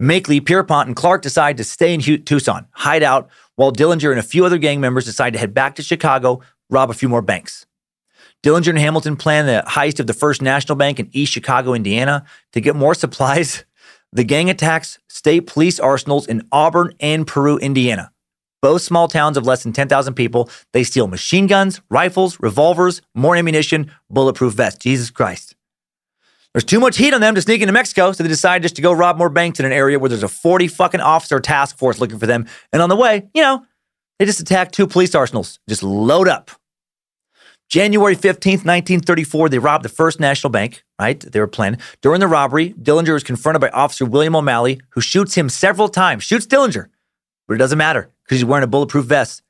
Makeley, 0.00 0.44
Pierpont, 0.44 0.88
and 0.88 0.96
Clark 0.96 1.22
decide 1.22 1.56
to 1.56 1.64
stay 1.64 1.94
in 1.94 2.00
Tucson, 2.00 2.66
hide 2.72 3.02
out, 3.02 3.28
while 3.56 3.72
Dillinger 3.72 4.10
and 4.10 4.18
a 4.18 4.22
few 4.22 4.44
other 4.44 4.58
gang 4.58 4.80
members 4.80 5.04
decide 5.04 5.32
to 5.32 5.38
head 5.38 5.54
back 5.54 5.74
to 5.76 5.82
Chicago, 5.82 6.40
rob 6.70 6.90
a 6.90 6.94
few 6.94 7.08
more 7.08 7.22
banks. 7.22 7.66
Dillinger 8.42 8.68
and 8.68 8.78
Hamilton 8.78 9.16
plan 9.16 9.46
the 9.46 9.64
heist 9.66 9.98
of 9.98 10.06
the 10.06 10.14
First 10.14 10.42
National 10.42 10.76
Bank 10.76 11.00
in 11.00 11.08
East 11.12 11.32
Chicago, 11.32 11.74
Indiana. 11.74 12.24
To 12.52 12.60
get 12.60 12.76
more 12.76 12.94
supplies, 12.94 13.64
the 14.12 14.24
gang 14.24 14.48
attacks 14.48 14.98
state 15.08 15.46
police 15.46 15.80
arsenals 15.80 16.26
in 16.26 16.46
Auburn 16.52 16.94
and 17.00 17.26
Peru, 17.26 17.58
Indiana. 17.58 18.12
Both 18.60 18.82
small 18.82 19.08
towns 19.08 19.36
of 19.36 19.46
less 19.46 19.62
than 19.62 19.72
10,000 19.72 20.14
people. 20.14 20.50
They 20.72 20.82
steal 20.84 21.06
machine 21.06 21.46
guns, 21.46 21.80
rifles, 21.90 22.38
revolvers, 22.40 23.02
more 23.14 23.36
ammunition, 23.36 23.90
bulletproof 24.10 24.54
vests. 24.54 24.82
Jesus 24.82 25.10
Christ. 25.10 25.54
There's 26.54 26.64
too 26.64 26.80
much 26.80 26.96
heat 26.96 27.14
on 27.14 27.20
them 27.20 27.34
to 27.34 27.42
sneak 27.42 27.60
into 27.60 27.72
Mexico, 27.72 28.10
so 28.10 28.22
they 28.22 28.28
decide 28.28 28.62
just 28.62 28.74
to 28.76 28.82
go 28.82 28.90
rob 28.90 29.18
more 29.18 29.28
banks 29.28 29.60
in 29.60 29.66
an 29.66 29.72
area 29.72 29.98
where 29.98 30.08
there's 30.08 30.22
a 30.22 30.28
40 30.28 30.66
fucking 30.68 31.00
officer 31.00 31.40
task 31.40 31.76
force 31.76 32.00
looking 32.00 32.18
for 32.18 32.26
them. 32.26 32.46
And 32.72 32.82
on 32.82 32.88
the 32.88 32.96
way, 32.96 33.28
you 33.34 33.42
know, 33.42 33.64
they 34.18 34.24
just 34.24 34.40
attack 34.40 34.72
two 34.72 34.86
police 34.86 35.14
arsenals. 35.14 35.60
Just 35.68 35.82
load 35.82 36.26
up. 36.26 36.50
January 37.68 38.16
15th, 38.16 38.64
1934, 38.64 39.50
they 39.50 39.58
robbed 39.58 39.84
the 39.84 39.90
First 39.90 40.20
National 40.20 40.50
Bank, 40.50 40.84
right? 40.98 41.20
They 41.20 41.38
were 41.38 41.46
planning. 41.46 41.78
During 42.00 42.20
the 42.20 42.26
robbery, 42.26 42.72
Dillinger 42.72 43.14
is 43.14 43.22
confronted 43.22 43.60
by 43.60 43.68
Officer 43.68 44.06
William 44.06 44.34
O'Malley, 44.34 44.80
who 44.90 45.02
shoots 45.02 45.34
him 45.34 45.50
several 45.50 45.88
times, 45.88 46.24
shoots 46.24 46.46
Dillinger, 46.46 46.88
but 47.48 47.54
it 47.54 47.58
doesn't 47.58 47.78
matter 47.78 48.10
because 48.22 48.38
he's 48.38 48.44
wearing 48.44 48.62
a 48.62 48.68
bulletproof 48.68 49.06
vest. 49.06 49.42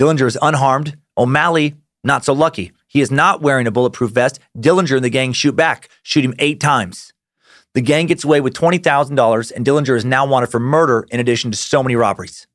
Dillinger 0.00 0.26
is 0.26 0.38
unharmed. 0.42 0.96
O'Malley, 1.16 1.76
not 2.02 2.24
so 2.24 2.32
lucky. 2.32 2.72
He 2.88 3.00
is 3.00 3.10
not 3.10 3.42
wearing 3.42 3.66
a 3.66 3.70
bulletproof 3.70 4.10
vest. 4.10 4.40
Dillinger 4.58 4.96
and 4.96 5.04
the 5.04 5.10
gang 5.10 5.32
shoot 5.32 5.54
back, 5.54 5.88
shoot 6.02 6.24
him 6.24 6.34
eight 6.38 6.60
times. 6.60 7.12
The 7.74 7.82
gang 7.82 8.06
gets 8.06 8.24
away 8.24 8.40
with 8.40 8.54
$20,000, 8.54 9.52
and 9.52 9.66
Dillinger 9.66 9.96
is 9.96 10.04
now 10.04 10.26
wanted 10.26 10.48
for 10.48 10.58
murder 10.58 11.06
in 11.10 11.20
addition 11.20 11.50
to 11.50 11.56
so 11.56 11.82
many 11.82 11.94
robberies. 11.94 12.46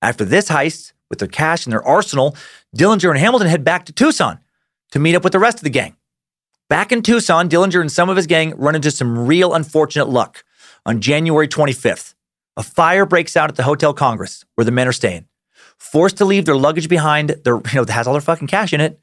After 0.00 0.24
this 0.24 0.48
heist, 0.48 0.92
with 1.10 1.18
their 1.18 1.28
cash 1.28 1.66
and 1.66 1.72
their 1.74 1.86
arsenal, 1.86 2.34
Dillinger 2.74 3.10
and 3.10 3.18
Hamilton 3.18 3.48
head 3.48 3.64
back 3.64 3.84
to 3.84 3.92
Tucson 3.92 4.40
to 4.92 4.98
meet 4.98 5.14
up 5.14 5.24
with 5.24 5.34
the 5.34 5.38
rest 5.38 5.58
of 5.58 5.64
the 5.64 5.70
gang. 5.70 5.94
Back 6.70 6.90
in 6.90 7.02
Tucson, 7.02 7.50
Dillinger 7.50 7.82
and 7.82 7.92
some 7.92 8.08
of 8.08 8.16
his 8.16 8.26
gang 8.26 8.56
run 8.56 8.74
into 8.74 8.90
some 8.90 9.26
real 9.26 9.52
unfortunate 9.52 10.08
luck. 10.08 10.42
On 10.86 11.02
January 11.02 11.46
25th, 11.46 12.14
a 12.56 12.62
fire 12.62 13.06
breaks 13.06 13.36
out 13.36 13.50
at 13.50 13.56
the 13.56 13.62
Hotel 13.62 13.94
Congress 13.94 14.44
where 14.54 14.64
the 14.64 14.70
men 14.70 14.88
are 14.88 14.92
staying. 14.92 15.26
Forced 15.78 16.18
to 16.18 16.24
leave 16.24 16.44
their 16.44 16.56
luggage 16.56 16.88
behind, 16.88 17.30
their, 17.44 17.56
you 17.72 17.74
know, 17.74 17.84
that 17.84 17.92
has 17.92 18.06
all 18.06 18.14
their 18.14 18.20
fucking 18.20 18.48
cash 18.48 18.72
in 18.72 18.80
it, 18.80 19.00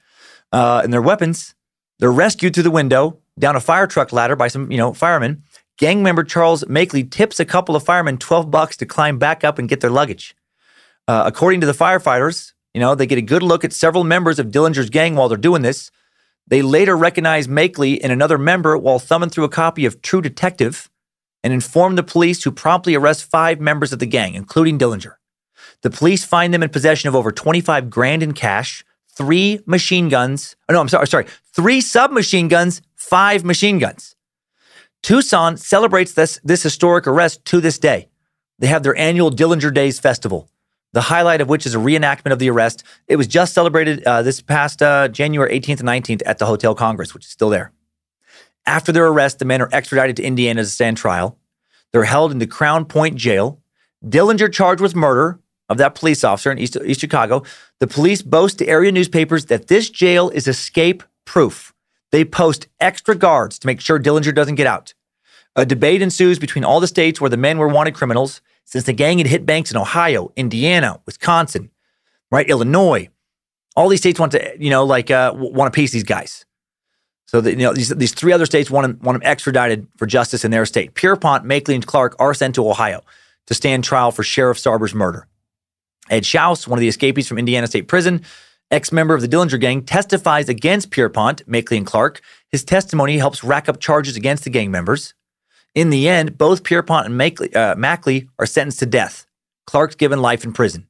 uh, 0.52 0.82
and 0.84 0.94
their 0.94 1.02
weapons. 1.02 1.56
They're 2.00 2.12
rescued 2.12 2.54
through 2.54 2.64
the 2.64 2.72
window 2.72 3.20
down 3.38 3.56
a 3.56 3.60
fire 3.60 3.88
truck 3.88 4.12
ladder 4.12 4.36
by 4.36 4.48
some, 4.48 4.72
you 4.72 4.78
know, 4.78 4.94
firemen. 4.94 5.44
Gang 5.78 6.04
member 6.04 6.24
Charles 6.24 6.64
Makeley 6.66 7.10
tips 7.10 7.40
a 7.40 7.46
couple 7.46 7.76
of 7.76 7.84
firemen 7.84 8.18
12 8.18 8.52
bucks 8.52 8.76
to 8.78 8.86
climb 8.86 9.18
back 9.18 9.44
up 9.44 9.58
and 9.58 9.70
get 9.70 9.80
their 9.80 9.90
luggage. 9.90 10.36
Uh, 11.08 11.24
according 11.26 11.62
to 11.62 11.68
the 11.68 11.74
firefighters, 11.74 12.54
you 12.74 12.82
know, 12.82 12.96
they 12.96 13.08
get 13.08 13.18
a 13.18 13.22
good 13.22 13.42
look 13.42 13.64
at 13.64 13.74
several 13.74 14.04
members 14.04 14.40
of 14.40 14.48
Dillinger's 14.48 14.90
gang 14.90 15.16
while 15.16 15.30
they're 15.30 15.38
doing 15.38 15.62
this. 15.62 15.90
They 16.48 16.62
later 16.62 16.98
recognize 16.98 17.48
Makeley 17.48 18.00
and 18.02 18.12
another 18.12 18.38
member 18.38 18.78
while 18.78 19.00
thumbing 19.00 19.30
through 19.30 19.46
a 19.46 19.50
copy 19.50 19.86
of 19.86 20.02
True 20.02 20.22
Detective 20.22 20.89
and 21.44 21.54
inform 21.54 21.96
the 21.96 22.04
police 22.04 22.44
who 22.44 22.52
promptly 22.52 22.96
arrest 22.96 23.30
five 23.30 23.60
members 23.60 23.94
of 23.94 24.00
the 24.00 24.06
gang, 24.06 24.36
including 24.36 24.78
Dillinger. 24.78 25.16
The 25.82 25.90
police 25.90 26.26
find 26.26 26.54
them 26.54 26.64
in 26.64 26.70
possession 26.70 27.08
of 27.08 27.16
over 27.16 27.32
25 27.32 27.90
grand 27.90 28.24
in 28.24 28.34
cash, 28.34 28.84
three 29.16 29.62
machine 29.66 30.10
guns. 30.10 30.56
Oh, 30.68 30.74
no, 30.74 30.82
I'm 30.82 30.90
sorry, 30.90 31.08
sorry. 31.08 31.26
Three 31.56 31.82
submachine 31.82 32.48
guns, 32.48 32.82
five 32.96 33.44
machine 33.44 33.80
guns. 33.80 34.16
Tucson 35.02 35.56
celebrates 35.56 36.14
this, 36.14 36.40
this 36.44 36.64
historic 36.64 37.08
arrest 37.08 37.46
to 37.46 37.62
this 37.62 37.80
day. 37.80 38.10
They 38.60 38.68
have 38.68 38.84
their 38.84 38.98
annual 38.98 39.32
Dillinger 39.32 39.74
Days 39.74 40.00
Festival, 40.00 40.50
the 40.92 41.02
highlight 41.02 41.40
of 41.40 41.48
which 41.48 41.66
is 41.66 41.74
a 41.74 41.78
reenactment 41.78 42.34
of 42.34 42.40
the 42.40 42.50
arrest. 42.50 42.84
It 43.08 43.16
was 43.16 43.28
just 43.28 43.54
celebrated 43.54 44.04
uh, 44.04 44.22
this 44.22 44.42
past 44.42 44.82
uh, 44.82 45.08
January 45.08 45.58
18th 45.58 45.80
and 45.80 45.88
19th 45.88 46.22
at 46.26 46.40
the 46.40 46.46
Hotel 46.46 46.76
Congress, 46.76 47.14
which 47.14 47.26
is 47.26 47.32
still 47.32 47.50
there. 47.50 47.72
After 48.70 48.92
their 48.92 49.08
arrest, 49.08 49.40
the 49.40 49.46
men 49.46 49.64
are 49.64 49.70
extradited 49.72 50.18
to 50.18 50.24
Indiana 50.24 50.62
to 50.62 50.68
stand 50.68 50.96
trial. 50.96 51.40
They're 51.92 52.04
held 52.04 52.32
in 52.32 52.38
the 52.38 52.46
Crown 52.46 52.86
Point 52.86 53.16
Jail. 53.16 53.60
Dillinger 54.06 54.54
charged 54.54 54.80
with 54.80 54.96
murder 54.96 55.40
of 55.70 55.80
that 55.80 55.96
police 55.96 56.24
officer 56.24 56.52
in 56.52 56.60
East, 56.60 56.78
East 56.86 57.00
Chicago. 57.00 57.42
The 57.80 57.88
police 57.88 58.22
boast 58.22 58.60
to 58.60 58.68
area 58.68 58.92
newspapers 58.92 59.46
that 59.46 59.70
this 59.70 59.90
jail 59.90 60.30
is 60.30 60.48
escape 60.48 61.02
proof. 61.26 61.74
They 62.12 62.24
post 62.24 62.68
extra 62.80 63.16
guards 63.16 63.58
to 63.58 63.66
make 63.66 63.82
sure 63.82 64.00
Dillinger 64.00 64.36
doesn't 64.36 64.54
get 64.54 64.68
out. 64.68 64.94
A 65.56 65.66
debate 65.66 66.04
ensues 66.04 66.38
between 66.38 66.64
all 66.64 66.80
the 66.80 66.86
states 66.86 67.20
where 67.20 67.32
the 67.32 67.38
men 67.38 67.58
were 67.58 67.68
wanted 67.68 67.96
criminals, 67.96 68.40
since 68.66 68.84
the 68.84 68.94
gang 68.94 69.18
had 69.18 69.26
hit 69.26 69.48
banks 69.48 69.72
in 69.72 69.78
Ohio, 69.78 70.32
Indiana, 70.36 71.02
Wisconsin, 71.08 71.72
right, 72.32 72.48
Illinois. 72.48 73.10
All 73.76 73.90
these 73.90 74.00
states 74.02 74.20
want 74.20 74.34
to, 74.34 74.56
you 74.60 74.70
know, 74.70 74.86
like 74.86 75.10
uh, 75.10 75.34
want 75.36 75.74
to 75.74 75.76
piece 75.76 75.92
these 75.92 76.04
guys. 76.04 76.46
So 77.30 77.42
you 77.42 77.58
know, 77.58 77.74
these, 77.74 77.90
these 77.90 78.12
three 78.12 78.34
other 78.34 78.48
states 78.48 78.72
want 78.72 78.88
them, 78.88 79.00
want 79.04 79.22
them 79.22 79.30
extradited 79.30 79.86
for 79.98 80.08
justice 80.08 80.44
in 80.44 80.50
their 80.50 80.66
state. 80.66 80.96
Pierpont, 80.96 81.46
Makeley, 81.46 81.76
and 81.76 81.86
Clark 81.86 82.16
are 82.18 82.34
sent 82.34 82.56
to 82.56 82.68
Ohio 82.68 83.04
to 83.46 83.54
stand 83.54 83.84
trial 83.84 84.10
for 84.10 84.24
Sheriff 84.24 84.58
Sarber's 84.58 84.96
murder. 84.96 85.28
Ed 86.10 86.26
Shouse, 86.26 86.68
one 86.68 86.80
of 86.80 86.82
the 86.82 86.88
escapees 86.88 87.28
from 87.28 87.38
Indiana 87.38 87.68
State 87.68 87.88
Prison, 87.88 88.24
ex-member 88.72 89.14
of 89.14 89.22
the 89.22 89.28
Dillinger 89.28 89.60
Gang, 89.60 89.84
testifies 89.84 90.50
against 90.50 90.90
Pierpont, 90.90 91.48
Makeley, 91.48 91.78
and 91.78 91.86
Clark. 91.86 92.20
His 92.52 92.64
testimony 92.64 93.20
helps 93.20 93.44
rack 93.44 93.70
up 93.70 93.80
charges 93.80 94.16
against 94.16 94.44
the 94.44 94.50
gang 94.50 94.72
members. 94.72 95.14
In 95.76 95.92
the 95.92 96.10
end, 96.10 96.36
both 96.36 96.64
Pierpont 96.64 97.06
and 97.06 97.14
Makeley, 97.14 97.56
uh, 97.56 97.76
Mackley 97.76 98.28
are 98.40 98.48
sentenced 98.48 98.80
to 98.80 98.88
death. 98.88 99.28
Clark's 99.68 99.94
given 99.94 100.20
life 100.20 100.44
in 100.44 100.52
prison. 100.52 100.88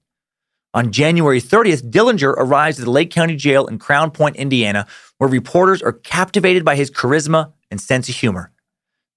On 0.73 0.91
January 0.91 1.41
30th, 1.41 1.89
Dillinger 1.89 2.33
arrives 2.37 2.79
at 2.79 2.85
the 2.85 2.91
Lake 2.91 3.09
County 3.09 3.35
Jail 3.35 3.65
in 3.65 3.79
Crown 3.79 4.11
Point, 4.11 4.35
Indiana, 4.35 4.85
where 5.17 5.29
reporters 5.29 5.81
are 5.81 5.93
captivated 5.93 6.63
by 6.63 6.75
his 6.75 6.91
charisma 6.91 7.53
and 7.71 7.81
sense 7.81 8.07
of 8.07 8.15
humor. 8.15 8.51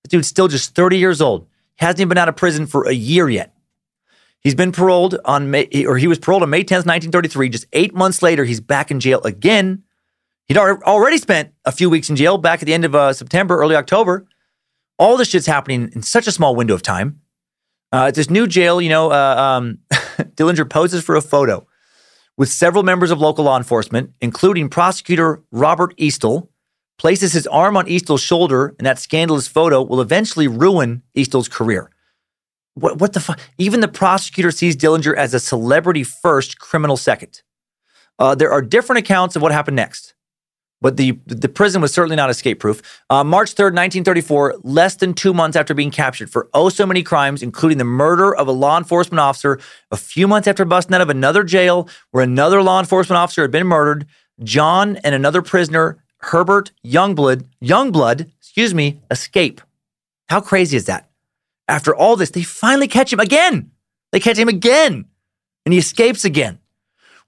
This 0.03 0.11
dude's 0.11 0.29
still 0.29 0.49
just 0.49 0.75
30 0.75 0.99
years 0.99 1.21
old. 1.21 1.47
He 1.79 1.85
hasn't 1.85 2.01
even 2.01 2.09
been 2.09 2.19
out 2.19 2.29
of 2.29 2.37
prison 2.37 2.67
for 2.67 2.89
a 2.89 2.93
year 2.93 3.29
yet. 3.29 3.55
He's 4.41 4.55
been 4.55 4.73
paroled 4.73 5.19
on 5.25 5.51
May, 5.51 5.69
or 5.87 5.99
he 5.99 6.09
was 6.09 6.19
paroled 6.19 6.43
on 6.43 6.51
May 6.51 6.65
10th, 6.65 6.87
1933. 6.87 7.49
Just 7.49 7.67
eight 7.73 7.95
months 7.95 8.23
later, 8.23 8.45
he's 8.45 8.61
back 8.61 8.91
in 8.91 8.99
jail 8.99 9.21
again. 9.23 9.85
He'd 10.47 10.59
already 10.59 11.19
spent 11.19 11.53
a 11.65 11.71
few 11.71 11.89
weeks 11.89 12.11
in 12.11 12.17
jail 12.17 12.39
back 12.39 12.61
at 12.61 12.67
the 12.67 12.75
end 12.75 12.85
of 12.85 12.95
uh, 12.95 13.13
September, 13.13 13.57
early 13.57 13.77
October. 13.77 14.27
All 14.99 15.17
this 15.17 15.29
shit's 15.29 15.47
happening 15.47 15.91
in 15.95 16.03
such 16.03 16.27
a 16.27 16.33
small 16.33 16.57
window 16.57 16.75
of 16.75 16.83
time. 16.83 17.21
Uh, 17.93 18.07
at 18.07 18.15
this 18.15 18.31
new 18.31 18.47
jail, 18.47 18.81
you 18.81 18.89
know, 18.89 19.13
uh, 19.13 19.37
um, 19.37 19.79
Dillinger 20.37 20.69
poses 20.69 21.05
for 21.05 21.17
a 21.17 21.23
photo 21.23 21.67
with 22.37 22.49
several 22.49 22.83
members 22.83 23.11
of 23.11 23.21
local 23.21 23.45
law 23.45 23.57
enforcement, 23.57 24.13
including 24.21 24.69
prosecutor 24.69 25.43
Robert 25.51 25.95
Estill, 25.99 26.51
places 26.99 27.33
his 27.33 27.47
arm 27.47 27.77
on 27.77 27.89
Estill's 27.89 28.23
shoulder, 28.23 28.75
and 28.79 28.87
that 28.87 28.99
scandalous 28.99 29.49
photo 29.49 29.83
will 29.83 30.01
eventually 30.01 30.49
ruin 30.49 31.03
Estill's 31.15 31.49
career. 31.49 31.91
What, 32.75 32.99
what 32.99 33.13
the 33.13 33.21
fuck? 33.21 33.39
Even 33.59 33.81
the 33.81 33.89
prosecutor 33.89 34.51
sees 34.51 34.77
Dillinger 34.77 35.15
as 35.15 35.35
a 35.35 35.41
celebrity 35.41 36.05
first, 36.05 36.59
criminal 36.59 36.97
second. 36.97 37.43
Uh, 38.19 38.35
there 38.35 38.53
are 38.53 38.63
different 38.63 39.01
accounts 39.01 39.37
of 39.37 39.43
what 39.43 39.53
happened 39.53 39.77
next. 39.77 40.15
But 40.83 40.97
the, 40.97 41.13
the 41.27 41.49
prison 41.49 41.81
was 41.81 41.95
certainly 41.95 42.17
not 42.17 42.29
escape 42.29 42.59
proof. 42.59 42.83
Uh, 43.09 43.23
March 43.23 43.55
3rd, 43.55 43.73
1934, 43.73 44.57
less 44.65 44.97
than 44.97 45.15
two 45.15 45.33
months 45.33 45.57
after 45.57 45.75
being 45.75 45.93
captured 45.93 46.29
for 46.29 46.51
oh 46.53 46.69
so 46.69 46.85
many 46.85 47.03
crimes, 47.05 47.43
including 47.43 47.79
the 47.79 47.85
murder 47.85 48.35
of 48.35 48.49
a 48.49 48.53
law 48.53 48.77
enforcement 48.77 49.21
officer, 49.21 49.61
a 49.93 49.97
few 49.97 50.27
months 50.27 50.49
after 50.49 50.65
busting 50.65 50.95
out 50.95 51.01
of 51.01 51.09
another 51.09 51.45
jail 51.45 51.89
where 52.11 52.25
another 52.25 52.63
law 52.63 52.81
enforcement 52.81 53.17
officer 53.17 53.43
had 53.43 53.53
been 53.53 53.67
murdered, 53.67 54.07
John 54.43 54.97
and 54.97 55.15
another 55.15 55.41
prisoner, 55.41 56.03
Herbert 56.19 56.73
Youngblood, 56.85 57.47
Youngblood, 57.63 58.29
excuse 58.39 58.75
me, 58.75 59.01
escape. 59.11 59.61
How 60.29 60.41
crazy 60.41 60.77
is 60.77 60.87
that? 60.87 61.09
After 61.69 61.95
all 61.95 62.17
this, 62.17 62.31
they 62.31 62.43
finally 62.43 62.89
catch 62.89 63.13
him 63.13 63.21
again. 63.21 63.71
They 64.11 64.21
catch 64.21 64.37
him 64.37 64.49
again, 64.49 65.07
and 65.65 65.73
he 65.73 65.79
escapes 65.79 66.25
again. 66.25 66.59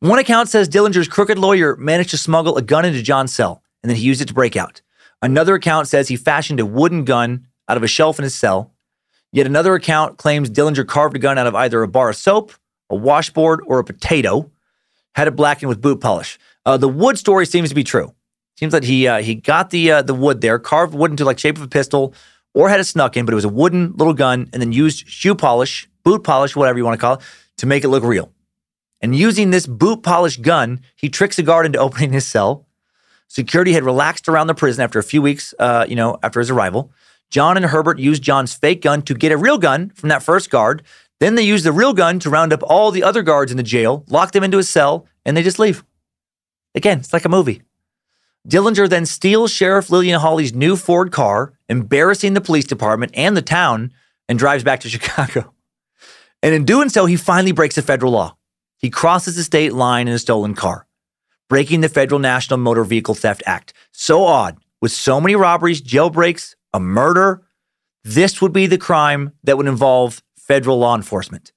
One 0.04 0.18
account 0.18 0.50
says 0.50 0.68
Dillinger's 0.68 1.08
crooked 1.08 1.38
lawyer 1.38 1.76
managed 1.76 2.10
to 2.10 2.18
smuggle 2.18 2.58
a 2.58 2.62
gun 2.62 2.84
into 2.84 3.00
John's 3.00 3.34
cell, 3.34 3.62
and 3.82 3.88
then 3.88 3.96
he 3.96 4.04
used 4.04 4.20
it 4.20 4.28
to 4.28 4.34
break 4.34 4.54
out. 4.54 4.82
Another 5.22 5.54
account 5.54 5.88
says 5.88 6.08
he 6.08 6.16
fashioned 6.16 6.60
a 6.60 6.66
wooden 6.66 7.04
gun 7.04 7.46
out 7.70 7.78
of 7.78 7.82
a 7.82 7.86
shelf 7.86 8.18
in 8.18 8.22
his 8.24 8.34
cell. 8.34 8.74
Yet 9.32 9.46
another 9.46 9.74
account 9.74 10.18
claims 10.18 10.50
Dillinger 10.50 10.86
carved 10.86 11.16
a 11.16 11.18
gun 11.18 11.38
out 11.38 11.46
of 11.46 11.54
either 11.54 11.82
a 11.82 11.88
bar 11.88 12.10
of 12.10 12.16
soap, 12.16 12.52
a 12.90 12.94
washboard, 12.94 13.62
or 13.64 13.78
a 13.78 13.84
potato, 13.84 14.50
had 15.14 15.26
it 15.26 15.36
blackened 15.36 15.70
with 15.70 15.80
boot 15.80 16.02
polish. 16.02 16.38
Uh, 16.66 16.76
the 16.76 16.86
wood 16.86 17.16
story 17.16 17.46
seems 17.46 17.70
to 17.70 17.74
be 17.74 17.82
true. 17.82 18.14
Seems 18.58 18.74
like 18.74 18.84
he 18.84 19.08
uh, 19.08 19.22
he 19.22 19.34
got 19.34 19.70
the 19.70 19.90
uh, 19.90 20.02
the 20.02 20.12
wood 20.12 20.42
there, 20.42 20.58
carved 20.58 20.92
wood 20.92 21.12
into 21.12 21.24
like 21.24 21.38
shape 21.38 21.56
of 21.56 21.62
a 21.62 21.68
pistol, 21.68 22.12
or 22.52 22.68
had 22.68 22.78
it 22.78 22.84
snuck 22.84 23.16
in, 23.16 23.24
but 23.24 23.32
it 23.32 23.36
was 23.36 23.46
a 23.46 23.48
wooden 23.48 23.94
little 23.96 24.12
gun, 24.12 24.50
and 24.52 24.60
then 24.60 24.70
used 24.70 25.08
shoe 25.08 25.34
polish, 25.34 25.88
boot 26.02 26.24
polish, 26.24 26.54
whatever 26.54 26.76
you 26.76 26.84
want 26.84 27.00
to 27.00 27.00
call 27.00 27.14
it, 27.14 27.20
to 27.56 27.64
make 27.64 27.84
it 27.84 27.88
look 27.88 28.04
real. 28.04 28.33
And 29.04 29.14
using 29.14 29.50
this 29.50 29.66
boot 29.66 30.02
polished 30.02 30.40
gun, 30.40 30.80
he 30.96 31.10
tricks 31.10 31.38
a 31.38 31.42
guard 31.42 31.66
into 31.66 31.78
opening 31.86 32.14
his 32.14 32.26
cell. 32.26 32.66
Security 33.28 33.74
had 33.74 33.84
relaxed 33.84 34.30
around 34.30 34.46
the 34.46 34.54
prison 34.54 34.82
after 34.82 34.98
a 34.98 35.02
few 35.02 35.20
weeks, 35.20 35.52
uh, 35.58 35.84
you 35.86 35.94
know, 35.94 36.16
after 36.22 36.40
his 36.40 36.50
arrival. 36.50 36.90
John 37.28 37.58
and 37.58 37.66
Herbert 37.66 37.98
used 37.98 38.22
John's 38.22 38.54
fake 38.54 38.80
gun 38.80 39.02
to 39.02 39.14
get 39.14 39.30
a 39.30 39.36
real 39.36 39.58
gun 39.58 39.90
from 39.90 40.08
that 40.08 40.22
first 40.22 40.48
guard. 40.48 40.82
Then 41.20 41.34
they 41.34 41.42
used 41.42 41.66
the 41.66 41.72
real 41.72 41.92
gun 41.92 42.18
to 42.20 42.30
round 42.30 42.54
up 42.54 42.62
all 42.62 42.90
the 42.90 43.02
other 43.02 43.22
guards 43.22 43.50
in 43.50 43.58
the 43.58 43.62
jail, 43.62 44.06
lock 44.08 44.32
them 44.32 44.42
into 44.42 44.56
a 44.56 44.62
cell, 44.62 45.06
and 45.26 45.36
they 45.36 45.42
just 45.42 45.58
leave. 45.58 45.84
Again, 46.74 47.00
it's 47.00 47.12
like 47.12 47.26
a 47.26 47.28
movie. 47.28 47.60
Dillinger 48.48 48.88
then 48.88 49.04
steals 49.04 49.50
Sheriff 49.50 49.90
Lillian 49.90 50.18
Holley's 50.18 50.54
new 50.54 50.76
Ford 50.76 51.12
car, 51.12 51.52
embarrassing 51.68 52.32
the 52.32 52.40
police 52.40 52.64
department 52.64 53.12
and 53.14 53.36
the 53.36 53.42
town, 53.42 53.92
and 54.30 54.38
drives 54.38 54.64
back 54.64 54.80
to 54.80 54.88
Chicago. 54.94 55.52
And 56.42 56.54
in 56.54 56.64
doing 56.64 56.88
so, 56.88 57.04
he 57.04 57.16
finally 57.16 57.52
breaks 57.52 57.76
a 57.76 57.82
federal 57.82 58.12
law. 58.12 58.38
He 58.84 58.90
crosses 58.90 59.34
the 59.34 59.42
state 59.42 59.72
line 59.72 60.08
in 60.08 60.12
a 60.12 60.18
stolen 60.18 60.54
car, 60.54 60.86
breaking 61.48 61.80
the 61.80 61.88
Federal 61.88 62.18
National 62.18 62.58
Motor 62.58 62.84
Vehicle 62.84 63.14
Theft 63.14 63.42
Act. 63.46 63.72
So 63.92 64.24
odd. 64.24 64.58
With 64.82 64.92
so 64.92 65.22
many 65.22 65.36
robberies, 65.36 65.80
jailbreaks, 65.80 66.54
a 66.74 66.80
murder, 66.80 67.40
this 68.02 68.42
would 68.42 68.52
be 68.52 68.66
the 68.66 68.76
crime 68.76 69.32
that 69.42 69.56
would 69.56 69.68
involve 69.68 70.22
federal 70.36 70.76
law 70.76 70.94
enforcement. 70.94 71.50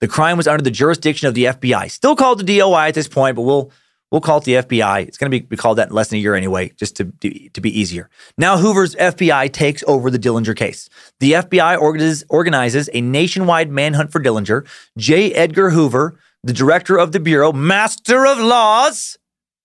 The 0.00 0.08
crime 0.08 0.38
was 0.38 0.48
under 0.48 0.62
the 0.62 0.70
jurisdiction 0.70 1.28
of 1.28 1.34
the 1.34 1.44
FBI, 1.44 1.90
still 1.90 2.16
called 2.16 2.40
the 2.40 2.58
DOI 2.58 2.88
at 2.88 2.94
this 2.94 3.06
point, 3.06 3.36
but 3.36 3.42
we'll 3.42 3.70
we'll 4.10 4.22
call 4.22 4.38
it 4.38 4.44
the 4.44 4.54
FBI. 4.54 5.06
It's 5.06 5.18
going 5.18 5.30
to 5.30 5.40
be, 5.42 5.56
called 5.58 5.76
that 5.76 5.90
in 5.90 5.94
less 5.94 6.08
than 6.08 6.20
a 6.20 6.22
year 6.22 6.34
anyway, 6.34 6.70
just 6.78 6.96
to, 6.96 7.04
to 7.52 7.60
be 7.60 7.78
easier. 7.78 8.08
Now 8.38 8.56
Hoover's 8.56 8.94
FBI 8.94 9.52
takes 9.52 9.84
over 9.86 10.10
the 10.10 10.18
Dillinger 10.18 10.56
case. 10.56 10.88
The 11.20 11.32
FBI 11.32 11.78
organizes, 11.78 12.24
organizes 12.30 12.88
a 12.94 13.02
nationwide 13.02 13.70
manhunt 13.70 14.10
for 14.10 14.22
Dillinger. 14.22 14.66
J. 14.96 15.34
Edgar 15.34 15.68
Hoover 15.68 16.18
the 16.44 16.52
director 16.52 16.98
of 16.98 17.12
the 17.12 17.20
Bureau, 17.20 17.52
master 17.52 18.26
of 18.26 18.38
laws, 18.38 19.16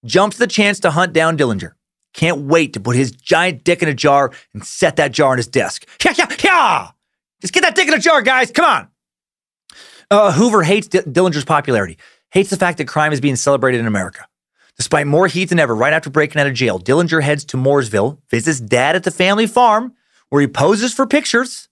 jumps 0.06 0.38
the 0.38 0.48
chance 0.48 0.80
to 0.82 0.92
hunt 0.92 1.14
down 1.14 1.38
Dillinger. 1.38 1.72
Can't 2.14 2.42
wait 2.42 2.74
to 2.74 2.80
put 2.80 2.96
his 2.96 3.12
giant 3.12 3.64
dick 3.64 3.84
in 3.84 3.90
a 3.90 3.94
jar 3.94 4.32
and 4.54 4.66
set 4.66 4.96
that 4.96 5.12
jar 5.12 5.32
on 5.32 5.38
his 5.38 5.48
desk. 5.48 5.88
Yeah, 6.04 6.14
yeah, 6.18 6.36
yeah! 6.44 6.88
Just 7.42 7.54
get 7.54 7.62
that 7.62 7.76
dick 7.76 7.88
in 7.88 7.94
a 7.94 8.00
jar, 8.00 8.22
guys. 8.22 8.52
Come 8.52 8.66
on. 8.66 8.88
Uh, 10.10 10.32
Hoover 10.32 10.64
hates 10.64 10.88
D- 10.88 11.00
Dillinger's 11.00 11.46
popularity, 11.46 11.98
hates 12.32 12.50
the 12.50 12.58
fact 12.58 12.78
that 12.78 12.88
crime 12.88 13.12
is 13.12 13.22
being 13.22 13.36
celebrated 13.36 13.80
in 13.80 13.88
America. 13.88 14.26
Despite 14.78 15.08
more 15.08 15.28
heat 15.28 15.50
than 15.50 15.60
ever, 15.60 15.76
right 15.76 15.94
after 15.94 16.10
breaking 16.10 16.40
out 16.40 16.48
of 16.48 16.54
jail, 16.54 16.80
Dillinger 16.80 17.22
heads 17.22 17.44
to 17.46 17.58
Mooresville, 17.58 18.20
visits 18.30 18.60
dad 18.60 18.96
at 18.96 19.04
the 19.04 19.12
family 19.12 19.48
farm, 19.48 19.94
where 20.30 20.42
he 20.42 20.48
poses 20.48 20.94
for 20.94 21.06
pictures 21.06 21.67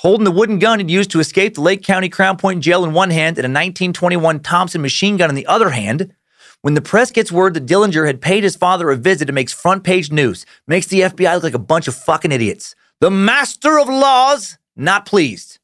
holding 0.00 0.24
the 0.24 0.30
wooden 0.30 0.58
gun 0.58 0.78
he'd 0.78 0.90
used 0.90 1.10
to 1.10 1.20
escape 1.20 1.54
the 1.54 1.60
Lake 1.60 1.82
County 1.82 2.08
Crown 2.08 2.38
Point 2.38 2.62
jail 2.62 2.84
in 2.84 2.94
one 2.94 3.10
hand 3.10 3.36
and 3.36 3.44
a 3.44 3.52
1921 3.52 4.40
Thompson 4.40 4.80
machine 4.80 5.18
gun 5.18 5.28
in 5.28 5.36
the 5.36 5.46
other 5.46 5.68
hand. 5.68 6.14
When 6.62 6.72
the 6.72 6.80
press 6.80 7.10
gets 7.10 7.30
word 7.30 7.52
that 7.52 7.66
Dillinger 7.66 8.06
had 8.06 8.22
paid 8.22 8.42
his 8.42 8.56
father 8.56 8.88
a 8.88 8.96
visit, 8.96 9.28
it 9.28 9.32
makes 9.32 9.52
front 9.52 9.84
page 9.84 10.10
news, 10.10 10.46
makes 10.66 10.86
the 10.86 11.02
FBI 11.02 11.34
look 11.34 11.42
like 11.42 11.52
a 11.52 11.58
bunch 11.58 11.86
of 11.86 11.94
fucking 11.94 12.32
idiots. 12.32 12.74
The 13.00 13.10
master 13.10 13.78
of 13.78 13.88
laws, 13.88 14.56
not 14.74 15.04
pleased. 15.04 15.58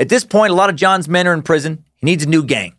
At 0.00 0.08
this 0.08 0.24
point, 0.24 0.50
a 0.50 0.56
lot 0.56 0.70
of 0.70 0.76
John's 0.76 1.08
men 1.08 1.28
are 1.28 1.34
in 1.34 1.42
prison. 1.42 1.84
He 1.94 2.06
needs 2.06 2.24
a 2.24 2.28
new 2.28 2.42
gang. 2.42 2.74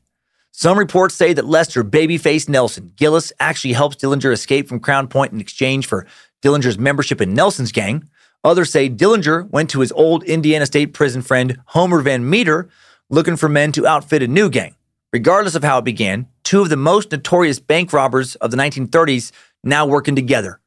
Some 0.52 0.78
reports 0.78 1.16
say 1.16 1.32
that 1.32 1.46
Lester 1.46 1.82
Babyface 1.82 2.50
Nelson 2.50 2.92
Gillis 2.98 3.32
actually 3.40 3.72
helps 3.72 3.96
Dillinger 3.96 4.34
escape 4.34 4.68
from 4.68 4.82
Crown 4.82 5.08
Point 5.08 5.32
in 5.32 5.40
exchange 5.40 5.88
for 5.88 6.06
Dillinger's 6.42 6.78
membership 6.78 7.22
in 7.22 7.34
Nelson's 7.34 7.72
gang. 7.72 8.10
Others 8.44 8.72
say 8.72 8.90
Dillinger 8.90 9.50
went 9.50 9.70
to 9.72 9.82
his 9.82 9.92
old 9.92 10.24
Indiana 10.24 10.66
State 10.66 10.94
Prison 10.94 11.22
friend 11.22 11.60
Homer 11.68 12.02
Van 12.02 12.30
Meter 12.30 12.70
looking 13.10 13.36
for 13.36 13.50
men 13.50 13.72
to 13.74 13.88
outfit 13.88 14.24
a 14.24 14.28
new 14.28 14.50
gang. 14.50 14.76
Regardless 15.12 15.56
of 15.56 15.64
how 15.64 15.80
it 15.80 15.86
began, 15.86 16.28
two 16.44 16.62
of 16.62 16.70
the 16.70 16.78
most 16.78 17.12
notorious 17.12 17.60
bank 17.60 17.92
robbers 17.92 18.36
of 18.36 18.52
the 18.52 18.58
1930s 18.58 19.32
now 19.64 19.86
working 19.86 20.16
together. 20.16 20.60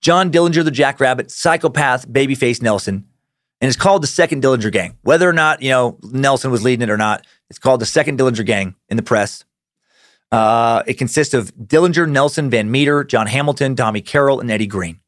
John 0.00 0.30
Dillinger, 0.30 0.62
the 0.62 0.70
Jackrabbit, 0.70 1.30
psychopath, 1.30 2.06
babyface 2.06 2.62
Nelson, 2.62 3.06
and 3.60 3.68
it's 3.68 3.76
called 3.76 4.02
the 4.02 4.06
Second 4.06 4.42
Dillinger 4.42 4.70
Gang. 4.70 4.98
Whether 5.02 5.28
or 5.28 5.32
not 5.32 5.62
you 5.62 5.70
know 5.70 5.98
Nelson 6.02 6.50
was 6.50 6.62
leading 6.62 6.82
it 6.82 6.90
or 6.90 6.98
not, 6.98 7.26
it's 7.48 7.58
called 7.58 7.80
the 7.80 7.86
Second 7.86 8.18
Dillinger 8.18 8.44
Gang 8.44 8.74
in 8.88 8.96
the 8.96 9.02
press. 9.02 9.44
Uh, 10.30 10.82
it 10.86 10.94
consists 10.94 11.34
of 11.34 11.54
Dillinger, 11.54 12.08
Nelson, 12.08 12.50
Van 12.50 12.70
Meter, 12.70 13.04
John 13.04 13.26
Hamilton, 13.26 13.74
Tommy 13.74 14.02
Carroll, 14.02 14.40
and 14.40 14.50
Eddie 14.50 14.66
Green. 14.66 15.00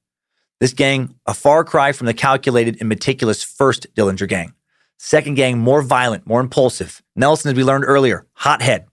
This 0.60 0.72
gang, 0.72 1.14
a 1.26 1.34
far 1.34 1.62
cry 1.62 1.92
from 1.92 2.06
the 2.06 2.14
calculated 2.14 2.78
and 2.80 2.88
meticulous 2.88 3.44
first 3.44 3.86
Dillinger 3.94 4.28
gang. 4.28 4.54
Second 4.98 5.34
gang, 5.34 5.58
more 5.58 5.82
violent, 5.82 6.26
more 6.26 6.40
impulsive. 6.40 7.00
Nelson, 7.14 7.50
as 7.50 7.56
we 7.56 7.62
learned 7.62 7.84
earlier, 7.86 8.26
hothead. 8.32 8.86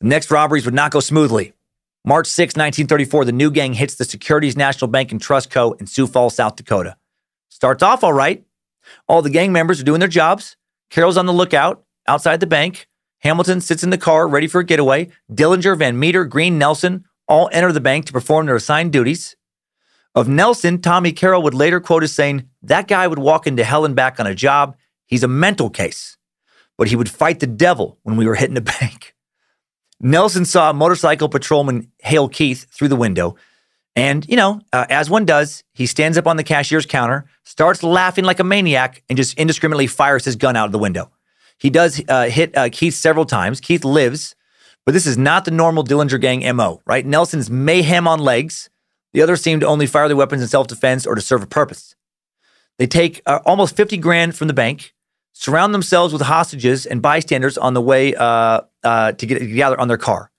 The 0.00 0.08
next 0.08 0.32
robberies 0.32 0.64
would 0.64 0.74
not 0.74 0.90
go 0.90 0.98
smoothly. 0.98 1.52
March 2.04 2.26
6, 2.26 2.54
1934, 2.54 3.26
the 3.26 3.30
new 3.30 3.52
gang 3.52 3.74
hits 3.74 3.94
the 3.94 4.04
Securities 4.04 4.56
National 4.56 4.88
Bank 4.88 5.12
and 5.12 5.20
Trust 5.20 5.50
Co. 5.50 5.72
in 5.74 5.86
Sioux 5.86 6.08
Falls, 6.08 6.34
South 6.34 6.56
Dakota. 6.56 6.96
Starts 7.48 7.84
off 7.84 8.02
all 8.02 8.12
right. 8.12 8.44
All 9.06 9.22
the 9.22 9.30
gang 9.30 9.52
members 9.52 9.80
are 9.80 9.84
doing 9.84 10.00
their 10.00 10.08
jobs. 10.08 10.56
Carroll's 10.90 11.16
on 11.16 11.26
the 11.26 11.32
lookout 11.32 11.84
outside 12.08 12.40
the 12.40 12.46
bank. 12.48 12.88
Hamilton 13.20 13.60
sits 13.60 13.84
in 13.84 13.90
the 13.90 13.98
car 13.98 14.26
ready 14.26 14.48
for 14.48 14.58
a 14.58 14.64
getaway. 14.64 15.08
Dillinger, 15.32 15.78
Van 15.78 15.96
Meter, 15.96 16.24
Green, 16.24 16.58
Nelson 16.58 17.04
all 17.28 17.48
enter 17.52 17.70
the 17.70 17.80
bank 17.80 18.06
to 18.06 18.12
perform 18.12 18.46
their 18.46 18.56
assigned 18.56 18.92
duties. 18.92 19.36
Of 20.14 20.28
Nelson, 20.28 20.80
Tommy 20.82 21.12
Carroll 21.12 21.42
would 21.42 21.54
later 21.54 21.80
quote 21.80 22.02
as 22.02 22.12
saying, 22.12 22.48
That 22.62 22.86
guy 22.86 23.06
would 23.06 23.18
walk 23.18 23.46
into 23.46 23.64
hell 23.64 23.84
and 23.84 23.96
back 23.96 24.20
on 24.20 24.26
a 24.26 24.34
job. 24.34 24.76
He's 25.06 25.22
a 25.22 25.28
mental 25.28 25.70
case. 25.70 26.18
But 26.76 26.88
he 26.88 26.96
would 26.96 27.10
fight 27.10 27.40
the 27.40 27.46
devil 27.46 27.98
when 28.02 28.16
we 28.16 28.26
were 28.26 28.34
hitting 28.34 28.54
the 28.54 28.60
bank. 28.80 29.14
Nelson 30.00 30.44
saw 30.44 30.70
a 30.70 30.74
motorcycle 30.74 31.28
patrolman 31.28 31.90
Hale 32.02 32.28
Keith 32.28 32.66
through 32.70 32.88
the 32.88 32.96
window. 32.96 33.36
And, 33.94 34.26
you 34.28 34.36
know, 34.36 34.60
uh, 34.72 34.86
as 34.88 35.08
one 35.08 35.24
does, 35.24 35.64
he 35.74 35.86
stands 35.86 36.18
up 36.18 36.26
on 36.26 36.36
the 36.36 36.44
cashier's 36.44 36.86
counter, 36.86 37.26
starts 37.44 37.82
laughing 37.82 38.24
like 38.24 38.40
a 38.40 38.44
maniac, 38.44 39.02
and 39.08 39.16
just 39.16 39.38
indiscriminately 39.38 39.86
fires 39.86 40.24
his 40.24 40.36
gun 40.36 40.56
out 40.56 40.66
of 40.66 40.72
the 40.72 40.78
window. 40.78 41.10
He 41.58 41.70
does 41.70 42.02
uh, 42.08 42.24
hit 42.24 42.56
uh, 42.56 42.70
Keith 42.72 42.94
several 42.94 43.24
times. 43.24 43.60
Keith 43.60 43.84
lives, 43.84 44.34
But 44.84 44.92
this 44.92 45.06
is 45.06 45.16
not 45.16 45.44
the 45.44 45.50
normal 45.50 45.84
Dillinger 45.84 46.20
gang 46.20 46.56
MO, 46.56 46.80
right? 46.86 47.06
Nelson's 47.06 47.50
mayhem 47.50 48.08
on 48.08 48.18
legs. 48.18 48.68
The 49.12 49.22
others 49.22 49.42
seem 49.42 49.60
to 49.60 49.66
only 49.66 49.86
fire 49.86 50.08
their 50.08 50.16
weapons 50.16 50.42
in 50.42 50.48
self 50.48 50.66
defense 50.66 51.06
or 51.06 51.14
to 51.14 51.20
serve 51.20 51.42
a 51.42 51.46
purpose. 51.46 51.94
They 52.78 52.86
take 52.86 53.22
uh, 53.26 53.40
almost 53.44 53.76
50 53.76 53.98
grand 53.98 54.34
from 54.34 54.48
the 54.48 54.54
bank, 54.54 54.94
surround 55.32 55.74
themselves 55.74 56.12
with 56.12 56.22
hostages 56.22 56.86
and 56.86 57.02
bystanders 57.02 57.58
on 57.58 57.74
the 57.74 57.82
way 57.82 58.14
uh, 58.14 58.62
uh, 58.82 59.12
to 59.12 59.26
get 59.26 59.38
together 59.38 59.78
on 59.78 59.88
their 59.88 59.98
car. 59.98 60.30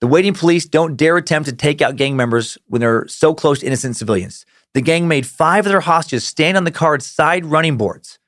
The 0.00 0.06
waiting 0.06 0.32
police 0.32 0.64
don't 0.64 0.96
dare 0.96 1.16
attempt 1.16 1.48
to 1.48 1.54
take 1.54 1.82
out 1.82 1.96
gang 1.96 2.16
members 2.16 2.56
when 2.66 2.80
they're 2.80 3.06
so 3.06 3.34
close 3.34 3.60
to 3.60 3.66
innocent 3.66 3.96
civilians. 3.96 4.46
The 4.72 4.80
gang 4.80 5.08
made 5.08 5.26
five 5.26 5.66
of 5.66 5.70
their 5.70 5.80
hostages 5.80 6.24
stand 6.24 6.56
on 6.56 6.64
the 6.64 6.70
car's 6.70 7.04
side 7.04 7.44
running 7.44 7.76
boards. 7.76 8.18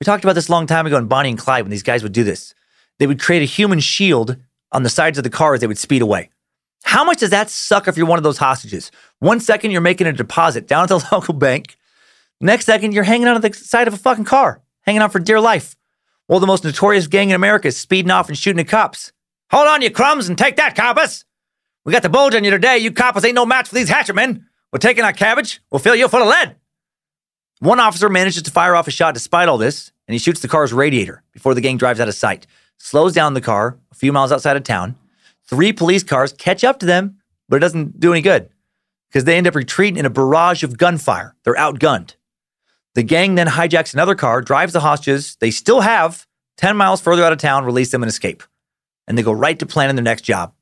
We 0.00 0.04
talked 0.04 0.24
about 0.24 0.34
this 0.34 0.48
a 0.48 0.52
long 0.52 0.66
time 0.66 0.86
ago 0.86 0.96
in 0.96 1.06
Bonnie 1.06 1.30
and 1.30 1.38
Clyde 1.38 1.64
when 1.64 1.70
these 1.70 1.82
guys 1.82 2.02
would 2.02 2.12
do 2.12 2.24
this. 2.24 2.54
They 2.98 3.06
would 3.06 3.20
create 3.20 3.42
a 3.42 3.46
human 3.46 3.80
shield 3.80 4.36
on 4.72 4.84
the 4.84 4.88
sides 4.88 5.18
of 5.18 5.24
the 5.24 5.30
car 5.30 5.54
as 5.54 5.60
they 5.60 5.66
would 5.66 5.78
speed 5.78 6.02
away. 6.02 6.30
How 6.88 7.04
much 7.04 7.18
does 7.18 7.28
that 7.28 7.50
suck 7.50 7.86
if 7.86 7.98
you're 7.98 8.06
one 8.06 8.18
of 8.18 8.22
those 8.22 8.38
hostages? 8.38 8.90
One 9.18 9.40
second 9.40 9.72
you're 9.72 9.82
making 9.82 10.06
a 10.06 10.12
deposit 10.14 10.66
down 10.66 10.84
at 10.84 10.88
the 10.88 11.06
local 11.12 11.34
bank. 11.34 11.76
Next 12.40 12.64
second 12.64 12.92
you're 12.92 13.04
hanging 13.04 13.28
out 13.28 13.34
on 13.34 13.42
the 13.42 13.52
side 13.52 13.88
of 13.88 13.92
a 13.92 13.98
fucking 13.98 14.24
car, 14.24 14.62
hanging 14.86 15.02
out 15.02 15.12
for 15.12 15.18
dear 15.18 15.38
life. 15.38 15.76
While 16.28 16.40
the 16.40 16.46
most 16.46 16.64
notorious 16.64 17.06
gang 17.06 17.28
in 17.28 17.36
America 17.36 17.68
is 17.68 17.76
speeding 17.76 18.10
off 18.10 18.28
and 18.28 18.38
shooting 18.38 18.60
at 18.60 18.68
cops. 18.68 19.12
Hold 19.50 19.68
on, 19.68 19.82
you 19.82 19.90
crumbs, 19.90 20.30
and 20.30 20.38
take 20.38 20.56
that, 20.56 20.76
coppers. 20.76 21.26
We 21.84 21.92
got 21.92 22.02
the 22.02 22.08
bulge 22.08 22.34
on 22.34 22.42
you 22.42 22.50
today. 22.50 22.78
You 22.78 22.90
coppers 22.90 23.22
ain't 23.26 23.34
no 23.34 23.44
match 23.44 23.68
for 23.68 23.74
these 23.74 23.90
hatchetmen. 23.90 24.44
We're 24.72 24.78
taking 24.78 25.04
our 25.04 25.12
cabbage. 25.12 25.60
We'll 25.70 25.80
fill 25.80 25.94
you 25.94 26.08
full 26.08 26.22
of 26.22 26.28
lead. 26.28 26.56
One 27.58 27.80
officer 27.80 28.08
manages 28.08 28.44
to 28.44 28.50
fire 28.50 28.74
off 28.74 28.88
a 28.88 28.90
shot 28.90 29.12
despite 29.12 29.50
all 29.50 29.58
this, 29.58 29.92
and 30.06 30.14
he 30.14 30.18
shoots 30.18 30.40
the 30.40 30.48
car's 30.48 30.72
radiator 30.72 31.22
before 31.34 31.52
the 31.52 31.60
gang 31.60 31.76
drives 31.76 32.00
out 32.00 32.08
of 32.08 32.14
sight, 32.14 32.46
slows 32.78 33.12
down 33.12 33.34
the 33.34 33.42
car 33.42 33.76
a 33.92 33.94
few 33.94 34.10
miles 34.10 34.32
outside 34.32 34.56
of 34.56 34.62
town. 34.62 34.96
Three 35.48 35.72
police 35.72 36.02
cars 36.02 36.32
catch 36.32 36.62
up 36.64 36.78
to 36.80 36.86
them, 36.86 37.18
but 37.48 37.56
it 37.56 37.60
doesn't 37.60 37.98
do 37.98 38.12
any 38.12 38.20
good 38.20 38.50
because 39.08 39.24
they 39.24 39.36
end 39.36 39.46
up 39.46 39.54
retreating 39.54 39.98
in 39.98 40.06
a 40.06 40.10
barrage 40.10 40.62
of 40.62 40.76
gunfire. 40.76 41.34
They're 41.44 41.54
outgunned. 41.54 42.16
The 42.94 43.02
gang 43.02 43.34
then 43.34 43.46
hijacks 43.46 43.94
another 43.94 44.14
car, 44.14 44.42
drives 44.42 44.72
the 44.72 44.80
hostages 44.80 45.36
they 45.40 45.50
still 45.50 45.80
have 45.80 46.26
10 46.58 46.76
miles 46.76 47.00
further 47.00 47.24
out 47.24 47.32
of 47.32 47.38
town, 47.38 47.64
release 47.64 47.90
them 47.90 48.02
and 48.02 48.10
escape. 48.10 48.42
And 49.06 49.16
they 49.16 49.22
go 49.22 49.32
right 49.32 49.58
to 49.58 49.66
planning 49.66 49.96
their 49.96 50.02
next 50.02 50.22
job. 50.22 50.52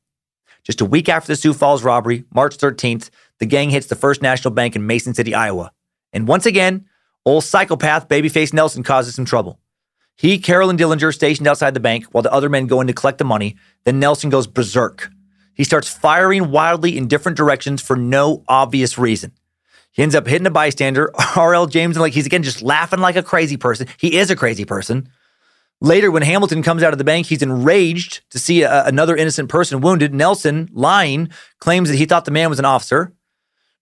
Just 0.63 0.81
a 0.81 0.85
week 0.85 1.09
after 1.09 1.29
the 1.29 1.37
Sioux 1.37 1.55
Falls 1.55 1.83
robbery, 1.83 2.25
March 2.35 2.57
13th, 2.57 3.11
the 3.39 3.47
gang 3.47 3.71
hits 3.71 3.87
the 3.87 3.95
First 3.95 4.23
National 4.23 4.53
Bank 4.53 4.77
in 4.77 4.87
Mason 4.87 5.15
City, 5.15 5.35
Iowa. 5.35 5.73
And 6.13 6.29
once 6.29 6.47
again, 6.47 6.87
old 7.25 7.45
psychopath 7.45 8.09
Babyface 8.09 8.53
Nelson 8.53 8.83
causes 8.83 9.15
some 9.15 9.25
trouble. 9.25 9.59
He, 10.17 10.39
Carroll, 10.39 10.71
and 10.71 10.79
Dillinger 10.79 11.15
stationed 11.15 11.47
outside 11.47 11.75
the 11.75 11.81
bank 11.81 12.07
while 12.07 12.23
the 12.23 12.33
other 12.33 12.49
men 12.49 12.67
go 12.67 12.81
in 12.81 12.87
to 12.87 12.95
collect 12.95 13.19
the 13.19 13.25
money. 13.25 13.57
Then 13.85 14.01
Nelson 14.01 14.31
goes 14.31 14.47
berserk. 14.47 15.11
He 15.55 15.65
starts 15.65 15.89
firing 15.89 16.51
wildly 16.51 16.97
in 16.97 17.09
different 17.09 17.37
directions 17.37 17.83
for 17.83 17.97
no 17.97 18.43
obvious 18.49 18.99
reason. 18.99 19.33
He 19.93 20.03
ends 20.03 20.15
up 20.15 20.27
hitting 20.27 20.47
a 20.47 20.51
bystander, 20.51 21.11
R.L. 21.37 21.67
James, 21.67 21.97
and 21.97 22.03
like 22.03 22.15
he's 22.15 22.27
again 22.27 22.43
just 22.43 22.63
laughing 22.63 23.01
like 23.01 23.17
a 23.17 23.23
crazy 23.23 23.57
person. 23.57 23.89
He 23.99 24.17
is 24.17 24.31
a 24.31 24.37
crazy 24.37 24.65
person. 24.65 25.09
Later, 25.83 26.11
when 26.11 26.23
Hamilton 26.23 26.63
comes 26.63 26.83
out 26.83 26.93
of 26.93 26.99
the 26.99 27.05
bank, 27.05 27.27
he's 27.27 27.43
enraged 27.43 28.23
to 28.31 28.39
see 28.39 28.63
a, 28.63 28.85
another 28.85 29.15
innocent 29.15 29.51
person 29.51 29.83
wounded. 29.83 30.15
Nelson, 30.15 30.71
lying, 30.73 31.31
claims 31.59 31.91
that 31.91 31.97
he 31.97 32.07
thought 32.07 32.25
the 32.25 32.31
man 32.31 32.49
was 32.49 32.59
an 32.59 32.65
officer. 32.65 33.13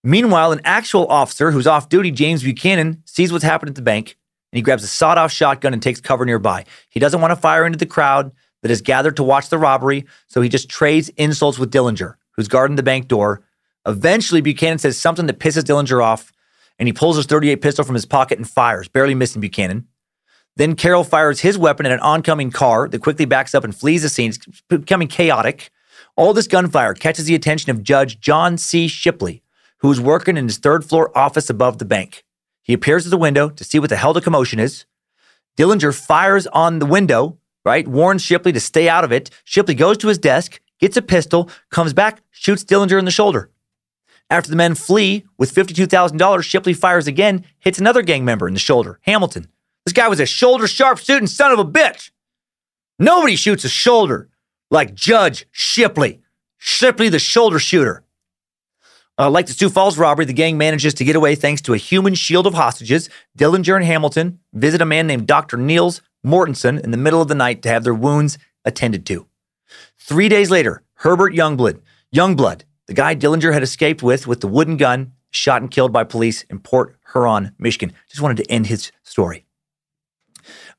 Meanwhile, 0.03 0.51
an 0.51 0.61
actual 0.65 1.07
officer 1.07 1.51
who's 1.51 1.67
off 1.67 1.89
duty, 1.89 2.11
James 2.11 2.43
Buchanan, 2.43 3.01
sees 3.05 3.31
what's 3.31 3.45
happened 3.45 3.69
at 3.69 3.75
the 3.75 3.81
bank 3.81 4.17
and 4.55 4.59
he 4.59 4.63
grabs 4.63 4.85
a 4.85 4.87
sawed 4.87 5.17
off 5.17 5.33
shotgun 5.33 5.73
and 5.73 5.83
takes 5.83 5.99
cover 5.99 6.23
nearby. 6.23 6.63
He 6.87 7.01
doesn't 7.01 7.19
want 7.19 7.31
to 7.31 7.35
fire 7.35 7.65
into 7.65 7.77
the 7.77 7.85
crowd 7.85 8.31
that 8.61 8.69
has 8.69 8.81
gathered 8.81 9.17
to 9.17 9.23
watch 9.23 9.49
the 9.49 9.57
robbery, 9.57 10.05
so 10.27 10.39
he 10.39 10.47
just 10.47 10.69
trades 10.69 11.09
insults 11.17 11.59
with 11.59 11.73
Dillinger, 11.73 12.15
who's 12.37 12.47
guarding 12.47 12.77
the 12.77 12.81
bank 12.81 13.09
door. 13.09 13.41
Eventually, 13.85 14.39
Buchanan 14.39 14.77
says 14.77 14.97
something 14.97 15.25
that 15.25 15.39
pisses 15.39 15.63
Dillinger 15.63 16.01
off, 16.01 16.31
and 16.79 16.87
he 16.87 16.93
pulls 16.93 17.17
his 17.17 17.25
38 17.25 17.57
pistol 17.57 17.83
from 17.83 17.95
his 17.95 18.05
pocket 18.05 18.37
and 18.37 18.49
fires, 18.49 18.87
barely 18.87 19.13
missing 19.13 19.41
Buchanan. 19.41 19.87
Then 20.55 20.77
Carroll 20.77 21.03
fires 21.03 21.41
his 21.41 21.57
weapon 21.57 21.85
at 21.85 21.91
an 21.91 21.99
oncoming 21.99 22.49
car 22.49 22.87
that 22.87 23.01
quickly 23.01 23.25
backs 23.25 23.53
up 23.53 23.65
and 23.65 23.75
flees 23.75 24.03
the 24.03 24.09
scene. 24.09 24.29
It's 24.29 24.61
becoming 24.69 25.09
chaotic. 25.09 25.69
All 26.15 26.33
this 26.33 26.47
gunfire 26.47 26.93
catches 26.93 27.25
the 27.25 27.35
attention 27.35 27.71
of 27.71 27.83
Judge 27.83 28.21
John 28.21 28.57
C. 28.57 28.87
Shipley, 28.87 29.43
who 29.79 29.91
is 29.91 29.99
working 29.99 30.37
in 30.37 30.45
his 30.45 30.59
third 30.59 30.85
floor 30.85 31.15
office 31.15 31.49
above 31.49 31.77
the 31.77 31.83
bank. 31.85 32.24
He 32.65 32.73
appears 32.73 33.05
at 33.05 33.11
the 33.11 33.17
window 33.17 33.49
to 33.49 33.63
see 33.63 33.77
what 33.77 33.89
the 33.91 33.95
hell 33.95 34.11
the 34.11 34.21
commotion 34.21 34.59
is. 34.59 34.85
Dillinger 35.55 35.93
fires 35.93 36.47
on 36.47 36.79
the 36.79 36.85
window, 36.87 37.37
right? 37.63 37.87
Warns 37.87 38.23
Shipley 38.23 38.51
to 38.53 38.59
stay 38.59 38.89
out 38.89 39.03
of 39.03 39.11
it. 39.11 39.29
Shipley 39.43 39.75
goes 39.75 39.97
to 39.99 40.07
his 40.07 40.17
desk, 40.17 40.59
gets 40.79 40.97
a 40.97 41.03
pistol, 41.03 41.47
comes 41.69 41.93
back, 41.93 42.23
shoots 42.31 42.63
Dillinger 42.63 42.97
in 42.97 43.05
the 43.05 43.11
shoulder. 43.11 43.51
After 44.31 44.49
the 44.49 44.55
men 44.55 44.73
flee 44.73 45.25
with 45.37 45.53
$52,000, 45.53 46.43
Shipley 46.43 46.73
fires 46.73 47.05
again, 47.05 47.45
hits 47.59 47.77
another 47.77 48.01
gang 48.01 48.25
member 48.25 48.47
in 48.47 48.55
the 48.55 48.59
shoulder, 48.59 48.99
Hamilton. 49.03 49.47
This 49.85 49.93
guy 49.93 50.07
was 50.07 50.19
a 50.19 50.25
shoulder 50.25 50.67
sharp 50.67 50.97
shooting 50.97 51.27
son 51.27 51.51
of 51.51 51.59
a 51.59 51.65
bitch. 51.65 52.09
Nobody 52.97 53.35
shoots 53.35 53.63
a 53.63 53.69
shoulder 53.69 54.29
like 54.71 54.95
Judge 54.95 55.45
Shipley. 55.51 56.21
Shipley, 56.57 57.09
the 57.09 57.19
shoulder 57.19 57.59
shooter. 57.59 58.04
Uh, 59.17 59.29
like 59.29 59.45
the 59.45 59.53
Sioux 59.53 59.69
Falls 59.69 59.97
robbery, 59.97 60.25
the 60.25 60.33
gang 60.33 60.57
manages 60.57 60.93
to 60.95 61.05
get 61.05 61.15
away 61.15 61.35
thanks 61.35 61.61
to 61.61 61.73
a 61.73 61.77
human 61.77 62.15
shield 62.15 62.45
of 62.45 62.53
hostages. 62.53 63.09
Dillinger 63.37 63.75
and 63.75 63.85
Hamilton 63.85 64.39
visit 64.53 64.81
a 64.81 64.85
man 64.85 65.07
named 65.07 65.25
Dr. 65.25 65.55
Niels 65.55 66.01
Mortensen 66.25 66.83
in 66.83 66.91
the 66.91 66.97
middle 66.97 67.21
of 67.21 67.29
the 67.29 67.35
night 67.35 67.61
to 67.61 67.69
have 67.69 67.85
their 67.85 67.93
wounds 67.93 68.37
attended 68.65 69.05
to. 69.05 69.25
Three 69.97 70.27
days 70.27 70.51
later, 70.51 70.83
Herbert 70.95 71.33
Youngblood, 71.33 71.79
Youngblood, 72.13 72.63
the 72.87 72.93
guy 72.93 73.15
Dillinger 73.15 73.53
had 73.53 73.63
escaped 73.63 74.03
with 74.03 74.27
with 74.27 74.41
the 74.41 74.47
wooden 74.47 74.75
gun, 74.75 75.13
shot 75.29 75.61
and 75.61 75.71
killed 75.71 75.93
by 75.93 76.03
police 76.03 76.43
in 76.43 76.59
Port 76.59 76.97
Huron, 77.13 77.53
Michigan. 77.57 77.93
Just 78.09 78.21
wanted 78.21 78.43
to 78.43 78.51
end 78.51 78.67
his 78.67 78.91
story. 79.03 79.45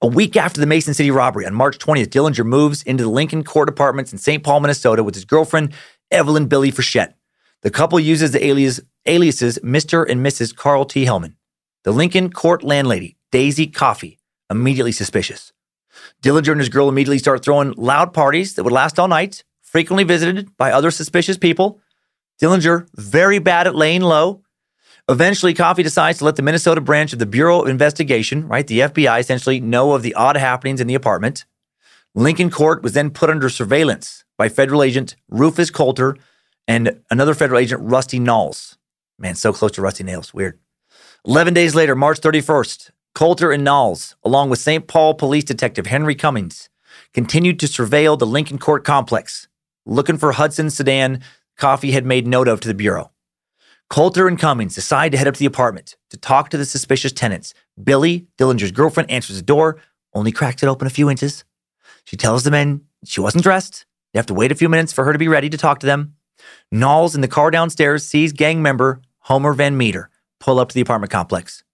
A 0.02 0.06
week 0.06 0.36
after 0.36 0.60
the 0.60 0.66
Mason 0.66 0.92
City 0.92 1.10
robbery, 1.10 1.46
on 1.46 1.54
March 1.54 1.78
20th, 1.78 2.08
Dillinger 2.08 2.44
moves 2.44 2.82
into 2.82 3.02
the 3.04 3.10
Lincoln 3.10 3.42
Court 3.42 3.68
Apartments 3.68 4.12
in 4.12 4.18
St. 4.18 4.42
Paul, 4.42 4.60
Minnesota, 4.60 5.02
with 5.02 5.14
his 5.14 5.24
girlfriend, 5.24 5.72
Evelyn 6.10 6.46
Billy 6.46 6.70
Frechette. 6.70 7.14
The 7.62 7.70
couple 7.70 7.98
uses 7.98 8.32
the 8.32 8.44
alias, 8.44 8.80
aliases 9.06 9.58
Mr. 9.60 10.08
and 10.08 10.24
Mrs. 10.24 10.54
Carl 10.54 10.84
T. 10.84 11.04
Hellman. 11.04 11.34
The 11.84 11.92
Lincoln 11.92 12.30
Court 12.30 12.62
landlady, 12.62 13.16
Daisy 13.30 13.66
Coffey, 13.66 14.18
immediately 14.50 14.92
suspicious. 14.92 15.52
Dillinger 16.22 16.52
and 16.52 16.60
his 16.60 16.68
girl 16.68 16.88
immediately 16.88 17.18
start 17.18 17.44
throwing 17.44 17.72
loud 17.72 18.12
parties 18.12 18.54
that 18.54 18.64
would 18.64 18.72
last 18.72 18.98
all 18.98 19.08
night, 19.08 19.44
frequently 19.62 20.04
visited 20.04 20.56
by 20.56 20.72
other 20.72 20.90
suspicious 20.90 21.38
people. 21.38 21.80
Dillinger, 22.40 22.86
very 22.94 23.38
bad 23.38 23.66
at 23.66 23.74
laying 23.74 24.02
low, 24.02 24.42
Eventually, 25.08 25.54
Coffey 25.54 25.84
decides 25.84 26.18
to 26.18 26.24
let 26.24 26.34
the 26.34 26.42
Minnesota 26.42 26.80
branch 26.80 27.12
of 27.12 27.20
the 27.20 27.26
Bureau 27.26 27.62
of 27.62 27.68
Investigation, 27.68 28.48
right, 28.48 28.66
the 28.66 28.80
FBI, 28.80 29.20
essentially 29.20 29.60
know 29.60 29.92
of 29.92 30.02
the 30.02 30.14
odd 30.14 30.36
happenings 30.36 30.80
in 30.80 30.88
the 30.88 30.96
apartment. 30.96 31.44
Lincoln 32.16 32.50
Court 32.50 32.82
was 32.82 32.94
then 32.94 33.10
put 33.10 33.30
under 33.30 33.48
surveillance 33.48 34.24
by 34.36 34.48
federal 34.48 34.82
agent 34.82 35.14
Rufus 35.28 35.70
Coulter 35.70 36.16
and 36.68 37.00
another 37.10 37.34
federal 37.34 37.60
agent, 37.60 37.82
Rusty 37.82 38.18
Knowles. 38.18 38.78
Man, 39.18 39.34
so 39.34 39.52
close 39.52 39.72
to 39.72 39.82
Rusty 39.82 40.04
Nails. 40.04 40.34
Weird. 40.34 40.58
11 41.26 41.54
days 41.54 41.74
later, 41.74 41.94
March 41.94 42.20
31st, 42.20 42.90
Coulter 43.14 43.50
and 43.50 43.64
Knowles, 43.64 44.14
along 44.22 44.50
with 44.50 44.58
St. 44.58 44.86
Paul 44.86 45.14
police 45.14 45.44
detective 45.44 45.86
Henry 45.86 46.14
Cummings, 46.14 46.68
continued 47.14 47.58
to 47.60 47.66
surveil 47.66 48.18
the 48.18 48.26
Lincoln 48.26 48.58
Court 48.58 48.84
complex, 48.84 49.48
looking 49.84 50.18
for 50.18 50.32
Hudson's 50.32 50.76
sedan 50.76 51.22
Coffey 51.56 51.92
had 51.92 52.04
made 52.04 52.26
note 52.26 52.48
of 52.48 52.60
to 52.60 52.68
the 52.68 52.74
Bureau. 52.74 53.10
Coulter 53.88 54.26
and 54.26 54.38
Cummings 54.38 54.74
decide 54.74 55.12
to 55.12 55.18
head 55.18 55.28
up 55.28 55.34
to 55.34 55.40
the 55.40 55.46
apartment 55.46 55.96
to 56.10 56.16
talk 56.16 56.50
to 56.50 56.58
the 56.58 56.64
suspicious 56.64 57.12
tenants. 57.12 57.54
Billy, 57.82 58.26
Dillinger's 58.36 58.72
girlfriend, 58.72 59.10
answers 59.10 59.36
the 59.36 59.42
door, 59.42 59.78
only 60.12 60.32
cracks 60.32 60.62
it 60.62 60.68
open 60.68 60.86
a 60.86 60.90
few 60.90 61.08
inches. 61.08 61.44
She 62.04 62.16
tells 62.16 62.44
the 62.44 62.50
men 62.50 62.82
she 63.04 63.20
wasn't 63.20 63.44
dressed. 63.44 63.86
They 64.12 64.18
have 64.18 64.26
to 64.26 64.34
wait 64.34 64.52
a 64.52 64.56
few 64.56 64.68
minutes 64.68 64.92
for 64.92 65.04
her 65.04 65.12
to 65.12 65.18
be 65.18 65.28
ready 65.28 65.48
to 65.48 65.56
talk 65.56 65.80
to 65.80 65.86
them. 65.86 66.15
Knowles 66.70 67.14
in 67.14 67.20
the 67.20 67.28
car 67.28 67.50
downstairs 67.50 68.06
sees 68.06 68.32
gang 68.32 68.62
member 68.62 69.00
Homer 69.20 69.52
Van 69.52 69.76
Meter 69.76 70.10
pull 70.40 70.58
up 70.58 70.68
to 70.68 70.74
the 70.74 70.80
apartment 70.80 71.10
complex. 71.10 71.64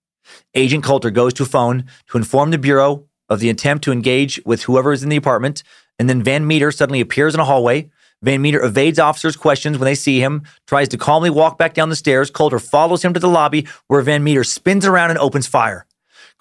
Agent 0.55 0.85
Coulter 0.85 1.11
goes 1.11 1.35
to 1.35 1.43
a 1.43 1.47
phone 1.47 1.85
to 2.09 2.19
inform 2.19 2.51
the 2.51 2.59
Bureau 2.59 3.07
of 3.29 3.41
the 3.41 3.51
attempt 3.51 3.85
to 3.85 3.93
engage 3.93 4.41
with 4.45 4.63
whoever 4.63 4.93
is 4.93 5.03
in 5.03 5.09
the 5.09 5.17
apartment, 5.17 5.63
and 5.99 6.09
then 6.09 6.23
Van 6.23 6.47
Meter 6.47 6.71
suddenly 6.71 7.01
appears 7.01 7.35
in 7.35 7.41
a 7.41 7.45
hallway, 7.45 7.91
Van 8.23 8.41
Meter 8.41 8.63
evades 8.63 9.01
officers' 9.01 9.37
questions 9.37 9.79
when 9.79 9.87
they 9.87 9.97
see 9.97 10.21
him, 10.21 10.43
tries 10.67 10.89
to 10.89 10.97
calmly 10.97 11.29
walk 11.29 11.59
back 11.59 11.75
down 11.75 11.89
the 11.89 11.97
stairs. 11.97 12.31
Coulter 12.31 12.61
follows 12.61 13.05
him 13.05 13.13
to 13.13 13.21
the 13.21 13.29
lobby 13.29 13.67
where 13.89 14.01
Van 14.01 14.23
Meter 14.23 14.45
spins 14.45 14.87
around 14.87 15.11
and 15.11 15.19
opens 15.19 15.47
fire. 15.47 15.87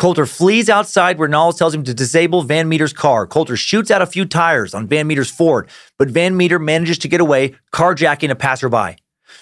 Coulter 0.01 0.25
flees 0.25 0.67
outside 0.67 1.19
where 1.19 1.27
Knowles 1.27 1.59
tells 1.59 1.75
him 1.75 1.83
to 1.83 1.93
disable 1.93 2.41
Van 2.41 2.67
Meter's 2.67 2.91
car. 2.91 3.27
Coulter 3.27 3.55
shoots 3.55 3.91
out 3.91 4.01
a 4.01 4.07
few 4.07 4.25
tires 4.25 4.73
on 4.73 4.87
Van 4.87 5.05
Meter's 5.05 5.29
Ford, 5.29 5.69
but 5.99 6.09
Van 6.09 6.35
Meter 6.35 6.57
manages 6.57 6.97
to 6.97 7.07
get 7.07 7.21
away, 7.21 7.53
carjacking 7.71 8.31
a 8.31 8.35
passerby. 8.35 8.95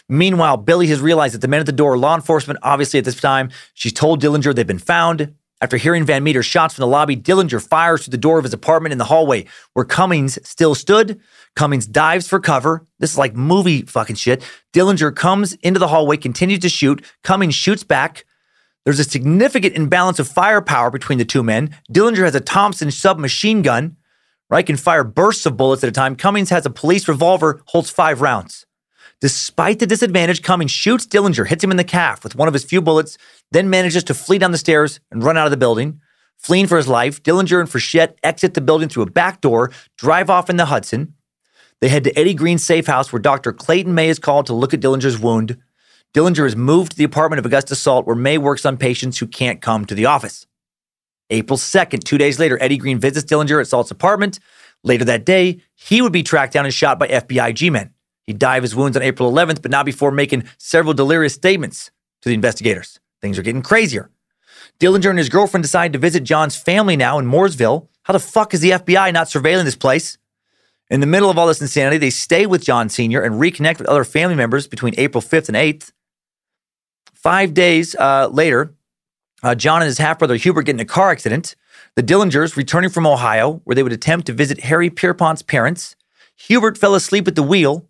Meanwhile, 0.10 0.58
Billy 0.58 0.88
has 0.88 1.00
realized 1.00 1.34
that 1.34 1.40
the 1.40 1.48
men 1.48 1.62
at 1.62 1.66
the 1.66 1.72
door 1.72 1.94
are 1.94 1.98
law 1.98 2.14
enforcement. 2.14 2.60
Obviously, 2.62 3.00
at 3.00 3.06
this 3.06 3.22
time, 3.22 3.52
she's 3.74 3.94
told 3.94 4.22
Dillinger 4.22 4.54
they've 4.54 4.68
been 4.68 4.80
found. 4.80 5.34
After 5.62 5.78
hearing 5.78 6.04
Van 6.04 6.26
Meter's 6.26 6.46
shots 6.46 6.74
from 6.74 6.82
the 6.82 6.88
lobby, 6.88 7.16
Dillinger 7.16 7.66
fires 7.66 8.04
through 8.04 8.12
the 8.12 8.18
door 8.18 8.38
of 8.38 8.44
his 8.44 8.54
apartment 8.54 8.92
in 8.92 8.98
the 8.98 9.06
hallway 9.06 9.46
where 9.76 9.86
Cummings 9.86 10.38
still 10.46 10.76
stood. 10.76 11.22
Cummings 11.56 11.88
dives 11.88 12.28
for 12.28 12.42
cover. 12.42 12.86
This 13.00 13.14
is 13.14 13.18
like 13.18 13.34
movie 13.34 13.84
fucking 13.84 14.18
shit. 14.18 14.44
Dillinger 14.74 15.16
comes 15.16 15.54
into 15.54 15.80
the 15.80 15.88
hallway, 15.88 16.18
continues 16.18 16.60
to 16.60 16.70
shoot. 16.70 17.02
Cummings 17.24 17.56
shoots 17.56 17.86
back. 17.86 18.26
There's 18.86 19.00
a 19.00 19.04
significant 19.04 19.76
imbalance 19.76 20.20
of 20.20 20.28
firepower 20.28 20.90
between 20.90 21.18
the 21.18 21.26
two 21.26 21.44
men. 21.44 21.76
Dillinger 21.92 22.24
has 22.24 22.36
a 22.36 22.40
Thompson 22.40 22.92
submachine 22.92 23.62
gun, 23.62 23.98
right? 24.50 24.66
Can 24.66 24.78
fire 24.78 25.04
bursts 25.04 25.46
of 25.46 25.58
bullets 25.58 25.84
at 25.84 25.90
a 25.90 25.94
time. 25.94 26.16
Cummings 26.16 26.50
has 26.50 26.66
a 26.66 26.72
police 26.72 27.08
revolver, 27.08 27.62
holds 27.68 27.90
five 27.90 28.22
rounds. 28.22 28.66
Despite 29.22 29.80
the 29.80 29.88
disadvantage, 29.88 30.42
Cummings 30.42 30.72
shoots 30.72 31.06
Dillinger, 31.06 31.48
hits 31.48 31.64
him 31.64 31.72
in 31.72 31.78
the 31.78 31.84
calf 31.84 32.24
with 32.24 32.36
one 32.36 32.48
of 32.48 32.54
his 32.54 32.64
few 32.64 32.82
bullets, 32.82 33.18
then 33.52 33.70
manages 33.70 34.04
to 34.06 34.14
flee 34.14 34.38
down 34.38 34.52
the 34.52 34.58
stairs 34.58 35.02
and 35.12 35.24
run 35.24 35.38
out 35.38 35.46
of 35.46 35.52
the 35.52 35.58
building. 35.58 36.00
Fleeing 36.38 36.68
for 36.68 36.78
his 36.78 36.88
life, 36.88 37.22
Dillinger 37.22 37.60
and 37.60 37.70
Frechette 37.70 38.16
exit 38.24 38.54
the 38.54 38.62
building 38.62 38.88
through 38.88 39.04
a 39.04 39.12
back 39.12 39.42
door, 39.42 39.72
drive 39.98 40.30
off 40.30 40.50
in 40.50 40.56
the 40.56 40.66
Hudson. 40.66 41.16
They 41.82 41.90
head 41.90 42.06
to 42.06 42.18
Eddie 42.18 42.34
Green's 42.34 42.66
safe 42.66 42.88
house 42.88 43.12
where 43.12 43.22
Dr. 43.22 43.52
Clayton 43.52 43.94
May 43.94 44.08
is 44.08 44.20
called 44.20 44.46
to 44.46 44.54
look 44.54 44.74
at 44.74 44.80
Dillinger's 44.80 45.20
wound. 45.20 45.58
Dillinger 46.14 46.48
is 46.48 46.56
moved 46.56 46.94
to 46.94 46.98
the 46.98 47.04
apartment 47.04 47.40
of 47.40 47.46
Augusta 47.46 47.76
Salt 47.76 48.08
where 48.08 48.16
May 48.16 48.38
works 48.38 48.66
on 48.66 48.78
patients 48.78 49.20
who 49.20 49.28
can't 49.28 49.62
come 49.62 49.86
to 49.86 49.94
the 49.94 50.08
office. 50.08 50.48
April 51.30 51.58
2nd, 51.58 52.04
two 52.04 52.18
days 52.18 52.40
later, 52.40 52.58
Eddie 52.62 52.78
Green 52.78 53.00
visits 53.00 53.32
Dillinger 53.32 53.62
at 53.62 53.68
Salt's 53.68 53.92
apartment. 53.92 54.40
Later 54.84 55.06
that 55.06 55.26
day, 55.26 55.62
he 55.76 56.02
would 56.02 56.12
be 56.12 56.24
tracked 56.24 56.54
down 56.54 56.66
and 56.66 56.74
shot 56.74 56.98
by 56.98 57.08
FBI 57.08 57.54
G 57.54 57.70
men. 57.70 57.94
He'd 58.26 58.40
die 58.40 58.58
of 58.58 58.64
his 58.64 58.76
wounds 58.76 58.98
on 58.98 59.04
April 59.04 59.32
11th, 59.32 59.62
but 59.62 59.72
not 59.72 59.86
before 59.86 60.12
making 60.12 60.46
several 60.58 60.94
delirious 60.94 61.34
statements 61.34 61.92
to 62.22 62.30
the 62.30 62.36
investigators. 62.36 63.00
Things 63.22 63.38
are 63.38 63.44
getting 63.44 63.62
crazier. 63.62 64.10
Dillinger 64.80 65.10
and 65.10 65.20
his 65.20 65.30
girlfriend 65.30 65.64
decide 65.64 65.94
to 65.94 66.00
visit 66.00 66.24
John's 66.24 66.56
family 66.56 66.98
now 66.98 67.20
in 67.20 67.26
Mooresville. 67.26 67.88
How 68.04 68.14
the 68.14 68.20
fuck 68.20 68.54
is 68.54 68.62
the 68.62 68.72
FBI 68.72 69.14
not 69.14 69.28
surveilling 69.28 69.66
this 69.66 69.76
place? 69.76 70.18
In 70.90 71.02
the 71.02 71.08
middle 71.08 71.30
of 71.30 71.38
all 71.38 71.46
this 71.46 71.62
insanity, 71.62 71.98
they 72.00 72.10
stay 72.10 72.48
with 72.48 72.64
John 72.64 72.90
Sr. 72.90 73.22
and 73.22 73.36
reconnect 73.36 73.78
with 73.78 73.88
other 73.88 74.04
family 74.04 74.36
members 74.36 74.68
between 74.68 74.96
April 74.98 75.22
5th 75.22 75.50
and 75.50 75.58
8th. 75.58 75.92
Five 77.22 77.54
days 77.54 77.96
uh, 77.96 78.30
later, 78.32 78.74
uh, 79.44 79.54
John 79.54 79.82
and 79.82 79.88
his 79.88 79.98
half 79.98 80.20
brother 80.20 80.36
Hubert 80.36 80.64
get 80.64 80.76
in 80.76 80.80
a 80.80 80.86
car 80.86 81.12
accident. 81.12 81.56
The 81.96 82.04
Dillingers, 82.04 82.56
returning 82.56 82.90
from 82.90 83.06
Ohio, 83.06 83.62
where 83.66 83.76
they 83.76 83.84
would 83.84 83.92
attempt 83.92 84.28
to 84.28 84.34
visit 84.34 84.62
Harry 84.62 84.90
Pierpont's 84.90 85.42
parents. 85.42 85.98
Hubert 86.36 86.78
fell 86.78 86.96
asleep 86.96 87.28
at 87.28 87.36
the 87.36 87.44
wheel. 87.44 87.86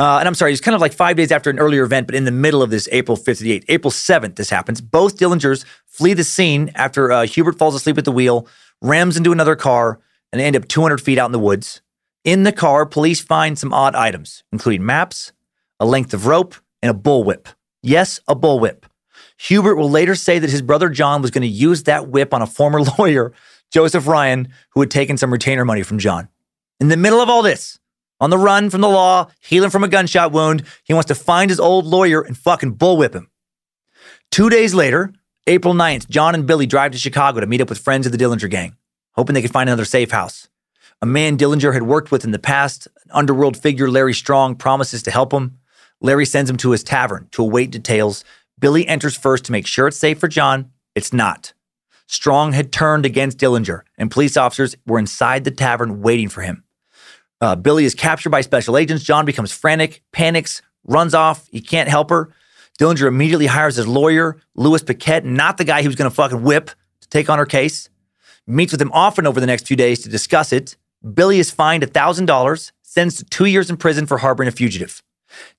Uh, 0.00 0.18
and 0.18 0.26
I'm 0.26 0.34
sorry, 0.34 0.50
it's 0.50 0.60
kind 0.60 0.74
of 0.74 0.80
like 0.80 0.92
five 0.92 1.16
days 1.16 1.30
after 1.30 1.50
an 1.50 1.60
earlier 1.60 1.84
event, 1.84 2.08
but 2.08 2.16
in 2.16 2.24
the 2.24 2.32
middle 2.32 2.62
of 2.62 2.70
this 2.70 2.88
April 2.90 3.16
5th 3.16 3.38
to 3.38 3.44
the 3.44 3.60
8th. 3.60 3.64
April 3.68 3.90
7th, 3.92 4.34
this 4.34 4.50
happens. 4.50 4.80
Both 4.80 5.18
Dillingers 5.18 5.64
flee 5.86 6.14
the 6.14 6.24
scene 6.24 6.72
after 6.74 7.12
uh, 7.12 7.26
Hubert 7.26 7.56
falls 7.56 7.76
asleep 7.76 7.96
at 7.96 8.04
the 8.04 8.10
wheel, 8.10 8.48
rams 8.82 9.16
into 9.16 9.30
another 9.30 9.54
car, 9.54 10.00
and 10.32 10.42
end 10.42 10.56
up 10.56 10.66
200 10.66 11.00
feet 11.00 11.16
out 11.16 11.26
in 11.26 11.32
the 11.32 11.38
woods. 11.38 11.80
In 12.24 12.42
the 12.42 12.50
car, 12.50 12.86
police 12.86 13.20
find 13.20 13.56
some 13.56 13.72
odd 13.72 13.94
items, 13.94 14.42
including 14.50 14.84
maps, 14.84 15.32
a 15.78 15.86
length 15.86 16.12
of 16.12 16.26
rope, 16.26 16.56
and 16.82 16.90
a 16.90 16.98
bullwhip. 16.98 17.46
Yes, 17.84 18.18
a 18.26 18.34
bullwhip. 18.34 18.84
Hubert 19.36 19.76
will 19.76 19.90
later 19.90 20.14
say 20.14 20.38
that 20.38 20.48
his 20.48 20.62
brother 20.62 20.88
John 20.88 21.20
was 21.20 21.30
going 21.30 21.42
to 21.42 21.48
use 21.48 21.82
that 21.82 22.08
whip 22.08 22.32
on 22.32 22.40
a 22.40 22.46
former 22.46 22.80
lawyer, 22.98 23.34
Joseph 23.70 24.06
Ryan, 24.06 24.48
who 24.70 24.80
had 24.80 24.90
taken 24.90 25.18
some 25.18 25.30
retainer 25.30 25.66
money 25.66 25.82
from 25.82 25.98
John. 25.98 26.28
In 26.80 26.88
the 26.88 26.96
middle 26.96 27.20
of 27.20 27.28
all 27.28 27.42
this, 27.42 27.78
on 28.20 28.30
the 28.30 28.38
run 28.38 28.70
from 28.70 28.80
the 28.80 28.88
law, 28.88 29.28
healing 29.40 29.68
from 29.68 29.84
a 29.84 29.88
gunshot 29.88 30.32
wound, 30.32 30.64
he 30.84 30.94
wants 30.94 31.08
to 31.08 31.14
find 31.14 31.50
his 31.50 31.60
old 31.60 31.84
lawyer 31.84 32.22
and 32.22 32.38
fucking 32.38 32.76
bullwhip 32.76 33.14
him. 33.14 33.30
Two 34.30 34.48
days 34.48 34.72
later, 34.72 35.12
April 35.46 35.74
9th, 35.74 36.08
John 36.08 36.34
and 36.34 36.46
Billy 36.46 36.66
drive 36.66 36.92
to 36.92 36.98
Chicago 36.98 37.40
to 37.40 37.46
meet 37.46 37.60
up 37.60 37.68
with 37.68 37.78
friends 37.78 38.06
of 38.06 38.12
the 38.12 38.18
Dillinger 38.18 38.48
gang, 38.48 38.76
hoping 39.12 39.34
they 39.34 39.42
could 39.42 39.52
find 39.52 39.68
another 39.68 39.84
safe 39.84 40.10
house. 40.10 40.48
A 41.02 41.06
man 41.06 41.36
Dillinger 41.36 41.74
had 41.74 41.82
worked 41.82 42.10
with 42.10 42.24
in 42.24 42.30
the 42.30 42.38
past, 42.38 42.88
an 43.04 43.10
underworld 43.10 43.58
figure, 43.58 43.90
Larry 43.90 44.14
Strong, 44.14 44.56
promises 44.56 45.02
to 45.02 45.10
help 45.10 45.32
him. 45.34 45.58
Larry 46.04 46.26
sends 46.26 46.50
him 46.50 46.58
to 46.58 46.72
his 46.72 46.82
tavern 46.82 47.28
to 47.30 47.42
await 47.42 47.70
details. 47.70 48.24
Billy 48.60 48.86
enters 48.86 49.16
first 49.16 49.46
to 49.46 49.52
make 49.52 49.66
sure 49.66 49.88
it's 49.88 49.96
safe 49.96 50.18
for 50.18 50.28
John. 50.28 50.70
It's 50.94 51.14
not. 51.14 51.54
Strong 52.06 52.52
had 52.52 52.72
turned 52.72 53.06
against 53.06 53.38
Dillinger, 53.38 53.84
and 53.96 54.10
police 54.10 54.36
officers 54.36 54.76
were 54.86 54.98
inside 54.98 55.44
the 55.44 55.50
tavern 55.50 56.02
waiting 56.02 56.28
for 56.28 56.42
him. 56.42 56.62
Uh, 57.40 57.56
Billy 57.56 57.86
is 57.86 57.94
captured 57.94 58.28
by 58.28 58.42
special 58.42 58.76
agents. 58.76 59.02
John 59.02 59.24
becomes 59.24 59.50
frantic, 59.50 60.02
panics, 60.12 60.60
runs 60.86 61.14
off. 61.14 61.48
He 61.50 61.62
can't 61.62 61.88
help 61.88 62.10
her. 62.10 62.30
Dillinger 62.78 63.08
immediately 63.08 63.46
hires 63.46 63.76
his 63.76 63.88
lawyer, 63.88 64.36
Louis 64.54 64.82
Piquett, 64.82 65.24
not 65.24 65.56
the 65.56 65.64
guy 65.64 65.80
he 65.80 65.88
was 65.88 65.96
going 65.96 66.10
to 66.10 66.14
fucking 66.14 66.42
whip 66.42 66.70
to 67.00 67.08
take 67.08 67.30
on 67.30 67.38
her 67.38 67.46
case. 67.46 67.88
Meets 68.46 68.72
with 68.72 68.82
him 68.82 68.92
often 68.92 69.26
over 69.26 69.40
the 69.40 69.46
next 69.46 69.66
few 69.66 69.76
days 69.76 70.02
to 70.02 70.10
discuss 70.10 70.52
it. 70.52 70.76
Billy 71.14 71.38
is 71.38 71.50
fined 71.50 71.82
$1,000, 71.82 72.72
sentenced 72.82 73.18
to 73.20 73.24
two 73.24 73.46
years 73.46 73.70
in 73.70 73.78
prison 73.78 74.04
for 74.04 74.18
harboring 74.18 74.50
a 74.50 74.52
fugitive. 74.52 75.02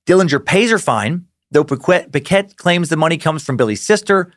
Dillinger 0.05 0.45
pays 0.45 0.71
her 0.71 0.79
fine, 0.79 1.25
though 1.51 1.63
Piquett, 1.63 2.57
claims 2.57 2.89
the 2.89 2.97
money 2.97 3.17
comes 3.17 3.43
from 3.43 3.57
Billy's 3.57 3.81
sister. 3.81 4.31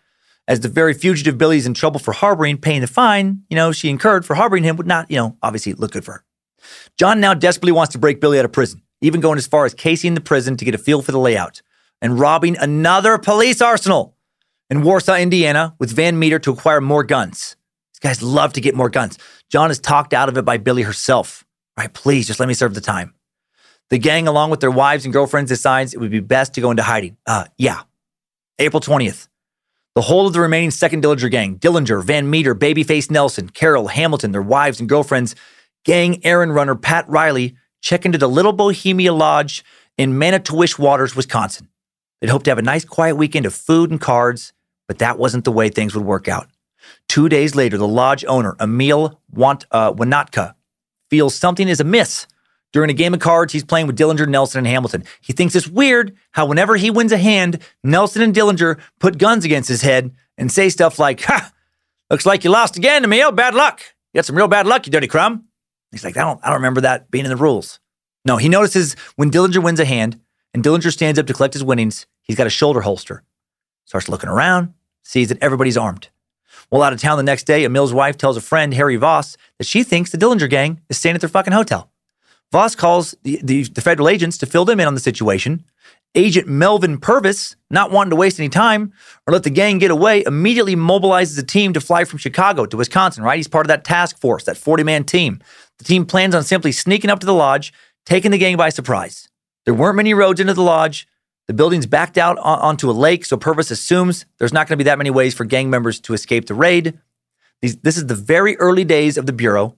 As 0.47 0.60
the 0.60 0.69
very 0.69 0.94
fugitive 0.94 1.36
Billy 1.36 1.59
is 1.59 1.66
in 1.66 1.74
trouble 1.74 2.01
for 2.01 2.12
harboring, 2.12 2.56
paying 2.56 2.81
the 2.81 2.86
fine, 2.86 3.43
you 3.51 3.56
know, 3.56 3.70
she 3.70 3.90
incurred 3.90 4.24
for 4.24 4.35
harboring 4.35 4.65
him 4.65 4.77
would 4.77 4.86
not, 4.86 5.10
you 5.10 5.16
know, 5.16 5.36
obviously 5.43 5.74
look 5.74 5.93
good 5.93 6.05
for 6.05 6.12
her. 6.12 6.24
John 6.97 7.20
now 7.20 7.35
desperately 7.35 7.73
wants 7.73 7.93
to 7.93 7.98
break 7.98 8.20
Billy 8.20 8.39
out 8.39 8.47
of 8.47 8.52
prison, 8.52 8.82
even 9.02 9.20
going 9.20 9.36
as 9.36 9.47
far 9.47 9.66
as 9.66 9.74
casing 9.74 10.15
the 10.15 10.20
prison 10.23 10.56
to 10.56 10.65
get 10.65 10.74
a 10.74 10.78
feel 10.78 11.02
for 11.02 11.12
the 11.12 11.19
layout 11.19 11.60
and 12.01 12.19
robbing 12.19 12.56
another 12.56 13.19
police 13.19 13.60
arsenal 13.60 14.16
in 14.70 14.82
Warsaw, 14.82 15.16
Indiana, 15.16 15.74
with 15.78 15.93
Van 15.93 16.19
Meter 16.19 16.39
to 16.40 16.52
acquire 16.52 16.81
more 16.81 17.05
guns. 17.05 17.56
These 17.93 18.01
guys 18.01 18.23
love 18.23 18.52
to 18.55 18.60
get 18.60 18.74
more 18.74 18.90
guns. 18.90 19.19
John 19.51 19.70
is 19.70 19.78
talked 19.78 20.15
out 20.15 20.28
of 20.28 20.36
it 20.36 20.44
by 20.44 20.59
Billy 20.59 20.82
herself. 20.82 21.44
All 21.77 21.85
right, 21.85 21.93
please 21.93 22.27
just 22.27 22.40
let 22.40 22.48
me 22.48 22.55
serve 22.55 22.74
the 22.74 22.81
time. 22.81 23.15
The 23.90 23.98
gang, 23.98 24.28
along 24.28 24.51
with 24.51 24.60
their 24.60 24.70
wives 24.70 25.05
and 25.05 25.12
girlfriends, 25.12 25.48
decides 25.48 25.94
it 25.94 26.01
would 26.01 26.10
be 26.10 26.20
best 26.20 26.55
to 26.55 26.60
go 26.60 26.70
into 26.70 26.82
hiding. 26.82 27.16
Uh, 27.27 27.44
yeah. 27.56 27.82
April 28.59 28.81
20th. 28.81 29.28
The 29.94 30.02
whole 30.02 30.27
of 30.27 30.32
the 30.32 30.40
remaining 30.40 30.70
second 30.70 31.02
Dillinger 31.02 31.31
gang, 31.31 31.59
Dillinger, 31.59 32.05
Van 32.05 32.31
Meter, 32.31 32.55
Babyface 32.55 33.10
Nelson, 33.10 33.48
Carroll, 33.48 33.89
Hamilton, 33.89 34.32
their 34.32 34.43
wives 34.43 34.78
and 34.78 34.89
girlfriends, 34.89 35.35
gang 35.85 36.24
errand 36.24 36.55
runner 36.55 36.74
Pat 36.74 37.09
Riley, 37.09 37.56
check 37.81 38.05
into 38.05 38.19
the 38.19 38.28
Little 38.28 38.52
Bohemia 38.52 39.12
Lodge 39.12 39.65
in 39.97 40.19
Manitowish 40.19 40.78
Waters, 40.78 41.16
Wisconsin. 41.16 41.69
They'd 42.20 42.31
hoped 42.31 42.44
to 42.44 42.51
have 42.51 42.59
a 42.59 42.62
nice 42.62 42.85
quiet 42.85 43.16
weekend 43.16 43.47
of 43.47 43.55
food 43.55 43.90
and 43.90 44.01
cards, 44.01 44.52
but 44.86 44.98
that 44.98 45.19
wasn't 45.19 45.44
the 45.44 45.52
way 45.52 45.69
things 45.69 45.94
would 45.94 46.05
work 46.05 46.28
out. 46.28 46.48
Two 47.09 47.28
days 47.28 47.55
later, 47.55 47.77
the 47.77 47.89
lodge 47.89 48.24
owner, 48.27 48.55
Emil 48.60 49.20
Want, 49.31 49.66
uh, 49.70 49.93
Wanatka, 49.93 50.55
feels 51.10 51.35
something 51.35 51.69
is 51.69 51.81
amiss 51.81 52.27
during 52.73 52.90
a 52.90 52.95
game 52.95 53.15
of 53.15 53.20
cards, 53.20 53.53
he's 53.53 53.65
playing 53.65 53.86
with 53.86 53.97
Dillinger, 53.97 54.28
Nelson, 54.28 54.59
and 54.59 54.66
Hamilton. 54.66 55.05
He 55.20 55.32
thinks 55.32 55.55
it's 55.55 55.69
weird 55.69 56.16
how 56.32 56.47
whenever 56.47 56.77
he 56.77 56.90
wins 56.90 57.12
a 57.12 57.19
hand, 57.19 57.61
Nelson 57.82 58.23
and 58.23 58.35
Dillinger 58.35 58.78
put 59.01 59.19
guns 59.19 59.45
against 59.45 59.69
his 59.69 59.82
head 59.82 60.12
and 60.36 60.53
say 60.53 60.69
stuff 60.69 60.99
like, 60.99 61.23
Ha! 61.23 61.53
Looks 62.11 62.27
like 62.27 62.45
you 62.45 62.51
lost 62.51 62.77
again, 62.77 63.05
Emil. 63.05 63.32
Bad 63.32 63.55
luck. 63.55 63.82
You 64.12 64.19
got 64.19 64.24
some 64.24 64.36
real 64.36 64.49
bad 64.49 64.66
luck, 64.66 64.86
you 64.86 64.93
dirty 64.93 65.07
crumb. 65.07 65.45
He's 65.90 66.05
like, 66.05 66.16
I 66.16 66.23
don't, 66.23 66.40
I 66.43 66.47
don't 66.49 66.57
remember 66.57 66.82
that 66.82 67.11
being 67.11 67.24
in 67.24 67.31
the 67.31 67.36
rules. 67.36 67.81
No, 68.24 68.36
he 68.36 68.49
notices 68.49 68.95
when 69.16 69.31
Dillinger 69.31 69.62
wins 69.62 69.81
a 69.81 69.85
hand 69.85 70.20
and 70.53 70.62
Dillinger 70.62 70.93
stands 70.93 71.19
up 71.19 71.27
to 71.27 71.35
collect 71.35 71.55
his 71.55 71.65
winnings, 71.65 72.07
he's 72.23 72.36
got 72.36 72.47
a 72.47 72.51
shoulder 72.51 72.82
holster. 72.82 73.23
Starts 73.85 74.09
looking 74.09 74.28
around, 74.28 74.74
sees 75.03 75.28
that 75.28 75.43
everybody's 75.43 75.77
armed. 75.77 76.09
While 76.69 76.82
out 76.82 76.93
of 76.93 77.01
town 77.01 77.16
the 77.16 77.23
next 77.23 77.45
day, 77.45 77.65
Emil's 77.65 77.95
wife 77.95 78.19
tells 78.19 78.36
a 78.36 78.43
friend, 78.43 78.74
Harry 78.74 78.97
Voss, 78.97 79.36
that 79.59 79.66
she 79.66 79.82
thinks 79.82 80.11
the 80.11 80.19
Dillinger 80.19 80.51
gang 80.51 80.81
is 80.90 80.99
staying 80.99 81.15
at 81.15 81.20
their 81.23 81.31
fucking 81.31 81.55
hotel. 81.55 81.90
Voss 82.50 82.74
calls 82.74 83.14
the, 83.22 83.40
the, 83.42 83.64
the, 83.64 83.80
federal 83.80 84.08
agents 84.08 84.38
to 84.38 84.46
fill 84.46 84.64
them 84.64 84.80
in 84.80 84.86
on 84.86 84.94
the 84.94 85.00
situation. 85.00 85.64
Agent 86.14 86.48
Melvin 86.48 86.98
Purvis, 86.98 87.56
not 87.70 87.90
wanting 87.90 88.10
to 88.10 88.16
waste 88.16 88.40
any 88.40 88.48
time 88.48 88.92
or 89.26 89.32
let 89.32 89.42
the 89.42 89.50
gang 89.50 89.78
get 89.78 89.90
away, 89.90 90.24
immediately 90.24 90.74
mobilizes 90.74 91.38
a 91.38 91.42
team 91.42 91.74
to 91.74 91.80
fly 91.80 92.04
from 92.04 92.18
Chicago 92.18 92.64
to 92.64 92.76
Wisconsin, 92.76 93.22
right? 93.22 93.36
He's 93.36 93.48
part 93.48 93.66
of 93.66 93.68
that 93.68 93.84
task 93.84 94.18
force, 94.18 94.44
that 94.44 94.56
40 94.56 94.82
man 94.82 95.04
team. 95.04 95.40
The 95.76 95.84
team 95.84 96.06
plans 96.06 96.34
on 96.34 96.42
simply 96.42 96.72
sneaking 96.72 97.10
up 97.10 97.20
to 97.20 97.26
the 97.26 97.34
lodge, 97.34 97.72
taking 98.06 98.30
the 98.30 98.38
gang 98.38 98.56
by 98.56 98.70
surprise. 98.70 99.28
There 99.66 99.74
weren't 99.74 99.96
many 99.96 100.14
roads 100.14 100.40
into 100.40 100.54
the 100.54 100.62
lodge. 100.62 101.06
The 101.46 101.54
building's 101.54 101.86
backed 101.86 102.16
out 102.16 102.38
on, 102.38 102.58
onto 102.60 102.90
a 102.90 102.92
lake, 102.92 103.26
so 103.26 103.36
Purvis 103.36 103.70
assumes 103.70 104.24
there's 104.38 104.52
not 104.52 104.66
going 104.66 104.78
to 104.78 104.82
be 104.84 104.88
that 104.88 104.98
many 104.98 105.10
ways 105.10 105.34
for 105.34 105.44
gang 105.44 105.68
members 105.68 106.00
to 106.00 106.14
escape 106.14 106.46
the 106.46 106.54
raid. 106.54 106.98
These, 107.60 107.76
this 107.78 107.96
is 107.96 108.06
the 108.06 108.14
very 108.14 108.56
early 108.56 108.84
days 108.84 109.18
of 109.18 109.26
the 109.26 109.32
Bureau. 109.32 109.76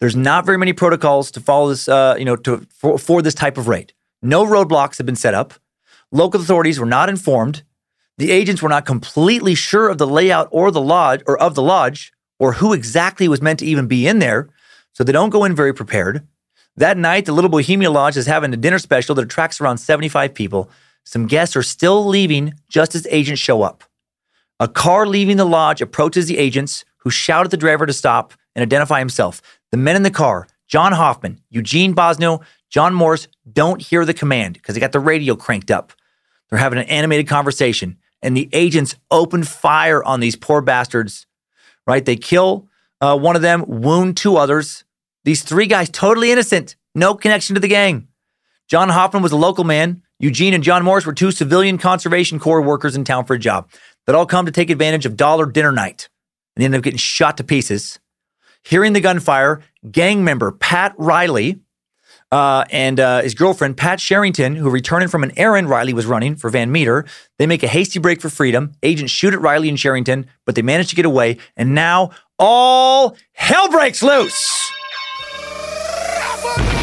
There's 0.00 0.16
not 0.16 0.46
very 0.46 0.58
many 0.58 0.72
protocols 0.72 1.30
to 1.32 1.40
follow 1.40 1.68
this, 1.68 1.88
uh, 1.88 2.14
you 2.18 2.24
know, 2.24 2.36
to, 2.36 2.66
for, 2.70 2.98
for 2.98 3.22
this 3.22 3.34
type 3.34 3.58
of 3.58 3.68
raid. 3.68 3.92
No 4.22 4.44
roadblocks 4.44 4.98
have 4.98 5.06
been 5.06 5.16
set 5.16 5.34
up. 5.34 5.54
Local 6.12 6.40
authorities 6.40 6.78
were 6.78 6.86
not 6.86 7.08
informed. 7.08 7.62
The 8.16 8.30
agents 8.30 8.62
were 8.62 8.68
not 8.68 8.86
completely 8.86 9.54
sure 9.54 9.88
of 9.88 9.98
the 9.98 10.06
layout 10.06 10.48
or 10.50 10.70
the 10.70 10.80
lodge 10.80 11.22
or 11.26 11.38
of 11.38 11.54
the 11.54 11.62
lodge 11.62 12.12
or 12.38 12.54
who 12.54 12.72
exactly 12.72 13.28
was 13.28 13.42
meant 13.42 13.58
to 13.58 13.66
even 13.66 13.86
be 13.86 14.06
in 14.06 14.18
there, 14.20 14.48
so 14.92 15.04
they 15.04 15.12
don't 15.12 15.30
go 15.30 15.44
in 15.44 15.54
very 15.54 15.74
prepared. 15.74 16.26
That 16.76 16.96
night, 16.96 17.26
the 17.26 17.32
Little 17.32 17.50
Bohemia 17.50 17.90
Lodge 17.90 18.16
is 18.16 18.26
having 18.26 18.52
a 18.52 18.56
dinner 18.56 18.78
special 18.78 19.16
that 19.16 19.24
attracts 19.24 19.60
around 19.60 19.78
75 19.78 20.32
people. 20.34 20.70
Some 21.04 21.26
guests 21.26 21.56
are 21.56 21.62
still 21.62 22.06
leaving 22.06 22.54
just 22.68 22.94
as 22.94 23.06
agents 23.10 23.40
show 23.40 23.62
up. 23.62 23.82
A 24.60 24.68
car 24.68 25.06
leaving 25.06 25.36
the 25.36 25.44
lodge 25.44 25.80
approaches 25.80 26.26
the 26.26 26.38
agents, 26.38 26.84
who 26.98 27.10
shout 27.10 27.44
at 27.44 27.50
the 27.50 27.56
driver 27.56 27.86
to 27.86 27.92
stop 27.92 28.34
and 28.54 28.62
identify 28.62 28.98
himself. 28.98 29.40
The 29.70 29.78
men 29.78 29.96
in 29.96 30.02
the 30.02 30.10
car, 30.10 30.48
John 30.66 30.92
Hoffman, 30.92 31.40
Eugene 31.50 31.94
Boisoneau, 31.94 32.42
John 32.70 32.94
Morris, 32.94 33.28
don't 33.50 33.80
hear 33.80 34.04
the 34.04 34.14
command 34.14 34.54
because 34.54 34.74
they 34.74 34.80
got 34.80 34.92
the 34.92 35.00
radio 35.00 35.36
cranked 35.36 35.70
up. 35.70 35.92
They're 36.48 36.58
having 36.58 36.78
an 36.78 36.86
animated 36.86 37.28
conversation, 37.28 37.98
and 38.22 38.36
the 38.36 38.48
agents 38.52 38.94
open 39.10 39.44
fire 39.44 40.02
on 40.02 40.20
these 40.20 40.36
poor 40.36 40.60
bastards. 40.60 41.26
Right? 41.86 42.04
They 42.04 42.16
kill 42.16 42.68
uh, 43.00 43.18
one 43.18 43.36
of 43.36 43.42
them, 43.42 43.64
wound 43.66 44.16
two 44.16 44.36
others. 44.36 44.84
These 45.24 45.42
three 45.42 45.66
guys, 45.66 45.90
totally 45.90 46.32
innocent, 46.32 46.76
no 46.94 47.14
connection 47.14 47.54
to 47.54 47.60
the 47.60 47.68
gang. 47.68 48.08
John 48.68 48.90
Hoffman 48.90 49.22
was 49.22 49.32
a 49.32 49.36
local 49.36 49.64
man. 49.64 50.02
Eugene 50.18 50.52
and 50.52 50.64
John 50.64 50.84
Morris 50.84 51.06
were 51.06 51.14
two 51.14 51.30
civilian 51.30 51.78
conservation 51.78 52.38
corps 52.38 52.60
workers 52.60 52.96
in 52.96 53.04
town 53.04 53.24
for 53.24 53.34
a 53.34 53.38
job 53.38 53.70
that 54.06 54.14
all 54.14 54.26
come 54.26 54.46
to 54.46 54.52
take 54.52 54.68
advantage 54.68 55.06
of 55.06 55.16
dollar 55.16 55.46
dinner 55.46 55.72
night. 55.72 56.08
And 56.54 56.62
they 56.62 56.64
end 56.66 56.74
up 56.74 56.82
getting 56.82 56.98
shot 56.98 57.36
to 57.36 57.44
pieces. 57.44 57.98
Hearing 58.64 58.92
the 58.92 59.00
gunfire, 59.00 59.62
gang 59.90 60.24
member 60.24 60.52
Pat 60.52 60.94
Riley 60.98 61.60
uh, 62.30 62.64
and 62.70 63.00
uh, 63.00 63.22
his 63.22 63.34
girlfriend 63.34 63.76
Pat 63.76 63.98
Cherrington, 63.98 64.56
who 64.56 64.68
returning 64.68 65.08
from 65.08 65.22
an 65.22 65.32
errand 65.38 65.70
Riley 65.70 65.94
was 65.94 66.06
running 66.06 66.36
for 66.36 66.50
Van 66.50 66.70
Meter, 66.70 67.06
they 67.38 67.46
make 67.46 67.62
a 67.62 67.68
hasty 67.68 67.98
break 67.98 68.20
for 68.20 68.28
freedom. 68.28 68.72
Agents 68.82 69.12
shoot 69.12 69.32
at 69.32 69.40
Riley 69.40 69.68
and 69.68 69.78
Cherrington, 69.78 70.26
but 70.44 70.54
they 70.54 70.62
manage 70.62 70.90
to 70.90 70.96
get 70.96 71.06
away. 71.06 71.38
And 71.56 71.74
now 71.74 72.10
all 72.38 73.16
hell 73.32 73.70
breaks 73.70 74.02
loose. 74.02 74.54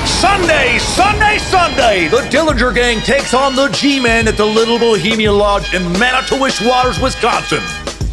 Sunday, 0.05 0.79
Sunday, 0.79 1.37
Sunday, 1.37 2.07
the 2.07 2.21
Dillinger 2.31 2.73
Gang 2.73 2.99
takes 3.01 3.33
on 3.33 3.55
the 3.55 3.67
G-Men 3.69 4.27
at 4.27 4.37
the 4.37 4.45
Little 4.45 4.79
Bohemia 4.79 5.31
Lodge 5.31 5.73
in 5.73 5.83
Manitowish 5.99 6.61
Waters, 6.61 6.99
Wisconsin. 6.99 7.61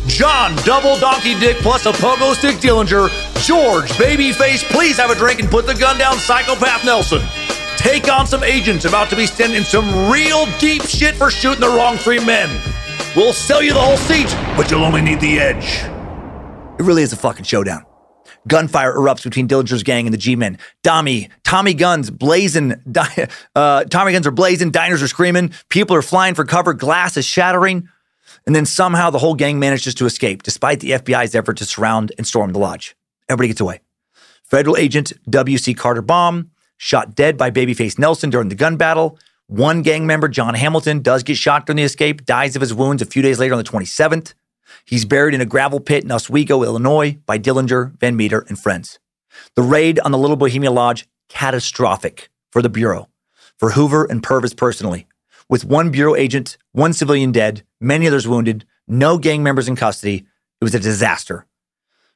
John, 0.06 0.56
double 0.64 0.98
donkey 0.98 1.38
dick 1.38 1.56
plus 1.58 1.86
a 1.86 1.92
pogo 1.92 2.34
stick 2.34 2.56
Dillinger. 2.56 3.08
George, 3.44 3.90
babyface, 3.92 4.64
please 4.70 4.96
have 4.96 5.10
a 5.10 5.14
drink 5.14 5.40
and 5.40 5.50
put 5.50 5.66
the 5.66 5.74
gun 5.74 5.98
down, 5.98 6.16
psychopath 6.18 6.84
Nelson. 6.84 7.22
Take 7.76 8.12
on 8.12 8.26
some 8.26 8.44
agents 8.44 8.84
about 8.84 9.10
to 9.10 9.16
be 9.16 9.26
sending 9.26 9.62
some 9.62 10.10
real 10.10 10.46
deep 10.58 10.82
shit 10.82 11.14
for 11.14 11.30
shooting 11.30 11.60
the 11.60 11.68
wrong 11.68 11.96
three 11.96 12.24
men. 12.24 12.48
We'll 13.16 13.32
sell 13.32 13.62
you 13.62 13.74
the 13.74 13.80
whole 13.80 13.96
seat, 13.96 14.28
but 14.56 14.70
you'll 14.70 14.84
only 14.84 15.02
need 15.02 15.20
the 15.20 15.38
edge. 15.38 15.82
It 16.78 16.84
really 16.84 17.02
is 17.02 17.12
a 17.12 17.16
fucking 17.16 17.44
showdown. 17.44 17.84
Gunfire 18.48 18.94
erupts 18.94 19.22
between 19.22 19.46
Dillinger's 19.46 19.82
gang 19.82 20.06
and 20.06 20.12
the 20.14 20.18
G-men. 20.18 20.58
Tommy, 20.82 21.28
Tommy 21.44 21.74
guns 21.74 22.10
blazing. 22.10 22.74
Uh, 23.54 23.84
Tommy 23.84 24.12
guns 24.12 24.26
are 24.26 24.30
blazing. 24.32 24.70
Diners 24.70 25.02
are 25.02 25.08
screaming. 25.08 25.52
People 25.68 25.94
are 25.94 26.02
flying 26.02 26.34
for 26.34 26.44
cover. 26.44 26.72
Glass 26.72 27.16
is 27.18 27.24
shattering. 27.26 27.88
And 28.46 28.56
then 28.56 28.66
somehow 28.66 29.10
the 29.10 29.18
whole 29.18 29.34
gang 29.34 29.58
manages 29.58 29.94
to 29.96 30.06
escape, 30.06 30.42
despite 30.42 30.80
the 30.80 30.90
FBI's 30.90 31.34
effort 31.34 31.56
to 31.58 31.64
surround 31.64 32.12
and 32.18 32.26
storm 32.26 32.52
the 32.52 32.58
lodge. 32.58 32.96
Everybody 33.28 33.48
gets 33.48 33.60
away. 33.60 33.80
Federal 34.44 34.76
agent 34.76 35.12
W.C. 35.30 35.74
Carter 35.74 36.02
Baum, 36.02 36.50
shot 36.76 37.14
dead 37.14 37.38
by 37.38 37.50
Babyface 37.50 37.98
Nelson 37.98 38.30
during 38.30 38.48
the 38.48 38.54
gun 38.54 38.76
battle. 38.76 39.18
One 39.46 39.82
gang 39.82 40.06
member, 40.06 40.28
John 40.28 40.54
Hamilton, 40.54 41.00
does 41.00 41.22
get 41.22 41.36
shot 41.36 41.66
during 41.66 41.76
the 41.76 41.82
escape, 41.84 42.24
dies 42.24 42.56
of 42.56 42.60
his 42.60 42.74
wounds 42.74 43.02
a 43.02 43.06
few 43.06 43.22
days 43.22 43.38
later 43.38 43.54
on 43.54 43.58
the 43.62 43.68
27th. 43.68 44.34
He's 44.84 45.04
buried 45.04 45.34
in 45.34 45.40
a 45.40 45.46
gravel 45.46 45.80
pit 45.80 46.04
in 46.04 46.10
Oswego, 46.10 46.62
Illinois, 46.62 47.18
by 47.26 47.38
Dillinger, 47.38 47.98
Van 47.98 48.16
Meter, 48.16 48.44
and 48.48 48.58
friends. 48.58 48.98
The 49.54 49.62
raid 49.62 50.00
on 50.00 50.10
the 50.10 50.18
Little 50.18 50.36
Bohemia 50.36 50.70
Lodge, 50.70 51.06
catastrophic 51.28 52.30
for 52.50 52.62
the 52.62 52.68
Bureau, 52.68 53.08
for 53.58 53.70
Hoover 53.70 54.04
and 54.04 54.22
Purvis 54.22 54.54
personally. 54.54 55.06
With 55.52 55.66
one 55.66 55.90
Bureau 55.90 56.16
agent, 56.16 56.56
one 56.72 56.94
civilian 56.94 57.30
dead, 57.30 57.62
many 57.78 58.06
others 58.06 58.26
wounded, 58.26 58.64
no 58.88 59.18
gang 59.18 59.42
members 59.42 59.68
in 59.68 59.76
custody, 59.76 60.24
it 60.62 60.64
was 60.64 60.74
a 60.74 60.80
disaster. 60.80 61.46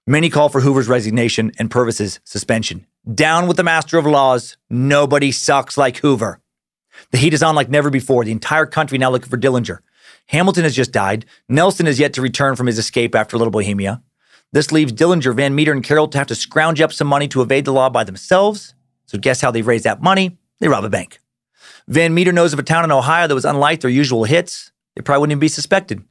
Many 0.06 0.30
call 0.30 0.48
for 0.48 0.62
Hoover's 0.62 0.88
resignation 0.88 1.52
and 1.58 1.70
Purvis's 1.70 2.18
suspension. 2.24 2.86
Down 3.14 3.46
with 3.46 3.58
the 3.58 3.62
master 3.62 3.98
of 3.98 4.06
laws. 4.06 4.56
Nobody 4.70 5.32
sucks 5.32 5.76
like 5.76 5.98
Hoover. 5.98 6.40
The 7.10 7.18
heat 7.18 7.34
is 7.34 7.42
on 7.42 7.54
like 7.54 7.68
never 7.68 7.90
before. 7.90 8.24
The 8.24 8.32
entire 8.32 8.64
country 8.64 8.96
now 8.96 9.10
looking 9.10 9.28
for 9.28 9.36
Dillinger. 9.36 9.80
Hamilton 10.28 10.64
has 10.64 10.74
just 10.74 10.92
died. 10.92 11.26
Nelson 11.46 11.86
is 11.86 12.00
yet 12.00 12.14
to 12.14 12.22
return 12.22 12.56
from 12.56 12.68
his 12.68 12.78
escape 12.78 13.14
after 13.14 13.36
Little 13.36 13.50
Bohemia. 13.50 14.02
This 14.52 14.72
leaves 14.72 14.94
Dillinger, 14.94 15.36
Van 15.36 15.54
Meter, 15.54 15.72
and 15.72 15.84
Carroll 15.84 16.08
to 16.08 16.16
have 16.16 16.28
to 16.28 16.34
scrounge 16.34 16.80
up 16.80 16.90
some 16.90 17.06
money 17.06 17.28
to 17.28 17.42
evade 17.42 17.66
the 17.66 17.72
law 17.74 17.90
by 17.90 18.02
themselves. 18.02 18.74
So 19.04 19.18
guess 19.18 19.42
how 19.42 19.50
they 19.50 19.60
raise 19.60 19.82
that 19.82 20.00
money? 20.00 20.38
They 20.58 20.68
rob 20.68 20.84
a 20.84 20.88
bank. 20.88 21.18
Van 21.88 22.14
Meter 22.14 22.32
knows 22.32 22.52
of 22.52 22.58
a 22.58 22.64
town 22.64 22.84
in 22.84 22.92
Ohio 22.92 23.26
that 23.26 23.34
was 23.34 23.44
unlike 23.44 23.80
their 23.80 23.90
usual 23.90 24.24
hits. 24.24 24.72
They 24.94 25.02
probably 25.02 25.20
wouldn't 25.20 25.32
even 25.32 25.40
be 25.40 25.48
suspected. 25.48 26.02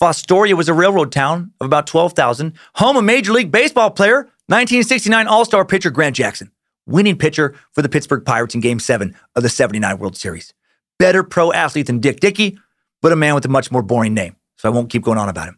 Fostoria 0.00 0.54
was 0.54 0.68
a 0.68 0.74
railroad 0.74 1.10
town 1.10 1.52
of 1.60 1.66
about 1.66 1.88
12,000, 1.88 2.52
home 2.76 2.96
of 2.96 3.04
Major 3.04 3.32
League 3.32 3.50
Baseball 3.50 3.90
player, 3.90 4.18
1969 4.46 5.26
All 5.26 5.44
Star 5.44 5.64
pitcher 5.64 5.90
Grant 5.90 6.14
Jackson, 6.14 6.52
winning 6.86 7.18
pitcher 7.18 7.54
for 7.72 7.82
the 7.82 7.88
Pittsburgh 7.88 8.24
Pirates 8.24 8.54
in 8.54 8.60
Game 8.60 8.78
7 8.78 9.14
of 9.34 9.42
the 9.42 9.48
79 9.48 9.98
World 9.98 10.16
Series. 10.16 10.54
Better 10.98 11.24
pro 11.24 11.52
athlete 11.52 11.86
than 11.86 11.98
Dick 11.98 12.20
Dickey, 12.20 12.58
but 13.02 13.12
a 13.12 13.16
man 13.16 13.34
with 13.34 13.44
a 13.44 13.48
much 13.48 13.72
more 13.72 13.82
boring 13.82 14.14
name, 14.14 14.36
so 14.56 14.68
I 14.68 14.72
won't 14.72 14.90
keep 14.90 15.02
going 15.02 15.18
on 15.18 15.28
about 15.28 15.48
him. 15.48 15.57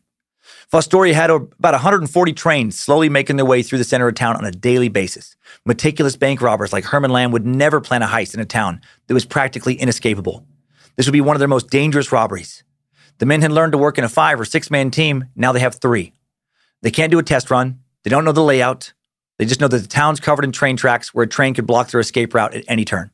Fostoria 0.73 1.15
had 1.15 1.31
about 1.31 1.75
140 1.75 2.33
trains 2.33 2.79
slowly 2.79 3.09
making 3.09 3.35
their 3.35 3.45
way 3.45 3.61
through 3.61 3.79
the 3.79 3.85
center 3.85 4.07
of 4.07 4.15
town 4.15 4.37
on 4.37 4.45
a 4.45 4.53
daily 4.53 4.89
basis. 4.89 5.35
Meticulous 5.67 6.15
bank 6.15 6.41
robbers 6.41 6.73
like 6.73 6.85
Herman 6.85 7.11
Lamm 7.11 7.33
would 7.33 7.45
never 7.45 7.81
plan 7.81 8.03
a 8.03 8.07
heist 8.07 8.35
in 8.35 8.41
a 8.41 8.45
town 8.45 8.81
that 9.09 9.15
was 9.15 9.25
practically 9.25 9.75
inescapable. 9.75 10.47
This 10.95 11.07
would 11.07 11.13
be 11.13 11.21
one 11.21 11.35
of 11.35 11.41
their 11.41 11.49
most 11.49 11.71
dangerous 11.71 12.13
robberies. 12.13 12.63
The 13.19 13.27
men 13.27 13.43
had 13.43 13.51
learned 13.51 13.73
to 13.73 13.79
work 13.79 13.99
in 13.99 14.05
a 14.05 14.09
five 14.09 14.39
or 14.39 14.45
six 14.45 14.71
man 14.71 14.93
team. 14.93 15.25
Now 15.35 15.51
they 15.51 15.61
have 15.61 15.75
three. 15.75 16.13
They 16.83 16.93
can't 16.93 17.11
do 17.11 17.19
a 17.19 17.25
test 17.25 17.51
run. 17.51 17.81
They 18.05 18.11
don't 18.11 18.25
know 18.25 18.33
the 18.33 18.43
layout. 18.43 18.93
They 19.39 19.47
just 19.47 19.61
know 19.61 19.69
that 19.69 19.79
the 19.79 19.89
town's 19.89 20.21
covered 20.21 20.45
in 20.45 20.53
train 20.53 20.77
tracks 20.77 21.13
where 21.13 21.25
a 21.25 21.29
train 21.29 21.53
could 21.53 21.67
block 21.67 21.91
their 21.91 22.01
escape 22.01 22.33
route 22.33 22.55
at 22.55 22.65
any 22.69 22.85
turn. 22.85 23.11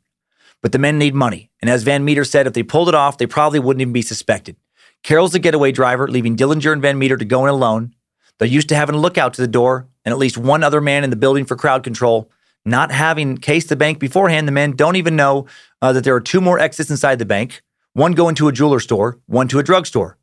But 0.61 0.73
the 0.73 0.79
men 0.79 0.99
need 0.99 1.15
money. 1.15 1.51
And 1.63 1.71
as 1.71 1.85
Van 1.85 2.05
Meter 2.05 2.25
said, 2.25 2.47
if 2.47 2.53
they 2.53 2.63
pulled 2.63 2.89
it 2.89 2.95
off, 2.95 3.17
they 3.17 3.27
probably 3.27 3.61
wouldn't 3.61 3.81
even 3.81 3.93
be 3.93 4.03
suspected. 4.03 4.57
Carroll's 5.03 5.33
the 5.33 5.39
getaway 5.39 5.73
driver, 5.73 6.09
leaving 6.09 6.37
Dillinger 6.37 6.73
and 6.73 6.83
Van 6.83 6.99
Meter 6.99 7.17
to 7.17 7.25
go 7.25 7.45
in 7.45 7.51
alone. 7.51 7.95
They're 8.39 8.49
used 8.49 8.69
to 8.71 8.77
having 8.77 8.95
a 8.95 8.99
lookout 8.99 9.35
to 9.35 9.41
the 9.41 9.49
door 9.49 9.89
and 10.05 10.13
at 10.13 10.19
least 10.19 10.37
one 10.39 10.63
other 10.63 10.81
man 10.81 11.05
in 11.05 11.11
the 11.11 11.17
building 11.17 11.45
for 11.45 11.57
crowd 11.57 11.83
control. 11.83 12.31
Not 12.65 12.91
having 12.91 13.39
cased 13.39 13.69
the 13.69 13.77
bank 13.77 13.99
beforehand, 13.99 14.49
the 14.49 14.53
men 14.53 14.73
don't 14.73 14.97
even 14.97 15.17
know 15.17 15.47
uh, 15.81 15.93
that 15.93 16.05
there 16.05 16.15
are 16.15 16.21
two 16.21 16.41
more 16.41 16.59
exits 16.59 16.91
inside 16.91 17.19
the 17.19 17.25
bank 17.25 17.63
one 17.93 18.13
going 18.13 18.35
to 18.35 18.47
a 18.47 18.53
jeweler 18.53 18.79
store, 18.79 19.19
one 19.25 19.49
to 19.49 19.59
a 19.59 19.63
drugstore. 19.63 20.19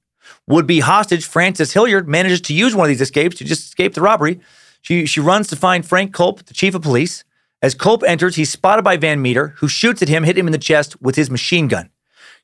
Would 0.47 0.67
be 0.67 0.81
hostage 0.81 1.25
Frances 1.25 1.73
Hilliard 1.73 2.07
manages 2.07 2.39
to 2.41 2.53
use 2.53 2.75
one 2.75 2.85
of 2.85 2.89
these 2.89 3.01
escapes 3.01 3.35
to 3.37 3.43
just 3.43 3.65
escape 3.65 3.95
the 3.95 4.01
robbery. 4.01 4.39
She, 4.83 5.07
she 5.07 5.19
runs 5.19 5.47
to 5.47 5.55
find 5.55 5.83
Frank 5.83 6.13
Culp, 6.13 6.45
the 6.45 6.53
chief 6.53 6.75
of 6.75 6.83
police. 6.83 7.23
As 7.63 7.73
Culp 7.73 8.03
enters, 8.03 8.35
he's 8.35 8.51
spotted 8.51 8.83
by 8.83 8.97
Van 8.97 9.23
Meter, 9.23 9.55
who 9.57 9.67
shoots 9.67 10.03
at 10.03 10.09
him, 10.09 10.23
hit 10.23 10.37
him 10.37 10.47
in 10.47 10.51
the 10.51 10.59
chest 10.59 11.01
with 11.01 11.15
his 11.15 11.31
machine 11.31 11.67
gun. 11.67 11.89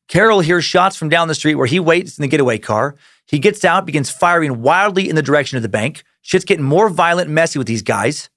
Carroll 0.09 0.39
hears 0.39 0.65
shots 0.65 0.95
from 0.95 1.07
down 1.07 1.27
the 1.27 1.35
street 1.35 1.55
where 1.55 1.67
he 1.67 1.79
waits 1.79 2.17
in 2.17 2.23
the 2.23 2.27
getaway 2.27 2.57
car. 2.57 2.95
He 3.27 3.37
gets 3.37 3.63
out, 3.63 3.85
begins 3.85 4.09
firing 4.09 4.61
wildly 4.61 5.07
in 5.07 5.15
the 5.15 5.21
direction 5.21 5.55
of 5.55 5.61
the 5.61 5.69
bank. 5.69 6.03
Shit's 6.23 6.45
getting 6.45 6.65
more 6.65 6.89
violent 6.89 7.27
and 7.27 7.35
messy 7.35 7.59
with 7.59 7.67
these 7.67 7.83
guys. 7.83 8.29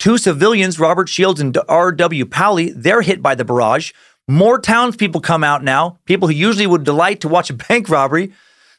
Two 0.00 0.18
civilians, 0.18 0.80
Robert 0.80 1.08
Shields 1.08 1.40
and 1.40 1.56
R.W. 1.68 2.26
Powley, 2.26 2.72
they're 2.74 3.02
hit 3.02 3.22
by 3.22 3.36
the 3.36 3.44
barrage. 3.44 3.92
More 4.26 4.58
townspeople 4.58 5.20
come 5.20 5.44
out 5.44 5.62
now, 5.62 5.98
people 6.04 6.26
who 6.26 6.34
usually 6.34 6.66
would 6.66 6.84
delight 6.84 7.20
to 7.20 7.28
watch 7.28 7.48
a 7.48 7.54
bank 7.68 7.88
robbery. 7.88 8.32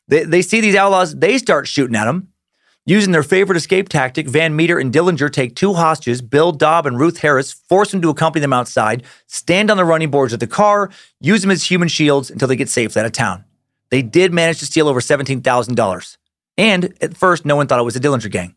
They, 0.10 0.26
they 0.26 0.42
see 0.42 0.60
these 0.60 0.76
outlaws, 0.76 1.16
they 1.16 1.38
start 1.38 1.68
shooting 1.68 1.96
at 1.96 2.06
them. 2.06 2.31
Using 2.88 3.12
their 3.12 3.22
favorite 3.22 3.58
escape 3.58 3.90
tactic, 3.90 4.28
Van 4.28 4.56
Meter 4.56 4.80
and 4.80 4.92
Dillinger 4.92 5.32
take 5.32 5.56
two 5.56 5.74
hostages, 5.74 6.20
Bill 6.20 6.52
Dobb 6.52 6.88
and 6.88 7.00
Ruth 7.00 7.20
Harris, 7.20 7.54
force 7.54 7.92
them 7.92 8.02
to 8.02 8.10
accompany 8.10 8.42
them 8.42 8.54
outside, 8.54 9.04
stand 9.28 9.70
on 9.70 9.78
the 9.78 9.86
running 9.86 10.10
boards 10.10 10.34
of 10.34 10.40
the 10.40 10.48
car, 10.48 10.90
use 11.20 11.42
them 11.42 11.52
as 11.52 11.70
human 11.70 11.88
shields 11.88 12.32
until 12.32 12.48
they 12.48 12.56
get 12.56 12.70
safe 12.70 12.98
out 12.98 13.06
of 13.06 13.12
town. 13.12 13.46
They 13.92 14.02
did 14.02 14.34
manage 14.34 14.58
to 14.60 14.66
steal 14.66 14.88
over 14.88 15.00
$17,000. 15.00 16.18
And 16.58 16.94
at 17.02 17.16
first, 17.16 17.46
no 17.46 17.56
one 17.56 17.68
thought 17.68 17.80
it 17.80 17.84
was 17.84 17.96
a 17.96 18.00
Dillinger 18.00 18.32
gang. 18.32 18.56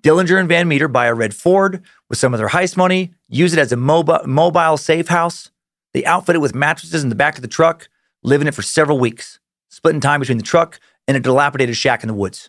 Dillinger 0.00 0.38
and 0.38 0.48
Van 0.48 0.68
Meter 0.68 0.86
buy 0.86 1.06
a 1.06 1.14
red 1.14 1.34
Ford 1.34 1.82
with 2.08 2.18
some 2.18 2.32
of 2.32 2.38
their 2.38 2.48
heist 2.48 2.76
money, 2.76 3.14
use 3.28 3.52
it 3.52 3.58
as 3.58 3.72
a 3.72 3.76
mobile, 3.76 4.20
mobile 4.26 4.76
safe 4.76 5.08
house. 5.08 5.50
They 5.92 6.04
outfit 6.04 6.36
it 6.36 6.40
with 6.40 6.54
mattresses 6.54 7.02
in 7.02 7.08
the 7.08 7.16
back 7.16 7.34
of 7.34 7.42
the 7.42 7.48
truck, 7.48 7.88
live 8.22 8.40
in 8.40 8.46
it 8.46 8.54
for 8.54 8.62
several 8.62 9.00
weeks, 9.00 9.40
splitting 9.70 10.00
time 10.00 10.20
between 10.20 10.38
the 10.38 10.44
truck 10.44 10.78
and 11.08 11.16
a 11.16 11.20
dilapidated 11.20 11.76
shack 11.76 12.04
in 12.04 12.06
the 12.06 12.14
woods. 12.14 12.48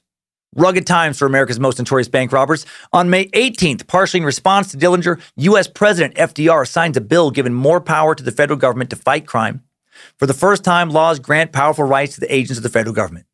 Rugged 0.55 0.85
times 0.85 1.17
for 1.17 1.25
America's 1.25 1.61
most 1.61 1.79
notorious 1.79 2.09
bank 2.09 2.33
robbers. 2.33 2.65
On 2.91 3.09
May 3.09 3.27
18th, 3.27 3.87
partially 3.87 4.19
in 4.19 4.25
response 4.25 4.69
to 4.71 4.77
Dillinger, 4.77 5.21
U.S. 5.37 5.69
President 5.69 6.15
FDR 6.15 6.67
signs 6.67 6.97
a 6.97 7.01
bill 7.01 7.31
giving 7.31 7.53
more 7.53 7.79
power 7.79 8.13
to 8.13 8.23
the 8.23 8.33
federal 8.33 8.59
government 8.59 8.89
to 8.89 8.97
fight 8.97 9.25
crime. 9.25 9.63
For 10.17 10.25
the 10.25 10.33
first 10.33 10.65
time, 10.65 10.89
laws 10.89 11.19
grant 11.19 11.53
powerful 11.53 11.85
rights 11.85 12.15
to 12.15 12.19
the 12.19 12.33
agents 12.33 12.57
of 12.57 12.63
the 12.63 12.69
federal 12.69 12.93
government. 12.93 13.27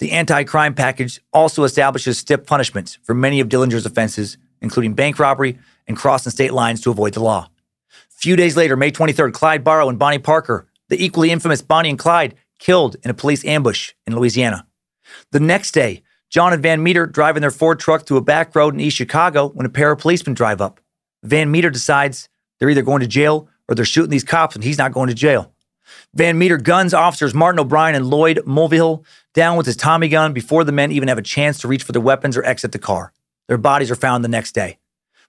The 0.00 0.10
anti 0.10 0.42
crime 0.42 0.74
package 0.74 1.20
also 1.32 1.62
establishes 1.62 2.18
stiff 2.18 2.44
punishments 2.44 2.98
for 3.04 3.14
many 3.14 3.38
of 3.38 3.48
Dillinger's 3.48 3.86
offenses, 3.86 4.36
including 4.60 4.94
bank 4.94 5.20
robbery 5.20 5.60
and 5.86 5.96
crossing 5.96 6.32
state 6.32 6.52
lines 6.52 6.80
to 6.80 6.90
avoid 6.90 7.14
the 7.14 7.22
law. 7.22 7.48
A 8.10 8.14
few 8.16 8.34
days 8.34 8.56
later, 8.56 8.76
May 8.76 8.90
23rd, 8.90 9.32
Clyde 9.32 9.62
Barrow 9.62 9.88
and 9.88 9.98
Bonnie 9.98 10.18
Parker, 10.18 10.66
the 10.88 11.04
equally 11.04 11.30
infamous 11.30 11.62
Bonnie 11.62 11.90
and 11.90 11.98
Clyde, 12.00 12.34
killed 12.58 12.96
in 13.04 13.12
a 13.12 13.14
police 13.14 13.44
ambush 13.44 13.92
in 14.08 14.16
Louisiana. 14.16 14.66
The 15.30 15.38
next 15.38 15.70
day, 15.70 16.02
John 16.34 16.52
and 16.52 16.60
Van 16.60 16.82
Meter 16.82 17.06
driving 17.06 17.42
their 17.42 17.52
Ford 17.52 17.78
truck 17.78 18.04
through 18.06 18.16
a 18.16 18.20
back 18.20 18.56
road 18.56 18.74
in 18.74 18.80
East 18.80 18.96
Chicago 18.96 19.50
when 19.50 19.66
a 19.66 19.68
pair 19.68 19.92
of 19.92 20.00
policemen 20.00 20.34
drive 20.34 20.60
up. 20.60 20.80
Van 21.22 21.48
Meter 21.48 21.70
decides 21.70 22.28
they're 22.58 22.68
either 22.68 22.82
going 22.82 23.02
to 23.02 23.06
jail 23.06 23.48
or 23.68 23.76
they're 23.76 23.84
shooting 23.84 24.10
these 24.10 24.24
cops 24.24 24.56
and 24.56 24.64
he's 24.64 24.76
not 24.76 24.90
going 24.90 25.06
to 25.06 25.14
jail. 25.14 25.52
Van 26.12 26.36
Meter 26.36 26.56
guns 26.56 26.92
officers 26.92 27.34
Martin 27.34 27.60
O'Brien 27.60 27.94
and 27.94 28.10
Lloyd 28.10 28.38
Mulvihill 28.38 29.04
down 29.32 29.56
with 29.56 29.66
his 29.66 29.76
Tommy 29.76 30.08
gun 30.08 30.32
before 30.32 30.64
the 30.64 30.72
men 30.72 30.90
even 30.90 31.06
have 31.06 31.18
a 31.18 31.22
chance 31.22 31.60
to 31.60 31.68
reach 31.68 31.84
for 31.84 31.92
their 31.92 32.02
weapons 32.02 32.36
or 32.36 32.44
exit 32.44 32.72
the 32.72 32.80
car. 32.80 33.12
Their 33.46 33.56
bodies 33.56 33.92
are 33.92 33.96
found 33.96 34.24
the 34.24 34.28
next 34.28 34.56
day. 34.56 34.78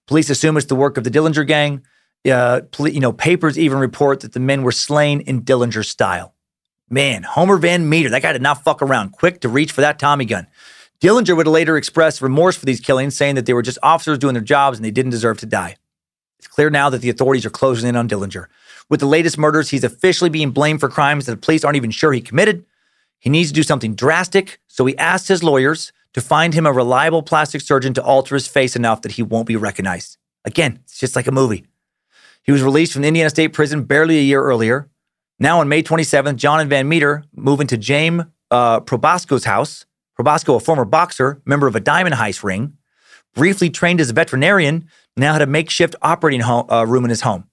Police 0.07 0.31
assume 0.31 0.57
it's 0.57 0.65
the 0.65 0.75
work 0.75 0.97
of 0.97 1.03
the 1.03 1.11
Dillinger 1.11 1.45
gang. 1.45 1.83
Uh, 2.27 2.61
poli- 2.71 2.93
you 2.93 2.99
know, 2.99 3.13
papers 3.13 3.59
even 3.59 3.77
report 3.77 4.21
that 4.21 4.33
the 4.33 4.39
men 4.39 4.63
were 4.63 4.71
slain 4.71 5.21
in 5.21 5.43
Dillinger 5.43 5.85
style. 5.85 6.33
Man, 6.89 7.21
Homer 7.21 7.57
Van 7.57 7.87
Meter, 7.87 8.09
that 8.09 8.23
guy 8.23 8.33
did 8.33 8.41
not 8.41 8.63
fuck 8.63 8.81
around. 8.81 9.11
Quick 9.11 9.41
to 9.41 9.49
reach 9.49 9.71
for 9.71 9.81
that 9.81 9.99
Tommy 9.99 10.25
gun. 10.25 10.47
Dillinger 11.01 11.35
would 11.35 11.47
later 11.47 11.77
express 11.77 12.21
remorse 12.21 12.55
for 12.55 12.65
these 12.65 12.79
killings, 12.79 13.15
saying 13.15 13.35
that 13.35 13.45
they 13.45 13.53
were 13.53 13.61
just 13.61 13.77
officers 13.83 14.17
doing 14.17 14.33
their 14.33 14.43
jobs 14.43 14.77
and 14.77 14.85
they 14.85 14.91
didn't 14.91 15.11
deserve 15.11 15.37
to 15.39 15.45
die. 15.45 15.75
It's 16.39 16.47
clear 16.47 16.69
now 16.69 16.89
that 16.89 17.01
the 17.01 17.09
authorities 17.09 17.45
are 17.45 17.49
closing 17.49 17.89
in 17.89 17.95
on 17.95 18.07
Dillinger. 18.07 18.47
With 18.89 18.99
the 18.99 19.07
latest 19.07 19.37
murders, 19.37 19.69
he's 19.69 19.83
officially 19.83 20.29
being 20.29 20.51
blamed 20.51 20.79
for 20.79 20.89
crimes 20.89 21.25
that 21.25 21.31
the 21.31 21.37
police 21.37 21.63
aren't 21.63 21.77
even 21.77 21.91
sure 21.91 22.13
he 22.13 22.21
committed. 22.21 22.65
He 23.19 23.29
needs 23.29 23.49
to 23.49 23.55
do 23.55 23.63
something 23.63 23.95
drastic, 23.95 24.59
so 24.67 24.85
he 24.85 24.97
asked 24.97 25.27
his 25.27 25.43
lawyers 25.43 25.91
to 26.13 26.21
find 26.21 26.53
him 26.53 26.65
a 26.65 26.71
reliable 26.71 27.23
plastic 27.23 27.61
surgeon 27.61 27.93
to 27.95 28.03
alter 28.03 28.35
his 28.35 28.47
face 28.47 28.75
enough 28.75 29.01
that 29.01 29.13
he 29.13 29.23
won't 29.23 29.47
be 29.47 29.55
recognized. 29.55 30.17
Again, 30.45 30.79
it's 30.83 30.99
just 30.99 31.15
like 31.15 31.27
a 31.27 31.31
movie. 31.31 31.65
He 32.43 32.51
was 32.51 32.61
released 32.61 32.93
from 32.93 33.03
Indiana 33.03 33.31
State 33.31 33.49
Prison 33.49 33.83
barely 33.83 34.19
a 34.19 34.21
year 34.21 34.43
earlier. 34.43 34.87
Now, 35.39 35.59
on 35.59 35.67
May 35.67 35.81
27th, 35.81 36.35
John 36.35 36.59
and 36.59 36.69
Van 36.69 36.87
Meter 36.87 37.23
move 37.35 37.59
into 37.59 37.75
James 37.75 38.23
uh, 38.51 38.79
Probasco's 38.81 39.45
house. 39.45 39.85
Probasco, 40.19 40.55
a 40.55 40.59
former 40.59 40.85
boxer, 40.85 41.41
member 41.45 41.67
of 41.67 41.75
a 41.75 41.79
diamond 41.79 42.15
heist 42.15 42.43
ring, 42.43 42.77
briefly 43.33 43.69
trained 43.69 43.99
as 43.99 44.09
a 44.09 44.13
veterinarian, 44.13 44.87
now 45.17 45.33
had 45.33 45.41
a 45.41 45.47
makeshift 45.47 45.95
operating 46.01 46.41
home, 46.41 46.69
uh, 46.69 46.85
room 46.85 47.03
in 47.03 47.09
his 47.09 47.21
home. 47.21 47.45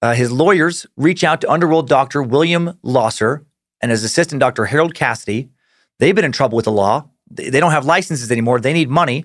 Uh, 0.00 0.14
his 0.14 0.30
lawyers 0.30 0.86
reach 0.96 1.24
out 1.24 1.40
to 1.40 1.50
underworld 1.50 1.88
doctor 1.88 2.22
William 2.22 2.78
Loeser 2.84 3.44
and 3.80 3.90
his 3.90 4.04
assistant 4.04 4.40
Dr. 4.40 4.66
Harold 4.66 4.94
Cassidy. 4.94 5.50
They've 5.98 6.14
been 6.14 6.24
in 6.24 6.32
trouble 6.32 6.56
with 6.56 6.66
the 6.66 6.72
law. 6.72 7.08
They, 7.30 7.50
don't 7.50 7.72
have 7.72 7.84
licenses 7.84 8.30
anymore. 8.30 8.60
They 8.60 8.72
need 8.72 8.88
money. 8.88 9.24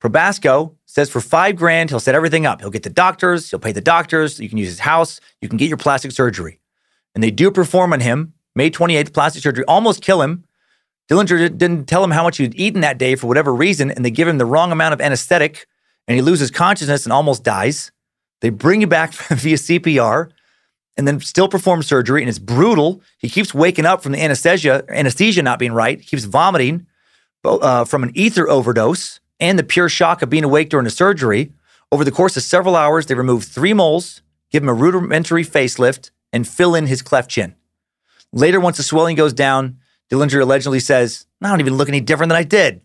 Probasco 0.00 0.74
says 0.86 1.10
for 1.10 1.20
five 1.20 1.56
grand, 1.56 1.90
he'll 1.90 2.00
set 2.00 2.14
everything 2.14 2.46
up. 2.46 2.60
He'll 2.60 2.70
get 2.70 2.84
the 2.84 2.90
doctors, 2.90 3.50
he'll 3.50 3.58
pay 3.58 3.72
the 3.72 3.80
doctors, 3.80 4.38
you 4.40 4.48
can 4.48 4.58
use 4.58 4.68
his 4.68 4.78
house, 4.80 5.20
you 5.40 5.48
can 5.48 5.58
get 5.58 5.68
your 5.68 5.76
plastic 5.76 6.12
surgery. 6.12 6.60
And 7.14 7.22
they 7.22 7.30
do 7.30 7.50
perform 7.50 7.92
on 7.92 8.00
him. 8.00 8.34
May 8.54 8.70
28th, 8.70 9.12
plastic 9.12 9.42
surgery, 9.42 9.64
almost 9.66 10.02
kill 10.02 10.22
him. 10.22 10.44
Dillinger 11.08 11.56
didn't 11.56 11.86
tell 11.86 12.04
him 12.04 12.10
how 12.10 12.22
much 12.22 12.36
he'd 12.36 12.54
eaten 12.54 12.82
that 12.82 12.98
day 12.98 13.14
for 13.14 13.26
whatever 13.26 13.54
reason, 13.54 13.90
and 13.90 14.04
they 14.04 14.10
give 14.10 14.28
him 14.28 14.38
the 14.38 14.44
wrong 14.44 14.72
amount 14.72 14.92
of 14.92 15.00
anesthetic, 15.00 15.66
and 16.06 16.14
he 16.14 16.22
loses 16.22 16.50
consciousness 16.50 17.04
and 17.04 17.12
almost 17.12 17.42
dies. 17.44 17.90
They 18.40 18.50
bring 18.50 18.80
you 18.80 18.86
back 18.86 19.12
via 19.30 19.56
CPR 19.56 20.30
and 20.96 21.06
then 21.06 21.20
still 21.20 21.48
perform 21.48 21.82
surgery, 21.82 22.20
and 22.20 22.28
it's 22.28 22.40
brutal. 22.40 23.00
He 23.18 23.28
keeps 23.28 23.54
waking 23.54 23.86
up 23.86 24.02
from 24.02 24.12
the 24.12 24.22
anesthesia, 24.22 24.84
anesthesia 24.88 25.42
not 25.42 25.60
being 25.60 25.72
right. 25.72 26.04
Keeps 26.04 26.24
vomiting 26.24 26.86
uh, 27.44 27.84
from 27.84 28.02
an 28.02 28.10
ether 28.14 28.48
overdose 28.48 29.20
and 29.38 29.58
the 29.58 29.62
pure 29.62 29.88
shock 29.88 30.22
of 30.22 30.28
being 30.28 30.42
awake 30.42 30.68
during 30.68 30.84
the 30.84 30.90
surgery. 30.90 31.52
Over 31.92 32.04
the 32.04 32.10
course 32.10 32.36
of 32.36 32.42
several 32.42 32.74
hours, 32.74 33.06
they 33.06 33.14
remove 33.14 33.44
three 33.44 33.72
moles, 33.72 34.22
give 34.50 34.62
him 34.62 34.68
a 34.68 34.74
rudimentary 34.74 35.44
facelift, 35.44 36.10
and 36.32 36.46
fill 36.46 36.74
in 36.74 36.86
his 36.86 37.00
cleft 37.00 37.30
chin. 37.30 37.54
Later, 38.32 38.60
once 38.60 38.76
the 38.76 38.82
swelling 38.82 39.16
goes 39.16 39.32
down, 39.32 39.78
Dillinger 40.10 40.40
allegedly 40.40 40.80
says, 40.80 41.26
I 41.42 41.48
don't 41.48 41.60
even 41.60 41.76
look 41.76 41.88
any 41.88 42.00
different 42.00 42.30
than 42.30 42.38
I 42.38 42.44
did. 42.44 42.80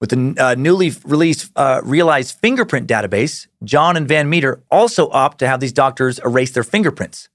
With 0.00 0.10
the 0.10 0.34
uh, 0.42 0.54
newly 0.56 0.92
released 1.04 1.52
uh, 1.54 1.80
realized 1.84 2.38
fingerprint 2.40 2.88
database, 2.88 3.46
John 3.62 3.96
and 3.96 4.08
Van 4.08 4.28
Meter 4.28 4.62
also 4.70 5.08
opt 5.10 5.38
to 5.38 5.46
have 5.46 5.60
these 5.60 5.72
doctors 5.72 6.18
erase 6.24 6.50
their 6.50 6.64
fingerprints. 6.64 7.28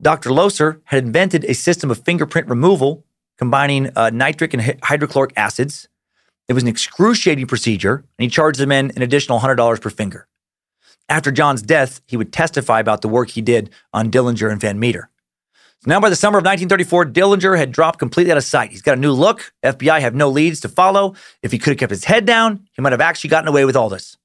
Dr. 0.00 0.30
Loeser 0.30 0.82
had 0.84 1.04
invented 1.04 1.44
a 1.44 1.54
system 1.54 1.90
of 1.90 2.04
fingerprint 2.04 2.48
removal 2.48 3.06
combining 3.38 3.90
uh, 3.96 4.10
nitric 4.10 4.52
and 4.54 4.78
hydrochloric 4.82 5.32
acids. 5.36 5.88
It 6.48 6.52
was 6.52 6.62
an 6.62 6.68
excruciating 6.68 7.46
procedure, 7.46 7.96
and 7.96 8.24
he 8.24 8.28
charged 8.28 8.60
the 8.60 8.66
men 8.66 8.92
an 8.94 9.02
additional 9.02 9.40
$100 9.40 9.80
per 9.80 9.90
finger. 9.90 10.28
After 11.08 11.30
John's 11.30 11.62
death, 11.62 12.00
he 12.06 12.16
would 12.16 12.32
testify 12.32 12.80
about 12.80 13.02
the 13.02 13.08
work 13.08 13.30
he 13.30 13.40
did 13.40 13.70
on 13.92 14.10
Dillinger 14.10 14.50
and 14.50 14.60
Van 14.60 14.78
Meter. 14.78 15.08
Now, 15.84 16.00
by 16.00 16.10
the 16.10 16.16
summer 16.16 16.38
of 16.38 16.44
1934, 16.44 17.06
Dillinger 17.06 17.56
had 17.56 17.70
dropped 17.70 17.98
completely 17.98 18.32
out 18.32 18.38
of 18.38 18.44
sight. 18.44 18.70
He's 18.70 18.82
got 18.82 18.98
a 18.98 19.00
new 19.00 19.12
look. 19.12 19.52
FBI 19.62 20.00
have 20.00 20.14
no 20.14 20.30
leads 20.30 20.60
to 20.60 20.68
follow. 20.68 21.14
If 21.42 21.52
he 21.52 21.58
could 21.58 21.72
have 21.72 21.78
kept 21.78 21.90
his 21.90 22.04
head 22.04 22.24
down, 22.24 22.66
he 22.72 22.82
might 22.82 22.92
have 22.92 23.00
actually 23.00 23.30
gotten 23.30 23.48
away 23.48 23.64
with 23.64 23.76
all 23.76 23.88
this. 23.88 24.16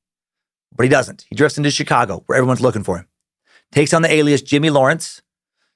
But 0.75 0.83
he 0.83 0.89
doesn't. 0.89 1.25
He 1.29 1.35
drifts 1.35 1.57
into 1.57 1.69
Chicago, 1.69 2.23
where 2.25 2.37
everyone's 2.37 2.61
looking 2.61 2.83
for 2.83 2.97
him. 2.97 3.07
Takes 3.71 3.93
on 3.93 4.01
the 4.01 4.11
alias 4.11 4.41
Jimmy 4.41 4.69
Lawrence, 4.69 5.21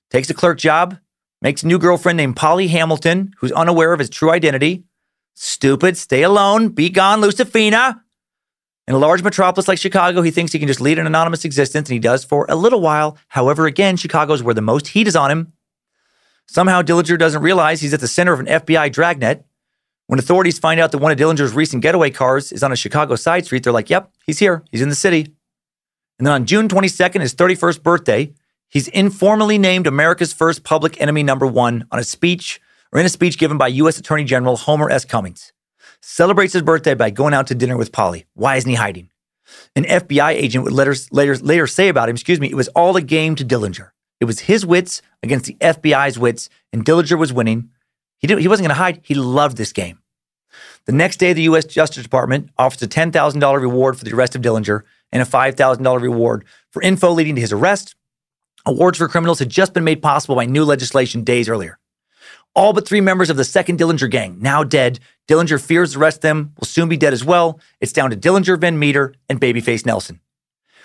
takes 0.09 0.29
a 0.29 0.33
clerk 0.33 0.57
job, 0.57 0.97
makes 1.41 1.63
a 1.63 1.67
new 1.67 1.77
girlfriend 1.77 2.17
named 2.17 2.35
Polly 2.35 2.67
Hamilton, 2.67 3.33
who's 3.37 3.51
unaware 3.51 3.93
of 3.93 3.99
his 3.99 4.09
true 4.09 4.31
identity. 4.31 4.83
Stupid, 5.35 5.97
stay 5.97 6.23
alone, 6.23 6.69
be 6.69 6.89
gone, 6.89 7.21
Lucifina. 7.21 8.01
In 8.87 8.93
a 8.93 8.99
large 8.99 9.23
metropolis 9.23 9.67
like 9.67 9.79
Chicago, 9.79 10.21
he 10.21 10.31
thinks 10.31 10.51
he 10.51 10.59
can 10.59 10.67
just 10.67 10.81
lead 10.81 10.99
an 10.99 11.07
anonymous 11.07 11.43
existence, 11.43 11.89
and 11.89 11.93
he 11.93 11.99
does 11.99 12.23
for 12.23 12.45
a 12.49 12.55
little 12.55 12.81
while. 12.81 13.17
However, 13.27 13.65
again, 13.65 13.97
Chicago's 13.97 14.43
where 14.43 14.53
the 14.53 14.61
most 14.61 14.87
heat 14.87 15.07
is 15.07 15.15
on 15.15 15.31
him. 15.31 15.53
Somehow, 16.47 16.81
Dillinger 16.81 17.17
doesn't 17.17 17.41
realize 17.41 17.81
he's 17.81 17.93
at 17.93 17.99
the 17.99 18.07
center 18.07 18.33
of 18.33 18.39
an 18.39 18.45
FBI 18.45 18.91
dragnet. 18.91 19.45
When 20.07 20.19
authorities 20.19 20.59
find 20.59 20.79
out 20.79 20.91
that 20.91 20.99
one 20.99 21.11
of 21.11 21.17
Dillinger's 21.17 21.53
recent 21.53 21.81
getaway 21.81 22.11
cars 22.11 22.51
is 22.51 22.61
on 22.63 22.71
a 22.71 22.75
Chicago 22.75 23.15
side 23.15 23.45
street, 23.45 23.63
they're 23.63 23.73
like, 23.73 23.89
yep, 23.89 24.11
he's 24.25 24.39
here. 24.39 24.63
He's 24.71 24.81
in 24.81 24.89
the 24.89 24.95
city. 24.95 25.35
And 26.19 26.25
then 26.25 26.33
on 26.33 26.45
June 26.45 26.67
22nd, 26.67 27.21
his 27.21 27.33
31st 27.33 27.83
birthday, 27.83 28.33
he's 28.69 28.87
informally 28.89 29.57
named 29.57 29.87
America's 29.87 30.31
first 30.31 30.63
public 30.63 31.01
enemy 31.01 31.23
number 31.23 31.47
one 31.47 31.87
on 31.91 31.99
a 31.99 32.03
speech 32.03 32.61
or 32.93 32.99
in 32.99 33.05
a 33.05 33.09
speech 33.09 33.37
given 33.37 33.57
by 33.57 33.67
U.S. 33.67 33.97
Attorney 33.97 34.23
General 34.23 34.55
Homer 34.55 34.89
S. 34.89 35.03
Cummings. 35.05 35.51
Celebrates 36.01 36.53
his 36.53 36.61
birthday 36.61 36.93
by 36.93 37.09
going 37.09 37.33
out 37.33 37.47
to 37.47 37.55
dinner 37.55 37.75
with 37.75 37.91
Polly. 37.91 38.25
Why 38.35 38.57
isn't 38.57 38.69
he 38.69 38.75
hiding? 38.75 39.09
An 39.75 39.83
FBI 39.83 40.31
agent 40.31 40.63
would 40.63 40.73
later, 40.73 40.95
later, 41.11 41.35
later 41.37 41.67
say 41.67 41.89
about 41.89 42.09
him, 42.09 42.15
excuse 42.15 42.39
me, 42.39 42.49
it 42.49 42.55
was 42.55 42.67
all 42.69 42.95
a 42.95 43.01
game 43.01 43.35
to 43.35 43.45
Dillinger. 43.45 43.89
It 44.19 44.25
was 44.25 44.41
his 44.41 44.65
wits 44.65 45.01
against 45.23 45.45
the 45.45 45.55
FBI's 45.55 46.17
wits, 46.17 46.49
and 46.71 46.85
Dillinger 46.85 47.17
was 47.17 47.33
winning. 47.33 47.69
He, 48.17 48.27
didn't, 48.27 48.41
he 48.41 48.47
wasn't 48.47 48.67
going 48.67 48.75
to 48.75 48.81
hide. 48.81 49.01
He 49.03 49.13
loved 49.13 49.57
this 49.57 49.73
game. 49.73 49.99
The 50.85 50.93
next 50.93 51.17
day, 51.17 51.33
the 51.33 51.43
U.S. 51.43 51.65
Justice 51.65 52.03
Department 52.03 52.49
offers 52.57 52.81
a 52.81 52.87
$10,000 52.87 53.61
reward 53.61 53.97
for 53.97 54.05
the 54.05 54.13
arrest 54.13 54.35
of 54.35 54.41
Dillinger 54.41 54.83
and 55.11 55.21
a 55.21 55.25
$5,000 55.25 56.01
reward 56.01 56.45
for 56.71 56.81
info 56.81 57.11
leading 57.11 57.35
to 57.35 57.41
his 57.41 57.51
arrest. 57.51 57.95
Awards 58.65 58.97
for 58.97 59.07
criminals 59.07 59.39
had 59.39 59.49
just 59.49 59.73
been 59.73 59.83
made 59.83 60.01
possible 60.01 60.35
by 60.35 60.45
new 60.45 60.63
legislation 60.63 61.23
days 61.23 61.49
earlier. 61.49 61.77
All 62.55 62.71
but 62.71 62.87
three 62.87 63.01
members 63.01 63.29
of 63.29 63.37
the 63.37 63.43
second 63.43 63.79
Dillinger 63.79 64.09
gang, 64.09 64.37
now 64.39 64.63
dead. 64.63 64.99
Dillinger 65.27 65.63
fears 65.63 65.93
the 65.93 65.99
rest 65.99 66.17
of 66.17 66.21
them 66.21 66.53
will 66.57 66.65
soon 66.65 66.87
be 66.87 66.97
dead 66.97 67.13
as 67.13 67.25
well. 67.25 67.59
It's 67.81 67.91
down 67.91 68.11
to 68.11 68.15
Dillinger, 68.15 68.59
Van 68.59 68.79
Meter, 68.79 69.13
and 69.27 69.41
Babyface 69.41 69.85
Nelson. 69.85 70.21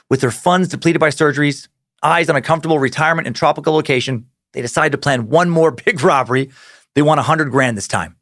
With 0.08 0.20
their 0.20 0.32
funds 0.32 0.68
depleted 0.68 0.98
by 0.98 1.10
surgeries, 1.10 1.68
eyes 2.02 2.28
on 2.28 2.36
a 2.36 2.42
comfortable 2.42 2.78
retirement 2.78 3.26
and 3.26 3.36
tropical 3.36 3.74
location, 3.74 4.26
they 4.52 4.62
decide 4.62 4.92
to 4.92 4.98
plan 4.98 5.28
one 5.28 5.50
more 5.50 5.70
big 5.84 6.02
robbery. 6.02 6.50
They 6.94 7.02
want 7.02 7.20
a 7.20 7.24
hundred 7.24 7.50
grand 7.50 7.76
this 7.76 7.88
time. 7.88 8.16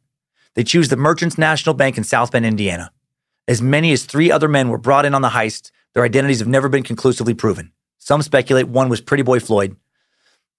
They 0.55 0.65
choose 0.65 0.89
the 0.89 0.97
Merchants 0.97 1.39
National 1.39 1.75
Bank 1.75 1.97
in 1.97 2.05
South 2.05 2.33
Bend, 2.33 2.45
Indiana. 2.45 2.91
As 3.47 3.63
many 3.63 3.93
as 3.93 4.05
three 4.05 4.31
other 4.31 4.49
men 4.49 4.69
were 4.69 4.79
brought 4.79 5.05
in 5.05 5.15
on 5.15 5.23
the 5.23 5.29
heist. 5.29 5.71
Their 5.95 6.05
identities 6.05 6.39
have 6.41 6.49
never 6.49 6.69
been 6.69 6.83
conclusively 6.83 7.35
proven. 7.35 7.73
Some 7.99 8.23
speculate 8.23 8.69
one 8.69 8.89
was 8.89 9.01
Pretty 9.01 9.23
Boy 9.23 9.41
Floyd, 9.41 9.77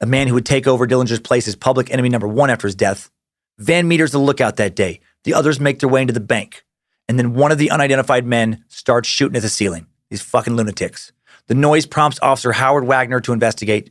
a 0.02 0.06
man 0.06 0.28
who 0.28 0.34
would 0.34 0.46
take 0.46 0.68
over 0.68 0.88
Dillinger's 0.88 1.20
place 1.20 1.48
as 1.48 1.56
public 1.56 1.92
enemy 1.92 2.10
number 2.10 2.28
one 2.28 2.50
after 2.50 2.68
his 2.68 2.76
death. 2.76 3.10
Van 3.58 3.88
Meter's 3.88 4.12
the 4.12 4.20
lookout 4.20 4.56
that 4.56 4.76
day. 4.76 5.02
The 5.24 5.34
others 5.34 5.60
make 5.60 5.80
their 5.80 5.90
way 5.90 6.02
into 6.02 6.14
the 6.14 6.20
bank. 6.20 6.64
And 7.08 7.18
then 7.20 7.34
one 7.34 7.52
of 7.52 7.58
the 7.58 7.72
unidentified 7.72 8.26
men 8.26 8.64
starts 8.68 9.10
shooting 9.10 9.36
at 9.36 9.42
the 9.42 9.50
ceiling. 9.50 9.88
These 10.10 10.22
fucking 10.22 10.56
lunatics. 10.56 11.12
The 11.50 11.56
noise 11.56 11.88
prompts 11.88 12.20
Officer 12.22 12.52
Howard 12.52 12.86
Wagner 12.86 13.20
to 13.22 13.34
investigate. 13.34 13.90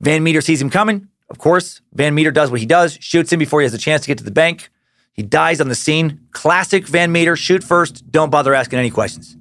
Van 0.00 0.22
Meter 0.22 0.40
sees 0.40 0.62
him 0.62 0.70
coming. 0.70 1.08
Of 1.28 1.38
course, 1.38 1.80
Van 1.92 2.14
Meter 2.14 2.30
does 2.30 2.48
what 2.48 2.60
he 2.60 2.66
does, 2.66 2.96
shoots 3.00 3.32
him 3.32 3.40
before 3.40 3.60
he 3.60 3.64
has 3.64 3.74
a 3.74 3.78
chance 3.78 4.02
to 4.02 4.06
get 4.06 4.18
to 4.18 4.24
the 4.24 4.30
bank. 4.30 4.70
He 5.12 5.24
dies 5.24 5.60
on 5.60 5.68
the 5.68 5.74
scene. 5.74 6.20
Classic 6.30 6.86
Van 6.86 7.10
Meter 7.10 7.34
shoot 7.34 7.64
first, 7.64 8.08
don't 8.12 8.30
bother 8.30 8.54
asking 8.54 8.78
any 8.78 8.90
questions. 8.90 9.36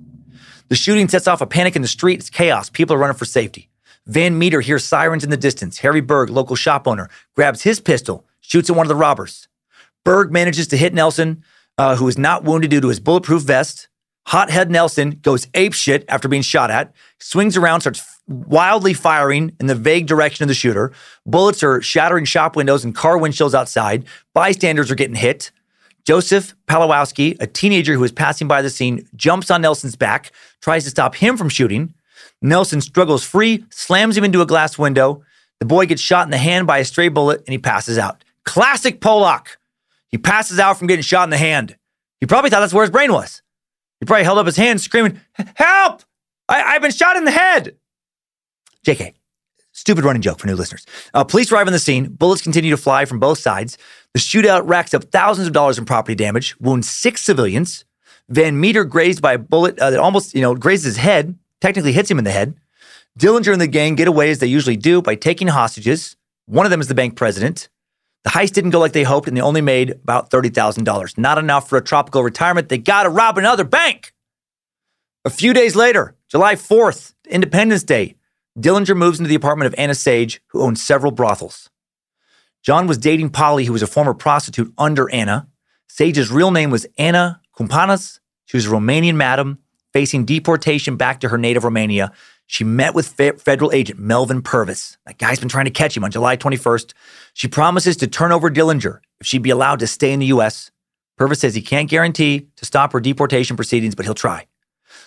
The 0.69 0.75
shooting 0.75 1.07
sets 1.07 1.27
off 1.27 1.39
a 1.39 1.45
panic 1.45 1.75
in 1.75 1.83
the 1.83 1.87
street. 1.87 2.19
It's 2.19 2.31
chaos. 2.31 2.71
People 2.71 2.95
are 2.95 2.99
running 2.99 3.15
for 3.15 3.25
safety. 3.25 3.69
Van 4.07 4.39
Meter 4.39 4.61
hears 4.61 4.83
sirens 4.83 5.23
in 5.23 5.29
the 5.29 5.37
distance. 5.37 5.77
Harry 5.77 6.01
Berg, 6.01 6.31
local 6.31 6.55
shop 6.55 6.87
owner, 6.87 7.11
grabs 7.35 7.61
his 7.61 7.79
pistol, 7.79 8.25
shoots 8.39 8.71
at 8.71 8.75
one 8.75 8.85
of 8.85 8.89
the 8.89 8.95
robbers. 8.95 9.47
Berg 10.03 10.31
manages 10.31 10.67
to 10.69 10.77
hit 10.77 10.95
Nelson, 10.95 11.43
uh, 11.77 11.95
who 11.95 12.07
is 12.07 12.17
not 12.17 12.43
wounded 12.43 12.71
due 12.71 12.81
to 12.81 12.87
his 12.87 12.99
bulletproof 12.99 13.43
vest. 13.43 13.87
Hothead 14.27 14.71
Nelson 14.71 15.19
goes 15.21 15.47
ape 15.53 15.73
shit 15.73 16.05
after 16.07 16.27
being 16.27 16.41
shot 16.41 16.71
at, 16.71 16.93
swings 17.19 17.57
around, 17.57 17.81
starts 17.81 18.03
wildly 18.27 18.93
firing 18.93 19.55
in 19.59 19.67
the 19.67 19.75
vague 19.75 20.07
direction 20.07 20.43
of 20.43 20.47
the 20.47 20.53
shooter. 20.53 20.93
Bullets 21.25 21.63
are 21.63 21.81
shattering 21.81 22.25
shop 22.25 22.55
windows 22.55 22.85
and 22.85 22.95
car 22.95 23.17
windshields 23.17 23.53
outside. 23.53 24.05
Bystanders 24.33 24.89
are 24.91 24.95
getting 24.95 25.15
hit. 25.15 25.51
Joseph 26.05 26.55
Palawowski, 26.67 27.37
a 27.39 27.47
teenager 27.47 27.93
who 27.93 27.99
was 27.99 28.11
passing 28.11 28.47
by 28.47 28.61
the 28.61 28.69
scene, 28.69 29.07
jumps 29.15 29.51
on 29.51 29.61
Nelson's 29.61 29.95
back, 29.95 30.31
tries 30.61 30.83
to 30.85 30.89
stop 30.89 31.15
him 31.15 31.37
from 31.37 31.49
shooting. 31.49 31.93
Nelson 32.41 32.81
struggles 32.81 33.23
free, 33.23 33.65
slams 33.69 34.17
him 34.17 34.23
into 34.23 34.41
a 34.41 34.47
glass 34.47 34.77
window. 34.77 35.23
The 35.59 35.65
boy 35.65 35.85
gets 35.85 36.01
shot 36.01 36.25
in 36.25 36.31
the 36.31 36.37
hand 36.37 36.65
by 36.65 36.79
a 36.79 36.85
stray 36.85 37.09
bullet 37.09 37.41
and 37.45 37.49
he 37.49 37.59
passes 37.59 37.97
out. 37.97 38.23
Classic 38.45 38.99
Polak. 38.99 39.57
He 40.09 40.17
passes 40.17 40.59
out 40.59 40.77
from 40.77 40.87
getting 40.87 41.03
shot 41.03 41.23
in 41.25 41.29
the 41.29 41.37
hand. 41.37 41.77
He 42.19 42.25
probably 42.25 42.49
thought 42.49 42.61
that's 42.61 42.73
where 42.73 42.83
his 42.83 42.91
brain 42.91 43.13
was. 43.13 43.41
He 44.01 44.05
probably 44.05 44.25
held 44.25 44.39
up 44.39 44.47
his 44.47 44.57
hand 44.57 44.81
screaming, 44.81 45.21
Help! 45.55 46.03
I, 46.49 46.63
I've 46.63 46.81
been 46.81 46.91
shot 46.91 47.15
in 47.15 47.23
the 47.23 47.31
head. 47.31 47.77
JK. 48.85 49.13
Stupid 49.71 50.03
running 50.03 50.21
joke 50.21 50.39
for 50.39 50.47
new 50.47 50.55
listeners. 50.55 50.85
Uh, 51.13 51.23
police 51.23 51.51
arrive 51.51 51.67
on 51.67 51.73
the 51.73 51.79
scene. 51.79 52.07
Bullets 52.07 52.41
continue 52.41 52.71
to 52.71 52.77
fly 52.77 53.05
from 53.05 53.19
both 53.19 53.37
sides. 53.37 53.77
The 54.13 54.19
shootout 54.19 54.67
racks 54.67 54.93
up 54.93 55.05
thousands 55.05 55.47
of 55.47 55.53
dollars 55.53 55.77
in 55.77 55.85
property 55.85 56.15
damage, 56.15 56.59
wounds 56.59 56.89
six 56.89 57.21
civilians. 57.21 57.85
Van 58.27 58.59
Meter 58.59 58.83
grazed 58.83 59.21
by 59.21 59.33
a 59.33 59.37
bullet 59.37 59.79
uh, 59.79 59.91
that 59.91 59.99
almost, 59.99 60.33
you 60.35 60.41
know, 60.41 60.55
grazes 60.55 60.85
his 60.85 60.97
head, 60.97 61.37
technically 61.61 61.93
hits 61.93 62.11
him 62.11 62.17
in 62.17 62.25
the 62.25 62.31
head. 62.31 62.55
Dillinger 63.19 63.53
and 63.53 63.61
the 63.61 63.67
gang 63.67 63.95
get 63.95 64.07
away 64.07 64.31
as 64.31 64.39
they 64.39 64.47
usually 64.47 64.77
do 64.77 65.01
by 65.01 65.15
taking 65.15 65.47
hostages. 65.47 66.15
One 66.47 66.65
of 66.65 66.69
them 66.69 66.81
is 66.81 66.87
the 66.87 66.95
bank 66.95 67.15
president. 67.15 67.69
The 68.23 68.29
heist 68.29 68.53
didn't 68.53 68.69
go 68.71 68.79
like 68.79 68.93
they 68.93 69.03
hoped, 69.03 69.27
and 69.27 69.35
they 69.35 69.41
only 69.41 69.61
made 69.61 69.91
about 69.91 70.29
$30,000. 70.29 71.17
Not 71.17 71.37
enough 71.37 71.67
for 71.67 71.77
a 71.77 71.83
tropical 71.83 72.23
retirement. 72.23 72.69
They 72.69 72.77
got 72.77 73.03
to 73.03 73.09
rob 73.09 73.37
another 73.37 73.63
bank. 73.63 74.13
A 75.25 75.29
few 75.29 75.53
days 75.53 75.75
later, 75.75 76.15
July 76.27 76.55
4th, 76.55 77.13
Independence 77.27 77.83
Day, 77.83 78.15
Dillinger 78.59 78.95
moves 78.95 79.19
into 79.19 79.29
the 79.29 79.35
apartment 79.35 79.67
of 79.67 79.75
Anna 79.77 79.95
Sage, 79.95 80.41
who 80.47 80.61
owns 80.61 80.81
several 80.81 81.11
brothels. 81.11 81.69
John 82.63 82.85
was 82.85 82.97
dating 82.97 83.29
Polly, 83.29 83.65
who 83.65 83.73
was 83.73 83.81
a 83.81 83.87
former 83.87 84.13
prostitute 84.13 84.71
under 84.77 85.09
Anna. 85.11 85.47
Sage's 85.87 86.31
real 86.31 86.51
name 86.51 86.69
was 86.69 86.85
Anna 86.97 87.41
Kumpanas. 87.57 88.19
She 88.45 88.57
was 88.57 88.67
a 88.67 88.69
Romanian 88.69 89.15
madam 89.15 89.59
facing 89.93 90.25
deportation 90.25 90.95
back 90.95 91.19
to 91.21 91.29
her 91.29 91.37
native 91.37 91.63
Romania. 91.63 92.11
She 92.47 92.63
met 92.63 92.93
with 92.93 93.07
fe- 93.07 93.31
federal 93.37 93.71
agent 93.71 93.99
Melvin 93.99 94.41
Purvis. 94.41 94.97
That 95.05 95.17
guy's 95.17 95.39
been 95.39 95.49
trying 95.49 95.65
to 95.65 95.71
catch 95.71 95.95
him 95.95 96.03
on 96.03 96.11
July 96.11 96.37
21st. 96.37 96.93
She 97.33 97.47
promises 97.47 97.97
to 97.97 98.07
turn 98.07 98.31
over 98.31 98.49
Dillinger 98.49 98.99
if 99.19 99.27
she'd 99.27 99.43
be 99.43 99.49
allowed 99.49 99.79
to 99.79 99.87
stay 99.87 100.11
in 100.11 100.19
the 100.19 100.27
U.S. 100.27 100.71
Purvis 101.17 101.39
says 101.39 101.55
he 101.55 101.61
can't 101.61 101.89
guarantee 101.89 102.47
to 102.55 102.65
stop 102.65 102.93
her 102.93 102.99
deportation 102.99 103.55
proceedings, 103.55 103.95
but 103.95 104.05
he'll 104.05 104.13
try. 104.13 104.47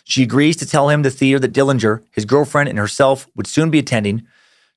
She 0.05 0.22
agrees 0.22 0.56
to 0.59 0.66
tell 0.66 0.88
him 0.88 1.02
the 1.02 1.10
theater 1.10 1.38
that 1.40 1.52
Dillinger, 1.52 2.02
his 2.10 2.24
girlfriend, 2.24 2.68
and 2.68 2.78
herself 2.78 3.26
would 3.34 3.46
soon 3.46 3.70
be 3.70 3.78
attending. 3.78 4.26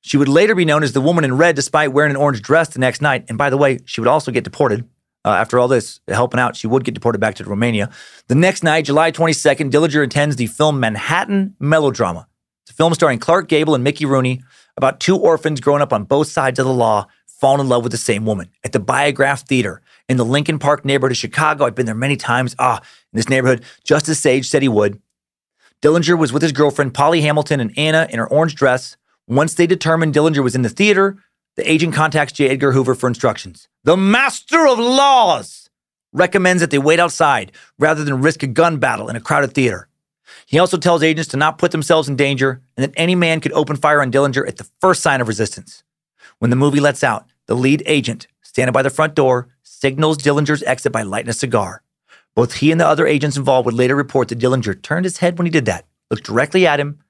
She 0.00 0.16
would 0.16 0.28
later 0.28 0.54
be 0.54 0.64
known 0.64 0.82
as 0.82 0.92
the 0.92 1.00
woman 1.00 1.24
in 1.24 1.36
red 1.36 1.56
despite 1.56 1.92
wearing 1.92 2.10
an 2.10 2.16
orange 2.16 2.42
dress 2.42 2.68
the 2.68 2.78
next 2.78 3.02
night. 3.02 3.24
And 3.28 3.36
by 3.36 3.50
the 3.50 3.56
way, 3.56 3.78
she 3.84 4.00
would 4.00 4.08
also 4.08 4.30
get 4.30 4.44
deported. 4.44 4.88
Uh, 5.24 5.30
after 5.32 5.58
all 5.58 5.68
this, 5.68 6.00
helping 6.08 6.40
out, 6.40 6.56
she 6.56 6.66
would 6.66 6.84
get 6.84 6.94
deported 6.94 7.18
back 7.18 7.34
to 7.34 7.44
Romania. 7.44 7.90
The 8.28 8.34
next 8.34 8.62
night, 8.62 8.84
July 8.84 9.12
22nd, 9.12 9.70
Dillinger 9.70 10.04
attends 10.04 10.36
the 10.36 10.46
film 10.46 10.80
Manhattan 10.80 11.54
Melodrama. 11.58 12.28
It's 12.62 12.70
a 12.70 12.74
film 12.74 12.94
starring 12.94 13.18
Clark 13.18 13.48
Gable 13.48 13.74
and 13.74 13.82
Mickey 13.82 14.06
Rooney 14.06 14.42
about 14.76 15.00
two 15.00 15.16
orphans 15.16 15.60
growing 15.60 15.82
up 15.82 15.92
on 15.92 16.04
both 16.04 16.28
sides 16.28 16.58
of 16.58 16.64
the 16.64 16.72
law, 16.72 17.06
falling 17.38 17.60
in 17.60 17.68
love 17.68 17.82
with 17.82 17.92
the 17.92 17.98
same 17.98 18.26
woman 18.26 18.50
at 18.64 18.72
the 18.72 18.80
Biograph 18.80 19.46
Theater 19.46 19.80
in 20.08 20.16
the 20.16 20.24
Lincoln 20.24 20.58
Park 20.58 20.84
neighborhood 20.84 21.12
of 21.12 21.16
Chicago. 21.16 21.64
I've 21.64 21.74
been 21.74 21.86
there 21.86 21.94
many 21.94 22.16
times. 22.16 22.54
Ah, 22.58 22.78
in 23.12 23.16
this 23.16 23.28
neighborhood, 23.28 23.64
just 23.84 24.08
as 24.08 24.18
Sage 24.18 24.48
said 24.48 24.62
he 24.62 24.68
would. 24.68 25.00
Dillinger 25.80 26.18
was 26.18 26.32
with 26.32 26.42
his 26.42 26.52
girlfriend, 26.52 26.94
Polly 26.94 27.20
Hamilton, 27.22 27.60
and 27.60 27.76
Anna 27.78 28.08
in 28.10 28.18
her 28.18 28.26
orange 28.26 28.56
dress. 28.56 28.96
Once 29.28 29.54
they 29.54 29.66
determined 29.66 30.12
Dillinger 30.12 30.42
was 30.42 30.56
in 30.56 30.62
the 30.62 30.68
theater, 30.68 31.16
the 31.56 31.70
agent 31.70 31.94
contacts 31.94 32.32
J. 32.32 32.48
Edgar 32.48 32.72
Hoover 32.72 32.94
for 32.94 33.08
instructions. 33.08 33.68
The 33.84 33.96
master 33.96 34.66
of 34.66 34.78
laws 34.78 35.70
recommends 36.12 36.60
that 36.60 36.70
they 36.70 36.78
wait 36.78 36.98
outside 36.98 37.52
rather 37.78 38.02
than 38.02 38.22
risk 38.22 38.42
a 38.42 38.48
gun 38.48 38.78
battle 38.78 39.08
in 39.08 39.16
a 39.16 39.20
crowded 39.20 39.54
theater. 39.54 39.88
He 40.46 40.58
also 40.58 40.76
tells 40.76 41.02
agents 41.02 41.28
to 41.30 41.36
not 41.36 41.58
put 41.58 41.70
themselves 41.70 42.08
in 42.08 42.16
danger 42.16 42.62
and 42.76 42.84
that 42.84 42.94
any 42.96 43.14
man 43.14 43.40
could 43.40 43.52
open 43.52 43.76
fire 43.76 44.02
on 44.02 44.10
Dillinger 44.10 44.46
at 44.46 44.56
the 44.56 44.68
first 44.80 45.02
sign 45.02 45.20
of 45.20 45.28
resistance. 45.28 45.84
When 46.38 46.50
the 46.50 46.56
movie 46.56 46.80
lets 46.80 47.02
out, 47.02 47.26
the 47.46 47.56
lead 47.56 47.82
agent, 47.86 48.26
standing 48.42 48.72
by 48.72 48.82
the 48.82 48.90
front 48.90 49.14
door, 49.14 49.48
signals 49.62 50.18
Dillinger's 50.18 50.62
exit 50.62 50.92
by 50.92 51.02
lighting 51.02 51.30
a 51.30 51.34
cigar. 51.34 51.82
Both 52.34 52.54
he 52.54 52.70
and 52.70 52.80
the 52.80 52.86
other 52.86 53.06
agents 53.06 53.36
involved 53.36 53.66
would 53.66 53.74
later 53.74 53.96
report 53.96 54.28
that 54.28 54.38
Dillinger 54.38 54.80
turned 54.80 55.04
his 55.04 55.18
head 55.18 55.38
when 55.38 55.46
he 55.46 55.50
did 55.50 55.64
that, 55.66 55.86
looked 56.10 56.24
directly 56.24 56.66
at 56.66 56.78
him, 56.78 57.00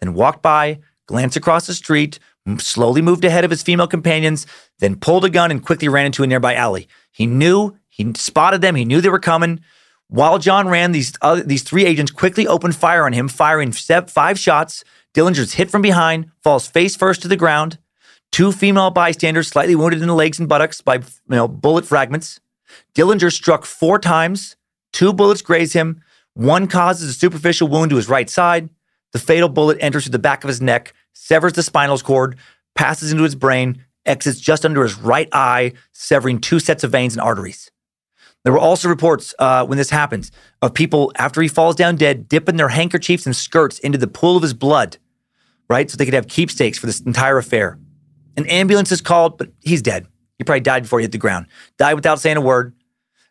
then 0.00 0.14
walked 0.14 0.42
by, 0.42 0.80
glanced 1.06 1.36
across 1.36 1.66
the 1.66 1.74
street, 1.74 2.18
slowly 2.58 3.02
moved 3.02 3.24
ahead 3.24 3.44
of 3.44 3.50
his 3.50 3.62
female 3.62 3.86
companions, 3.86 4.46
then 4.80 4.96
pulled 4.96 5.24
a 5.24 5.30
gun 5.30 5.50
and 5.50 5.64
quickly 5.64 5.88
ran 5.88 6.06
into 6.06 6.24
a 6.24 6.26
nearby 6.26 6.54
alley. 6.54 6.88
He 7.12 7.26
knew, 7.26 7.76
he 7.88 8.12
spotted 8.14 8.60
them, 8.60 8.74
he 8.74 8.84
knew 8.84 9.00
they 9.00 9.08
were 9.08 9.20
coming. 9.20 9.60
While 10.08 10.38
John 10.38 10.68
ran, 10.68 10.92
these 10.92 11.12
other, 11.22 11.42
these 11.42 11.62
three 11.62 11.86
agents 11.86 12.10
quickly 12.10 12.46
opened 12.46 12.74
fire 12.74 13.06
on 13.06 13.12
him, 13.12 13.28
firing 13.28 13.72
five 13.72 14.38
shots. 14.38 14.84
Dillinger's 15.14 15.54
hit 15.54 15.70
from 15.70 15.82
behind, 15.82 16.30
falls 16.42 16.66
face 16.66 16.96
first 16.96 17.22
to 17.22 17.28
the 17.28 17.36
ground. 17.36 17.78
Two 18.32 18.50
female 18.50 18.90
bystanders 18.90 19.48
slightly 19.48 19.76
wounded 19.76 20.02
in 20.02 20.08
the 20.08 20.14
legs 20.14 20.40
and 20.40 20.48
buttocks 20.48 20.80
by 20.80 20.96
you 20.96 21.02
know, 21.28 21.46
bullet 21.46 21.84
fragments. 21.84 22.40
Dillinger 22.94 23.30
struck 23.30 23.64
four 23.64 23.98
times, 23.98 24.56
Two 24.92 25.12
bullets 25.12 25.42
graze 25.42 25.72
him. 25.72 26.02
One 26.34 26.66
causes 26.66 27.10
a 27.10 27.12
superficial 27.12 27.68
wound 27.68 27.90
to 27.90 27.96
his 27.96 28.08
right 28.08 28.28
side. 28.28 28.68
The 29.12 29.18
fatal 29.18 29.48
bullet 29.48 29.78
enters 29.80 30.04
through 30.04 30.12
the 30.12 30.18
back 30.18 30.44
of 30.44 30.48
his 30.48 30.60
neck, 30.60 30.94
severs 31.12 31.54
the 31.54 31.62
spinal 31.62 31.98
cord, 31.98 32.38
passes 32.74 33.12
into 33.12 33.24
his 33.24 33.34
brain, 33.34 33.84
exits 34.06 34.40
just 34.40 34.64
under 34.64 34.82
his 34.82 34.96
right 34.96 35.28
eye, 35.32 35.72
severing 35.92 36.40
two 36.40 36.58
sets 36.58 36.84
of 36.84 36.92
veins 36.92 37.14
and 37.14 37.20
arteries. 37.20 37.70
There 38.44 38.52
were 38.52 38.58
also 38.58 38.88
reports 38.88 39.34
uh, 39.38 39.64
when 39.66 39.78
this 39.78 39.90
happens 39.90 40.32
of 40.62 40.74
people 40.74 41.12
after 41.16 41.40
he 41.42 41.48
falls 41.48 41.76
down 41.76 41.96
dead 41.96 42.28
dipping 42.28 42.56
their 42.56 42.70
handkerchiefs 42.70 43.26
and 43.26 43.36
skirts 43.36 43.78
into 43.78 43.98
the 43.98 44.08
pool 44.08 44.36
of 44.36 44.42
his 44.42 44.54
blood, 44.54 44.96
right? 45.68 45.90
So 45.90 45.96
they 45.96 46.04
could 46.04 46.14
have 46.14 46.28
keepsakes 46.28 46.78
for 46.78 46.86
this 46.86 47.00
entire 47.00 47.38
affair. 47.38 47.78
An 48.36 48.46
ambulance 48.46 48.92
is 48.92 49.00
called, 49.00 49.38
but 49.38 49.50
he's 49.60 49.82
dead. 49.82 50.06
He 50.38 50.44
probably 50.44 50.60
died 50.60 50.84
before 50.84 50.98
he 50.98 51.04
hit 51.04 51.12
the 51.12 51.18
ground. 51.18 51.46
Died 51.78 51.94
without 51.94 52.20
saying 52.20 52.36
a 52.36 52.40
word. 52.40 52.74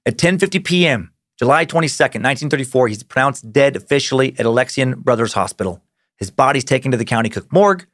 At 0.05 0.17
10:50 0.17 0.63
p.m., 0.63 1.11
July 1.37 1.65
22nd, 1.65 2.21
1934, 2.21 2.87
he's 2.87 3.03
pronounced 3.03 3.51
dead 3.51 3.75
officially 3.75 4.35
at 4.37 4.45
Alexian 4.45 4.95
Brothers 4.97 5.33
Hospital. 5.33 5.81
His 6.17 6.29
body's 6.29 6.63
taken 6.63 6.91
to 6.91 6.97
the 6.97 7.05
County 7.05 7.29
Cook 7.29 7.51
morgue. 7.51 7.87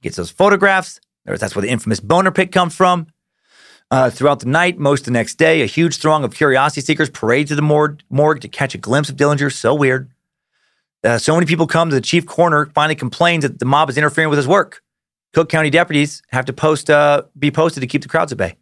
He 0.00 0.08
gets 0.08 0.16
those 0.16 0.30
photographs. 0.30 1.00
That's 1.26 1.54
where 1.54 1.62
the 1.62 1.68
infamous 1.68 2.00
boner 2.00 2.30
pick 2.30 2.50
comes 2.50 2.74
from. 2.74 3.06
Uh, 3.90 4.10
throughout 4.10 4.40
the 4.40 4.48
night, 4.48 4.78
most 4.78 5.00
of 5.00 5.04
the 5.06 5.10
next 5.12 5.34
day, 5.34 5.62
a 5.62 5.66
huge 5.66 5.98
throng 5.98 6.24
of 6.24 6.34
curiosity 6.34 6.80
seekers 6.80 7.10
parade 7.10 7.46
to 7.48 7.54
the 7.54 7.62
morgue, 7.62 8.00
morgue 8.08 8.40
to 8.40 8.48
catch 8.48 8.74
a 8.74 8.78
glimpse 8.78 9.08
of 9.08 9.16
Dillinger. 9.16 9.52
So 9.52 9.74
weird. 9.74 10.10
Uh, 11.04 11.18
so 11.18 11.34
many 11.34 11.46
people 11.46 11.66
come 11.66 11.90
to 11.90 11.94
the 11.94 12.00
chief 12.00 12.24
coroner, 12.24 12.66
finally 12.74 12.94
complains 12.94 13.42
that 13.42 13.58
the 13.58 13.66
mob 13.66 13.90
is 13.90 13.98
interfering 13.98 14.30
with 14.30 14.38
his 14.38 14.48
work. 14.48 14.82
Cook 15.34 15.48
County 15.48 15.68
deputies 15.68 16.22
have 16.28 16.44
to 16.46 16.52
post, 16.52 16.88
uh, 16.88 17.22
be 17.38 17.50
posted 17.50 17.80
to 17.80 17.86
keep 17.86 18.02
the 18.02 18.08
crowds 18.08 18.32
at 18.32 18.38
bay. 18.38 18.56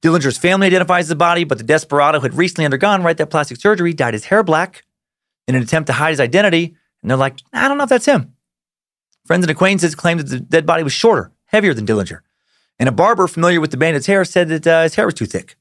Dillinger's 0.00 0.38
family 0.38 0.68
identifies 0.68 1.08
the 1.08 1.16
body, 1.16 1.44
but 1.44 1.58
the 1.58 1.64
desperado 1.64 2.20
who 2.20 2.22
had 2.22 2.34
recently 2.34 2.64
undergone 2.64 3.02
right 3.02 3.16
that 3.16 3.30
plastic 3.30 3.60
surgery 3.60 3.92
dyed 3.92 4.14
his 4.14 4.26
hair 4.26 4.42
black 4.42 4.84
in 5.48 5.54
an 5.54 5.62
attempt 5.62 5.88
to 5.88 5.92
hide 5.92 6.10
his 6.10 6.20
identity. 6.20 6.76
And 7.02 7.10
they're 7.10 7.18
like, 7.18 7.38
I 7.52 7.66
don't 7.66 7.78
know 7.78 7.84
if 7.84 7.90
that's 7.90 8.06
him. 8.06 8.34
Friends 9.26 9.44
and 9.44 9.50
acquaintances 9.50 9.94
claimed 9.94 10.20
that 10.20 10.28
the 10.28 10.40
dead 10.40 10.66
body 10.66 10.82
was 10.82 10.92
shorter, 10.92 11.32
heavier 11.46 11.74
than 11.74 11.86
Dillinger. 11.86 12.20
And 12.78 12.88
a 12.88 12.92
barber 12.92 13.26
familiar 13.26 13.60
with 13.60 13.72
the 13.72 13.76
bandit's 13.76 14.06
hair 14.06 14.24
said 14.24 14.48
that 14.48 14.66
uh, 14.66 14.82
his 14.84 14.94
hair 14.94 15.04
was 15.04 15.14
too 15.14 15.26
thick. 15.26 15.56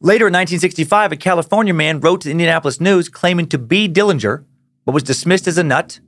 Later 0.00 0.26
in 0.26 0.34
1965, 0.34 1.12
a 1.12 1.16
California 1.16 1.72
man 1.72 1.98
wrote 2.00 2.20
to 2.20 2.28
the 2.28 2.32
Indianapolis 2.32 2.80
News 2.80 3.08
claiming 3.08 3.48
to 3.48 3.58
be 3.58 3.88
Dillinger, 3.88 4.44
but 4.84 4.92
was 4.92 5.02
dismissed 5.02 5.48
as 5.48 5.58
a 5.58 5.64
nut. 5.64 6.00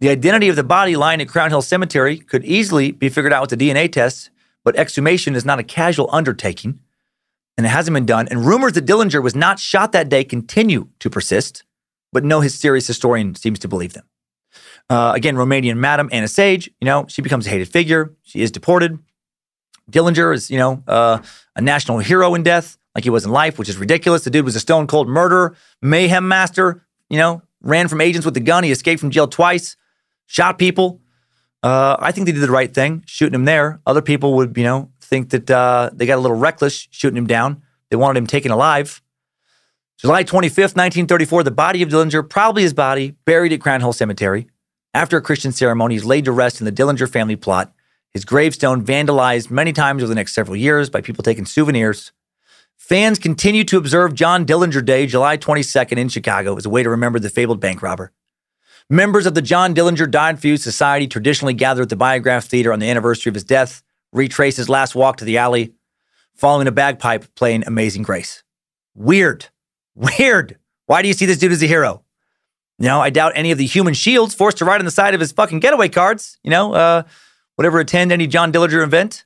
The 0.00 0.08
identity 0.08 0.48
of 0.48 0.56
the 0.56 0.64
body 0.64 0.96
lying 0.96 1.20
at 1.20 1.28
Crown 1.28 1.50
Hill 1.50 1.62
Cemetery 1.62 2.18
could 2.18 2.44
easily 2.44 2.90
be 2.90 3.10
figured 3.10 3.32
out 3.32 3.42
with 3.42 3.58
the 3.58 3.68
DNA 3.68 3.90
tests, 3.92 4.30
but 4.64 4.76
exhumation 4.76 5.34
is 5.34 5.44
not 5.44 5.58
a 5.58 5.62
casual 5.62 6.08
undertaking 6.10 6.80
and 7.56 7.66
it 7.66 7.70
hasn't 7.70 7.94
been 7.94 8.06
done. 8.06 8.26
And 8.30 8.46
rumors 8.46 8.72
that 8.72 8.86
Dillinger 8.86 9.22
was 9.22 9.34
not 9.34 9.58
shot 9.58 9.92
that 9.92 10.08
day 10.08 10.24
continue 10.24 10.88
to 11.00 11.10
persist, 11.10 11.64
but 12.10 12.24
no 12.24 12.40
serious 12.48 12.86
historian 12.86 13.34
seems 13.34 13.58
to 13.58 13.68
believe 13.68 13.92
them. 13.92 14.04
Uh, 14.88 15.12
again, 15.14 15.36
Romanian 15.36 15.76
Madam 15.76 16.08
Anna 16.10 16.26
Sage, 16.26 16.70
you 16.80 16.86
know, 16.86 17.04
she 17.06 17.20
becomes 17.20 17.46
a 17.46 17.50
hated 17.50 17.68
figure. 17.68 18.14
She 18.22 18.40
is 18.40 18.50
deported. 18.50 18.98
Dillinger 19.90 20.34
is, 20.34 20.50
you 20.50 20.56
know, 20.56 20.82
uh, 20.86 21.18
a 21.54 21.60
national 21.60 21.98
hero 21.98 22.34
in 22.34 22.42
death, 22.42 22.78
like 22.94 23.04
he 23.04 23.10
was 23.10 23.26
in 23.26 23.30
life, 23.30 23.58
which 23.58 23.68
is 23.68 23.76
ridiculous. 23.76 24.24
The 24.24 24.30
dude 24.30 24.46
was 24.46 24.56
a 24.56 24.60
stone 24.60 24.86
cold 24.86 25.08
murderer, 25.08 25.54
mayhem 25.82 26.26
master, 26.26 26.86
you 27.10 27.18
know, 27.18 27.42
ran 27.60 27.88
from 27.88 28.00
agents 28.00 28.24
with 28.24 28.36
a 28.38 28.40
gun. 28.40 28.64
He 28.64 28.70
escaped 28.70 29.00
from 29.00 29.10
jail 29.10 29.28
twice, 29.28 29.76
shot 30.30 30.58
people. 30.58 31.00
Uh, 31.62 31.96
I 31.98 32.12
think 32.12 32.26
they 32.26 32.32
did 32.32 32.40
the 32.40 32.50
right 32.50 32.72
thing, 32.72 33.02
shooting 33.04 33.34
him 33.34 33.44
there. 33.44 33.80
Other 33.84 34.00
people 34.00 34.34
would, 34.34 34.56
you 34.56 34.62
know, 34.62 34.90
think 35.00 35.30
that 35.30 35.50
uh, 35.50 35.90
they 35.92 36.06
got 36.06 36.18
a 36.18 36.20
little 36.20 36.36
reckless 36.36 36.86
shooting 36.90 37.18
him 37.18 37.26
down. 37.26 37.62
They 37.90 37.96
wanted 37.96 38.20
him 38.20 38.26
taken 38.28 38.52
alive. 38.52 39.02
July 39.98 40.22
25th, 40.22 40.76
1934, 40.76 41.42
the 41.42 41.50
body 41.50 41.82
of 41.82 41.88
Dillinger, 41.90 42.26
probably 42.26 42.62
his 42.62 42.72
body, 42.72 43.16
buried 43.26 43.52
at 43.52 43.60
Crown 43.60 43.80
Hill 43.80 43.92
Cemetery. 43.92 44.46
After 44.94 45.16
a 45.16 45.22
Christian 45.22 45.52
ceremony, 45.52 45.96
he's 45.96 46.04
laid 46.04 46.24
to 46.24 46.32
rest 46.32 46.60
in 46.60 46.64
the 46.64 46.72
Dillinger 46.72 47.10
family 47.10 47.36
plot. 47.36 47.74
His 48.14 48.24
gravestone 48.24 48.84
vandalized 48.84 49.50
many 49.50 49.72
times 49.72 50.02
over 50.02 50.08
the 50.08 50.14
next 50.14 50.32
several 50.32 50.56
years 50.56 50.88
by 50.88 51.00
people 51.00 51.22
taking 51.22 51.44
souvenirs. 51.44 52.12
Fans 52.76 53.18
continue 53.18 53.64
to 53.64 53.76
observe 53.76 54.14
John 54.14 54.46
Dillinger 54.46 54.84
Day, 54.84 55.06
July 55.06 55.36
22nd 55.36 55.98
in 55.98 56.08
Chicago, 56.08 56.56
as 56.56 56.64
a 56.64 56.70
way 56.70 56.82
to 56.82 56.90
remember 56.90 57.18
the 57.18 57.28
fabled 57.28 57.60
bank 57.60 57.82
robber. 57.82 58.12
Members 58.92 59.24
of 59.24 59.36
the 59.36 59.42
John 59.42 59.72
Dillinger 59.72 60.10
Died 60.10 60.42
You 60.42 60.56
Society 60.56 61.06
traditionally 61.06 61.54
gather 61.54 61.82
at 61.82 61.90
the 61.90 61.96
Biograph 61.96 62.46
Theater 62.46 62.72
on 62.72 62.80
the 62.80 62.90
anniversary 62.90 63.30
of 63.30 63.34
his 63.34 63.44
death, 63.44 63.84
retrace 64.12 64.56
his 64.56 64.68
last 64.68 64.96
walk 64.96 65.18
to 65.18 65.24
the 65.24 65.38
alley, 65.38 65.74
following 66.34 66.66
a 66.66 66.72
bagpipe 66.72 67.32
playing 67.36 67.62
Amazing 67.68 68.02
Grace. 68.02 68.42
Weird. 68.96 69.46
Weird. 69.94 70.58
Why 70.86 71.02
do 71.02 71.08
you 71.08 71.14
see 71.14 71.24
this 71.24 71.38
dude 71.38 71.52
as 71.52 71.62
a 71.62 71.68
hero? 71.68 72.02
You 72.80 72.88
know, 72.88 73.00
I 73.00 73.10
doubt 73.10 73.34
any 73.36 73.52
of 73.52 73.58
the 73.58 73.66
human 73.66 73.94
shields 73.94 74.34
forced 74.34 74.58
to 74.58 74.64
ride 74.64 74.80
on 74.80 74.86
the 74.86 74.90
side 74.90 75.14
of 75.14 75.20
his 75.20 75.30
fucking 75.30 75.60
getaway 75.60 75.88
cards, 75.88 76.40
you 76.42 76.50
know, 76.50 76.74
uh, 76.74 77.04
whatever 77.54 77.78
attend 77.78 78.10
any 78.10 78.26
John 78.26 78.50
Dillinger 78.50 78.82
event. 78.82 79.24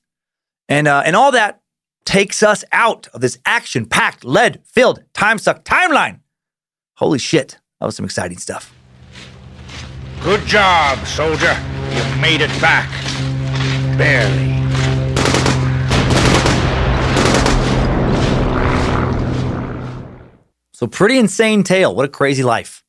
And, 0.69 0.87
uh, 0.87 1.05
and 1.07 1.17
all 1.17 1.33
that 1.33 1.63
takes 2.05 2.43
us 2.43 2.67
out 2.71 3.09
of 3.15 3.23
this 3.23 3.39
action 3.47 3.87
packed, 3.87 4.27
lead 4.27 4.61
filled, 4.67 5.05
time 5.15 5.39
suck 5.39 5.65
timeline. 5.65 6.21
Holy 6.97 7.19
shit. 7.19 7.61
That 7.81 7.87
was 7.87 7.97
some 7.97 8.05
exciting 8.05 8.37
stuff. 8.37 8.74
Good 10.25 10.47
job, 10.47 11.07
soldier. 11.07 11.55
You 11.91 12.03
made 12.19 12.41
it 12.41 12.49
back. 12.59 12.89
Barely. 13.99 14.55
So, 20.73 20.87
pretty 20.87 21.19
insane 21.19 21.63
tale. 21.63 21.95
What 21.95 22.07
a 22.07 22.09
crazy 22.09 22.43
life. 22.43 22.83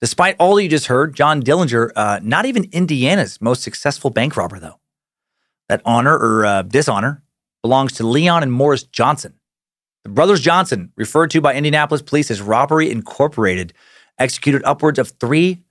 Despite 0.00 0.34
all 0.40 0.58
you 0.58 0.68
just 0.68 0.86
heard, 0.86 1.14
John 1.14 1.40
Dillinger, 1.40 1.92
uh, 1.94 2.18
not 2.24 2.46
even 2.46 2.64
Indiana's 2.72 3.40
most 3.40 3.62
successful 3.62 4.10
bank 4.10 4.36
robber, 4.36 4.58
though. 4.58 4.80
That 5.68 5.82
honor 5.84 6.18
or 6.18 6.44
uh, 6.44 6.62
dishonor 6.62 7.22
belongs 7.62 7.92
to 7.92 8.04
Leon 8.04 8.42
and 8.42 8.52
Morris 8.52 8.82
Johnson. 8.82 9.38
The 10.02 10.10
brothers 10.10 10.40
Johnson, 10.40 10.90
referred 10.96 11.30
to 11.30 11.40
by 11.40 11.54
Indianapolis 11.54 12.02
police 12.02 12.32
as 12.32 12.42
Robbery 12.42 12.90
Incorporated, 12.90 13.74
executed 14.18 14.62
upwards 14.64 14.98
of 14.98 15.10
3,000 15.20 15.64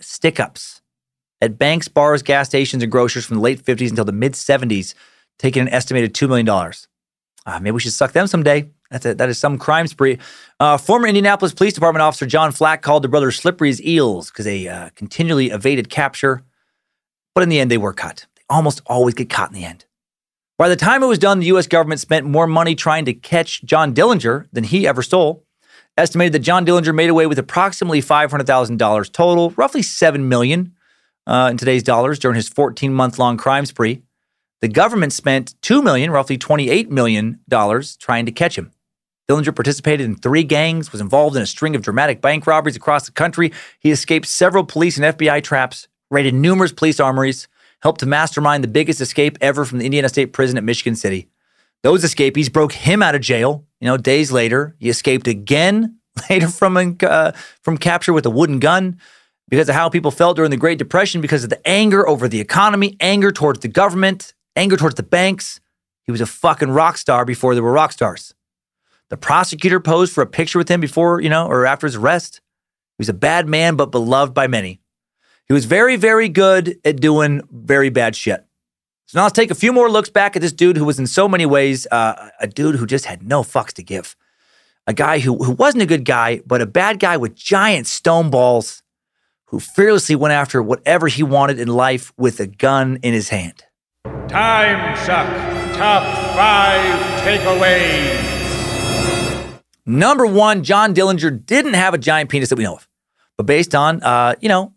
stick 0.00 0.40
ups 0.40 0.82
at 1.40 1.58
banks, 1.58 1.88
bars, 1.88 2.22
gas 2.22 2.48
stations, 2.48 2.82
and 2.82 2.92
grocers 2.92 3.26
from 3.26 3.36
the 3.36 3.42
late 3.42 3.62
50s 3.64 3.90
until 3.90 4.04
the 4.04 4.12
mid 4.12 4.32
70s, 4.32 4.94
taking 5.38 5.62
an 5.62 5.68
estimated 5.68 6.14
$2 6.14 6.28
million. 6.28 6.48
Uh, 6.48 7.60
maybe 7.60 7.72
we 7.72 7.80
should 7.80 7.92
suck 7.92 8.12
them 8.12 8.26
someday. 8.26 8.70
That's 8.90 9.06
a, 9.06 9.14
that 9.14 9.28
is 9.28 9.38
some 9.38 9.58
crime 9.58 9.86
spree. 9.86 10.18
Uh, 10.60 10.76
former 10.76 11.08
Indianapolis 11.08 11.54
Police 11.54 11.72
Department 11.72 12.02
officer 12.02 12.26
John 12.26 12.52
Flack 12.52 12.82
called 12.82 13.02
the 13.02 13.08
brothers 13.08 13.36
slippery 13.36 13.70
as 13.70 13.82
eels 13.82 14.30
because 14.30 14.44
they 14.44 14.68
uh, 14.68 14.90
continually 14.94 15.50
evaded 15.50 15.88
capture. 15.88 16.42
But 17.34 17.42
in 17.42 17.48
the 17.48 17.58
end, 17.58 17.70
they 17.70 17.78
were 17.78 17.94
caught. 17.94 18.26
They 18.36 18.42
almost 18.50 18.82
always 18.86 19.14
get 19.14 19.30
caught 19.30 19.48
in 19.48 19.54
the 19.54 19.64
end. 19.64 19.86
By 20.58 20.68
the 20.68 20.76
time 20.76 21.02
it 21.02 21.06
was 21.06 21.18
done, 21.18 21.40
the 21.40 21.46
U.S. 21.46 21.66
government 21.66 22.00
spent 22.00 22.26
more 22.26 22.46
money 22.46 22.74
trying 22.74 23.06
to 23.06 23.14
catch 23.14 23.64
John 23.64 23.94
Dillinger 23.94 24.46
than 24.52 24.64
he 24.64 24.86
ever 24.86 25.02
stole. 25.02 25.44
Estimated 25.96 26.32
that 26.32 26.38
John 26.38 26.64
Dillinger 26.64 26.94
made 26.94 27.10
away 27.10 27.26
with 27.26 27.38
approximately 27.38 28.00
$500,000 28.00 29.12
total, 29.12 29.50
roughly 29.50 29.82
7 29.82 30.26
million 30.26 30.74
uh, 31.26 31.48
in 31.50 31.58
today's 31.58 31.82
dollars 31.82 32.18
during 32.18 32.36
his 32.36 32.48
14 32.48 32.94
month 32.94 33.18
long 33.18 33.36
crime 33.36 33.66
spree. 33.66 34.02
The 34.62 34.68
government 34.68 35.12
spent 35.12 35.54
2 35.62 35.82
million, 35.82 36.10
roughly 36.10 36.38
$28 36.38 36.88
million, 36.88 37.40
trying 37.98 38.26
to 38.26 38.32
catch 38.32 38.56
him. 38.56 38.70
Dillinger 39.28 39.54
participated 39.54 40.06
in 40.06 40.16
three 40.16 40.44
gangs, 40.44 40.92
was 40.92 41.00
involved 41.00 41.36
in 41.36 41.42
a 41.42 41.46
string 41.46 41.76
of 41.76 41.82
dramatic 41.82 42.20
bank 42.20 42.46
robberies 42.46 42.76
across 42.76 43.04
the 43.04 43.12
country. 43.12 43.52
He 43.78 43.90
escaped 43.90 44.26
several 44.26 44.64
police 44.64 44.96
and 44.96 45.16
FBI 45.16 45.42
traps, 45.42 45.88
raided 46.10 46.34
numerous 46.34 46.72
police 46.72 47.00
armories, 47.00 47.48
helped 47.82 48.00
to 48.00 48.06
mastermind 48.06 48.64
the 48.64 48.68
biggest 48.68 49.00
escape 49.00 49.36
ever 49.40 49.64
from 49.64 49.78
the 49.78 49.84
Indiana 49.84 50.08
State 50.08 50.32
Prison 50.32 50.56
at 50.56 50.64
Michigan 50.64 50.96
City. 50.96 51.28
Those 51.82 52.04
escapees 52.04 52.48
broke 52.48 52.72
him 52.72 53.02
out 53.02 53.14
of 53.14 53.20
jail. 53.20 53.66
You 53.80 53.86
know, 53.86 53.96
days 53.96 54.30
later, 54.30 54.76
he 54.78 54.88
escaped 54.88 55.26
again 55.26 55.98
later 56.30 56.48
from 56.48 56.96
uh, 57.02 57.32
from 57.62 57.78
capture 57.78 58.12
with 58.12 58.26
a 58.26 58.30
wooden 58.30 58.58
gun 58.58 58.98
because 59.48 59.68
of 59.68 59.74
how 59.74 59.88
people 59.88 60.10
felt 60.10 60.36
during 60.36 60.50
the 60.50 60.56
Great 60.56 60.78
Depression, 60.78 61.20
because 61.20 61.44
of 61.44 61.50
the 61.50 61.68
anger 61.68 62.08
over 62.08 62.28
the 62.28 62.40
economy, 62.40 62.96
anger 63.00 63.32
towards 63.32 63.60
the 63.60 63.68
government, 63.68 64.34
anger 64.56 64.76
towards 64.76 64.94
the 64.94 65.02
banks. 65.02 65.60
He 66.04 66.12
was 66.12 66.20
a 66.20 66.26
fucking 66.26 66.70
rock 66.70 66.96
star 66.96 67.24
before 67.24 67.54
there 67.54 67.62
were 67.62 67.72
rock 67.72 67.92
stars. 67.92 68.34
The 69.10 69.16
prosecutor 69.16 69.78
posed 69.78 70.12
for 70.12 70.22
a 70.22 70.26
picture 70.26 70.58
with 70.58 70.68
him 70.68 70.80
before, 70.80 71.20
you 71.20 71.28
know, 71.28 71.46
or 71.46 71.66
after 71.66 71.86
his 71.86 71.96
arrest. 71.96 72.40
He 72.96 73.02
was 73.02 73.08
a 73.08 73.14
bad 73.14 73.48
man, 73.48 73.76
but 73.76 73.90
beloved 73.90 74.32
by 74.32 74.46
many. 74.46 74.80
He 75.46 75.52
was 75.52 75.66
very, 75.66 75.96
very 75.96 76.28
good 76.28 76.78
at 76.84 77.00
doing 77.00 77.42
very 77.50 77.90
bad 77.90 78.16
shit. 78.16 78.44
So 79.12 79.18
now 79.18 79.24
let's 79.24 79.36
take 79.36 79.50
a 79.50 79.54
few 79.54 79.74
more 79.74 79.90
looks 79.90 80.08
back 80.08 80.36
at 80.36 80.40
this 80.40 80.52
dude 80.52 80.78
who 80.78 80.86
was 80.86 80.98
in 80.98 81.06
so 81.06 81.28
many 81.28 81.44
ways 81.44 81.86
uh, 81.90 82.30
a 82.40 82.46
dude 82.46 82.76
who 82.76 82.86
just 82.86 83.04
had 83.04 83.22
no 83.22 83.42
fucks 83.42 83.74
to 83.74 83.82
give. 83.82 84.16
A 84.86 84.94
guy 84.94 85.18
who, 85.18 85.36
who 85.44 85.50
wasn't 85.50 85.82
a 85.82 85.86
good 85.86 86.06
guy, 86.06 86.40
but 86.46 86.62
a 86.62 86.66
bad 86.66 86.98
guy 86.98 87.18
with 87.18 87.34
giant 87.34 87.86
stone 87.86 88.30
balls 88.30 88.82
who 89.48 89.60
fearlessly 89.60 90.16
went 90.16 90.32
after 90.32 90.62
whatever 90.62 91.08
he 91.08 91.22
wanted 91.22 91.60
in 91.60 91.68
life 91.68 92.10
with 92.16 92.40
a 92.40 92.46
gun 92.46 93.00
in 93.02 93.12
his 93.12 93.28
hand. 93.28 93.64
Time 94.28 94.96
suck. 94.96 95.26
Top 95.76 96.02
five 96.34 97.20
takeaways. 97.20 98.16
Number 99.84 100.24
one, 100.24 100.64
John 100.64 100.94
Dillinger 100.94 101.44
didn't 101.44 101.74
have 101.74 101.92
a 101.92 101.98
giant 101.98 102.30
penis 102.30 102.48
that 102.48 102.56
we 102.56 102.64
know 102.64 102.76
of, 102.76 102.88
but 103.36 103.44
based 103.44 103.74
on 103.74 104.02
uh, 104.02 104.36
you 104.40 104.48
know, 104.48 104.72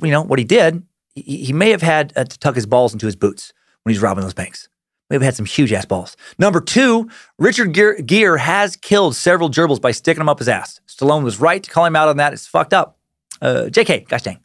you 0.00 0.12
know 0.12 0.22
what 0.22 0.38
he 0.38 0.44
did, 0.44 0.80
he, 1.16 1.46
he 1.46 1.52
may 1.52 1.70
have 1.70 1.82
had 1.82 2.12
uh, 2.14 2.22
to 2.22 2.38
tuck 2.38 2.54
his 2.54 2.66
balls 2.66 2.92
into 2.92 3.06
his 3.06 3.16
boots 3.16 3.52
when 3.82 3.94
he's 3.94 4.02
robbing 4.02 4.22
those 4.22 4.34
banks. 4.34 4.68
Have 5.10 5.22
had 5.22 5.34
some 5.34 5.46
huge 5.46 5.72
ass 5.72 5.86
balls. 5.86 6.16
Number 6.38 6.60
two, 6.60 7.10
Richard 7.36 7.72
Gere 7.72 8.38
has 8.38 8.76
killed 8.76 9.16
several 9.16 9.50
gerbils 9.50 9.80
by 9.80 9.90
sticking 9.90 10.20
them 10.20 10.28
up 10.28 10.38
his 10.38 10.48
ass. 10.48 10.80
Stallone 10.86 11.24
was 11.24 11.40
right 11.40 11.60
to 11.60 11.70
call 11.70 11.84
him 11.84 11.96
out 11.96 12.08
on 12.08 12.18
that. 12.18 12.32
It's 12.32 12.46
fucked 12.46 12.72
up. 12.72 12.96
Uh, 13.42 13.64
JK, 13.70 14.08
gosh 14.08 14.22
dang. 14.22 14.38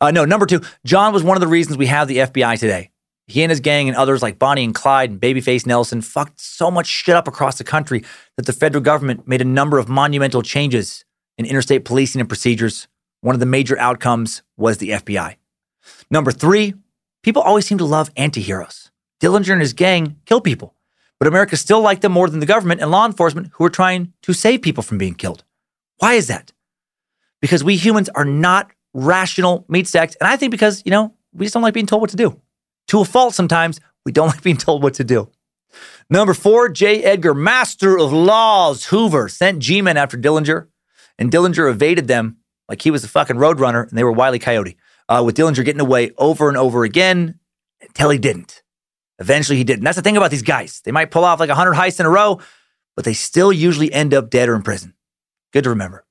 Uh, 0.00 0.12
no, 0.12 0.24
number 0.24 0.46
two, 0.46 0.60
John 0.84 1.12
was 1.12 1.24
one 1.24 1.36
of 1.36 1.40
the 1.40 1.48
reasons 1.48 1.76
we 1.76 1.86
have 1.86 2.06
the 2.06 2.18
FBI 2.18 2.58
today. 2.58 2.90
He 3.26 3.42
and 3.42 3.50
his 3.50 3.60
gang 3.60 3.88
and 3.88 3.96
others 3.96 4.22
like 4.22 4.38
Bonnie 4.38 4.62
and 4.62 4.74
Clyde 4.74 5.10
and 5.10 5.20
Babyface 5.20 5.66
Nelson 5.66 6.00
fucked 6.00 6.40
so 6.40 6.70
much 6.70 6.86
shit 6.86 7.16
up 7.16 7.26
across 7.26 7.58
the 7.58 7.64
country 7.64 8.04
that 8.36 8.46
the 8.46 8.52
federal 8.52 8.82
government 8.82 9.26
made 9.26 9.40
a 9.40 9.44
number 9.44 9.78
of 9.78 9.88
monumental 9.88 10.42
changes 10.42 11.04
in 11.36 11.44
interstate 11.44 11.84
policing 11.84 12.20
and 12.20 12.28
procedures. 12.28 12.86
One 13.22 13.34
of 13.34 13.40
the 13.40 13.46
major 13.46 13.76
outcomes 13.78 14.42
was 14.56 14.78
the 14.78 14.90
FBI. 14.90 15.36
Number 16.10 16.30
three, 16.30 16.74
people 17.26 17.42
always 17.42 17.66
seem 17.66 17.76
to 17.76 17.84
love 17.84 18.14
antiheroes. 18.14 18.90
Dillinger 19.20 19.50
and 19.50 19.60
his 19.60 19.72
gang 19.72 20.16
kill 20.26 20.40
people, 20.40 20.76
but 21.18 21.26
America 21.26 21.56
still 21.56 21.80
liked 21.80 22.02
them 22.02 22.12
more 22.12 22.30
than 22.30 22.38
the 22.38 22.46
government 22.46 22.80
and 22.80 22.88
law 22.88 23.04
enforcement 23.04 23.50
who 23.54 23.64
are 23.64 23.70
trying 23.70 24.12
to 24.22 24.32
save 24.32 24.62
people 24.62 24.84
from 24.84 24.96
being 24.96 25.14
killed. 25.14 25.42
Why 25.98 26.14
is 26.14 26.28
that? 26.28 26.52
Because 27.40 27.64
we 27.64 27.74
humans 27.74 28.08
are 28.10 28.24
not 28.24 28.70
rational 28.94 29.64
meat 29.68 29.88
sacks, 29.88 30.14
and 30.20 30.28
I 30.28 30.36
think 30.36 30.52
because, 30.52 30.82
you 30.84 30.92
know, 30.92 31.14
we 31.32 31.44
just 31.44 31.54
don't 31.54 31.64
like 31.64 31.74
being 31.74 31.86
told 31.86 32.00
what 32.00 32.10
to 32.10 32.16
do. 32.16 32.40
To 32.88 33.00
a 33.00 33.04
fault 33.04 33.34
sometimes, 33.34 33.80
we 34.04 34.12
don't 34.12 34.28
like 34.34 34.42
being 34.42 34.56
told 34.56 34.84
what 34.84 34.94
to 34.94 35.04
do. 35.04 35.28
Number 36.08 36.32
four, 36.32 36.68
J. 36.68 37.02
Edgar, 37.02 37.34
master 37.34 37.98
of 37.98 38.12
laws, 38.12 38.86
Hoover, 38.86 39.28
sent 39.28 39.58
G 39.58 39.82
Men 39.82 39.96
after 39.96 40.16
Dillinger, 40.16 40.68
and 41.18 41.32
Dillinger 41.32 41.68
evaded 41.68 42.06
them 42.06 42.36
like 42.68 42.82
he 42.82 42.92
was 42.92 43.02
a 43.02 43.08
fucking 43.08 43.36
roadrunner 43.36 43.88
and 43.88 43.98
they 43.98 44.04
were 44.04 44.12
Wiley 44.12 44.38
Coyote, 44.38 44.76
uh, 45.08 45.22
with 45.24 45.36
Dillinger 45.36 45.64
getting 45.64 45.80
away 45.80 46.10
over 46.18 46.48
and 46.48 46.56
over 46.56 46.84
again 46.84 47.38
until 47.80 48.10
he 48.10 48.18
didn't. 48.18 48.62
Eventually 49.18 49.56
he 49.56 49.64
did. 49.64 49.78
And 49.78 49.86
that's 49.86 49.96
the 49.96 50.02
thing 50.02 50.16
about 50.16 50.30
these 50.30 50.42
guys. 50.42 50.80
They 50.84 50.92
might 50.92 51.10
pull 51.10 51.24
off 51.24 51.40
like 51.40 51.48
100 51.48 51.74
heists 51.74 52.00
in 52.00 52.06
a 52.06 52.10
row, 52.10 52.40
but 52.94 53.04
they 53.04 53.14
still 53.14 53.52
usually 53.52 53.92
end 53.92 54.12
up 54.12 54.30
dead 54.30 54.48
or 54.48 54.54
in 54.54 54.62
prison. 54.62 54.94
Good 55.52 55.64
to 55.64 55.70
remember. 55.70 56.04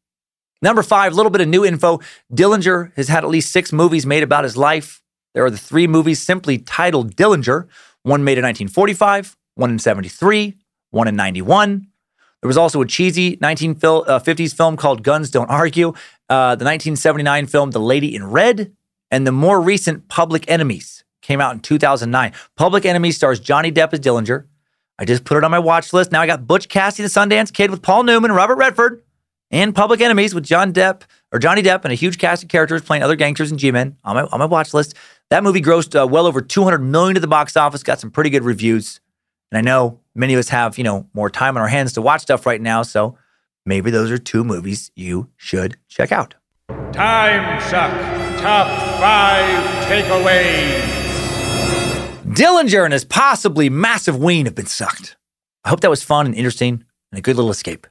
Number 0.61 0.81
five, 0.81 1.13
a 1.13 1.15
little 1.15 1.29
bit 1.29 1.41
of 1.41 1.47
new 1.47 1.65
info. 1.65 1.99
Dillinger 2.33 2.93
has 2.95 3.07
had 3.07 3.23
at 3.23 3.29
least 3.29 3.51
six 3.51 3.71
movies 3.71 4.05
made 4.05 4.23
about 4.23 4.43
his 4.43 4.57
life. 4.57 5.03
There 5.33 5.45
are 5.45 5.51
the 5.51 5.57
three 5.57 5.85
movies 5.85 6.21
simply 6.21 6.57
titled 6.57 7.15
Dillinger, 7.15 7.67
one 8.03 8.23
made 8.23 8.37
in 8.37 8.43
1945, 8.43 9.35
one 9.55 9.71
in 9.71 9.79
73, 9.79 10.55
one 10.91 11.07
in 11.07 11.15
91. 11.15 11.87
There 12.41 12.47
was 12.47 12.57
also 12.57 12.81
a 12.81 12.85
cheesy 12.85 13.37
1950s 13.37 14.53
uh, 14.53 14.55
film 14.55 14.77
called 14.77 15.03
Guns 15.03 15.29
Don't 15.29 15.49
Argue, 15.49 15.89
uh, 16.29 16.55
the 16.55 16.65
1979 16.65 17.47
film 17.47 17.71
The 17.71 17.79
Lady 17.79 18.15
in 18.15 18.29
Red, 18.29 18.74
and 19.11 19.25
the 19.25 19.31
more 19.31 19.61
recent 19.61 20.07
Public 20.07 20.49
Enemies 20.49 21.03
came 21.21 21.41
out 21.41 21.53
in 21.53 21.59
2009. 21.59 22.33
Public 22.55 22.85
Enemies 22.85 23.17
stars 23.17 23.39
Johnny 23.39 23.71
Depp 23.71 23.93
as 23.93 23.99
Dillinger. 23.99 24.45
I 24.97 25.05
just 25.05 25.25
put 25.25 25.37
it 25.37 25.43
on 25.43 25.51
my 25.51 25.59
watch 25.59 25.91
list. 25.91 26.11
Now 26.11 26.21
I 26.21 26.27
got 26.27 26.47
Butch 26.47 26.69
Cassidy, 26.69 27.03
the 27.03 27.09
Sundance 27.09 27.51
Kid 27.51 27.71
with 27.71 27.81
Paul 27.81 28.03
Newman 28.03 28.31
and 28.31 28.35
Robert 28.37 28.55
Redford, 28.55 29.03
and 29.51 29.75
Public 29.75 30.01
Enemies 30.01 30.33
with 30.33 30.45
John 30.45 30.71
Depp 30.71 31.01
or 31.31 31.39
Johnny 31.39 31.61
Depp 31.61 31.83
and 31.83 31.91
a 31.91 31.95
huge 31.95 32.17
cast 32.17 32.43
of 32.43 32.49
characters 32.49 32.81
playing 32.81 33.03
other 33.03 33.15
gangsters 33.15 33.51
and 33.51 33.59
G-men 33.59 33.97
on 34.03 34.15
my 34.15 34.23
on 34.23 34.39
my 34.39 34.45
watch 34.45 34.73
list. 34.73 34.95
That 35.29 35.43
movie 35.43 35.61
grossed 35.61 35.99
uh, 35.99 36.07
well 36.07 36.27
over 36.27 36.41
200 36.41 36.79
million 36.79 37.17
at 37.17 37.21
the 37.21 37.27
box 37.27 37.57
office, 37.57 37.83
got 37.83 37.99
some 37.99 38.11
pretty 38.11 38.29
good 38.29 38.43
reviews. 38.43 39.01
And 39.51 39.57
I 39.57 39.61
know 39.61 39.99
many 40.13 40.33
of 40.33 40.39
us 40.39 40.49
have, 40.49 40.77
you 40.77 40.83
know, 40.83 41.07
more 41.13 41.29
time 41.29 41.57
on 41.57 41.61
our 41.61 41.67
hands 41.67 41.93
to 41.93 42.01
watch 42.01 42.21
stuff 42.21 42.45
right 42.45 42.61
now, 42.61 42.83
so 42.83 43.17
maybe 43.65 43.91
those 43.91 44.11
are 44.11 44.17
two 44.17 44.43
movies 44.43 44.91
you 44.95 45.29
should 45.35 45.77
check 45.87 46.11
out. 46.11 46.35
Time 46.93 47.61
suck. 47.61 48.24
Top 48.45 48.67
5 48.99 49.85
takeaways. 49.87 50.83
Dillinger 52.25 52.83
and 52.83 52.93
his 52.93 53.03
possibly 53.03 53.71
massive 53.71 54.19
ween 54.19 54.45
have 54.45 54.53
been 54.53 54.67
sucked. 54.67 55.17
I 55.63 55.69
hope 55.69 55.81
that 55.81 55.89
was 55.89 56.03
fun 56.03 56.27
and 56.27 56.35
interesting 56.35 56.83
and 57.11 57.17
a 57.17 57.23
good 57.23 57.37
little 57.37 57.49
escape. 57.49 57.87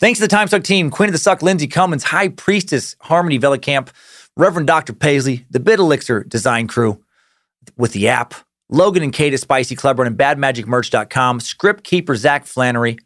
Thanks 0.00 0.18
to 0.18 0.24
the 0.24 0.28
Time 0.28 0.48
Suck 0.48 0.64
team, 0.64 0.90
Queen 0.90 1.10
of 1.10 1.12
the 1.12 1.18
Suck, 1.18 1.42
Lindsay 1.42 1.68
Cummins, 1.68 2.02
High 2.02 2.30
Priestess, 2.30 2.96
Harmony 3.02 3.38
Velicamp, 3.38 3.90
Reverend 4.36 4.66
Dr. 4.66 4.94
Paisley, 4.94 5.46
the 5.48 5.60
Bit 5.60 5.78
Elixir 5.78 6.24
design 6.24 6.66
crew 6.66 7.00
with 7.76 7.92
the 7.92 8.08
app, 8.08 8.34
Logan 8.68 9.04
and 9.04 9.12
Kate 9.12 9.32
at 9.32 9.38
Spicy 9.38 9.76
Clever 9.76 10.02
and 10.02 10.18
BadMagicMerch.com, 10.18 11.38
Script 11.38 11.84
Keeper 11.84 12.16
Zach 12.16 12.46
Flannery. 12.46 12.98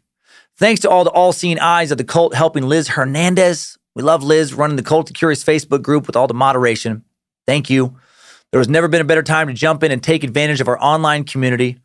Thanks 0.57 0.81
to 0.81 0.89
all 0.89 1.03
the 1.03 1.11
all 1.11 1.33
seeing 1.33 1.59
eyes 1.59 1.91
of 1.91 1.99
the 1.99 2.03
cult 2.03 2.33
helping 2.33 2.63
Liz 2.63 2.87
Hernandez. 2.87 3.77
We 3.99 4.03
love 4.03 4.23
Liz 4.23 4.53
running 4.53 4.77
the 4.77 4.81
Cult 4.81 5.09
of 5.09 5.15
Curious 5.17 5.43
Facebook 5.43 5.81
group 5.81 6.07
with 6.07 6.15
all 6.15 6.25
the 6.25 6.33
moderation. 6.33 7.03
Thank 7.45 7.69
you. 7.69 7.99
There 8.49 8.61
has 8.61 8.69
never 8.69 8.87
been 8.87 9.01
a 9.01 9.03
better 9.03 9.21
time 9.21 9.47
to 9.47 9.53
jump 9.53 9.83
in 9.83 9.91
and 9.91 10.01
take 10.01 10.23
advantage 10.23 10.61
of 10.61 10.69
our 10.69 10.81
online 10.81 11.25
community. 11.25 11.79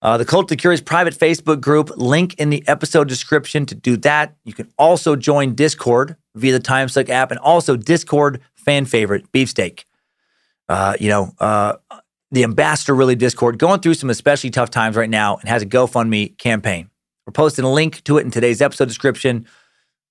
Uh, 0.00 0.16
the 0.16 0.24
Cult 0.24 0.52
of 0.52 0.58
Curious 0.58 0.80
private 0.80 1.12
Facebook 1.12 1.60
group, 1.60 1.90
link 1.96 2.34
in 2.34 2.50
the 2.50 2.62
episode 2.68 3.08
description 3.08 3.66
to 3.66 3.74
do 3.74 3.96
that. 3.96 4.36
You 4.44 4.52
can 4.52 4.72
also 4.78 5.16
join 5.16 5.56
Discord 5.56 6.14
via 6.36 6.52
the 6.52 6.60
TimeSuck 6.60 7.08
app 7.08 7.32
and 7.32 7.40
also 7.40 7.76
Discord 7.76 8.40
fan 8.54 8.84
favorite, 8.84 9.32
Beefsteak. 9.32 9.86
Uh, 10.68 10.94
you 11.00 11.08
know, 11.08 11.32
uh, 11.40 11.78
the 12.30 12.44
Ambassador 12.44 12.94
Really 12.94 13.16
Discord 13.16 13.58
going 13.58 13.80
through 13.80 13.94
some 13.94 14.10
especially 14.10 14.50
tough 14.50 14.70
times 14.70 14.94
right 14.94 15.10
now 15.10 15.38
and 15.38 15.48
has 15.48 15.62
a 15.62 15.66
GoFundMe 15.66 16.38
campaign. 16.38 16.90
We're 17.26 17.32
posting 17.32 17.64
a 17.64 17.72
link 17.72 18.04
to 18.04 18.18
it 18.18 18.24
in 18.24 18.30
today's 18.30 18.62
episode 18.62 18.86
description. 18.86 19.48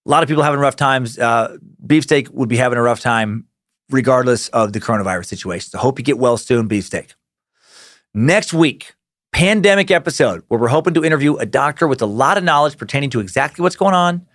A 0.05 0.09
lot 0.09 0.23
of 0.23 0.29
people 0.29 0.43
having 0.43 0.59
rough 0.59 0.75
times. 0.75 1.17
Uh, 1.17 1.57
Beefsteak 1.85 2.29
would 2.31 2.49
be 2.49 2.57
having 2.57 2.77
a 2.77 2.81
rough 2.81 2.99
time 2.99 3.45
regardless 3.89 4.49
of 4.49 4.73
the 4.73 4.79
coronavirus 4.79 5.25
situation. 5.25 5.69
So 5.69 5.77
hope 5.77 5.99
you 5.99 6.05
get 6.05 6.17
well 6.17 6.37
soon, 6.37 6.67
Beefsteak. 6.67 7.13
Next 8.13 8.53
week, 8.53 8.93
pandemic 9.33 9.91
episode 9.91 10.43
where 10.47 10.59
we're 10.59 10.67
hoping 10.67 10.93
to 10.93 11.03
interview 11.03 11.35
a 11.35 11.45
doctor 11.45 11.87
with 11.87 12.01
a 12.01 12.05
lot 12.05 12.37
of 12.37 12.43
knowledge 12.43 12.77
pertaining 12.77 13.09
to 13.11 13.19
exactly 13.19 13.61
what's 13.61 13.75
going 13.75 13.93
on. 13.93 14.25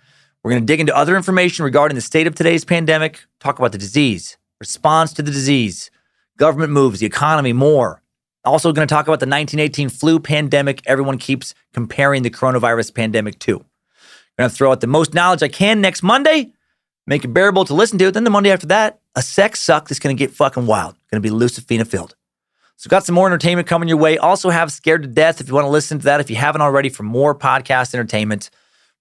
We're 0.43 0.51
going 0.51 0.61
to 0.61 0.65
dig 0.65 0.79
into 0.79 0.95
other 0.95 1.15
information 1.15 1.65
regarding 1.65 1.95
the 1.95 2.01
state 2.01 2.27
of 2.27 2.35
today's 2.35 2.65
pandemic, 2.65 3.25
talk 3.39 3.59
about 3.59 3.71
the 3.71 3.77
disease, 3.77 4.37
response 4.59 5.13
to 5.13 5.21
the 5.21 5.31
disease, 5.31 5.91
government 6.37 6.71
moves, 6.71 6.99
the 6.99 7.05
economy, 7.05 7.53
more. 7.53 8.01
Also, 8.43 8.71
going 8.71 8.87
to 8.87 8.91
talk 8.91 9.05
about 9.05 9.19
the 9.19 9.27
1918 9.27 9.89
flu 9.89 10.19
pandemic 10.19 10.81
everyone 10.85 11.17
keeps 11.17 11.53
comparing 11.73 12.23
the 12.23 12.31
coronavirus 12.31 12.93
pandemic 12.93 13.37
to. 13.39 13.63
I'm 14.37 14.43
going 14.43 14.49
to 14.49 14.55
throw 14.55 14.71
out 14.71 14.81
the 14.81 14.87
most 14.87 15.13
knowledge 15.13 15.43
I 15.43 15.47
can 15.47 15.81
next 15.81 16.03
Monday, 16.03 16.51
make 17.05 17.23
it 17.23 17.29
bearable 17.29 17.65
to 17.65 17.73
listen 17.73 17.97
to. 17.99 18.05
It. 18.05 18.13
Then 18.13 18.23
the 18.23 18.29
Monday 18.29 18.51
after 18.51 18.67
that, 18.67 18.99
a 19.15 19.21
sex 19.21 19.61
suck 19.61 19.87
that's 19.87 19.99
going 19.99 20.15
to 20.15 20.19
get 20.19 20.33
fucking 20.33 20.65
wild. 20.65 20.95
Going 21.11 21.21
to 21.21 21.29
be 21.29 21.35
Lucifina 21.35 21.85
filled. 21.85 22.15
So, 22.77 22.89
got 22.89 23.05
some 23.05 23.13
more 23.13 23.27
entertainment 23.27 23.67
coming 23.67 23.87
your 23.87 23.97
way. 23.97 24.17
Also, 24.17 24.49
have 24.49 24.71
Scared 24.71 25.03
to 25.03 25.07
Death 25.07 25.39
if 25.39 25.47
you 25.47 25.53
want 25.53 25.65
to 25.65 25.69
listen 25.69 25.99
to 25.99 26.05
that. 26.05 26.19
If 26.19 26.29
you 26.31 26.35
haven't 26.37 26.61
already, 26.61 26.89
for 26.89 27.03
more 27.03 27.35
podcast 27.35 27.93
entertainment. 27.93 28.49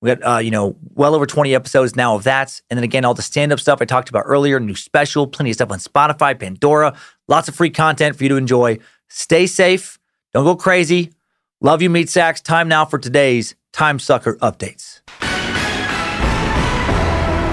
We 0.03 0.15
got, 0.15 0.37
uh, 0.37 0.39
you 0.39 0.51
know, 0.51 0.77
well 0.95 1.15
over 1.15 1.27
20 1.27 1.55
episodes 1.55 1.95
now 1.95 2.15
of 2.15 2.25
that. 2.25 2.61
And 2.71 2.79
then 2.79 2.85
again, 2.85 3.05
all 3.05 3.13
the 3.13 3.23
stand 3.23 3.53
up 3.53 3.61
stuff 3.61 3.83
I 3.83 3.85
talked 3.85 4.09
about 4.09 4.25
earlier, 4.27 4.59
new 4.59 4.75
special, 4.75 5.27
plenty 5.27 5.51
of 5.51 5.55
stuff 5.55 5.71
on 5.71 5.79
Spotify, 5.79 6.39
Pandora, 6.39 6.97
lots 7.29 7.49
of 7.49 7.55
free 7.55 7.71
content 7.71 8.17
for 8.17 8.25
you 8.25 8.31
to 8.31 8.37
enjoy. 8.37 8.79
Stay 9.09 9.47
safe. 9.47 9.99
Don't 10.33 10.45
go 10.45 10.57
crazy. 10.57 11.13
Love 11.61 11.83
you, 11.83 11.91
Meat 11.91 12.09
Sacks. 12.09 12.41
Time 12.41 12.69
now 12.69 12.87
for 12.87 12.99
today's 12.99 13.55
Time 13.73 13.99
Sucker 13.99 14.37
updates. 14.37 15.01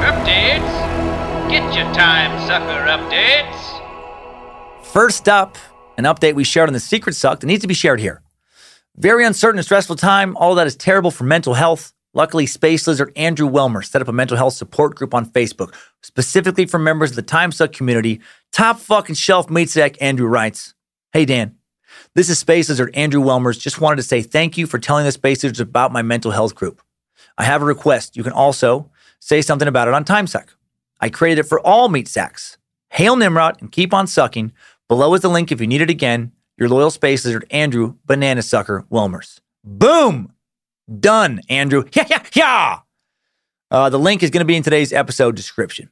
Updates? 0.02 1.50
Get 1.50 1.74
your 1.76 1.86
Time 1.94 2.48
Sucker 2.48 2.86
updates. 2.88 4.86
First 4.86 5.30
up, 5.30 5.58
an 5.98 6.06
update 6.06 6.36
we 6.36 6.44
shared 6.44 6.70
on 6.70 6.74
the 6.74 6.80
Secret 6.80 7.14
Suck 7.16 7.40
that 7.40 7.48
needs 7.48 7.62
to 7.62 7.68
be 7.68 7.74
shared 7.74 8.00
here. 8.00 8.22
Very 8.96 9.26
uncertain 9.26 9.60
and 9.60 9.66
stressful 9.66 9.96
time. 9.96 10.36
All 10.38 10.56
that 10.56 10.66
is 10.66 10.76
terrible 10.76 11.12
for 11.12 11.24
mental 11.24 11.54
health. 11.54 11.94
Luckily, 12.14 12.48
Space 12.48 12.88
Lizard 12.88 13.12
Andrew 13.16 13.48
Welmer 13.48 13.86
set 13.86 14.02
up 14.02 14.08
a 14.08 14.14
mental 14.14 14.38
health 14.38 14.54
support 14.54 14.96
group 14.96 15.14
on 15.14 15.28
Facebook, 15.28 15.76
specifically 16.02 16.66
for 16.66 16.80
members 16.80 17.12
of 17.12 17.16
the 17.16 17.22
Time 17.22 17.52
Suck 17.52 17.74
community. 17.74 18.22
Top 18.52 18.80
fucking 18.80 19.16
shelf 19.16 19.52
meat 19.52 19.70
sack, 19.70 20.02
Andrew 20.02 20.28
writes. 20.28 20.74
Hey, 21.14 21.26
Dan. 21.26 21.57
This 22.18 22.30
is 22.30 22.40
Space 22.40 22.68
Lizard 22.68 22.96
Andrew 22.96 23.22
Welmers. 23.22 23.60
Just 23.60 23.80
wanted 23.80 23.98
to 23.98 24.02
say 24.02 24.24
thank 24.24 24.58
you 24.58 24.66
for 24.66 24.80
telling 24.80 25.06
the 25.06 25.12
Space 25.12 25.44
Lizards 25.44 25.60
about 25.60 25.92
my 25.92 26.02
mental 26.02 26.32
health 26.32 26.56
group. 26.56 26.82
I 27.38 27.44
have 27.44 27.62
a 27.62 27.66
request. 27.66 28.18
You 28.18 28.24
can 28.24 28.34
also 28.34 28.90
say 29.20 29.40
something 29.40 29.68
about 29.68 29.88
it 29.88 29.94
on 29.94 30.04
TimeSuck. 30.04 30.48
I 31.00 31.10
created 31.10 31.42
it 31.42 31.48
for 31.48 31.60
all 31.60 31.90
meat 31.90 32.08
sacks. 32.08 32.58
Hail 32.90 33.16
Nimrod 33.18 33.62
and 33.62 33.72
keep 33.72 33.94
on 33.94 34.08
sucking. 34.08 34.52
Below 34.88 35.14
is 35.14 35.22
the 35.22 35.30
link 35.30 35.52
if 35.52 35.62
you 35.62 35.68
need 35.68 35.82
it 35.82 35.92
again. 35.92 36.32
Your 36.58 36.70
loyal 36.70 36.90
Space 36.90 37.24
Lizard 37.24 37.46
Andrew 37.52 37.98
Banana 38.08 38.42
Sucker 38.42 38.88
Welmers. 38.90 39.40
Boom! 39.64 40.34
Done, 41.00 41.42
Andrew. 41.50 41.84
Yeah, 41.94 42.08
yeah, 42.10 42.24
yeah. 42.34 42.80
Uh, 43.70 43.90
the 43.92 44.00
link 44.00 44.24
is 44.24 44.32
going 44.32 44.42
to 44.42 44.46
be 44.46 44.56
in 44.56 44.64
today's 44.64 44.92
episode 44.92 45.36
description. 45.36 45.92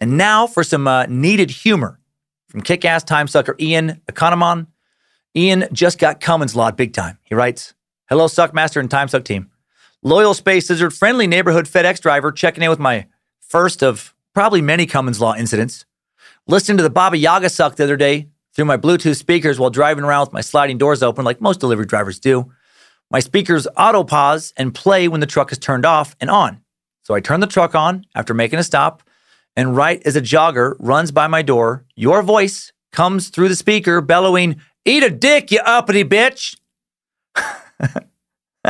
And 0.00 0.16
now 0.16 0.46
for 0.46 0.62
some 0.62 0.86
uh, 0.86 1.06
needed 1.06 1.50
humor 1.50 1.98
from 2.46 2.60
kick 2.60 2.84
ass 2.84 3.02
time 3.02 3.26
sucker 3.26 3.56
Ian 3.58 4.00
Economon. 4.06 4.68
Ian 5.36 5.68
just 5.72 5.98
got 5.98 6.20
Cummins 6.20 6.56
Law 6.56 6.70
big 6.72 6.92
time. 6.92 7.18
He 7.22 7.34
writes 7.34 7.74
Hello, 8.08 8.26
Suckmaster 8.26 8.80
and 8.80 8.90
Time 8.90 9.08
Suck 9.08 9.24
team. 9.24 9.50
Loyal 10.02 10.34
Space 10.34 10.68
Lizard, 10.68 10.92
friendly 10.92 11.26
neighborhood 11.26 11.66
FedEx 11.66 12.00
driver 12.00 12.32
checking 12.32 12.64
in 12.64 12.70
with 12.70 12.78
my 12.78 13.06
first 13.40 13.82
of 13.82 14.14
probably 14.34 14.60
many 14.60 14.86
Cummins 14.86 15.20
Law 15.20 15.34
incidents. 15.34 15.84
Listening 16.48 16.78
to 16.78 16.82
the 16.82 16.90
Baba 16.90 17.16
Yaga 17.16 17.48
suck 17.48 17.76
the 17.76 17.84
other 17.84 17.96
day 17.96 18.28
through 18.54 18.64
my 18.64 18.76
Bluetooth 18.76 19.16
speakers 19.16 19.60
while 19.60 19.70
driving 19.70 20.04
around 20.04 20.22
with 20.22 20.32
my 20.32 20.40
sliding 20.40 20.78
doors 20.78 21.02
open, 21.02 21.24
like 21.24 21.40
most 21.40 21.60
delivery 21.60 21.86
drivers 21.86 22.18
do. 22.18 22.50
My 23.10 23.20
speakers 23.20 23.68
auto 23.76 24.02
pause 24.02 24.52
and 24.56 24.74
play 24.74 25.06
when 25.06 25.20
the 25.20 25.26
truck 25.26 25.52
is 25.52 25.58
turned 25.58 25.86
off 25.86 26.16
and 26.20 26.30
on. 26.30 26.60
So 27.02 27.14
I 27.14 27.20
turn 27.20 27.40
the 27.40 27.46
truck 27.46 27.74
on 27.74 28.04
after 28.14 28.34
making 28.34 28.58
a 28.58 28.64
stop, 28.64 29.02
and 29.54 29.76
right 29.76 30.02
as 30.04 30.16
a 30.16 30.20
jogger 30.20 30.74
runs 30.78 31.12
by 31.12 31.26
my 31.26 31.42
door, 31.42 31.84
your 31.94 32.22
voice 32.22 32.72
comes 32.92 33.28
through 33.28 33.48
the 33.48 33.56
speaker 33.56 34.00
bellowing, 34.00 34.60
Eat 34.84 35.02
a 35.02 35.10
dick, 35.10 35.50
you 35.50 35.60
uppity 35.60 36.04
bitch. 36.04 36.56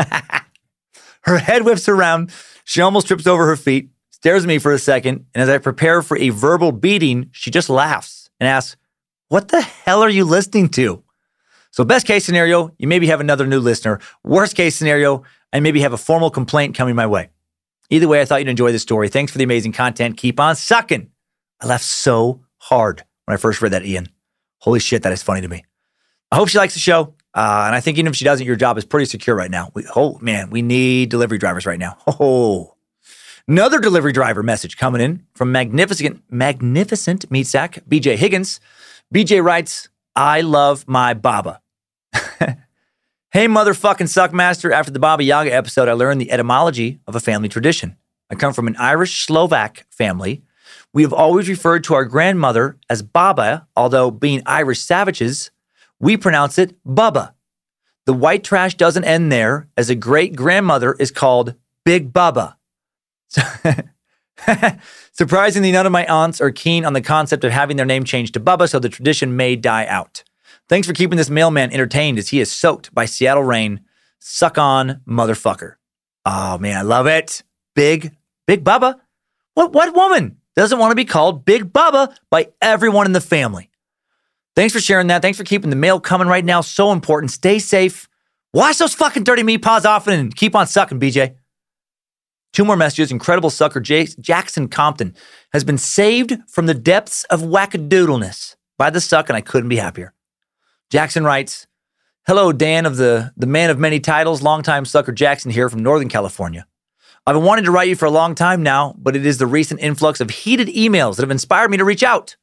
her 1.22 1.39
head 1.39 1.64
whips 1.64 1.89
around. 1.89 2.32
She 2.64 2.80
almost 2.80 3.06
trips 3.06 3.26
over 3.26 3.47
her 3.47 3.56
feet, 3.56 3.90
stares 4.10 4.44
at 4.44 4.48
me 4.48 4.58
for 4.58 4.72
a 4.72 4.78
second, 4.78 5.26
and 5.34 5.42
as 5.42 5.48
I 5.48 5.58
prepare 5.58 6.02
for 6.02 6.16
a 6.18 6.30
verbal 6.30 6.72
beating, 6.72 7.30
she 7.32 7.50
just 7.50 7.68
laughs 7.68 8.30
and 8.39 8.48
asks, 8.48 8.76
What 9.28 9.48
the 9.48 9.60
hell 9.60 10.02
are 10.02 10.08
you 10.08 10.24
listening 10.24 10.68
to? 10.70 11.02
So, 11.72 11.84
best 11.84 12.06
case 12.06 12.24
scenario, 12.24 12.74
you 12.78 12.89
maybe 12.89 13.06
have 13.06 13.20
another 13.20 13.47
new 13.47 13.60
listener. 13.60 14.00
Worst 14.24 14.56
case 14.56 14.74
scenario, 14.74 15.22
I 15.52 15.60
maybe 15.60 15.80
have 15.80 15.92
a 15.92 15.98
formal 15.98 16.30
complaint 16.30 16.74
coming 16.74 16.97
my 16.97 17.06
way. 17.06 17.30
Either 17.90 18.08
way, 18.08 18.20
I 18.20 18.24
thought 18.24 18.40
you'd 18.40 18.48
enjoy 18.48 18.72
this 18.72 18.82
story. 18.82 19.08
Thanks 19.08 19.32
for 19.32 19.39
the 19.39 19.44
amazing 19.44 19.72
content. 19.72 20.16
Keep 20.16 20.40
on 20.40 20.56
sucking. 20.56 21.10
I 21.60 21.66
laughed 21.66 21.84
so 21.84 22.44
hard 22.58 23.05
when 23.24 23.34
I 23.34 23.36
first 23.36 23.60
read 23.62 23.72
that, 23.72 23.84
Ian. 23.84 24.08
Holy 24.58 24.80
shit, 24.80 25.02
that 25.02 25.12
is 25.12 25.22
funny 25.22 25.40
to 25.40 25.48
me. 25.48 25.64
I 26.31 26.36
hope 26.36 26.49
she 26.49 26.59
likes 26.59 26.75
the 26.75 26.81
show. 26.81 27.15
Uh, 27.34 27.65
and 27.67 27.75
I 27.75 27.81
think 27.81 27.99
even 27.99 28.10
if 28.10 28.17
she 28.17 28.25
doesn't, 28.25 28.47
your 28.47 28.57
job 28.57 28.76
is 28.78 28.84
pretty 28.84 29.07
secure 29.07 29.36
right 29.36 29.50
now. 29.50 29.70
We, 29.75 29.86
oh, 29.94 30.18
man, 30.20 30.50
we 30.50 30.62
need 30.62 31.10
delivery 31.10 31.39
drivers 31.39 31.67
right 31.67 31.78
now. 31.78 31.97
Oh, 32.07 32.76
another 33.49 33.81
delivery 33.81 34.12
driver 34.12 34.42
message 34.42 34.76
coming 34.76 35.00
in 35.00 35.26
from 35.34 35.50
magnificent, 35.50 36.23
magnificent 36.31 37.31
meat 37.31 37.47
sack, 37.47 37.83
BJ 37.89 38.17
Higgins. 38.17 38.60
BJ 39.12 39.42
writes, 39.42 39.89
I 40.15 40.41
love 40.41 40.86
my 40.86 41.15
Baba. 41.15 41.60
hey, 42.12 43.47
motherfucking 43.47 44.09
suckmaster. 44.09 44.73
After 44.73 44.92
the 44.92 44.99
Baba 44.99 45.25
Yaga 45.25 45.52
episode, 45.52 45.89
I 45.89 45.92
learned 45.92 46.20
the 46.20 46.31
etymology 46.31 47.00
of 47.07 47.15
a 47.17 47.20
family 47.20 47.49
tradition. 47.49 47.97
I 48.28 48.34
come 48.34 48.52
from 48.52 48.68
an 48.68 48.76
Irish 48.76 49.26
Slovak 49.26 49.86
family. 49.91 50.42
We 50.92 51.02
have 51.02 51.12
always 51.12 51.49
referred 51.49 51.84
to 51.84 51.94
our 51.94 52.05
grandmother 52.05 52.76
as 52.89 53.02
Baba, 53.02 53.67
although 53.76 54.10
being 54.10 54.42
Irish 54.47 54.81
savages, 54.81 55.50
we 56.00 56.16
pronounce 56.16 56.58
it 56.58 56.74
Bubba. 56.84 57.34
The 58.06 58.14
white 58.14 58.42
trash 58.42 58.74
doesn't 58.74 59.04
end 59.04 59.30
there, 59.30 59.68
as 59.76 59.90
a 59.90 59.94
great 59.94 60.34
grandmother 60.34 60.94
is 60.98 61.10
called 61.10 61.54
Big 61.84 62.12
Bubba. 62.12 62.56
Surprisingly, 65.12 65.70
none 65.70 65.86
of 65.86 65.92
my 65.92 66.06
aunts 66.06 66.40
are 66.40 66.50
keen 66.50 66.84
on 66.84 66.94
the 66.94 67.02
concept 67.02 67.44
of 67.44 67.52
having 67.52 67.76
their 67.76 67.86
name 67.86 68.04
changed 68.04 68.34
to 68.34 68.40
Bubba, 68.40 68.68
so 68.68 68.78
the 68.78 68.88
tradition 68.88 69.36
may 69.36 69.54
die 69.54 69.86
out. 69.86 70.24
Thanks 70.68 70.86
for 70.86 70.94
keeping 70.94 71.18
this 71.18 71.30
mailman 71.30 71.72
entertained 71.72 72.18
as 72.18 72.30
he 72.30 72.40
is 72.40 72.50
soaked 72.50 72.94
by 72.94 73.04
Seattle 73.04 73.44
rain. 73.44 73.80
Suck 74.18 74.58
on, 74.58 75.00
motherfucker. 75.06 75.74
Oh 76.24 76.58
man, 76.58 76.76
I 76.76 76.82
love 76.82 77.06
it. 77.06 77.42
Big, 77.74 78.16
Big 78.46 78.64
Bubba. 78.64 79.00
What 79.54 79.72
what 79.72 79.94
woman 79.94 80.38
doesn't 80.56 80.78
want 80.78 80.90
to 80.90 80.96
be 80.96 81.04
called 81.04 81.44
Big 81.44 81.72
Bubba 81.72 82.16
by 82.30 82.48
everyone 82.60 83.06
in 83.06 83.12
the 83.12 83.20
family? 83.20 83.69
Thanks 84.60 84.74
for 84.74 84.80
sharing 84.80 85.06
that. 85.06 85.22
Thanks 85.22 85.39
for 85.39 85.44
keeping 85.44 85.70
the 85.70 85.76
mail 85.76 85.98
coming 85.98 86.28
right 86.28 86.44
now. 86.44 86.60
So 86.60 86.92
important. 86.92 87.30
Stay 87.30 87.58
safe. 87.58 88.06
Wash 88.52 88.76
those 88.76 88.92
fucking 88.92 89.24
dirty 89.24 89.42
meat 89.42 89.62
paws 89.62 89.86
often 89.86 90.12
and 90.12 90.36
keep 90.36 90.55
on 90.55 90.66
sucking, 90.66 91.00
BJ. 91.00 91.36
Two 92.52 92.66
more 92.66 92.76
messages. 92.76 93.10
Incredible 93.10 93.48
sucker 93.48 93.80
Jackson 93.80 94.68
Compton 94.68 95.16
has 95.55 95.64
been 95.64 95.78
saved 95.78 96.36
from 96.47 96.66
the 96.66 96.74
depths 96.74 97.24
of 97.30 97.40
wackadoodleness 97.40 98.56
by 98.76 98.90
the 98.90 99.00
suck, 99.00 99.30
and 99.30 99.36
I 99.39 99.40
couldn't 99.40 99.70
be 99.70 99.76
happier. 99.76 100.12
Jackson 100.90 101.24
writes, 101.24 101.66
Hello, 102.26 102.52
Dan 102.52 102.84
of 102.84 102.98
the, 102.98 103.32
the 103.39 103.47
man 103.47 103.70
of 103.70 103.78
many 103.78 103.98
titles, 103.98 104.42
longtime 104.42 104.84
sucker 104.84 105.12
Jackson 105.12 105.50
here 105.50 105.70
from 105.70 105.82
Northern 105.82 106.10
California. 106.10 106.66
I've 107.26 107.34
been 107.34 107.44
wanting 107.44 107.64
to 107.64 107.70
write 107.70 107.89
you 107.89 107.97
for 107.97 108.05
a 108.05 108.10
long 108.10 108.34
time 108.34 108.62
now, 108.62 108.94
but 108.98 109.16
it 109.16 109.24
is 109.24 109.39
the 109.39 109.47
recent 109.47 109.80
influx 109.80 110.20
of 110.20 110.28
heated 110.28 110.68
emails 110.68 111.16
that 111.16 111.22
have 111.22 111.30
inspired 111.30 111.70
me 111.70 111.78
to 111.78 111.84
reach 111.86 112.02
out. 112.02 112.36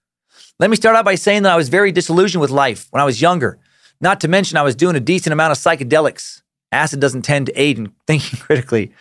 Let 0.59 0.71
me 0.71 0.75
start 0.75 0.95
out 0.95 1.05
by 1.05 1.13
saying 1.13 1.43
that 1.43 1.53
I 1.53 1.55
was 1.55 1.69
very 1.69 1.91
disillusioned 1.91 2.41
with 2.41 2.49
life 2.49 2.87
when 2.89 2.99
I 2.99 3.05
was 3.05 3.21
younger. 3.21 3.59
Not 4.01 4.19
to 4.21 4.27
mention, 4.27 4.57
I 4.57 4.63
was 4.63 4.75
doing 4.75 4.95
a 4.95 4.99
decent 4.99 5.31
amount 5.31 5.51
of 5.51 5.59
psychedelics. 5.59 6.41
Acid 6.71 6.99
doesn't 6.99 7.21
tend 7.21 7.45
to 7.45 7.61
aid 7.61 7.77
in 7.77 7.93
thinking 8.07 8.39
critically. 8.39 8.91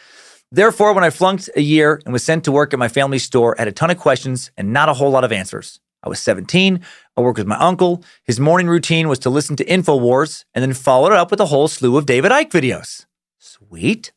Therefore, 0.53 0.93
when 0.93 1.03
I 1.03 1.09
flunked 1.09 1.49
a 1.57 1.63
year 1.63 2.03
and 2.05 2.13
was 2.13 2.23
sent 2.23 2.45
to 2.45 2.53
work 2.53 2.75
at 2.75 2.79
my 2.79 2.89
family's 2.89 3.25
store, 3.25 3.57
I 3.57 3.63
had 3.63 3.69
a 3.69 3.73
ton 3.73 3.91
of 3.91 3.97
questions 3.97 4.51
and 4.59 4.75
not 4.75 4.91
a 4.91 4.95
whole 4.95 5.11
lot 5.11 5.25
of 5.25 5.33
answers. 5.33 5.81
I 6.03 6.11
was 6.11 6.21
17. 6.21 6.81
I 7.17 7.21
worked 7.23 7.39
with 7.39 7.47
my 7.47 7.59
uncle. 7.59 8.05
His 8.25 8.39
morning 8.39 8.69
routine 8.69 9.09
was 9.09 9.19
to 9.21 9.31
listen 9.31 9.57
to 9.57 9.65
InfoWars 9.65 10.45
and 10.55 10.63
then 10.63 10.75
follow 10.75 11.07
it 11.07 11.15
up 11.15 11.31
with 11.31 11.41
a 11.41 11.47
whole 11.47 11.69
slew 11.69 11.97
of 11.97 12.05
David 12.05 12.33
Icke 12.33 12.51
videos. 12.51 13.07
Sweet. 13.39 14.13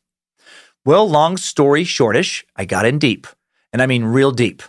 Well, 0.84 1.08
long 1.08 1.38
story 1.38 1.84
shortish, 1.84 2.44
I 2.54 2.66
got 2.66 2.84
in 2.84 2.98
deep. 2.98 3.26
And 3.72 3.80
I 3.80 3.86
mean 3.86 4.04
real 4.04 4.30
deep. 4.30 4.62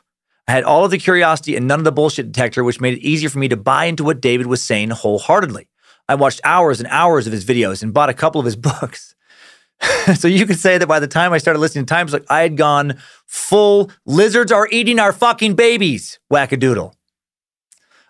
I 0.47 0.51
had 0.53 0.63
all 0.63 0.83
of 0.83 0.91
the 0.91 0.97
curiosity 0.97 1.55
and 1.55 1.67
none 1.67 1.79
of 1.79 1.85
the 1.85 1.91
bullshit 1.91 2.31
detector, 2.31 2.63
which 2.63 2.81
made 2.81 2.97
it 2.97 3.01
easier 3.01 3.29
for 3.29 3.39
me 3.39 3.47
to 3.47 3.57
buy 3.57 3.85
into 3.85 4.03
what 4.03 4.21
David 4.21 4.47
was 4.47 4.61
saying 4.61 4.89
wholeheartedly. 4.89 5.67
I 6.09 6.15
watched 6.15 6.41
hours 6.43 6.79
and 6.79 6.89
hours 6.89 7.27
of 7.27 7.33
his 7.33 7.45
videos 7.45 7.83
and 7.83 7.93
bought 7.93 8.09
a 8.09 8.13
couple 8.13 8.39
of 8.39 8.45
his 8.45 8.55
books. 8.57 9.15
so 10.15 10.27
you 10.27 10.45
could 10.45 10.59
say 10.59 10.77
that 10.77 10.87
by 10.87 10.99
the 10.99 11.07
time 11.07 11.33
I 11.33 11.37
started 11.37 11.59
listening 11.59 11.85
to 11.85 11.93
Times, 11.93 12.13
like 12.13 12.25
I 12.29 12.41
had 12.41 12.57
gone 12.57 12.97
full 13.25 13.91
lizards 14.05 14.51
are 14.51 14.67
eating 14.71 14.99
our 14.99 15.11
fucking 15.11 15.55
babies, 15.55 16.19
wackadoodle. 16.31 16.93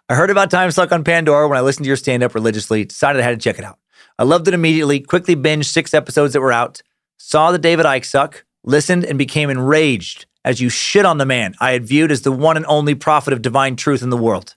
I 0.10 0.16
heard 0.16 0.30
about 0.30 0.52
Time 0.52 0.72
Suck 0.72 0.92
on 0.92 1.06
Pandora 1.06 1.48
when 1.48 1.58
I 1.58 1.62
listened 1.62 1.86
to 1.86 1.88
your 1.88 1.96
stand 1.96 2.24
up 2.24 2.36
religiously, 2.36 2.84
decided 2.84 3.22
I 3.22 3.24
had 3.24 3.40
to 3.40 3.44
check 3.44 3.58
it 3.58 3.64
out. 3.64 3.80
I 4.20 4.24
loved 4.24 4.48
it 4.48 4.54
immediately, 4.54 5.00
quickly 5.00 5.36
binged 5.36 5.66
six 5.66 5.94
episodes 5.94 6.34
that 6.34 6.42
were 6.42 6.52
out, 6.52 6.82
saw 7.18 7.52
the 7.52 7.58
David 7.58 7.86
Icke 7.86 8.06
suck, 8.06 8.44
listened, 8.64 9.06
and 9.06 9.18
became 9.18 9.50
enraged 9.50 10.26
as 10.44 10.60
you 10.60 10.70
shit 10.70 11.06
on 11.06 11.18
the 11.18 11.26
man 11.26 11.56
I 11.60 11.72
had 11.72 11.86
viewed 11.86 12.12
as 12.12 12.22
the 12.22 12.32
one 12.32 12.58
and 12.58 12.66
only 12.68 12.96
prophet 12.96 13.34
of 13.34 13.42
divine 13.42 13.76
truth 13.76 14.02
in 14.02 14.10
the 14.10 14.18
world. 14.18 14.56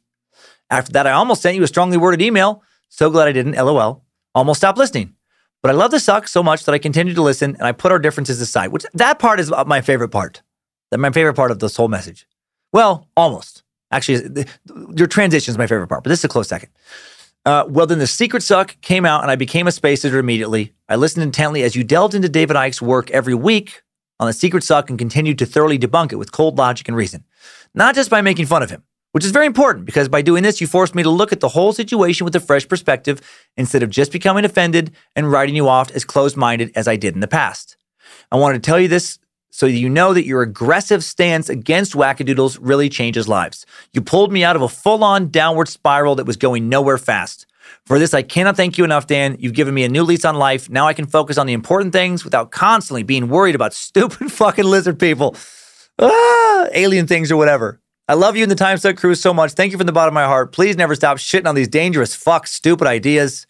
After 0.71 0.93
that, 0.93 1.07
I 1.07 1.13
almost 1.13 1.43
sent 1.43 1.57
you 1.57 1.63
a 1.63 1.69
strongly 1.69 1.97
worded 1.97 2.23
email. 2.23 2.63
So 2.89 3.11
glad 3.11 3.29
I 3.29 3.33
didn't, 3.33 3.55
lol. 3.55 4.05
Almost 4.35 4.61
stopped 4.61 4.79
listening. 4.79 5.15
But 5.63 5.71
I 5.71 5.75
love 5.75 5.91
the 5.91 6.01
suck 6.01 6.29
so 6.29 6.43
much 6.43 6.65
that 6.65 6.75
I 6.75 6.79
continued 6.79 7.17
to 7.17 7.23
listen 7.23 7.57
and 7.57 7.67
I 7.67 7.73
put 7.73 7.93
our 7.93 7.99
differences 7.99 8.41
aside, 8.41 8.69
which 8.69 8.85
that 8.95 9.19
part 9.19 9.41
is 9.41 9.53
my 9.67 9.81
favorite 9.81 10.11
part. 10.11 10.43
That 10.91 10.99
my 10.99 11.11
favorite 11.11 11.35
part 11.35 11.51
of 11.51 11.59
this 11.59 11.77
whole 11.77 11.89
message. 11.89 12.27
Well, 12.73 13.09
almost. 13.17 13.63
Actually, 13.91 14.45
your 14.97 15.07
transition 15.07 15.53
is 15.53 15.59
my 15.59 15.67
favorite 15.67 15.87
part, 15.87 16.03
but 16.03 16.11
this 16.11 16.19
is 16.21 16.25
a 16.25 16.29
close 16.29 16.49
second. 16.49 16.71
Uh, 17.47 17.65
well, 17.69 17.87
then 17.87 17.99
the 17.99 18.07
secret 18.07 18.43
suck 18.43 18.77
came 18.81 19.07
out 19.07 19.23
and 19.23 19.31
I 19.31 19.37
became 19.37 19.67
a 19.67 19.73
space 19.73 20.03
sitter 20.03 20.19
immediately. 20.19 20.73
I 20.89 20.97
listened 20.97 21.23
intently 21.23 21.63
as 21.63 21.77
you 21.77 21.85
delved 21.85 22.15
into 22.15 22.29
David 22.29 22.57
Icke's 22.57 22.83
work 22.83 23.11
every 23.11 23.35
week 23.35 23.84
on 24.21 24.27
the 24.27 24.33
secret 24.33 24.63
suck 24.63 24.91
and 24.91 24.99
continued 24.99 25.39
to 25.39 25.47
thoroughly 25.47 25.79
debunk 25.79 26.13
it 26.13 26.17
with 26.17 26.33
cold 26.33 26.59
logic 26.59 26.89
and 26.89 26.97
reason. 26.97 27.25
Not 27.75 27.95
just 27.95 28.11
by 28.11 28.23
making 28.23 28.47
fun 28.47 28.63
of 28.63 28.71
him, 28.71 28.83
which 29.13 29.25
is 29.25 29.31
very 29.31 29.47
important 29.47 29.87
because 29.87 30.09
by 30.09 30.23
doing 30.23 30.43
this, 30.43 30.61
you 30.61 30.67
forced 30.67 30.95
me 30.95 31.03
to 31.03 31.11
look 31.11 31.33
at 31.33 31.41
the 31.41 31.49
whole 31.49 31.73
situation 31.73 32.25
with 32.25 32.37
a 32.37 32.41
fresh 32.41 32.67
perspective 32.69 33.21
instead 33.57 33.83
of 33.83 33.91
just 33.91 34.13
becoming 34.13 34.45
offended 34.45 34.93
and 35.15 35.31
writing 35.31 35.57
you 35.57 35.69
off 35.69 35.91
as 35.93 36.05
closed 36.05 36.37
minded 36.37 36.73
as 36.75 36.89
I 36.89 36.97
did 36.97 37.15
in 37.15 37.21
the 37.21 37.29
past. 37.29 37.77
I 38.31 38.37
wanted 38.37 38.63
to 38.63 38.67
tell 38.67 38.81
you 38.81 38.89
this 38.89 39.19
so 39.51 39.67
you 39.67 39.89
know 39.89 40.13
that 40.13 40.27
your 40.27 40.43
aggressive 40.43 41.05
stance 41.05 41.49
against 41.49 41.93
wackadoodles 41.93 42.59
really 42.61 42.89
changes 42.89 43.29
lives. 43.29 43.65
You 43.93 44.03
pulled 44.03 44.33
me 44.33 44.43
out 44.43 44.57
of 44.57 44.63
a 44.63 44.69
full 44.69 45.05
on 45.05 45.31
downward 45.31 45.69
spiral 45.69 46.17
that 46.17 46.27
was 46.27 46.37
going 46.37 46.69
nowhere 46.69 46.99
fast. 46.99 47.47
For 47.87 47.99
this, 47.99 48.15
I 48.15 48.23
cannot 48.23 48.57
thank 48.57 48.79
you 48.79 48.85
enough, 48.85 49.07
Dan. 49.07 49.37
You've 49.39 49.53
given 49.53 49.75
me 49.75 49.85
a 49.85 49.91
new 49.91 50.05
lease 50.05 50.25
on 50.25 50.37
life. 50.37 50.71
Now 50.71 50.87
I 50.87 50.95
can 50.95 51.07
focus 51.07 51.37
on 51.37 51.47
the 51.47 51.53
important 51.53 51.93
things 51.93 52.25
without 52.25 52.51
constantly 52.51 53.03
being 53.03 53.29
worried 53.29 53.55
about 53.55 53.75
stupid 53.75 54.33
fucking 54.33 54.65
lizard 54.65 54.99
people, 54.99 55.37
ah, 55.99 56.67
alien 56.73 57.07
things, 57.07 57.31
or 57.31 57.37
whatever. 57.37 57.81
I 58.09 58.15
love 58.15 58.37
you 58.37 58.43
and 58.43 58.51
the 58.51 58.57
Time 58.57 58.77
Suck 58.79 58.97
crew 58.97 59.15
so 59.15 59.33
much. 59.33 59.53
Thank 59.53 59.73
you 59.73 59.79
from 59.79 59.87
the 59.87 59.93
bottom 59.93 60.13
of 60.13 60.15
my 60.15 60.25
heart. 60.25 60.53
Please 60.53 60.77
never 60.77 60.95
stop 60.95 61.19
shitting 61.19 61.47
on 61.47 61.55
these 61.55 61.69
dangerous, 61.69 62.15
fuck, 62.15 62.47
stupid 62.47 62.87
ideas. 62.87 63.47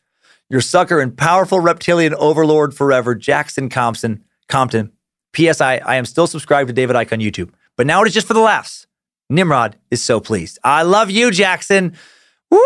Your 0.49 0.61
sucker 0.61 1.01
and 1.01 1.17
powerful 1.17 1.59
reptilian 1.61 2.15
overlord 2.15 2.75
forever, 2.75 3.15
Jackson 3.15 3.69
Compton. 3.69 4.25
Compton. 4.49 4.93
P.S. 5.33 5.61
I, 5.61 5.79
I 5.79 5.97
am 5.97 6.05
still 6.05 6.27
subscribed 6.27 6.69
to 6.69 6.75
David 6.75 6.95
Icke 6.95 7.13
on 7.13 7.19
YouTube, 7.19 7.51
but 7.77 7.87
now 7.87 8.03
it 8.03 8.09
is 8.09 8.15
just 8.15 8.29
for 8.29 8.35
the 8.35 8.41
laughs. 8.41 8.87
Nimrod 9.31 9.77
is 9.91 10.03
so 10.03 10.21
pleased. 10.21 10.59
I 10.63 10.83
love 10.83 11.11
you, 11.11 11.31
Jackson. 11.31 11.95
Woo! 12.51 12.61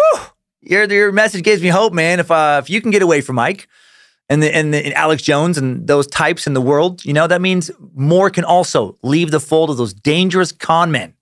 Your, 0.61 0.85
your 0.85 1.13
message 1.13 1.45
gives 1.45 1.63
me 1.63 1.69
hope, 1.69 1.93
man. 1.93 2.21
If 2.21 2.31
uh, 2.31 2.61
if 2.63 2.69
you 2.69 2.81
can 2.81 2.91
get 2.91 3.03
away 3.03 3.21
from 3.21 3.37
Icke 3.37 3.67
and 4.29 4.43
the, 4.43 4.55
and, 4.55 4.75
the, 4.75 4.85
and 4.85 4.95
Alex 4.95 5.23
Jones 5.23 5.57
and 5.57 5.87
those 5.87 6.07
types 6.07 6.47
in 6.47 6.55
the 6.55 6.61
world, 6.61 7.05
you 7.05 7.13
know 7.13 7.27
that 7.27 7.41
means 7.41 7.71
more 7.95 8.29
can 8.29 8.45
also 8.45 8.99
leave 9.03 9.31
the 9.31 9.41
fold 9.41 9.71
of 9.71 9.77
those 9.77 9.95
dangerous 9.95 10.51
con 10.51 10.91
men, 10.91 11.15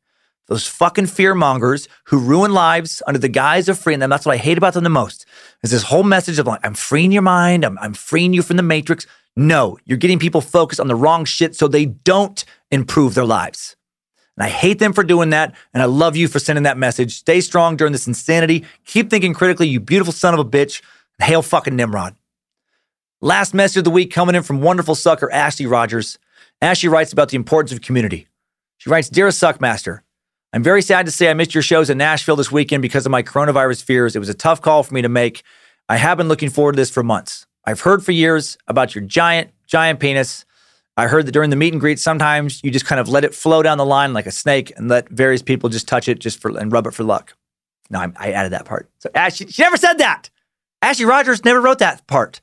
those 0.47 0.67
fucking 0.67 1.07
fear 1.07 1.35
mongers 1.35 1.87
who 2.05 2.19
ruin 2.19 2.53
lives 2.55 3.03
under 3.07 3.19
the 3.19 3.29
guise 3.29 3.69
of 3.69 3.79
freeing 3.79 4.01
them. 4.01 4.11
That's 4.11 4.25
what 4.25 4.33
I 4.33 4.39
hate 4.39 4.59
about 4.59 4.75
them 4.75 4.85
the 4.85 4.91
most. 4.91 5.27
Is 5.63 5.71
this 5.71 5.83
whole 5.83 6.03
message 6.03 6.39
of 6.39 6.47
like, 6.47 6.65
I'm 6.65 6.75
freeing 6.75 7.13
your 7.13 7.23
mind, 7.23 7.65
I'm, 7.65 7.79
I'm 7.79 7.95
freeing 7.95 8.33
you 8.33 8.43
from 8.43 8.57
the 8.57 8.63
matrix. 8.63 9.07
No, 9.37 9.77
you're 9.85 9.99
getting 9.99 10.19
people 10.19 10.41
focused 10.41 10.81
on 10.81 10.89
the 10.89 10.95
wrong 10.95 11.27
shit 11.27 11.55
so 11.55 11.69
they 11.69 11.85
don't 11.85 12.43
improve 12.71 13.15
their 13.15 13.27
lives. 13.27 13.76
And 14.37 14.45
I 14.45 14.49
hate 14.49 14.79
them 14.79 14.93
for 14.93 15.03
doing 15.03 15.31
that. 15.31 15.55
And 15.73 15.83
I 15.83 15.87
love 15.87 16.17
you 16.17 16.29
for 16.29 16.39
sending 16.39 16.65
that 16.65 16.77
message. 16.77 17.19
Stay 17.19 17.41
strong 17.41 17.77
during 17.77 17.93
this 17.93 18.07
insanity. 18.07 18.65
Keep 18.85 19.11
thinking 19.11 19.35
critically, 19.35 19.69
you 19.69 19.81
beautiful 19.81 20.13
son 20.13 20.35
of 20.35 20.41
a 20.41 20.45
bitch. 20.45 20.83
Hail 21.21 21.43
fucking 21.43 21.75
Nimrod. 21.75 22.15
Last 23.23 23.55
message 23.55 23.79
of 23.79 23.85
the 23.85 23.91
week 23.91 24.13
coming 24.13 24.35
in 24.35 24.43
from 24.43 24.61
wonderful 24.61 24.95
sucker 24.95 25.31
Ashley 25.33 25.65
Rogers. 25.65 26.19
Ashley 26.61 26.91
writes 26.91 27.13
about 27.13 27.31
the 27.31 27.37
importance 27.37 27.73
of 27.73 27.81
community. 27.81 28.27
She 28.77 28.91
writes, 28.91 29.09
Dearest 29.09 29.43
Suckmaster, 29.43 30.01
I'm 30.53 30.63
very 30.63 30.83
sad 30.83 31.07
to 31.07 31.13
say 31.13 31.31
I 31.31 31.35
missed 31.35 31.55
your 31.55 31.63
shows 31.63 31.91
in 31.91 31.99
Nashville 31.99 32.37
this 32.37 32.53
weekend 32.53 32.83
because 32.83 33.07
of 33.07 33.13
my 33.13 33.23
coronavirus 33.23 33.85
fears. 33.85 34.15
It 34.15 34.21
was 34.21 34.29
a 34.29 34.35
tough 34.35 34.61
call 34.61 34.83
for 34.83 34.95
me 34.95 35.03
to 35.03 35.09
make. 35.09 35.43
I 35.89 35.97
have 35.97 36.19
been 36.19 36.29
looking 36.29 36.51
forward 36.51 36.73
to 36.73 36.77
this 36.77 36.91
for 36.91 37.03
months. 37.03 37.47
I've 37.65 37.81
heard 37.81 38.05
for 38.05 38.13
years 38.13 38.57
about 38.69 38.95
your 38.95 39.05
giant, 39.05 39.51
giant 39.67 39.99
penis. 39.99 40.45
I 40.97 41.09
heard 41.09 41.27
that 41.27 41.33
during 41.33 41.51
the 41.51 41.57
meet 41.57 41.75
and 41.75 41.81
greet, 41.81 41.99
sometimes 41.99 42.63
you 42.65 42.71
just 42.71 42.87
kind 42.87 43.01
of 43.01 43.09
let 43.09 43.25
it 43.25 43.35
flow 43.35 43.63
down 43.63 43.77
the 43.77 43.85
line 43.85 44.15
like 44.15 44.27
a 44.27 44.31
snake 44.31 44.73
and 44.77 44.89
let 44.89 45.09
various 45.11 45.43
people 45.43 45.69
just 45.69 45.87
touch 45.87 46.09
it 46.09 46.19
just 46.19 46.41
for 46.41 46.57
and 46.57 46.73
rub 46.73 46.87
it 46.87 46.95
for 46.95 47.05
luck. 47.05 47.37
No, 47.91 48.01
I, 48.01 48.13
I 48.17 48.33
added 48.33 48.53
that 48.53 48.65
part. 48.65 48.91
So 48.99 49.11
Ashley, 49.15 49.49
she 49.49 49.63
never 49.63 49.77
said 49.77 49.99
that. 49.99 50.31
Ashley 50.81 51.05
Rogers 51.05 51.45
never 51.45 51.61
wrote 51.61 51.81
that 51.81 52.07
part. 52.07 52.41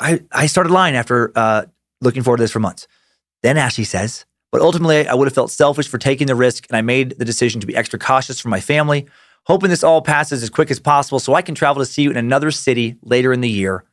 I, 0.00 0.22
I 0.32 0.46
started 0.46 0.72
lying 0.72 0.96
after 0.96 1.30
uh, 1.36 1.66
looking 2.00 2.22
forward 2.22 2.38
to 2.38 2.42
this 2.42 2.50
for 2.50 2.60
months. 2.60 2.88
Then 3.42 3.58
Ashley 3.58 3.84
says, 3.84 4.24
but 4.50 4.62
ultimately 4.62 5.06
I 5.06 5.14
would 5.14 5.26
have 5.26 5.34
felt 5.34 5.50
selfish 5.50 5.88
for 5.88 5.98
taking 5.98 6.26
the 6.26 6.34
risk 6.34 6.66
and 6.70 6.76
I 6.76 6.82
made 6.82 7.18
the 7.18 7.24
decision 7.24 7.60
to 7.60 7.66
be 7.66 7.76
extra 7.76 7.98
cautious 7.98 8.40
for 8.40 8.48
my 8.48 8.60
family, 8.60 9.06
hoping 9.44 9.68
this 9.68 9.84
all 9.84 10.00
passes 10.00 10.42
as 10.42 10.50
quick 10.50 10.70
as 10.70 10.80
possible 10.80 11.18
so 11.18 11.34
I 11.34 11.42
can 11.42 11.54
travel 11.54 11.82
to 11.82 11.86
see 11.86 12.02
you 12.02 12.10
in 12.10 12.16
another 12.16 12.50
city 12.50 12.96
later 13.02 13.32
in 13.32 13.42
the 13.42 13.48
year 13.48 13.84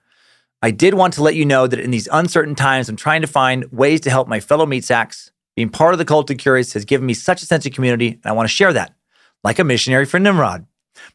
I 0.64 0.69
did 0.69 0.93
want 0.93 1.15
to 1.15 1.23
let 1.23 1.33
you 1.33 1.43
know 1.43 1.65
that 1.65 1.80
in 1.80 1.90
these 1.90 2.07
uncertain 2.11 2.53
times, 2.53 2.88
I'm 2.88 2.95
trying 2.95 3.22
to 3.22 3.27
find 3.27 3.65
ways 3.72 3.99
to 4.01 4.11
help 4.11 4.27
my 4.27 4.40
fellow 4.40 4.67
meat 4.67 4.83
sacks. 4.83 5.31
Being 5.56 5.69
part 5.69 5.95
of 5.95 5.98
the 5.98 6.06
cult 6.06 6.30
of 6.30 6.38
curious 6.38 6.73
has 6.73 6.85
given 6.85 7.07
me 7.07 7.15
such 7.15 7.41
a 7.41 7.48
sense 7.48 7.65
of 7.65 7.73
community, 7.73 8.09
and 8.09 8.25
I 8.25 8.31
want 8.33 8.48
to 8.48 8.53
share 8.53 8.72
that, 8.73 8.93
like 9.43 9.57
a 9.57 9.64
missionary 9.64 10.06
for 10.06 10.19
Nimrod. 10.19 10.67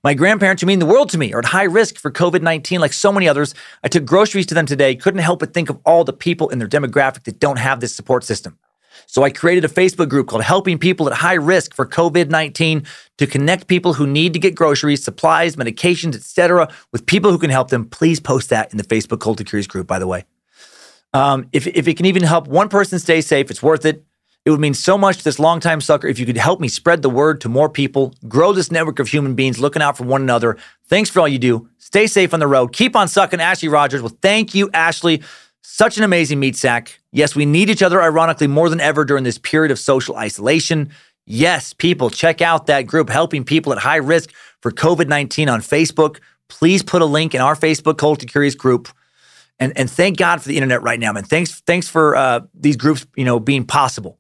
My 0.03 0.15
grandparents, 0.15 0.63
who 0.63 0.67
mean 0.67 0.81
the 0.81 0.87
world 0.87 1.11
to 1.11 1.19
me, 1.19 1.33
are 1.33 1.39
at 1.39 1.45
high 1.45 1.65
risk 1.65 1.97
for 1.97 2.11
COVID 2.11 2.43
19 2.43 2.81
like 2.81 2.93
so 2.93 3.13
many 3.13 3.29
others. 3.29 3.55
I 3.85 3.89
took 3.89 4.05
groceries 4.05 4.47
to 4.47 4.55
them 4.55 4.67
today, 4.67 4.97
couldn't 4.97 5.21
help 5.21 5.39
but 5.39 5.55
think 5.55 5.71
of 5.71 5.79
all 5.87 6.03
the 6.03 6.13
people 6.13 6.49
in 6.49 6.59
their 6.59 6.69
demographic 6.69 7.23
that 7.23 7.39
don't 7.39 7.59
have 7.59 7.79
this 7.79 7.95
support 7.95 8.25
system. 8.25 8.59
So 9.07 9.23
I 9.23 9.31
created 9.31 9.65
a 9.65 9.69
Facebook 9.69 10.09
group 10.09 10.29
called 10.29 10.43
Helping 10.43 10.79
People 10.79 11.09
at 11.09 11.15
High 11.15 11.35
Risk 11.35 11.75
for 11.75 11.87
COVID-19 11.87 12.87
to 13.19 13.27
connect 13.27 13.67
people 13.67 13.95
who 13.95 14.07
need 14.07 14.33
to 14.35 14.39
get 14.39 14.55
groceries, 14.55 15.03
supplies, 15.03 15.57
medications, 15.57 16.15
etc., 16.15 16.69
with 16.93 17.07
people 17.07 17.31
who 17.31 17.39
can 17.39 17.51
help 17.51 17.71
them. 17.71 17.85
Please 17.85 18.21
post 18.21 18.51
that 18.51 18.71
in 18.73 18.79
the 18.79 18.85
Facebook 18.85 19.21
Cult 19.21 19.41
of 19.41 19.47
Curious 19.47 19.67
group, 19.67 19.87
by 19.87 19.99
the 19.99 20.07
way. 20.07 20.25
Um, 21.15 21.49
if, 21.53 21.67
if 21.67 21.89
it 21.89 21.97
can 21.97 22.07
even 22.07 22.23
help 22.23 22.47
one 22.47 22.69
person 22.69 22.99
stay 22.99 23.21
safe, 23.21 23.51
it's 23.51 23.63
worth 23.63 23.87
it. 23.87 24.05
It 24.45 24.51
would 24.51 24.61
mean 24.61 24.75
so 24.75 24.97
much 24.97 25.19
to 25.19 25.25
this 25.25 25.41
longtime 25.41 25.81
sucker 25.81 26.07
if 26.07 26.21
you 26.21 26.27
could 26.27 26.37
help 26.37 26.61
me 26.61 26.69
spread 26.69 27.03
the 27.03 27.11
word 27.11 27.41
to 27.41 27.49
more 27.49 27.69
people, 27.69 28.15
grow 28.29 28.53
this 28.53 28.71
network 28.71 29.01
of 29.01 29.09
human 29.09 29.35
beings 29.35 29.59
looking 29.59 29.83
out 29.83 29.97
for 29.97 30.05
one 30.05 30.23
another. 30.23 30.57
Thanks 30.87 31.11
for 31.11 31.19
all 31.19 31.27
you 31.27 31.41
do. 31.41 31.69
Stay 31.79 32.07
safe 32.07 32.33
on 32.33 32.39
the 32.39 32.47
road. 32.47 32.73
Keep 32.73 32.95
on 32.95 33.09
sucking, 33.09 33.41
Ashley 33.41 33.69
Rogers. 33.69 34.03
Well, 34.03 34.17
thank 34.23 34.55
you, 34.55 34.71
Ashley. 34.73 35.23
Such 35.69 35.99
an 35.99 36.05
amazing 36.05 36.39
meat 36.39 36.55
sack. 36.55 37.01
Yes, 37.11 37.35
we 37.35 37.45
need 37.45 37.69
each 37.69 37.83
other, 37.83 38.01
ironically, 38.01 38.47
more 38.47 38.71
than 38.71 38.81
ever 38.81 39.05
during 39.05 39.25
this 39.25 39.37
period 39.37 39.73
of 39.73 39.81
social 39.81 40.17
isolation. 40.17 40.91
Yes, 41.27 41.73
people, 41.73 42.09
check 42.09 42.41
out 42.41 42.67
that 42.69 42.83
group 42.83 43.11
helping 43.11 43.45
people 43.45 43.73
at 43.73 43.79
high 43.79 43.97
risk 43.97 44.31
for 44.63 44.71
COVID 44.71 45.09
19 45.09 45.49
on 45.49 45.61
Facebook. 45.61 46.21
Please 46.49 46.85
put 46.85 47.03
a 47.03 47.05
link 47.05 47.35
in 47.35 47.41
our 47.41 47.57
Facebook 47.57 47.99
Cult 47.99 48.23
of 48.23 48.29
Curious 48.29 48.55
group. 48.55 48.89
And, 49.59 49.77
and 49.77 49.91
thank 49.91 50.17
God 50.17 50.41
for 50.41 50.47
the 50.49 50.57
internet 50.57 50.83
right 50.83 51.01
now, 51.01 51.13
man. 51.13 51.25
Thanks, 51.25 51.61
thanks 51.63 51.89
for 51.89 52.15
uh, 52.15 52.41
these 52.55 52.77
groups, 52.77 53.05
you 53.17 53.25
know, 53.25 53.41
being 53.41 53.67
possible. 53.67 54.19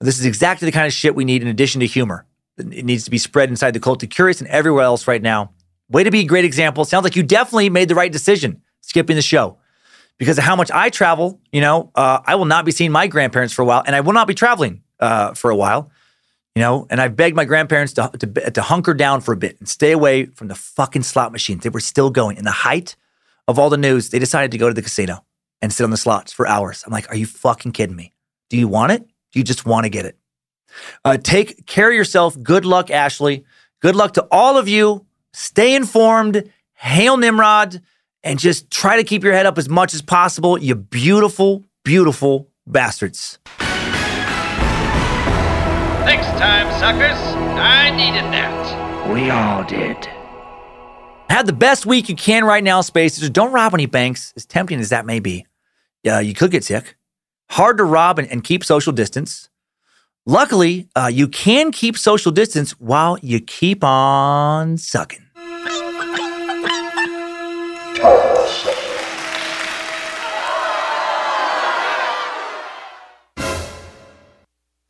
This 0.00 0.20
is 0.20 0.24
exactly 0.24 0.66
the 0.66 0.72
kind 0.72 0.86
of 0.86 0.92
shit 0.92 1.16
we 1.16 1.24
need 1.24 1.42
in 1.42 1.48
addition 1.48 1.80
to 1.80 1.86
humor. 1.86 2.26
It 2.56 2.84
needs 2.84 3.04
to 3.04 3.10
be 3.10 3.18
spread 3.18 3.50
inside 3.50 3.72
the 3.72 3.80
Cult 3.80 4.04
of 4.04 4.08
Curious 4.08 4.40
and 4.40 4.48
everywhere 4.48 4.84
else 4.84 5.08
right 5.08 5.20
now. 5.20 5.50
Way 5.90 6.04
to 6.04 6.12
be 6.12 6.20
a 6.20 6.24
great 6.24 6.44
example. 6.44 6.84
Sounds 6.84 7.02
like 7.02 7.16
you 7.16 7.24
definitely 7.24 7.68
made 7.70 7.88
the 7.88 7.96
right 7.96 8.12
decision 8.12 8.62
skipping 8.82 9.16
the 9.16 9.22
show 9.22 9.58
because 10.20 10.36
of 10.36 10.44
how 10.44 10.54
much 10.54 10.70
I 10.70 10.90
travel. 10.90 11.40
You 11.50 11.62
know, 11.62 11.90
uh, 11.96 12.20
I 12.24 12.36
will 12.36 12.44
not 12.44 12.64
be 12.64 12.70
seeing 12.70 12.92
my 12.92 13.08
grandparents 13.08 13.52
for 13.52 13.62
a 13.62 13.64
while, 13.64 13.82
and 13.84 13.96
I 13.96 14.02
will 14.02 14.12
not 14.12 14.28
be 14.28 14.34
traveling 14.34 14.82
uh, 15.00 15.34
for 15.34 15.50
a 15.50 15.56
while. 15.56 15.90
You 16.54 16.60
know, 16.60 16.86
and 16.90 17.00
I 17.00 17.08
begged 17.08 17.36
my 17.36 17.44
grandparents 17.46 17.94
to, 17.94 18.10
to 18.18 18.50
to 18.50 18.62
hunker 18.62 18.92
down 18.94 19.22
for 19.22 19.32
a 19.32 19.36
bit 19.36 19.58
and 19.58 19.68
stay 19.68 19.92
away 19.92 20.26
from 20.26 20.48
the 20.48 20.54
fucking 20.54 21.02
slot 21.02 21.32
machines. 21.32 21.62
They 21.62 21.70
were 21.70 21.80
still 21.80 22.10
going 22.10 22.36
in 22.36 22.44
the 22.44 22.50
height 22.50 22.96
of 23.48 23.58
all 23.58 23.70
the 23.70 23.78
news. 23.78 24.10
They 24.10 24.18
decided 24.18 24.50
to 24.52 24.58
go 24.58 24.68
to 24.68 24.74
the 24.74 24.82
casino 24.82 25.24
and 25.62 25.72
sit 25.72 25.84
on 25.84 25.90
the 25.90 25.96
slots 25.96 26.32
for 26.32 26.46
hours. 26.46 26.84
I'm 26.86 26.92
like, 26.92 27.08
are 27.10 27.16
you 27.16 27.26
fucking 27.26 27.72
kidding 27.72 27.96
me? 27.96 28.12
Do 28.50 28.58
you 28.58 28.68
want 28.68 28.92
it? 28.92 29.06
Do 29.32 29.38
you 29.38 29.44
just 29.44 29.64
want 29.64 29.84
to 29.84 29.90
get 29.90 30.04
it? 30.04 30.18
Uh, 31.04 31.16
take 31.16 31.66
care 31.66 31.88
of 31.88 31.94
yourself. 31.94 32.40
Good 32.40 32.64
luck, 32.64 32.90
Ashley. 32.90 33.44
Good 33.80 33.96
luck 33.96 34.14
to 34.14 34.26
all 34.30 34.58
of 34.58 34.68
you. 34.68 35.06
Stay 35.32 35.74
informed. 35.74 36.50
Hail 36.74 37.16
Nimrod 37.16 37.80
and 38.22 38.38
just 38.38 38.70
try 38.70 38.96
to 38.96 39.04
keep 39.04 39.24
your 39.24 39.32
head 39.32 39.46
up 39.46 39.58
as 39.58 39.68
much 39.68 39.94
as 39.94 40.02
possible. 40.02 40.58
You 40.58 40.74
beautiful, 40.74 41.64
beautiful 41.84 42.48
bastards. 42.66 43.38
Next 46.04 46.28
time 46.38 46.70
suckers. 46.80 47.18
I 47.58 47.90
needed 47.90 48.24
that. 48.32 49.10
We 49.12 49.30
all 49.30 49.64
did. 49.64 50.08
Have 51.28 51.46
the 51.46 51.52
best 51.52 51.86
week 51.86 52.08
you 52.08 52.16
can 52.16 52.44
right 52.44 52.64
now, 52.64 52.80
Spacers. 52.80 53.30
Don't 53.30 53.52
rob 53.52 53.72
any 53.74 53.86
banks, 53.86 54.32
as 54.36 54.44
tempting 54.44 54.80
as 54.80 54.88
that 54.88 55.06
may 55.06 55.20
be. 55.20 55.46
Uh, 56.06 56.18
you 56.18 56.34
could 56.34 56.50
get 56.50 56.64
sick. 56.64 56.96
Hard 57.50 57.78
to 57.78 57.84
rob 57.84 58.18
and, 58.18 58.28
and 58.30 58.42
keep 58.42 58.64
social 58.64 58.92
distance. 58.92 59.48
Luckily, 60.26 60.88
uh, 60.96 61.10
you 61.12 61.28
can 61.28 61.72
keep 61.72 61.96
social 61.96 62.32
distance 62.32 62.72
while 62.80 63.18
you 63.22 63.40
keep 63.40 63.82
on 63.84 64.76
sucking. 64.76 65.26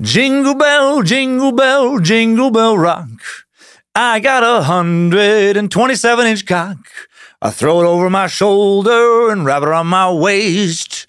Jingle 0.01 0.55
bell, 0.55 1.03
jingle 1.03 1.53
bell, 1.53 1.99
jingle 1.99 2.51
bell 2.51 2.79
rock. 2.79 3.11
I 3.95 4.19
got 4.19 4.43
a 4.43 4.63
hundred 4.63 5.59
and 5.59 5.71
twenty-seven 5.71 6.27
inch 6.27 6.47
cock. 6.47 6.79
I 7.43 7.51
throw 7.51 7.83
it 7.83 7.87
over 7.87 8.09
my 8.09 8.27
shoulder 8.27 9.31
and 9.31 9.45
wrap 9.45 9.63
it 9.63 9.69
around 9.69 9.89
my 9.89 10.11
waist. 10.11 11.07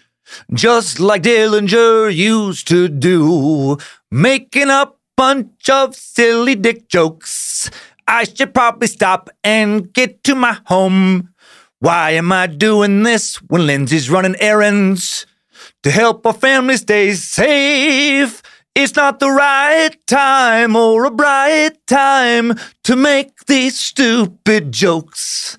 Just 0.54 1.00
like 1.00 1.24
Dillinger 1.24 2.14
used 2.14 2.68
to 2.68 2.90
do, 2.90 3.78
making 4.12 4.70
a 4.70 4.92
bunch 5.16 5.70
of 5.70 5.96
silly 5.96 6.56
dick 6.56 6.90
jokes. 6.90 7.70
I 8.06 8.26
should 8.26 8.54
probably 8.54 8.88
stop 8.88 9.30
and 9.42 9.94
get 9.94 10.22
to 10.26 10.36
my 10.36 10.60
home. 10.66 11.34
Why 11.80 12.12
am 12.12 12.34
I 12.34 12.48
doing 12.48 13.04
this 13.04 13.38
when 13.38 13.68
Lindsay's 13.68 14.10
running 14.10 14.36
errands 14.42 15.26
to 15.84 15.92
help 15.92 16.26
our 16.26 16.34
family 16.34 16.76
stay 16.76 17.14
safe? 17.14 18.42
It's 18.74 18.96
not 18.96 19.20
the 19.20 19.30
right 19.30 19.96
time 20.08 20.78
or 20.78 21.04
a 21.04 21.12
bright 21.12 21.86
time 21.88 22.54
to 22.86 22.96
make 22.96 23.46
these 23.46 23.78
stupid 23.78 24.72
jokes. 24.72 25.58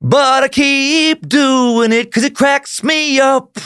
But 0.00 0.44
I 0.44 0.48
keep 0.48 1.28
doing 1.28 1.92
it 1.92 2.04
because 2.04 2.24
it 2.24 2.34
cracks 2.34 2.82
me 2.82 3.20
up 3.20 3.58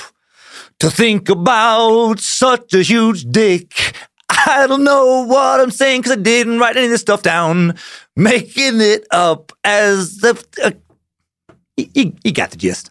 to 0.81 0.91
think 0.91 1.29
about 1.29 2.19
such 2.19 2.75
a 2.75 2.83
huge 2.83 3.25
dick. 3.27 3.97
I 4.29 4.67
don't 4.67 4.83
know 4.83 5.25
what 5.25 5.61
I'm 5.61 5.71
saying 5.71 6.01
because 6.01 6.19
I 6.19 6.21
didn't 6.21 6.59
write 6.59 6.77
any 6.77 6.87
of 6.87 6.91
this 6.91 7.01
stuff 7.01 7.23
down. 7.23 7.77
Making 8.17 8.81
it 8.81 9.07
up 9.13 9.53
as 9.63 10.17
the. 10.19 10.45
Uh, 10.63 10.73
you, 11.77 12.15
you 12.25 12.33
got 12.33 12.51
the 12.51 12.57
gist. 12.57 12.91